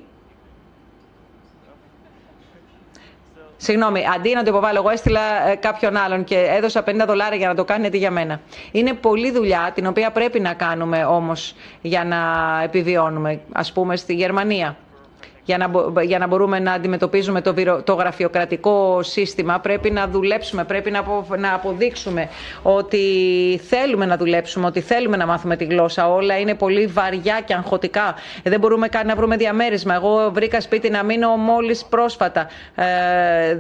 Συγγνώμη, 3.65 4.03
αντί 4.15 4.35
να 4.35 4.43
το 4.43 4.51
υποβάλω, 4.51 4.79
εγώ 4.79 4.89
έστειλα 4.91 5.49
ε, 5.49 5.55
κάποιον 5.55 5.97
άλλον 5.97 6.25
και 6.25 6.39
έδωσα 6.57 6.85
50 6.87 7.05
δολάρια 7.07 7.37
για 7.37 7.49
να 7.49 7.55
το 7.55 7.65
κάνει 7.65 7.87
αντί 7.87 7.99
για 7.99 8.11
μένα. 8.11 8.41
Είναι 8.73 8.93
πολλή 8.93 9.31
δουλειά 9.31 9.71
την 9.75 9.87
οποία 9.87 10.11
πρέπει 10.11 10.41
να 10.41 10.55
κάνουμε 10.55 11.05
όμως 11.05 11.55
για 11.81 12.05
να 12.05 12.19
επιβιώνουμε, 12.63 13.41
ας 13.53 13.73
πούμε 13.73 13.97
στη 13.97 14.15
Γερμανία 14.15 14.77
για 15.45 15.59
να, 15.59 15.71
για 16.03 16.19
να 16.19 16.27
μπορούμε 16.27 16.59
να 16.59 16.73
αντιμετωπίζουμε 16.73 17.41
το, 17.41 17.55
το 17.85 17.95
γραφειοκρατικό 17.95 19.03
σύστημα 19.03 19.61
πρέπει 19.61 19.91
να 19.91 20.09
δουλέψουμε, 20.09 20.65
πρέπει 20.65 20.91
να, 20.91 21.05
να 21.39 21.55
αποδείξουμε 21.55 22.29
ότι 22.63 23.01
θέλουμε 23.69 24.07
να 24.07 24.17
δουλέψουμε, 24.17 24.67
ότι 24.67 24.81
θέλουμε 24.81 25.17
να 25.17 25.27
μάθουμε 25.27 25.57
τη 25.57 25.65
γλώσσα. 25.65 26.13
Όλα 26.13 26.39
είναι 26.39 26.55
πολύ 26.55 26.87
βαριά 26.87 27.41
και 27.45 27.55
αγχωτικά. 27.55 28.15
Δεν 28.43 28.61
μπορούμε 28.61 28.89
καν 28.89 29.07
να 29.07 29.15
βρούμε 29.15 29.37
διαμέρισμα. 29.37 29.95
Εγώ 29.95 30.31
βρήκα 30.33 30.61
σπίτι 30.61 30.91
να 30.91 31.03
μείνω 31.03 31.37
μόλις 31.37 31.85
πρόσφατα 31.85 32.47
ε, 32.75 33.59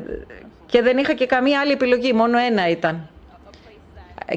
και 0.66 0.82
δεν 0.82 0.98
είχα 0.98 1.14
και 1.14 1.26
καμία 1.26 1.60
άλλη 1.60 1.72
επιλογή, 1.72 2.12
μόνο 2.12 2.38
ένα 2.38 2.68
ήταν. 2.68 3.08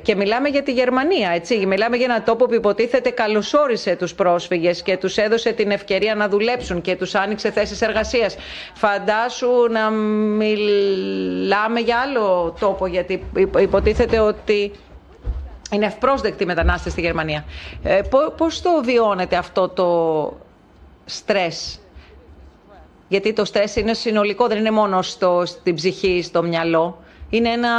Και 0.01 0.15
μιλάμε 0.15 0.49
για 0.49 0.64
τη 0.64 0.72
Γερμανία, 0.72 1.30
έτσι. 1.30 1.65
Μιλάμε 1.65 1.95
για 1.95 2.05
έναν 2.05 2.23
τόπο 2.23 2.45
που 2.45 2.53
υποτίθεται 2.53 3.09
καλωσόρισε 3.09 3.95
τους 3.95 4.15
πρόσφυγες 4.15 4.81
και 4.81 4.97
τους 4.97 5.17
έδωσε 5.17 5.51
την 5.51 5.72
ευκαιρία 5.72 6.15
να 6.15 6.30
δουλέψουν 6.30 6.81
και 6.81 6.95
τους 6.95 7.15
άνοιξε 7.15 7.51
θέσεις 7.51 7.81
εργασίας. 7.81 8.35
Φαντάσου 8.73 9.67
να 9.72 9.89
μιλάμε 9.89 11.80
για 11.80 11.97
άλλο 11.97 12.55
τόπο, 12.59 12.88
γιατί 12.88 13.23
υποτίθεται 13.59 14.19
ότι 14.19 14.72
είναι 15.72 15.85
ευπρόσδεκτοι 15.85 16.45
μετανάστες 16.45 16.91
στη 16.91 17.01
Γερμανία. 17.01 17.45
Ε, 17.83 18.01
πώς 18.38 18.61
το 18.61 18.69
βιώνετε 18.83 19.35
αυτό 19.35 19.69
το 19.69 20.33
στρες; 21.05 21.80
Γιατί 23.07 23.33
το 23.33 23.45
στρες 23.45 23.75
είναι 23.75 23.93
συνολικό, 23.93 24.47
δεν 24.47 24.57
είναι 24.57 24.72
μόνο 24.72 25.01
στο, 25.01 25.43
στην 25.45 25.75
ψυχή, 25.75 26.22
στο 26.23 26.43
μυαλό. 26.43 27.03
Είναι 27.30 27.49
ένα 27.49 27.69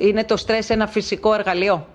είναι 0.00 0.24
το 0.24 0.36
στρες 0.36 0.70
ένα 0.70 0.86
φυσικό 0.86 1.34
εργαλείο. 1.34 1.86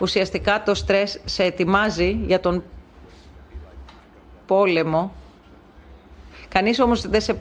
Ουσιαστικά 0.00 0.62
το 0.62 0.74
στρες 0.74 1.20
σε 1.24 1.42
ετοιμάζει 1.42 2.18
για 2.26 2.40
τον 2.40 2.62
πόλεμο. 4.46 5.12
Κανείς 6.48 6.80
όμως 6.80 7.08
δεν 7.08 7.20
σε 7.20 7.38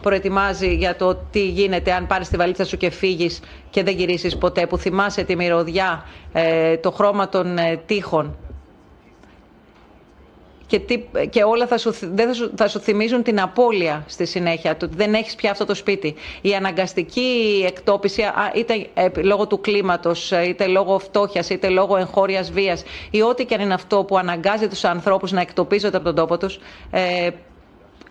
προετοιμάζει 0.00 0.74
για 0.74 0.96
το 0.96 1.14
τι 1.14 1.48
γίνεται 1.48 1.92
αν 1.92 2.06
πάρεις 2.06 2.28
τη 2.28 2.36
βαλίτσα 2.36 2.64
σου 2.64 2.76
και 2.76 2.90
φύγεις 2.90 3.40
και 3.70 3.82
δεν 3.82 3.96
γυρίσεις 3.96 4.38
ποτέ, 4.38 4.66
που 4.66 4.76
θυμάσαι 4.78 5.22
τη 5.24 5.36
μυρωδιά, 5.36 6.04
ε, 6.32 6.76
το 6.76 6.90
χρώμα 6.90 7.28
των 7.28 7.58
ε, 7.58 7.76
τείχων 7.86 8.36
και, 10.70 10.78
τι, 10.78 11.02
και 11.30 11.42
όλα 11.42 11.66
θα 11.66 11.78
σου, 11.78 11.94
δεν 12.00 12.26
θα, 12.26 12.34
σου, 12.34 12.50
θα 12.56 12.68
σου 12.68 12.80
θυμίζουν 12.80 13.22
την 13.22 13.40
απώλεια 13.40 14.04
στη 14.06 14.26
συνέχεια, 14.26 14.76
του 14.76 14.88
δεν 14.96 15.14
έχεις 15.14 15.34
πια 15.34 15.50
αυτό 15.50 15.64
το 15.64 15.74
σπίτι. 15.74 16.14
Η 16.40 16.54
αναγκαστική 16.54 17.62
εκτόπιση, 17.66 18.22
είτε 18.54 18.86
ε, 18.94 19.08
λόγω 19.22 19.46
του 19.46 19.60
κλίματος, 19.60 20.32
ε, 20.32 20.48
είτε 20.48 20.66
λόγω 20.66 20.98
φτώχειας, 20.98 21.50
είτε 21.50 21.68
λόγω 21.68 21.96
εγχώριας 21.96 22.50
βίας, 22.52 22.82
ή 23.10 23.22
ό,τι 23.22 23.44
και 23.44 23.54
αν 23.54 23.60
είναι 23.60 23.74
αυτό 23.74 24.04
που 24.04 24.18
αναγκάζει 24.18 24.68
τους 24.68 24.84
ανθρώπους 24.84 25.32
να 25.32 25.40
εκτοπίζονται 25.40 25.96
από 25.96 26.06
τον 26.06 26.14
τόπο 26.14 26.38
τους, 26.38 26.58
ε, 26.90 27.28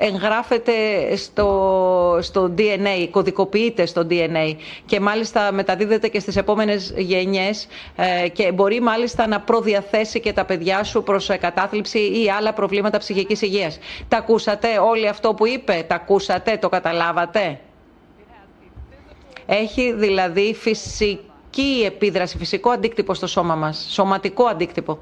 εγγράφεται 0.01 0.73
στο, 1.15 2.17
στο 2.21 2.53
DNA, 2.57 3.07
κωδικοποιείται 3.11 3.85
στο 3.85 4.07
DNA 4.09 4.55
και 4.85 4.99
μάλιστα 4.99 5.51
μεταδίδεται 5.51 6.07
και 6.07 6.19
στις 6.19 6.35
επόμενες 6.35 6.93
γενιές 6.97 7.67
ε, 7.95 8.27
και 8.29 8.51
μπορεί 8.51 8.81
μάλιστα 8.81 9.27
να 9.27 9.39
προδιαθέσει 9.39 10.19
και 10.19 10.33
τα 10.33 10.45
παιδιά 10.45 10.83
σου 10.83 11.03
προς 11.03 11.29
κατάθλιψη 11.39 11.99
ή 11.99 12.29
άλλα 12.37 12.53
προβλήματα 12.53 12.97
ψυχικής 12.97 13.41
υγείας. 13.41 13.79
Τα 14.07 14.17
ακούσατε 14.17 14.67
όλοι 14.77 15.07
αυτό 15.07 15.33
που 15.33 15.47
είπε, 15.47 15.85
τα 15.87 15.95
ακούσατε, 15.95 16.57
το 16.57 16.69
καταλάβατε; 16.69 17.59
Έχει 19.45 19.93
δηλαδή 19.93 20.53
φυσική 20.53 21.28
φυσική 21.51 21.83
επίδραση, 21.85 22.37
φυσικό 22.37 22.69
αντίκτυπο 22.69 23.13
στο 23.13 23.27
σώμα 23.27 23.55
μας, 23.55 23.87
σωματικό 23.89 24.43
αντίκτυπο. 24.45 24.99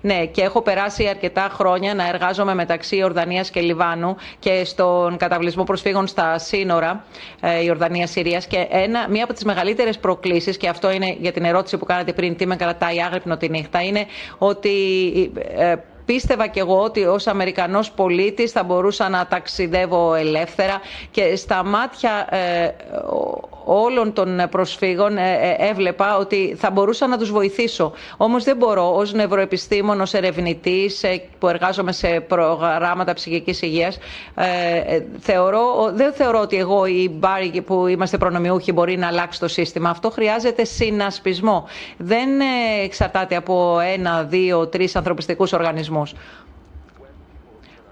Ναι, 0.00 0.26
και 0.26 0.42
έχω 0.42 0.62
περάσει 0.62 1.06
αρκετά 1.06 1.48
χρόνια 1.52 1.94
να 1.94 2.08
εργάζομαι 2.08 2.54
μεταξύ 2.54 2.96
Ιορδανίας 2.96 3.50
και 3.50 3.60
Λιβάνου 3.60 4.16
και 4.38 4.64
στον 4.64 5.16
καταβλισμό 5.16 5.64
προσφύγων 5.64 6.06
στα 6.06 6.38
σύνορα 6.38 7.04
ε, 7.40 7.64
Ιορδανίας-Συρίας 7.64 8.46
και 8.46 8.66
ένα, 8.70 9.08
μία 9.08 9.24
από 9.24 9.32
τις 9.32 9.44
μεγαλύτερες 9.44 9.98
προκλήσεις, 9.98 10.56
και 10.56 10.68
αυτό 10.68 10.90
είναι 10.90 11.16
για 11.20 11.32
την 11.32 11.44
ερώτηση 11.44 11.78
που 11.78 11.84
κάνατε 11.84 12.12
πριν, 12.12 12.36
τι 12.36 12.46
με 12.46 12.56
κρατάει 12.56 13.02
άγρυπνο 13.02 13.36
τη 13.36 13.48
νύχτα, 13.48 13.82
είναι 13.82 14.06
ότι 14.38 14.72
ε, 15.56 15.74
πίστευα 16.04 16.46
και 16.46 16.60
εγώ 16.60 16.82
ότι 16.82 17.04
ως 17.04 17.26
Αμερικανός 17.26 17.90
πολίτης 17.90 18.52
θα 18.52 18.62
μπορούσα 18.64 19.08
να 19.08 19.26
ταξιδεύω 19.26 20.14
ελεύθερα 20.14 20.80
και 21.10 21.36
στα 21.36 21.64
μάτια 21.64 22.26
ε, 22.30 22.74
όλων 23.70 24.12
των 24.12 24.40
προσφύγων 24.50 25.16
ε, 25.18 25.32
ε, 25.32 25.68
έβλεπα 25.68 26.16
ότι 26.16 26.54
θα 26.58 26.70
μπορούσα 26.70 27.06
να 27.06 27.18
τους 27.18 27.30
βοηθήσω. 27.30 27.92
Όμως 28.16 28.44
δεν 28.44 28.56
μπορώ 28.56 28.94
ως 28.96 29.12
νευροεπιστήμον, 29.12 30.00
ως 30.00 30.14
ερευνητής 30.14 31.04
που 31.38 31.48
εργάζομαι 31.48 31.92
σε 31.92 32.20
προγράμματα 32.28 33.12
ψυχικής 33.12 33.62
υγείας 33.62 33.98
θεωρώ, 35.20 35.90
δεν 35.94 36.12
θεωρώ 36.12 36.40
ότι 36.40 36.56
εγώ 36.56 36.86
ή 36.86 36.92
οι 37.02 37.10
μπάροι 37.18 37.62
που 37.66 37.86
είμαστε 37.86 38.18
προνομιούχοι 38.18 38.72
μπορεί 38.72 38.96
να 38.96 39.06
αλλάξει 39.06 39.40
το 39.40 39.48
σύστημα. 39.48 39.90
Αυτό 39.90 40.10
χρειάζεται 40.10 40.64
συνασπισμό. 40.64 41.68
Δεν 41.96 42.28
εξαρτάται 42.84 43.36
από 43.36 43.78
ένα, 43.94 44.22
δύο, 44.22 44.66
τρεις 44.66 44.96
ανθρωπιστικούς 44.96 45.52
οργανισμούς. 45.52 46.12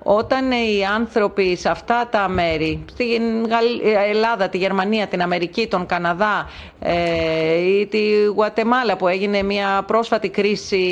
Όταν 0.09 0.51
οι 0.51 0.85
άνθρωποι 0.95 1.57
σε 1.57 1.69
αυτά 1.69 2.09
τα 2.11 2.29
μέρη, 2.29 2.85
στην 2.91 3.23
Ελλάδα, 4.11 4.49
τη 4.49 4.59
Γερμανία, 4.59 5.07
την 5.07 5.23
Αμερική, 5.23 5.67
τον 5.67 5.87
Καναδά 5.87 6.49
ε, 6.81 7.55
ή 7.79 7.87
τη 7.87 8.25
Γουατεμάλα 8.35 8.97
που 8.97 9.09
έγινε 9.09 9.43
μια 9.43 9.85
πρόσφατη 9.87 10.29
κρίση 10.29 10.85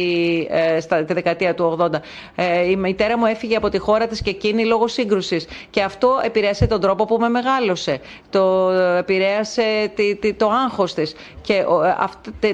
ε, 0.51 0.81
στα, 0.81 1.05
τη 1.05 1.13
δεκαετία 1.13 1.55
του 1.55 1.77
80. 1.81 1.89
Ε, 2.35 2.71
η 2.71 2.77
μητέρα 2.77 3.19
μου 3.19 3.27
έφυγε 3.27 3.57
από 3.57 3.69
τη 3.69 3.79
χώρα 3.79 4.07
της 4.07 4.23
και 4.23 4.31
εκείνη 4.31 4.65
λόγω 4.65 4.89
σύγκρουσης 4.89 5.47
και 5.71 5.83
αυτό 5.83 6.21
επηρέασε 6.25 6.67
τον 6.67 6.81
τρόπο 6.81 7.05
που 7.05 7.17
με 7.21 7.29
μεγάλωσε. 7.29 8.01
Το 8.31 8.71
επηρέασε 8.99 9.93
το 10.37 10.51
άγχος 10.51 10.95
της 10.95 11.15
και 11.41 11.65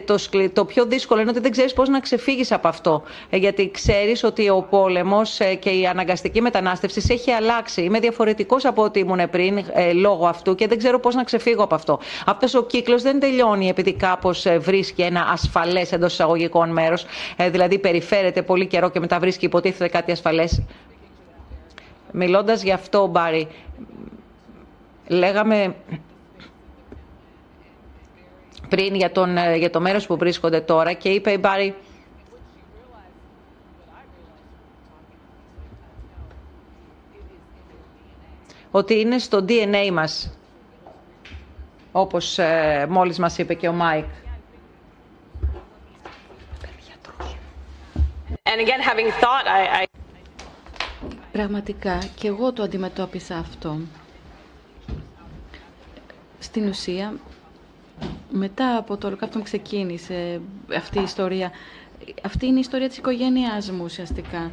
το, 0.04 0.14
το 0.52 0.64
πιο 0.64 0.84
δύσκολο 0.84 1.20
είναι 1.20 1.30
ότι 1.30 1.40
δεν 1.40 1.50
ξέρεις 1.50 1.72
πώς 1.72 1.88
να 1.88 2.00
ξεφύγεις 2.00 2.52
από 2.52 2.68
αυτό 2.68 3.02
γιατί 3.30 3.70
ξέρεις 3.70 4.24
ότι 4.24 4.48
ο 4.48 4.66
πόλεμος 4.70 5.38
και 5.58 5.70
η 5.70 5.86
αναγκαστική 5.86 6.40
μετανάστευσης 6.50 7.10
έχει 7.10 7.30
αλλάξει. 7.30 7.82
Είμαι 7.82 7.98
διαφορετικός 7.98 8.64
από 8.64 8.82
ό,τι 8.82 8.98
ήμουν 8.98 9.30
πριν 9.30 9.64
λόγω 9.94 10.26
αυτού 10.26 10.54
και 10.54 10.66
δεν 10.66 10.78
ξέρω 10.78 10.98
πώς 11.00 11.14
να 11.14 11.24
ξεφύγω 11.24 11.62
από 11.62 11.74
αυτό. 11.74 11.98
Αυτός 12.26 12.54
ο 12.54 12.62
κύκλος 12.62 13.02
δεν 13.02 13.20
τελειώνει 13.20 13.68
επειδή 13.68 13.92
κάπως 13.92 14.46
ε, 14.46 14.58
βρίσκει 14.58 15.02
ένα 15.02 15.28
ασφαλές 15.32 15.92
εντός 15.92 16.12
εισαγωγικών 16.12 16.70
μέρος, 16.70 17.06
ε, 17.36 17.50
δηλαδή 17.50 17.78
περιφέρεται 17.78 18.42
πολύ 18.42 18.66
καιρό 18.66 18.90
και 18.90 19.00
μετά 19.00 19.18
βρίσκει 19.18 19.44
υποτίθεται 19.44 19.88
κάτι 19.88 20.12
ασφαλές. 20.12 20.62
Μιλώντας 22.12 22.62
γι' 22.62 22.72
αυτό, 22.72 23.06
Μπάρι, 23.06 23.48
λέγαμε 25.08 25.74
πριν 28.68 28.94
για, 28.94 29.12
τον, 29.12 29.36
ε, 29.36 29.56
για 29.56 29.70
το 29.70 29.80
μέρος 29.80 30.06
που 30.06 30.16
βρίσκονται 30.16 30.60
τώρα 30.60 30.92
και 30.92 31.08
είπε 31.08 31.30
η 31.30 31.38
Μπάρι 31.40 31.74
ότι 38.70 39.00
είναι 39.00 39.18
στο 39.18 39.44
DNA 39.48 39.90
μας 39.92 40.32
όπως 41.92 42.38
ε, 42.38 42.86
μόλις 42.90 43.18
μας 43.18 43.38
είπε 43.38 43.54
και 43.54 43.68
ο 43.68 43.72
Μάικ. 43.72 44.04
And 48.52 48.58
again, 48.60 48.80
having 48.80 49.10
thought, 49.22 49.46
I, 49.46 49.82
I... 49.82 49.86
Πραγματικά, 51.32 51.98
και 52.14 52.28
εγώ 52.28 52.52
το 52.52 52.62
αντιμετώπισα 52.62 53.36
αυτό. 53.36 53.78
Στην 56.38 56.68
ουσία, 56.68 57.14
μετά 58.30 58.76
από 58.76 58.96
το 58.96 59.06
ολοκαύτωμα 59.06 59.44
ξεκίνησε 59.44 60.40
αυτή 60.76 60.98
η 60.98 61.02
ιστορία. 61.02 61.50
Αυτή 62.24 62.46
είναι 62.46 62.56
η 62.56 62.60
ιστορία 62.60 62.88
της 62.88 62.96
οικογένειάς 62.96 63.70
μου 63.70 63.84
ουσιαστικά 63.84 64.52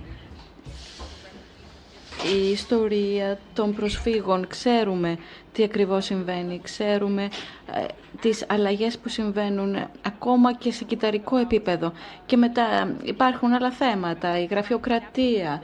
η 2.24 2.50
ιστορία 2.52 3.40
των 3.54 3.74
προσφύγων. 3.76 4.48
Ξέρουμε 4.48 5.18
τι 5.52 5.64
ακριβώς 5.64 6.06
συμβαίνει, 6.06 6.60
ξέρουμε 6.64 7.24
ε, 7.24 7.86
τις 8.22 8.46
αλλαγές 8.50 8.98
που 8.98 9.10
συμβαίνουν 9.10 9.76
ακόμα 10.06 10.54
και 10.54 10.72
σε 10.72 10.84
κυταρικό 10.84 11.38
επίπεδο. 11.38 11.92
Και 12.26 12.38
μετά 12.38 12.96
υπάρχουν 13.04 13.54
άλλα 13.54 13.72
θέματα, 13.72 14.40
η 14.40 14.46
γραφειοκρατία, 14.46 15.64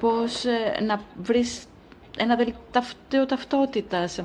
πώς 0.00 0.44
ε, 0.44 0.82
να 0.82 1.00
βρεις 1.22 1.64
ένα 2.16 2.36
δελτίο 2.36 3.26
ταυτότητας, 3.26 4.20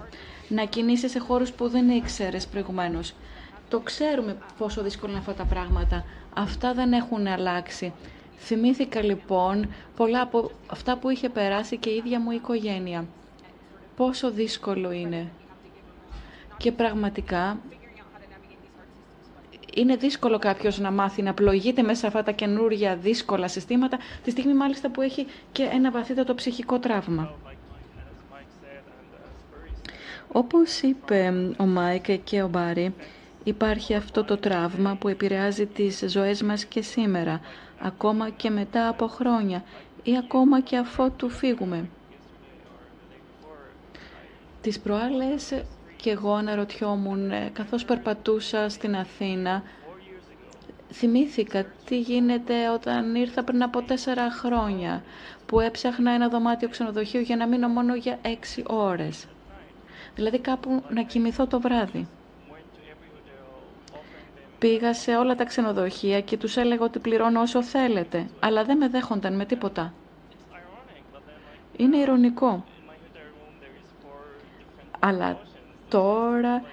να 0.48 0.66
κινείσαι 0.66 1.08
σε 1.08 1.20
χώρους 1.20 1.52
που 1.52 1.70
δεν 1.70 1.90
ήξερες 1.90 2.48
προηγουμένως. 2.48 3.14
Το 3.70 3.80
ξέρουμε 3.80 4.38
πόσο 4.58 4.82
δύσκολα 4.82 5.12
είναι 5.12 5.20
αυτά 5.20 5.34
τα 5.34 5.44
πράγματα. 5.46 6.06
Αυτά 6.34 6.74
δεν 6.74 6.94
έχουν 6.94 7.28
αλλάξει. 7.28 7.94
Θυμήθηκα 8.44 9.04
λοιπόν 9.04 9.74
πολλά 9.96 10.22
από 10.22 10.52
αυτά 10.68 10.98
που 10.98 11.10
είχε 11.10 11.30
περάσει 11.30 11.78
και 11.78 11.90
η 11.90 11.96
ίδια 11.96 12.20
μου 12.20 12.32
η 12.32 12.36
οικογένεια. 12.36 13.06
Πόσο 13.96 14.32
δύσκολο 14.32 14.92
είναι. 14.92 15.28
Και 16.58 16.72
πραγματικά 16.72 17.60
είναι 19.76 19.96
δύσκολο 19.96 20.40
κάποιος 20.40 20.80
να 20.80 20.92
μάθει 20.92 21.22
να 21.22 21.34
πλοηγείται 21.34 21.82
μέσα 21.82 22.00
σε 22.00 22.08
αυτά 22.08 22.24
τα 22.24 22.32
καινούργια 22.32 22.96
δύσκολα 22.96 23.48
συστήματα, 23.48 23.98
τη 24.24 24.32
στιγμή 24.32 24.54
μάλιστα 24.54 24.90
που 24.90 25.02
έχει 25.02 25.28
και 25.52 25.64
ένα 25.64 25.92
βαθύτατο 25.92 26.36
ψυχικό 26.36 26.80
τραύμα. 26.80 27.34
Όπως 30.32 30.82
είπε 30.82 31.34
ο 31.58 31.66
Μάικ 31.66 32.12
και 32.24 32.42
ο 32.42 32.48
Μπάρι, 32.48 32.94
υπάρχει 33.44 33.96
αυτό 33.96 34.24
το 34.24 34.38
τραύμα 34.38 34.96
που 35.00 35.08
επηρεάζει 35.08 35.66
τις 35.66 36.04
ζωές 36.08 36.42
μας 36.42 36.66
και 36.66 36.82
σήμερα 36.82 37.42
ακόμα 37.82 38.30
και 38.30 38.50
μετά 38.50 38.88
από 38.88 39.08
χρόνια 39.08 39.64
ή 40.04 40.18
ακόμα 40.18 40.62
και 40.62 40.78
αφότου 40.78 41.30
φύγουμε. 41.30 41.90
Τις 44.62 44.80
προάλλες 44.80 45.64
και 45.96 46.10
εγώ 46.10 46.34
αναρωτιόμουν 46.34 47.32
ε, 47.32 47.50
καθώς 47.54 47.86
περπατούσα 47.86 48.70
στην 48.70 48.96
Αθήνα 48.96 49.64
θυμήθηκα 50.94 51.66
τι 51.86 52.00
γίνεται 52.00 52.70
όταν 52.70 53.16
ήρθα 53.16 53.44
πριν 53.44 53.64
από 53.64 53.82
τέσσερα 53.82 54.32
χρόνια 54.32 55.04
που 55.46 55.60
έψαχνα 55.60 56.12
ένα 56.12 56.28
δωμάτιο 56.30 56.70
ξενοδοχείου 56.70 57.22
για 57.22 57.36
να 57.36 57.48
μείνω 57.48 57.68
μόνο 57.68 57.96
για 57.96 58.20
έξι 58.22 58.64
ώρες. 58.68 59.26
Δηλαδή 60.16 60.40
κάπου 60.40 60.84
να 60.90 61.04
κοιμηθώ 61.04 61.48
το 61.48 61.60
βράδυ. 61.62 62.08
Πήγα 64.62 64.94
σε 64.94 65.16
όλα 65.16 65.36
τα 65.36 65.44
ξενοδοχεία 65.44 66.22
και 66.22 66.38
τους 66.38 66.58
έλεγα 66.58 66.84
ότι 66.84 67.00
πληρώνω 67.00 67.42
όσο 67.42 67.64
θέλετε, 67.64 68.28
αλλά 68.40 68.64
δεν 68.64 68.78
με 68.78 68.88
δέχονταν 68.88 69.36
με 69.36 69.46
τίποτα. 69.46 69.94
Είναι 71.78 71.98
ηρωνικό. 71.98 72.66
Αλλά 75.00 75.40
τώρα 75.90 76.64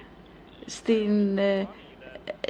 στην, 0.67 1.39
ε, 1.39 1.67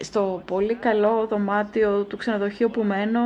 στο 0.01 0.43
πολύ 0.47 0.75
καλό 0.75 1.27
δωμάτιο 1.27 2.03
του 2.03 2.17
ξενοδοχείου 2.17 2.71
που 2.71 2.83
μένω 2.83 3.21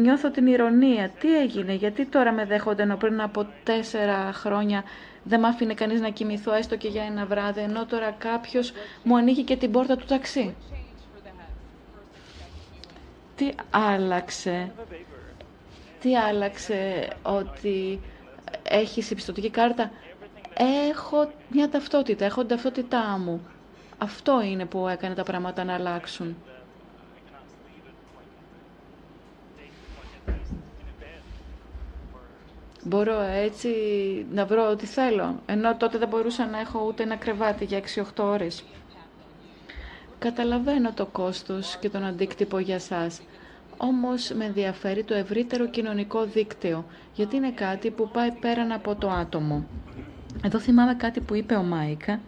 νιώθω 0.00 0.30
την 0.30 0.46
ηρωνία. 0.46 1.10
Τι 1.20 1.38
έγινε, 1.38 1.72
γιατί 1.72 2.06
τώρα 2.06 2.32
με 2.32 2.44
δέχονται 2.44 2.82
ενώ 2.82 2.96
πριν 2.96 3.20
από 3.20 3.46
τέσσερα 3.64 4.32
χρόνια 4.32 4.82
δεν 5.22 5.40
μ' 5.40 5.44
άφηνε 5.44 5.74
κανείς 5.74 6.00
να 6.00 6.08
κοιμηθώ 6.08 6.54
έστω 6.54 6.76
και 6.76 6.88
για 6.88 7.02
ένα 7.02 7.26
βράδυ, 7.26 7.60
ενώ 7.60 7.86
τώρα 7.86 8.14
κάποιος 8.18 8.72
μου 9.02 9.16
ανοίγει 9.16 9.42
και 9.42 9.56
την 9.56 9.70
πόρτα 9.70 9.96
του 9.96 10.04
ταξί. 10.04 10.54
Τι 13.36 13.48
άλλαξε. 13.70 14.72
Τι 16.00 16.16
άλλαξε 16.16 17.08
ότι 17.22 18.00
έχεις 18.62 19.10
επιστοτική 19.10 19.50
κάρτα; 19.50 19.90
Έχω 20.90 21.30
μια 21.48 21.68
ταυτότητα, 21.68 22.24
έχω 22.24 22.40
την 22.40 22.48
ταυτότητά 22.48 23.18
μου. 23.24 23.46
Αυτό 23.98 24.42
είναι 24.42 24.64
που 24.64 24.88
έκανε 24.88 25.14
τα 25.14 25.22
πράγματα 25.22 25.64
να 25.64 25.74
αλλάξουν. 25.74 26.36
Μπορώ 32.82 33.20
έτσι 33.20 33.70
να 34.32 34.46
βρω 34.46 34.70
ό,τι 34.70 34.86
θέλω, 34.86 35.40
ενώ 35.46 35.76
τότε 35.76 35.98
δεν 35.98 36.08
μπορούσα 36.08 36.46
να 36.46 36.58
έχω 36.60 36.84
ούτε 36.86 37.02
ένα 37.02 37.16
κρεβάτι 37.16 37.64
για 37.64 37.80
6-8 37.94 38.02
ώρες. 38.16 38.64
Καταλαβαίνω 40.18 40.92
το 40.92 41.06
κόστος 41.06 41.76
και 41.80 41.90
τον 41.90 42.04
αντίκτυπο 42.04 42.58
για 42.58 42.78
σας. 42.78 43.20
Όμως 43.76 44.30
με 44.30 44.44
ενδιαφέρει 44.44 45.04
το 45.04 45.14
ευρύτερο 45.14 45.68
κοινωνικό 45.68 46.24
δίκτυο, 46.24 46.84
γιατί 47.14 47.36
είναι 47.36 47.50
κάτι 47.50 47.90
που 47.90 48.08
πάει 48.08 48.30
πέραν 48.30 48.72
από 48.72 48.94
το 48.94 49.10
άτομο. 49.10 49.66
Εδώ 50.44 50.58
θυμάμαι 50.58 50.94
κάτι 50.94 51.20
που 51.20 51.34
είπε 51.34 51.54
ο 51.54 51.62
Μάικα. 51.62 52.20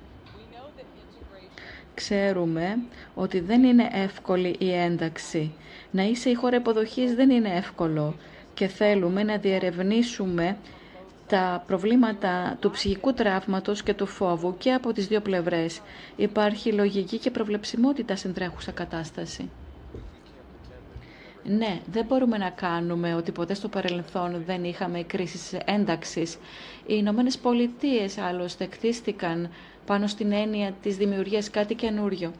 Ξέρουμε 1.94 2.78
ότι 3.15 3.41
δεν 3.41 3.65
είναι 3.65 3.89
εύκολη 3.92 4.57
η 4.58 4.73
ένταξη. 4.73 5.52
Να 5.91 6.02
είσαι 6.02 6.31
η 6.31 6.34
χώρα 6.34 6.57
υποδοχής 6.57 7.15
δεν 7.15 7.31
είναι 7.31 7.55
εύκολο 7.57 8.15
και 8.55 8.67
θέλουμε 8.67 9.23
να 9.23 9.36
διερευνήσουμε 9.36 10.57
τα 11.28 11.62
προβλήματα 11.66 12.57
του 12.60 12.70
ψυχικού 12.70 13.12
τραύματος 13.15 13.82
και 13.82 13.94
του 13.94 14.07
φόβου 14.07 14.55
και 14.58 14.73
από 14.73 14.92
τις 14.92 15.07
δύο 15.07 15.20
πλευρές. 15.20 15.81
Υπάρχει 16.16 16.73
λογική 16.73 17.18
και 17.18 17.31
προβλεψιμότητα 17.31 18.16
στην 18.16 18.34
τρέχουσα 18.34 18.70
κατάσταση. 18.73 19.50
Ναι, 21.44 21.81
δεν 21.92 22.05
μπορούμε 22.05 22.39
να 22.39 22.50
κάνουμε 22.50 23.15
ότι 23.15 23.32
ποτέ 23.32 23.55
στο 23.55 23.68
παρελθόν 23.68 24.42
δεν 24.47 24.65
είχαμε 24.65 25.02
κρίσεις 25.02 25.52
ένταξης. 25.65 26.34
Οι 26.34 26.94
Ηνωμένες 26.97 27.39
Πολιτείες 27.39 28.18
άλλωστε 28.18 28.65
εκτίστηκαν 28.65 29.50
πάνω 29.86 30.07
στην 30.07 30.32
έννοια 30.32 30.73
της 30.82 30.97
δημιουργίας 30.97 31.50
κάτι 31.50 31.74
καινούριο. 31.74 32.32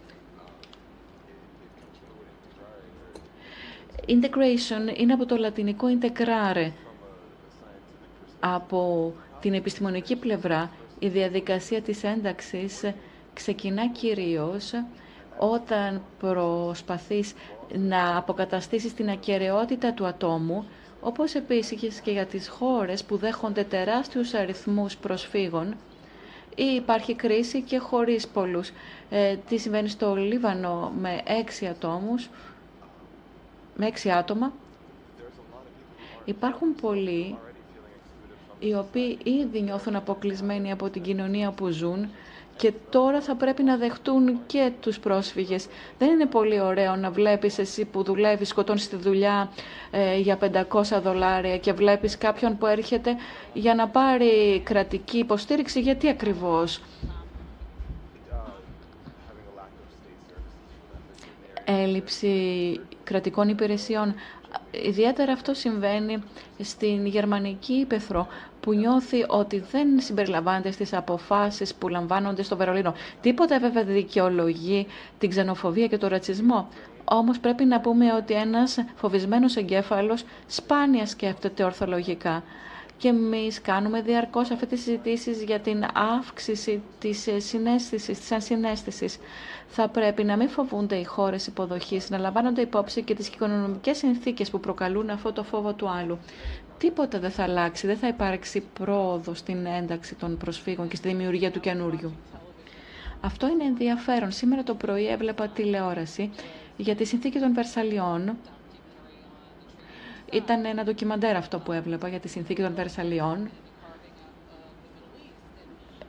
Integration 4.08 4.99
είναι 5.00 5.12
από 5.12 5.26
το 5.26 5.36
λατινικό 5.36 5.86
integrare, 6.00 6.70
από 8.41 9.12
την 9.41 9.55
επιστημονική 9.55 10.17
πλευρά, 10.17 10.70
η 10.99 11.08
διαδικασία 11.08 11.83
της 11.83 12.05
ένταξης 12.05 12.84
ξεκινά 13.34 13.89
κυρίως 13.89 14.73
όταν 15.39 16.02
προσπαθείς 16.18 17.33
να 17.75 18.17
αποκαταστήσεις 18.17 18.94
την 18.94 19.08
ακαιρεότητα 19.10 19.92
του 19.92 20.07
ατόμου, 20.07 20.65
Όπως 21.00 21.34
επίσης 21.34 22.00
και 22.00 22.10
για 22.10 22.26
τις 22.26 22.49
χώρες 22.49 23.05
που 23.05 23.17
δέχονται 23.17 23.65
τεράστιους 23.65 24.34
αριθμούς 24.34 24.97
προσφύγων, 24.97 25.75
ή 26.55 26.65
υπάρχει 26.65 27.15
κρίση 27.15 27.62
και 27.62 27.78
χωρίς 27.78 28.28
πολλούς. 28.28 28.70
Ε, 29.10 29.36
τι 29.36 29.57
συμβαίνει 29.58 29.89
στο 29.89 30.15
Λίβανο 30.15 30.92
με 31.00 31.20
έξι 31.26 31.67
ατόμους, 31.67 32.28
με 33.76 33.86
έξι 33.86 34.10
άτομα; 34.10 34.52
Υπάρχουν 36.25 36.75
πολλοί 36.75 37.36
οι 38.58 38.74
οποίοι 38.74 39.18
ήδη 39.22 39.60
νιώθουν 39.62 39.96
αποκλεισμένοι 39.96 40.72
από 40.72 40.88
την 40.90 41.02
κοινωνία 41.02 41.50
που 41.50 41.68
ζουν 41.68 42.08
και 42.58 42.72
τώρα 42.90 43.20
θα 43.20 43.34
πρέπει 43.34 43.62
να 43.62 43.76
δεχτούν 43.76 44.38
και 44.46 44.72
τους 44.80 44.98
πρόσφυγες. 44.98 45.66
Δεν 45.98 46.08
είναι 46.10 46.26
πολύ 46.26 46.60
ωραίο 46.60 46.96
να 46.96 47.10
βλέπεις 47.10 47.58
εσύ 47.58 47.84
που 47.84 48.02
δουλεύεις, 48.02 48.48
σκοτώνεις 48.48 48.88
τη 48.88 48.96
δουλειά 48.96 49.50
ε, 49.90 50.18
για 50.18 50.38
500 50.70 50.82
δολάρια 51.02 51.58
και 51.58 51.72
βλέπεις 51.72 52.18
κάποιον 52.18 52.58
που 52.58 52.66
έρχεται 52.66 53.16
για 53.52 53.74
να 53.74 53.88
πάρει 53.88 54.60
κρατική 54.64 55.18
υποστήριξη. 55.18 55.80
Γιατί 55.80 56.08
ακριβώς; 56.08 56.80
Έλλειψη 61.64 62.80
κρατικών 63.04 63.48
υπηρεσιών. 63.48 64.14
Ιδιαίτερα 64.70 65.33
αυτό 65.33 65.55
συμβαίνει 65.55 66.23
στην 66.62 67.07
γερμανική 67.07 67.73
υπεθρό 67.73 68.27
που 68.60 68.73
νιώθει 68.73 69.25
ότι 69.28 69.59
δεν 69.70 70.01
συμπεριλαμβάνεται 70.01 70.70
στις 70.70 70.93
αποφάσεις 70.93 71.75
που 71.75 71.89
λαμβάνονται 71.89 72.43
στο 72.43 72.57
Βερολίνο. 72.57 72.94
Τίποτα 73.20 73.59
βέβαια 73.59 73.85
δεν 73.85 73.94
δικαιολογεί 73.94 74.86
την 75.18 75.31
ξενοφοβία 75.31 75.86
και 75.86 75.99
τον 75.99 76.09
ρατσισμό. 76.09 76.68
Όμως 77.05 77.39
πρέπει 77.39 77.65
να 77.65 77.81
πούμε 77.81 78.12
ότι 78.12 78.35
ένας 78.35 78.78
φοβισμένος 78.97 79.57
εγκέφαλος 79.57 80.25
σπάνια 80.47 81.07
σκέφτεται 81.07 81.65
ορθολογικά 81.65 82.43
και 82.99 83.09
εμείς 83.09 83.60
κάνουμε 83.60 84.01
διαρκώς 84.02 84.51
αυτές 84.51 84.68
τις 84.68 84.81
συζητήσεις 84.83 85.43
για 85.43 85.60
την 85.60 85.85
αύξηση 86.18 86.83
της 86.99 87.28
συνέστησης, 87.39 88.18
της 88.18 88.33
ανσυναίσθησης. 88.33 89.18
Θα 89.68 89.89
πρέπει 89.89 90.25
να 90.25 90.36
μην 90.36 90.49
φοβούνται 90.49 90.97
οι 90.97 91.05
χώρες 91.05 91.47
υποδοχής, 91.47 92.10
να 92.10 92.18
λαμβάνονται 92.18 92.60
υπόψη 92.60 93.02
και 93.02 93.15
τις 93.15 93.28
οικονομικές 93.28 93.97
συνθήκες 93.99 94.51
που 94.51 94.60
προκαλούν 94.60 95.10
αυτό 95.10 95.33
το 95.33 95.43
φόβο 95.43 95.73
του 95.73 95.89
άλλου. 95.89 96.18
Τίποτα 96.78 97.18
δεν 97.18 97.31
θα 97.31 97.43
αλλάξει, 97.43 97.86
δεν 97.86 97.97
θα 97.97 98.09
υπάρξει 98.09 98.62
πρόοδο 98.78 99.35
στην 99.35 99.67
ένταξη 99.67 100.15
των 100.15 100.36
προσφύγων 100.36 100.89
και 100.89 100.97
στη 100.97 101.09
δημιουργία 101.09 101.51
του 101.51 101.60
καινούριου. 101.60 102.12
Αυτό 103.20 103.49
είναι 103.49 103.65
ενδιαφέρον. 103.65 104.31
Σήμερα 104.31 104.62
το 104.62 104.75
πρωί 104.75 105.07
έβλεπα 105.09 105.49
τηλεόραση 105.49 106.31
για 106.77 106.94
τη 106.94 107.05
συνθήκη 107.05 107.39
των 107.39 107.55
Βερσαλιών 107.55 108.36
ήταν 110.32 110.65
ένα 110.65 110.84
ντοκιμαντέρ 110.84 111.36
αυτό 111.36 111.58
που 111.58 111.73
έβλεπα 111.73 112.08
για 112.08 112.20
τη 112.20 112.28
συνθήκη 112.28 112.62
των 112.62 112.74
Βερσαλιών 112.74 113.50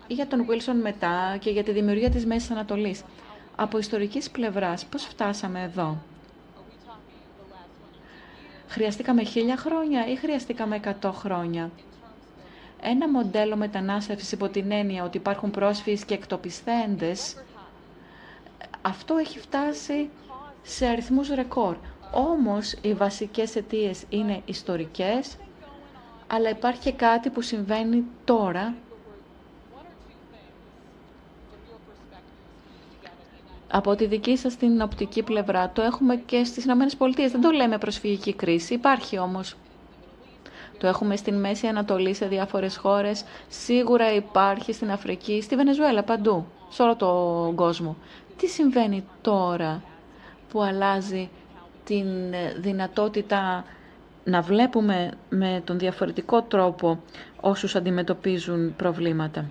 για 0.08 0.28
τον 0.28 0.46
Βίλσον 0.46 0.78
μετά 0.78 1.38
και 1.40 1.50
για 1.50 1.64
τη 1.64 1.72
δημιουργία 1.72 2.10
της 2.10 2.26
Μέσης 2.26 2.52
Ανατολής. 2.52 3.04
Από 3.56 3.78
ιστορικής 3.78 4.30
πλευράς, 4.30 4.86
πώς 4.86 5.04
φτάσαμε 5.04 5.62
εδώ; 5.64 5.98
Χρειαστήκαμε 8.68 9.24
χίλια 9.24 9.58
χρόνια 9.58 10.08
ή 10.08 10.16
χρειαστήκαμε 10.16 10.76
εκατό 10.76 11.12
χρόνια; 11.12 11.72
Ένα 12.82 13.10
μοντέλο 13.10 13.56
μετανάστευσης 13.56 14.32
υπό 14.32 14.48
την 14.50 14.72
έννοια 14.72 15.04
ότι 15.04 15.18
υπάρχουν 15.18 15.52
πρόσφυγες 15.52 16.06
και 16.06 16.14
εκτοπισθέντες, 16.14 17.36
αυτό 18.82 19.16
έχει 19.18 19.40
φτάσει 19.40 20.10
σε 20.62 20.86
αριθμούς 20.86 21.30
ρεκόρ. 21.30 21.76
Όμως 22.12 22.72
οι 22.82 22.94
βασικές 22.94 23.56
αιτίες 23.56 24.04
είναι 24.10 24.42
ιστορικές, 24.46 25.38
αλλά 26.28 26.50
υπάρχει 26.50 26.80
και 26.80 26.92
κάτι 26.92 27.30
που 27.30 27.42
συμβαίνει 27.42 28.04
τώρα 28.26 28.74
από 33.72 33.96
τη 33.96 34.06
δική 34.06 34.38
σας 34.38 34.56
την 34.56 34.82
οπτική 34.82 35.24
πλευρά. 35.24 35.70
Το 35.70 35.82
έχουμε 35.82 36.16
και 36.16 36.44
στις 36.44 36.64
Ηνωμένες 36.64 36.96
Πολιτείες. 36.96 37.32
Δεν 37.32 37.42
το 37.42 37.50
λέμε 37.52 37.78
προσφυγική 37.78 38.34
κρίση. 38.34 38.74
Υπάρχει 38.74 39.18
όμως. 39.20 39.56
Το 40.78 40.88
έχουμε 40.88 41.16
στην 41.16 41.40
Μέση 41.40 41.68
Ανατολή 41.68 42.14
σε 42.14 42.26
διάφορες 42.26 42.78
χώρες. 42.78 43.24
Σίγουρα 43.50 44.14
υπάρχει 44.14 44.74
στην 44.74 44.92
Αφρική, 44.92 45.42
στη 45.42 45.56
Βενεζουέλα, 45.56 46.04
παντού, 46.04 46.46
σε 46.70 46.82
όλο 46.82 46.96
τον 46.96 47.56
κόσμο. 47.56 47.96
Τι 48.38 48.48
συμβαίνει 48.48 49.04
τώρα 49.22 49.84
που 50.50 50.62
αλλάζει 50.62 51.30
την 51.90 52.08
δυνατότητα 52.58 53.66
να 54.24 54.42
βλέπουμε 54.42 55.12
με 55.30 55.62
τον 55.64 55.80
διαφορετικό 55.80 56.42
τρόπο 56.42 57.02
όσους 57.42 57.76
αντιμετωπίζουν 57.76 58.76
προβλήματα. 58.76 59.50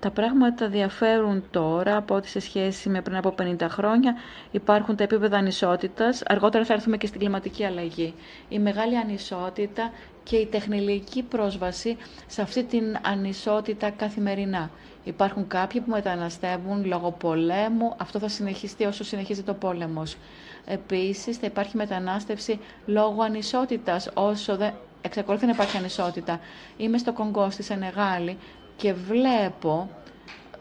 Τα 0.00 0.10
πράγματα 0.10 0.68
διαφέρουν 0.68 1.44
τώρα 1.50 1.96
από 1.96 2.14
ό,τι 2.14 2.28
σε 2.28 2.40
σχέση 2.40 2.88
με 2.88 3.00
πριν 3.02 3.16
από 3.16 3.34
50 3.42 3.56
χρόνια. 3.68 4.14
Υπάρχουν 4.50 4.96
τα 4.96 5.02
επίπεδα 5.04 5.36
ανισότητας. 5.38 6.22
Αργότερα 6.26 6.64
θα 6.64 6.72
έρθουμε 6.72 6.96
και 6.96 7.06
στην 7.06 7.20
κλιματική 7.20 7.64
αλλαγή. 7.64 8.14
Η 8.48 8.58
μεγάλη 8.58 8.96
ανισότητα 8.98 9.90
και 10.22 10.36
η 10.36 10.46
τεχνηλική 10.46 11.22
πρόσβαση 11.22 11.96
σε 12.26 12.42
αυτή 12.42 12.64
την 12.64 12.96
ανισότητα 13.02 13.90
καθημερινά. 13.90 14.70
Υπάρχουν 15.04 15.46
κάποιοι 15.46 15.80
που 15.80 15.90
μεταναστεύουν 15.90 16.84
λόγω 16.84 17.10
πολέμου. 17.10 17.94
Αυτό 17.96 18.18
θα 18.18 18.28
συνεχιστεί 18.28 18.84
όσο 18.84 19.04
συνεχίζει 19.04 19.42
το 19.42 19.54
πόλεμος. 19.54 20.16
Επίσης 20.66 21.36
θα 21.36 21.46
υπάρχει 21.46 21.76
μετανάστευση 21.76 22.58
λόγω 22.86 23.22
ανισότητας 23.22 24.10
όσο 24.14 24.56
δεν 24.56 24.72
εξακολουθεί 25.00 25.46
να 25.46 25.52
υπάρχει 25.52 25.76
ανισότητα. 25.76 26.40
Είμαι 26.76 26.98
στο 26.98 27.12
Κονγκό, 27.12 27.50
στη 27.50 27.62
Σενεγάλη 27.62 28.38
και 28.76 28.92
βλέπω 28.92 29.88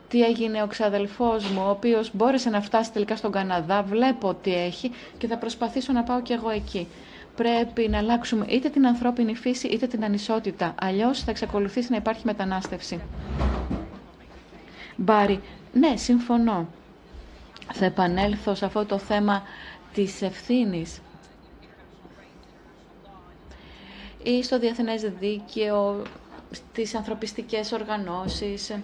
τι 0.08 0.24
έγινε 0.24 0.64
ο 0.64 0.68
ξαδελφός 0.68 1.50
μου, 1.50 1.62
ο 1.66 1.70
οποίος 1.70 2.10
μπόρεσε 2.14 2.50
να 2.50 2.62
φτάσει 2.62 2.92
τελικά 2.92 3.16
στον 3.16 3.32
Καναδά, 3.32 3.84
βλέπω 3.84 4.34
τι 4.34 4.56
έχει 4.56 4.92
και 5.18 5.28
θα 5.28 5.38
προσπαθήσω 5.38 5.94
να 5.94 6.04
πάω 6.04 6.22
κι 6.22 6.34
εγώ 6.34 6.50
εκεί. 6.50 6.88
Πρέπει 7.36 7.88
να 7.90 7.98
αλλάξουμε 7.98 8.46
είτε 8.50 8.70
την 8.70 8.88
ανθρώπινη 8.88 9.36
φύση 9.36 9.68
είτε 9.68 9.88
την 9.88 10.04
ανισότητα, 10.04 10.76
αλλιώς 10.82 11.24
θα 11.24 11.32
εξακολουθήσει 11.32 11.92
να 11.92 11.96
υπάρχει 11.98 12.22
μετανάστευση. 12.26 13.00
Μπάρι, 14.96 15.42
ναι, 15.74 15.96
συμφωνώ. 15.96 16.68
Θα 17.74 17.86
επανέλθω 17.86 18.56
σε 18.56 18.66
αυτό 18.66 18.86
το 18.86 18.98
θέμα 18.98 19.44
της 20.06 20.22
ευθύνης 20.22 21.02
ή 24.24 24.44
στο 24.44 24.60
διεθνές 24.60 25.02
δίκαιο, 25.02 26.02
στις 26.52 26.96
ανθρωπιστικές 26.96 27.72
οργανώσεις. 27.72 28.76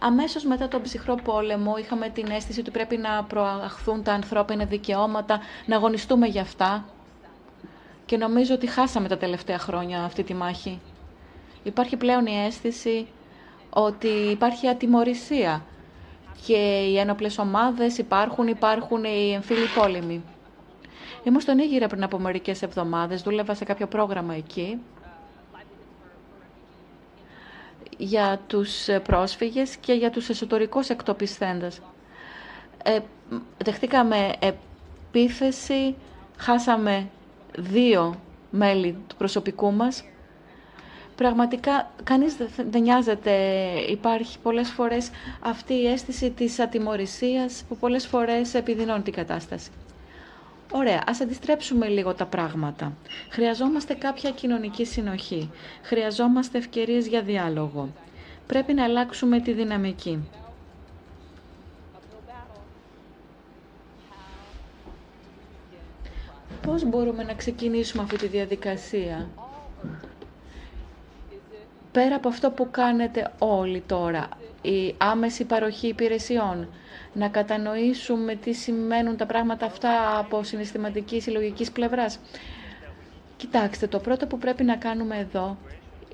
Αμέσως 0.00 0.44
μετά 0.44 0.68
τον 0.68 0.82
ψυχρό 0.82 1.14
πόλεμο 1.14 1.76
είχαμε 1.76 2.08
την 2.08 2.30
αίσθηση 2.30 2.60
ότι 2.60 2.70
πρέπει 2.70 2.96
να 2.96 3.24
προαχθούν 3.24 4.02
τα 4.02 4.12
ανθρώπινα 4.12 4.64
δικαιώματα, 4.64 5.40
να 5.66 5.76
αγωνιστούμε 5.76 6.26
για 6.26 6.42
αυτά. 6.42 6.84
Και 8.06 8.16
νομίζω 8.16 8.54
ότι 8.54 8.66
χάσαμε 8.66 9.08
τα 9.08 9.16
τελευταία 9.16 9.58
χρόνια 9.58 10.04
αυτή 10.04 10.22
τη 10.22 10.34
μάχη. 10.34 10.80
Υπάρχει 11.62 11.96
πλέον 11.96 12.26
η 12.26 12.44
αίσθηση 12.46 13.06
ότι 13.70 14.08
υπάρχει 14.08 14.68
ατιμορρησία 14.68 15.64
και 16.46 16.56
οι 16.90 16.98
ένοπλες 16.98 17.38
ομάδες 17.38 17.98
υπάρχουν, 17.98 18.46
υπάρχουν 18.46 19.04
οι 19.04 19.32
εμφύλοι 19.34 19.66
πόλεμοι. 19.74 20.22
Ήμουν 21.24 21.40
στον 21.40 21.58
Ήγηρα 21.58 21.86
πριν 21.86 22.02
από 22.02 22.18
μερικές 22.18 22.62
εβδομάδες, 22.62 23.22
δούλευα 23.22 23.54
σε 23.54 23.64
κάποιο 23.64 23.86
πρόγραμμα 23.86 24.34
εκεί 24.34 24.78
για 27.96 28.40
τους 28.46 28.86
πρόσφυγες 29.02 29.76
και 29.76 29.92
για 29.92 30.10
τους 30.10 30.28
εσωτερικούς 30.28 30.88
εκτοπισθέντες. 30.88 31.80
Ε, 32.82 32.98
δεχτήκαμε 33.64 34.32
επίθεση, 34.38 35.94
χάσαμε 36.36 37.08
δύο 37.58 38.20
μέλη 38.50 38.96
του 39.06 39.16
προσωπικού 39.16 39.72
μας. 39.72 40.04
Πραγματικά 41.16 41.90
κανείς 42.04 42.36
δεν 42.70 42.82
νοιάζεται. 42.82 43.32
Υπάρχει 43.88 44.38
πολλές 44.38 44.70
φορές 44.70 45.10
αυτή 45.40 45.74
η 45.74 45.86
αίσθηση 45.86 46.30
της 46.30 46.58
ατιμορρησίας 46.58 47.64
που 47.68 47.76
πολλές 47.76 48.06
φορές 48.06 48.54
επιδεινώνει 48.54 49.02
την 49.02 49.12
κατάσταση. 49.12 49.70
Ωραία, 50.72 51.02
ας 51.06 51.20
αντιστρέψουμε 51.20 51.88
λίγο 51.88 52.14
τα 52.14 52.26
πράγματα. 52.26 52.92
Χρειαζόμαστε 53.30 53.94
κάποια 53.94 54.30
κοινωνική 54.30 54.84
συνοχή. 54.84 55.50
Χρειαζόμαστε 55.82 56.58
ευκαιρίες 56.58 57.06
για 57.06 57.22
διάλογο. 57.22 57.88
Πρέπει 58.46 58.74
να 58.74 58.84
αλλάξουμε 58.84 59.40
τη 59.40 59.52
δυναμική. 59.52 60.28
Πώς 66.66 66.84
μπορούμε 66.84 67.22
να 67.22 67.34
ξεκινήσουμε 67.34 68.02
αυτή 68.02 68.16
τη 68.16 68.26
διαδικασία; 68.26 69.28
Πέρα 71.96 72.14
από 72.16 72.28
αυτό 72.28 72.50
που 72.50 72.68
κάνετε 72.70 73.30
όλοι 73.38 73.82
τώρα, 73.86 74.28
η 74.62 74.94
άμεση 74.98 75.44
παροχή 75.44 75.86
υπηρεσιών, 75.88 76.68
να 77.12 77.28
κατανοήσουμε 77.28 78.34
τι 78.34 78.52
σημαίνουν 78.52 79.16
τα 79.16 79.26
πράγματα 79.26 79.66
αυτά 79.66 80.18
από 80.18 80.42
συναισθηματικής 80.42 81.22
συλλογικής 81.22 81.70
πλευράς. 81.72 82.18
Κοιτάξτε, 83.36 83.86
το 83.86 83.98
πρώτο 83.98 84.26
που 84.26 84.38
πρέπει 84.38 84.64
να 84.64 84.76
κάνουμε 84.76 85.16
εδώ 85.18 85.56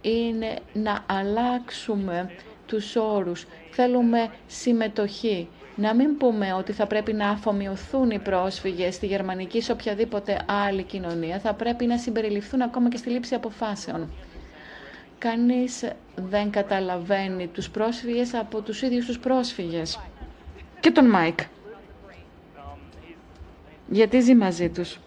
είναι 0.01 0.55
να 0.73 1.05
αλλάξουμε 1.07 2.31
τους 2.67 2.97
όρους. 2.97 3.47
Θέλουμε 3.71 4.29
συμμετοχή. 4.47 5.49
Να 5.77 5.95
μην 5.95 6.17
πούμε 6.17 6.53
ότι 6.53 6.73
θα 6.73 6.87
πρέπει 6.87 7.13
να 7.13 7.29
αφομοιωθούν 7.29 8.11
οι 8.11 8.19
πρόσφυγες 8.19 8.95
στη 8.95 9.07
γερμανική 9.07 9.61
σε 9.61 9.73
οποιαδήποτε 9.73 10.39
άλλη 10.65 10.83
κοινωνία. 10.83 11.39
Θα 11.39 11.55
πρέπει 11.55 11.87
να 11.87 11.99
συμπεριληφθούν 11.99 12.63
ακόμα 12.63 12.89
και 12.89 12.97
στη 12.97 13.11
λήψη 13.11 13.35
αποφάσεων. 13.35 14.11
Κανείς 15.23 15.85
δεν 16.17 16.51
καταλαβαίνει 16.51 17.47
τους 17.47 17.71
πρόσφυγες 17.71 18.35
από 18.35 18.61
τους 18.63 18.83
ίδιους 18.83 19.07
τους 19.07 19.19
πρόσφυγες. 19.19 20.01
Και 20.81 20.91
τον 20.91 21.07
Μάικ. 21.07 21.39
Γιατί 23.89 24.21
ζει 24.21 24.35
μαζί 24.35 24.69
τους. 24.71 24.99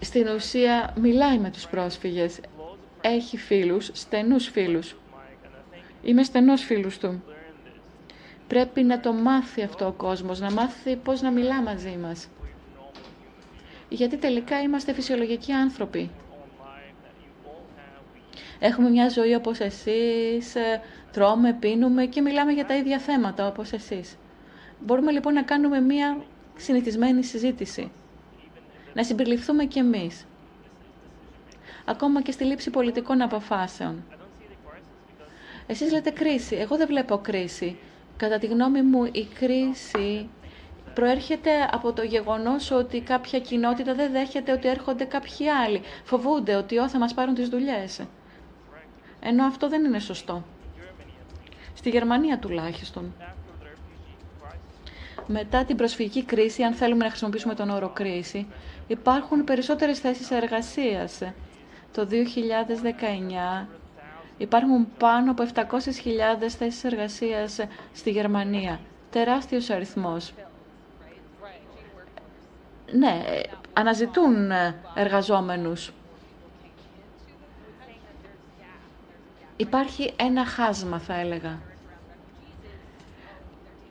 Στην 0.00 0.28
ουσία 0.28 0.94
μιλάει 1.00 1.38
με 1.38 1.50
τους 1.50 1.66
πρόσφυγες. 1.66 2.40
Έχει 3.00 3.36
φίλους, 3.36 3.90
στενούς 3.92 4.48
φίλους. 4.48 4.96
Είμαι 6.02 6.22
στενός 6.22 6.62
φίλος 6.64 6.98
του. 6.98 7.22
Πρέπει 8.48 8.82
να 8.82 9.00
το 9.00 9.12
μάθει 9.12 9.62
αυτό 9.62 9.86
ο 9.86 9.92
κόσμος, 9.92 10.40
να 10.40 10.50
μάθει 10.52 10.96
πώς 10.96 11.20
να 11.20 11.30
μιλά 11.30 11.62
μαζί 11.62 11.96
μας. 12.02 12.28
Γιατί 13.88 14.16
τελικά 14.16 14.60
είμαστε 14.60 14.92
φυσιολογικοί 14.92 15.52
άνθρωποι. 15.52 16.10
Έχουμε 18.62 18.88
μια 18.90 19.08
ζωή 19.08 19.34
όπως 19.34 19.58
εσείς, 19.58 20.54
ε, 20.54 20.80
τρώμε, 21.12 21.52
πίνουμε 21.52 22.06
και 22.06 22.20
μιλάμε 22.20 22.52
για 22.52 22.66
τα 22.66 22.76
ίδια 22.76 22.98
θέματα 22.98 23.46
όπως 23.46 23.72
εσείς. 23.72 24.16
Μπορούμε 24.80 25.10
λοιπόν 25.12 25.32
να 25.34 25.42
κάνουμε 25.42 25.80
μια 25.80 26.22
συνηθισμένη 26.56 27.24
συζήτηση. 27.24 27.92
Να 28.94 29.04
συμπεριληφθούμε 29.04 29.64
κι 29.64 29.78
εμείς. 29.78 30.26
Ακόμα 31.84 32.22
και 32.22 32.32
στη 32.32 32.44
λήψη 32.44 32.70
πολιτικών 32.70 33.22
αποφάσεων. 33.22 34.04
Εσείς 35.66 35.92
λέτε 35.92 36.10
κρίση. 36.10 36.56
Εγώ 36.56 36.76
δεν 36.76 36.86
βλέπω 36.86 37.18
κρίση. 37.18 37.78
Κατά 38.16 38.38
τη 38.38 38.46
γνώμη 38.46 38.82
μου 38.82 39.04
η 39.04 39.28
κρίση 39.40 40.28
προέρχεται 40.94 41.50
από 41.72 41.92
το 41.92 42.02
γεγονός 42.02 42.70
ότι 42.70 43.00
κάποια 43.00 43.40
κοινότητα 43.40 43.94
δεν 43.94 44.12
δέχεται 44.12 44.52
ότι 44.52 44.68
έρχονται 44.68 45.04
κάποιοι 45.04 45.48
άλλοι. 45.48 45.80
Φοβούνται 46.04 46.54
ότι 46.54 46.78
ό, 46.78 46.88
θα 46.88 46.98
μας 46.98 47.14
πάρουν 47.14 47.34
τις 47.34 47.48
δουλειές. 47.48 48.00
Ενώ 49.20 49.44
αυτό 49.44 49.68
δεν 49.68 49.84
είναι 49.84 49.98
σωστό. 49.98 50.42
Στη 51.74 51.90
Γερμανία 51.90 52.38
τουλάχιστον. 52.38 53.12
Μετά 55.26 55.64
την 55.64 55.76
προσφυγική 55.76 56.24
κρίση, 56.24 56.62
αν 56.62 56.72
θέλουμε 56.74 57.02
να 57.04 57.08
χρησιμοποιήσουμε 57.10 57.54
τον 57.54 57.70
όρο 57.70 57.88
κρίση, 57.88 58.46
υπάρχουν 58.86 59.44
περισσότερες 59.44 59.98
θέσεις 59.98 60.30
εργασίας. 60.30 61.18
Το 61.92 62.06
2019 62.06 63.66
υπάρχουν 64.38 64.88
πάνω 64.98 65.30
από 65.30 65.44
700.000 65.54 66.48
θέσεις 66.58 66.84
εργασίας 66.84 67.58
στη 67.94 68.10
Γερμανία. 68.10 68.80
Τεράστιος 69.10 69.70
αριθμός. 69.70 70.32
Ναι, 72.92 73.22
αναζητούν 73.72 74.50
εργαζόμενους. 74.94 75.92
Υπάρχει 79.60 80.12
ένα 80.16 80.44
χάσμα, 80.46 80.98
θα 80.98 81.14
έλεγα. 81.20 81.58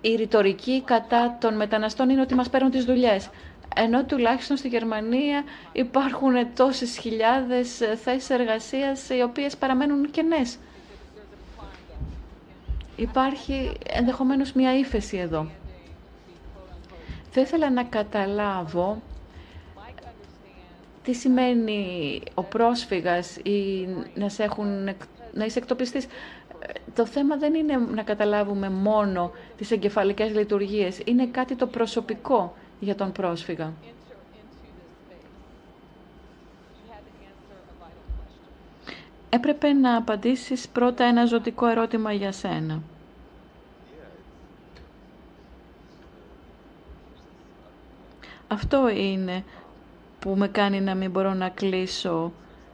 Η 0.02 0.16
ρητορική 0.16 0.82
κατά 0.86 1.38
των 1.42 1.56
μεταναστών 1.56 2.10
είναι 2.10 2.22
ότι 2.22 2.36
μας 2.36 2.50
παίρνουν 2.50 2.72
τις 2.72 2.86
δουλειές. 2.86 3.30
Ενώ 3.76 4.04
τουλάχιστον 4.06 4.58
στη 4.58 4.68
Γερμανία 4.68 5.44
υπάρχουν 5.72 6.34
τόσες 6.56 6.98
χιλιάδες 6.98 7.78
θέσεις 8.04 8.30
εργασίας 8.30 9.10
οι 9.10 9.22
οποίες 9.22 9.58
παραμένουν 9.58 10.12
κενές. 10.12 10.58
Υπάρχει 12.96 13.72
ενδεχομένως 13.90 14.52
μια 14.54 14.78
ύφεση 14.78 15.18
εδώ. 15.18 15.48
Θα 17.32 17.42
ήθελα 17.42 17.70
να 17.72 17.84
καταλάβω 17.84 19.02
τι 21.04 21.14
σημαίνει 21.14 22.22
ο 22.34 22.44
πρόσφυγας 22.44 23.36
ή 23.36 23.88
να 24.16 24.30
σε 24.30 24.44
έχουν 24.44 24.96
να 25.34 25.46
είσαι 25.46 25.60
εκτοπιστής. 25.60 26.08
Το 26.96 27.06
θέμα 27.06 27.38
δεν 27.38 27.54
είναι 27.54 27.78
να 27.78 28.04
καταλάβουμε 28.04 28.70
μόνο 28.70 29.32
τις 29.58 29.72
εγκεφαλικές 29.72 30.32
λειτουργίες. 30.36 31.00
Είναι 31.06 31.28
κάτι 31.28 31.56
το 31.56 31.68
προσωπικό 31.68 32.56
για 32.80 32.96
τον 32.96 33.12
πρόσφυγα. 33.12 33.74
Έπρεπε 39.30 39.74
να 39.74 39.96
απαντήσεις 39.98 40.68
πρώτα 40.68 41.04
ένα 41.04 41.26
ζωτικό 41.26 41.66
ερώτημα 41.68 42.14
για 42.14 42.32
σένα. 42.32 42.82
Αυτό 48.48 48.90
είναι 48.90 49.44
που 50.20 50.30
με 50.38 50.48
κάνει 50.48 50.82
να 50.82 50.96
μην 50.96 51.12
μπορώ 51.12 51.34
να 51.34 51.50
κλείσω 51.50 52.32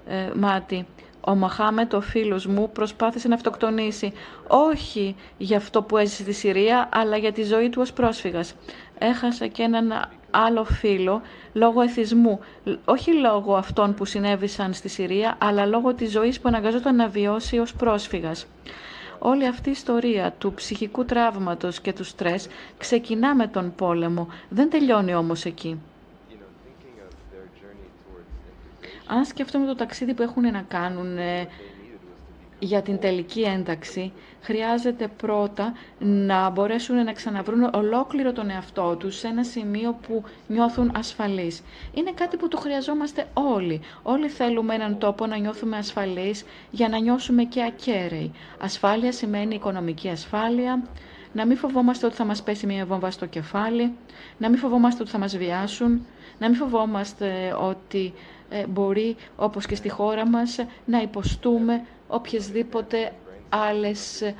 ε, 0.07 0.31
μάτι. 0.35 0.87
Ο 1.27 1.35
Μαχάμετ, 1.35 1.93
ο 1.93 2.01
φίλος 2.01 2.45
μου, 2.45 2.69
προσπάθησε 2.73 3.27
να 3.27 3.35
αυτοκτονήσει. 3.35 4.13
Όχι 4.47 5.15
για 5.37 5.57
αυτό 5.57 5.81
που 5.81 5.97
έζησε 5.97 6.21
στη 6.21 6.31
Συρία, 6.31 6.89
αλλά 6.91 7.17
για 7.17 7.31
τη 7.31 7.43
ζωή 7.43 7.69
του 7.69 7.81
ως 7.81 7.93
πρόσφυγας. 7.93 8.55
Έχασα 8.97 9.47
και 9.47 9.63
έναν 9.63 10.09
άλλο 10.31 10.63
φίλο 10.63 11.21
λόγω 11.53 11.81
εθισμού. 11.81 12.39
Όχι 12.85 13.13
λόγω 13.13 13.55
αυτών 13.55 13.93
που 13.93 14.05
συνέβησαν 14.05 14.73
στη 14.73 14.87
Συρία, 14.89 15.35
αλλά 15.37 15.65
λόγω 15.65 15.93
της 15.93 16.11
ζωής 16.11 16.39
που 16.39 16.47
αναγκαζόταν 16.47 16.95
να 16.95 17.07
βιώσει 17.07 17.57
ως 17.57 17.73
πρόσφυγας. 17.73 18.45
Όλη 19.19 19.47
αυτή 19.47 19.69
η 19.69 19.71
ιστορία 19.71 20.33
του 20.37 20.53
ψυχικού 20.53 21.05
τραύματος 21.05 21.79
και 21.79 21.93
του 21.93 22.03
στρες 22.03 22.47
ξεκινά 22.77 23.35
με 23.35 23.47
τον 23.47 23.73
πόλεμο, 23.75 24.27
δεν 24.49 24.69
τελειώνει 24.69 25.15
όμως 25.15 25.45
εκεί. 25.45 25.79
Αν 29.07 29.25
σκεφτούμε 29.25 29.65
το 29.65 29.75
ταξίδι 29.75 30.13
που 30.13 30.21
έχουν 30.21 30.51
να 30.51 30.61
κάνουν 30.67 31.17
ε, 31.17 31.47
για 32.59 32.81
την 32.81 32.99
τελική 32.99 33.41
ένταξη, 33.41 34.11
χρειάζεται 34.41 35.07
πρώτα 35.07 35.73
να 35.99 36.49
μπορέσουν 36.49 37.03
να 37.03 37.11
ξαναβρούν 37.13 37.69
ολόκληρο 37.73 38.33
τον 38.33 38.49
εαυτό 38.49 38.95
τους 38.95 39.15
σε 39.17 39.27
ένα 39.27 39.43
σημείο 39.43 39.97
που 40.07 40.23
νιώθουν 40.47 40.91
ασφαλείς. 40.95 41.63
Είναι 41.93 42.11
κάτι 42.11 42.37
που 42.37 42.47
το 42.47 42.57
χρειαζόμαστε 42.57 43.27
όλοι. 43.33 43.81
Όλοι 44.03 44.27
θέλουμε 44.29 44.75
έναν 44.75 44.97
τόπο 44.97 45.25
να 45.25 45.37
νιώθουμε 45.37 45.77
ασφαλείς 45.77 46.45
για 46.71 46.89
να 46.89 46.97
νιώσουμε 46.99 47.43
και 47.43 47.63
ακέραιοι. 47.63 48.31
Ασφάλεια 48.59 49.11
σημαίνει 49.11 49.55
οικονομική 49.55 50.09
ασφάλεια, 50.09 50.83
να 51.33 51.45
μην 51.45 51.57
φοβόμαστε 51.57 52.05
ότι 52.05 52.15
θα 52.15 52.25
μας 52.25 52.43
πέσει 52.43 52.65
μια 52.65 52.85
βόμβα 52.85 53.11
στο 53.11 53.25
κεφάλι, 53.25 53.93
να 54.37 54.49
μην 54.49 54.59
φοβόμαστε 54.59 55.01
ότι 55.01 55.11
θα 55.11 55.17
μας 55.17 55.37
βιάσουν, 55.37 56.05
να 56.39 56.49
μην 56.49 56.57
φοβόμαστε 56.57 57.55
ότι 57.61 58.13
ε, 58.15 58.34
μπορεί, 58.69 59.15
όπως 59.35 59.65
και 59.65 59.75
στη 59.75 59.89
χώρα 59.89 60.27
μας, 60.29 60.59
να 60.85 61.01
υποστούμε 61.01 61.85
οποιασδήποτε 62.07 63.11
άλλες, 63.49 64.33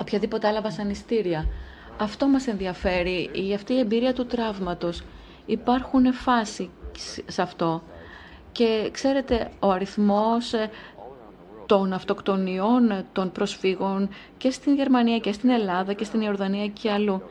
οποιαδήποτε 0.00 0.46
άλλα 0.48 0.60
βασανιστήρια. 0.60 1.48
Αυτό 1.98 2.26
μας 2.28 2.46
ενδιαφέρει, 2.46 3.30
η 3.32 3.54
αυτή 3.54 3.72
η 3.72 3.78
εμπειρία 3.78 4.12
του 4.12 4.26
τραύματος. 4.26 5.02
Υπάρχουν 5.46 6.12
φάση 6.12 6.70
σε 7.26 7.42
αυτό. 7.42 7.82
Και 8.52 8.88
ξέρετε, 8.92 9.50
ο 9.58 9.70
αριθμός 9.70 10.52
ε, 10.52 10.70
των 11.66 11.92
αυτοκτονιών 11.92 13.04
των 13.12 13.32
προσφύγων 13.32 14.08
και 14.36 14.50
στην 14.50 14.74
Γερμανία 14.74 15.18
και 15.18 15.32
στην 15.32 15.50
Ελλάδα 15.50 15.92
και 15.92 16.04
στην 16.04 16.20
Ιορδανία 16.20 16.66
και 16.66 16.90
αλλού 16.90 17.22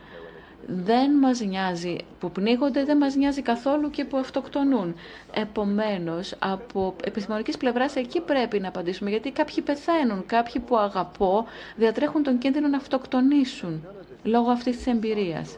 δεν 0.67 1.11
μας 1.11 1.39
νοιάζει 1.41 1.95
που 2.19 2.31
πνίγονται, 2.31 2.83
δεν 2.83 2.97
μας 2.97 3.15
νοιάζει 3.15 3.41
καθόλου 3.41 3.89
και 3.89 4.05
που 4.05 4.17
αυτοκτονούν. 4.17 4.95
Επομένως, 5.33 6.35
από 6.39 6.95
επιστημονικής 7.03 7.57
πλευράς 7.57 7.95
εκεί 7.95 8.21
πρέπει 8.21 8.59
να 8.59 8.67
απαντήσουμε, 8.67 9.09
γιατί 9.09 9.31
κάποιοι 9.31 9.61
πεθαίνουν, 9.63 10.25
κάποιοι 10.25 10.61
που 10.61 10.77
αγαπώ 10.77 11.45
διατρέχουν 11.75 12.23
τον 12.23 12.37
κίνδυνο 12.37 12.67
να 12.67 12.77
αυτοκτονήσουν 12.77 13.87
λόγω 14.23 14.49
αυτής 14.51 14.75
της 14.77 14.87
εμπειρίας. 14.87 15.57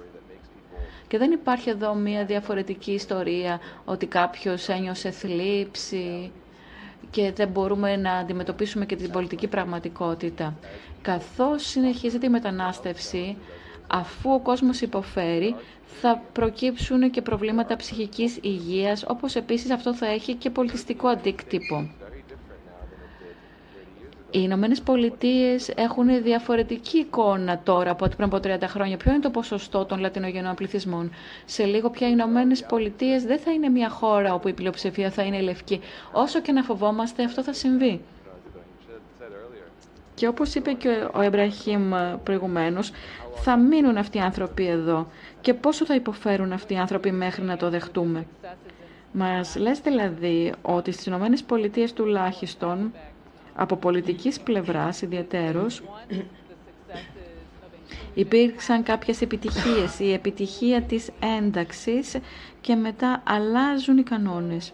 Και 1.07 1.17
δεν 1.17 1.31
υπάρχει 1.31 1.69
εδώ 1.69 1.93
μια 1.93 2.25
διαφορετική 2.25 2.91
ιστορία 2.91 3.59
ότι 3.85 4.05
κάποιος 4.05 4.67
ένιωσε 4.69 5.11
θλίψη 5.11 6.31
και 7.09 7.31
δεν 7.35 7.47
μπορούμε 7.47 7.95
να 7.95 8.11
αντιμετωπίσουμε 8.13 8.85
και 8.85 8.95
την 8.95 9.11
πολιτική 9.11 9.47
πραγματικότητα. 9.47 10.55
Καθώς 11.01 11.65
συνεχίζεται 11.67 12.25
η 12.25 12.29
μετανάστευση, 12.29 13.37
αφού 13.87 14.31
ο 14.33 14.39
κόσμος 14.39 14.81
υποφέρει, 14.81 15.55
θα 16.01 16.21
προκύψουν 16.33 17.09
και 17.11 17.21
προβλήματα 17.21 17.75
ψυχικής 17.75 18.37
υγείας, 18.41 19.03
όπως 19.07 19.35
επίσης 19.35 19.71
αυτό 19.71 19.93
θα 19.93 20.05
έχει 20.07 20.33
και 20.33 20.49
πολιτιστικό 20.49 21.07
αντίκτυπο. 21.07 21.89
Οι 24.31 24.39
Ηνωμένες 24.43 24.81
Πολιτείες 24.81 25.69
έχουν 25.69 26.23
διαφορετική 26.23 26.97
εικόνα 26.97 27.59
τώρα 27.63 27.91
από 27.91 28.05
ό,τι 28.05 28.15
πριν 28.15 28.27
από 28.33 28.37
30 28.47 28.61
χρόνια. 28.67 28.97
Ποιο 28.97 29.11
είναι 29.11 29.19
το 29.21 29.29
ποσοστό 29.29 29.85
των 29.85 29.99
λατινογενών 29.99 30.55
πληθυσμών; 30.55 31.11
Σε 31.45 31.63
λίγο 31.63 31.89
πια 31.89 32.07
οι 32.07 32.11
Ηνωμένες 32.13 32.63
Πολιτείες 32.65 33.23
δεν 33.23 33.39
θα 33.39 33.51
είναι 33.51 33.69
μια 33.69 33.89
χώρα 33.89 34.33
όπου 34.33 34.47
η 34.47 34.53
πλειοψηφία 34.53 35.11
θα 35.11 35.23
είναι 35.23 35.41
λευκή. 35.41 35.79
Όσο 36.11 36.41
και 36.41 36.51
να 36.51 36.63
φοβόμαστε, 36.63 37.23
αυτό 37.23 37.43
θα 37.43 37.53
συμβεί. 37.53 38.01
Και 40.15 40.27
όπως 40.27 40.55
είπε 40.55 40.71
και 40.71 41.07
ο 41.13 41.21
Εμπραχήμ 41.21 41.91
προηγουμένως, 42.23 42.91
θα 43.43 43.57
μείνουν 43.57 43.97
αυτοί 43.97 44.17
οι 44.17 44.21
άνθρωποι 44.21 44.67
εδώ. 44.67 45.07
Και 45.41 45.53
πόσο 45.53 45.85
θα 45.85 45.95
υποφέρουν 45.95 46.51
αυτοί 46.53 46.73
οι 46.73 46.77
άνθρωποι 46.77 47.11
μέχρι 47.11 47.43
να 47.43 47.57
το 47.57 47.69
δεχτούμε. 47.69 48.25
Μας 49.11 49.55
λες 49.55 49.79
δηλαδή 49.79 50.53
ότι 50.61 50.91
στις 50.91 51.05
Ηνωμένες 51.05 51.43
Πολιτείες 51.43 51.93
τουλάχιστον, 51.93 52.93
από 53.55 53.75
πολιτικής 53.75 54.39
πλευράς 54.39 55.01
ιδιαίτερος, 55.01 55.83
υπήρξαν 58.13 58.83
κάποιες 58.83 59.21
επιτυχίες. 59.21 59.99
Η 59.99 60.13
επιτυχία 60.13 60.81
της 60.81 61.09
ένταξης 61.37 62.17
και 62.61 62.75
μετά 62.75 63.21
αλλάζουν 63.25 63.97
οι 63.97 64.03
κανόνες. 64.03 64.73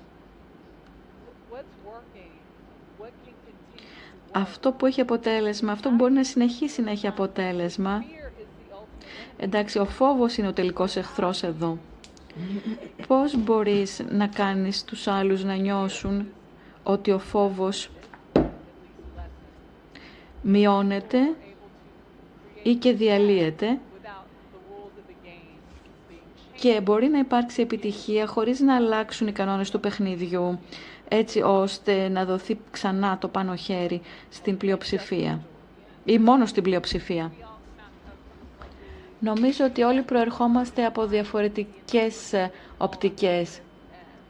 Αυτό 4.32 4.72
που 4.72 4.86
έχει 4.86 5.02
αποτέλεσμα, 5.02 5.72
αυτό 5.72 5.90
που 5.90 5.96
μπορεί 5.96 6.14
να 6.14 6.24
συνεχίσει 6.24 6.82
να 6.82 6.92
έχει 6.92 7.08
αποτέλεσμα, 7.08 8.04
εντάξει, 9.44 9.80
ο 9.80 9.86
φόβος 9.86 10.38
είναι 10.38 10.48
ο 10.48 10.54
τελικός 10.54 10.96
εχθρός 10.96 11.44
εδώ. 11.44 11.78
Πώς 13.08 13.38
μπορείς 13.38 14.02
να 14.10 14.28
κάνεις 14.28 14.84
τους 14.84 15.08
άλλους 15.08 15.44
να 15.44 15.56
νιώσουν 15.56 16.26
ότι 16.84 17.12
ο 17.12 17.20
φόβος 17.20 17.90
μειώνεται 20.42 21.18
ή 22.64 22.74
και 22.76 22.94
διαλύεται 22.94 23.80
και 26.56 26.82
μπορεί 26.84 27.08
να 27.08 27.18
υπάρξει 27.20 27.62
επιτυχία 27.62 28.28
χωρίς 28.28 28.60
να 28.60 28.76
αλλάξουν 28.76 29.28
οι 29.28 29.32
κανόνες 29.32 29.70
του 29.70 29.80
παιχνιδιού 29.80 30.60
έτσι 31.08 31.42
ώστε 31.42 32.08
να 32.10 32.26
δοθεί 32.26 32.58
ξανά 32.72 33.18
το 33.18 33.28
πάνω 33.28 33.56
χέρι 33.56 34.02
στην 34.30 34.58
πλειοψηφία 34.58 35.42
ή 36.06 36.20
μόνο 36.20 36.46
στην 36.46 36.64
πλειοψηφία. 36.64 37.32
Νομίζω 39.24 39.66
ότι 39.66 39.82
όλοι 39.84 40.02
προερχόμαστε 40.02 40.86
από 40.86 41.06
διαφορετικές 41.06 42.34
ε, 42.34 42.52
οπτικές. 42.78 43.60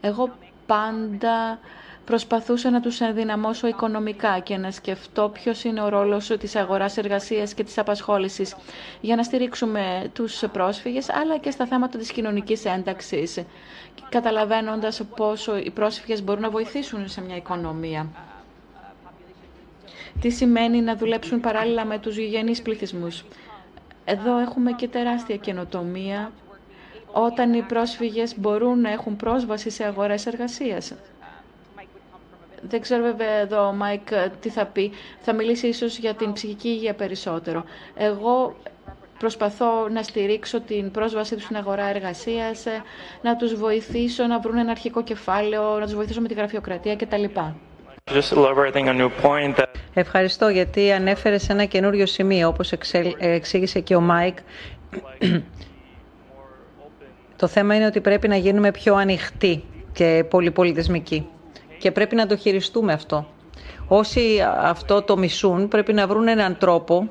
Εγώ 0.00 0.30
πάντα 0.66 1.58
προσπαθούσα 2.04 2.70
να 2.70 2.80
τους 2.80 3.00
ενδυναμώσω 3.00 3.66
οικονομικά 3.66 4.38
και 4.38 4.56
να 4.56 4.70
σκεφτώ 4.70 5.28
ποιος 5.28 5.64
είναι 5.64 5.80
ο 5.82 5.88
ρόλος 5.88 6.26
της 6.26 6.56
αγοράς 6.56 6.96
εργασίας 6.96 7.54
και 7.54 7.64
της 7.64 7.78
απασχόλησης 7.78 8.56
για 9.00 9.16
να 9.16 9.22
στηρίξουμε 9.22 10.10
τους 10.12 10.44
πρόσφυγες, 10.52 11.10
αλλά 11.10 11.38
και 11.38 11.50
στα 11.50 11.66
θέματα 11.66 11.98
της 11.98 12.12
κοινωνικής 12.12 12.64
ένταξης, 12.64 13.42
καταλαβαίνοντας 14.08 15.00
πόσο 15.16 15.56
οι 15.56 15.70
πρόσφυγες 15.70 16.22
μπορούν 16.22 16.42
να 16.42 16.50
βοηθήσουν 16.50 17.08
σε 17.08 17.20
μια 17.20 17.36
οικονομία. 17.36 18.06
Τι 20.20 20.30
σημαίνει 20.30 20.80
να 20.80 20.96
δουλέψουν 20.96 21.40
παράλληλα 21.40 21.84
με 21.84 21.98
τους 21.98 22.16
γηγενείς 22.16 22.62
πληθυσμούς; 22.62 23.24
Εδώ 24.04 24.38
έχουμε 24.38 24.72
και 24.72 24.88
τεράστια 24.88 25.36
καινοτομία 25.36 26.32
όταν 27.12 27.52
οι 27.52 27.62
πρόσφυγες 27.62 28.38
μπορούν 28.38 28.80
να 28.80 28.90
έχουν 28.90 29.16
πρόσβαση 29.16 29.70
σε 29.70 29.84
αγορές 29.84 30.26
εργασίας. 30.26 30.92
Δεν 32.68 32.80
ξέρω 32.80 33.02
βέβαια 33.02 33.30
εδώ 33.32 33.66
ο 33.68 33.72
Μάικ 33.72 34.08
τι 34.40 34.48
θα 34.48 34.66
πει. 34.66 34.92
Θα 35.20 35.32
μιλήσει 35.32 35.66
ίσως 35.66 35.98
για 35.98 36.14
την 36.14 36.32
ψυχική 36.32 36.68
υγεία 36.68 36.94
περισσότερο. 36.94 37.64
Εγώ 37.96 38.56
προσπαθώ 39.18 39.88
να 39.88 40.02
στηρίξω 40.02 40.60
την 40.60 40.90
πρόσβασή 40.90 41.34
τους 41.34 41.44
στην 41.44 41.56
αγορά 41.56 41.84
εργασίας, 41.84 42.64
να 43.22 43.36
τους 43.36 43.54
βοηθήσω 43.54 44.26
να 44.26 44.38
βρουν 44.40 44.56
ένα 44.58 44.70
αρχικό 44.70 45.02
κεφάλαιο, 45.02 45.78
να 45.78 45.84
τους 45.84 45.94
βοηθήσω 45.94 46.20
με 46.20 46.28
τη 46.28 46.34
γραφειοκρατία 46.34 46.96
κτλ. 46.96 47.24
Ευχαριστώ 49.94 50.48
γιατί 50.48 50.92
ανέφερε 50.92 51.38
σε 51.38 51.52
ένα 51.52 51.64
καινούριο 51.64 52.06
σημείο, 52.06 52.48
όπως 52.48 52.72
εξήγησε 53.18 53.80
και 53.80 53.94
ο 53.96 54.00
Μάικ. 54.00 54.38
Το 57.36 57.46
θέμα 57.46 57.74
είναι 57.74 57.86
ότι 57.86 58.00
πρέπει 58.00 58.28
να 58.28 58.36
γίνουμε 58.36 58.70
πιο 58.70 58.94
ανοιχτοί 58.94 59.64
και 59.92 60.24
πολυπολιτισμικοί 60.30 61.26
και 61.78 61.90
πρέπει 61.90 62.14
να 62.14 62.26
το 62.26 62.36
χειριστούμε 62.36 62.92
αυτό. 62.92 63.26
Όσοι 63.88 64.40
αυτό 64.62 65.02
το 65.02 65.16
μισούν 65.16 65.68
πρέπει 65.68 65.92
να 65.92 66.06
βρουν 66.06 66.28
έναν 66.28 66.58
τρόπο 66.58 67.08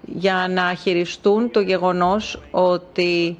για 0.00 0.46
να 0.50 0.74
χειριστούν 0.74 1.50
το 1.50 1.60
γεγονός 1.60 2.42
ότι 2.50 3.38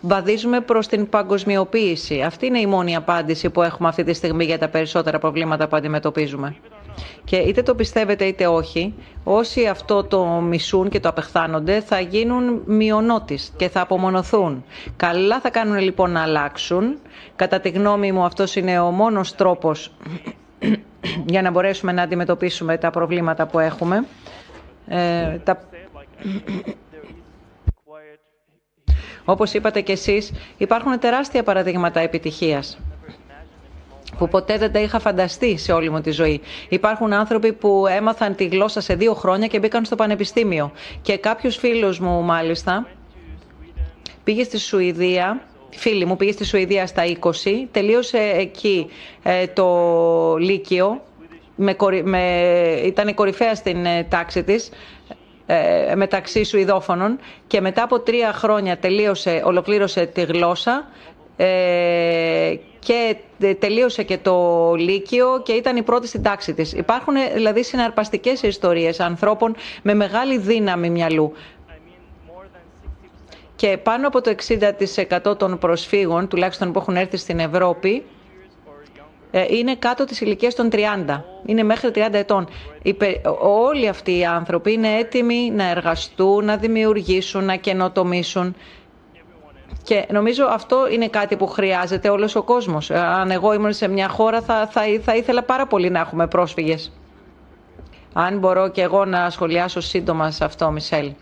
βαδίζουμε 0.00 0.60
προς 0.60 0.86
την 0.86 1.08
παγκοσμιοποίηση. 1.08 2.20
Αυτή 2.22 2.46
είναι 2.46 2.58
η 2.60 2.66
μόνη 2.66 2.96
απάντηση 2.96 3.50
που 3.50 3.62
έχουμε 3.62 3.88
αυτή 3.88 4.04
τη 4.04 4.12
στιγμή 4.12 4.44
για 4.44 4.58
τα 4.58 4.68
περισσότερα 4.68 5.18
προβλήματα 5.18 5.68
που 5.68 5.76
αντιμετωπίζουμε. 5.76 6.56
Και 7.24 7.36
είτε 7.36 7.62
το 7.62 7.74
πιστεύετε 7.74 8.24
είτε 8.24 8.46
όχι, 8.46 8.94
όσοι 9.24 9.66
αυτό 9.66 10.04
το 10.04 10.24
μισούν 10.24 10.88
και 10.88 11.00
το 11.00 11.08
απεχθάνονται 11.08 11.80
θα 11.80 12.00
γίνουν 12.00 12.62
μειονότης 12.66 13.52
και 13.56 13.68
θα 13.68 13.80
απομονωθούν. 13.80 14.64
Καλά 14.96 15.40
θα 15.40 15.50
κάνουν 15.50 15.78
λοιπόν 15.78 16.10
να 16.10 16.22
αλλάξουν. 16.22 16.98
Κατά 17.36 17.60
τη 17.60 17.68
γνώμη 17.68 18.12
μου 18.12 18.22
αυτός 18.24 18.56
είναι 18.56 18.78
ο 18.80 18.90
μόνος 18.90 19.34
τρόπος 19.34 19.92
για 21.32 21.42
να 21.42 21.50
μπορέσουμε 21.50 21.92
να 21.92 22.02
αντιμετωπίσουμε 22.02 22.76
τα 22.78 22.90
προβλήματα 22.90 23.46
που 23.46 23.58
έχουμε. 23.58 24.04
Ε, 24.88 25.38
τα... 25.44 25.58
Όπως 29.30 29.52
είπατε 29.52 29.80
και 29.80 29.92
εσείς, 29.92 30.32
υπάρχουν 30.56 30.98
τεράστια 30.98 31.42
παραδείγματα 31.42 32.00
επιτυχίας 32.00 32.78
που 34.18 34.28
ποτέ 34.28 34.58
δεν 34.58 34.72
τα 34.72 34.78
είχα 34.80 34.98
φανταστεί 34.98 35.56
σε 35.58 35.72
όλη 35.72 35.90
μου 35.90 36.00
τη 36.00 36.10
ζωή. 36.10 36.40
Υπάρχουν 36.68 37.12
άνθρωποι 37.12 37.52
που 37.52 37.86
έμαθαν 37.86 38.34
τη 38.34 38.44
γλώσσα 38.46 38.80
σε 38.80 38.94
δύο 38.94 39.14
χρόνια 39.14 39.46
και 39.46 39.58
μπήκαν 39.58 39.84
στο 39.84 39.96
πανεπιστήμιο. 39.96 40.72
Και 41.02 41.16
κάποιος 41.16 41.56
φίλος 41.56 41.98
μου 41.98 42.22
μάλιστα 42.22 42.86
πήγε 44.24 44.42
στη 44.42 44.58
Σουηδία 44.58 45.40
φίλη 45.70 46.04
μου 46.04 46.16
πήγε 46.16 46.32
στη 46.32 46.44
Σουηδία 46.44 46.86
στα 46.86 47.02
20, 47.20 47.30
τελείωσε 47.70 48.18
εκεί 48.18 48.86
ε, 49.22 49.46
το 49.46 50.36
Λύκειο, 50.36 51.02
με, 51.56 51.76
με, 52.02 52.22
ήταν 52.84 53.08
η 53.08 53.14
κορυφαία 53.14 53.54
στην 53.54 53.84
ε, 53.84 54.06
τάξη 54.08 54.42
της, 54.44 54.70
ε, 55.50 55.94
μεταξύ 55.94 56.44
Σουηδόφωνων 56.44 57.18
και 57.46 57.60
μετά 57.60 57.82
από 57.82 58.00
τρία 58.00 58.32
χρόνια 58.32 58.78
τελείωσε, 58.78 59.42
ολοκλήρωσε 59.44 60.06
τη 60.06 60.22
γλώσσα 60.22 60.88
ε, 61.36 62.54
και 62.78 63.16
τελείωσε 63.58 64.02
και 64.02 64.18
το 64.18 64.74
Λύκειο 64.78 65.42
και 65.44 65.52
ήταν 65.52 65.76
η 65.76 65.82
πρώτη 65.82 66.06
στην 66.06 66.22
τάξη 66.22 66.54
της. 66.54 66.72
Υπάρχουν 66.72 67.14
δηλαδή 67.34 67.62
συναρπαστικές 67.64 68.42
ιστορίες 68.42 69.00
ανθρώπων 69.00 69.54
με 69.82 69.94
μεγάλη 69.94 70.38
δύναμη 70.38 70.90
μυαλού. 70.90 71.32
Και 73.56 73.78
πάνω 73.82 74.06
από 74.06 74.20
το 74.20 74.34
60% 75.30 75.38
των 75.38 75.58
προσφύγων, 75.58 76.28
τουλάχιστον 76.28 76.72
που 76.72 76.78
έχουν 76.78 76.96
έρθει 76.96 77.16
στην 77.16 77.38
Ευρώπη, 77.38 77.94
ε, 77.96 78.17
είναι 79.30 79.74
κάτω 79.76 80.04
της 80.04 80.20
ηλικίας 80.20 80.54
των 80.54 80.68
30. 80.72 81.22
Είναι 81.46 81.62
μέχρι 81.62 81.90
30 81.94 82.08
ετών. 82.12 82.48
Όλοι 83.40 83.88
αυτοί 83.88 84.18
οι 84.18 84.24
άνθρωποι 84.24 84.72
είναι 84.72 84.96
έτοιμοι 84.96 85.50
να 85.50 85.64
εργαστούν, 85.70 86.44
να 86.44 86.56
δημιουργήσουν, 86.56 87.44
να 87.44 87.56
καινοτομήσουν. 87.56 88.54
Και 89.82 90.06
νομίζω 90.10 90.44
αυτό 90.44 90.88
είναι 90.90 91.08
κάτι 91.08 91.36
που 91.36 91.46
χρειάζεται 91.46 92.08
όλος 92.08 92.34
ο 92.36 92.42
κόσμος. 92.42 92.90
Αν 92.90 93.30
εγώ 93.30 93.52
ήμουν 93.52 93.72
σε 93.72 93.88
μια 93.88 94.08
χώρα 94.08 94.40
θα, 94.40 94.66
θα, 94.66 94.82
θα 95.02 95.16
ήθελα 95.16 95.42
πάρα 95.42 95.66
πολύ 95.66 95.90
να 95.90 96.00
έχουμε 96.00 96.26
πρόσφυγες. 96.26 96.92
Αν 98.12 98.38
μπορώ 98.38 98.68
και 98.68 98.82
εγώ 98.82 99.04
να 99.04 99.30
σχολιάσω 99.30 99.80
σύντομα 99.80 100.30
σε 100.30 100.44
αυτό, 100.44 100.70
Μισελ. 100.70 101.12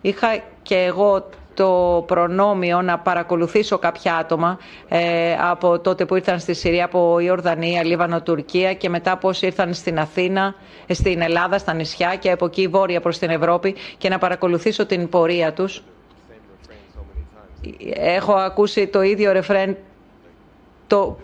Είχα 0.00 0.28
και 0.62 0.76
εγώ 0.76 1.28
το 1.54 2.04
προνόμιο 2.06 2.82
να 2.82 2.98
παρακολουθήσω 2.98 3.78
κάποια 3.78 4.16
άτομα 4.16 4.58
ε, 4.88 5.34
από 5.40 5.78
τότε 5.78 6.04
που 6.04 6.16
ήρθαν 6.16 6.38
στη 6.40 6.54
Συρία, 6.54 6.84
από 6.84 7.18
Ιορδανία, 7.18 7.84
Λίβανο, 7.84 8.22
Τουρκία 8.22 8.74
και 8.74 8.88
μετά 8.88 9.16
πώς 9.16 9.42
ήρθαν 9.42 9.74
στην 9.74 9.98
Αθήνα, 9.98 10.54
στην 10.88 11.20
Ελλάδα, 11.20 11.58
στα 11.58 11.72
νησιά 11.74 12.16
και 12.16 12.30
από 12.30 12.44
εκεί 12.46 12.68
βόρεια 12.68 13.00
προς 13.00 13.18
την 13.18 13.30
Ευρώπη 13.30 13.74
και 13.98 14.08
να 14.08 14.18
παρακολουθήσω 14.18 14.86
την 14.86 15.08
πορεία 15.08 15.52
τους. 15.52 15.82
Έχω 17.94 18.32
ακούσει 18.32 18.86
το 18.86 19.02
ίδιο 19.02 19.32
ρεφρέν 19.32 19.76
το, 20.86 21.16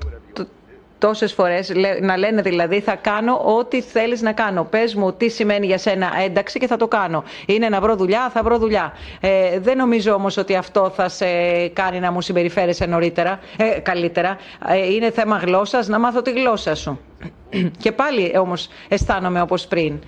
τόσες 1.07 1.33
φορές, 1.33 1.73
να 2.01 2.17
λένε 2.17 2.43
δηλαδή 2.43 2.81
θα 2.81 2.95
κάνω 2.95 3.41
ό,τι 3.59 3.81
θέλεις 3.81 4.23
να 4.23 4.33
κάνω. 4.33 4.65
Πες 4.65 4.95
μου 4.95 5.13
τι 5.13 5.29
σημαίνει 5.29 5.67
για 5.67 5.79
σένα 5.79 6.13
ένταξη 6.25 6.59
και 6.59 6.67
θα 6.67 6.77
το 6.77 6.89
κάνω. 6.89 7.25
Είναι 7.47 7.69
να 7.69 7.81
βρω 7.81 7.97
δουλειά, 7.97 8.31
θα 8.31 8.43
βρω 8.43 8.59
δουλειά. 8.59 8.93
Ε, 9.21 9.59
δεν 9.59 9.77
νομίζω 9.77 10.13
όμως 10.13 10.37
ότι 10.37 10.55
αυτό 10.55 10.93
θα 10.97 11.09
σε 11.09 11.27
κάνει 11.69 12.01
να 12.01 12.13
μου 12.13 12.21
συμπεριφέρεσαι 12.21 12.87
νωρίτερα, 12.87 13.41
ε, 13.57 13.65
καλύτερα. 13.65 14.39
Ε, 14.69 14.93
είναι 14.93 15.11
θέμα 15.11 15.37
γλώσσας, 15.37 15.89
να 15.89 15.99
μάθω 15.99 16.23
τη 16.23 16.31
γλώσσα 16.31 16.75
σου. 16.75 17.01
Και 17.83 17.93
πάλι 17.93 18.39
όμως 18.39 18.69
αισθάνομαι 18.89 19.41
όπως 19.41 19.67
πριν. 19.67 20.01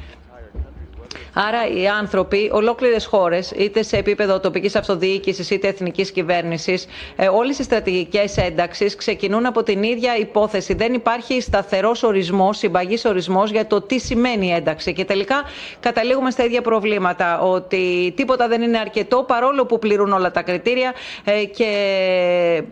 Άρα 1.35 1.69
οι 1.69 1.89
άνθρωποι, 1.89 2.51
ολόκληρες 2.53 3.07
χώρες, 3.07 3.51
είτε 3.51 3.83
σε 3.83 3.97
επίπεδο 3.97 4.41
τοπικής 4.41 4.77
αυτοδιοίκησης 4.77 5.51
είτε 5.51 5.69
εθνικής 5.69 6.11
κυβέρνησης, 6.11 6.87
ε, 7.17 7.29
όλες 7.29 7.59
οι 7.59 7.63
στρατηγικές 7.63 8.37
ένταξεις 8.37 8.97
ξεκινούν 8.97 9.47
από 9.47 9.63
την 9.63 9.83
ίδια 9.83 10.17
υπόθεση. 10.17 10.75
Δεν 10.75 10.95
υπάρχει 10.95 11.41
σταθερός 11.41 12.03
ορισμός, 12.03 12.59
συμπαγής 12.59 13.05
ορισμός 13.05 13.51
για 13.51 13.67
το 13.67 13.81
τι 13.81 13.99
σημαίνει 13.99 14.51
ένταξη. 14.53 14.93
Και 14.93 15.05
τελικά 15.05 15.43
καταλήγουμε 15.81 16.31
στα 16.31 16.45
ίδια 16.45 16.63
προβλήματα, 16.63 17.41
ότι 17.41 18.13
τίποτα 18.17 18.49
δεν 18.49 18.63
είναι 18.63 18.79
αρκετό 18.79 19.23
παρόλο 19.27 19.67
που 19.67 19.79
πληρούν 19.79 20.13
όλα 20.13 20.31
τα 20.31 20.43
κριτήρια 20.43 20.93
ε, 21.25 21.45
και 21.45 21.65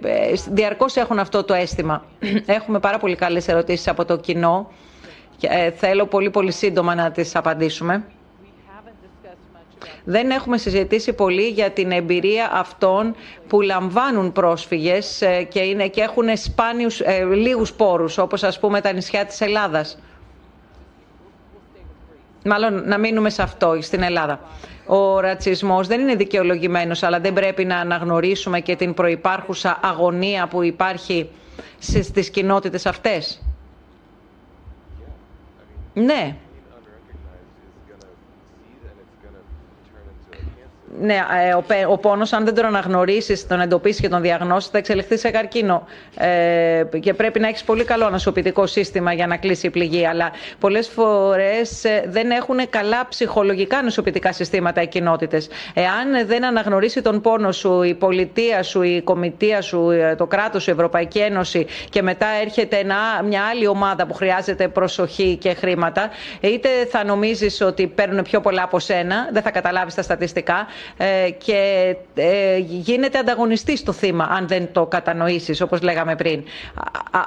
ε, 0.03 0.33
διαρκώς 0.51 0.97
έχουν 0.97 1.19
αυτό 1.19 1.45
το 1.45 1.55
αίσθημα. 1.55 2.05
Έχουμε 2.47 2.79
πάρα 2.79 2.99
πολύ 2.99 3.15
καλές 3.17 3.49
ερωτήσεις 3.49 3.89
από 3.89 4.05
το 4.05 4.17
κοινό. 4.17 4.71
Θέλω 5.77 6.07
πολύ 6.07 6.31
πολύ 6.31 6.53
σύντομα 6.53 6.95
να 6.95 7.11
τις 7.11 7.37
απαντήσουμε 7.37 8.05
δεν 10.05 10.31
έχουμε 10.31 10.59
συζητήσει 10.59 11.13
πολύ 11.13 11.49
για 11.49 11.71
την 11.71 11.91
εμπειρία 11.91 12.51
αυτών 12.53 13.15
που 13.49 13.61
λαμβάνουν 13.61 14.33
πρόσφυγες 14.33 15.23
ε, 15.23 15.43
και, 15.43 15.61
είναι, 15.61 15.89
και 15.89 16.01
έχουν 16.01 16.37
σπάνιους, 16.37 17.01
ε, 17.01 17.25
λίγους 17.25 17.73
πόρους, 17.73 18.19
όπως 18.19 18.43
ας 18.43 18.59
πούμε 18.59 18.81
τα 18.81 18.93
νησιά 18.93 19.25
της 19.25 19.41
Ελλάδας. 19.41 19.99
Μάλλον 22.45 22.89
να 22.89 22.99
μείνουμε 22.99 23.31
σε 23.31 23.43
αυτό, 23.43 23.79
στην 23.81 24.03
Ελλάδα. 24.03 24.41
Ο 24.87 25.21
ρατσισμός 25.21 25.87
δεν 25.87 26.01
είναι 26.01 26.15
δικαιολογημένος, 26.15 27.03
αλλά 27.03 27.21
δεν 27.21 27.33
πρέπει 27.33 27.65
να 27.65 27.77
αναγνωρίσουμε 27.77 28.61
και 28.61 28.77
την 28.77 28.95
προϋπάρχουσα 28.95 29.79
αγωνία 29.83 30.47
που 30.47 30.63
υπάρχει 30.63 31.31
στις 31.79 32.31
κοινότητες 32.31 32.87
αυτές. 32.87 33.43
Ναι, 35.95 36.37
ναι, 41.01 41.15
ε, 41.69 41.85
ο 41.85 41.97
πόνος 41.99 42.33
αν 42.33 42.45
δεν 42.45 42.55
τον 42.55 42.65
αναγνωρίσεις, 42.65 43.47
τον 43.47 43.61
εντοπίσεις 43.61 44.01
και 44.01 44.09
τον 44.09 44.23
διαγνώσεις 44.23 44.71
θα 44.71 44.79
εξελιχθείς 44.79 45.21
σε 45.21 45.31
καρκίνο 45.31 45.87
ε, 46.17 46.85
και 47.01 47.15
πρέπει 47.15 47.41
να 47.41 47.49
έχεις 47.49 47.65
πολύ 47.65 47.85
καλό 47.85 48.11
νοσοποιητικό 48.11 48.67
σύστημα 48.67 49.13
για 49.13 49.27
να 49.27 49.37
κλείσει 49.37 49.67
η 49.67 49.71
πληγή 49.71 50.07
αλλά 50.07 50.31
πολλές 50.61 50.89
φορές 50.89 51.85
ε, 51.85 52.05
δεν 52.09 52.31
έχουν 52.31 52.59
καλά 52.71 53.07
ψυχολογικά 53.09 53.83
νοσοποιητικά 53.83 54.33
συστήματα 54.33 54.83
οι 54.83 54.87
κοινότητες. 54.87 55.49
Εάν 55.75 56.27
δεν 56.27 56.45
αναγνωρίσει 56.45 57.03
τον 57.03 57.21
πόνο 57.21 57.53
σου 57.53 57.83
η 57.83 57.95
πολιτεία 57.95 58.63
σου, 58.63 58.83
η 58.83 59.03
κομιτεία 59.03 59.61
σου, 59.61 59.91
το 60.17 60.27
κράτος 60.27 60.63
σου, 60.63 60.71
η 60.71 60.73
Ευρωπαϊκή 60.73 61.19
Ένωση 61.19 61.67
και 61.91 62.03
μετά 62.03 62.27
έρχεται 62.43 62.85
μια 63.25 63.43
άλλη 63.51 63.67
ομάδα 63.67 64.07
που 64.07 64.15
χρειάζεται 64.15 64.69
προσοχή 64.69 65.37
και 65.41 65.55
χρήματα 65.55 66.11
είτε 66.41 66.69
θα 66.91 67.05
νομίζεις 67.05 67.61
ότι 67.61 67.87
παίρνουν 67.87 68.23
πιο 68.23 68.41
πολλά 68.41 68.63
από 68.63 68.79
σένα, 68.79 69.29
δεν 69.33 69.43
θα 69.43 69.51
καταλάβεις 69.51 69.95
τα 69.95 70.03
στατιστικά 70.03 70.55
ε, 70.59 70.76
και 71.39 71.95
ε, 72.15 72.57
γίνεται 72.59 73.19
ανταγωνιστή 73.19 73.77
στο 73.77 73.93
θύμα 73.93 74.29
αν 74.31 74.49
δεν 74.49 74.69
το 74.73 74.87
κατανοήσεις 74.87 75.61
όπως 75.61 75.83
λέγαμε 75.83 76.17
πριν. 76.17 76.45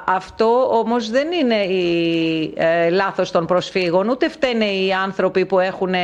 Αυτό 0.04 0.68
όμως 0.78 1.10
δεν 1.10 1.32
είναι 1.32 1.62
η 1.64 2.54
ε, 2.56 2.90
λάθος 2.90 3.30
των 3.30 3.46
προσφύγων 3.46 4.08
ούτε 4.08 4.28
φταίνε 4.28 4.64
οι 4.64 4.92
άνθρωποι 4.92 5.46
που, 5.46 5.58
έχουν, 5.58 5.94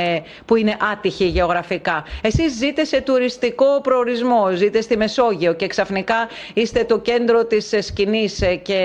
που 0.44 0.56
είναι 0.56 0.76
άτυχοι 0.92 1.24
γεωγραφικά. 1.24 2.04
Εσείς 2.22 2.56
ζείτε 2.56 2.84
σε 2.84 3.00
τουριστικό 3.00 3.80
προορισμό, 3.82 4.50
ζείτε 4.54 4.80
στη 4.80 4.96
Μεσόγειο 4.96 5.52
και 5.52 5.66
ξαφνικά 5.66 6.28
είστε 6.54 6.84
το 6.84 6.98
κέντρο 6.98 7.44
της 7.44 7.74
σκηνής 7.80 8.42
και 8.62 8.80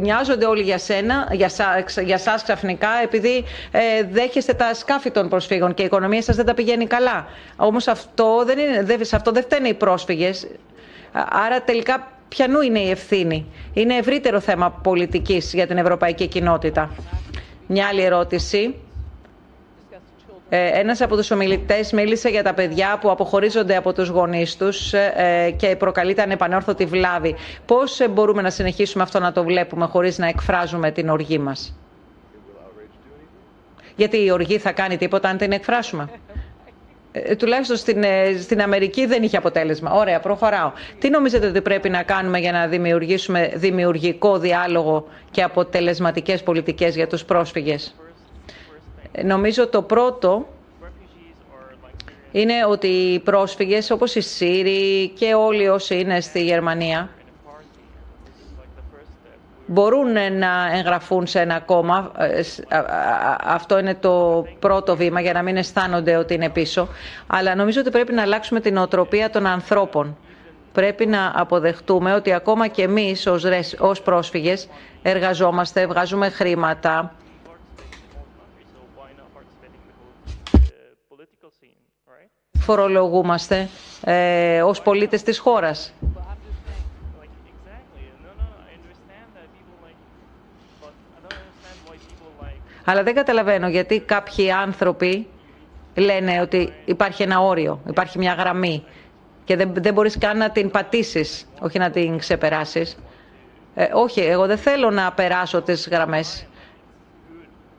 νοιάζονται 0.00 0.46
όλοι 0.46 0.62
για 0.62 0.78
σένα, 0.78 1.28
για, 1.32 1.48
σά, 1.48 1.84
για 2.04 2.18
σας 2.18 2.42
ξαφνικά, 2.42 2.88
επειδή 3.02 3.44
ε, 3.70 3.80
δέχεστε 4.10 4.52
τα 4.52 4.74
σκάφη 4.74 5.10
των 5.10 5.28
προσφύγων 5.28 5.74
και 5.74 5.82
η 5.82 5.84
οικονομία 5.84 6.22
σας 6.22 6.36
δεν 6.36 6.44
τα 6.46 6.54
πηγαίνει 6.54 6.86
καλά. 6.86 7.26
Όμως 7.56 7.86
αυτό 7.88 8.42
δεν 8.46 8.58
είναι, 8.58 8.82
δεν, 8.82 9.04
σε 9.04 9.16
αυτό 9.16 9.30
δεν 9.32 9.42
φταίνε 9.42 9.68
οι 9.68 9.74
πρόσφυγες. 9.74 10.46
Άρα 11.30 11.62
τελικά 11.62 12.08
ποιανού 12.28 12.60
είναι 12.60 12.78
η 12.78 12.90
ευθύνη; 12.90 13.46
Είναι 13.72 13.94
ευρύτερο 13.96 14.40
θέμα 14.40 14.70
πολιτικής 14.70 15.52
για 15.54 15.66
την 15.66 15.76
ευρωπαϊκή 15.78 16.26
κοινότητα. 16.26 16.90
Μια 17.66 17.86
άλλη 17.86 18.02
ερώτηση. 18.02 18.74
Ε, 20.56 20.70
ένας 20.80 21.00
από 21.00 21.16
τους 21.16 21.30
ομιλητές 21.30 21.92
μίλησε 21.92 22.28
για 22.28 22.42
τα 22.42 22.54
παιδιά 22.54 22.98
που 23.00 23.10
αποχωρίζονται 23.10 23.76
από 23.76 23.92
τους 23.92 24.08
γονείς 24.08 24.56
τους 24.56 24.92
ε, 24.92 25.54
και 25.56 25.76
προκαλείται 25.76 26.22
ανεπανόρθωτη 26.22 26.84
βλάβη. 26.84 27.34
Πώς 27.66 28.00
μπορούμε 28.10 28.42
να 28.42 28.50
συνεχίσουμε 28.50 29.02
αυτό 29.02 29.18
να 29.20 29.32
το 29.32 29.44
βλέπουμε 29.44 29.86
χωρίς 29.86 30.18
να 30.18 30.26
εκφράζουμε 30.28 30.90
την 30.90 31.08
οργή 31.08 31.38
μας; 31.38 31.76
Γιατί 33.96 34.24
η 34.24 34.30
οργή 34.30 34.58
θα 34.58 34.72
κάνει 34.72 34.96
τίποτα 34.96 35.28
αν 35.28 35.36
την 35.36 35.52
εκφράσουμε; 35.52 36.08
Ε, 37.12 37.34
τουλάχιστον 37.36 37.76
στην, 37.76 38.02
ε, 38.02 38.36
στην 38.42 38.62
Αμερική 38.62 39.06
δεν 39.06 39.22
είχε 39.22 39.36
αποτέλεσμα. 39.36 39.90
Ωραία, 39.92 40.20
προχωράω. 40.20 40.72
Τι 40.98 41.10
νομίζετε 41.10 41.46
ότι 41.46 41.60
πρέπει 41.60 41.88
να 41.88 42.02
κάνουμε 42.02 42.38
για 42.38 42.52
να 42.52 42.66
δημιουργήσουμε 42.66 43.50
δημιουργικό 43.54 44.38
διάλογο 44.38 45.06
και 45.30 45.42
αποτελεσματικές 45.42 46.42
πολιτικές 46.42 46.94
για 46.94 47.06
τους 47.06 47.24
πρόσφυγες; 47.24 47.94
Νομίζω 49.22 49.68
το 49.68 49.82
πρώτο 49.82 50.46
είναι 52.32 52.54
ότι 52.68 52.86
οι 52.86 53.18
πρόσφυγες 53.18 53.90
όπως 53.90 54.14
οι 54.14 54.20
Σύριοι 54.20 55.08
και 55.08 55.34
όλοι 55.34 55.68
όσοι 55.68 55.98
είναι 56.00 56.20
στη 56.20 56.42
Γερμανία 56.44 57.10
μπορούν 59.66 60.12
να 60.38 60.76
εγγραφούν 60.76 61.26
σε 61.26 61.40
ένα 61.40 61.60
κόμμα. 61.60 62.12
Ε, 62.18 62.40
αυτό 63.44 63.78
είναι 63.78 63.94
το 63.94 64.44
πρώτο 64.58 64.96
βήμα 64.96 65.20
για 65.20 65.32
να 65.32 65.42
μην 65.42 65.56
αισθάνονται 65.56 66.16
ότι 66.16 66.34
είναι 66.34 66.50
πίσω. 66.50 66.88
Αλλά 67.26 67.54
νομίζω 67.54 67.80
ότι 67.80 67.90
πρέπει 67.90 68.12
να 68.12 68.22
αλλάξουμε 68.22 68.60
την 68.60 68.76
οτροπία 68.76 69.30
των 69.30 69.46
ανθρώπων. 69.46 70.16
Πρέπει 70.72 71.06
να 71.06 71.32
αποδεχτούμε 71.34 72.14
ότι 72.14 72.32
ακόμα 72.32 72.66
και 72.68 72.82
εμείς 72.82 73.26
ως 73.78 74.02
πρόσφυγες 74.02 74.68
εργαζόμαστε, 75.02 75.86
βγάζουμε 75.86 76.28
χρήματα, 76.28 77.14
φορολογούμαστε 82.64 83.68
ε, 84.04 84.62
ως 84.62 84.82
πολίτες 84.82 85.22
της 85.22 85.38
χώρας. 85.38 85.92
Αλλά 92.84 93.02
δεν 93.02 93.14
καταλαβαίνω 93.14 93.68
γιατί 93.68 94.00
κάποιοι 94.00 94.50
άνθρωποι 94.50 95.26
λένε 95.94 96.40
ότι 96.40 96.72
υπάρχει 96.84 97.22
ένα 97.22 97.40
όριο, 97.40 97.80
υπάρχει 97.88 98.18
μια 98.18 98.32
γραμμή 98.32 98.84
και 99.44 99.56
δεν, 99.56 99.70
δεν 99.74 99.92
μπορείς 99.94 100.18
καν 100.18 100.38
να 100.38 100.50
την 100.50 100.70
πατήσεις, 100.70 101.46
όχι 101.60 101.78
να 101.78 101.90
την 101.90 102.18
ξεπεράσεις. 102.18 102.96
Ε, 103.74 103.88
όχι, 103.92 104.20
εγώ 104.20 104.46
δεν 104.46 104.58
θέλω 104.58 104.90
να 104.90 105.12
περάσω 105.12 105.62
τις 105.62 105.88
γραμμές. 105.88 106.46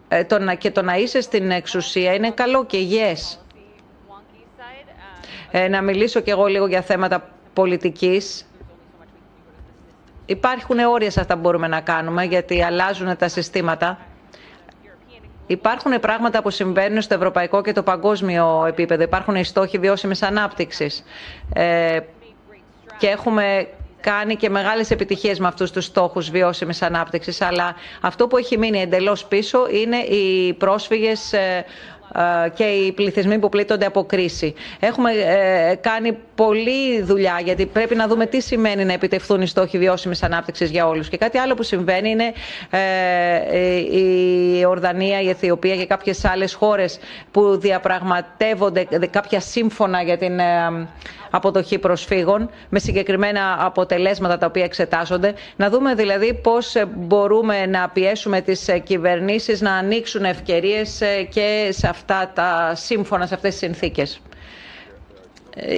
Ε, 0.08 0.24
το 0.24 0.40
να, 0.40 0.54
και 0.54 0.72
το 0.72 0.82
να 0.82 0.96
είσαι 0.98 1.22
στην 1.22 1.52
εξουσία 1.52 2.14
είναι 2.14 2.32
καλό 2.32 2.66
και 2.66 2.78
υγιές. 2.78 3.40
Ε, 5.58 5.68
να 5.68 5.82
μιλήσω 5.82 6.20
κι 6.20 6.30
εγώ 6.30 6.46
λίγο 6.46 6.68
για 6.68 6.82
θέματα 6.82 7.30
πολιτικής. 7.54 8.46
Υπάρχουν 10.26 10.80
όρια 10.80 11.12
σε 11.12 11.20
αυτά 11.20 11.34
που 11.34 11.40
μπορούμε 11.40 11.68
να 11.68 11.82
κάνουμε, 11.82 12.24
γιατί 12.24 12.64
αλλάζουν 12.64 13.18
τα 13.18 13.28
συστήματα. 13.28 13.98
Υπάρχουν 15.48 16.00
πράγματα 16.00 16.42
που 16.42 16.50
συμβαίνουν 16.50 17.02
στο 17.02 17.14
ευρωπαϊκό 17.14 17.62
και 17.62 17.72
το 17.72 17.84
παγκόσμιο 17.84 18.66
επίπεδο. 18.68 19.04
Υπάρχουν 19.04 19.36
οι 19.36 19.44
στόχοι 19.44 19.78
βιώσιμης 19.78 20.22
ανάπτυξης. 20.24 21.04
Ε, 21.54 22.00
και 22.98 23.08
έχουμε 23.08 23.68
κάνει 24.02 24.36
και 24.36 24.50
μεγάλες 24.50 24.92
επιτυχίες 24.92 25.40
με 25.40 25.48
αυτούς 25.48 25.72
τους 25.72 25.86
στόχους 25.86 26.30
βιώσιμης 26.30 26.82
ανάπτυξης, 26.82 27.42
αλλά 27.42 27.76
αυτό 28.02 28.28
που 28.28 28.38
έχει 28.38 28.58
μείνει 28.58 28.82
εντελώς 28.82 29.26
πίσω 29.26 29.68
είναι 29.70 29.98
οι 29.98 30.54
πρόσφυγες 30.54 31.34
ε, 31.34 31.38
ε, 31.38 31.64
και 32.54 32.64
οι 32.64 32.92
πληθυσμοί 32.92 33.40
που 33.40 33.50
πλήττονται 33.50 33.86
από 33.86 34.04
κρίση. 34.04 34.54
Έχουμε 34.80 35.12
ε, 35.12 35.76
κάνει 35.76 36.18
πολλή 36.36 37.02
δουλειά 37.02 37.40
γιατί 37.44 37.66
πρέπει 37.66 37.96
να 37.96 38.08
δούμε 38.08 38.26
τι 38.26 38.42
σημαίνει 38.42 38.86
να 38.86 38.94
επιτευχθούν 38.94 39.42
οι 39.42 39.48
στόχοι 39.48 39.78
βιώσιμης 39.78 40.24
ανάπτυξης 40.24 40.70
για 40.70 40.88
όλους. 40.88 41.10
Και 41.10 41.18
κάτι 41.18 41.38
άλλο 41.38 41.54
που 41.54 41.64
συμβαίνει 41.64 42.10
είναι 42.10 42.34
ε, 42.70 43.76
η 43.98 44.66
Ορδανία, 44.66 45.22
η 45.22 45.30
Αιθιοπία 45.30 45.76
και 45.76 45.86
κάποιες 45.86 46.26
άλλες 46.26 46.54
χώρες 46.54 47.00
που 47.32 47.58
διαπραγματεύονται 47.58 48.88
κάποια 49.12 49.40
σύμφωνα 49.40 50.02
για 50.02 50.18
την 50.18 50.40
αποδοχή 51.36 51.80
προσφύγων 51.80 52.50
με 52.70 52.80
συγκεκριμένα 52.80 53.58
αποτελέσματα 53.60 54.38
τα 54.38 54.46
οποία 54.46 54.64
εξετάζονται. 54.64 55.34
Να 55.56 55.70
δούμε 55.70 55.94
δηλαδή 55.94 56.34
πώς 56.34 56.76
μπορούμε 56.96 57.66
να 57.66 57.90
πιέσουμε 57.90 58.42
τις 58.42 58.70
κυβερνήσεις 58.84 59.62
να 59.62 59.74
ανοίξουν 59.74 60.24
ευκαιρίες 60.24 61.02
και 61.30 61.68
σε 61.72 61.88
αυτά 61.88 62.32
τα 62.36 62.72
σύμφωνα, 62.76 63.26
σε 63.26 63.34
αυτές 63.34 63.50
τις 63.52 63.60
συνθήκες. 63.60 64.20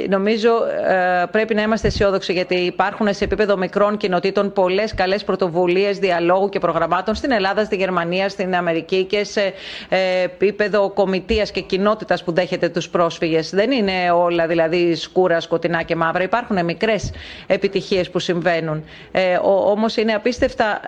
Νομίζω 0.10 0.50
ε, 0.88 1.26
πρέπει 1.32 1.54
να 1.54 1.62
είμαστε 1.62 1.88
αισιόδοξοι 1.88 2.34
γιατί 2.34 2.56
υπάρχουν 2.56 3.14
σε 3.14 3.24
επίπεδο 3.24 3.58
μικρών 3.58 3.98
κοινοτήτων 3.98 4.54
πολλές 4.54 4.94
καλές 4.94 5.24
πρωτοβουλίες 5.24 5.98
διαλόγου 6.00 6.50
και 6.50 6.60
προγραμμάτων 6.60 7.16
στην 7.16 7.32
Ελλάδα, 7.32 7.64
στη 7.64 7.76
Γερμανία, 7.76 8.30
στην 8.30 8.56
Αμερική 8.56 9.04
και 9.04 9.24
σε 9.24 9.54
ε, 9.90 10.22
επίπεδο 10.24 10.90
κομιτείας 10.90 11.52
και 11.52 11.62
κοινότητας 11.62 12.24
που 12.24 12.32
δέχεται 12.34 12.70
τους 12.70 12.90
πρόσφυγες. 12.90 13.50
Δεν 13.50 13.72
είναι 13.72 14.12
όλα 14.12 14.48
δηλαδή 14.48 14.96
σκούρα, 14.96 15.40
σκοτεινά 15.40 15.84
και 15.84 15.96
μαύρα. 15.96 16.24
Υπάρχουν 16.24 16.66
μικρές 16.66 17.12
επιτυχίες 17.48 18.10
που 18.10 18.20
συμβαίνουν. 18.20 18.84
Ε, 19.12 19.40
όμως 19.44 19.98
είναι 19.98 20.14
απίστευτα 20.14 20.80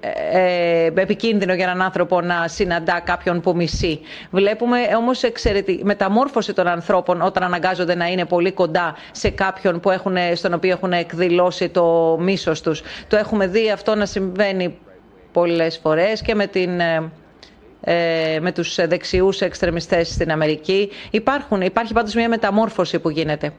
ε, 0.00 0.84
επικίνδυνο 0.94 1.54
για 1.54 1.64
έναν 1.64 1.82
άνθρωπο 1.82 2.20
να 2.20 2.48
συναντά 2.48 3.00
κάποιον 3.04 3.40
που 3.40 3.56
μισεί. 3.56 4.00
Βλέπουμε 4.30 4.78
όμως 4.96 5.22
εξαιρετική 5.22 5.84
μεταμόρφωση 5.84 6.52
των 6.52 6.66
ανθρώπων 6.66 7.22
όταν 7.22 7.42
αναγκάζονται 7.42 7.94
να 7.94 8.06
είναι 8.06 8.24
πολύ 8.24 8.52
κοντά 8.52 8.94
σε 9.12 9.30
κάποιον 9.30 9.80
που 9.80 9.90
έχουν, 9.90 10.16
στον 10.34 10.52
οποίο 10.54 10.70
έχουν 10.70 10.92
εκδηλώσει 10.92 11.68
το 11.68 12.16
μίσος 12.20 12.60
τους. 12.60 12.82
Το 13.08 13.16
έχουμε 13.16 13.46
δει 13.46 13.70
αυτό 13.70 13.94
να 13.94 14.06
συμβαίνει 14.06 14.78
πολλές 15.32 15.78
φορές 15.82 16.22
και 16.22 16.34
με 16.34 16.46
την 16.46 16.80
ε, 17.84 18.38
με 18.40 18.52
τους 18.52 18.74
δεξιούς 18.86 19.40
εξτρεμιστές 19.40 20.08
στην 20.08 20.30
Αμερική. 20.30 20.90
Υπάρχουν, 21.10 21.60
υπάρχει 21.60 21.92
πάντως 21.92 22.14
μια 22.14 22.28
μεταμόρφωση 22.28 22.98
που 22.98 23.10
γίνεται. 23.10 23.52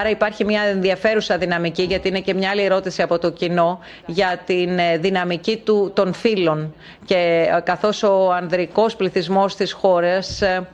Άρα 0.00 0.10
υπάρχει 0.10 0.44
μια 0.44 0.62
ενδιαφέρουσα 0.62 1.38
δυναμική, 1.38 1.82
γιατί 1.82 2.08
είναι 2.08 2.20
και 2.20 2.34
μια 2.34 2.50
άλλη 2.50 2.62
ερώτηση 2.62 3.02
από 3.02 3.18
το 3.18 3.30
κοινό, 3.30 3.78
για 4.06 4.40
την 4.46 4.78
ε, 4.78 4.98
δυναμική 4.98 5.56
του, 5.56 5.90
των 5.94 6.12
φύλων. 6.12 6.74
Και 7.04 7.48
ε, 7.56 7.60
καθώς 7.60 8.02
ο 8.02 8.32
ανδρικός 8.32 8.96
πληθυσμός 8.96 9.56
της 9.56 9.72
χώρας 9.72 10.42
ε, 10.42 10.68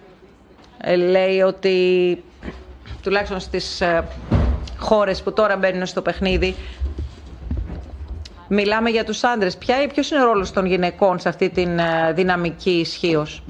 λέει 0.97 1.41
ότι 1.41 1.77
τουλάχιστον 3.03 3.41
στις 3.41 3.83
χώρες 4.79 5.23
που 5.23 5.33
τώρα 5.33 5.57
μπαίνουν 5.57 5.87
στο 5.87 6.03
παιχνίδι 6.03 6.55
μιλάμε 8.49 8.91
για 8.91 9.05
τους 9.05 9.25
άντρες. 9.25 9.57
Ποια, 9.57 9.87
ποιος 9.93 10.11
είναι 10.11 10.23
ο 10.23 10.25
ρόλος 10.25 10.53
των 10.53 10.67
γυναικών 10.67 11.19
σε 11.19 11.29
αυτή 11.29 11.51
τη 11.51 11.67
δυναμική 12.15 12.71
ισχύως; 12.71 13.43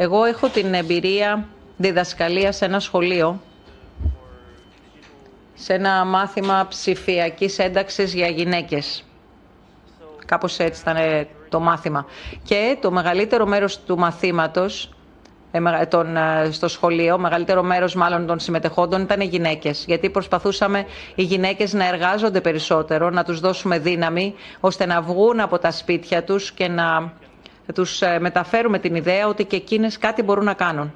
Εγώ 0.00 0.24
έχω 0.24 0.48
την 0.48 0.74
εμπειρία 0.74 1.44
διδασκαλία 1.76 2.52
σε 2.52 2.64
ένα 2.64 2.80
σχολείο, 2.80 3.40
σε 5.54 5.72
ένα 5.74 6.04
μάθημα 6.04 6.66
ψηφιακής 6.68 7.58
ένταξης 7.58 8.14
για 8.14 8.26
γυναίκες. 8.28 9.04
Κάπως 10.26 10.58
έτσι 10.58 10.80
ήταν 10.80 11.26
το 11.48 11.60
μάθημα. 11.60 12.06
Και 12.42 12.76
το 12.80 12.90
μεγαλύτερο 12.90 13.46
μέρος 13.46 13.78
του 13.80 13.98
μαθήματος 13.98 14.90
ε, 15.50 15.58
ε, 15.58 16.50
στο 16.50 16.68
σχολείο, 16.68 17.18
μεγαλύτερο 17.18 17.62
μέρος 17.62 17.94
μάλλον 17.94 18.26
των 18.26 18.38
συμμετεχόντων 18.38 19.02
ήταν 19.02 19.20
οι 19.20 19.26
γυναίκες. 19.26 19.84
Γιατί 19.86 20.10
προσπαθούσαμε 20.10 20.86
οι 21.14 21.22
γυναίκες 21.22 21.72
να 21.72 21.86
εργάζονται 21.86 22.40
περισσότερο, 22.40 23.10
να 23.10 23.24
τους 23.24 23.40
δώσουμε 23.40 23.78
δύναμη, 23.78 24.34
ώστε 24.60 24.86
να 24.86 25.00
βγουν 25.02 25.40
από 25.40 25.58
τα 25.58 25.70
σπίτια 25.70 26.24
τους 26.24 26.52
και 26.52 26.68
να 26.68 27.12
τους 27.74 28.02
ε, 28.02 28.18
μεταφέρουμε 28.20 28.78
την 28.78 28.94
ιδέα 28.94 29.26
ότι 29.26 29.44
και 29.44 29.56
εκείνες 29.56 29.98
κάτι 29.98 30.22
μπορούν 30.22 30.44
να 30.44 30.54
κάνουν. 30.54 30.92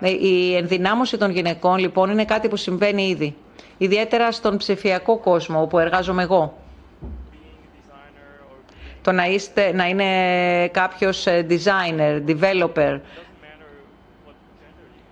Ε, 0.00 0.10
η 0.10 0.56
ενδυνάμωση 0.56 1.16
των 1.18 1.30
γυναικών 1.30 1.78
λοιπόν 1.78 2.10
είναι 2.10 2.24
κάτι 2.24 2.48
που 2.48 2.56
συμβαίνει 2.56 3.08
ήδη. 3.08 3.36
Ιδιαίτερα 3.78 4.32
στον 4.32 4.56
ψηφιακό 4.56 5.18
κόσμο 5.18 5.62
όπου 5.62 5.78
εργάζομαι 5.78 6.22
εγώ. 6.22 6.58
Το 9.02 9.12
να, 9.12 9.26
είστε, 9.26 9.72
να 9.74 9.88
είναι 9.88 10.04
κάποιος 10.68 11.26
ε, 11.26 11.46
designer, 11.50 12.22
developer. 12.30 13.00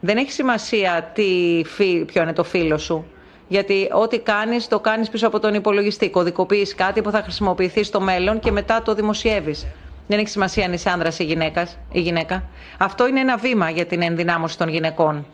Δεν 0.00 0.16
έχει 0.16 0.32
σημασία 0.32 1.10
τι, 1.14 1.62
ποιο 2.06 2.22
είναι 2.22 2.32
το 2.32 2.44
φίλο 2.44 2.78
σου. 2.78 3.06
Γιατί 3.48 3.88
ό,τι 3.92 4.18
κάνεις, 4.18 4.68
το 4.68 4.80
κάνεις 4.80 5.08
πίσω 5.08 5.26
από 5.26 5.40
τον 5.40 5.54
υπολογιστή. 5.54 6.10
Κωδικοποιείς 6.10 6.74
κάτι 6.74 7.02
που 7.02 7.10
θα 7.10 7.22
χρησιμοποιηθεί 7.22 7.82
στο 7.82 8.00
μέλλον 8.00 8.38
και 8.38 8.50
μετά 8.50 8.82
το 8.82 8.94
δημοσιεύεις. 8.94 9.66
Δεν 10.06 10.18
έχει 10.18 10.28
σημασία 10.28 10.64
αν 10.64 10.72
είσαι 10.72 10.90
άνδρας 10.90 11.18
ή, 11.18 11.24
γυναίκας, 11.24 11.78
ή 11.92 12.00
γυναίκα. 12.00 12.44
Αυτό 12.78 13.08
είναι 13.08 13.20
ένα 13.20 13.36
βήμα 13.36 13.70
για 13.70 13.86
την 13.86 14.02
ενδυνάμωση 14.02 14.58
των 14.58 14.68
γυναικών. 14.68 15.26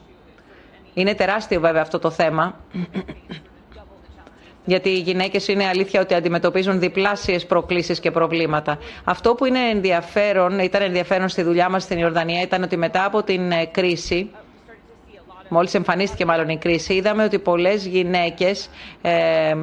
Είναι 0.94 1.14
τεράστιο 1.14 1.60
βέβαια 1.60 1.82
αυτό 1.82 1.98
το 1.98 2.10
θέμα. 2.10 2.60
Γιατί 4.64 4.88
οι 4.88 4.98
γυναίκες 4.98 5.48
είναι 5.48 5.66
αλήθεια 5.66 6.00
ότι 6.00 6.14
αντιμετωπίζουν 6.14 6.78
διπλάσιες 6.80 7.46
προκλήσεις 7.46 8.00
και 8.00 8.10
προβλήματα. 8.10 8.78
Αυτό 9.04 9.34
που 9.34 9.44
είναι 9.44 9.58
ενδιαφέρον, 9.58 10.58
ήταν 10.58 10.82
ενδιαφέρον 10.82 11.28
στη 11.28 11.42
δουλειά 11.42 11.68
μας 11.68 11.82
στην 11.82 11.98
Ιορδανία 11.98 12.42
ήταν 12.42 12.62
ότι 12.62 12.76
μετά 12.76 13.04
από 13.04 13.22
την 13.22 13.50
ε, 13.52 13.64
κρίση, 13.66 14.30
μόλις 15.48 15.74
εμφανίστηκε 15.74 16.24
μάλλον 16.24 16.48
η 16.48 16.58
κρίση, 16.58 16.94
είδαμε 16.94 17.24
ότι 17.24 17.38
πολλές 17.38 17.86
γυναίκες 17.86 18.70
ε, 19.02 19.54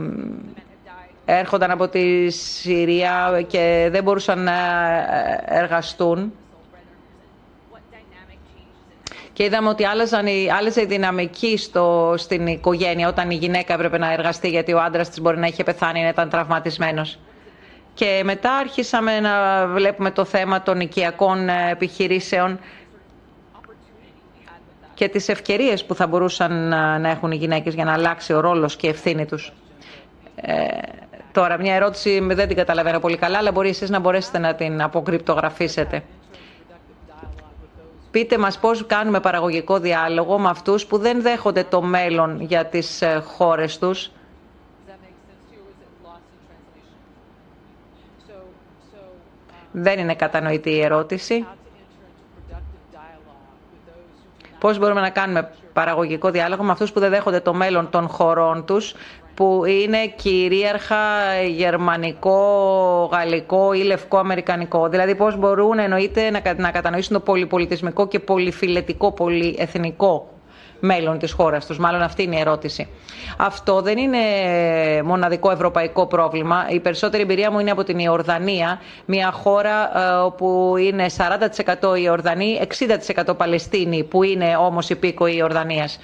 έρχονταν 1.26 1.72
από 1.72 1.88
τη 1.88 2.30
Συρία 2.30 3.44
και 3.48 3.88
δεν 3.92 4.04
μπορούσαν 4.04 4.44
να 4.44 4.54
εργαστούν. 5.46 6.34
Και 9.34 9.44
είδαμε 9.44 9.70
ότι 9.70 9.86
άλλαζαν, 9.86 10.26
άλλαζε 10.58 10.82
η 10.82 10.86
δυναμική 10.86 11.58
στο, 11.58 12.14
στην 12.18 12.48
οικογένεια 12.48 13.08
όταν 13.08 13.30
η 13.30 13.36
γυναίκα 13.36 13.74
έπρεπε 13.74 13.98
να 13.98 14.12
εργαστεί 14.14 14.50
γιατί 14.50 14.74
ο 14.74 14.80
άντρας 14.82 15.10
της 15.10 15.22
μπορεί 15.22 15.38
να 15.38 15.48
είχε 15.48 15.64
πεθάνει 15.64 16.02
να 16.02 16.08
ήταν 16.08 16.30
τραυματισμένος. 16.30 17.20
Και 17.94 18.22
μετά 18.24 18.54
άρχισαμε 18.54 19.20
να 19.20 19.68
βλέπουμε 19.68 20.12
το 20.12 20.26
θέμα 20.26 20.62
των 20.62 20.80
οικιακών 20.80 21.50
επιχειρήσεων 21.50 22.60
και 24.94 25.08
τις 25.10 25.30
ευκαιρίες 25.30 25.86
που 25.86 25.96
θα 25.96 26.08
μπορούσαν 26.08 26.68
να 27.02 27.10
έχουν 27.10 27.32
οι 27.32 27.36
γυναίκες 27.36 27.74
για 27.74 27.86
να 27.86 27.94
αλλάξει 27.94 28.34
ο 28.34 28.40
ρόλος 28.40 28.76
και 28.76 28.88
η 28.88 28.90
ευθύνη 28.90 29.26
τους. 29.26 29.54
Ε, 30.36 30.68
Τώρα, 31.36 31.58
μια 31.58 31.76
ερώτηση 31.76 32.20
δεν 32.20 32.48
την 32.48 32.56
καταλαβαίνω 32.56 33.00
πολύ 33.00 33.18
καλά, 33.18 33.38
αλλά 33.38 33.52
μπορεί 33.52 33.70
εσείς 33.70 33.90
να 33.90 34.00
μπορέσετε 34.00 34.38
να 34.40 34.56
την 34.56 34.82
αποκρυπτογραφήσετε. 34.82 36.04
Πείτε 38.12 38.38
μας 38.38 38.60
πώς 38.60 38.86
κάνουμε 38.86 39.20
παραγωγικό 39.20 39.80
διάλογο 39.80 40.40
με 40.40 40.50
αυτούς 40.50 40.86
που 40.86 40.98
δεν 40.98 41.22
δέχονται 41.22 41.64
το 41.64 41.82
μέλλον 41.82 42.42
για 42.42 42.66
τις 42.66 43.02
ε, 43.02 43.24
χώρες 43.26 43.78
τους. 43.78 44.12
Δεν 49.72 50.00
είναι 50.00 50.16
κατανοητή 50.16 50.70
η 50.70 50.82
ερώτηση. 50.82 51.46
Πώς 54.60 54.78
μπορούμε 54.78 55.02
να 55.02 55.10
κάνουμε 55.10 55.52
παραγωγικό 55.74 56.30
διάλογο 56.32 56.64
με 56.64 56.72
αυτούς 56.72 56.92
που 56.92 57.00
δεν 57.00 57.10
δέχονται 57.10 57.40
το 57.40 57.54
μέλλον 57.54 57.90
των 57.90 58.08
χωρών 58.08 58.66
τους, 58.66 58.96
που 59.36 59.62
είναι 59.66 60.06
κυρίαρχα 60.16 60.96
γερμανικό, 61.48 62.40
γαλλικό 63.12 63.74
ή 63.74 63.84
λευκό 63.84 64.18
αμερικανικό. 64.18 64.88
Δηλαδή 64.90 65.16
πώς 65.16 65.38
μπορούν 65.38 65.80
εννοείται 65.80 66.30
να 66.58 66.72
κατανοήσουν 66.72 67.14
το 67.14 67.20
πολυπολιτισμικό 67.20 68.08
και 68.08 68.20
πολυφιλετικό, 68.20 69.12
πολυεθνικό 69.12 70.30
μέλλον 70.80 71.18
της 71.20 71.32
χώρας 71.32 71.66
τους. 71.66 71.78
Μάλλον 71.78 72.02
αυτή 72.02 72.24
είναι 72.24 72.36
η 72.36 72.40
ερώτηση. 72.40 72.88
Αυτό 73.38 73.82
δεν 73.82 73.98
είναι 73.98 74.18
μοναδικό 75.04 75.52
ευρωπαϊκό 75.52 76.06
πρόβλημα. 76.08 76.66
Η 76.70 76.80
περισσότερη 76.80 77.24
εμπειρία 77.24 77.52
μου 77.52 77.60
είναι 77.60 77.72
από 77.72 77.84
την 77.84 78.00
Ιορδανία, 78.00 78.80
μια 79.06 79.32
χώρα 79.32 80.00
ε, 80.00 80.14
όπου 80.16 80.74
είναι 80.78 81.06
40% 81.94 82.00
Ιορδανοί, 82.00 82.60
60% 83.28 83.38
Παλαιστίνοι, 83.38 84.04
που 84.04 84.24
είναι 84.24 84.56
όμως 84.60 84.90
υπήκοοι 84.90 85.36
Ιορδανίας. 85.36 86.00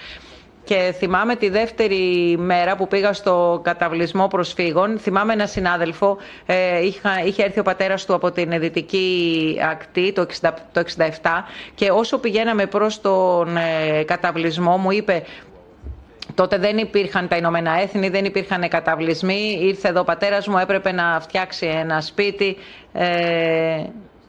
Και 0.63 0.93
θυμάμαι 0.97 1.35
τη 1.35 1.49
δεύτερη 1.49 2.35
μέρα 2.37 2.75
που 2.75 2.87
πήγα 2.87 3.13
στο 3.13 3.59
καταβλισμό 3.63 4.27
προσφύγων, 4.27 4.99
θυμάμαι 4.99 5.33
ένα 5.33 5.45
συνάδελφο, 5.47 6.17
ε, 6.45 6.85
είχα, 6.85 7.23
είχε 7.25 7.43
έρθει 7.43 7.59
ο 7.59 7.63
πατέρας 7.63 8.05
του 8.05 8.13
από 8.13 8.31
την 8.31 8.59
δυτική 8.59 9.57
ακτή 9.71 10.11
το 10.11 10.25
1967 10.41 10.49
το 10.71 10.83
67 10.97 11.05
και 11.75 11.89
όσο 11.91 12.17
πηγαίναμε 12.17 12.65
προς 12.65 13.01
τον 13.01 13.57
ε, 13.57 14.03
καταβλισμό 14.03 14.77
μου 14.77 14.91
είπε 14.91 15.23
Τότε 16.35 16.57
δεν 16.57 16.77
υπήρχαν 16.77 17.27
τα 17.27 17.35
Ηνωμένα 17.37 17.81
Έθνη, 17.81 18.09
δεν 18.09 18.25
υπήρχαν 18.25 18.67
καταβλισμοί. 18.67 19.57
Ήρθε 19.61 19.87
εδώ 19.87 19.99
ο 19.99 20.03
πατέρας 20.03 20.47
μου, 20.47 20.57
έπρεπε 20.57 20.91
να 20.91 21.19
φτιάξει 21.21 21.65
ένα 21.65 22.01
σπίτι. 22.01 22.57
Ε, 22.93 23.83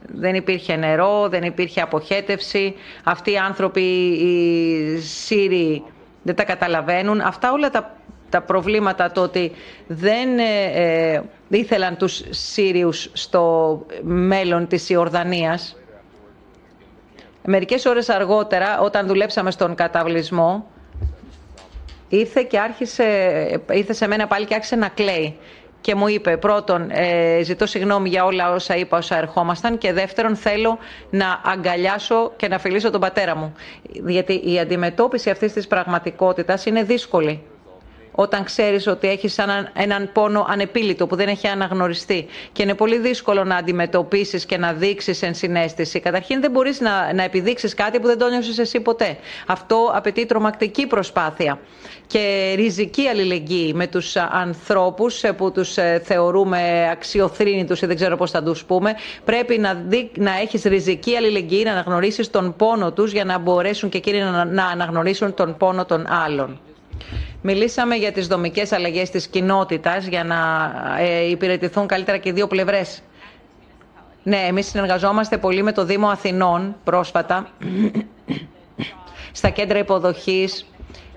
δεν 0.06 0.34
υπήρχε 0.34 0.76
νερό, 0.76 1.28
δεν 1.28 1.42
υπήρχε 1.42 1.80
αποχέτευση. 1.80 2.74
Αυτοί 3.04 3.32
οι 3.32 3.36
άνθρωποι, 3.36 3.80
οι 4.06 4.98
Σύριοι, 4.98 5.82
δεν 6.22 6.34
τα 6.34 6.44
καταλαβαίνουν. 6.44 7.20
Αυτά 7.20 7.52
όλα 7.52 7.70
τα, 7.70 7.96
τα 8.30 8.40
προβλήματα 8.42 9.10
το 9.12 9.20
ότι 9.22 9.52
δεν 9.86 10.38
ε, 10.38 10.64
ε, 11.14 11.22
ήθελαν 11.48 11.96
τους 11.96 12.22
Σύριους 12.30 13.10
στο 13.12 13.80
μέλλον 14.02 14.66
της 14.66 14.90
Ιορδανίας. 14.90 15.76
Μερικές 17.44 17.84
ώρες 17.86 18.08
αργότερα, 18.08 18.80
όταν 18.80 19.06
δουλέψαμε 19.06 19.50
στον 19.50 19.74
καταβλισμό, 19.74 20.66
ήρθε 22.08 22.42
και 22.42 22.58
άρχισε, 22.58 23.04
ήρθε 23.72 23.92
σε 23.92 24.06
μένα 24.06 24.26
πάλι 24.26 24.44
και 24.46 24.54
άρχισε 24.54 24.76
να 24.76 24.88
κλαίει. 24.88 25.38
Και 25.82 25.94
μου 25.94 26.08
είπε 26.08 26.36
πρώτον 26.36 26.90
ε, 26.90 27.40
ζητώ 27.42 27.66
συγγνώμη 27.66 28.08
για 28.08 28.24
όλα 28.24 28.52
όσα 28.52 28.76
είπα 28.76 28.96
όσα 28.98 29.16
ερχόμασταν 29.18 29.78
και 29.78 29.92
δεύτερον 29.92 30.36
θέλω 30.36 30.78
να 31.10 31.40
αγκαλιάσω 31.44 32.32
και 32.36 32.48
να 32.48 32.58
φιλήσω 32.58 32.90
τον 32.90 33.00
πατέρα 33.00 33.36
μου. 33.36 33.52
Γιατί 34.06 34.40
η 34.44 34.58
αντιμετώπιση 34.58 35.30
αυτής 35.30 35.52
της 35.52 35.66
πραγματικότητας 35.66 36.66
είναι 36.66 36.82
δύσκολη 36.82 37.42
όταν 38.12 38.44
ξέρεις 38.44 38.86
ότι 38.86 39.08
έχεις 39.08 39.38
έναν, 39.38 39.70
έναν 39.74 40.10
πόνο 40.12 40.46
ανεπίλητο 40.48 41.06
που 41.06 41.16
δεν 41.16 41.28
έχει 41.28 41.46
αναγνωριστεί 41.46 42.26
και 42.52 42.62
είναι 42.62 42.74
πολύ 42.74 42.98
δύσκολο 42.98 43.44
να 43.44 43.56
αντιμετωπίσεις 43.56 44.46
και 44.46 44.58
να 44.58 44.72
δείξεις 44.72 45.22
ενσυναίσθηση. 45.22 46.00
Καταρχήν 46.00 46.40
δεν 46.40 46.50
μπορείς 46.50 46.80
να, 46.80 47.12
να 47.14 47.22
επιδείξεις 47.22 47.74
κάτι 47.74 48.00
που 48.00 48.06
δεν 48.06 48.18
το 48.18 48.28
νιώσεις 48.28 48.58
εσύ 48.58 48.80
ποτέ. 48.80 49.16
Αυτό 49.46 49.90
απαιτεί 49.94 50.26
τρομακτική 50.26 50.86
προσπάθεια 50.86 51.58
και 52.06 52.52
ριζική 52.56 53.06
αλληλεγγύη 53.08 53.72
με 53.74 53.86
τους 53.86 54.16
ανθρώπους 54.16 55.22
που 55.36 55.52
τους 55.52 55.76
ε, 55.76 56.00
θεωρούμε 56.04 56.88
αξιοθρύνητους 56.90 57.82
ή 57.82 57.86
δεν 57.86 57.96
ξέρω 57.96 58.16
πώς 58.16 58.30
θα 58.30 58.42
τους 58.42 58.64
πούμε. 58.64 58.94
Πρέπει 59.24 59.58
να, 59.58 59.74
δει, 59.74 60.10
να 60.16 60.38
έχεις 60.40 60.62
ριζική 60.62 61.16
αλληλεγγύη, 61.16 61.62
να 61.64 61.70
αναγνωρίσεις 61.72 62.30
τον 62.30 62.54
πόνο 62.56 62.92
τους 62.92 63.12
για 63.12 63.24
να 63.24 63.38
μπορέσουν 63.38 63.88
και 63.88 63.96
εκείνοι 63.98 64.20
να, 64.20 64.44
να 64.44 64.64
αναγνωρίσουν 64.66 65.34
τον 65.34 65.56
πόνο 65.56 65.84
των 65.84 66.06
άλλων. 66.24 66.60
Μιλήσαμε 67.44 67.94
για 67.94 68.12
τις 68.12 68.26
δομικές 68.26 68.72
αλλαγές 68.72 69.10
της 69.10 69.26
κοινότητας 69.28 70.06
για 70.06 70.24
να 70.24 70.36
ε, 70.98 71.28
υπηρετηθούν 71.30 71.86
καλύτερα 71.86 72.18
και 72.18 72.28
οι 72.28 72.32
δύο 72.32 72.46
πλευρές. 72.46 73.02
Ναι, 74.22 74.36
εμείς 74.36 74.66
συνεργαζόμαστε 74.66 75.38
πολύ 75.38 75.62
με 75.62 75.72
το 75.72 75.84
Δήμο 75.84 76.08
Αθηνών 76.08 76.76
πρόσφατα 76.84 77.48
στα 79.32 79.48
κέντρα 79.48 79.78
υποδοχής, 79.78 80.66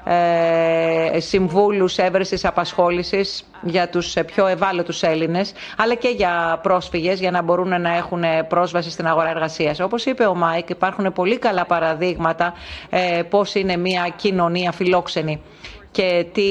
ε, 0.06 1.20
συμβούλους 1.20 1.98
έβρεσης 1.98 2.46
απασχόλησης 2.46 3.50
για 3.62 3.90
τους 3.90 4.14
πιο 4.26 4.48
ευάλωτους 4.48 5.04
Έλληνες, 5.04 5.52
αλλά 5.78 5.96
και 5.96 6.08
για 6.08 6.60
πρόσφυγες 6.64 7.20
για 7.20 7.32
να 7.32 7.42
μπορούν 7.42 7.82
να 7.82 7.96
έχουν 7.96 8.24
πρόσβαση 8.48 8.90
στην 8.90 9.08
αγορά 9.08 9.30
εργασίας. 9.30 9.80
Όπως 9.80 10.06
είπε 10.06 10.26
ο 10.26 10.36
Μάικ, 10.36 10.70
υπάρχουν 10.70 11.14
πολύ 11.14 11.38
καλά 11.38 11.66
παραδείγματα 11.66 12.54
ε, 12.90 13.22
πώς 13.30 13.56
είναι 13.56 13.78
μια 13.78 14.14
κοινωνία 14.16 14.72
φιλόξενη 14.72 15.42
και 15.96 16.26
τι 16.34 16.44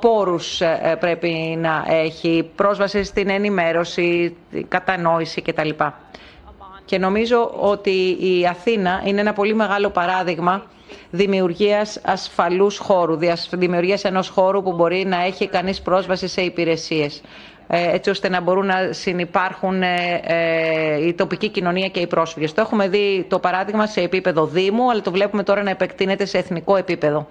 πόρους 0.00 0.60
ε, 0.60 0.96
πρέπει 1.00 1.56
να 1.60 1.84
έχει, 1.88 2.50
πρόσβαση 2.56 3.02
στην 3.04 3.28
ενημέρωση, 3.30 4.36
κατανόηση 4.68 5.42
κτλ. 5.42 5.68
Και 6.84 6.98
νομίζω 6.98 7.50
ότι 7.60 8.16
η 8.20 8.46
Αθήνα 8.46 9.02
είναι 9.04 9.20
ένα 9.20 9.32
πολύ 9.32 9.54
μεγάλο 9.54 9.90
παράδειγμα 9.90 10.62
δημιουργίας 11.10 12.00
ασφαλούς 12.04 12.78
χώρου, 12.78 13.18
δημιουργίας 13.50 14.04
ενός 14.04 14.28
χώρου 14.28 14.62
που 14.62 14.72
μπορεί 14.72 15.04
να 15.06 15.24
έχει 15.24 15.48
κανείς 15.48 15.80
πρόσβαση 15.80 16.28
σε 16.28 16.40
υπηρεσίες 16.40 17.22
ε, 17.66 17.94
έτσι 17.94 18.10
ώστε 18.10 18.28
να 18.28 18.40
μπορούν 18.40 18.66
να 18.66 18.92
συνεπάρχουν 18.92 19.82
ε, 19.82 21.06
η 21.06 21.12
τοπική 21.14 21.48
κοινωνία 21.48 21.88
και 21.88 22.00
οι 22.00 22.06
πρόσφυγες. 22.06 22.52
Το 22.52 22.60
έχουμε 22.60 22.88
δει 22.88 23.26
το 23.28 23.38
παράδειγμα 23.38 23.86
σε 23.86 24.00
επίπεδο 24.00 24.46
Δήμου, 24.46 24.90
αλλά 24.90 25.00
το 25.00 25.10
βλέπουμε 25.10 25.42
τώρα 25.42 25.62
να 25.62 25.70
επεκτείνεται 25.70 26.24
σε 26.24 26.38
εθνικό 26.38 26.76
επίπεδο. 26.76 27.28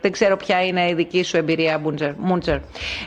Δεν 0.00 0.12
ξέρω 0.12 0.36
ποια 0.36 0.64
είναι 0.64 0.88
η 0.88 0.94
δική 0.94 1.22
σου 1.22 1.36
εμπειρία, 1.36 1.80
Μούντζερ. 2.16 2.58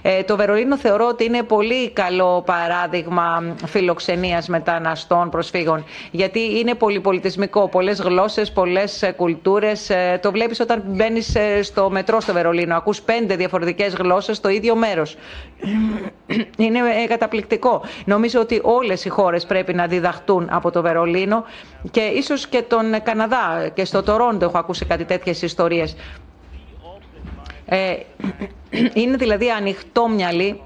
Ε, 0.02 0.24
το 0.24 0.36
Βερολίνο 0.36 0.78
θεωρώ 0.78 1.08
ότι 1.08 1.24
είναι 1.24 1.44
πολύ 1.44 1.90
καλό 1.90 2.42
παράδειγμα 2.46 3.56
φιλοξενίας 3.66 4.48
μεταναστών 4.48 5.30
προσφύγων. 5.30 5.84
Γιατί 6.12 6.60
είναι 6.60 6.76
πολυπολιτισμικό. 6.76 7.70
Πολλές 7.70 8.00
γλώσσες, 8.02 8.52
πολλές 8.52 9.02
ε, 9.02 9.12
κουλτούρες. 9.12 9.90
Ε, 9.90 10.20
το 10.22 10.32
βλέπεις 10.32 10.60
όταν 10.60 10.84
μπαίνεις 10.88 11.36
ε, 11.36 11.62
στο 11.62 11.90
μετρό 11.90 12.20
στο 12.20 12.34
Βερολίνο. 12.34 12.76
Ακούς 12.76 13.02
πέντε 13.02 13.36
διαφορετικές 13.36 13.94
γλώσσες 13.94 14.38
στο 14.38 14.50
ίδιο 14.50 14.76
μέρος. 14.76 15.18
Είναι 16.58 16.80
καταπληκτικό. 17.08 17.84
Νομίζω 18.06 18.40
ότι 18.40 18.60
όλες 18.64 19.06
οι 19.06 19.10
χώρες 19.10 19.46
πρέπει 19.46 19.74
να 19.74 19.88
διδαχτούν 19.88 20.48
από 20.52 20.72
το 20.72 20.82
Βερολίνο 20.82 21.44
και 21.92 22.02
ίσως 22.02 22.48
και 22.48 22.62
τον 22.62 22.86
Καναδά 23.04 23.70
και 23.74 23.86
στο 23.86 24.04
Τορόντο 24.04 24.46
έχω 24.46 24.58
ακούσει 24.58 24.86
κάτι 24.86 25.06
τέτοιες 25.06 25.42
ιστορίες. 25.42 25.96
Ε, 27.74 27.98
είναι 28.94 29.16
δηλαδή 29.18 29.50
ανοιχτόμυαλοι 29.50 30.62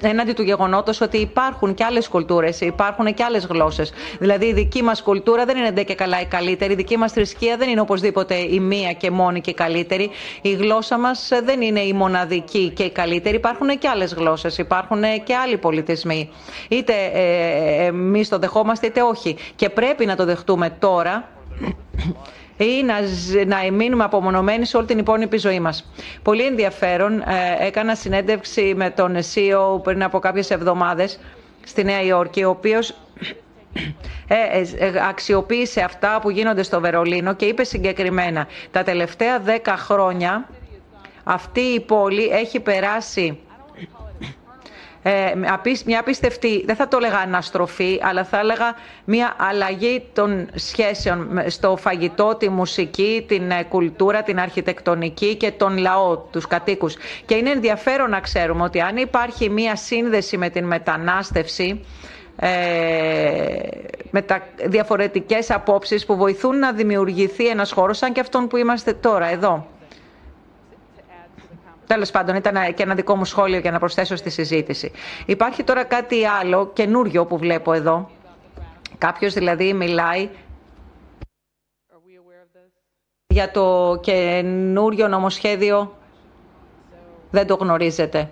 έναντι 0.00 0.32
του 0.32 0.42
γεγονότος 0.42 1.00
ότι 1.00 1.16
υπάρχουν 1.16 1.74
και 1.74 1.84
άλλες 1.84 2.08
κουλτούρες, 2.08 2.60
υπάρχουν 2.60 3.14
και 3.14 3.24
άλλες 3.24 3.46
γλώσσες. 3.46 3.92
Δηλαδή 4.18 4.46
η 4.46 4.52
δική 4.52 4.82
μας 4.82 5.02
κουλτούρα 5.02 5.44
δεν 5.44 5.56
είναι 5.56 5.70
ντε 5.70 5.82
και 5.82 5.94
καλά 5.94 6.20
η 6.20 6.24
καλύτερη, 6.26 6.72
η 6.72 6.76
δική 6.76 6.96
μας 6.96 7.12
θρησκεία 7.12 7.56
δεν 7.56 7.68
είναι 7.68 7.80
οπωσδήποτε 7.80 8.34
η 8.34 8.60
μία 8.60 8.92
και 8.92 9.10
μόνη 9.10 9.40
και 9.40 9.50
η 9.50 9.54
καλύτερη. 9.54 10.10
Η 10.42 10.50
γλώσσα 10.50 10.98
μας 10.98 11.28
δεν 11.44 11.60
είναι 11.60 11.80
η 11.80 11.92
μοναδική 11.92 12.70
και 12.74 12.82
η 12.82 12.90
καλύτερη. 12.90 13.36
Υπάρχουν 13.36 13.78
και 13.78 13.88
άλλες 13.88 14.14
γλώσσες, 14.14 14.58
υπάρχουν 14.58 15.02
και 15.24 15.34
άλλοι 15.34 15.58
πολιτισμοί. 15.58 16.30
Είτε 16.68 16.92
ε, 17.12 17.84
εμείς 17.84 18.28
το 18.28 18.38
δεχόμαστε 18.38 18.86
είτε 18.86 19.02
όχι. 19.02 19.36
Και 19.56 19.68
πρέπει 19.68 20.06
να 20.06 20.16
το 20.16 20.24
δεχτούμε 20.24 20.76
τώρα 20.78 21.28
ή 22.64 22.82
να, 22.82 22.94
να 23.46 23.72
μείνουμε 23.72 24.04
απομονωμένοι 24.04 24.64
σε 24.66 24.76
όλη 24.76 24.86
την 24.86 24.98
υπόλοιπη 24.98 25.36
ζωή 25.36 25.60
μας. 25.60 25.90
Πολύ 26.22 26.44
ενδιαφέρον. 26.44 27.20
Ε, 27.20 27.24
έκανα 27.66 27.94
συνέντευξη 27.94 28.72
με 28.76 28.90
τον 28.90 29.16
CEO 29.34 29.82
πριν 29.82 30.02
από 30.02 30.18
κάποιες 30.18 30.50
εβδομάδες 30.50 31.18
στη 31.64 31.84
Νέα 31.84 32.02
Υόρκη, 32.02 32.44
ο 32.44 32.50
οποίος 32.50 32.94
ε, 34.28 34.34
ε, 34.78 34.92
αξιοποίησε 35.08 35.80
αυτά 35.80 36.18
που 36.22 36.30
γίνονται 36.30 36.62
στο 36.62 36.80
Βερολίνο 36.80 37.34
και 37.34 37.44
είπε 37.44 37.64
συγκεκριμένα 37.64 38.46
τα 38.70 38.82
τελευταία 38.82 39.38
δέκα 39.38 39.76
χρόνια 39.76 40.48
αυτή 41.24 41.60
η 41.60 41.80
πόλη 41.80 42.24
έχει 42.28 42.60
περάσει 42.60 43.38
ε, 45.02 45.32
μια 45.84 46.00
απίστευτη, 46.00 46.64
δεν 46.66 46.76
θα 46.76 46.88
το 46.88 46.96
έλεγα 46.96 47.18
αναστροφή, 47.18 48.00
αλλά 48.02 48.24
θα 48.24 48.38
έλεγα 48.38 48.74
μια 49.04 49.34
αλλαγή 49.38 50.08
των 50.12 50.48
σχέσεων 50.54 51.42
στο 51.46 51.76
φαγητό, 51.76 52.36
τη 52.38 52.48
μουσική, 52.48 53.24
την 53.28 53.50
ε, 53.50 53.62
κουλτούρα, 53.68 54.22
την 54.22 54.40
αρχιτεκτονική 54.40 55.34
και 55.36 55.50
τον 55.50 55.78
λαό, 55.78 56.16
τους 56.16 56.46
κατοίκους. 56.46 56.96
Και 57.26 57.34
είναι 57.34 57.50
ενδιαφέρον 57.50 58.10
να 58.10 58.20
ξέρουμε 58.20 58.62
ότι 58.62 58.80
αν 58.80 58.96
υπάρχει 58.96 59.50
μια 59.50 59.76
σύνδεση 59.76 60.36
με 60.36 60.48
την 60.50 60.64
μετανάστευση, 60.64 61.84
ε, 62.36 62.48
με 64.10 64.22
τα 64.22 64.42
διαφορετικές 64.64 65.50
απόψεις 65.50 66.06
που 66.06 66.16
βοηθούν 66.16 66.58
να 66.58 66.72
δημιουργηθεί 66.72 67.46
ένας 67.46 67.72
χώρος 67.72 67.98
σαν 67.98 68.12
και 68.12 68.20
αυτόν 68.20 68.46
που 68.46 68.56
είμαστε 68.56 68.92
τώρα 68.92 69.26
εδώ. 69.26 69.66
Τέλος 71.90 72.10
πάντων, 72.10 72.34
ήταν 72.36 72.74
και 72.74 72.82
ένα 72.82 72.94
δικό 72.94 73.16
μου 73.16 73.24
σχόλιο 73.24 73.58
για 73.58 73.70
να 73.70 73.78
προσθέσω 73.78 74.16
στη 74.16 74.30
συζήτηση. 74.30 74.92
Υπάρχει 75.26 75.62
τώρα 75.64 75.84
κάτι 75.84 76.24
άλλο 76.26 76.70
καινούριο 76.72 77.26
που 77.26 77.38
βλέπω 77.38 77.72
εδώ. 77.72 78.10
Κάποιος 78.98 79.34
δηλαδή 79.34 79.72
μιλάει 79.72 80.28
για 83.26 83.50
το 83.50 83.98
καινούριο 84.02 85.08
νομοσχέδιο. 85.08 85.96
Δεν 87.30 87.46
το 87.46 87.54
γνωρίζετε. 87.54 88.30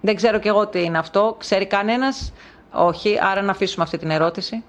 Δεν 0.00 0.14
ξέρω 0.16 0.38
κι 0.38 0.48
εγώ 0.48 0.66
τι 0.66 0.82
είναι 0.82 0.98
αυτό. 0.98 1.36
Ξέρει 1.38 1.66
κανένας; 1.66 2.32
Όχι, 2.72 3.18
άρα 3.22 3.42
να 3.42 3.50
αφήσουμε 3.50 3.84
αυτή 3.84 3.98
την 3.98 4.10
ερώτηση. 4.10 4.64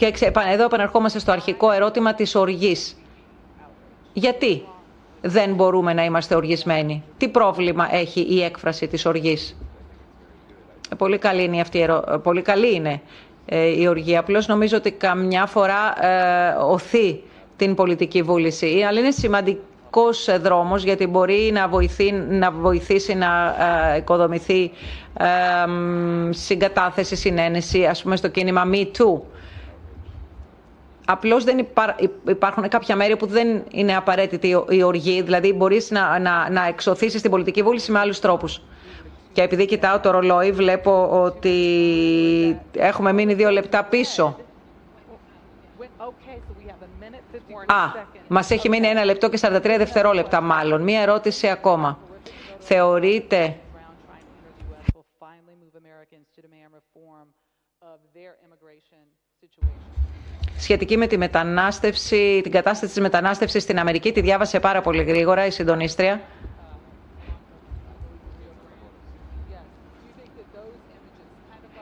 Και 0.00 0.32
εδώ 0.52 0.64
επαναρχόμαστε 0.64 1.18
στο 1.18 1.32
αρχικό 1.32 1.70
ερώτημα 1.70 2.14
της 2.14 2.34
οργής. 2.34 2.96
Γιατί 4.12 4.62
δεν 5.20 5.54
μπορούμε 5.54 5.92
να 5.92 6.04
είμαστε 6.04 6.34
οργισμένοι; 6.34 7.02
Τι 7.16 7.28
πρόβλημα 7.28 7.88
έχει 7.94 8.20
η 8.20 8.42
έκφραση 8.42 8.86
της 8.86 9.06
οργής; 9.06 9.56
Πολύ 10.98 11.18
καλή 11.18 11.42
είναι, 11.42 11.60
αυτή, 11.60 11.86
πολύ 12.22 12.42
καλή 12.42 12.74
είναι 12.74 13.00
ε, 13.46 13.80
η 13.80 13.86
οργή. 13.86 14.16
Απλώς 14.16 14.46
νομίζω 14.46 14.76
ότι 14.76 14.90
καμιά 14.90 15.46
φορά 15.46 16.06
ε, 16.06 16.54
οθεί 16.68 17.22
την 17.56 17.74
πολιτική 17.74 18.22
βούληση. 18.22 18.84
Αλλά 18.88 18.98
είναι 19.00 19.10
σημαντικός 19.10 19.64
σημαντικός 19.92 20.40
δρόμος 20.42 20.82
γιατί 20.82 21.06
μπορεί 21.06 21.50
να, 21.52 21.68
βοηθεί, 21.68 22.12
να 22.12 22.50
βοηθήσει 22.50 23.14
να 23.14 23.56
ε, 23.94 23.96
οικοδομηθεί 23.96 24.70
ε, 25.18 25.26
συγκατάθεση, 26.30 27.16
συνένεση, 27.16 27.84
ας 27.84 28.02
πούμε 28.02 28.16
στο 28.16 28.28
κίνημα 28.28 28.62
Me 28.72 28.84
Too. 28.98 29.20
Απλώς 31.04 31.44
δεν 31.44 31.66
υπάρχουν 32.28 32.68
κάποια 32.68 32.96
μέρη 32.96 33.16
που 33.16 33.26
δεν 33.26 33.62
είναι 33.70 33.96
απαραίτητη 33.96 34.64
η 34.68 34.82
οργή, 34.82 35.22
δηλαδή 35.22 35.52
μπορείς 35.52 35.90
να, 35.90 36.18
να, 36.18 36.50
να 36.50 36.66
εξωθήσεις 36.66 37.22
την 37.22 37.30
πολιτική 37.30 37.62
βούληση 37.62 37.92
με 37.92 37.98
άλλους 37.98 38.18
τρόπους. 38.18 38.62
Και 39.32 39.42
επειδή 39.42 39.64
κοιτάω 39.66 40.00
το 40.00 40.10
ρολόι, 40.10 40.52
βλέπω 40.52 41.22
ότι 41.24 42.60
έχουμε 42.76 43.12
μείνει 43.12 43.34
δύο 43.34 43.50
λεπτά 43.50 43.84
πίσω. 43.84 44.36
Α, 47.66 47.74
μας 48.28 48.50
έχει 48.50 48.68
μείνει 48.68 48.86
ένα 48.86 49.04
λεπτό 49.04 49.28
και 49.28 49.38
43 49.42 49.60
δευτερόλεπτα 49.62 50.40
μάλλον. 50.40 50.82
Μία 50.82 51.00
ερώτηση 51.00 51.48
ακόμα. 51.48 51.98
Θεωρείτε 52.58 53.56
σχετική 60.60 60.96
με 60.96 61.06
τη 61.06 61.18
μετανάστευση, 61.18 62.40
την 62.42 62.52
κατάσταση 62.52 62.92
της 62.92 63.02
μετανάστευσης 63.02 63.62
στην 63.62 63.78
Αμερική. 63.78 64.12
Τη 64.12 64.20
διάβασε 64.20 64.60
πάρα 64.60 64.80
πολύ 64.80 65.02
γρήγορα 65.02 65.46
η 65.46 65.50
συντονίστρια. 65.50 66.20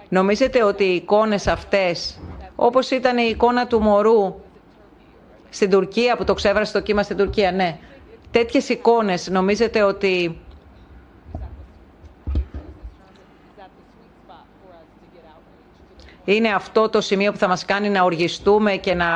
Νομίζετε 0.08 0.62
ότι 0.64 0.84
οι 0.84 0.94
εικόνες 0.94 1.46
αυτές, 1.46 2.18
όπως 2.56 2.90
ήταν 2.90 3.18
η 3.18 3.28
εικόνα 3.30 3.66
του 3.66 3.80
μωρού 3.80 4.34
στην 5.50 5.70
Τουρκία, 5.70 6.16
που 6.16 6.24
το 6.24 6.34
ξέβρασε 6.34 6.72
το 6.72 6.80
κύμα 6.80 7.02
στην 7.02 7.16
Τουρκία, 7.16 7.52
ναι. 7.52 7.78
Τέτοιες 8.30 8.68
εικόνες 8.68 9.28
νομίζετε 9.28 9.82
ότι 9.82 10.40
είναι 16.34 16.48
αυτό 16.48 16.88
το 16.88 17.00
σημείο 17.00 17.32
που 17.32 17.38
θα 17.38 17.48
μας 17.48 17.64
κάνει 17.64 17.88
να 17.88 18.02
οργιστούμε 18.02 18.72
και 18.72 18.94
να 18.94 19.06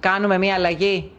κάνουμε 0.00 0.38
μια 0.38 0.54
αλλαγή; 0.54 1.12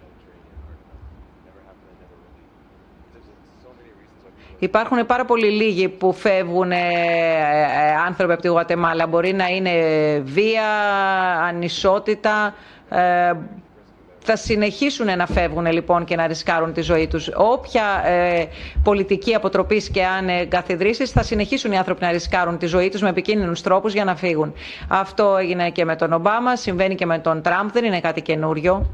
Υπάρχουν 4.59 5.05
πάρα 5.05 5.25
πολύ 5.25 5.49
λίγοι 5.49 5.89
που 5.89 6.13
φεύγουν 6.13 6.71
ε, 6.71 6.75
ε, 6.75 7.95
άνθρωποι 8.07 8.33
από 8.33 8.41
τη 8.41 8.47
Γουατεμάλα. 8.47 9.07
Μπορεί 9.07 9.33
να 9.33 9.47
είναι 9.47 9.71
βία, 10.25 10.65
ανισότητα. 11.47 12.53
Ε, 14.29 14.31
θα 14.31 14.41
συνεχίσουν 14.41 15.17
να 15.17 15.25
φεύγουν 15.25 15.71
λοιπόν 15.71 16.05
και 16.05 16.15
να 16.15 16.27
ρισκάρουν 16.27 16.73
τη 16.73 16.81
ζωή 16.81 17.07
τους. 17.07 17.29
Όποια 17.35 17.83
πολιτική 18.83 19.35
αποτροπής 19.35 19.89
και 19.89 20.05
αν 20.05 20.29
ε, 20.29 20.47
θα 21.05 21.23
συνεχίσουν 21.23 21.71
οι 21.71 21.77
άνθρωποι 21.77 22.03
να 22.03 22.11
ρισκάρουν 22.11 22.57
τη 22.57 22.65
ζωή 22.65 22.89
τους 22.89 23.01
με 23.01 23.09
επικίνδυνους 23.09 23.61
τρόπους 23.61 23.93
για 23.93 24.03
να 24.03 24.15
φύγουν. 24.15 24.53
Αυτό 24.87 25.37
έγινε 25.39 25.69
και 25.69 25.85
με 25.85 25.95
τον 25.95 26.13
Ομπάμα, 26.13 26.55
συμβαίνει 26.55 26.95
και 26.95 27.05
με 27.05 27.19
τον 27.19 27.41
Τραμπ, 27.41 27.69
δεν 27.71 27.83
είναι 27.83 27.99
κάτι 27.99 28.21
καινούριο. 28.21 28.89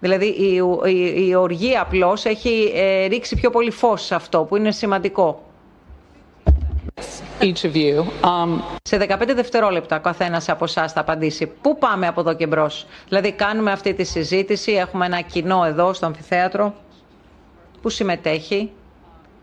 Δηλαδή 0.00 0.26
η, 0.26 0.62
η, 0.86 1.26
η 1.28 1.34
οργή 1.34 1.76
απλώς 1.76 2.24
έχει 2.24 2.72
ε, 2.74 3.06
ρίξει 3.06 3.36
πιο 3.36 3.50
πολύ 3.50 3.70
φως 3.70 4.04
σε 4.04 4.14
αυτό 4.14 4.44
που 4.44 4.56
είναι 4.56 4.70
σημαντικό. 4.72 5.47
Each 7.40 7.64
of 7.64 7.74
you. 7.74 8.04
Um... 8.22 8.60
Σε 8.82 8.96
15 9.08 9.32
δευτερόλεπτα 9.34 9.96
ο 9.96 10.00
καθένας 10.00 10.48
από 10.48 10.64
εσάς 10.64 10.92
θα 10.92 11.00
απαντήσει. 11.00 11.46
Πού 11.46 11.78
πάμε 11.78 12.06
από 12.06 12.20
εδώ 12.20 12.34
και 12.34 12.46
μπρος; 12.46 12.86
Δηλαδή 13.08 13.32
κάνουμε 13.32 13.72
αυτή 13.72 13.94
τη 13.94 14.04
συζήτηση, 14.04 14.72
έχουμε 14.72 15.06
ένα 15.06 15.20
κοινό 15.20 15.64
εδώ 15.64 15.92
στο 15.92 16.06
αμφιθέατρο 16.06 16.74
που 17.82 17.88
συμμετέχει, 17.88 18.70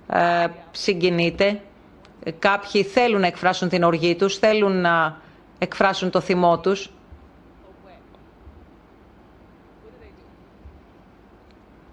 ε, 0.08 0.46
συγκινείται. 0.72 1.62
Κάποιοι 2.40 2.84
θέλουν 2.84 3.22
να 3.22 3.28
εκφράσουν 3.28 3.70
την 3.70 3.84
οργή 3.84 4.16
τους, 4.16 4.38
θέλουν 4.38 4.82
να 4.82 5.18
εκφράσουν 5.60 6.10
το 6.10 6.20
θυμό 6.20 6.60
τους. 6.60 6.90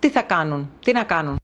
τι 0.03 0.11
θα 0.11 0.23
κάνουν, 0.23 0.71
τι 0.85 0.93
να 0.93 1.05
κάνουν; 1.05 1.37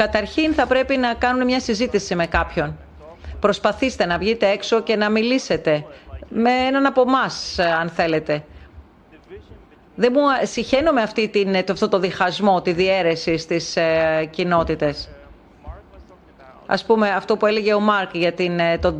Καταρχήν 0.00 0.54
θα 0.54 0.66
πρέπει 0.66 0.96
να 0.96 1.14
κάνουν 1.14 1.44
μια 1.44 1.60
συζήτηση 1.60 2.14
με 2.14 2.26
κάποιον. 2.26 2.78
Προσπαθήστε 3.40 4.06
να 4.06 4.18
βγείτε 4.18 4.46
έξω 4.48 4.80
και 4.82 4.96
να 4.96 5.08
μιλήσετε 5.10 5.84
με 6.28 6.50
έναν 6.50 6.86
από 6.86 7.00
εμάς, 7.00 7.58
αν 7.80 7.88
θέλετε. 7.88 8.44
Δεν 9.94 10.12
μου 10.14 10.20
συχαίνω 10.46 10.92
με 10.92 11.02
αυτή 11.02 11.28
την, 11.28 11.56
αυτό 11.70 11.88
το 11.88 11.98
διχασμό, 11.98 12.62
τη 12.62 12.72
διαίρεση 12.72 13.36
στις 13.38 13.76
ε, 13.76 14.28
κοινότητες. 14.30 15.08
Ας 16.72 16.84
πούμε 16.84 17.08
αυτό 17.08 17.36
που 17.36 17.46
έλεγε 17.46 17.74
ο 17.74 17.80
Μάρκ 17.80 18.10
για 18.16 18.32
την, 18.32 18.58
ε, 18.58 18.78
το, 18.78 18.94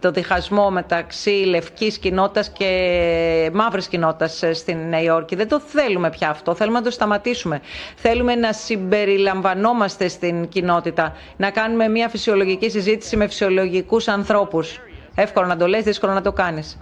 το, 0.00 0.10
διχασμό 0.10 0.70
μεταξύ 0.70 1.30
λευκής 1.30 1.98
κοινότητας 1.98 2.50
και 2.50 3.50
μαύρης 3.52 3.88
κοινότητας 3.88 4.42
ε, 4.42 4.52
στην 4.52 4.88
Νέα 4.88 5.02
Υόρκη. 5.02 5.34
Δεν 5.36 5.48
το 5.48 5.60
θέλουμε 5.60 6.10
πια 6.10 6.30
αυτό, 6.30 6.54
θέλουμε 6.54 6.78
να 6.78 6.84
το 6.84 6.90
σταματήσουμε. 6.90 7.60
Θέλουμε 7.96 8.34
να 8.34 8.52
συμπεριλαμβανόμαστε 8.52 10.08
στην 10.08 10.48
κοινότητα, 10.48 11.12
να 11.36 11.50
κάνουμε 11.50 11.88
μια 11.88 12.08
φυσιολογική 12.08 12.70
συζήτηση 12.70 13.16
με 13.16 13.26
φυσιολογικούς 13.26 14.08
ανθρώπους. 14.08 14.80
Εύκολο 15.14 15.46
να 15.46 15.56
το 15.56 15.66
λες, 15.66 15.84
δύσκολο 15.84 16.12
να 16.12 16.22
το 16.22 16.32
κάνεις. 16.32 16.78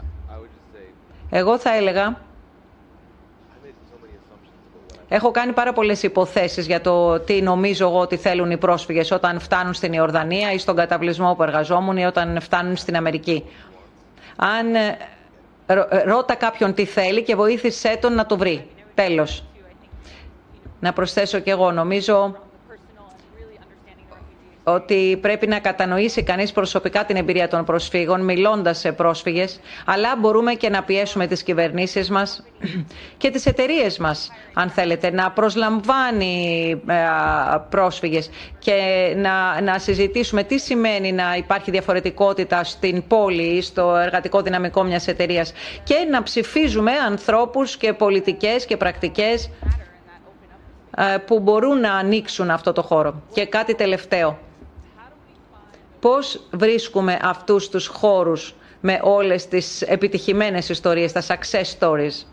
Εγώ 1.30 1.58
θα 1.58 1.76
έλεγα 1.76 2.16
Έχω 5.08 5.30
κάνει 5.30 5.52
πάρα 5.52 5.72
πολλές 5.72 6.02
υποθέσεις 6.02 6.66
για 6.66 6.80
το 6.80 7.20
τι 7.20 7.42
νομίζω 7.42 7.86
εγώ 7.86 7.98
ότι 7.98 8.16
θέλουν 8.16 8.50
οι 8.50 8.56
πρόσφυγες 8.56 9.10
όταν 9.10 9.40
φτάνουν 9.40 9.74
στην 9.74 9.92
Ιορδανία 9.92 10.52
ή 10.52 10.58
στον 10.58 10.76
καταβλισμό 10.76 11.34
που 11.34 11.42
εργαζόμουν 11.42 11.96
ή 11.96 12.04
όταν 12.04 12.40
φτάνουν 12.40 12.76
στην 12.76 12.96
Αμερική. 12.96 13.44
Αν 14.36 14.74
ε, 14.74 14.98
ε, 15.66 16.02
ρώτα 16.04 16.34
κάποιον 16.34 16.74
τι 16.74 16.84
θέλει 16.84 17.22
και 17.22 17.34
βοήθησέ 17.34 17.98
τον 18.00 18.14
να 18.14 18.26
το 18.26 18.36
βρει. 18.36 18.66
Τέλος. 18.94 19.44
Να 20.80 20.92
προσθέσω 20.92 21.38
κι 21.38 21.50
εγώ. 21.50 21.72
Νομίζω 21.72 22.36
ότι 24.74 25.18
πρέπει 25.20 25.46
να 25.46 25.58
κατανοήσει 25.58 26.22
κανείς 26.22 26.52
προσωπικά 26.52 27.04
την 27.04 27.16
εμπειρία 27.16 27.48
των 27.48 27.64
προσφύγων, 27.64 28.24
μιλώντας 28.24 28.78
σε 28.78 28.92
πρόσφυγες, 28.92 29.60
αλλά 29.84 30.16
μπορούμε 30.18 30.52
και 30.54 30.68
να 30.68 30.82
πιέσουμε 30.82 31.26
τις 31.26 31.42
κυβερνήσεις 31.42 32.10
μας 32.10 32.44
και 33.20 33.30
τις 33.30 33.46
εταιρείες 33.46 33.98
μας, 33.98 34.30
αν 34.54 34.70
θέλετε, 34.70 35.10
να 35.10 35.30
προσλαμβάνει 35.30 36.70
ε, 36.86 36.94
πρόσφυγες 37.68 38.30
και 38.58 38.72
να, 39.16 39.60
να 39.60 39.78
συζητήσουμε 39.78 40.42
τι 40.42 40.58
σημαίνει 40.58 41.12
να 41.12 41.34
υπάρχει 41.36 41.70
διαφορετικότητα 41.70 42.64
στην 42.64 43.06
πόλη 43.06 43.42
ή 43.42 43.62
στο 43.62 43.96
εργατικό 43.96 44.40
δυναμικό 44.42 44.82
μιας 44.82 45.08
εταιρείας 45.08 45.52
και 45.82 45.94
να 46.10 46.22
ψηφίζουμε 46.22 46.92
ανθρώπους 46.92 47.76
και 47.76 47.92
πολιτικές 47.92 48.64
και 48.66 48.76
πρακτικές 48.76 49.50
ε, 50.96 51.16
που 51.26 51.40
μπορούν 51.40 51.80
να 51.80 51.92
ανοίξουν 51.92 52.50
αυτό 52.50 52.72
το 52.72 52.82
χώρο. 52.82 53.22
Και 53.32 53.46
κάτι 53.46 53.74
τελευταίο 53.74 54.38
πώς 56.00 56.40
βρίσκουμε 56.52 57.18
αυτούς 57.22 57.68
τους 57.68 57.86
χώρους 57.86 58.54
με 58.80 59.00
όλες 59.02 59.46
τις 59.48 59.82
επιτυχημένες 59.82 60.68
ιστορίες, 60.68 61.12
τα 61.12 61.22
success 61.22 61.78
stories; 61.78 62.24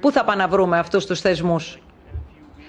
Πού 0.00 0.10
θα 0.12 0.24
πάνε 0.24 0.42
να 0.42 0.48
βρούμε 0.48 0.78
αυτούς 0.78 1.06
τους 1.06 1.20
θεσμούς; 1.20 1.78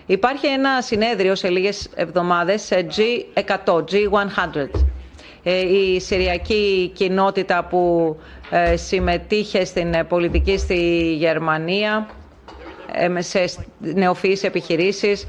Υπάρχει 0.05 0.47
ένα 0.47 0.81
συνέδριο 0.81 1.35
σε 1.35 1.49
λίγες 1.49 1.89
εβδομάδες, 1.95 2.69
G100, 2.71 3.83
G100. 3.83 4.69
Ε, 5.43 5.59
η 5.75 5.99
Συριακή 5.99 6.91
κοινότητα 6.95 7.63
που 7.63 8.15
ε, 8.49 8.75
συμμετείχε 8.75 9.65
στην 9.65 10.05
πολιτική 10.07 10.57
στη 10.57 11.13
Γερμανία 11.17 12.07
ε, 12.91 13.21
σε 13.21 13.45
νεοφυείς 13.79 14.43
επιχειρήσεις 14.43 15.27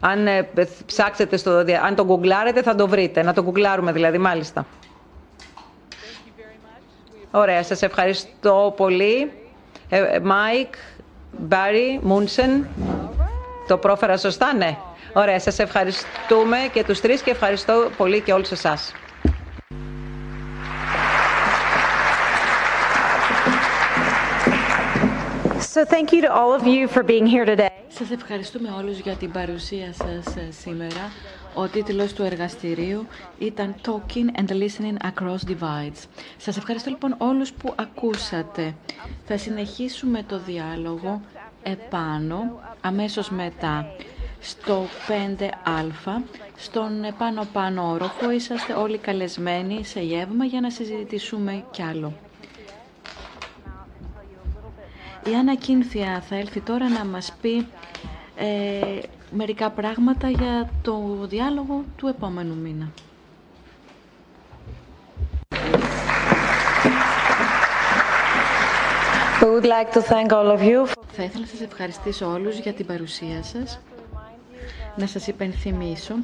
Αν 0.00 0.26
ε, 0.26 0.48
ψάξετε 0.86 1.36
στο, 1.36 1.50
αν 1.84 1.94
το 1.94 2.04
γκουγκλάρετε 2.04 2.62
θα 2.62 2.74
το 2.74 2.88
βρείτε. 2.88 3.22
Να 3.22 3.32
το 3.32 3.42
γκουγκλάρουμε 3.42 3.92
δηλαδή, 3.92 4.18
μάλιστα. 4.18 4.66
Ωραία, 7.30 7.62
σας 7.62 7.82
ευχαριστώ 7.82 8.74
πολύ. 8.76 9.32
Μάικ, 10.22 10.74
Μπάρι, 11.38 11.98
Μούνσεν. 12.02 12.68
Το 13.68 13.76
πρόφερα 13.78 14.16
σωστά, 14.16 14.54
ναι. 14.54 14.76
Ωραία, 15.12 15.40
σας 15.40 15.58
ευχαριστούμε 15.58 16.56
και 16.72 16.84
τους 16.84 17.00
τρεις 17.00 17.22
και 17.22 17.30
ευχαριστώ 17.30 17.90
πολύ 17.96 18.20
και 18.20 18.32
όλους 18.32 18.50
εσάς. 18.50 18.92
So 25.74 25.84
thank 25.84 26.12
you 26.12 26.20
to 26.22 26.32
all 26.38 26.52
of 26.52 26.66
you 26.66 26.88
for 26.88 27.02
being 27.04 27.26
here 27.26 27.44
today. 27.44 27.70
Σας 27.88 28.10
ευχαριστούμε 28.10 28.68
όλους 28.78 28.98
για 28.98 29.14
την 29.14 29.30
παρουσία 29.30 29.92
σας 29.92 30.36
ε, 30.36 30.48
σήμερα. 30.50 31.12
Ο 31.54 31.66
τίτλος 31.66 32.12
του 32.12 32.22
εργαστηρίου 32.22 33.06
ήταν 33.38 33.74
Talking 33.86 34.40
and 34.40 34.48
Listening 34.48 34.96
Across 35.10 35.50
Divides. 35.50 36.04
Σας 36.36 36.56
ευχαριστώ 36.56 36.90
λοιπόν 36.90 37.14
όλους 37.18 37.52
που 37.52 37.74
ακούσατε. 37.76 38.74
Θα 39.26 39.36
συνεχίσουμε 39.36 40.22
το 40.28 40.38
διάλογο 40.38 41.20
επάνω, 41.62 42.60
αμέσως 42.80 43.30
μετά, 43.30 43.86
στο 44.40 44.86
5α, 45.08 46.22
στον 46.56 47.04
επάνω 47.04 47.46
πάνω 47.52 47.90
όροφο. 47.90 48.30
Είσαστε 48.30 48.72
όλοι 48.72 48.98
καλεσμένοι 48.98 49.84
σε 49.84 50.00
γεύμα 50.00 50.44
για 50.44 50.60
να 50.60 50.70
συζητήσουμε 50.70 51.64
κι 51.70 51.82
άλλο. 51.82 52.12
Η 55.24 55.34
Άννα 55.34 55.54
Κίνθια 55.54 56.22
θα 56.28 56.36
έλθει 56.36 56.60
τώρα 56.60 56.88
να 56.88 57.04
μας 57.04 57.32
πει 57.40 57.66
ε, 58.36 58.98
μερικά 59.30 59.70
πράγματα 59.70 60.28
για 60.28 60.70
το 60.82 61.02
διάλογο 61.28 61.84
του 61.96 62.06
επόμενου 62.06 62.54
μήνα. 62.56 62.90
would 69.60 69.64
like 69.64 69.92
to 69.92 70.00
thank 70.00 70.32
all 70.32 70.50
of 70.56 70.62
you. 70.62 70.86
Θα 71.12 71.22
ήθελα 71.22 71.40
να 71.40 71.46
σας 71.46 71.60
ευχαριστήσω 71.60 72.26
όλους 72.32 72.58
για 72.58 72.72
την 72.72 72.86
παρουσία 72.86 73.42
σας. 73.42 73.80
Να 74.96 75.06
σας 75.06 75.26
υπενθυμίσω 75.26 76.14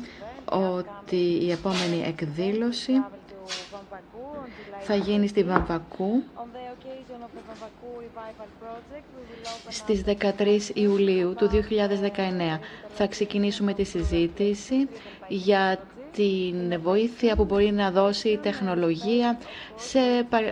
ότι 0.50 1.16
η 1.16 1.50
επόμενη 1.50 2.02
εκδήλωση 2.06 2.92
θα 4.80 4.94
γίνει 4.94 5.26
στη 5.28 5.42
Βαμβακού 5.44 6.22
στις 9.68 10.02
13 10.06 10.60
Ιουλίου 10.74 11.34
του 11.34 11.50
2019. 11.52 12.58
Θα 12.88 13.06
ξεκινήσουμε 13.06 13.74
τη 13.74 13.84
συζήτηση 13.84 14.88
για 15.28 15.78
την 16.12 16.80
βοήθεια 16.82 17.36
που 17.36 17.44
μπορεί 17.44 17.72
να 17.72 17.90
δώσει 17.90 18.28
η 18.28 18.36
τεχνολογία 18.38 19.38
σε, 19.76 19.98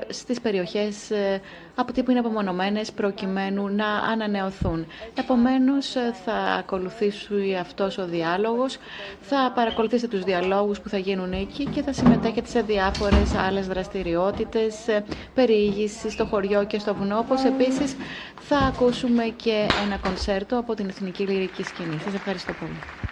στις 0.08 0.40
περιοχές 0.40 1.10
ε, 1.10 1.40
από 1.74 1.92
τι 1.92 2.02
που 2.02 2.10
είναι 2.10 2.20
απομονωμένες 2.20 2.92
προκειμένου 2.92 3.68
να 3.68 3.86
ανανεωθούν. 3.86 4.86
Επομένως 5.14 5.92
θα 6.24 6.34
ακολουθήσει 6.34 7.56
αυτός 7.60 7.98
ο 7.98 8.04
διάλογος, 8.06 8.76
θα 9.20 9.52
παρακολουθήσετε 9.54 10.16
τους 10.16 10.24
διαλόγους 10.24 10.80
που 10.80 10.88
θα 10.88 10.98
γίνουν 10.98 11.32
εκεί 11.32 11.64
και 11.64 11.82
θα 11.82 11.92
συμμετέχετε 11.92 12.48
σε 12.48 12.60
διάφορες 12.60 13.34
άλλες 13.34 13.66
δραστηριότητες, 13.66 14.88
ε, 14.88 15.04
περιήγηση 15.34 16.10
στο 16.10 16.24
χωριό 16.24 16.64
και 16.64 16.78
στο 16.78 16.94
βουνό, 16.94 17.18
όπως 17.18 17.44
επίσης 17.44 17.96
θα 18.40 18.56
ακούσουμε 18.58 19.24
και 19.24 19.66
ένα 19.84 19.96
κονσέρτο 20.02 20.58
από 20.58 20.74
την 20.74 20.88
Εθνική 20.88 21.22
Λυρική 21.22 21.62
Σκηνή. 21.62 21.98
Σας 22.04 22.14
ευχαριστώ 22.14 22.52
πολύ. 22.52 23.03